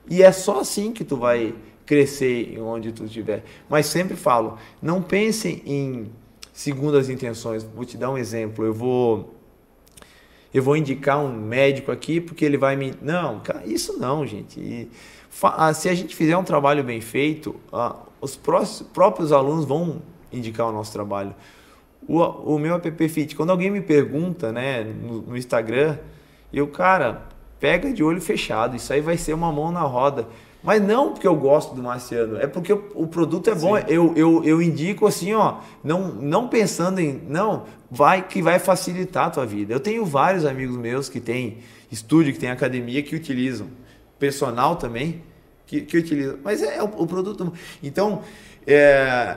e 0.08 0.22
é 0.22 0.30
só 0.30 0.60
assim 0.60 0.92
que 0.92 1.04
tu 1.04 1.16
vai 1.16 1.54
crescer 1.84 2.58
onde 2.60 2.92
tu 2.92 3.04
estiver. 3.04 3.44
Mas 3.68 3.86
sempre 3.86 4.16
falo, 4.16 4.58
não 4.80 5.02
pense 5.02 5.62
em 5.66 6.10
segundo 6.56 6.96
as 6.96 7.10
intenções. 7.10 7.62
Vou 7.62 7.84
te 7.84 7.98
dar 7.98 8.10
um 8.10 8.16
exemplo. 8.16 8.64
Eu 8.64 8.72
vou 8.72 9.34
eu 10.54 10.62
vou 10.62 10.74
indicar 10.74 11.18
um 11.18 11.30
médico 11.30 11.92
aqui 11.92 12.18
porque 12.18 12.42
ele 12.42 12.56
vai 12.56 12.74
me 12.76 12.94
não, 13.02 13.42
isso 13.66 13.98
não, 13.98 14.26
gente. 14.26 14.58
E, 14.58 14.90
ah, 15.42 15.74
se 15.74 15.86
a 15.86 15.94
gente 15.94 16.16
fizer 16.16 16.34
um 16.34 16.42
trabalho 16.42 16.82
bem 16.82 16.98
feito, 17.02 17.56
ah, 17.70 17.96
os 18.22 18.36
próprios 18.36 19.32
alunos 19.32 19.66
vão 19.66 20.00
indicar 20.32 20.66
o 20.66 20.72
nosso 20.72 20.90
trabalho. 20.94 21.34
O, 22.08 22.22
o 22.22 22.58
meu 22.58 22.74
app 22.74 23.08
Fit, 23.08 23.36
quando 23.36 23.50
alguém 23.50 23.70
me 23.70 23.82
pergunta, 23.82 24.50
né, 24.50 24.82
no, 24.82 25.20
no 25.22 25.36
Instagram, 25.36 25.98
eu, 26.50 26.66
cara, 26.68 27.26
pega 27.60 27.92
de 27.92 28.02
olho 28.02 28.20
fechado. 28.20 28.76
Isso 28.76 28.90
aí 28.94 29.02
vai 29.02 29.18
ser 29.18 29.34
uma 29.34 29.52
mão 29.52 29.70
na 29.70 29.82
roda. 29.82 30.26
Mas 30.66 30.82
não 30.82 31.12
porque 31.12 31.28
eu 31.28 31.36
gosto 31.36 31.76
do 31.76 31.82
Marciano, 31.84 32.38
é 32.38 32.46
porque 32.48 32.72
o, 32.72 33.06
produto 33.06 33.48
é 33.48 33.54
bom. 33.54 33.78
Eu, 33.78 34.12
eu, 34.16 34.42
eu 34.42 34.60
indico 34.60 35.06
assim, 35.06 35.32
ó, 35.32 35.60
não, 35.84 36.08
não 36.08 36.48
pensando 36.48 36.98
em. 36.98 37.22
Não, 37.28 37.66
vai 37.88 38.26
que 38.26 38.42
vai 38.42 38.58
facilitar 38.58 39.28
a 39.28 39.30
tua 39.30 39.46
vida. 39.46 39.72
Eu 39.72 39.78
tenho 39.78 40.04
vários 40.04 40.44
amigos 40.44 40.76
meus 40.76 41.08
que 41.08 41.20
têm 41.20 41.58
estúdio, 41.88 42.32
que 42.32 42.40
têm 42.40 42.50
academia, 42.50 43.00
que 43.00 43.14
utilizam. 43.14 43.68
Personal 44.18 44.74
também, 44.74 45.22
que, 45.66 45.82
que 45.82 45.98
utilizam. 45.98 46.40
Mas 46.42 46.60
é, 46.60 46.78
é 46.78 46.82
o, 46.82 46.86
o, 46.86 47.06
produto. 47.06 47.52
Então, 47.80 48.22
é, 48.66 49.36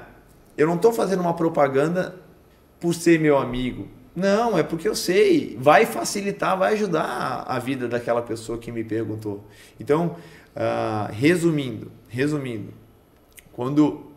eu 0.58 0.66
não 0.66 0.77
estou 0.77 0.91
fazendo 0.91 1.19
uma 1.19 1.35
propaganda 1.35 2.16
por 2.80 2.95
ser 2.95 3.19
meu 3.19 3.38
amigo. 3.38 3.88
Não, 4.16 4.58
é 4.58 4.64
porque 4.64 4.88
eu 4.88 4.95
sei, 4.95 5.56
vai 5.61 5.85
facilitar, 5.85 6.58
vai 6.58 6.74
ajudar 6.74 7.45
a 7.48 7.59
vida 7.59 7.88
daquela 7.88 8.24
pessoa 8.24 8.58
que 8.58 8.72
me 8.72 8.83
perguntou. 8.83 9.45
Então, 9.80 10.16
Uh, 10.59 11.09
resumindo, 11.13 11.89
resumindo, 12.09 12.73
quando 13.53 14.07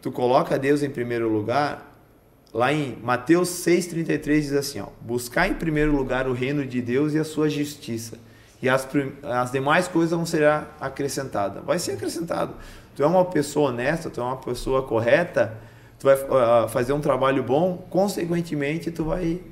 tu 0.00 0.10
coloca 0.10 0.58
Deus 0.58 0.82
em 0.82 0.88
primeiro 0.88 1.28
lugar, 1.28 2.02
lá 2.50 2.72
em 2.72 2.96
Mateus 3.02 3.50
6,33 3.66 4.40
diz 4.40 4.52
assim: 4.54 4.80
ó, 4.80 4.86
buscar 5.02 5.48
em 5.50 5.54
primeiro 5.54 5.94
lugar 5.94 6.26
o 6.26 6.32
reino 6.32 6.64
de 6.64 6.80
Deus 6.80 7.12
e 7.12 7.18
a 7.18 7.24
sua 7.24 7.50
justiça, 7.50 8.18
e 8.62 8.70
as, 8.70 8.88
as 9.22 9.52
demais 9.52 9.86
coisas 9.86 10.12
vão 10.12 10.24
ser 10.24 10.44
acrescentadas. 10.80 11.62
Vai 11.62 11.78
ser 11.78 11.92
acrescentado. 11.92 12.54
Tu 12.96 13.02
é 13.02 13.06
uma 13.06 13.26
pessoa 13.26 13.68
honesta, 13.68 14.08
tu 14.08 14.18
é 14.18 14.24
uma 14.24 14.38
pessoa 14.38 14.82
correta, 14.84 15.58
tu 15.98 16.06
vai 16.06 16.14
uh, 16.14 16.68
fazer 16.70 16.94
um 16.94 17.00
trabalho 17.02 17.42
bom, 17.42 17.86
consequentemente 17.90 18.90
tu 18.90 19.04
vai 19.04 19.42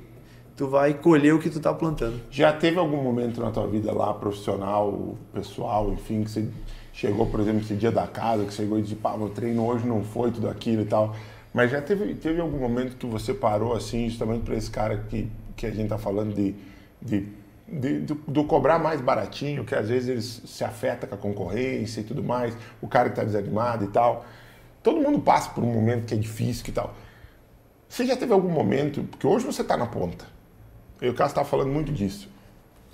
tu 0.59 0.67
vai 0.67 0.93
colher 0.93 1.33
o 1.33 1.39
que 1.39 1.49
tu 1.49 1.61
tá 1.61 1.73
plantando. 1.73 2.21
Já 2.33 2.53
teve 2.53 2.81
algum 2.81 3.01
momento 3.01 3.41
na 3.41 3.53
tua 3.53 3.69
vida 3.69 3.93
lá, 3.93 4.13
profissional, 4.13 5.17
pessoal, 5.33 5.93
enfim, 5.93 6.25
que 6.25 6.31
você 6.33 6.49
chegou, 6.93 7.27
por 7.27 7.39
exemplo, 7.39 7.61
esse 7.61 7.77
dia 7.77 7.93
da 7.93 8.09
casa, 8.09 8.45
que 8.45 8.53
chegou 8.53 8.77
e 8.77 8.83
disse, 8.83 8.97
pá, 8.97 9.17
meu 9.17 9.29
treino 9.29 9.65
hoje 9.65 9.87
não 9.87 10.03
foi 10.03 10.33
tudo 10.33 10.49
aquilo 10.49 10.83
e 10.83 10.85
tal. 10.85 11.15
Mas 11.55 11.71
já 11.71 11.81
teve, 11.81 12.13
teve 12.17 12.41
algum 12.41 12.59
momento 12.59 12.97
que 12.97 13.07
você 13.07 13.33
parou 13.33 13.73
assim, 13.73 14.09
justamente 14.09 14.43
para 14.43 14.57
esse 14.57 14.69
cara 14.69 14.97
que, 15.09 15.31
que 15.55 15.65
a 15.65 15.71
gente 15.71 15.91
tá 15.91 15.97
falando 15.97 16.35
de, 16.35 16.57
de, 17.01 17.29
de 17.69 18.01
do, 18.27 18.43
cobrar 18.43 18.81
mais 18.81 19.01
baratinho, 19.01 19.65
que 19.65 19.77
às 19.77 19.89
vezes 19.89 20.09
eles 20.09 20.43
se 20.45 20.65
afeta 20.65 21.07
com 21.07 21.15
a 21.15 21.19
concorrência 21.19 22.01
e 22.01 22.05
tudo 22.05 22.21
mais, 22.21 22.57
o 22.83 22.89
cara 22.89 23.11
que 23.11 23.15
tá 23.15 23.23
desanimado 23.23 23.85
e 23.85 23.89
tal. 23.89 24.27
Todo 24.83 25.01
mundo 25.01 25.21
passa 25.21 25.51
por 25.51 25.63
um 25.63 25.73
momento 25.73 26.07
que 26.07 26.15
é 26.15 26.17
difícil 26.17 26.65
e 26.67 26.73
tal. 26.73 26.97
Você 27.89 28.05
já 28.05 28.17
teve 28.17 28.33
algum 28.33 28.51
momento, 28.51 29.05
porque 29.05 29.25
hoje 29.25 29.47
você 29.47 29.63
está 29.63 29.77
na 29.77 29.87
ponta, 29.87 30.27
e 31.01 31.09
o 31.09 31.15
Cássio 31.15 31.33
está 31.33 31.45
falando 31.45 31.71
muito 31.71 31.93
disso. 31.93 32.29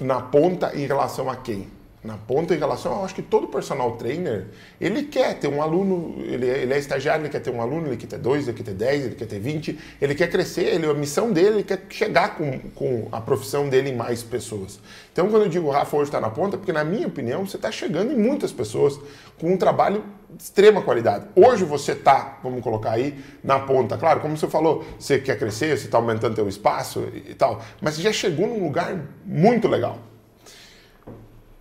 Na 0.00 0.20
ponta 0.20 0.72
em 0.74 0.86
relação 0.86 1.30
a 1.30 1.36
quem? 1.36 1.68
Na 2.04 2.18
ponta 2.18 2.54
em 2.54 2.58
relação, 2.58 2.98
eu 2.98 3.04
acho 3.06 3.14
que 3.14 3.22
todo 3.22 3.48
personal 3.48 3.92
trainer, 3.92 4.48
ele 4.78 5.04
quer 5.04 5.38
ter 5.38 5.48
um 5.48 5.62
aluno, 5.62 6.16
ele, 6.18 6.46
é, 6.46 6.58
ele 6.58 6.74
é 6.74 6.78
estagiário, 6.78 7.22
ele 7.22 7.30
quer 7.30 7.40
ter 7.40 7.48
um 7.48 7.62
aluno, 7.62 7.86
ele 7.86 7.96
quer 7.96 8.06
ter 8.06 8.18
dois, 8.18 8.46
ele 8.46 8.54
quer 8.54 8.62
ter 8.62 8.74
dez, 8.74 9.06
ele 9.06 9.14
quer 9.14 9.24
ter 9.24 9.38
vinte, 9.38 9.78
ele 9.98 10.14
quer 10.14 10.28
crescer, 10.28 10.74
ele, 10.74 10.84
a 10.84 10.92
missão 10.92 11.32
dele, 11.32 11.48
ele 11.48 11.62
quer 11.62 11.82
chegar 11.88 12.36
com, 12.36 12.58
com 12.74 13.08
a 13.10 13.22
profissão 13.22 13.70
dele 13.70 13.88
em 13.88 13.96
mais 13.96 14.22
pessoas. 14.22 14.78
Então, 15.14 15.30
quando 15.30 15.44
eu 15.44 15.48
digo 15.48 15.66
o 15.66 15.70
Rafa 15.70 15.96
hoje 15.96 16.08
está 16.08 16.20
na 16.20 16.28
ponta, 16.28 16.58
porque 16.58 16.74
na 16.74 16.84
minha 16.84 17.06
opinião, 17.06 17.46
você 17.46 17.56
está 17.56 17.72
chegando 17.72 18.12
em 18.12 18.16
muitas 18.16 18.52
pessoas 18.52 19.00
com 19.38 19.54
um 19.54 19.56
trabalho 19.56 20.04
extrema 20.38 20.82
qualidade. 20.82 21.26
Hoje 21.34 21.64
você 21.64 21.92
está, 21.92 22.38
vamos 22.42 22.62
colocar 22.62 22.92
aí, 22.92 23.18
na 23.42 23.60
ponta. 23.60 23.96
Claro, 23.96 24.20
como 24.20 24.36
você 24.36 24.48
falou, 24.48 24.84
você 24.98 25.18
quer 25.18 25.38
crescer, 25.38 25.76
você 25.76 25.86
está 25.86 25.98
aumentando 25.98 26.34
seu 26.34 26.48
espaço 26.48 27.06
e 27.14 27.34
tal, 27.34 27.62
mas 27.80 27.94
você 27.94 28.02
já 28.02 28.12
chegou 28.12 28.46
num 28.46 28.62
lugar 28.62 28.98
muito 29.24 29.68
legal. 29.68 29.98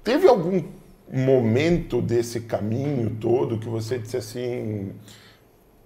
Teve 0.03 0.27
algum 0.27 0.63
momento 1.11 2.01
desse 2.01 2.41
caminho 2.41 3.15
todo 3.21 3.59
que 3.59 3.69
você 3.69 3.99
disse 3.99 4.17
assim, 4.17 4.91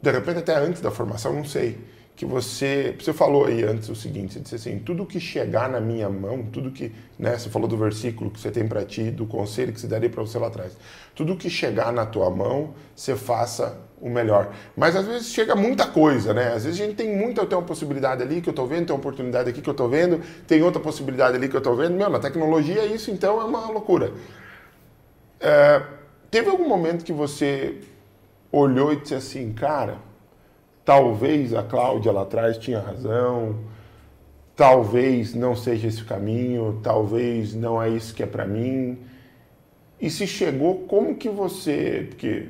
de 0.02 0.12
repente 0.12 0.40
até 0.40 0.56
antes 0.56 0.82
da 0.82 0.90
formação, 0.90 1.34
não 1.34 1.46
sei, 1.46 1.78
que 2.18 2.26
você, 2.26 2.96
você 3.00 3.14
falou 3.14 3.46
aí 3.46 3.64
antes 3.64 3.88
o 3.90 3.96
seguinte, 3.96 4.34
você 4.34 4.40
disse 4.40 4.56
assim, 4.56 4.80
tudo 4.80 5.06
que 5.06 5.20
chegar 5.20 5.70
na 5.70 5.80
minha 5.80 6.10
mão, 6.10 6.42
tudo 6.52 6.72
que, 6.72 6.92
né, 7.18 7.38
você 7.38 7.48
falou 7.48 7.68
do 7.68 7.78
versículo 7.78 8.32
que 8.32 8.40
você 8.40 8.50
tem 8.50 8.68
para 8.68 8.84
ti, 8.84 9.12
do 9.12 9.28
conselho 9.28 9.72
que 9.72 9.80
se 9.80 9.86
daria 9.86 10.10
para 10.10 10.24
você 10.24 10.40
lá 10.40 10.48
atrás, 10.48 10.76
tudo 11.14 11.38
que 11.38 11.48
chegar 11.48 11.94
na 11.94 12.08
tua 12.08 12.32
mão, 12.32 12.74
você 12.96 13.16
faça 13.16 13.78
o 14.02 14.10
melhor. 14.10 14.52
Mas 14.76 14.96
às 14.96 15.06
vezes 15.06 15.28
chega 15.28 15.56
muita 15.56 15.86
coisa, 15.86 16.34
né? 16.34 16.54
Às 16.54 16.66
vezes 16.66 16.82
a 16.82 16.86
gente 16.86 16.96
tem 16.96 17.16
muita, 17.16 17.42
eu 17.42 17.46
tenho 17.46 17.62
uma 17.62 17.68
possibilidade 17.68 18.24
ali 18.24 18.42
que 18.42 18.50
eu 18.50 18.52
estou 18.52 18.66
vendo, 18.66 18.88
tem 18.88 18.96
uma 18.96 19.00
oportunidade 19.00 19.52
aqui 19.52 19.62
que 19.62 19.70
eu 19.70 19.72
estou 19.72 19.88
vendo, 19.88 20.20
tem 20.48 20.64
outra 20.64 20.82
possibilidade 20.82 21.38
ali 21.38 21.48
que 21.48 21.56
eu 21.56 21.60
estou 21.60 21.76
vendo. 21.76 21.96
Meu, 21.96 22.10
na 22.10 22.20
tecnologia 22.20 22.84
isso 22.84 23.12
então 23.12 23.40
é 23.40 23.44
uma 23.44 23.70
loucura. 23.70 24.12
É, 25.40 25.84
teve 26.32 26.50
algum 26.50 26.68
momento 26.68 27.06
que 27.06 27.14
você 27.14 27.80
olhou 28.52 28.92
e 28.92 28.96
disse 28.96 29.14
assim, 29.14 29.54
cara, 29.54 30.07
talvez 30.88 31.54
a 31.54 31.62
Cláudia 31.62 32.14
lá 32.14 32.22
atrás 32.22 32.58
tinha 32.58 32.80
razão, 32.80 33.60
talvez 34.56 35.36
não 35.36 35.54
seja 35.54 35.86
esse 35.86 36.02
o 36.02 36.06
caminho, 36.06 36.80
talvez 36.82 37.54
não 37.54 37.84
é 37.84 37.90
isso 37.90 38.16
que 38.16 38.24
é 38.24 38.26
para 38.26 38.48
mim. 38.48 38.98
E 40.00 40.10
se 40.10 40.26
chegou, 40.26 40.86
como 40.88 41.18
que 41.18 41.28
você, 41.28 42.08
porque 42.08 42.48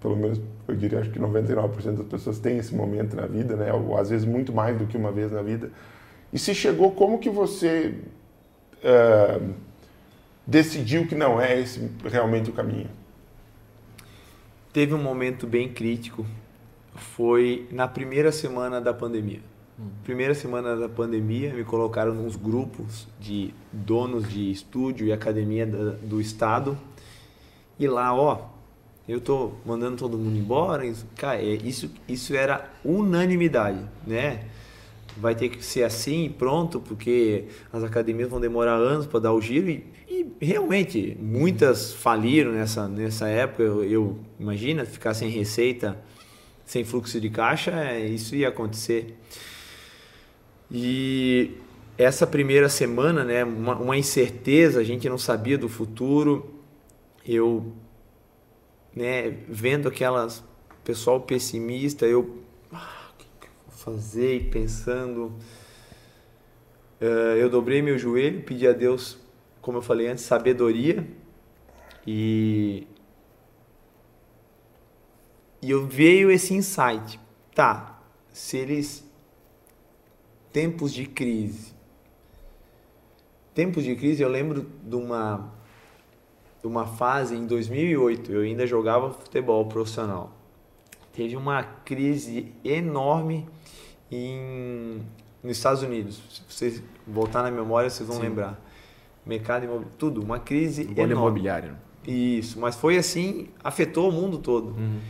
pelo 0.00 0.16
menos 0.16 0.40
eu 0.66 0.74
diria 0.74 1.00
acho 1.00 1.10
que 1.10 1.18
99% 1.18 1.92
das 1.92 2.06
pessoas 2.06 2.38
têm 2.38 2.56
esse 2.56 2.74
momento 2.74 3.14
na 3.14 3.26
vida, 3.26 3.54
né? 3.54 3.70
Ou 3.70 3.98
às 3.98 4.08
vezes 4.08 4.26
muito 4.26 4.50
mais 4.50 4.78
do 4.78 4.86
que 4.86 4.96
uma 4.96 5.12
vez 5.12 5.30
na 5.30 5.42
vida. 5.42 5.70
E 6.32 6.38
se 6.38 6.54
chegou, 6.54 6.92
como 6.92 7.18
que 7.18 7.28
você 7.28 7.96
uh, 8.82 9.52
decidiu 10.46 11.06
que 11.06 11.14
não 11.14 11.38
é 11.38 11.60
esse 11.60 11.86
realmente 12.02 12.48
o 12.48 12.54
caminho? 12.54 12.88
Teve 14.72 14.94
um 14.94 15.02
momento 15.02 15.46
bem 15.46 15.68
crítico, 15.68 16.24
foi 17.00 17.66
na 17.70 17.88
primeira 17.88 18.30
semana 18.30 18.80
da 18.80 18.92
pandemia. 18.92 19.40
Hum. 19.78 19.88
Primeira 20.04 20.34
semana 20.34 20.76
da 20.76 20.88
pandemia, 20.88 21.52
me 21.52 21.64
colocaram 21.64 22.14
nos 22.14 22.36
grupos 22.36 23.08
de 23.18 23.54
donos 23.72 24.28
de 24.28 24.50
estúdio 24.50 25.06
e 25.06 25.12
academia 25.12 25.66
do 25.66 26.20
estado. 26.20 26.76
E 27.78 27.86
lá, 27.88 28.14
ó, 28.14 28.50
eu 29.08 29.20
tô 29.20 29.52
mandando 29.66 29.96
todo 29.96 30.16
mundo 30.16 30.36
embora. 30.36 30.84
Cara, 31.16 31.42
é, 31.42 31.54
isso, 31.54 31.90
isso 32.06 32.34
era 32.34 32.70
unanimidade, 32.84 33.80
né? 34.06 34.44
Vai 35.16 35.34
ter 35.34 35.48
que 35.48 35.64
ser 35.64 35.82
assim, 35.82 36.32
pronto, 36.38 36.78
porque 36.80 37.46
as 37.72 37.82
academias 37.82 38.28
vão 38.28 38.40
demorar 38.40 38.74
anos 38.74 39.06
para 39.06 39.18
dar 39.18 39.32
o 39.32 39.40
giro 39.40 39.68
e, 39.68 39.84
e, 40.08 40.26
realmente 40.40 41.16
muitas 41.20 41.92
faliram 41.92 42.52
nessa, 42.52 42.86
nessa 42.86 43.26
época. 43.26 43.62
Eu, 43.62 43.82
eu 43.82 44.18
imagina 44.38 44.84
ficar 44.84 45.12
sem 45.12 45.28
receita, 45.28 45.98
sem 46.70 46.84
fluxo 46.84 47.20
de 47.20 47.28
caixa, 47.28 47.72
é, 47.72 48.06
isso 48.06 48.36
ia 48.36 48.46
acontecer. 48.46 49.18
E 50.70 51.56
essa 51.98 52.24
primeira 52.24 52.68
semana, 52.68 53.24
né, 53.24 53.42
uma, 53.42 53.74
uma 53.74 53.96
incerteza, 53.96 54.78
a 54.78 54.84
gente 54.84 55.08
não 55.08 55.18
sabia 55.18 55.58
do 55.58 55.68
futuro. 55.68 56.54
Eu 57.26 57.72
né, 58.94 59.36
vendo 59.48 59.88
aquelas 59.88 60.44
pessoal 60.84 61.20
pessimista, 61.20 62.06
eu 62.06 62.38
ah, 62.72 63.10
o 63.14 63.18
que, 63.18 63.26
eu 63.48 63.50
vou 63.66 63.76
fazer 63.76 64.36
e 64.36 64.44
pensando, 64.44 65.34
uh, 67.00 67.34
eu 67.36 67.50
dobrei 67.50 67.82
meu 67.82 67.98
joelho, 67.98 68.44
pedi 68.44 68.68
a 68.68 68.72
Deus, 68.72 69.18
como 69.60 69.78
eu 69.78 69.82
falei 69.82 70.06
antes, 70.06 70.22
sabedoria 70.22 71.04
e 72.06 72.86
e 75.62 75.70
eu 75.70 75.86
veio 75.86 76.30
esse 76.30 76.54
insight, 76.54 77.20
tá? 77.54 78.00
Se 78.32 78.56
eles 78.56 79.08
tempos 80.52 80.92
de 80.92 81.06
crise, 81.06 81.74
tempos 83.54 83.84
de 83.84 83.94
crise, 83.94 84.22
eu 84.22 84.28
lembro 84.28 84.66
de 84.82 84.96
uma 84.96 85.52
uma 86.62 86.86
fase 86.86 87.34
em 87.34 87.46
2008, 87.46 88.32
eu 88.32 88.42
ainda 88.42 88.66
jogava 88.66 89.12
futebol 89.12 89.64
profissional. 89.66 90.32
Teve 91.12 91.36
uma 91.36 91.62
crise 91.62 92.52
enorme 92.64 93.48
em, 94.10 95.00
nos 95.42 95.56
Estados 95.56 95.82
Unidos. 95.82 96.20
Se 96.30 96.42
vocês 96.48 96.82
voltar 97.06 97.42
na 97.42 97.50
memória, 97.50 97.88
vocês 97.88 98.06
vão 98.06 98.18
Sim. 98.18 98.24
lembrar. 98.24 98.60
Mercado 99.24 99.64
imobiliário, 99.64 99.96
tudo, 99.98 100.22
uma 100.22 100.38
crise 100.38 100.82
enorme. 100.82 101.12
imobiliário. 101.12 101.76
Isso, 102.06 102.58
mas 102.58 102.76
foi 102.76 102.96
assim, 102.96 103.48
afetou 103.62 104.08
o 104.08 104.12
mundo 104.12 104.38
todo. 104.38 104.70
Uhum. 104.70 105.00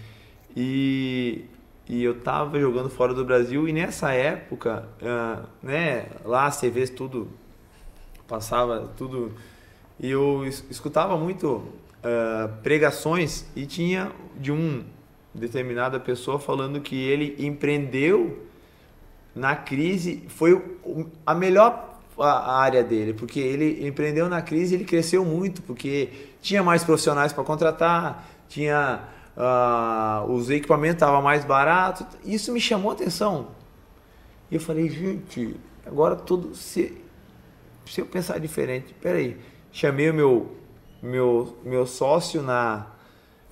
E, 0.57 1.45
e 1.89 2.03
eu 2.03 2.21
tava 2.21 2.59
jogando 2.59 2.89
fora 2.89 3.15
do 3.15 3.25
Brasil 3.25 3.69
e 3.69 3.73
nessa 3.73 4.13
época, 4.13 4.89
uh, 5.01 5.47
né, 5.63 6.07
lá 6.25 6.49
vê 6.49 6.87
tudo, 6.87 7.29
passava 8.27 8.91
tudo 8.97 9.33
e 9.99 10.11
eu 10.11 10.45
escutava 10.71 11.17
muito 11.17 11.49
uh, 11.49 12.53
pregações 12.63 13.47
e 13.55 13.67
tinha 13.67 14.11
de 14.37 14.51
um 14.51 14.85
determinada 15.35 16.01
pessoa 16.01 16.39
falando 16.39 16.81
que 16.81 16.97
ele 16.97 17.37
empreendeu 17.39 18.47
na 19.35 19.55
crise, 19.55 20.25
foi 20.29 20.61
a 21.25 21.35
melhor 21.35 21.91
a 22.19 22.61
área 22.61 22.83
dele, 22.83 23.15
porque 23.15 23.41
ele 23.41 23.87
empreendeu 23.87 24.29
na 24.29 24.43
crise, 24.43 24.75
ele 24.75 24.85
cresceu 24.85 25.25
muito, 25.25 25.63
porque 25.63 26.09
tinha 26.43 26.63
mais 26.63 26.85
profissionais 26.85 27.33
para 27.33 27.43
contratar, 27.45 28.29
tinha 28.49 29.01
uh, 29.41 30.31
os 30.31 30.51
equipamentos 30.51 30.97
estavam 30.97 31.23
mais 31.23 31.45
baratos, 31.45 32.07
isso 32.25 32.53
me 32.53 32.61
chamou 32.61 32.91
a 32.91 32.95
atenção. 32.95 33.49
E 34.51 34.57
eu 34.57 34.61
falei, 34.61 34.89
gente, 34.89 35.57
agora 35.87 36.15
tudo 36.15 36.55
se 36.55 37.01
se 37.91 38.01
eu 38.01 38.07
pensar 38.07 38.39
diferente, 38.39 38.95
peraí, 39.01 39.37
chamei 39.73 40.09
o 40.11 40.15
meu, 40.15 40.57
meu, 41.03 41.59
meu 41.65 41.87
sócio 41.87 42.41
na, 42.41 42.87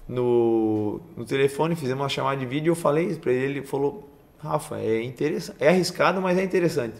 no, 0.07 1.00
no 1.17 1.25
telefone, 1.25 1.75
fizemos 1.75 2.02
uma 2.02 2.08
chamada 2.08 2.36
de 2.36 2.47
vídeo 2.47 2.67
e 2.67 2.70
eu 2.70 2.76
falei 2.76 3.12
para 3.17 3.33
ele. 3.33 3.58
Ele 3.58 3.67
falou: 3.67 4.08
Rafa, 4.39 4.78
é 4.78 5.02
interessante, 5.02 5.57
é 5.58 5.68
arriscado, 5.68 6.20
mas 6.20 6.39
é 6.39 6.44
interessante. 6.44 6.94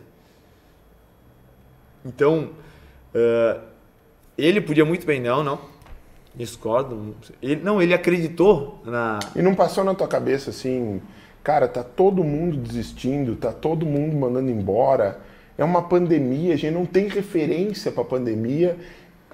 Então, 2.05 2.51
uh, 3.15 3.61
ele 4.37 4.61
podia 4.61 4.85
muito 4.85 5.07
bem, 5.07 5.21
não, 5.21 5.45
não. 5.45 5.61
Discordo. 6.39 7.15
Ele, 7.43 7.63
não, 7.63 7.83
ele 7.83 7.93
acreditou 7.93 8.81
na. 8.85 9.19
E 9.37 9.43
não 9.43 9.55
passou 9.55 9.85
na 9.85 9.95
tua 9.95 10.09
cabeça 10.09 10.51
assim, 10.51 11.03
cara, 11.43 11.69
tá 11.69 11.83
todo 11.83 12.25
mundo 12.25 12.57
desistindo, 12.57 13.37
tá 13.37 13.53
todo 13.53 13.85
mundo 13.85 14.17
mandando 14.17 14.51
embora. 14.51 15.21
É 15.59 15.65
uma 15.65 15.83
pandemia, 15.83 16.55
a 16.55 16.57
gente 16.57 16.73
não 16.73 16.87
tem 16.87 17.09
referência 17.09 17.91
para 17.91 18.05
pandemia 18.05 18.79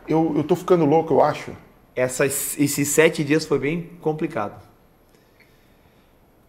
eu, 0.09 0.35
eu 0.37 0.45
tô 0.45 0.55
ficando 0.55 0.85
louco, 0.85 1.15
eu 1.15 1.23
acho. 1.23 1.53
Essas, 1.97 2.59
esses 2.59 2.89
sete 2.89 3.25
dias 3.25 3.45
foi 3.45 3.59
bem 3.59 3.91
complicado. 4.01 4.63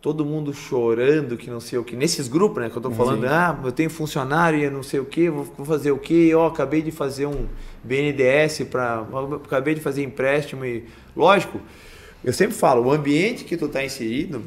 Todo 0.06 0.24
mundo 0.24 0.54
chorando 0.54 1.36
que 1.36 1.50
não 1.50 1.60
sei 1.60 1.80
o 1.80 1.84
que. 1.84 1.96
Nesses 1.96 2.28
grupos, 2.28 2.62
né? 2.62 2.70
Que 2.70 2.78
eu 2.78 2.82
tô 2.84 2.92
falando, 2.92 3.22
Sim. 3.22 3.28
ah, 3.28 3.60
eu 3.64 3.72
tenho 3.72 3.90
funcionário 3.90 4.60
e 4.60 4.70
não 4.70 4.84
sei 4.84 5.00
o 5.00 5.06
que, 5.06 5.32
vou, 5.32 5.66
fazer 5.66 5.90
o 5.90 5.98
que, 5.98 6.32
ó, 6.36 6.44
oh, 6.44 6.48
acabei 6.48 6.84
de 6.84 6.92
fazer 6.92 7.26
um 7.26 7.48
BNDES 7.84 8.68
para. 8.70 9.04
Acabei 9.44 9.74
de 9.74 9.82
fazer 9.82 10.04
empréstimo 10.04 10.64
e. 10.64 10.86
Lógico, 11.18 11.60
eu 12.24 12.32
sempre 12.32 12.56
falo, 12.56 12.86
o 12.86 12.92
ambiente 12.92 13.46
que 13.46 13.58
tu 13.58 13.68
tá 13.68 13.84
inserido, 13.84 14.44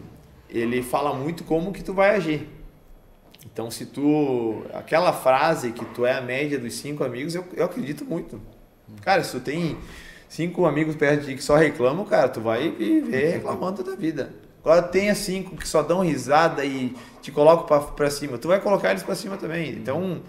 ele 0.48 0.80
fala 0.80 1.12
muito 1.12 1.42
como 1.42 1.72
que 1.72 1.82
tu 1.82 1.92
vai 1.92 2.14
agir. 2.14 2.46
Então, 3.44 3.68
se 3.68 3.84
tu. 3.84 4.62
Aquela 4.72 5.12
frase 5.12 5.72
que 5.72 5.84
tu 5.86 6.06
é 6.06 6.12
a 6.12 6.20
média 6.20 6.56
dos 6.56 6.74
cinco 6.74 7.02
amigos, 7.02 7.34
eu, 7.34 7.44
eu 7.56 7.64
acredito 7.64 8.04
muito. 8.04 8.40
Cara, 9.00 9.24
se 9.24 9.32
tu 9.32 9.40
tem 9.40 9.76
cinco 10.28 10.66
amigos 10.66 10.94
perto 10.94 11.22
de 11.22 11.26
ti 11.26 11.34
que 11.34 11.42
só 11.42 11.56
reclamam, 11.56 12.04
cara, 12.04 12.28
tu 12.28 12.40
vai 12.40 12.70
viver 12.70 13.32
reclamando 13.32 13.82
da 13.82 13.96
vida. 13.96 14.46
Agora 14.68 14.82
tenha 14.82 15.14
cinco 15.14 15.56
que 15.56 15.66
só 15.66 15.82
dão 15.82 16.00
risada 16.00 16.62
e 16.62 16.94
te 17.22 17.32
colocam 17.32 17.82
pra 17.94 18.10
cima, 18.10 18.36
tu 18.36 18.48
vai 18.48 18.60
colocar 18.60 18.90
eles 18.90 19.02
pra 19.02 19.14
cima 19.14 19.38
também. 19.38 19.70
Então, 19.70 20.20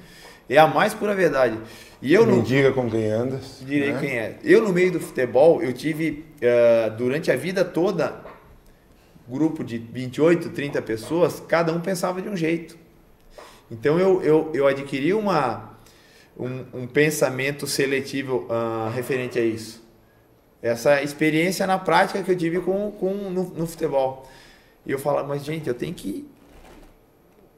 é 0.50 0.58
a 0.58 0.66
mais 0.66 0.94
pura 0.94 1.14
verdade. 1.14 1.60
E 2.02 2.14
eu 2.14 2.26
não 2.26 2.42
diga 2.42 2.72
com 2.72 2.90
quem 2.90 3.12
andas. 3.12 3.62
Direi 3.62 3.92
né? 3.92 4.00
quem 4.00 4.18
é. 4.18 4.40
Eu, 4.42 4.64
no 4.64 4.72
meio 4.72 4.94
do 4.94 5.00
futebol, 5.02 5.62
eu 5.62 5.74
tive, 5.74 6.24
uh, 6.38 6.96
durante 6.96 7.30
a 7.30 7.36
vida 7.36 7.66
toda, 7.66 8.22
grupo 9.28 9.62
de 9.62 9.78
28, 9.78 10.52
30 10.52 10.82
pessoas, 10.84 11.44
cada 11.46 11.74
um 11.74 11.82
pensava 11.82 12.22
de 12.22 12.30
um 12.30 12.38
jeito. 12.38 12.78
Então, 13.70 14.00
eu, 14.00 14.24
eu, 14.24 14.52
eu 14.54 14.68
adquiri 14.68 15.14
uma 15.14 15.78
um, 16.38 16.84
um 16.84 16.88
pensamento 16.88 17.68
seletivo 17.68 18.48
uh, 18.50 18.90
referente 18.90 19.38
a 19.38 19.44
isso. 19.44 19.84
Essa 20.62 21.02
experiência 21.02 21.66
na 21.66 21.78
prática 21.78 22.22
que 22.22 22.32
eu 22.32 22.38
tive 22.38 22.60
com, 22.60 22.92
com 22.92 23.14
no, 23.14 23.44
no 23.44 23.68
futebol. 23.68 24.30
E 24.86 24.92
eu 24.92 25.00
falo, 25.00 25.28
mas 25.28 25.44
gente, 25.44 25.68
eu 25.68 25.74
tenho 25.74 25.94
que. 25.94 26.28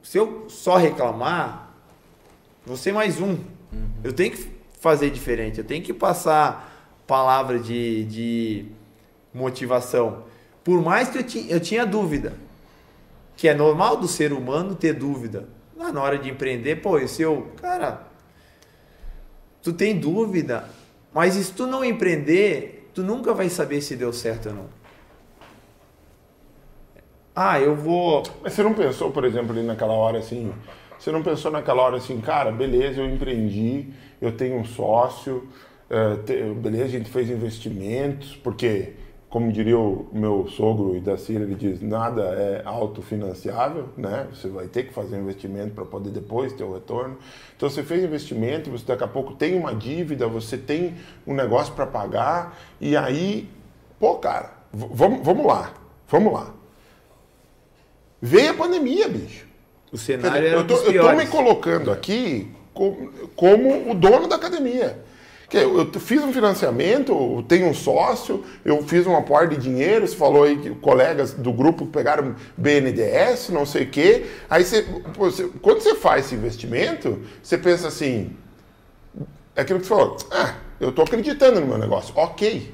Se 0.03 0.17
eu 0.17 0.49
só 0.49 0.77
reclamar, 0.77 1.73
você 2.65 2.91
mais 2.91 3.19
um. 3.19 3.31
Uhum. 3.31 3.89
Eu 4.03 4.13
tenho 4.13 4.31
que 4.31 4.51
fazer 4.79 5.09
diferente. 5.09 5.59
Eu 5.59 5.63
tenho 5.63 5.83
que 5.83 5.93
passar 5.93 6.71
palavra 7.07 7.59
de, 7.59 8.05
de 8.05 8.65
motivação. 9.33 10.23
Por 10.63 10.81
mais 10.81 11.09
que 11.09 11.17
eu, 11.17 11.55
eu 11.55 11.59
tinha 11.59 11.85
dúvida, 11.85 12.33
que 13.35 13.47
é 13.47 13.53
normal 13.53 13.97
do 13.97 14.07
ser 14.07 14.31
humano 14.31 14.75
ter 14.75 14.93
dúvida. 14.93 15.47
Na 15.75 16.01
hora 16.01 16.17
de 16.17 16.29
empreender, 16.29 16.75
pô, 16.77 17.05
se 17.07 17.23
eu, 17.23 17.51
cara, 17.59 18.07
tu 19.63 19.73
tem 19.73 19.97
dúvida, 19.97 20.69
mas 21.11 21.33
se 21.33 21.51
tu 21.51 21.65
não 21.65 21.83
empreender, 21.83 22.80
tu 22.93 23.03
nunca 23.03 23.33
vai 23.33 23.49
saber 23.49 23.81
se 23.81 23.95
deu 23.95 24.11
certo 24.13 24.49
ou 24.49 24.55
não. 24.55 24.65
Ah, 27.35 27.59
eu 27.59 27.75
vou. 27.75 28.23
Mas 28.43 28.53
você 28.53 28.63
não 28.63 28.73
pensou, 28.73 29.11
por 29.11 29.23
exemplo, 29.23 29.51
ali 29.51 29.63
naquela 29.63 29.93
hora 29.93 30.19
assim? 30.19 30.53
Você 30.99 31.11
não 31.11 31.23
pensou 31.23 31.51
naquela 31.51 31.81
hora 31.81 31.97
assim, 31.97 32.21
cara, 32.21 32.51
beleza, 32.51 33.01
eu 33.01 33.09
empreendi, 33.09 33.91
eu 34.21 34.31
tenho 34.37 34.57
um 34.57 34.65
sócio, 34.65 35.47
te, 36.25 36.43
beleza, 36.53 36.85
a 36.85 36.87
gente 36.89 37.09
fez 37.09 37.27
investimentos, 37.29 38.35
porque 38.35 38.93
como 39.31 39.49
diria 39.49 39.79
o 39.79 40.09
meu 40.11 40.45
sogro 40.49 40.93
e 40.93 40.99
da 40.99 41.17
Cira, 41.17 41.45
ele 41.45 41.55
diz, 41.55 41.81
nada 41.81 42.21
é 42.21 42.63
autofinanciável, 42.65 43.87
né? 43.95 44.27
Você 44.33 44.49
vai 44.49 44.67
ter 44.67 44.83
que 44.83 44.93
fazer 44.93 45.17
investimento 45.17 45.73
para 45.73 45.85
poder 45.85 46.09
depois 46.09 46.51
ter 46.51 46.65
o 46.65 46.73
retorno. 46.73 47.17
Então 47.55 47.69
você 47.69 47.81
fez 47.81 48.03
investimento, 48.03 48.69
você 48.69 48.83
daqui 48.85 49.05
a 49.05 49.07
pouco 49.07 49.33
tem 49.33 49.57
uma 49.57 49.73
dívida, 49.73 50.27
você 50.27 50.57
tem 50.57 50.97
um 51.25 51.33
negócio 51.33 51.73
para 51.73 51.87
pagar, 51.87 52.59
e 52.81 52.97
aí, 52.97 53.49
pô, 53.97 54.15
cara, 54.15 54.51
vamos, 54.73 55.25
vamos 55.25 55.45
lá, 55.45 55.73
vamos 56.09 56.33
lá. 56.33 56.53
Veio 58.21 58.51
a 58.51 58.53
pandemia, 58.53 59.07
bicho. 59.07 59.47
O 59.93 59.97
cenário 59.97 60.41
dizer, 60.41 60.55
eu, 60.55 60.67
tô, 60.67 60.75
eu 60.91 61.03
tô 61.03 61.15
me 61.15 61.27
colocando 61.27 61.89
aqui 61.89 62.51
como, 62.73 63.09
como 63.33 63.91
o 63.91 63.95
dono 63.95 64.27
da 64.27 64.35
academia. 64.35 64.99
Eu 65.53 65.91
fiz 65.99 66.23
um 66.23 66.31
financiamento, 66.31 67.43
tenho 67.45 67.67
um 67.67 67.73
sócio, 67.73 68.41
eu 68.63 68.81
fiz 68.83 69.05
um 69.05 69.17
aporte 69.17 69.55
de 69.55 69.61
dinheiro, 69.61 70.07
você 70.07 70.15
falou 70.15 70.43
aí 70.43 70.57
que 70.57 70.69
colegas 70.75 71.33
do 71.33 71.51
grupo 71.51 71.85
pegaram 71.85 72.35
BNDES, 72.55 73.49
não 73.49 73.65
sei 73.65 73.83
o 73.83 73.89
quê. 73.89 74.27
Aí 74.49 74.63
você, 74.63 74.85
você, 75.13 75.49
quando 75.61 75.81
você 75.81 75.93
faz 75.95 76.25
esse 76.25 76.35
investimento, 76.35 77.21
você 77.43 77.57
pensa 77.57 77.89
assim, 77.89 78.33
é 79.53 79.61
aquilo 79.61 79.81
que 79.81 79.85
você 79.85 79.93
falou, 79.93 80.15
ah, 80.31 80.55
eu 80.79 80.89
estou 80.89 81.03
acreditando 81.03 81.59
no 81.59 81.67
meu 81.67 81.77
negócio, 81.77 82.13
ok. 82.15 82.73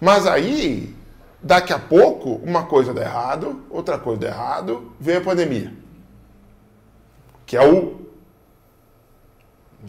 Mas 0.00 0.26
aí, 0.26 0.96
daqui 1.42 1.74
a 1.74 1.78
pouco, 1.78 2.36
uma 2.42 2.64
coisa 2.64 2.94
dá 2.94 3.02
errado, 3.02 3.62
outra 3.68 3.98
coisa 3.98 4.22
dá 4.22 4.28
errado, 4.28 4.90
vem 4.98 5.16
a 5.16 5.20
pandemia. 5.20 5.70
Que 7.44 7.58
é 7.58 7.62
o, 7.62 8.00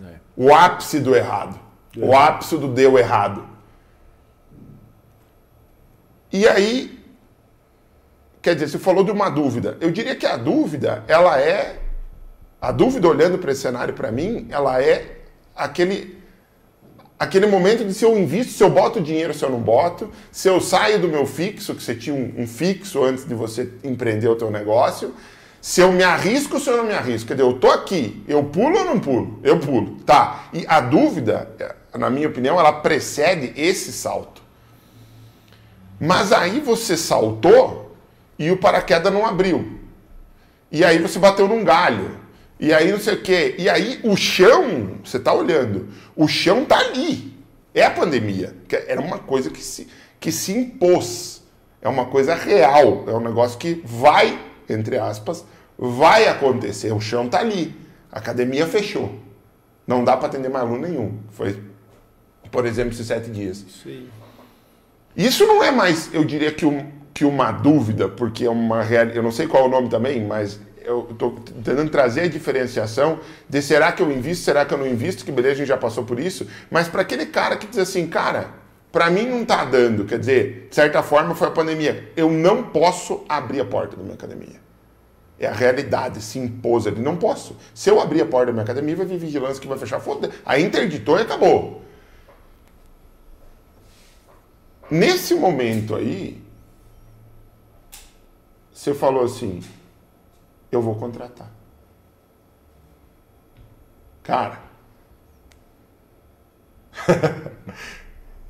é. 0.03 0.15
o 0.35 0.53
ápice 0.53 0.99
do 0.99 1.15
errado. 1.15 1.66
O 2.01 2.15
ápice 2.15 2.57
do 2.57 2.67
deu 2.67 2.97
errado. 2.97 3.43
E 6.31 6.47
aí, 6.47 6.99
quer 8.41 8.53
dizer, 8.53 8.69
você 8.69 8.79
falou 8.79 9.03
de 9.03 9.11
uma 9.11 9.29
dúvida. 9.29 9.77
Eu 9.79 9.91
diria 9.91 10.15
que 10.15 10.25
a 10.25 10.37
dúvida, 10.37 11.03
ela 11.07 11.39
é. 11.39 11.79
A 12.61 12.71
dúvida, 12.71 13.07
olhando 13.07 13.37
para 13.37 13.51
esse 13.51 13.61
cenário 13.61 13.93
para 13.93 14.11
mim, 14.11 14.47
ela 14.49 14.81
é 14.81 15.19
aquele, 15.55 16.17
aquele 17.17 17.45
momento 17.45 17.85
de 17.85 17.93
se 17.93 18.03
eu 18.03 18.17
invisto, 18.17 18.53
se 18.53 18.63
eu 18.63 18.69
boto 18.69 18.99
dinheiro, 18.99 19.33
se 19.33 19.45
eu 19.45 19.49
não 19.49 19.59
boto, 19.59 20.11
se 20.31 20.49
eu 20.49 20.59
saio 20.59 20.99
do 20.99 21.07
meu 21.07 21.25
fixo, 21.25 21.75
que 21.75 21.83
você 21.83 21.95
tinha 21.95 22.15
um, 22.15 22.41
um 22.41 22.47
fixo 22.47 23.03
antes 23.03 23.25
de 23.25 23.35
você 23.35 23.71
empreender 23.83 24.27
o 24.27 24.35
teu 24.35 24.49
negócio, 24.49 25.13
se 25.61 25.81
eu 25.81 25.91
me 25.91 26.03
arrisco 26.03 26.55
ou 26.55 26.59
se 26.61 26.69
eu 26.69 26.77
não 26.77 26.85
me 26.85 26.93
arrisco. 26.93 27.27
Quer 27.27 27.35
dizer, 27.35 27.47
eu 27.47 27.53
tô 27.53 27.69
aqui, 27.69 28.23
eu 28.27 28.43
pulo 28.43 28.79
ou 28.79 28.85
não 28.85 28.99
pulo? 28.99 29.39
Eu 29.43 29.59
pulo. 29.59 29.97
Tá. 30.05 30.49
E 30.53 30.65
a 30.67 30.79
dúvida, 30.79 31.49
na 31.97 32.09
minha 32.09 32.27
opinião, 32.27 32.59
ela 32.59 32.73
precede 32.73 33.53
esse 33.59 33.91
salto. 33.91 34.41
Mas 35.99 36.31
aí 36.31 36.59
você 36.59 36.95
saltou 36.95 37.95
e 38.37 38.51
o 38.51 38.57
paraquedas 38.57 39.11
não 39.11 39.25
abriu. 39.25 39.79
E 40.71 40.83
aí 40.83 40.99
você 40.99 41.17
bateu 41.17 41.47
num 41.47 41.63
galho. 41.63 42.19
E 42.59 42.73
aí 42.73 42.91
não 42.91 42.99
sei 42.99 43.15
o 43.15 43.21
quê. 43.21 43.55
E 43.57 43.69
aí 43.69 43.99
o 44.03 44.15
chão, 44.15 44.97
você 45.03 45.17
está 45.17 45.33
olhando, 45.33 45.89
o 46.15 46.27
chão 46.27 46.63
está 46.63 46.77
ali. 46.77 47.35
É 47.73 47.83
a 47.83 47.91
pandemia. 47.91 48.55
Era 48.87 48.99
uma 48.99 49.19
coisa 49.19 49.49
que 49.49 49.63
se, 49.63 49.87
que 50.19 50.31
se 50.31 50.51
impôs. 50.51 51.43
É 51.81 51.87
uma 51.87 52.05
coisa 52.05 52.35
real. 52.35 53.05
É 53.07 53.11
um 53.11 53.19
negócio 53.19 53.57
que 53.57 53.81
vai, 53.85 54.39
entre 54.67 54.97
aspas, 54.97 55.45
vai 55.77 56.27
acontecer. 56.27 56.91
O 56.91 56.99
chão 56.99 57.25
está 57.25 57.39
ali. 57.39 57.75
A 58.11 58.19
academia 58.19 58.65
fechou. 58.65 59.13
Não 59.85 60.03
dá 60.03 60.17
para 60.17 60.27
atender 60.27 60.49
mais 60.49 60.65
aluno 60.65 60.87
nenhum. 60.87 61.19
Foi 61.31 61.61
por 62.57 62.65
exemplo, 62.65 62.91
esses 62.91 63.05
sete 63.05 63.29
dias. 63.29 63.63
Sim. 63.83 64.07
Isso 65.15 65.45
não 65.45 65.63
é 65.63 65.69
mais, 65.69 66.11
eu 66.11 66.25
diria 66.25 66.51
que, 66.51 66.65
um, 66.65 66.91
que 67.13 67.23
uma 67.23 67.51
dúvida, 67.51 68.09
porque 68.09 68.45
é 68.45 68.49
uma 68.49 68.81
realidade, 68.81 69.15
eu 69.15 69.21
não 69.21 69.31
sei 69.31 69.45
qual 69.45 69.65
é 69.65 69.67
o 69.67 69.69
nome 69.69 69.89
também, 69.89 70.25
mas 70.25 70.59
eu 70.83 71.07
estou 71.11 71.33
tentando 71.63 71.87
trazer 71.91 72.21
a 72.21 72.27
diferenciação 72.27 73.19
de 73.47 73.61
será 73.61 73.91
que 73.91 74.01
eu 74.01 74.11
invisto, 74.11 74.43
será 74.43 74.65
que 74.65 74.73
eu 74.73 74.77
não 74.79 74.87
invisto, 74.87 75.23
que 75.23 75.31
beleza, 75.31 75.53
a 75.53 75.57
gente 75.57 75.67
já 75.67 75.77
passou 75.77 76.03
por 76.03 76.19
isso, 76.19 76.47
mas 76.71 76.87
para 76.87 77.03
aquele 77.03 77.27
cara 77.27 77.57
que 77.57 77.67
diz 77.67 77.77
assim, 77.77 78.07
cara, 78.07 78.47
para 78.91 79.11
mim 79.11 79.27
não 79.27 79.43
está 79.43 79.63
dando, 79.63 80.03
quer 80.05 80.17
dizer, 80.17 80.65
de 80.67 80.75
certa 80.75 81.03
forma 81.03 81.35
foi 81.35 81.49
a 81.49 81.51
pandemia, 81.51 82.09
eu 82.17 82.31
não 82.31 82.63
posso 82.63 83.23
abrir 83.29 83.61
a 83.61 83.65
porta 83.65 83.95
da 83.95 84.01
minha 84.01 84.15
academia. 84.15 84.59
É 85.39 85.45
a 85.45 85.53
realidade, 85.53 86.23
se 86.23 86.39
impôs 86.39 86.87
ali, 86.87 86.99
não 86.99 87.17
posso. 87.17 87.55
Se 87.71 87.87
eu 87.91 88.01
abrir 88.01 88.21
a 88.21 88.25
porta 88.25 88.47
da 88.47 88.53
minha 88.53 88.63
academia, 88.63 88.95
vai 88.95 89.05
vir 89.05 89.19
vigilância 89.19 89.61
que 89.61 89.67
vai 89.67 89.77
fechar, 89.77 89.99
foda 89.99 90.31
Aí 90.43 90.63
interditou 90.63 91.19
e 91.19 91.21
acabou. 91.21 91.85
Nesse 94.89 95.35
momento 95.35 95.95
aí, 95.95 96.41
você 98.71 98.93
falou 98.93 99.23
assim: 99.23 99.61
eu 100.71 100.81
vou 100.81 100.95
contratar. 100.95 101.51
Cara, 104.23 104.61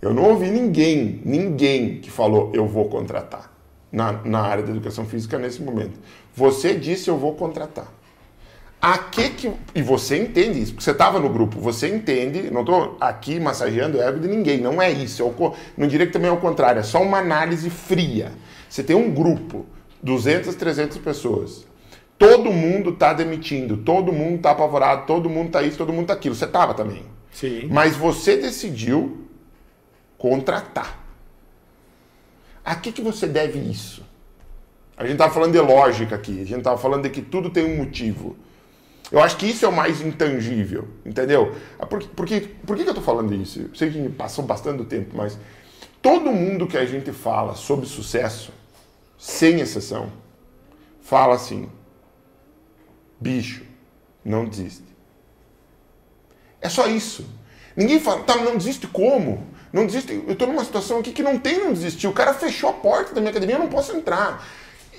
eu 0.02 0.14
não 0.14 0.24
ouvi 0.32 0.50
ninguém, 0.50 1.22
ninguém 1.24 2.02
que 2.02 2.10
falou 2.10 2.52
eu 2.54 2.68
vou 2.68 2.90
contratar 2.90 3.52
na, 3.92 4.12
na 4.24 4.42
área 4.42 4.64
da 4.64 4.72
educação 4.72 5.06
física 5.06 5.38
nesse 5.38 5.62
momento. 5.62 6.00
Você 6.36 6.76
disse 6.78 7.10
eu 7.10 7.18
vou 7.18 7.36
contratar. 7.36 7.97
A 8.82 8.98
que 8.98 9.30
que. 9.32 9.52
E 9.74 9.82
você 9.82 10.18
entende 10.18 10.62
isso, 10.62 10.74
porque 10.74 10.84
você 10.84 10.92
estava 10.92 11.20
no 11.20 11.30
grupo, 11.30 11.60
você 11.60 11.88
entende, 11.88 12.52
não 12.52 12.62
estou 12.62 12.96
aqui 13.02 13.40
massageando 13.40 13.98
o 13.98 14.02
ego 14.02 14.20
de 14.20 14.28
ninguém, 14.28 14.62
não 14.62 14.82
é 14.82 14.92
isso. 14.92 15.22
Eu 15.24 15.56
não 15.76 15.88
diria 15.88 16.06
que 16.06 16.14
também 16.14 16.30
é 16.30 16.34
o 16.34 16.38
contrário, 16.38 16.80
é 16.80 16.84
só 16.84 17.02
uma 17.02 17.18
análise 17.18 17.70
fria. 17.70 18.32
Você 18.70 18.84
tem 18.84 18.96
um 18.96 19.12
grupo, 19.12 19.66
200, 20.04 20.54
300 20.54 20.98
pessoas. 21.00 21.66
Todo 22.18 22.52
mundo 22.52 22.92
está 22.92 23.14
demitindo, 23.14 23.78
todo 23.78 24.12
mundo 24.12 24.38
está 24.38 24.52
apavorado, 24.52 25.06
todo 25.06 25.30
mundo 25.30 25.48
está 25.48 25.62
isso, 25.62 25.78
todo 25.78 25.92
mundo 25.92 26.04
está 26.04 26.14
aquilo. 26.14 26.36
Você 26.36 26.46
estava 26.46 26.74
também. 26.74 27.04
Sim. 27.32 27.68
Mas 27.72 27.96
você 27.96 28.38
decidiu 28.38 29.28
contratar. 30.18 31.04
A 32.66 32.76
que, 32.76 32.92
que 32.92 33.02
você 33.02 33.28
deve 33.28 33.60
isso? 33.60 34.04
A 34.98 35.04
gente 35.04 35.14
estava 35.14 35.32
falando 35.32 35.52
de 35.52 35.60
lógica 35.60 36.16
aqui, 36.16 36.42
a 36.42 36.46
gente 36.46 36.58
estava 36.58 36.78
falando 36.78 37.04
de 37.04 37.10
que 37.10 37.22
tudo 37.22 37.50
tem 37.52 37.64
um 37.64 37.78
motivo. 37.78 38.36
Eu 39.12 39.22
acho 39.22 39.38
que 39.38 39.46
isso 39.46 39.66
é 39.66 39.68
o 39.70 39.72
mais 39.72 40.02
intangível, 40.02 40.88
entendeu? 41.06 41.56
Ah, 41.80 41.86
por, 41.86 42.04
por 42.04 42.26
que 42.26 42.50
eu 42.70 42.78
estou 42.80 43.02
falando 43.02 43.34
isso? 43.34 43.62
Eu 43.62 43.76
sei 43.76 43.90
que 43.90 44.10
passou 44.10 44.44
bastante 44.44 44.84
tempo, 44.86 45.16
mas 45.16 45.38
todo 46.02 46.32
mundo 46.32 46.68
que 46.68 46.78
a 46.78 46.86
gente 46.86 47.12
fala 47.14 47.56
sobre 47.56 47.86
sucesso, 47.86 48.52
sem 49.18 49.62
exceção, 49.62 50.12
fala 51.02 51.36
assim: 51.36 51.70
bicho, 53.20 53.64
não 54.24 54.46
desiste. 54.46 54.84
É 56.60 56.68
só 56.68 56.88
isso. 56.88 57.26
Ninguém 57.76 58.00
fala, 58.00 58.24
tá, 58.24 58.36
não 58.38 58.58
desiste 58.58 58.88
como? 58.88 59.48
Não 59.72 59.86
desiste. 59.86 60.12
Eu 60.14 60.34
estou 60.34 60.48
numa 60.48 60.66
situação 60.66 61.00
aqui 61.00 61.12
que 61.12 61.24
não 61.24 61.38
tem 61.38 61.60
não 61.60 61.72
desistir. 61.72 62.08
O 62.08 62.14
cara 62.14 62.34
fechou 62.34 62.70
a 62.70 62.74
porta 62.74 63.14
da 63.14 63.22
minha 63.22 63.32
academia, 63.32 63.56
eu 63.56 63.60
não 63.60 63.70
posso 63.70 63.96
entrar. 63.96 64.46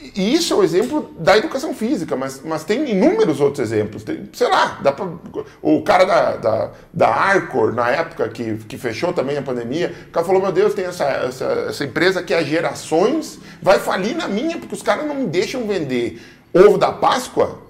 E 0.01 0.35
isso 0.35 0.55
é 0.55 0.57
o 0.57 0.63
exemplo 0.63 1.11
da 1.19 1.37
educação 1.37 1.75
física, 1.75 2.15
mas, 2.15 2.41
mas 2.45 2.63
tem 2.63 2.89
inúmeros 2.89 3.41
outros 3.41 3.61
exemplos. 3.61 4.05
Tem, 4.05 4.29
sei 4.33 4.49
lá, 4.49 4.81
pra, 4.81 5.09
o 5.61 5.83
cara 5.83 6.05
da, 6.05 6.37
da, 6.37 6.71
da 6.93 7.09
Arcor, 7.09 7.75
na 7.75 7.91
época 7.91 8.29
que, 8.29 8.59
que 8.69 8.79
fechou 8.79 9.13
também 9.13 9.37
a 9.37 9.43
pandemia, 9.43 9.93
o 10.09 10.11
cara 10.11 10.25
falou: 10.25 10.41
Meu 10.41 10.53
Deus, 10.53 10.73
tem 10.73 10.85
essa, 10.85 11.05
essa, 11.05 11.45
essa 11.69 11.85
empresa 11.85 12.23
que 12.23 12.33
há 12.33 12.43
gerações 12.43 13.41
vai 13.61 13.81
falir 13.81 14.17
na 14.17 14.29
minha, 14.29 14.57
porque 14.59 14.75
os 14.75 14.83
caras 14.83 15.05
não 15.05 15.17
me 15.17 15.27
deixam 15.27 15.67
vender 15.67 16.23
ovo 16.55 16.79
da 16.79 16.93
Páscoa 16.93 17.67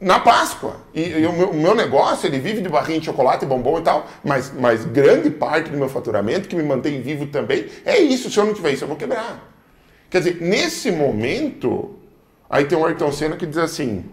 na 0.00 0.20
Páscoa. 0.20 0.76
E, 0.94 1.00
e 1.00 1.26
o, 1.26 1.32
meu, 1.32 1.50
o, 1.50 1.54
meu, 1.54 1.74
negócio, 1.74 2.26
ele 2.26 2.38
vive 2.38 2.60
de 2.60 2.68
barrinha 2.68 3.00
de 3.00 3.06
chocolate 3.06 3.44
bombom 3.44 3.78
e 3.78 3.82
tal, 3.82 4.06
mas, 4.22 4.52
mas 4.56 4.84
grande 4.84 5.30
parte 5.30 5.70
do 5.70 5.76
meu 5.76 5.88
faturamento, 5.88 6.48
que 6.48 6.54
me 6.54 6.62
mantém 6.62 7.00
vivo 7.02 7.26
também, 7.26 7.66
é 7.84 7.98
isso. 7.98 8.30
Se 8.30 8.38
eu 8.38 8.44
não 8.44 8.54
tiver 8.54 8.72
isso, 8.72 8.84
eu 8.84 8.88
vou 8.88 8.96
quebrar. 8.96 9.57
Quer 10.10 10.18
dizer, 10.20 10.40
nesse 10.40 10.90
momento, 10.90 11.96
aí 12.48 12.64
tem 12.64 12.76
um 12.76 12.84
Ayrton 12.84 13.12
Senna 13.12 13.36
que 13.36 13.46
diz 13.46 13.58
assim: 13.58 14.04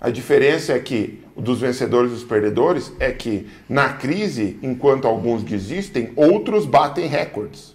a 0.00 0.10
diferença 0.10 0.72
é 0.72 0.78
que 0.78 1.24
dos 1.36 1.60
vencedores 1.60 2.10
e 2.10 2.14
dos 2.14 2.24
perdedores 2.24 2.92
é 3.00 3.10
que 3.10 3.48
na 3.68 3.94
crise, 3.94 4.58
enquanto 4.62 5.06
alguns 5.06 5.42
desistem, 5.42 6.12
outros 6.16 6.66
batem 6.66 7.06
recordes. 7.06 7.74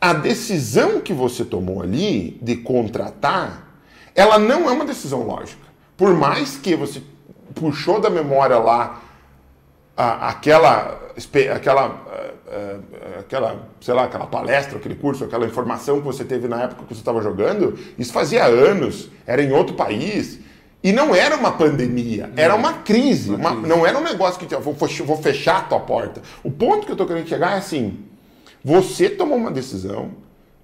A 0.00 0.12
decisão 0.12 1.00
que 1.00 1.12
você 1.12 1.44
tomou 1.44 1.82
ali 1.82 2.38
de 2.42 2.56
contratar, 2.56 3.78
ela 4.14 4.38
não 4.38 4.68
é 4.68 4.72
uma 4.72 4.84
decisão 4.84 5.22
lógica. 5.22 5.62
Por 5.96 6.14
mais 6.14 6.56
que 6.56 6.74
você 6.74 7.02
puxou 7.54 8.00
da 8.00 8.10
memória 8.10 8.58
lá 8.58 9.02
aquela, 9.96 11.00
aquela, 11.54 12.31
aquela, 13.18 13.68
sei 13.80 13.94
lá, 13.94 14.04
aquela 14.04 14.26
palestra, 14.26 14.78
aquele 14.78 14.94
curso, 14.94 15.24
aquela 15.24 15.46
informação 15.46 15.98
que 16.00 16.04
você 16.04 16.24
teve 16.24 16.48
na 16.48 16.62
época 16.62 16.82
que 16.82 16.94
você 16.94 17.00
estava 17.00 17.22
jogando, 17.22 17.78
isso 17.98 18.12
fazia 18.12 18.44
anos, 18.44 19.10
era 19.26 19.42
em 19.42 19.52
outro 19.52 19.74
país. 19.74 20.38
E 20.84 20.92
não 20.92 21.14
era 21.14 21.36
uma 21.36 21.52
pandemia, 21.52 22.30
era 22.36 22.54
uma 22.56 22.72
crise. 22.74 23.30
Uma, 23.30 23.52
não 23.54 23.86
era 23.86 23.96
um 23.96 24.02
negócio 24.02 24.38
que 24.40 24.56
vou, 24.56 24.74
vou 24.74 25.16
fechar 25.16 25.58
a 25.58 25.62
tua 25.62 25.80
porta. 25.80 26.20
O 26.42 26.50
ponto 26.50 26.84
que 26.84 26.90
eu 26.90 26.94
estou 26.94 27.06
querendo 27.06 27.28
chegar 27.28 27.52
é 27.52 27.58
assim: 27.58 28.00
Você 28.64 29.08
tomou 29.08 29.38
uma 29.38 29.50
decisão 29.50 30.10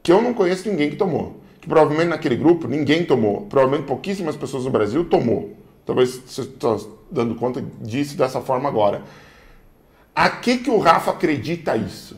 que 0.02 0.10
eu 0.10 0.20
não 0.20 0.34
conheço 0.34 0.68
ninguém 0.68 0.90
que 0.90 0.96
tomou. 0.96 1.40
Que 1.60 1.68
provavelmente 1.68 2.08
naquele 2.08 2.34
grupo 2.34 2.66
ninguém 2.66 3.04
tomou. 3.04 3.42
Provavelmente 3.42 3.86
pouquíssimas 3.86 4.36
pessoas 4.36 4.64
no 4.64 4.70
Brasil 4.70 5.04
tomou. 5.04 5.56
Talvez 5.86 6.20
você 6.26 6.42
está 6.42 6.76
dando 7.10 7.36
conta 7.36 7.64
disso 7.80 8.16
dessa 8.16 8.40
forma 8.40 8.68
agora. 8.68 9.02
A 10.18 10.30
que, 10.30 10.58
que 10.58 10.68
o 10.68 10.78
Rafa 10.78 11.12
acredita 11.12 11.76
isso? 11.76 12.16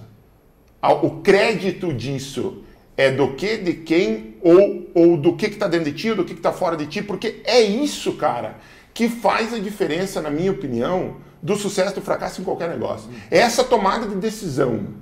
O 1.03 1.20
crédito 1.20 1.93
disso 1.93 2.65
é 2.97 3.11
do 3.11 3.35
que, 3.35 3.59
de 3.59 3.75
quem, 3.75 4.37
ou, 4.41 4.91
ou 4.95 5.17
do 5.19 5.37
que 5.37 5.45
está 5.45 5.69
dentro 5.69 5.93
de 5.93 5.99
ti, 5.99 6.09
ou 6.09 6.17
do 6.17 6.25
que 6.25 6.33
está 6.33 6.51
fora 6.51 6.79
de 6.79 6.87
ti, 6.87 7.03
porque 7.03 7.43
é 7.45 7.61
isso, 7.61 8.15
cara, 8.15 8.57
que 8.95 9.07
faz 9.07 9.53
a 9.53 9.59
diferença, 9.59 10.23
na 10.23 10.31
minha 10.31 10.51
opinião, 10.51 11.19
do 11.43 11.55
sucesso 11.57 11.93
e 11.93 11.95
do 11.97 12.01
fracasso 12.01 12.41
em 12.41 12.45
qualquer 12.45 12.70
negócio. 12.70 13.11
É 13.31 13.41
essa 13.41 13.62
tomada 13.62 14.07
de 14.07 14.15
decisão. 14.15 14.95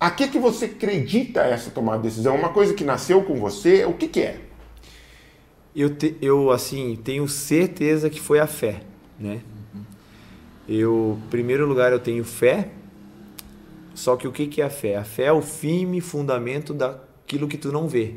A 0.00 0.10
que, 0.10 0.28
que 0.28 0.38
você 0.38 0.64
acredita 0.64 1.42
essa 1.42 1.70
tomada 1.70 1.98
de 1.98 2.08
decisão? 2.08 2.34
Uma 2.34 2.48
coisa 2.48 2.72
que 2.72 2.82
nasceu 2.82 3.22
com 3.24 3.34
você, 3.34 3.84
o 3.84 3.92
que, 3.92 4.08
que 4.08 4.22
é? 4.22 4.40
Eu, 5.76 5.94
te, 5.94 6.16
eu, 6.22 6.50
assim, 6.50 6.98
tenho 7.04 7.28
certeza 7.28 8.08
que 8.08 8.22
foi 8.22 8.40
a 8.40 8.46
fé, 8.46 8.80
né? 9.20 9.42
Eu, 10.68 11.20
em 11.26 11.28
primeiro 11.28 11.66
lugar, 11.66 11.92
eu 11.92 12.00
tenho 12.00 12.24
fé, 12.24 12.70
só 13.94 14.16
que 14.16 14.26
o 14.26 14.32
que, 14.32 14.46
que 14.46 14.62
é 14.62 14.64
a 14.64 14.70
fé? 14.70 14.96
A 14.96 15.04
fé 15.04 15.24
é 15.24 15.32
o 15.32 15.42
firme 15.42 16.00
fundamento 16.00 16.72
daquilo 16.72 17.46
que 17.46 17.56
tu 17.56 17.70
não 17.70 17.86
vê. 17.86 18.16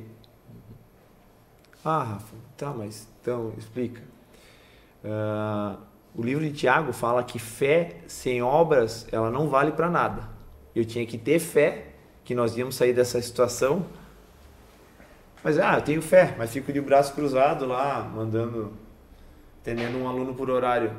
Ah, 1.83 2.03
Rafa, 2.03 2.35
tá, 2.57 2.71
mas 2.71 3.07
então 3.21 3.53
explica. 3.57 4.01
Uh, 5.03 5.77
o 6.15 6.23
livro 6.23 6.43
de 6.43 6.51
Tiago 6.51 6.91
fala 6.91 7.23
que 7.23 7.37
fé 7.37 7.97
sem 8.07 8.41
obras 8.41 9.07
ela 9.11 9.29
não 9.29 9.47
vale 9.47 9.71
para 9.71 9.89
nada. 9.89 10.27
Eu 10.75 10.83
tinha 10.83 11.05
que 11.05 11.17
ter 11.17 11.39
fé 11.39 11.93
que 12.23 12.33
nós 12.33 12.57
íamos 12.57 12.75
sair 12.75 12.93
dessa 12.93 13.21
situação. 13.21 13.85
Mas 15.43 15.59
ah, 15.59 15.75
eu 15.75 15.81
tenho 15.81 16.01
fé, 16.01 16.35
mas 16.37 16.51
fico 16.51 16.73
de 16.73 16.81
braço 16.81 17.13
cruzado 17.13 17.65
lá, 17.65 18.01
mandando, 18.03 18.73
atendendo 19.61 19.97
um 19.97 20.07
aluno 20.09 20.33
por 20.33 20.49
horário. 20.49 20.91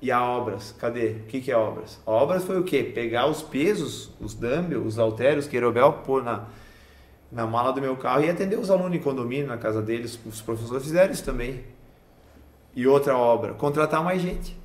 E 0.00 0.10
a 0.10 0.22
obras, 0.22 0.74
cadê? 0.78 1.08
O 1.08 1.24
que, 1.24 1.40
que 1.40 1.50
é 1.50 1.56
obras? 1.56 2.00
Obras 2.04 2.44
foi 2.44 2.60
o 2.60 2.64
quê? 2.64 2.82
Pegar 2.82 3.26
os 3.26 3.42
pesos, 3.42 4.12
os 4.20 4.34
dumbbells, 4.34 4.86
os 4.86 4.98
halteres, 4.98 5.46
querobel, 5.46 5.92
pôr 6.04 6.22
na, 6.22 6.46
na 7.32 7.46
mala 7.46 7.72
do 7.72 7.80
meu 7.80 7.96
carro 7.96 8.22
e 8.22 8.30
atender 8.30 8.58
os 8.58 8.70
alunos 8.70 8.94
em 8.94 9.00
condomínio, 9.00 9.46
na 9.46 9.56
casa 9.56 9.80
deles. 9.80 10.18
Os 10.26 10.42
professores 10.42 10.82
fizeram 10.82 11.12
isso 11.12 11.24
também. 11.24 11.64
E 12.74 12.86
outra 12.86 13.16
obra, 13.16 13.54
contratar 13.54 14.04
mais 14.04 14.20
gente. 14.20 14.56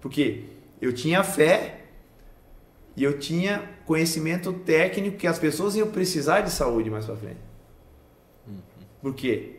Porque 0.00 0.44
eu 0.80 0.92
tinha 0.92 1.22
fé 1.22 1.82
e 2.96 3.04
eu 3.04 3.18
tinha 3.18 3.68
conhecimento 3.84 4.52
técnico 4.52 5.18
que 5.18 5.26
as 5.26 5.38
pessoas 5.38 5.76
iam 5.76 5.90
precisar 5.90 6.40
de 6.40 6.50
saúde 6.50 6.90
mais 6.90 7.04
para 7.04 7.16
frente. 7.16 7.40
Por 9.00 9.14
quê? 9.14 9.56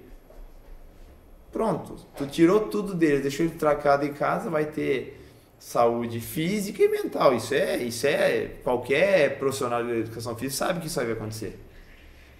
Pronto, 1.51 1.95
tu 2.15 2.27
tirou 2.27 2.67
tudo 2.67 2.93
dele, 2.93 3.21
deixou 3.21 3.45
ele 3.45 3.55
tracado 3.55 4.05
em 4.05 4.13
casa, 4.13 4.49
vai 4.49 4.65
ter 4.65 5.18
saúde 5.59 6.21
física 6.21 6.81
e 6.81 6.87
mental. 6.87 7.35
Isso 7.35 7.53
é, 7.53 7.77
isso 7.77 8.07
é 8.07 8.51
qualquer 8.63 9.37
profissional 9.37 9.83
de 9.83 9.91
educação 9.91 10.35
física 10.35 10.65
sabe 10.65 10.79
que 10.79 10.87
isso 10.87 10.95
vai 10.95 11.11
acontecer. 11.11 11.59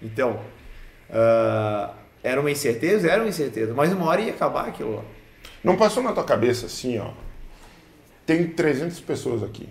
Então, 0.02 0.40
uh, 1.10 1.94
era 2.22 2.40
uma 2.40 2.50
incerteza, 2.50 3.08
era 3.08 3.22
uma 3.22 3.28
incerteza, 3.28 3.74
mas 3.74 3.92
uma 3.92 4.06
hora 4.06 4.22
ia 4.22 4.32
acabar 4.32 4.66
aquilo. 4.66 5.04
Não 5.62 5.76
passou 5.76 6.02
na 6.02 6.12
tua 6.12 6.24
cabeça 6.24 6.66
assim, 6.66 6.98
ó? 6.98 7.12
Tem 8.24 8.46
300 8.46 8.98
pessoas 9.00 9.42
aqui. 9.42 9.68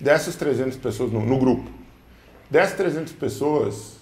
Dessas 0.00 0.36
300 0.36 0.76
pessoas 0.78 1.12
no, 1.12 1.20
no 1.20 1.38
grupo, 1.38 1.68
dessas 2.48 2.76
300 2.76 3.12
pessoas, 3.14 3.96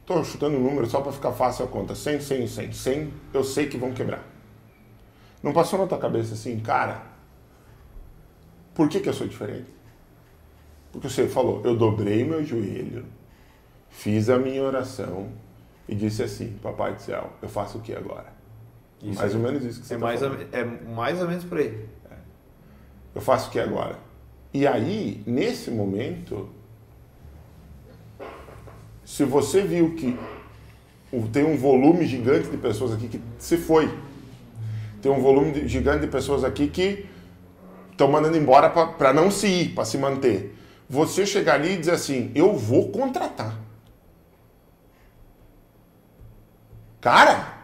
estou 0.00 0.24
chutando 0.24 0.56
um 0.56 0.62
número 0.62 0.88
só 0.88 1.00
para 1.00 1.12
ficar 1.12 1.32
fácil 1.32 1.64
a 1.64 1.68
conta, 1.68 1.94
100, 1.94 2.20
100, 2.20 2.46
100, 2.46 2.72
100, 2.72 3.14
eu 3.34 3.42
sei 3.42 3.66
que 3.66 3.76
vão 3.76 3.92
quebrar. 3.92 4.37
Não 5.42 5.52
passou 5.52 5.78
na 5.78 5.86
tua 5.86 5.98
cabeça 5.98 6.34
assim, 6.34 6.58
cara, 6.60 7.02
por 8.74 8.88
que, 8.88 9.00
que 9.00 9.08
eu 9.08 9.12
sou 9.12 9.26
diferente? 9.26 9.70
Porque 10.92 11.08
você 11.08 11.28
falou, 11.28 11.62
eu 11.64 11.76
dobrei 11.76 12.24
meu 12.24 12.44
joelho, 12.44 13.04
fiz 13.88 14.28
a 14.28 14.38
minha 14.38 14.62
oração 14.62 15.28
e 15.88 15.94
disse 15.94 16.22
assim, 16.22 16.56
papai 16.62 16.94
do 16.94 17.02
céu, 17.02 17.32
eu 17.40 17.48
faço 17.48 17.78
o 17.78 17.80
que 17.80 17.94
agora? 17.94 18.32
Isso 19.02 19.18
mais 19.20 19.32
é, 19.32 19.36
ou 19.36 19.42
menos 19.42 19.64
isso 19.64 19.80
que 19.80 19.86
você 19.86 19.94
é 19.94 19.98
tá 19.98 20.04
mais 20.04 20.20
falando. 20.20 20.48
É 20.52 20.64
mais 20.64 21.20
ou 21.20 21.28
menos 21.28 21.44
por 21.44 21.58
aí. 21.58 21.86
É. 22.10 22.14
Eu 23.14 23.20
faço 23.20 23.48
o 23.48 23.52
que 23.52 23.60
agora? 23.60 23.96
E 24.52 24.66
aí, 24.66 25.22
nesse 25.26 25.70
momento, 25.70 26.48
se 29.04 29.24
você 29.24 29.62
viu 29.62 29.94
que 29.94 30.18
tem 31.32 31.44
um 31.44 31.56
volume 31.56 32.06
gigante 32.06 32.48
de 32.48 32.56
pessoas 32.56 32.92
aqui 32.92 33.08
que 33.08 33.20
se 33.38 33.56
foi, 33.56 33.88
tem 35.00 35.10
um 35.10 35.20
volume 35.20 35.68
gigante 35.68 36.00
de 36.00 36.06
pessoas 36.06 36.44
aqui 36.44 36.68
que 36.68 37.06
estão 37.90 38.10
mandando 38.10 38.36
embora 38.36 38.70
para 38.70 39.12
não 39.12 39.30
se 39.30 39.46
ir, 39.46 39.74
para 39.74 39.84
se 39.84 39.98
manter. 39.98 40.56
Você 40.88 41.26
chegar 41.26 41.54
ali 41.54 41.74
e 41.74 41.76
dizer 41.76 41.92
assim: 41.92 42.32
eu 42.34 42.54
vou 42.54 42.90
contratar. 42.90 43.58
Cara, 47.00 47.58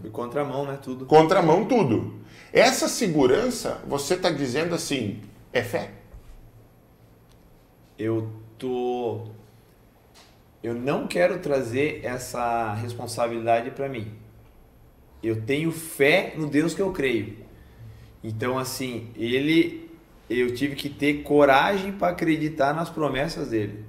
foi 0.00 0.10
contramão, 0.10 0.66
né? 0.66 0.78
Tudo. 0.82 1.06
Contramão, 1.06 1.64
tudo. 1.64 2.20
Essa 2.52 2.88
segurança, 2.88 3.80
você 3.86 4.14
está 4.14 4.30
dizendo 4.30 4.74
assim, 4.74 5.22
é 5.52 5.62
fé? 5.62 5.90
Eu 7.98 8.32
tô. 8.58 9.28
Eu 10.62 10.74
não 10.74 11.06
quero 11.06 11.38
trazer 11.38 12.04
essa 12.04 12.72
responsabilidade 12.74 13.70
para 13.70 13.88
mim. 13.88 14.21
Eu 15.22 15.42
tenho 15.42 15.70
fé 15.70 16.34
no 16.36 16.46
Deus 16.46 16.74
que 16.74 16.82
eu 16.82 16.90
creio. 16.90 17.36
Então, 18.22 18.58
assim, 18.58 19.08
ele. 19.16 19.90
Eu 20.28 20.54
tive 20.54 20.74
que 20.74 20.88
ter 20.88 21.22
coragem 21.22 21.92
para 21.92 22.08
acreditar 22.08 22.72
nas 22.72 22.88
promessas 22.88 23.48
dele. 23.48 23.84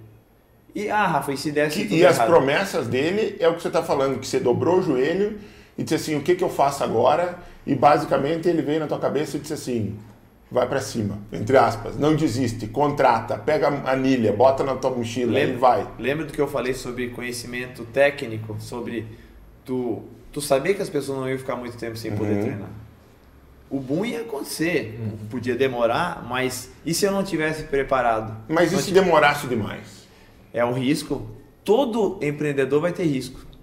E, 0.75 0.89
ah, 0.89 1.07
Rafa, 1.07 1.31
e 1.31 1.37
se 1.37 1.51
desse. 1.51 1.85
Que, 1.85 1.95
e 1.95 2.01
errado? 2.01 2.21
as 2.21 2.25
promessas 2.25 2.87
dele 2.87 3.37
é 3.39 3.47
o 3.47 3.55
que 3.55 3.61
você 3.61 3.67
está 3.67 3.83
falando, 3.83 4.19
que 4.19 4.27
você 4.27 4.39
dobrou 4.39 4.79
o 4.79 4.81
joelho 4.81 5.39
e 5.77 5.83
disse 5.83 5.95
assim: 5.95 6.15
o 6.15 6.21
que, 6.21 6.35
que 6.35 6.43
eu 6.43 6.49
faço 6.49 6.83
agora? 6.83 7.37
E 7.65 7.75
basicamente 7.75 8.49
ele 8.49 8.61
veio 8.61 8.79
na 8.79 8.87
tua 8.87 8.99
cabeça 8.99 9.37
e 9.37 9.39
disse 9.39 9.53
assim: 9.53 9.97
vai 10.53 10.67
para 10.67 10.79
cima, 10.79 11.17
entre 11.31 11.57
aspas, 11.57 11.97
não 11.97 12.15
desiste, 12.15 12.67
contrata, 12.67 13.37
pega 13.37 13.69
a 13.69 13.91
anilha, 13.91 14.31
bota 14.31 14.63
na 14.63 14.75
tua 14.75 14.91
mochila 14.91 15.31
lembra, 15.31 15.55
e 15.55 15.57
vai. 15.57 15.87
Lembra 15.97 16.25
do 16.25 16.31
que 16.31 16.39
eu 16.39 16.47
falei 16.47 16.75
sobre 16.75 17.09
conhecimento 17.09 17.83
técnico, 17.85 18.55
sobre 18.59 19.07
tu, 19.65 20.03
tu 20.33 20.41
saber 20.41 20.73
que 20.73 20.81
as 20.81 20.89
pessoas 20.89 21.19
não 21.19 21.29
iam 21.29 21.37
ficar 21.37 21.55
muito 21.55 21.77
tempo 21.77 21.95
sem 21.95 22.11
poder 22.11 22.33
uhum. 22.33 22.41
treinar? 22.41 22.69
O 23.69 23.79
bom 23.79 24.03
ia 24.03 24.21
acontecer, 24.21 24.99
uhum. 24.99 25.27
podia 25.29 25.55
demorar, 25.55 26.25
mas 26.27 26.69
e 26.85 26.93
se 26.93 27.05
eu 27.05 27.11
não 27.11 27.23
tivesse 27.23 27.63
preparado? 27.63 28.35
Mas 28.49 28.73
e 28.73 28.81
se 28.81 28.91
demorasse 28.91 29.47
demais? 29.47 30.07
É 30.53 30.65
um 30.65 30.73
risco. 30.73 31.27
Todo 31.63 32.19
empreendedor 32.21 32.81
vai 32.81 32.91
ter 32.91 33.05
risco 33.05 33.53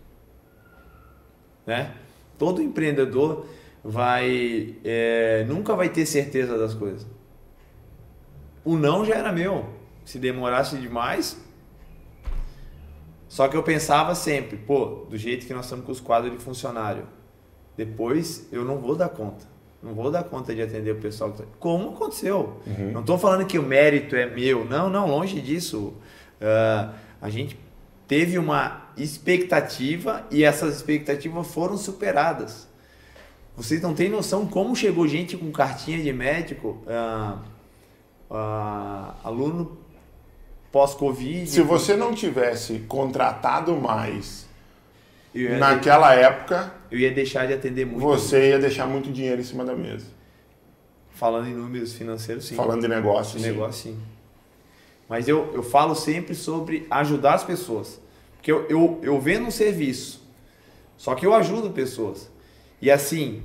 né? 1.70 1.92
Todo 2.38 2.60
empreendedor 2.60 3.46
vai 3.84 4.76
é, 4.84 5.44
nunca 5.48 5.74
vai 5.74 5.88
ter 5.88 6.04
certeza 6.04 6.58
das 6.58 6.74
coisas. 6.74 7.06
O 8.64 8.76
não 8.76 9.04
já 9.04 9.14
era 9.14 9.32
meu. 9.32 9.66
Se 10.04 10.18
demorasse 10.18 10.76
demais, 10.76 11.40
só 13.30 13.46
que 13.46 13.56
eu 13.56 13.62
pensava 13.62 14.12
sempre, 14.16 14.56
pô, 14.56 15.06
do 15.08 15.16
jeito 15.16 15.46
que 15.46 15.54
nós 15.54 15.66
estamos 15.66 15.86
com 15.86 15.92
os 15.92 16.00
quadros 16.00 16.32
de 16.32 16.38
funcionário, 16.38 17.04
depois 17.76 18.48
eu 18.50 18.64
não 18.64 18.78
vou 18.78 18.96
dar 18.96 19.08
conta. 19.08 19.46
Não 19.80 19.94
vou 19.94 20.10
dar 20.10 20.24
conta 20.24 20.52
de 20.52 20.60
atender 20.60 20.90
o 20.90 20.96
pessoal. 20.96 21.30
Tá... 21.30 21.44
Como 21.60 21.90
aconteceu? 21.90 22.60
Uhum. 22.66 22.90
Não 22.90 23.00
estou 23.02 23.16
falando 23.16 23.46
que 23.46 23.56
o 23.56 23.62
mérito 23.62 24.16
é 24.16 24.26
meu. 24.26 24.64
Não, 24.64 24.90
não, 24.90 25.06
longe 25.06 25.40
disso. 25.40 25.94
Uh, 26.40 26.92
a 27.22 27.30
gente 27.30 27.56
teve 28.08 28.36
uma 28.36 28.90
expectativa 28.96 30.26
e 30.28 30.42
essas 30.42 30.74
expectativas 30.74 31.46
foram 31.46 31.76
superadas. 31.76 32.68
Vocês 33.56 33.80
não 33.80 33.94
têm 33.94 34.10
noção 34.10 34.44
como 34.44 34.74
chegou 34.74 35.06
gente 35.06 35.36
com 35.36 35.52
cartinha 35.52 36.02
de 36.02 36.12
médico, 36.12 36.82
ah, 36.88 37.38
ah, 38.28 39.14
aluno 39.22 39.78
pós-Covid. 40.70 41.48
Se 41.48 41.62
você 41.62 41.96
não 41.96 42.14
tivesse 42.14 42.80
contratado 42.80 43.76
mais 43.76 44.48
naquela 45.58 46.14
de... 46.14 46.22
época, 46.22 46.74
eu 46.90 46.98
ia 46.98 47.10
deixar 47.10 47.46
de 47.46 47.52
atender 47.52 47.86
muito. 47.86 48.00
Você 48.00 48.50
ia 48.50 48.58
deixar 48.58 48.86
muito 48.86 49.10
dinheiro 49.12 49.40
em 49.40 49.44
cima 49.44 49.64
da 49.64 49.74
mesa. 49.74 50.06
Falando 51.10 51.48
em 51.48 51.54
números 51.54 51.92
financeiros, 51.92 52.46
sim. 52.46 52.54
Falando 52.54 52.80
de 52.80 52.88
negócio, 52.88 53.36
de 53.36 53.44
sim. 53.44 53.50
negócio, 53.50 53.90
sim. 53.90 53.98
Mas 55.08 55.28
eu, 55.28 55.50
eu 55.52 55.62
falo 55.62 55.94
sempre 55.94 56.34
sobre 56.34 56.86
ajudar 56.90 57.34
as 57.34 57.44
pessoas. 57.44 58.00
Porque 58.36 58.50
eu, 58.50 58.66
eu, 58.68 58.98
eu 59.02 59.20
vendo 59.20 59.46
um 59.46 59.50
serviço, 59.50 60.26
só 60.96 61.14
que 61.14 61.26
eu 61.26 61.34
ajudo 61.34 61.70
pessoas. 61.70 62.30
E 62.80 62.90
assim, 62.90 63.42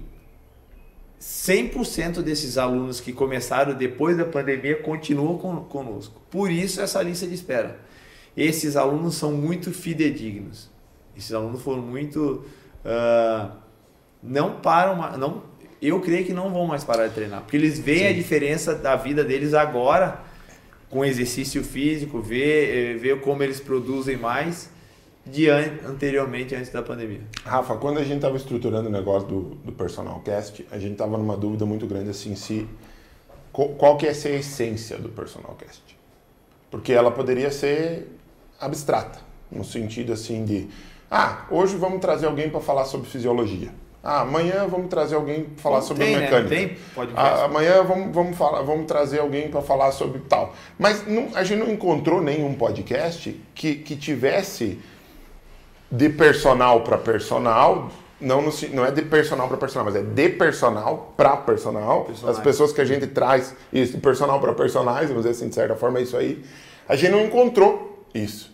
100% 1.19 2.21
desses 2.21 2.57
alunos 2.57 2.99
que 2.99 3.13
começaram 3.13 3.73
depois 3.73 4.17
da 4.17 4.25
pandemia 4.25 4.81
continuam 4.81 5.37
conosco. 5.37 6.21
Por 6.29 6.51
isso 6.51 6.81
essa 6.81 7.01
lista 7.01 7.25
de 7.25 7.33
espera. 7.33 7.79
Esses 8.35 8.75
alunos 8.75 9.15
são 9.15 9.31
muito 9.31 9.71
fidedignos. 9.71 10.69
Esses 11.15 11.33
alunos 11.33 11.61
foram 11.61 11.81
muito 11.81 12.45
uh, 12.83 13.51
não 14.21 14.59
param, 14.59 15.17
não 15.17 15.43
eu 15.81 15.99
creio 16.01 16.25
que 16.25 16.33
não 16.33 16.51
vão 16.51 16.65
mais 16.65 16.83
parar 16.83 17.07
de 17.07 17.13
treinar, 17.13 17.41
porque 17.41 17.57
eles 17.57 17.77
veem 17.77 17.99
Sim. 17.99 18.07
a 18.07 18.13
diferença 18.13 18.73
da 18.73 18.95
vida 18.95 19.23
deles 19.23 19.53
agora 19.53 20.21
com 20.89 21.03
exercício 21.03 21.63
físico, 21.63 22.21
ver, 22.21 22.93
eh, 22.95 22.97
ver 22.97 23.19
como 23.19 23.43
eles 23.43 23.59
produzem 23.59 24.15
mais 24.15 24.69
de 25.25 25.49
an 25.49 25.79
anteriormente, 25.87 26.55
antes 26.55 26.71
da 26.71 26.83
pandemia. 26.83 27.21
Rafa, 27.43 27.75
quando 27.77 27.97
a 27.97 28.03
gente 28.03 28.17
estava 28.17 28.37
estruturando 28.37 28.89
o 28.89 28.91
negócio 28.91 29.27
do, 29.27 29.41
do 29.55 29.71
Personal 29.71 30.19
Cast, 30.19 30.65
a 30.71 30.77
gente 30.77 30.93
estava 30.93 31.17
numa 31.17 31.35
dúvida 31.35 31.65
muito 31.65 31.87
grande 31.87 32.09
assim, 32.09 32.35
se 32.35 32.67
qual, 33.51 33.69
qual 33.69 33.97
que 33.97 34.05
é 34.05 34.09
a 34.09 34.11
essência 34.11 34.97
do 34.97 35.09
Personal 35.09 35.55
Cast? 35.57 35.83
Porque 36.69 36.93
ela 36.93 37.09
poderia 37.09 37.51
ser 37.51 38.07
abstrata, 38.59 39.19
no 39.51 39.63
sentido 39.63 40.13
assim 40.13 40.45
de, 40.45 40.67
ah, 41.09 41.45
hoje 41.49 41.75
vamos 41.75 41.99
trazer 41.99 42.27
alguém 42.27 42.49
para 42.49 42.59
falar 42.59 42.85
sobre 42.85 43.09
fisiologia. 43.09 43.71
Ah, 44.03 44.21
amanhã 44.21 44.67
vamos 44.67 44.87
trazer 44.87 45.15
alguém 45.15 45.45
para 45.45 45.63
falar 45.63 45.81
sobre 45.81 46.05
tem, 46.05 46.15
né? 46.15 46.21
mecânica. 46.21 46.55
Né? 46.55 46.67
Tem, 46.67 46.77
pode 46.93 47.11
ah, 47.15 47.45
amanhã 47.45 47.81
vamos, 47.81 48.13
vamos, 48.13 48.37
falar, 48.37 48.61
vamos 48.61 48.85
trazer 48.85 49.19
alguém 49.19 49.49
para 49.49 49.63
falar 49.63 49.91
sobre 49.91 50.19
tal. 50.29 50.53
Mas 50.77 51.07
não, 51.07 51.29
a 51.33 51.43
gente 51.43 51.57
não 51.57 51.71
encontrou 51.71 52.21
nenhum 52.21 52.53
podcast 52.53 53.41
que, 53.55 53.73
que 53.77 53.95
tivesse 53.95 54.79
de 55.95 56.09
personal 56.09 56.81
para 56.81 56.97
personal, 56.97 57.91
não, 58.19 58.41
no, 58.41 58.51
não 58.73 58.85
é 58.85 58.91
de 58.91 59.01
personal 59.03 59.47
para 59.47 59.57
personal, 59.57 59.85
mas 59.85 59.95
é 59.95 60.01
de 60.01 60.29
personal 60.29 61.13
para 61.15 61.37
personal. 61.37 62.09
As 62.27 62.39
pessoas 62.39 62.71
que 62.71 62.81
a 62.81 62.85
gente 62.85 63.07
traz 63.07 63.55
isso, 63.71 63.93
de 63.93 63.99
personal 63.99 64.39
para 64.39 64.53
personagens, 64.53 65.09
vamos 65.09 65.23
dizer 65.23 65.35
assim, 65.37 65.49
de 65.49 65.55
certa 65.55 65.75
forma 65.75 65.99
é 65.99 66.03
isso 66.03 66.17
aí. 66.17 66.43
A 66.87 66.95
gente 66.95 67.11
não 67.11 67.21
encontrou 67.23 68.05
isso. 68.13 68.53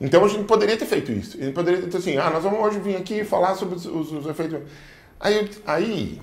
Então 0.00 0.24
a 0.24 0.28
gente 0.28 0.44
poderia 0.44 0.76
ter 0.76 0.86
feito 0.86 1.10
isso. 1.10 1.38
A 1.38 1.44
gente 1.44 1.54
poderia 1.54 1.80
ter 1.82 1.96
assim, 1.96 2.16
ah, 2.18 2.30
nós 2.30 2.42
vamos 2.42 2.60
hoje 2.60 2.78
vir 2.78 2.96
aqui 2.96 3.24
falar 3.24 3.54
sobre 3.54 3.76
os, 3.76 3.86
os, 3.86 4.12
os 4.12 4.26
efeitos. 4.26 4.60
Aí, 5.18 5.50
aí 5.66 6.20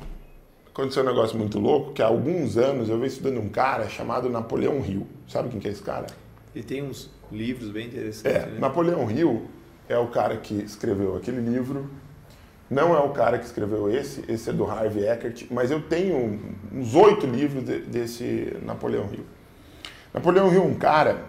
aconteceu 0.68 1.04
um 1.04 1.06
negócio 1.06 1.38
muito 1.38 1.60
louco, 1.60 1.94
que 1.94 2.02
há 2.02 2.08
alguns 2.08 2.58
anos 2.58 2.90
eu 2.90 2.96
venho 2.96 3.08
estudando 3.08 3.40
um 3.40 3.50
cara 3.50 3.90
chamado 3.90 4.30
Napoleão 4.30 4.84
Hill. 4.86 5.08
Sabe 5.28 5.50
quem 5.50 5.60
que 5.60 5.68
é 5.68 5.72
esse 5.72 5.82
cara? 5.82 6.08
Ele 6.56 6.64
tem 6.64 6.84
uns 6.84 7.10
livros 7.32 7.70
bem 7.70 7.88
interessantes. 7.88 8.26
É, 8.26 8.46
né? 8.46 8.60
Napoleão 8.60 9.10
Hill 9.10 9.48
é 9.88 9.98
o 9.98 10.08
cara 10.08 10.38
que 10.38 10.56
escreveu 10.56 11.16
aquele 11.16 11.42
livro. 11.42 11.90
Não 12.70 12.96
é 12.96 13.00
o 13.00 13.10
cara 13.10 13.38
que 13.38 13.46
escreveu 13.46 13.92
esse, 13.92 14.24
esse 14.28 14.50
é 14.50 14.54
do 14.54 14.66
Harvey 14.66 15.06
Eckert, 15.06 15.46
mas 15.52 15.70
eu 15.70 15.82
tenho 15.82 16.40
uns 16.72 16.96
oito 16.96 17.26
livros 17.28 17.64
de, 17.64 17.80
desse 17.82 18.58
Napoleão 18.64 19.08
Hill. 19.12 19.26
Napoleão 20.14 20.52
Hill 20.52 20.64
é 20.64 20.66
um 20.66 20.76
cara 20.76 21.26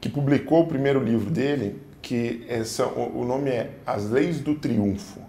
que 0.00 0.08
publicou 0.08 0.62
o 0.62 0.66
primeiro 0.66 1.02
livro 1.02 1.30
dele, 1.30 1.80
que 2.00 2.44
é, 2.48 2.64
são, 2.64 2.92
o 3.14 3.24
nome 3.24 3.50
é 3.50 3.72
As 3.86 4.10
Leis 4.10 4.40
do 4.40 4.54
Triunfo. 4.54 5.20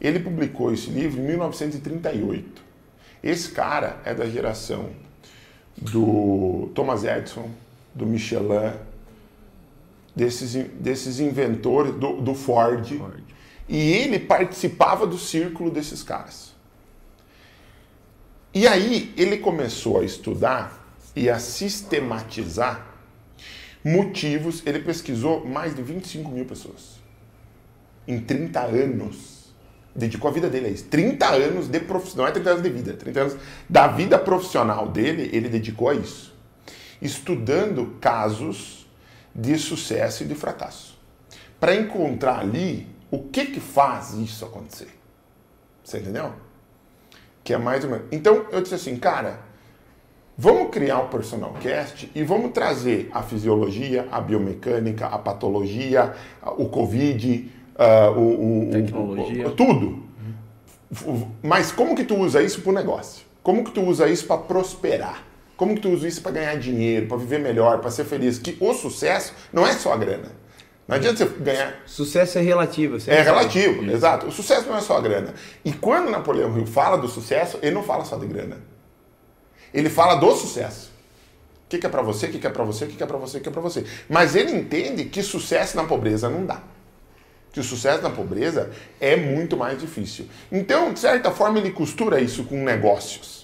Ele 0.00 0.18
publicou 0.18 0.72
esse 0.72 0.90
livro 0.90 1.20
em 1.20 1.24
1938. 1.24 2.62
Esse 3.22 3.52
cara 3.52 4.00
é 4.04 4.12
da 4.12 4.26
geração 4.26 4.90
do 5.76 6.70
Thomas 6.74 7.04
Edison, 7.04 7.48
do 7.94 8.04
Michelin, 8.04 8.72
desses, 10.14 10.54
desses 10.78 11.20
inventores, 11.20 11.94
do, 11.94 12.20
do 12.20 12.34
Ford, 12.34 12.86
Ford. 12.96 13.22
E 13.68 13.92
ele 13.92 14.18
participava 14.18 15.06
do 15.06 15.18
círculo 15.18 15.70
desses 15.70 16.02
caras. 16.02 16.52
E 18.54 18.66
aí 18.66 19.12
ele 19.16 19.38
começou 19.38 20.00
a 20.00 20.04
estudar 20.04 20.94
e 21.16 21.30
a 21.30 21.38
sistematizar 21.38 22.86
motivos. 23.82 24.62
Ele 24.66 24.80
pesquisou 24.80 25.46
mais 25.46 25.74
de 25.74 25.82
25 25.82 26.30
mil 26.30 26.44
pessoas 26.44 27.00
em 28.06 28.20
30 28.20 28.60
anos. 28.60 29.42
Dedicou 29.94 30.30
a 30.30 30.32
vida 30.32 30.48
dele 30.48 30.66
a 30.66 30.70
isso. 30.70 30.84
30 30.84 31.26
anos 31.26 31.68
de 31.68 31.80
profissão, 31.80 32.18
não 32.18 32.26
é 32.26 32.30
30 32.32 32.50
anos 32.50 32.62
de 32.62 32.70
vida, 32.70 32.92
30 32.94 33.20
anos 33.20 33.36
da 33.68 33.88
vida 33.88 34.18
profissional 34.18 34.88
dele, 34.88 35.30
ele 35.32 35.48
dedicou 35.48 35.88
a 35.88 35.94
isso. 35.94 36.34
Estudando 37.00 37.96
casos 38.00 38.81
de 39.34 39.58
sucesso 39.58 40.22
e 40.22 40.26
de 40.26 40.34
fracasso. 40.34 40.98
Para 41.58 41.74
encontrar 41.74 42.40
ali 42.40 42.86
o 43.10 43.18
que 43.18 43.46
que 43.46 43.60
faz 43.60 44.14
isso 44.14 44.44
acontecer. 44.44 44.88
Você 45.84 45.98
entendeu? 45.98 46.32
Que 47.44 47.54
é 47.54 47.58
mais 47.58 47.84
ou 47.84 47.90
menos. 47.90 48.06
Então 48.10 48.46
eu 48.50 48.60
disse 48.60 48.74
assim, 48.74 48.96
cara, 48.96 49.52
Vamos 50.36 50.70
criar 50.70 50.98
o 51.00 51.08
Personal 51.08 51.52
Cast 51.60 52.10
e 52.14 52.22
vamos 52.22 52.52
trazer 52.52 53.10
a 53.12 53.22
fisiologia, 53.22 54.08
a 54.10 54.18
biomecânica, 54.20 55.06
a 55.06 55.18
patologia, 55.18 56.14
o 56.56 56.68
Covid, 56.70 57.50
uh, 57.76 58.18
o, 58.18 58.68
o, 58.68 58.70
Tecnologia. 58.70 59.48
O, 59.48 59.50
tudo. 59.50 60.02
Mas 61.42 61.70
como 61.70 61.94
que 61.94 62.02
tu 62.02 62.16
usa 62.16 62.42
isso 62.42 62.62
para 62.62 62.70
o 62.70 62.74
negócio? 62.74 63.26
Como 63.42 63.62
que 63.62 63.72
tu 63.72 63.82
usa 63.82 64.08
isso 64.08 64.26
para 64.26 64.38
prosperar? 64.38 65.22
Como 65.56 65.74
que 65.74 65.80
tu 65.80 65.90
usa 65.90 66.08
isso 66.08 66.22
para 66.22 66.32
ganhar 66.32 66.56
dinheiro, 66.56 67.06
para 67.06 67.16
viver 67.16 67.38
melhor, 67.38 67.78
para 67.80 67.90
ser 67.90 68.04
feliz? 68.04 68.38
Que 68.38 68.56
o 68.60 68.72
sucesso 68.74 69.32
não 69.52 69.66
é 69.66 69.72
só 69.72 69.92
a 69.92 69.96
grana. 69.96 70.42
Não 70.86 70.96
adianta 70.96 71.24
você 71.24 71.38
ganhar. 71.38 71.82
Sucesso 71.86 72.38
é 72.38 72.42
relativo. 72.42 72.98
É 73.06 73.22
relativo, 73.22 73.90
exato. 73.90 74.26
O 74.26 74.32
sucesso 74.32 74.68
não 74.68 74.76
é 74.76 74.80
só 74.80 74.98
a 74.98 75.00
grana. 75.00 75.34
E 75.64 75.72
quando 75.72 76.10
Napoleão 76.10 76.56
Hill 76.56 76.66
fala 76.66 76.96
do 76.98 77.08
sucesso, 77.08 77.58
ele 77.62 77.74
não 77.74 77.82
fala 77.82 78.04
só 78.04 78.16
de 78.16 78.26
grana. 78.26 78.58
Ele 79.72 79.88
fala 79.88 80.16
do 80.16 80.34
sucesso. 80.34 80.90
O 81.66 81.68
que, 81.68 81.78
que 81.78 81.86
é 81.86 81.88
para 81.88 82.02
você, 82.02 82.26
o 82.26 82.30
que, 82.30 82.38
que 82.38 82.46
é 82.46 82.50
para 82.50 82.64
você, 82.64 82.84
o 82.84 82.88
que, 82.88 82.96
que 82.96 83.02
é 83.02 83.06
para 83.06 83.16
você, 83.16 83.38
o 83.38 83.40
que 83.40 83.48
é 83.48 83.52
para 83.52 83.62
você. 83.62 83.84
Mas 84.08 84.36
ele 84.36 84.52
entende 84.52 85.04
que 85.06 85.22
sucesso 85.22 85.76
na 85.76 85.84
pobreza 85.84 86.28
não 86.28 86.44
dá. 86.44 86.60
Que 87.52 87.60
o 87.60 87.64
sucesso 87.64 88.02
na 88.02 88.10
pobreza 88.10 88.70
é 89.00 89.16
muito 89.16 89.56
mais 89.56 89.80
difícil. 89.80 90.26
Então, 90.50 90.92
de 90.92 91.00
certa 91.00 91.30
forma, 91.30 91.58
ele 91.58 91.70
costura 91.70 92.20
isso 92.20 92.44
com 92.44 92.62
negócios. 92.62 93.41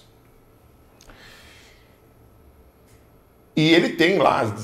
E 3.59 3.73
ele 3.73 3.89
tem 3.89 4.17
lá, 4.17 4.55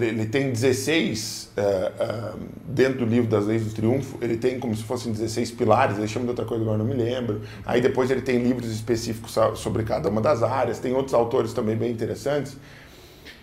ele 0.00 0.24
tem 0.24 0.50
16, 0.50 1.50
uh, 1.54 2.34
uh, 2.34 2.40
dentro 2.66 3.00
do 3.00 3.04
livro 3.04 3.28
das 3.28 3.44
Leis 3.44 3.62
do 3.62 3.74
Triunfo, 3.74 4.16
ele 4.22 4.38
tem 4.38 4.58
como 4.58 4.74
se 4.74 4.84
fossem 4.84 5.12
16 5.12 5.50
pilares, 5.50 5.98
ele 5.98 6.08
chama 6.08 6.24
de 6.24 6.30
outra 6.30 6.46
coisa 6.46 6.64
agora 6.64 6.78
não 6.78 6.86
me 6.86 6.94
lembro. 6.94 7.42
Aí 7.66 7.82
depois 7.82 8.10
ele 8.10 8.22
tem 8.22 8.38
livros 8.38 8.70
específicos 8.70 9.36
sobre 9.56 9.82
cada 9.82 10.08
uma 10.08 10.22
das 10.22 10.42
áreas, 10.42 10.78
tem 10.78 10.94
outros 10.94 11.12
autores 11.12 11.52
também 11.52 11.76
bem 11.76 11.90
interessantes. 11.90 12.56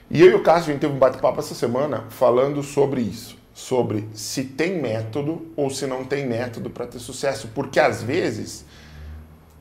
E 0.09 0.19
eu 0.19 0.31
e 0.31 0.33
o 0.33 0.41
Cássio, 0.41 0.69
a 0.69 0.73
gente 0.73 0.81
teve 0.81 0.95
um 0.95 0.97
bate-papo 0.97 1.39
essa 1.39 1.53
semana 1.53 2.05
falando 2.09 2.63
sobre 2.63 3.01
isso, 3.01 3.37
sobre 3.53 4.09
se 4.11 4.43
tem 4.43 4.81
método 4.81 5.51
ou 5.55 5.69
se 5.69 5.85
não 5.85 6.03
tem 6.03 6.25
método 6.25 6.71
para 6.71 6.87
ter 6.87 6.97
sucesso, 6.97 7.49
porque 7.53 7.79
às 7.79 8.01
vezes 8.01 8.65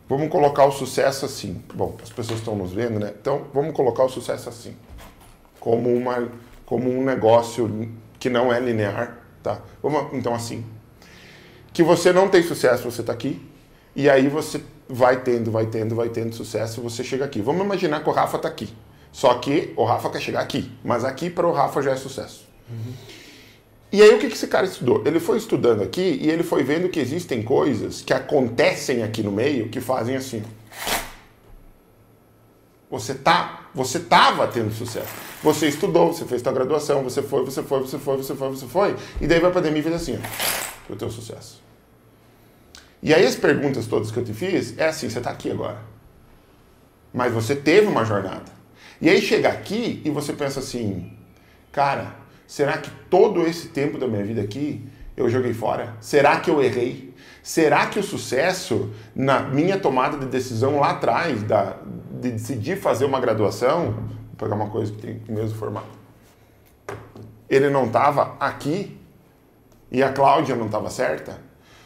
vamos 0.08 0.30
colocar 0.30 0.64
o 0.64 0.72
sucesso 0.72 1.26
assim. 1.26 1.62
Bom, 1.74 1.98
as 2.02 2.08
pessoas 2.08 2.38
estão 2.38 2.56
nos 2.56 2.72
vendo, 2.72 2.98
né? 2.98 3.12
Então, 3.20 3.48
vamos 3.52 3.74
colocar 3.74 4.04
o 4.04 4.08
sucesso 4.08 4.48
assim 4.48 4.74
como, 5.64 5.90
uma, 5.96 6.28
como 6.66 6.90
um 6.90 7.02
negócio 7.02 7.88
que 8.20 8.28
não 8.28 8.52
é 8.52 8.60
linear. 8.60 9.18
Tá? 9.42 9.62
Então, 10.12 10.34
assim, 10.34 10.62
que 11.72 11.82
você 11.82 12.12
não 12.12 12.28
tem 12.28 12.42
sucesso, 12.42 12.84
você 12.90 13.00
está 13.00 13.14
aqui, 13.14 13.40
e 13.96 14.10
aí 14.10 14.28
você 14.28 14.62
vai 14.86 15.22
tendo, 15.22 15.50
vai 15.50 15.64
tendo, 15.64 15.94
vai 15.94 16.10
tendo 16.10 16.34
sucesso, 16.34 16.82
você 16.82 17.02
chega 17.02 17.24
aqui. 17.24 17.40
Vamos 17.40 17.64
imaginar 17.64 18.02
que 18.02 18.10
o 18.10 18.12
Rafa 18.12 18.36
está 18.36 18.46
aqui. 18.46 18.68
Só 19.10 19.32
que 19.34 19.72
o 19.74 19.84
Rafa 19.84 20.10
quer 20.10 20.20
chegar 20.20 20.40
aqui, 20.40 20.70
mas 20.84 21.02
aqui 21.02 21.30
para 21.30 21.46
o 21.46 21.52
Rafa 21.52 21.80
já 21.80 21.92
é 21.92 21.96
sucesso. 21.96 22.46
Uhum. 22.68 22.92
E 23.90 24.02
aí 24.02 24.12
o 24.12 24.18
que 24.18 24.26
esse 24.26 24.48
cara 24.48 24.66
estudou? 24.66 25.02
Ele 25.06 25.18
foi 25.18 25.38
estudando 25.38 25.82
aqui 25.82 26.18
e 26.20 26.28
ele 26.28 26.42
foi 26.42 26.62
vendo 26.62 26.90
que 26.90 27.00
existem 27.00 27.42
coisas 27.42 28.02
que 28.02 28.12
acontecem 28.12 29.02
aqui 29.02 29.22
no 29.22 29.32
meio 29.32 29.70
que 29.70 29.80
fazem 29.80 30.16
assim. 30.16 30.42
Você 32.94 33.12
tá, 33.12 33.68
você 33.74 33.98
tava 33.98 34.46
tendo 34.46 34.72
sucesso. 34.72 35.12
Você 35.42 35.66
estudou, 35.66 36.12
você 36.12 36.24
fez 36.24 36.40
sua 36.40 36.52
graduação, 36.52 37.02
você 37.02 37.22
foi, 37.22 37.44
você 37.44 37.60
foi, 37.60 37.80
você 37.80 37.98
foi, 37.98 38.16
você 38.16 38.34
foi, 38.36 38.48
você 38.50 38.66
foi, 38.66 38.96
e 39.20 39.26
daí 39.26 39.40
vai 39.40 39.50
a 39.50 39.52
pandemia 39.52 39.80
e 39.80 39.82
fez 39.82 39.94
assim, 39.96 40.16
ó, 40.16 40.92
o 40.92 40.94
teu 40.94 41.10
sucesso. 41.10 41.60
E 43.02 43.12
aí 43.12 43.26
as 43.26 43.34
perguntas 43.34 43.86
todas 43.88 44.12
que 44.12 44.18
eu 44.18 44.24
te 44.24 44.32
fiz 44.32 44.78
é 44.78 44.86
assim, 44.86 45.10
você 45.10 45.18
está 45.18 45.30
aqui 45.30 45.50
agora. 45.50 45.78
Mas 47.12 47.32
você 47.32 47.56
teve 47.56 47.88
uma 47.88 48.04
jornada. 48.04 48.52
E 49.00 49.10
aí 49.10 49.20
chega 49.20 49.48
aqui 49.48 50.00
e 50.04 50.10
você 50.10 50.32
pensa 50.32 50.60
assim, 50.60 51.12
cara, 51.72 52.14
será 52.46 52.78
que 52.78 52.90
todo 53.10 53.44
esse 53.44 53.68
tempo 53.68 53.98
da 53.98 54.06
minha 54.06 54.24
vida 54.24 54.40
aqui 54.40 54.86
eu 55.16 55.28
joguei 55.28 55.52
fora? 55.52 55.96
Será 56.00 56.38
que 56.38 56.48
eu 56.48 56.62
errei? 56.62 57.12
Será 57.42 57.86
que 57.86 57.98
o 57.98 58.02
sucesso 58.04 58.90
na 59.14 59.40
minha 59.40 59.78
tomada 59.78 60.16
de 60.16 60.26
decisão 60.26 60.78
lá 60.78 60.92
atrás, 60.92 61.42
da, 61.42 61.76
de 62.24 62.32
decidir 62.32 62.76
fazer 62.76 63.04
uma 63.04 63.20
graduação, 63.20 63.92
vou 63.92 64.36
pegar 64.38 64.54
uma 64.54 64.70
coisa 64.70 64.92
que 64.92 64.98
tem 64.98 65.22
o 65.28 65.32
mesmo 65.32 65.56
formato, 65.58 65.86
ele 67.48 67.68
não 67.68 67.86
estava 67.86 68.36
aqui 68.40 68.98
e 69.90 70.02
a 70.02 70.10
Cláudia 70.12 70.56
não 70.56 70.66
estava 70.66 70.88
certa? 70.88 71.38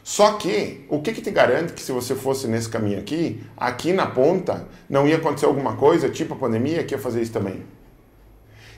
Só 0.04 0.34
que, 0.34 0.86
o 0.88 1.02
que, 1.02 1.12
que 1.12 1.20
te 1.20 1.30
garante 1.30 1.74
que 1.74 1.82
se 1.82 1.92
você 1.92 2.14
fosse 2.14 2.46
nesse 2.46 2.68
caminho 2.68 2.98
aqui, 2.98 3.44
aqui 3.56 3.92
na 3.92 4.06
ponta, 4.06 4.66
não 4.88 5.06
ia 5.06 5.16
acontecer 5.16 5.44
alguma 5.44 5.76
coisa, 5.76 6.08
tipo 6.08 6.32
a 6.34 6.36
pandemia, 6.36 6.84
que 6.84 6.94
ia 6.94 6.98
fazer 6.98 7.20
isso 7.20 7.32
também? 7.32 7.66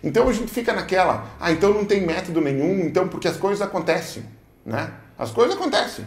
Então 0.02 0.28
a 0.28 0.32
gente 0.32 0.50
fica 0.50 0.72
naquela, 0.72 1.30
ah, 1.38 1.52
então 1.52 1.72
não 1.72 1.84
tem 1.84 2.04
método 2.04 2.40
nenhum, 2.40 2.80
então 2.80 3.06
porque 3.06 3.28
as 3.28 3.36
coisas 3.36 3.60
acontecem, 3.60 4.24
né? 4.64 4.92
As 5.16 5.30
coisas 5.30 5.54
acontecem. 5.54 6.06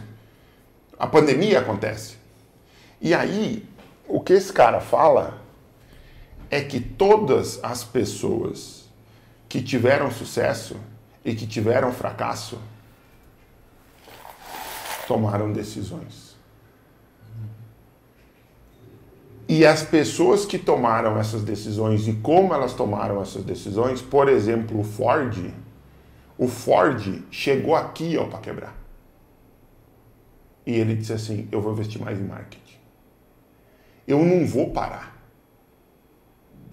A 0.98 1.06
pandemia 1.06 1.60
acontece. 1.60 2.16
E 3.00 3.14
aí, 3.14 3.66
o 4.06 4.20
que 4.20 4.32
esse 4.32 4.52
cara 4.52 4.80
fala 4.80 5.43
é 6.54 6.60
que 6.60 6.78
todas 6.78 7.58
as 7.64 7.82
pessoas 7.82 8.88
que 9.48 9.60
tiveram 9.60 10.08
sucesso 10.08 10.76
e 11.24 11.34
que 11.34 11.48
tiveram 11.48 11.92
fracasso 11.92 12.60
tomaram 15.08 15.52
decisões. 15.52 16.36
E 19.48 19.66
as 19.66 19.82
pessoas 19.82 20.46
que 20.46 20.56
tomaram 20.56 21.18
essas 21.18 21.42
decisões 21.42 22.06
e 22.06 22.12
como 22.12 22.54
elas 22.54 22.72
tomaram 22.72 23.20
essas 23.20 23.42
decisões, 23.42 24.00
por 24.00 24.28
exemplo, 24.28 24.78
o 24.78 24.84
Ford, 24.84 25.52
o 26.38 26.46
Ford 26.46 27.20
chegou 27.32 27.74
aqui 27.74 28.16
ó 28.16 28.26
para 28.26 28.38
quebrar. 28.38 28.76
E 30.64 30.72
ele 30.72 30.94
disse 30.94 31.12
assim: 31.12 31.48
"Eu 31.50 31.60
vou 31.60 31.72
investir 31.72 32.00
mais 32.00 32.16
em 32.16 32.24
marketing. 32.24 32.78
Eu 34.06 34.24
não 34.24 34.46
vou 34.46 34.70
parar. 34.70 35.13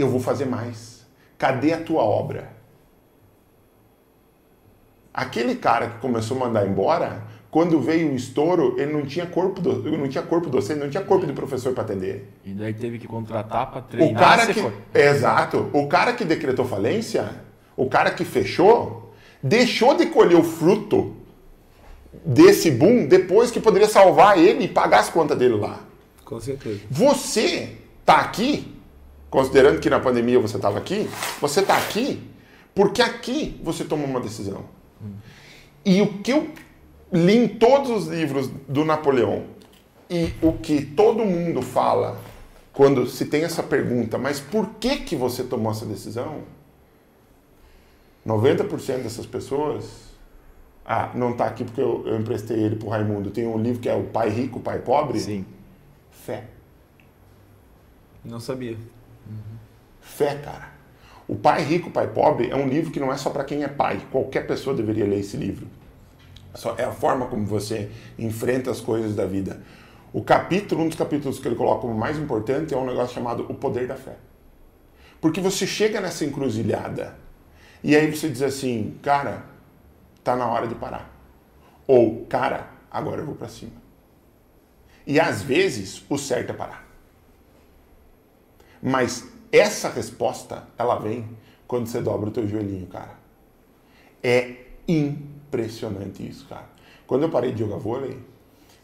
Eu 0.02 0.10
vou 0.10 0.20
fazer 0.20 0.46
mais. 0.46 1.06
Cadê 1.38 1.74
a 1.74 1.82
tua 1.82 2.04
obra?" 2.04 2.54
Aquele 5.14 5.56
cara 5.56 5.90
que 5.90 6.00
começou 6.00 6.38
a 6.38 6.40
mandar 6.40 6.66
embora, 6.66 7.24
quando 7.52 7.82
veio 7.82 8.14
o 8.14 8.16
estouro, 8.16 8.76
ele 8.80 8.94
não 8.94 9.06
tinha 9.06 9.26
corpo, 9.26 9.60
do, 9.60 9.92
não 9.98 10.08
tinha 10.08 10.24
corpo 10.24 10.50
docente, 10.50 10.80
não 10.80 10.90
tinha 10.90 11.04
corpo 11.04 11.26
de 11.26 11.34
professor 11.34 11.74
para 11.74 11.84
atender. 11.84 12.32
E 12.46 12.54
daí 12.54 12.74
teve 12.74 12.98
que 12.98 13.08
contratar 13.08 13.70
para 13.70 13.82
treinar. 13.82 14.14
O 14.14 14.16
cara 14.16 14.54
que, 14.54 14.98
exato. 14.98 15.70
O 15.74 15.88
cara 15.88 16.14
que 16.14 16.24
decretou 16.24 16.64
falência, 16.64 17.30
o 17.76 17.88
cara 17.88 18.12
que 18.12 18.24
fechou, 18.24 19.14
deixou 19.44 19.96
de 19.98 20.06
colher 20.06 20.38
o 20.38 20.44
fruto 20.44 21.18
desse 22.26 22.72
boom 22.72 23.06
depois 23.06 23.52
que 23.52 23.60
poderia 23.60 23.88
salvar 23.88 24.38
ele 24.38 24.64
e 24.64 24.68
pagar 24.70 25.02
as 25.02 25.10
contas 25.10 25.38
dele 25.38 25.56
lá. 25.56 25.82
Com 26.24 26.40
certeza. 26.40 26.80
Você 26.90 27.76
tá 28.06 28.22
aqui, 28.22 28.81
considerando 29.32 29.80
que 29.80 29.90
na 29.90 30.00
pandemia 30.00 30.40
você 30.40 30.58
estava 30.58 30.78
aqui, 30.78 31.10
você 31.40 31.64
tá 31.64 31.76
aqui 31.76 32.22
porque 32.76 33.02
aqui 33.02 33.60
você 33.64 33.84
tomou 33.84 34.06
uma 34.06 34.20
decisão. 34.20 34.66
E 35.84 36.02
o 36.02 36.20
que 36.20 36.32
eu 36.32 36.50
li 37.12 37.38
em 37.38 37.48
todos 37.48 37.90
os 37.90 38.08
livros 38.08 38.50
do 38.68 38.86
Napoleão 38.86 39.46
e 40.10 40.34
o 40.42 40.54
que 40.54 40.86
todo 40.86 41.26
mundo 41.26 41.62
fala 41.62 42.20
quando 42.72 43.08
se 43.08 43.26
tem 43.26 43.44
essa 43.44 43.64
pergunta, 43.64 44.18
mas 44.18 44.40
por 44.40 44.70
que 44.80 44.98
que 44.98 45.16
você 45.16 45.44
tomou 45.44 45.72
essa 45.72 45.86
decisão? 45.86 46.44
90% 48.26 49.02
dessas 49.02 49.26
pessoas 49.26 50.12
ah, 50.86 51.12
não 51.16 51.32
está 51.32 51.46
aqui 51.46 51.64
porque 51.64 51.82
eu, 51.82 52.06
eu 52.06 52.20
emprestei 52.20 52.58
ele 52.58 52.76
para 52.76 52.88
o 52.88 52.90
Raimundo. 52.90 53.32
Tem 53.32 53.48
um 53.48 53.58
livro 53.58 53.82
que 53.82 53.90
é 53.90 53.96
O 53.96 54.06
Pai 54.06 54.30
Rico, 54.30 54.60
o 54.60 54.62
Pai 54.62 54.80
Pobre. 54.80 55.20
Sim. 55.20 55.46
Fé. 56.12 56.46
Não 58.24 58.40
sabia. 58.40 58.78
Fé, 60.12 60.36
cara. 60.36 60.70
O 61.28 61.36
Pai 61.36 61.64
Rico, 61.64 61.88
o 61.88 61.92
Pai 61.92 62.08
Pobre 62.08 62.50
é 62.50 62.56
um 62.56 62.68
livro 62.68 62.92
que 62.92 63.00
não 63.00 63.12
é 63.12 63.18
só 63.18 63.30
para 63.30 63.46
quem 63.46 63.64
é 63.64 63.68
pai. 63.68 64.02
Qualquer 64.12 64.46
pessoa 64.46 64.76
deveria 64.76 65.06
ler 65.06 65.20
esse 65.20 65.38
livro. 65.38 65.66
É 66.78 66.84
a 66.84 66.92
forma 66.92 67.28
como 67.28 67.46
você 67.46 67.90
enfrenta 68.20 68.70
as 68.70 68.82
coisas 68.82 69.16
da 69.16 69.26
vida. 69.26 69.62
O 70.12 70.22
capítulo, 70.22 70.84
um 70.84 70.90
dos 70.90 70.98
capítulos 70.98 71.40
que 71.40 71.48
ele 71.48 71.56
coloca 71.56 71.82
como 71.82 71.94
mais 71.94 72.18
importante 72.18 72.74
é 72.74 72.78
um 72.78 72.86
negócio 72.86 73.16
chamado 73.16 73.46
o 73.48 73.54
poder 73.54 73.88
da 73.88 73.96
fé. 73.96 74.18
Porque 75.22 75.40
você 75.40 75.66
chega 75.66 76.02
nessa 76.02 76.26
encruzilhada 76.26 77.16
e 77.82 77.96
aí 77.96 78.14
você 78.14 78.28
diz 78.28 78.42
assim, 78.42 78.98
cara, 79.02 79.46
tá 80.22 80.36
na 80.36 80.46
hora 80.46 80.68
de 80.68 80.76
parar. 80.76 81.10
Ou, 81.88 82.26
cara, 82.26 82.68
agora 82.92 83.22
eu 83.22 83.26
vou 83.26 83.36
para 83.36 83.48
cima. 83.48 83.80
E 85.08 85.18
às 85.22 85.42
vezes 85.42 86.04
o 86.10 86.18
certo 86.18 86.50
é 86.50 86.54
parar. 86.54 86.86
Mas 88.84 89.31
essa 89.52 89.90
resposta, 89.90 90.64
ela 90.78 90.98
vem 90.98 91.26
quando 91.68 91.88
você 91.88 92.02
dobra 92.02 92.30
o 92.30 92.32
teu 92.32 92.48
joelhinho, 92.48 92.88
cara. 92.88 93.20
É 94.24 94.56
impressionante 94.88 96.28
isso, 96.28 96.46
cara. 96.48 96.70
Quando 97.08 97.24
eu 97.24 97.30
parei 97.30 97.52
de 97.52 97.60
jogar 97.60 97.78
vôlei, 97.78 98.18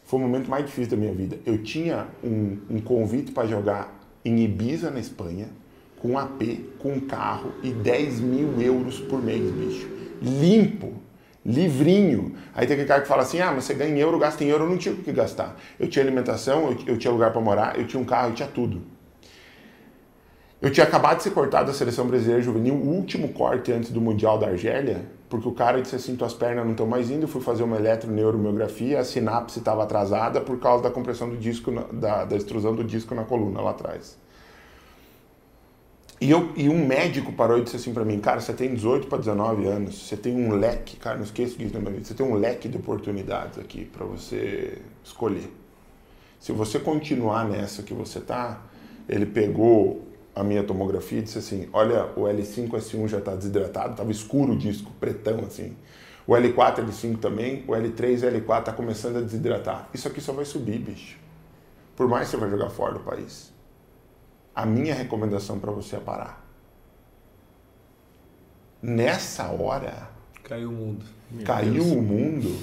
foi 0.04 0.18
o 0.18 0.22
momento 0.22 0.50
mais 0.50 0.64
difícil 0.66 0.90
da 0.90 0.96
minha 0.96 1.12
vida. 1.12 1.38
Eu 1.44 1.62
tinha 1.62 2.08
um, 2.22 2.58
um 2.70 2.80
convite 2.80 3.32
para 3.32 3.46
jogar 3.46 3.98
em 4.24 4.40
Ibiza, 4.40 4.90
na 4.90 5.00
Espanha, 5.00 5.48
com 6.00 6.12
um 6.12 6.18
AP, 6.18 6.42
com 6.78 6.92
um 6.92 7.00
carro 7.00 7.52
e 7.62 7.70
10 7.70 8.20
mil 8.20 8.60
euros 8.60 9.00
por 9.00 9.22
mês, 9.22 9.50
bicho. 9.50 9.88
Limpo, 10.22 10.94
livrinho. 11.44 12.34
Aí 12.54 12.66
tem 12.66 12.74
aquele 12.74 12.88
cara 12.88 13.02
que 13.02 13.08
fala 13.08 13.22
assim: 13.22 13.40
ah, 13.40 13.52
mas 13.52 13.64
você 13.64 13.74
ganha 13.74 13.94
em 13.94 13.98
euro, 13.98 14.18
gasta 14.18 14.42
em 14.44 14.48
euro. 14.48 14.64
Eu 14.64 14.70
não 14.70 14.76
tinha 14.76 14.94
o 14.94 14.98
que 14.98 15.12
gastar. 15.12 15.58
Eu 15.78 15.88
tinha 15.88 16.04
alimentação, 16.04 16.70
eu, 16.70 16.78
eu 16.86 16.98
tinha 16.98 17.12
lugar 17.12 17.32
para 17.32 17.40
morar, 17.40 17.78
eu 17.78 17.86
tinha 17.86 18.00
um 18.00 18.04
carro, 18.04 18.30
eu 18.30 18.34
tinha 18.34 18.48
tudo. 18.48 18.82
Eu 20.60 20.72
tinha 20.72 20.84
acabado 20.84 21.18
de 21.18 21.22
ser 21.22 21.30
cortado 21.30 21.68
da 21.68 21.72
seleção 21.72 22.06
brasileira 22.06 22.42
juvenil, 22.42 22.74
o 22.74 22.88
último 22.88 23.28
corte 23.28 23.70
antes 23.70 23.90
do 23.90 24.00
Mundial 24.00 24.38
da 24.38 24.48
Argélia, 24.48 25.06
porque 25.28 25.46
o 25.46 25.52
cara 25.52 25.80
disse 25.80 25.94
assim, 25.94 26.16
tuas 26.16 26.34
pernas 26.34 26.64
não 26.64 26.72
estão 26.72 26.86
mais 26.86 27.10
indo, 27.10 27.28
fui 27.28 27.40
fazer 27.40 27.62
uma 27.62 27.76
eletroneuromiografia, 27.76 28.98
a 28.98 29.04
sinapse 29.04 29.60
estava 29.60 29.84
atrasada 29.84 30.40
por 30.40 30.58
causa 30.58 30.82
da 30.82 30.90
compressão 30.90 31.28
do 31.30 31.36
disco, 31.36 31.70
da, 31.92 32.24
da 32.24 32.36
extrusão 32.36 32.74
do 32.74 32.82
disco 32.82 33.14
na 33.14 33.22
coluna 33.22 33.60
lá 33.60 33.70
atrás. 33.70 34.18
E, 36.20 36.28
eu, 36.28 36.50
e 36.56 36.68
um 36.68 36.84
médico 36.84 37.32
parou 37.32 37.58
e 37.58 37.62
disse 37.62 37.76
assim 37.76 37.94
para 37.94 38.04
mim, 38.04 38.18
cara, 38.18 38.40
você 38.40 38.52
tem 38.52 38.74
18 38.74 39.06
para 39.06 39.18
19 39.18 39.64
anos, 39.68 40.08
você 40.08 40.16
tem 40.16 40.34
um 40.34 40.56
leque, 40.56 40.96
cara, 40.96 41.16
não 41.16 41.22
esqueça 41.22 41.56
disso 41.56 41.74
na 41.74 41.78
minha 41.78 41.92
vida, 41.92 42.04
você 42.04 42.14
tem 42.14 42.26
um 42.26 42.34
leque 42.34 42.68
de 42.68 42.76
oportunidades 42.76 43.60
aqui 43.60 43.84
para 43.84 44.04
você 44.04 44.78
escolher. 45.04 45.52
Se 46.40 46.50
você 46.50 46.80
continuar 46.80 47.48
nessa 47.48 47.84
que 47.84 47.94
você 47.94 48.18
tá, 48.18 48.60
ele 49.08 49.26
pegou 49.26 50.07
a 50.38 50.44
minha 50.44 50.62
tomografia 50.62 51.18
e 51.18 51.22
disse 51.22 51.38
assim: 51.38 51.68
Olha, 51.72 52.06
o 52.16 52.22
L5S1 52.22 53.08
já 53.08 53.18
está 53.18 53.34
desidratado, 53.34 53.90
estava 53.90 54.12
escuro 54.12 54.52
o 54.52 54.56
disco, 54.56 54.92
pretão 55.00 55.40
assim. 55.40 55.76
O 56.24 56.32
L4, 56.32 56.84
L5 56.86 57.18
também, 57.18 57.64
o 57.66 57.72
L3 57.72 58.22
e 58.22 58.40
L4 58.40 58.60
está 58.60 58.72
começando 58.72 59.16
a 59.16 59.20
desidratar. 59.20 59.88
Isso 59.92 60.06
aqui 60.06 60.20
só 60.20 60.32
vai 60.32 60.44
subir, 60.44 60.78
bicho. 60.78 61.18
Por 61.96 62.06
mais 62.06 62.26
que 62.26 62.32
você 62.32 62.36
vai 62.36 62.50
jogar 62.50 62.70
fora 62.70 62.94
do 62.94 63.00
país. 63.00 63.52
A 64.54 64.64
minha 64.64 64.94
recomendação 64.94 65.58
para 65.58 65.72
você 65.72 65.96
é 65.96 66.00
parar. 66.00 66.46
Nessa 68.80 69.48
hora. 69.48 70.08
Caiu 70.44 70.68
o 70.68 70.72
mundo. 70.72 71.04
caiu 71.44 71.84
Deus. 71.84 71.86
o 71.86 72.00
mundo, 72.00 72.56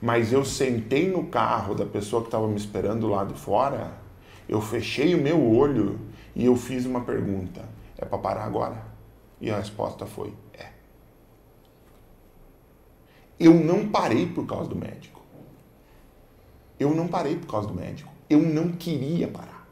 mas 0.00 0.32
eu 0.32 0.44
sentei 0.44 1.08
no 1.08 1.26
carro 1.26 1.74
da 1.74 1.86
pessoa 1.86 2.22
que 2.22 2.28
estava 2.28 2.48
me 2.48 2.56
esperando 2.56 3.06
lá 3.08 3.24
de 3.24 3.34
fora, 3.34 3.92
eu 4.48 4.60
fechei 4.60 5.14
o 5.14 5.18
meu 5.18 5.40
olho 5.54 5.98
e 6.34 6.44
eu 6.44 6.56
fiz 6.56 6.86
uma 6.86 7.02
pergunta: 7.02 7.64
é 7.98 8.04
para 8.04 8.18
parar 8.18 8.44
agora? 8.44 8.84
E 9.40 9.50
a 9.50 9.58
resposta 9.58 10.06
foi: 10.06 10.32
é. 10.54 10.70
Eu 13.38 13.54
não 13.54 13.88
parei 13.88 14.26
por 14.26 14.46
causa 14.46 14.68
do 14.68 14.76
médico. 14.76 15.20
Eu 16.78 16.94
não 16.94 17.08
parei 17.08 17.36
por 17.36 17.46
causa 17.46 17.68
do 17.68 17.74
médico. 17.74 18.12
Eu 18.28 18.40
não 18.40 18.72
queria 18.72 19.28
parar. 19.28 19.66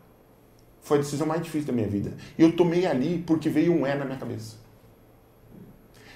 Foi 0.81 0.99
a 0.99 1.01
decisão 1.01 1.27
mais 1.27 1.43
difícil 1.43 1.69
da 1.69 1.73
minha 1.73 1.89
vida. 1.89 2.17
E 2.39 2.43
eu 2.43 2.53
tomei 2.53 2.87
ali 2.87 3.23
porque 3.27 3.49
veio 3.49 3.73
um 3.73 3.87
é 3.87 3.95
na 3.95 4.05
minha 4.05 4.19
cabeça. 4.19 4.57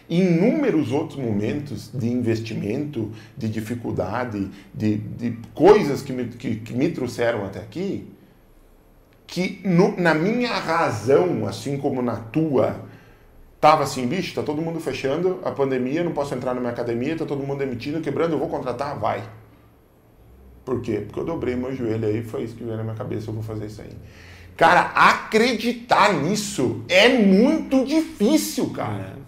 Inúmeros 0.08 0.92
outros 0.92 1.18
momentos 1.18 1.90
de 1.92 2.08
investimento, 2.08 3.10
de 3.36 3.48
dificuldade, 3.48 4.50
de, 4.74 4.98
de 4.98 5.38
coisas 5.54 6.02
que 6.02 6.12
me, 6.12 6.26
que, 6.26 6.56
que 6.56 6.74
me 6.74 6.90
trouxeram 6.90 7.44
até 7.44 7.58
aqui, 7.58 8.06
que 9.26 9.60
no, 9.64 9.98
na 10.00 10.14
minha 10.14 10.52
razão, 10.52 11.46
assim 11.46 11.76
como 11.76 12.02
na 12.02 12.16
tua, 12.16 12.76
tava 13.60 13.82
assim, 13.82 14.06
bicho, 14.06 14.34
tá 14.34 14.42
todo 14.42 14.60
mundo 14.60 14.78
fechando, 14.80 15.40
a 15.44 15.50
pandemia, 15.50 16.04
não 16.04 16.12
posso 16.12 16.34
entrar 16.34 16.54
na 16.54 16.60
minha 16.60 16.72
academia, 16.72 17.16
tá 17.16 17.24
todo 17.24 17.42
mundo 17.42 17.58
demitindo, 17.58 18.00
quebrando, 18.00 18.32
eu 18.32 18.38
vou 18.38 18.48
contratar? 18.48 18.98
Vai. 18.98 19.22
Por 20.64 20.80
quê? 20.80 21.02
Porque 21.06 21.20
eu 21.20 21.24
dobrei 21.24 21.54
meu 21.54 21.74
joelho 21.74 22.06
aí, 22.06 22.22
foi 22.22 22.44
isso 22.44 22.54
que 22.54 22.64
veio 22.64 22.76
na 22.76 22.82
minha 22.82 22.96
cabeça, 22.96 23.28
eu 23.28 23.34
vou 23.34 23.42
fazer 23.42 23.66
isso 23.66 23.82
aí. 23.82 23.90
Cara, 24.56 24.92
acreditar 24.94 26.12
nisso 26.14 26.84
é 26.88 27.08
muito 27.08 27.84
difícil, 27.84 28.70
cara. 28.70 29.14
É. 29.18 29.24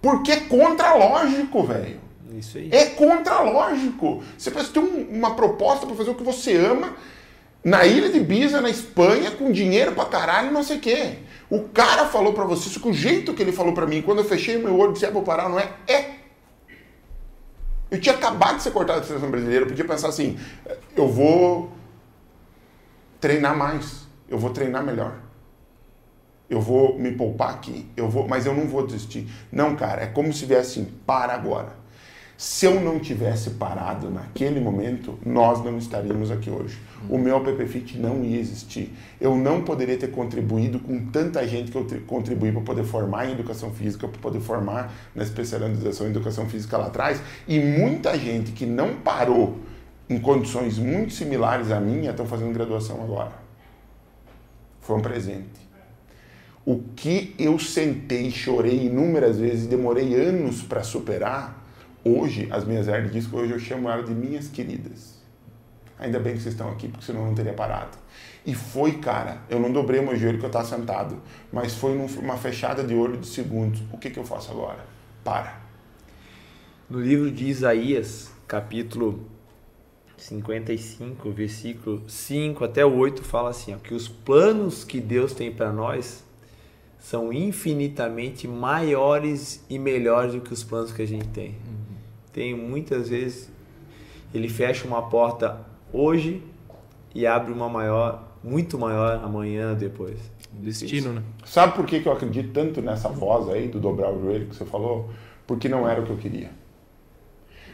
Porque 0.00 0.32
é 0.32 0.40
contralógico, 0.40 1.62
velho. 1.62 2.00
Isso 2.36 2.58
aí. 2.58 2.68
É 2.70 2.86
contralógico. 2.86 4.22
Você 4.36 4.50
precisa 4.50 4.74
ter 4.74 4.80
um, 4.80 5.08
uma 5.10 5.34
proposta 5.34 5.86
para 5.86 5.96
fazer 5.96 6.10
o 6.10 6.14
que 6.14 6.24
você 6.24 6.56
ama 6.56 6.94
na 7.64 7.84
ilha 7.84 8.10
de 8.10 8.18
Ibiza, 8.18 8.60
na 8.60 8.70
Espanha, 8.70 9.30
com 9.30 9.52
dinheiro 9.52 9.92
pra 9.92 10.04
caralho, 10.06 10.50
não 10.50 10.62
sei 10.62 10.78
o 10.78 10.80
quê. 10.80 11.18
O 11.48 11.68
cara 11.68 12.06
falou 12.06 12.32
pra 12.32 12.44
você, 12.44 12.68
isso 12.68 12.80
que 12.80 12.88
o 12.88 12.92
jeito 12.92 13.34
que 13.34 13.42
ele 13.42 13.52
falou 13.52 13.72
pra 13.72 13.86
mim, 13.86 14.02
quando 14.02 14.18
eu 14.18 14.24
fechei 14.24 14.56
meu 14.58 14.76
olho 14.78 14.92
disse, 14.92 15.04
é, 15.04 15.10
vou 15.10 15.22
parar, 15.22 15.48
não 15.48 15.58
é? 15.58 15.70
É. 15.86 16.22
Eu 17.92 18.00
tinha 18.00 18.14
acabado 18.14 18.56
de 18.56 18.62
ser 18.62 18.70
cortado 18.70 19.00
da 19.00 19.06
seleção 19.06 19.30
brasileira. 19.30 19.64
Eu 19.64 19.68
podia 19.68 19.84
pensar 19.84 20.08
assim: 20.08 20.38
eu 20.96 21.06
vou 21.06 21.70
treinar 23.20 23.54
mais, 23.54 24.06
eu 24.26 24.38
vou 24.38 24.48
treinar 24.48 24.82
melhor. 24.82 25.18
Eu 26.48 26.58
vou 26.58 26.98
me 26.98 27.12
poupar 27.12 27.50
aqui, 27.50 27.90
eu 27.94 28.08
vou, 28.08 28.26
mas 28.26 28.46
eu 28.46 28.54
não 28.54 28.66
vou 28.66 28.86
desistir. 28.86 29.28
Não, 29.52 29.76
cara, 29.76 30.02
é 30.04 30.06
como 30.06 30.32
se 30.32 30.46
viesse 30.46 30.80
assim, 30.80 30.90
para 31.06 31.34
agora. 31.34 31.81
Se 32.42 32.66
eu 32.66 32.80
não 32.80 32.98
tivesse 32.98 33.50
parado 33.50 34.10
naquele 34.10 34.58
momento, 34.58 35.16
nós 35.24 35.64
não 35.64 35.78
estaríamos 35.78 36.28
aqui 36.28 36.50
hoje. 36.50 36.76
O 37.08 37.16
meu 37.16 37.36
app 37.36 37.66
Fit 37.68 37.96
não 37.96 38.24
ia 38.24 38.36
existir. 38.40 38.92
Eu 39.20 39.36
não 39.36 39.62
poderia 39.62 39.96
ter 39.96 40.08
contribuído 40.10 40.80
com 40.80 41.06
tanta 41.06 41.46
gente 41.46 41.70
que 41.70 41.78
eu 41.78 41.86
contribuí 42.04 42.50
para 42.50 42.62
poder 42.62 42.82
formar 42.82 43.26
em 43.26 43.34
educação 43.34 43.70
física, 43.70 44.08
para 44.08 44.20
poder 44.20 44.40
formar 44.40 44.92
na 45.14 45.22
especialização 45.22 46.08
em 46.08 46.10
educação 46.10 46.48
física 46.48 46.76
lá 46.76 46.88
atrás. 46.88 47.22
E 47.46 47.60
muita 47.60 48.18
gente 48.18 48.50
que 48.50 48.66
não 48.66 48.96
parou 48.96 49.58
em 50.10 50.18
condições 50.18 50.80
muito 50.80 51.12
similares 51.12 51.70
à 51.70 51.78
minha 51.78 52.10
estão 52.10 52.26
fazendo 52.26 52.52
graduação 52.52 53.00
agora. 53.04 53.34
Foi 54.80 54.96
um 54.96 55.00
presente. 55.00 55.62
O 56.66 56.80
que 56.96 57.36
eu 57.38 57.56
sentei, 57.60 58.32
chorei 58.32 58.86
inúmeras 58.86 59.38
vezes, 59.38 59.68
demorei 59.68 60.12
anos 60.16 60.60
para 60.60 60.82
superar, 60.82 61.61
Hoje, 62.04 62.48
as 62.50 62.64
minhas 62.64 62.88
herdes 62.88 63.12
disco, 63.12 63.36
hoje 63.36 63.52
eu 63.52 63.58
chamo 63.60 63.88
elas 63.88 64.06
de 64.06 64.12
minhas 64.12 64.48
queridas. 64.48 65.22
Ainda 65.98 66.18
bem 66.18 66.34
que 66.34 66.40
vocês 66.40 66.54
estão 66.54 66.68
aqui, 66.68 66.88
porque 66.88 67.04
senão 67.04 67.20
eu 67.20 67.26
não 67.26 67.34
teria 67.34 67.52
parado. 67.52 67.96
E 68.44 68.56
foi, 68.56 68.98
cara, 68.98 69.42
eu 69.48 69.60
não 69.60 69.70
dobrei 69.70 70.00
meu 70.00 70.16
joelho 70.16 70.38
que 70.38 70.44
eu 70.44 70.48
estava 70.48 70.64
sentado, 70.64 71.16
mas 71.52 71.74
foi 71.74 71.96
uma 71.96 72.36
fechada 72.36 72.82
de 72.82 72.92
olho 72.92 73.18
de 73.18 73.26
segundos. 73.28 73.80
O 73.92 73.98
que, 73.98 74.10
que 74.10 74.18
eu 74.18 74.24
faço 74.24 74.50
agora? 74.50 74.84
Para. 75.22 75.60
No 76.90 77.00
livro 77.00 77.30
de 77.30 77.46
Isaías, 77.46 78.32
capítulo 78.48 79.28
55, 80.16 81.30
versículo 81.30 82.02
5 82.08 82.64
até 82.64 82.84
8, 82.84 83.22
fala 83.22 83.50
assim: 83.50 83.74
ó, 83.74 83.78
que 83.78 83.94
os 83.94 84.08
planos 84.08 84.82
que 84.82 85.00
Deus 85.00 85.32
tem 85.32 85.52
para 85.52 85.72
nós 85.72 86.24
são 86.98 87.32
infinitamente 87.32 88.48
maiores 88.48 89.64
e 89.70 89.78
melhores 89.78 90.34
do 90.34 90.40
que 90.40 90.52
os 90.52 90.64
planos 90.64 90.92
que 90.92 91.02
a 91.02 91.06
gente 91.06 91.28
tem. 91.28 91.50
Uhum. 91.50 91.81
Tem 92.32 92.54
muitas 92.54 93.08
vezes 93.08 93.50
ele 94.32 94.48
fecha 94.48 94.86
uma 94.86 95.02
porta 95.02 95.60
hoje 95.92 96.42
e 97.14 97.26
abre 97.26 97.52
uma 97.52 97.68
maior, 97.68 98.36
muito 98.42 98.78
maior 98.78 99.22
amanhã 99.22 99.74
depois. 99.74 100.18
Destino, 100.52 101.12
né? 101.14 101.22
Sabe 101.44 101.74
por 101.74 101.86
que 101.86 102.02
eu 102.04 102.12
acredito 102.12 102.52
tanto 102.52 102.82
nessa 102.82 103.08
voz 103.08 103.48
aí 103.48 103.68
do 103.68 103.80
dobrar 103.80 104.10
o 104.10 104.20
joelho 104.20 104.46
que 104.46 104.56
você 104.56 104.64
falou? 104.64 105.10
Porque 105.46 105.68
não 105.68 105.88
era 105.88 106.00
o 106.00 106.04
que 106.04 106.10
eu 106.10 106.16
queria. 106.16 106.50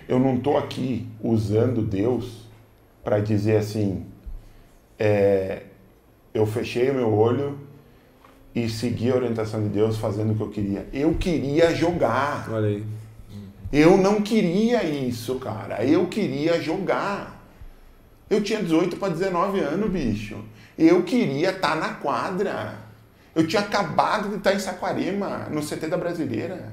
Eu 0.08 0.18
não 0.18 0.36
estou 0.36 0.56
aqui 0.56 1.06
usando 1.22 1.82
Deus 1.82 2.46
para 3.04 3.20
dizer 3.20 3.56
assim, 3.56 4.06
é, 4.98 5.64
eu 6.32 6.46
fechei 6.46 6.90
o 6.90 6.94
meu 6.94 7.12
olho 7.12 7.58
e 8.54 8.68
seguir 8.68 9.12
a 9.12 9.16
orientação 9.16 9.62
de 9.62 9.68
Deus 9.68 9.98
fazendo 9.98 10.32
o 10.32 10.36
que 10.36 10.42
eu 10.42 10.50
queria. 10.50 10.86
Eu 10.92 11.14
queria 11.14 11.74
jogar. 11.74 12.48
Olha 12.50 12.68
aí. 12.68 12.84
Eu 13.72 13.96
não 13.96 14.22
queria 14.22 14.82
isso, 14.82 15.36
cara. 15.36 15.84
Eu 15.84 16.06
queria 16.06 16.60
jogar. 16.60 17.44
Eu 18.30 18.42
tinha 18.42 18.62
18 18.62 18.96
para 18.96 19.12
19 19.12 19.60
anos, 19.60 19.90
bicho. 19.90 20.38
Eu 20.78 21.02
queria 21.02 21.50
estar 21.50 21.70
tá 21.70 21.74
na 21.76 21.94
quadra. 21.94 22.78
Eu 23.34 23.46
tinha 23.46 23.62
acabado 23.62 24.28
de 24.30 24.36
estar 24.36 24.50
tá 24.50 24.56
em 24.56 24.60
Saquarema, 24.60 25.48
no 25.50 25.62
CT 25.62 25.86
da 25.86 25.96
Brasileira. 25.96 26.72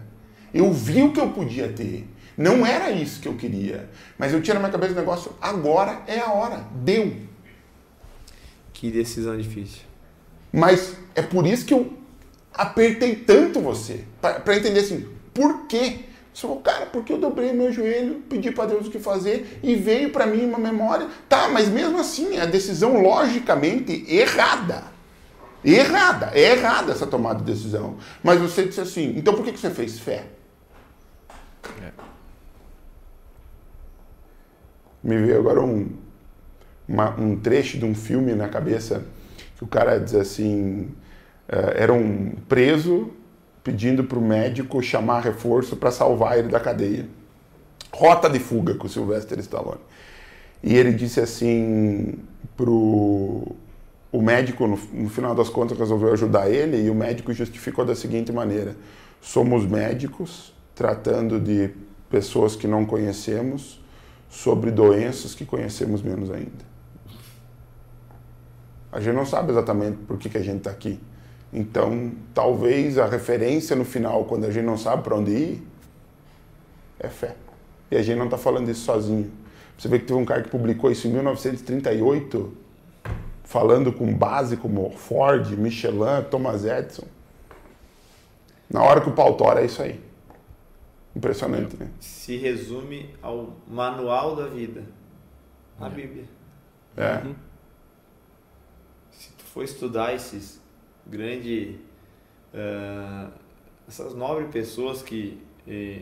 Eu 0.54 0.72
vi 0.72 1.04
o 1.04 1.12
que 1.12 1.20
eu 1.20 1.30
podia 1.30 1.68
ter. 1.70 2.08
Não 2.38 2.66
era 2.66 2.92
isso 2.92 3.22
que 3.22 3.28
eu 3.28 3.36
queria. 3.36 3.90
Mas 4.18 4.34
eu 4.34 4.42
tinha 4.42 4.54
na 4.54 4.60
minha 4.60 4.72
cabeça 4.72 4.94
o 4.94 4.96
negócio, 4.96 5.34
agora 5.42 6.02
é 6.08 6.20
a 6.20 6.32
hora. 6.32 6.66
Deu. 6.72 7.16
Que 8.74 8.92
decisão 8.92 9.38
difícil. 9.38 9.82
Mas 10.52 10.96
é 11.14 11.22
por 11.22 11.46
isso 11.46 11.66
que 11.66 11.74
eu 11.74 11.94
apertei 12.54 13.16
tanto 13.16 13.60
você, 13.60 14.06
para 14.22 14.56
entender 14.56 14.80
assim, 14.80 15.08
por 15.34 15.68
quê? 15.68 16.06
Você 16.36 16.42
falou, 16.42 16.60
cara, 16.60 16.86
porque 16.88 17.14
eu 17.14 17.18
dobrei 17.18 17.54
meu 17.54 17.72
joelho, 17.72 18.22
pedi 18.30 18.52
para 18.52 18.66
Deus 18.66 18.88
o 18.88 18.92
que 18.92 19.00
fazer 19.00 19.58
e 19.64 19.74
veio 19.74 20.10
para 20.12 20.26
mim 20.26 20.46
uma 20.46 20.60
memória. 20.60 21.08
Tá, 21.30 21.48
mas 21.48 21.70
mesmo 21.70 21.98
assim, 21.98 22.38
a 22.38 22.46
decisão 22.46 23.02
logicamente 23.02 24.04
errada. 24.14 24.84
Errada, 25.64 26.32
é 26.34 26.52
errada 26.52 26.92
essa 26.92 27.08
tomada 27.08 27.40
de 27.40 27.46
decisão. 27.46 27.96
Mas 28.22 28.42
você 28.42 28.66
disse 28.66 28.82
assim, 28.82 29.14
então 29.16 29.34
por 29.34 29.46
que 29.46 29.58
você 29.58 29.70
fez 29.70 29.98
fé? 29.98 30.26
É. 31.82 31.92
Me 35.02 35.18
veio 35.18 35.40
agora 35.40 35.62
um, 35.62 35.88
uma, 36.86 37.18
um 37.18 37.38
trecho 37.38 37.78
de 37.78 37.86
um 37.86 37.96
filme 37.96 38.36
na 38.36 38.50
cabeça 38.50 39.06
que 39.58 39.64
o 39.64 39.68
cara 39.68 40.02
diz 40.02 40.14
assim, 40.16 40.92
uh, 41.48 41.72
era 41.78 41.94
um 41.94 42.32
preso 42.50 43.14
pedindo 43.66 44.04
para 44.04 44.20
o 44.20 44.22
médico 44.22 44.80
chamar 44.84 45.22
reforço 45.22 45.76
para 45.76 45.90
salvar 45.90 46.38
ele 46.38 46.50
da 46.50 46.60
cadeia. 46.60 47.08
Rota 47.92 48.30
de 48.30 48.38
fuga 48.38 48.76
com 48.76 48.86
o 48.86 48.90
Sylvester 48.90 49.40
Stallone. 49.40 49.82
E 50.62 50.76
ele 50.76 50.94
disse 50.94 51.20
assim 51.20 52.14
pro 52.56 53.56
o 54.12 54.22
médico 54.22 54.68
no, 54.68 54.80
no 54.94 55.10
final 55.10 55.34
das 55.34 55.50
contas 55.50 55.78
resolveu 55.80 56.14
ajudar 56.14 56.48
ele 56.48 56.86
e 56.86 56.92
o 56.92 56.96
médico 56.96 57.34
justificou 57.34 57.84
da 57.84 57.96
seguinte 57.96 58.32
maneira: 58.32 58.76
somos 59.20 59.66
médicos 59.66 60.54
tratando 60.76 61.40
de 61.40 61.72
pessoas 62.08 62.56
que 62.56 62.68
não 62.68 62.86
conhecemos 62.86 63.84
sobre 64.30 64.70
doenças 64.70 65.34
que 65.34 65.44
conhecemos 65.44 66.04
menos 66.04 66.30
ainda. 66.30 66.76
A 68.92 69.02
gente 69.02 69.16
não 69.16 69.26
sabe 69.26 69.52
exatamente 69.52 69.98
por 70.08 70.20
que, 70.20 70.30
que 70.30 70.38
a 70.38 70.44
gente 70.44 70.60
está 70.60 70.70
aqui. 70.70 71.00
Então, 71.58 72.12
talvez 72.34 72.98
a 72.98 73.06
referência 73.06 73.78
no 73.78 73.86
final, 73.86 74.26
quando 74.26 74.44
a 74.44 74.52
gente 74.52 74.66
não 74.66 74.78
sabe 74.78 75.04
para 75.04 75.16
onde 75.16 75.32
ir, 75.32 75.68
é 77.00 77.08
fé. 77.08 77.38
E 77.90 77.96
a 77.96 78.02
gente 78.02 78.18
não 78.18 78.26
está 78.26 78.38
falando 78.38 78.70
isso 78.70 78.84
sozinho. 78.84 79.32
Você 79.78 79.88
vê 79.88 80.00
que 80.00 80.06
teve 80.06 80.20
um 80.20 80.26
cara 80.26 80.42
que 80.42 80.50
publicou 80.50 80.92
isso 80.92 81.08
em 81.08 81.12
1938, 81.12 82.58
falando 83.46 83.94
com 83.94 84.14
base 84.14 84.58
como 84.58 84.90
Ford, 84.92 85.50
Michelin, 85.58 86.24
Thomas 86.30 86.66
Edison. 86.66 87.08
Na 88.70 88.84
hora 88.84 89.00
que 89.00 89.10
o 89.10 89.14
pau 89.14 89.36
tora, 89.36 89.62
é 89.62 89.66
isso 89.66 89.82
aí. 89.82 90.04
Impressionante, 91.16 91.78
né? 91.78 91.88
Se 92.02 92.36
resume 92.36 93.16
ao 93.22 93.56
manual 93.66 94.36
da 94.36 94.48
vida, 94.48 94.84
a 95.80 95.88
Bíblia. 95.88 96.26
É. 96.98 97.26
Uhum 97.26 97.36
for 99.56 99.64
estudar 99.64 100.14
esses 100.14 100.60
grandes, 101.06 101.76
uh, 102.54 103.32
essas 103.88 104.14
nobres 104.16 104.50
pessoas 104.50 105.02
que 105.02 105.40
eh, 105.68 106.02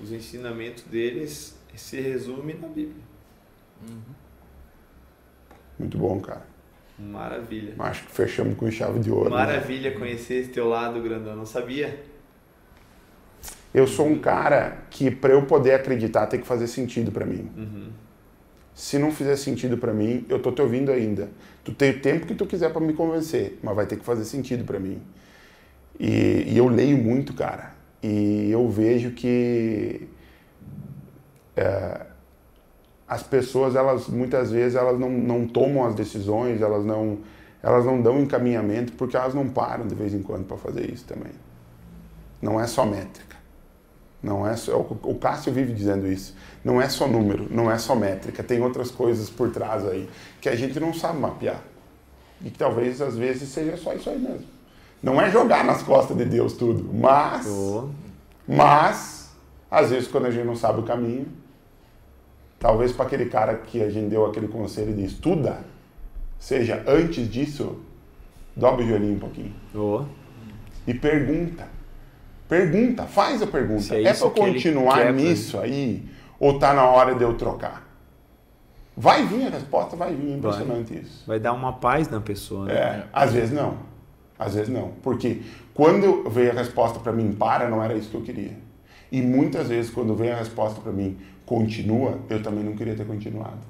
os 0.00 0.10
ensinamentos 0.12 0.84
deles 0.84 1.56
se 1.76 2.00
resumem 2.00 2.58
na 2.58 2.68
Bíblia. 2.68 3.04
Uhum. 3.88 4.00
Muito 5.78 5.96
bom, 5.96 6.20
cara. 6.20 6.46
Maravilha. 6.98 7.74
Acho 7.78 8.04
que 8.04 8.12
fechamos 8.12 8.56
com 8.56 8.70
chave 8.70 9.00
de 9.00 9.10
ouro. 9.10 9.30
Né? 9.30 9.36
Maravilha 9.36 9.90
né? 9.90 9.96
conhecer 9.96 10.34
esse 10.34 10.50
teu 10.50 10.68
lado, 10.68 11.00
grandão. 11.00 11.34
Não 11.34 11.46
sabia? 11.46 12.04
Eu 13.72 13.86
sou 13.86 14.06
um 14.06 14.18
cara 14.18 14.78
que, 14.90 15.10
para 15.10 15.32
eu 15.32 15.46
poder 15.46 15.74
acreditar, 15.74 16.26
tem 16.26 16.40
que 16.40 16.46
fazer 16.46 16.66
sentido 16.66 17.10
para 17.10 17.24
mim. 17.24 17.48
Uhum. 17.56 17.88
Se 18.74 18.98
não 18.98 19.12
fizer 19.12 19.36
sentido 19.36 19.78
para 19.78 19.92
mim, 19.92 20.26
eu 20.28 20.40
tô 20.40 20.52
te 20.52 20.60
ouvindo 20.60 20.90
ainda. 20.90 21.30
Tu 21.62 21.74
tem 21.74 21.90
o 21.90 22.00
tempo 22.00 22.26
que 22.26 22.34
tu 22.34 22.46
quiser 22.46 22.72
para 22.72 22.80
me 22.80 22.92
convencer, 22.92 23.58
mas 23.62 23.76
vai 23.76 23.86
ter 23.86 23.96
que 23.96 24.04
fazer 24.04 24.24
sentido 24.24 24.64
para 24.64 24.78
mim. 24.78 25.00
E, 25.98 26.44
e, 26.46 26.56
eu 26.56 26.68
leio 26.68 26.96
muito, 26.96 27.34
cara. 27.34 27.74
E 28.02 28.50
eu 28.50 28.68
vejo 28.68 29.10
que 29.10 30.08
é, 31.54 32.06
as 33.06 33.22
pessoas, 33.22 33.76
elas 33.76 34.08
muitas 34.08 34.50
vezes, 34.50 34.76
elas 34.76 34.98
não, 34.98 35.10
não 35.10 35.46
tomam 35.46 35.84
as 35.84 35.94
decisões, 35.94 36.62
elas 36.62 36.84
não, 36.84 37.18
elas 37.62 37.84
não 37.84 38.00
dão 38.00 38.18
encaminhamento 38.20 38.92
porque 38.94 39.16
elas 39.16 39.34
não 39.34 39.48
param 39.48 39.86
de 39.86 39.94
vez 39.94 40.14
em 40.14 40.22
quando 40.22 40.46
para 40.46 40.56
fazer 40.56 40.90
isso 40.90 41.04
também. 41.04 41.32
Não 42.40 42.58
é 42.58 42.66
só 42.66 42.86
métrica. 42.86 43.36
Não 44.22 44.46
é 44.46 44.54
só, 44.54 44.78
o 44.78 45.14
Cássio 45.14 45.52
vive 45.52 45.72
dizendo 45.72 46.06
isso. 46.06 46.36
Não 46.62 46.80
é 46.80 46.88
só 46.88 47.08
número, 47.08 47.46
não 47.50 47.70
é 47.70 47.78
só 47.78 47.94
métrica, 47.94 48.42
tem 48.42 48.60
outras 48.60 48.90
coisas 48.90 49.30
por 49.30 49.50
trás 49.50 49.86
aí 49.86 50.08
que 50.40 50.48
a 50.48 50.54
gente 50.54 50.78
não 50.78 50.92
sabe 50.92 51.18
mapear. 51.18 51.62
E 52.42 52.50
que 52.50 52.58
talvez 52.58 53.00
às 53.00 53.16
vezes 53.16 53.48
seja 53.48 53.76
só 53.76 53.94
isso 53.94 54.10
aí 54.10 54.18
mesmo. 54.18 54.46
Não 55.02 55.20
é 55.20 55.30
jogar 55.30 55.64
nas 55.64 55.82
costas 55.82 56.16
de 56.16 56.26
Deus 56.26 56.52
tudo, 56.52 56.92
mas 56.92 57.46
mas 58.46 59.30
às 59.70 59.90
vezes 59.90 60.08
quando 60.08 60.26
a 60.26 60.30
gente 60.30 60.44
não 60.44 60.56
sabe 60.56 60.80
o 60.80 60.82
caminho, 60.82 61.26
talvez 62.58 62.92
para 62.92 63.06
aquele 63.06 63.26
cara 63.26 63.54
que 63.54 63.82
a 63.82 63.88
gente 63.88 64.10
deu 64.10 64.26
aquele 64.26 64.48
conselho 64.48 64.94
de 64.94 65.04
estuda, 65.04 65.64
seja 66.38 66.84
antes 66.86 67.30
disso, 67.30 67.80
dobre 68.54 68.84
o 68.84 68.88
joelhinho 68.88 69.16
um 69.16 69.18
pouquinho. 69.18 69.54
Oh. 69.74 70.04
E 70.86 70.92
pergunta 70.92 71.79
Pergunta, 72.50 73.04
faz 73.04 73.40
a 73.40 73.46
pergunta. 73.46 73.94
É, 73.94 74.02
é 74.02 74.12
para 74.12 74.28
continuar 74.30 75.12
nisso 75.12 75.56
aí 75.60 76.04
ou 76.36 76.58
tá 76.58 76.74
na 76.74 76.84
hora 76.84 77.14
de 77.14 77.22
eu 77.22 77.34
trocar? 77.34 77.88
Vai 78.96 79.24
vir 79.24 79.46
a 79.46 79.50
resposta, 79.50 79.94
vai 79.94 80.12
vir, 80.12 80.36
impressionante 80.36 80.92
vai. 80.92 81.02
isso. 81.02 81.24
Vai 81.28 81.38
dar 81.38 81.52
uma 81.52 81.74
paz 81.74 82.08
na 82.08 82.20
pessoa, 82.20 82.66
né? 82.66 82.74
É, 82.74 83.04
às 83.12 83.32
vezes 83.32 83.52
não. 83.52 83.78
Às 84.36 84.56
vezes 84.56 84.68
não. 84.68 84.88
Porque 85.00 85.42
quando 85.72 86.28
veio 86.28 86.50
a 86.50 86.54
resposta 86.54 86.98
para 86.98 87.12
mim, 87.12 87.32
para, 87.32 87.68
não 87.68 87.82
era 87.82 87.94
isso 87.94 88.10
que 88.10 88.16
eu 88.16 88.22
queria. 88.22 88.58
E 89.12 89.22
muitas 89.22 89.68
vezes, 89.68 89.88
quando 89.90 90.14
vem 90.16 90.32
a 90.32 90.36
resposta 90.36 90.80
para 90.80 90.90
mim, 90.90 91.18
continua, 91.46 92.18
eu 92.28 92.42
também 92.42 92.64
não 92.64 92.74
queria 92.74 92.96
ter 92.96 93.06
continuado. 93.06 93.60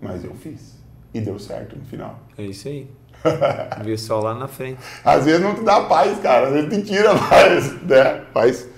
Mas 0.00 0.24
eu 0.24 0.34
fiz. 0.36 0.78
E 1.12 1.20
deu 1.20 1.38
certo 1.38 1.76
no 1.76 1.84
final. 1.84 2.20
É 2.36 2.44
isso 2.44 2.68
aí. 2.68 2.88
Ver 3.84 3.98
só 3.98 4.20
lá 4.20 4.34
na 4.34 4.48
frente. 4.48 4.80
Às 5.04 5.24
vezes 5.24 5.40
não 5.40 5.54
te 5.54 5.62
dá 5.62 5.82
paz, 5.82 6.18
cara. 6.20 6.48
Às 6.48 6.52
vezes 6.52 6.70
te 6.70 6.82
tira 6.82 7.14
paz, 7.16 7.82
né? 7.82 8.24
Paz. 8.32 8.68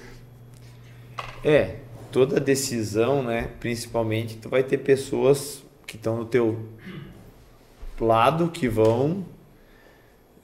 É, 1.44 1.76
toda 2.10 2.40
decisão, 2.40 3.22
né? 3.22 3.50
Principalmente, 3.60 4.36
tu 4.36 4.48
vai 4.48 4.62
ter 4.62 4.78
pessoas 4.78 5.62
que 5.86 5.96
estão 5.96 6.16
no 6.16 6.24
teu 6.24 6.66
lado 8.00 8.48
que 8.48 8.68
vão 8.68 9.26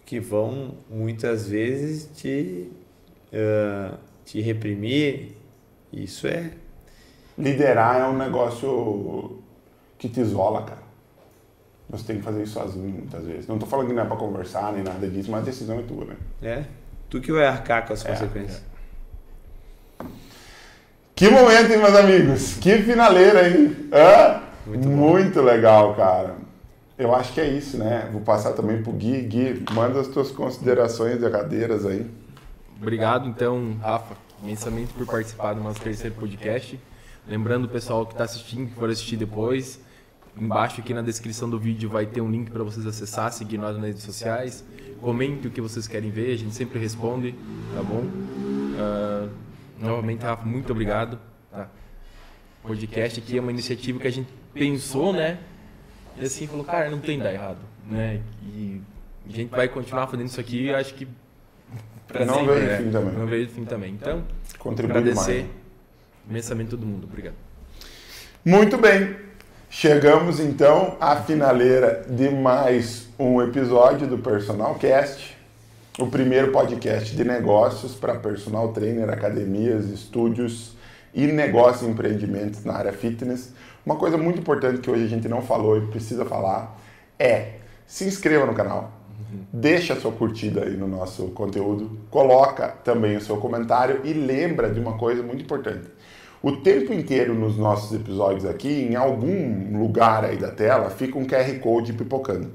que 0.04 0.20
vão 0.20 0.76
muitas 0.88 1.48
vezes 1.48 2.08
te 2.14 2.70
uh, 3.32 3.96
te 4.24 4.40
reprimir. 4.40 5.32
Isso 5.92 6.26
é 6.26 6.52
liderar 7.36 8.00
é 8.00 8.04
um 8.04 8.16
negócio 8.16 9.42
que 9.98 10.08
te 10.08 10.20
isola, 10.20 10.62
cara. 10.62 10.85
Você 11.88 12.04
tem 12.04 12.16
que 12.16 12.22
fazer 12.22 12.42
isso 12.42 12.54
sozinho 12.54 12.88
muitas 12.88 13.24
vezes. 13.24 13.46
Não 13.46 13.56
estou 13.56 13.68
falando 13.68 13.88
que 13.88 13.92
não 13.94 14.02
é 14.02 14.06
para 14.06 14.16
conversar 14.16 14.72
nem 14.72 14.82
nada 14.82 15.08
disso, 15.08 15.30
mas 15.30 15.42
a 15.42 15.44
decisão 15.44 15.78
é 15.78 15.82
tua, 15.82 16.04
né? 16.04 16.16
É. 16.42 16.64
Tu 17.08 17.20
que 17.20 17.30
vai 17.30 17.46
arcar 17.46 17.86
com 17.86 17.92
as 17.92 18.04
é, 18.04 18.08
consequências. 18.08 18.62
É. 18.62 18.76
Que 21.14 21.30
momento, 21.30 21.72
hein, 21.72 21.78
meus 21.78 21.94
amigos? 21.94 22.54
Que 22.60 22.82
finaleira, 22.82 23.48
hein? 23.48 23.74
Hã? 23.92 24.42
Muito, 24.66 24.88
Muito 24.88 25.40
legal, 25.40 25.94
cara. 25.94 26.34
Eu 26.98 27.14
acho 27.14 27.32
que 27.32 27.40
é 27.40 27.46
isso, 27.46 27.78
né? 27.78 28.08
Vou 28.10 28.20
passar 28.20 28.52
também 28.52 28.82
pro 28.82 28.92
Gui. 28.92 29.22
Gui, 29.22 29.64
manda 29.72 30.00
as 30.00 30.08
tuas 30.08 30.30
considerações 30.30 31.18
derradeiras 31.18 31.86
aí. 31.86 32.10
Obrigado, 32.80 33.28
então, 33.28 33.76
Rafa, 33.80 34.14
imensamente 34.42 34.92
por 34.92 35.06
participar 35.06 35.54
do 35.54 35.62
nosso 35.62 35.80
terceiro 35.80 36.14
podcast. 36.16 36.78
Lembrando 37.26 37.64
o 37.64 37.68
pessoal 37.68 38.04
que 38.04 38.12
está 38.12 38.24
assistindo, 38.24 38.68
que 38.68 38.74
for 38.74 38.90
assistir 38.90 39.16
depois, 39.16 39.80
Embaixo 40.38 40.80
aqui 40.80 40.92
na 40.92 41.00
descrição 41.00 41.48
do 41.48 41.58
vídeo 41.58 41.88
vai 41.88 42.04
ter 42.04 42.20
um 42.20 42.30
link 42.30 42.50
para 42.50 42.62
vocês 42.62 42.86
acessar, 42.86 43.32
seguir 43.32 43.56
nós 43.56 43.74
nas 43.76 43.86
redes 43.86 44.02
sociais. 44.02 44.64
Comente 45.00 45.48
o 45.48 45.50
que 45.50 45.60
vocês 45.60 45.86
querem 45.86 46.10
ver, 46.10 46.32
a 46.32 46.36
gente 46.36 46.54
sempre 46.54 46.78
responde, 46.78 47.34
tá 47.74 47.82
bom? 47.82 48.02
Uh, 48.02 49.30
novamente, 49.80 50.22
Rafa, 50.22 50.44
muito 50.44 50.72
obrigado. 50.72 51.18
Tá? 51.50 51.68
O 52.62 52.68
podcast 52.68 53.18
aqui 53.18 53.38
é 53.38 53.40
uma 53.40 53.50
iniciativa 53.50 53.98
que 53.98 54.06
a 54.06 54.12
gente 54.12 54.28
pensou, 54.52 55.12
né? 55.12 55.38
E 56.18 56.24
assim, 56.24 56.46
falou, 56.46 56.64
cara, 56.64 56.90
não 56.90 56.98
tem 56.98 57.18
dar 57.18 57.32
errado, 57.32 57.58
né? 57.88 58.20
E 58.42 58.80
a 59.28 59.32
gente 59.32 59.50
vai 59.50 59.68
continuar 59.68 60.06
fazendo 60.06 60.26
isso 60.26 60.40
aqui, 60.40 60.70
acho 60.70 60.94
que 60.94 61.08
para 62.08 62.24
não 62.24 62.44
ver 62.44 62.80
o 62.80 62.84
fim 62.84 62.90
também. 62.90 63.14
Não 63.14 63.26
veio 63.26 63.46
o 63.46 63.50
fim 63.50 63.64
também. 63.64 63.92
Então, 63.94 64.22
Contribui 64.58 64.96
agradecer 64.96 65.42
mais. 65.42 65.50
imensamente 66.28 66.70
todo 66.70 66.86
mundo. 66.86 67.04
Obrigado. 67.04 67.34
Muito 68.44 68.78
bem. 68.78 69.25
Chegamos 69.78 70.40
então 70.40 70.96
à 70.98 71.16
finaleira 71.16 72.06
de 72.08 72.30
mais 72.30 73.08
um 73.18 73.42
episódio 73.42 74.06
do 74.06 74.16
Personal 74.16 74.74
Cast, 74.76 75.36
o 75.98 76.06
primeiro 76.06 76.50
podcast 76.50 77.14
de 77.14 77.22
negócios 77.22 77.94
para 77.94 78.14
personal 78.14 78.72
trainer, 78.72 79.10
academias, 79.10 79.84
estúdios 79.90 80.74
e 81.12 81.26
negócios 81.26 81.86
e 81.86 81.90
empreendimentos 81.90 82.64
na 82.64 82.72
área 82.72 82.90
fitness. 82.90 83.52
Uma 83.84 83.96
coisa 83.96 84.16
muito 84.16 84.38
importante 84.38 84.80
que 84.80 84.90
hoje 84.90 85.04
a 85.04 85.08
gente 85.08 85.28
não 85.28 85.42
falou 85.42 85.76
e 85.76 85.86
precisa 85.88 86.24
falar 86.24 86.80
é 87.18 87.56
se 87.86 88.06
inscreva 88.06 88.46
no 88.46 88.54
canal, 88.54 88.90
deixa 89.52 89.92
a 89.92 90.00
sua 90.00 90.10
curtida 90.10 90.64
aí 90.64 90.74
no 90.74 90.88
nosso 90.88 91.26
conteúdo, 91.32 91.98
coloca 92.10 92.68
também 92.82 93.18
o 93.18 93.20
seu 93.20 93.36
comentário 93.36 94.00
e 94.04 94.14
lembra 94.14 94.70
de 94.70 94.80
uma 94.80 94.96
coisa 94.96 95.22
muito 95.22 95.42
importante 95.44 95.95
o 96.42 96.52
tempo 96.52 96.92
inteiro 96.92 97.34
nos 97.34 97.56
nossos 97.56 97.98
episódios 97.98 98.44
aqui, 98.44 98.68
em 98.68 98.94
algum 98.94 99.78
lugar 99.78 100.24
aí 100.24 100.36
da 100.36 100.50
tela, 100.50 100.90
fica 100.90 101.18
um 101.18 101.26
QR 101.26 101.58
Code 101.60 101.92
pipocando. 101.92 102.50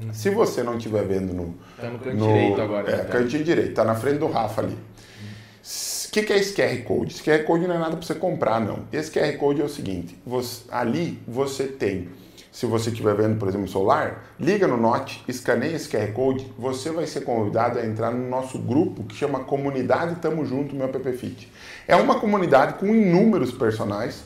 Uhum. 0.00 0.12
Se 0.12 0.30
você 0.30 0.62
não 0.62 0.76
estiver 0.76 1.04
vendo 1.04 1.34
no. 1.34 1.54
Tá 1.80 1.90
no 1.90 1.98
canto 1.98 2.16
no, 2.16 2.26
direito 2.26 2.60
agora. 2.60 2.90
É, 2.90 2.96
tá. 2.98 3.04
cantinho 3.04 3.44
direito, 3.44 3.74
tá 3.74 3.84
na 3.84 3.94
frente 3.94 4.18
do 4.18 4.28
Rafa 4.28 4.62
ali. 4.62 4.74
O 4.74 6.10
que, 6.10 6.22
que, 6.22 6.32
é 6.32 6.38
esse 6.38 6.54
QR 6.54 6.82
Code? 6.84 7.14
Esse 7.14 7.22
QR 7.22 7.44
Code 7.44 7.66
não 7.66 7.74
é 7.74 7.78
nada 7.78 7.96
para 7.96 8.06
você 8.06 8.14
comprar, 8.14 8.60
não. 8.60 8.80
Esse 8.92 9.10
QR 9.10 9.36
Code 9.36 9.60
é 9.60 9.64
o 9.64 9.68
seguinte: 9.68 10.16
você, 10.24 10.62
ali 10.70 11.18
você 11.26 11.64
tem 11.64 12.08
se 12.58 12.66
você 12.66 12.90
estiver 12.90 13.14
vendo, 13.14 13.38
por 13.38 13.46
exemplo, 13.46 13.68
celular, 13.68 14.34
liga 14.40 14.66
no 14.66 14.76
Note, 14.76 15.22
escaneia 15.28 15.76
esse 15.76 15.88
QR 15.88 16.12
Code, 16.12 16.44
você 16.58 16.90
vai 16.90 17.06
ser 17.06 17.20
convidado 17.20 17.78
a 17.78 17.86
entrar 17.86 18.10
no 18.10 18.28
nosso 18.28 18.58
grupo 18.58 19.04
que 19.04 19.14
chama 19.14 19.44
Comunidade 19.44 20.16
Tamo 20.16 20.44
Junto 20.44 20.74
Meu 20.74 20.86
App 20.86 21.12
Fit. 21.12 21.48
É 21.88 21.96
uma 21.96 22.20
comunidade 22.20 22.74
com 22.74 22.94
inúmeros 22.94 23.50
personagens 23.50 24.22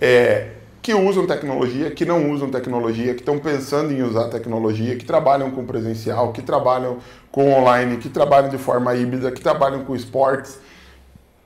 é, 0.00 0.52
que 0.80 0.94
usam 0.94 1.26
tecnologia, 1.26 1.90
que 1.90 2.06
não 2.06 2.30
usam 2.30 2.50
tecnologia, 2.50 3.12
que 3.12 3.20
estão 3.20 3.38
pensando 3.38 3.92
em 3.92 4.02
usar 4.02 4.28
tecnologia, 4.28 4.96
que 4.96 5.04
trabalham 5.04 5.50
com 5.50 5.66
presencial, 5.66 6.32
que 6.32 6.40
trabalham 6.40 6.96
com 7.30 7.52
online, 7.52 7.98
que 7.98 8.08
trabalham 8.08 8.48
de 8.48 8.56
forma 8.56 8.94
híbrida, 8.94 9.30
que 9.30 9.42
trabalham 9.42 9.84
com 9.84 9.94
esportes, 9.94 10.58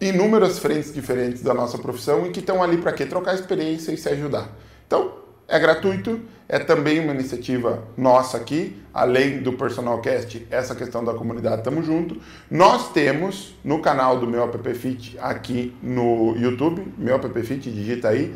inúmeras 0.00 0.60
frentes 0.60 0.94
diferentes 0.94 1.42
da 1.42 1.52
nossa 1.52 1.76
profissão 1.76 2.26
e 2.26 2.31
que 2.31 2.39
estão 2.39 2.62
ali 2.62 2.78
para 2.78 2.92
quê? 2.92 3.05
Trocar 3.05 3.34
experiência 3.34 3.90
e 3.90 3.97
se 3.97 4.08
ajudar. 4.08 4.48
Então, 4.86 5.12
é 5.48 5.58
gratuito, 5.58 6.20
é 6.49 6.59
também 6.59 6.99
uma 6.99 7.12
iniciativa 7.12 7.85
nossa 7.97 8.39
aqui, 8.39 8.81
além 8.93 9.43
do 9.43 9.52
Personal 9.52 10.01
Cast, 10.01 10.47
essa 10.51 10.75
questão 10.75 11.05
da 11.05 11.12
comunidade 11.12 11.62
Tamo 11.62 11.83
Junto. 11.83 12.17
Nós 12.51 12.91
temos 12.93 13.55
no 13.62 13.81
canal 13.81 14.18
do 14.18 14.27
Meu 14.27 14.43
App 14.44 14.75
Fit 14.75 15.18
aqui 15.20 15.75
no 15.83 16.35
YouTube, 16.36 16.83
Meu 16.97 17.17
App 17.17 17.43
Fit, 17.43 17.70
digita 17.70 18.09
aí, 18.09 18.35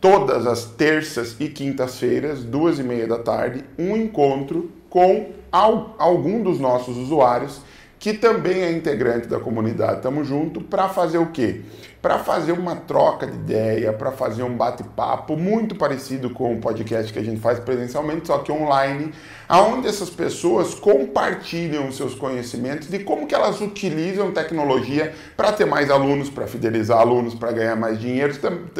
todas 0.00 0.46
as 0.46 0.66
terças 0.66 1.34
e 1.40 1.48
quintas-feiras, 1.48 2.44
duas 2.44 2.78
e 2.78 2.84
meia 2.84 3.08
da 3.08 3.18
tarde, 3.18 3.64
um 3.76 3.96
encontro 3.96 4.70
com 4.88 5.32
algum 5.50 6.42
dos 6.42 6.60
nossos 6.60 6.96
usuários 6.96 7.60
que 7.98 8.12
também 8.12 8.62
é 8.62 8.70
integrante 8.70 9.26
da 9.26 9.40
comunidade 9.40 10.02
Tamo 10.02 10.22
Junto, 10.24 10.60
para 10.60 10.88
fazer 10.88 11.18
o 11.18 11.26
quê? 11.26 11.62
Para 12.02 12.18
fazer 12.18 12.52
uma 12.52 12.76
troca 12.76 13.26
de 13.26 13.34
ideia, 13.34 13.92
para 13.92 14.12
fazer 14.12 14.42
um 14.42 14.56
bate-papo 14.56 15.36
muito 15.36 15.74
parecido 15.74 16.30
com 16.30 16.54
o 16.54 16.60
podcast 16.60 17.12
que 17.12 17.18
a 17.18 17.22
gente 17.22 17.40
faz 17.40 17.58
presencialmente, 17.58 18.26
só 18.26 18.38
que 18.38 18.52
online, 18.52 19.12
aonde 19.48 19.88
essas 19.88 20.10
pessoas 20.10 20.74
compartilham 20.74 21.90
seus 21.90 22.14
conhecimentos 22.14 22.88
de 22.88 23.00
como 23.00 23.26
que 23.26 23.34
elas 23.34 23.60
utilizam 23.60 24.30
tecnologia 24.30 25.12
para 25.36 25.50
ter 25.52 25.64
mais 25.64 25.90
alunos, 25.90 26.30
para 26.30 26.46
fidelizar 26.46 27.00
alunos, 27.00 27.34
para 27.34 27.50
ganhar 27.50 27.76
mais 27.76 27.98
dinheiro, 27.98 28.34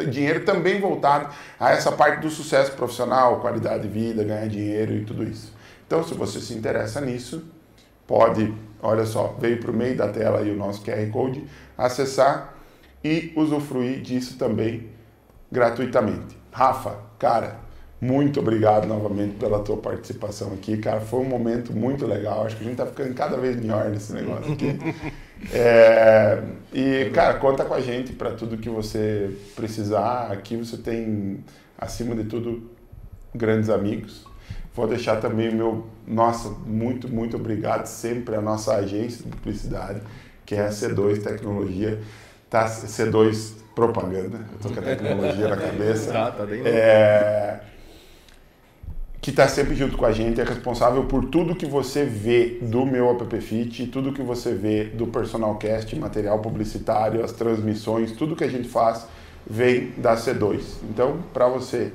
dinheiro 0.09 0.45
também 0.45 0.79
voltado 0.79 1.27
a 1.59 1.71
essa 1.71 1.91
parte 1.91 2.21
do 2.21 2.29
sucesso 2.29 2.71
profissional, 2.73 3.41
qualidade 3.41 3.83
de 3.83 3.89
vida, 3.89 4.23
ganhar 4.23 4.47
dinheiro 4.47 4.93
e 4.93 5.03
tudo 5.03 5.23
isso. 5.23 5.53
Então, 5.85 6.03
se 6.03 6.13
você 6.13 6.39
se 6.39 6.53
interessa 6.53 7.01
nisso, 7.01 7.43
pode, 8.05 8.53
olha 8.81 9.05
só, 9.05 9.35
veio 9.39 9.59
para 9.59 9.71
o 9.71 9.73
meio 9.73 9.95
da 9.95 10.07
tela 10.07 10.39
aí 10.39 10.51
o 10.51 10.55
nosso 10.55 10.83
QR 10.83 11.09
Code, 11.11 11.43
acessar 11.77 12.53
e 13.03 13.31
usufruir 13.35 14.01
disso 14.01 14.37
também 14.37 14.89
gratuitamente. 15.51 16.37
Rafa, 16.51 16.97
cara, 17.17 17.59
muito 17.99 18.39
obrigado 18.39 18.87
novamente 18.87 19.35
pela 19.37 19.59
tua 19.59 19.77
participação 19.77 20.53
aqui, 20.53 20.77
cara. 20.77 21.01
Foi 21.01 21.19
um 21.19 21.25
momento 21.25 21.73
muito 21.73 22.05
legal. 22.05 22.45
Acho 22.45 22.55
que 22.55 22.63
a 22.63 22.67
gente 22.67 22.77
tá 22.77 22.85
ficando 22.85 23.13
cada 23.15 23.37
vez 23.37 23.55
melhor 23.55 23.89
nesse 23.89 24.13
negócio 24.13 24.53
aqui. 24.53 24.77
é, 25.51 26.43
e, 26.71 27.09
cara, 27.11 27.35
conta 27.35 27.65
com 27.65 27.73
a 27.73 27.81
gente 27.81 28.13
para 28.13 28.31
tudo 28.31 28.57
que 28.57 28.69
você 28.69 29.35
precisar. 29.55 30.31
Aqui 30.31 30.55
você 30.55 30.77
tem, 30.77 31.43
acima 31.75 32.15
de 32.15 32.25
tudo, 32.25 32.69
grandes 33.33 33.69
amigos. 33.69 34.26
Vou 34.77 34.85
deixar 34.85 35.15
também 35.15 35.49
o 35.49 35.55
meu, 35.55 35.87
nossa, 36.05 36.49
muito, 36.49 37.09
muito 37.09 37.35
obrigado 37.35 37.87
sempre 37.87 38.35
à 38.35 38.41
nossa 38.41 38.75
agência 38.75 39.25
de 39.25 39.31
publicidade, 39.31 40.01
que 40.45 40.53
é 40.53 40.67
a 40.67 40.69
C2 40.69 41.23
Tecnologia, 41.23 41.99
tá, 42.47 42.69
C2 42.69 43.53
Propaganda, 43.73 44.39
eu 44.53 44.59
tô 44.61 44.69
com 44.69 44.79
a 44.79 44.83
tecnologia 44.83 45.47
na 45.47 45.57
cabeça. 45.57 46.13
Tá, 46.13 46.29
tá 46.29 46.45
bem 46.45 46.61
é, 46.63 47.59
que 49.19 49.31
está 49.31 49.47
sempre 49.47 49.73
junto 49.73 49.97
com 49.97 50.05
a 50.05 50.11
gente, 50.11 50.39
é 50.39 50.43
responsável 50.43 51.05
por 51.05 51.25
tudo 51.25 51.55
que 51.55 51.65
você 51.65 52.05
vê 52.05 52.59
do 52.61 52.85
meu 52.85 53.09
App 53.09 53.41
Fit, 53.41 53.87
tudo 53.87 54.13
que 54.13 54.21
você 54.21 54.53
vê 54.53 54.83
do 54.83 55.07
Personal 55.07 55.55
Cast, 55.55 55.95
material 55.95 56.37
publicitário, 56.37 57.25
as 57.25 57.31
transmissões, 57.31 58.11
tudo 58.11 58.35
que 58.35 58.43
a 58.43 58.47
gente 58.47 58.69
faz 58.69 59.07
vem 59.49 59.91
da 59.97 60.15
C2. 60.15 60.61
Então, 60.83 61.23
para 61.33 61.47
você 61.47 61.91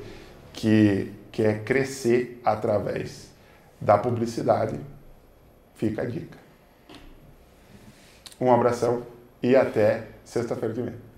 que 0.52 1.22
que 1.32 1.42
é 1.42 1.58
crescer 1.58 2.40
através 2.44 3.30
da 3.80 3.98
publicidade. 3.98 4.78
Fica 5.74 6.02
a 6.02 6.04
dica. 6.04 6.38
Um 8.40 8.52
abração 8.52 9.04
e 9.42 9.56
até 9.56 10.06
sexta-feira 10.24 10.74
que 10.74 10.82
vem. 10.82 11.11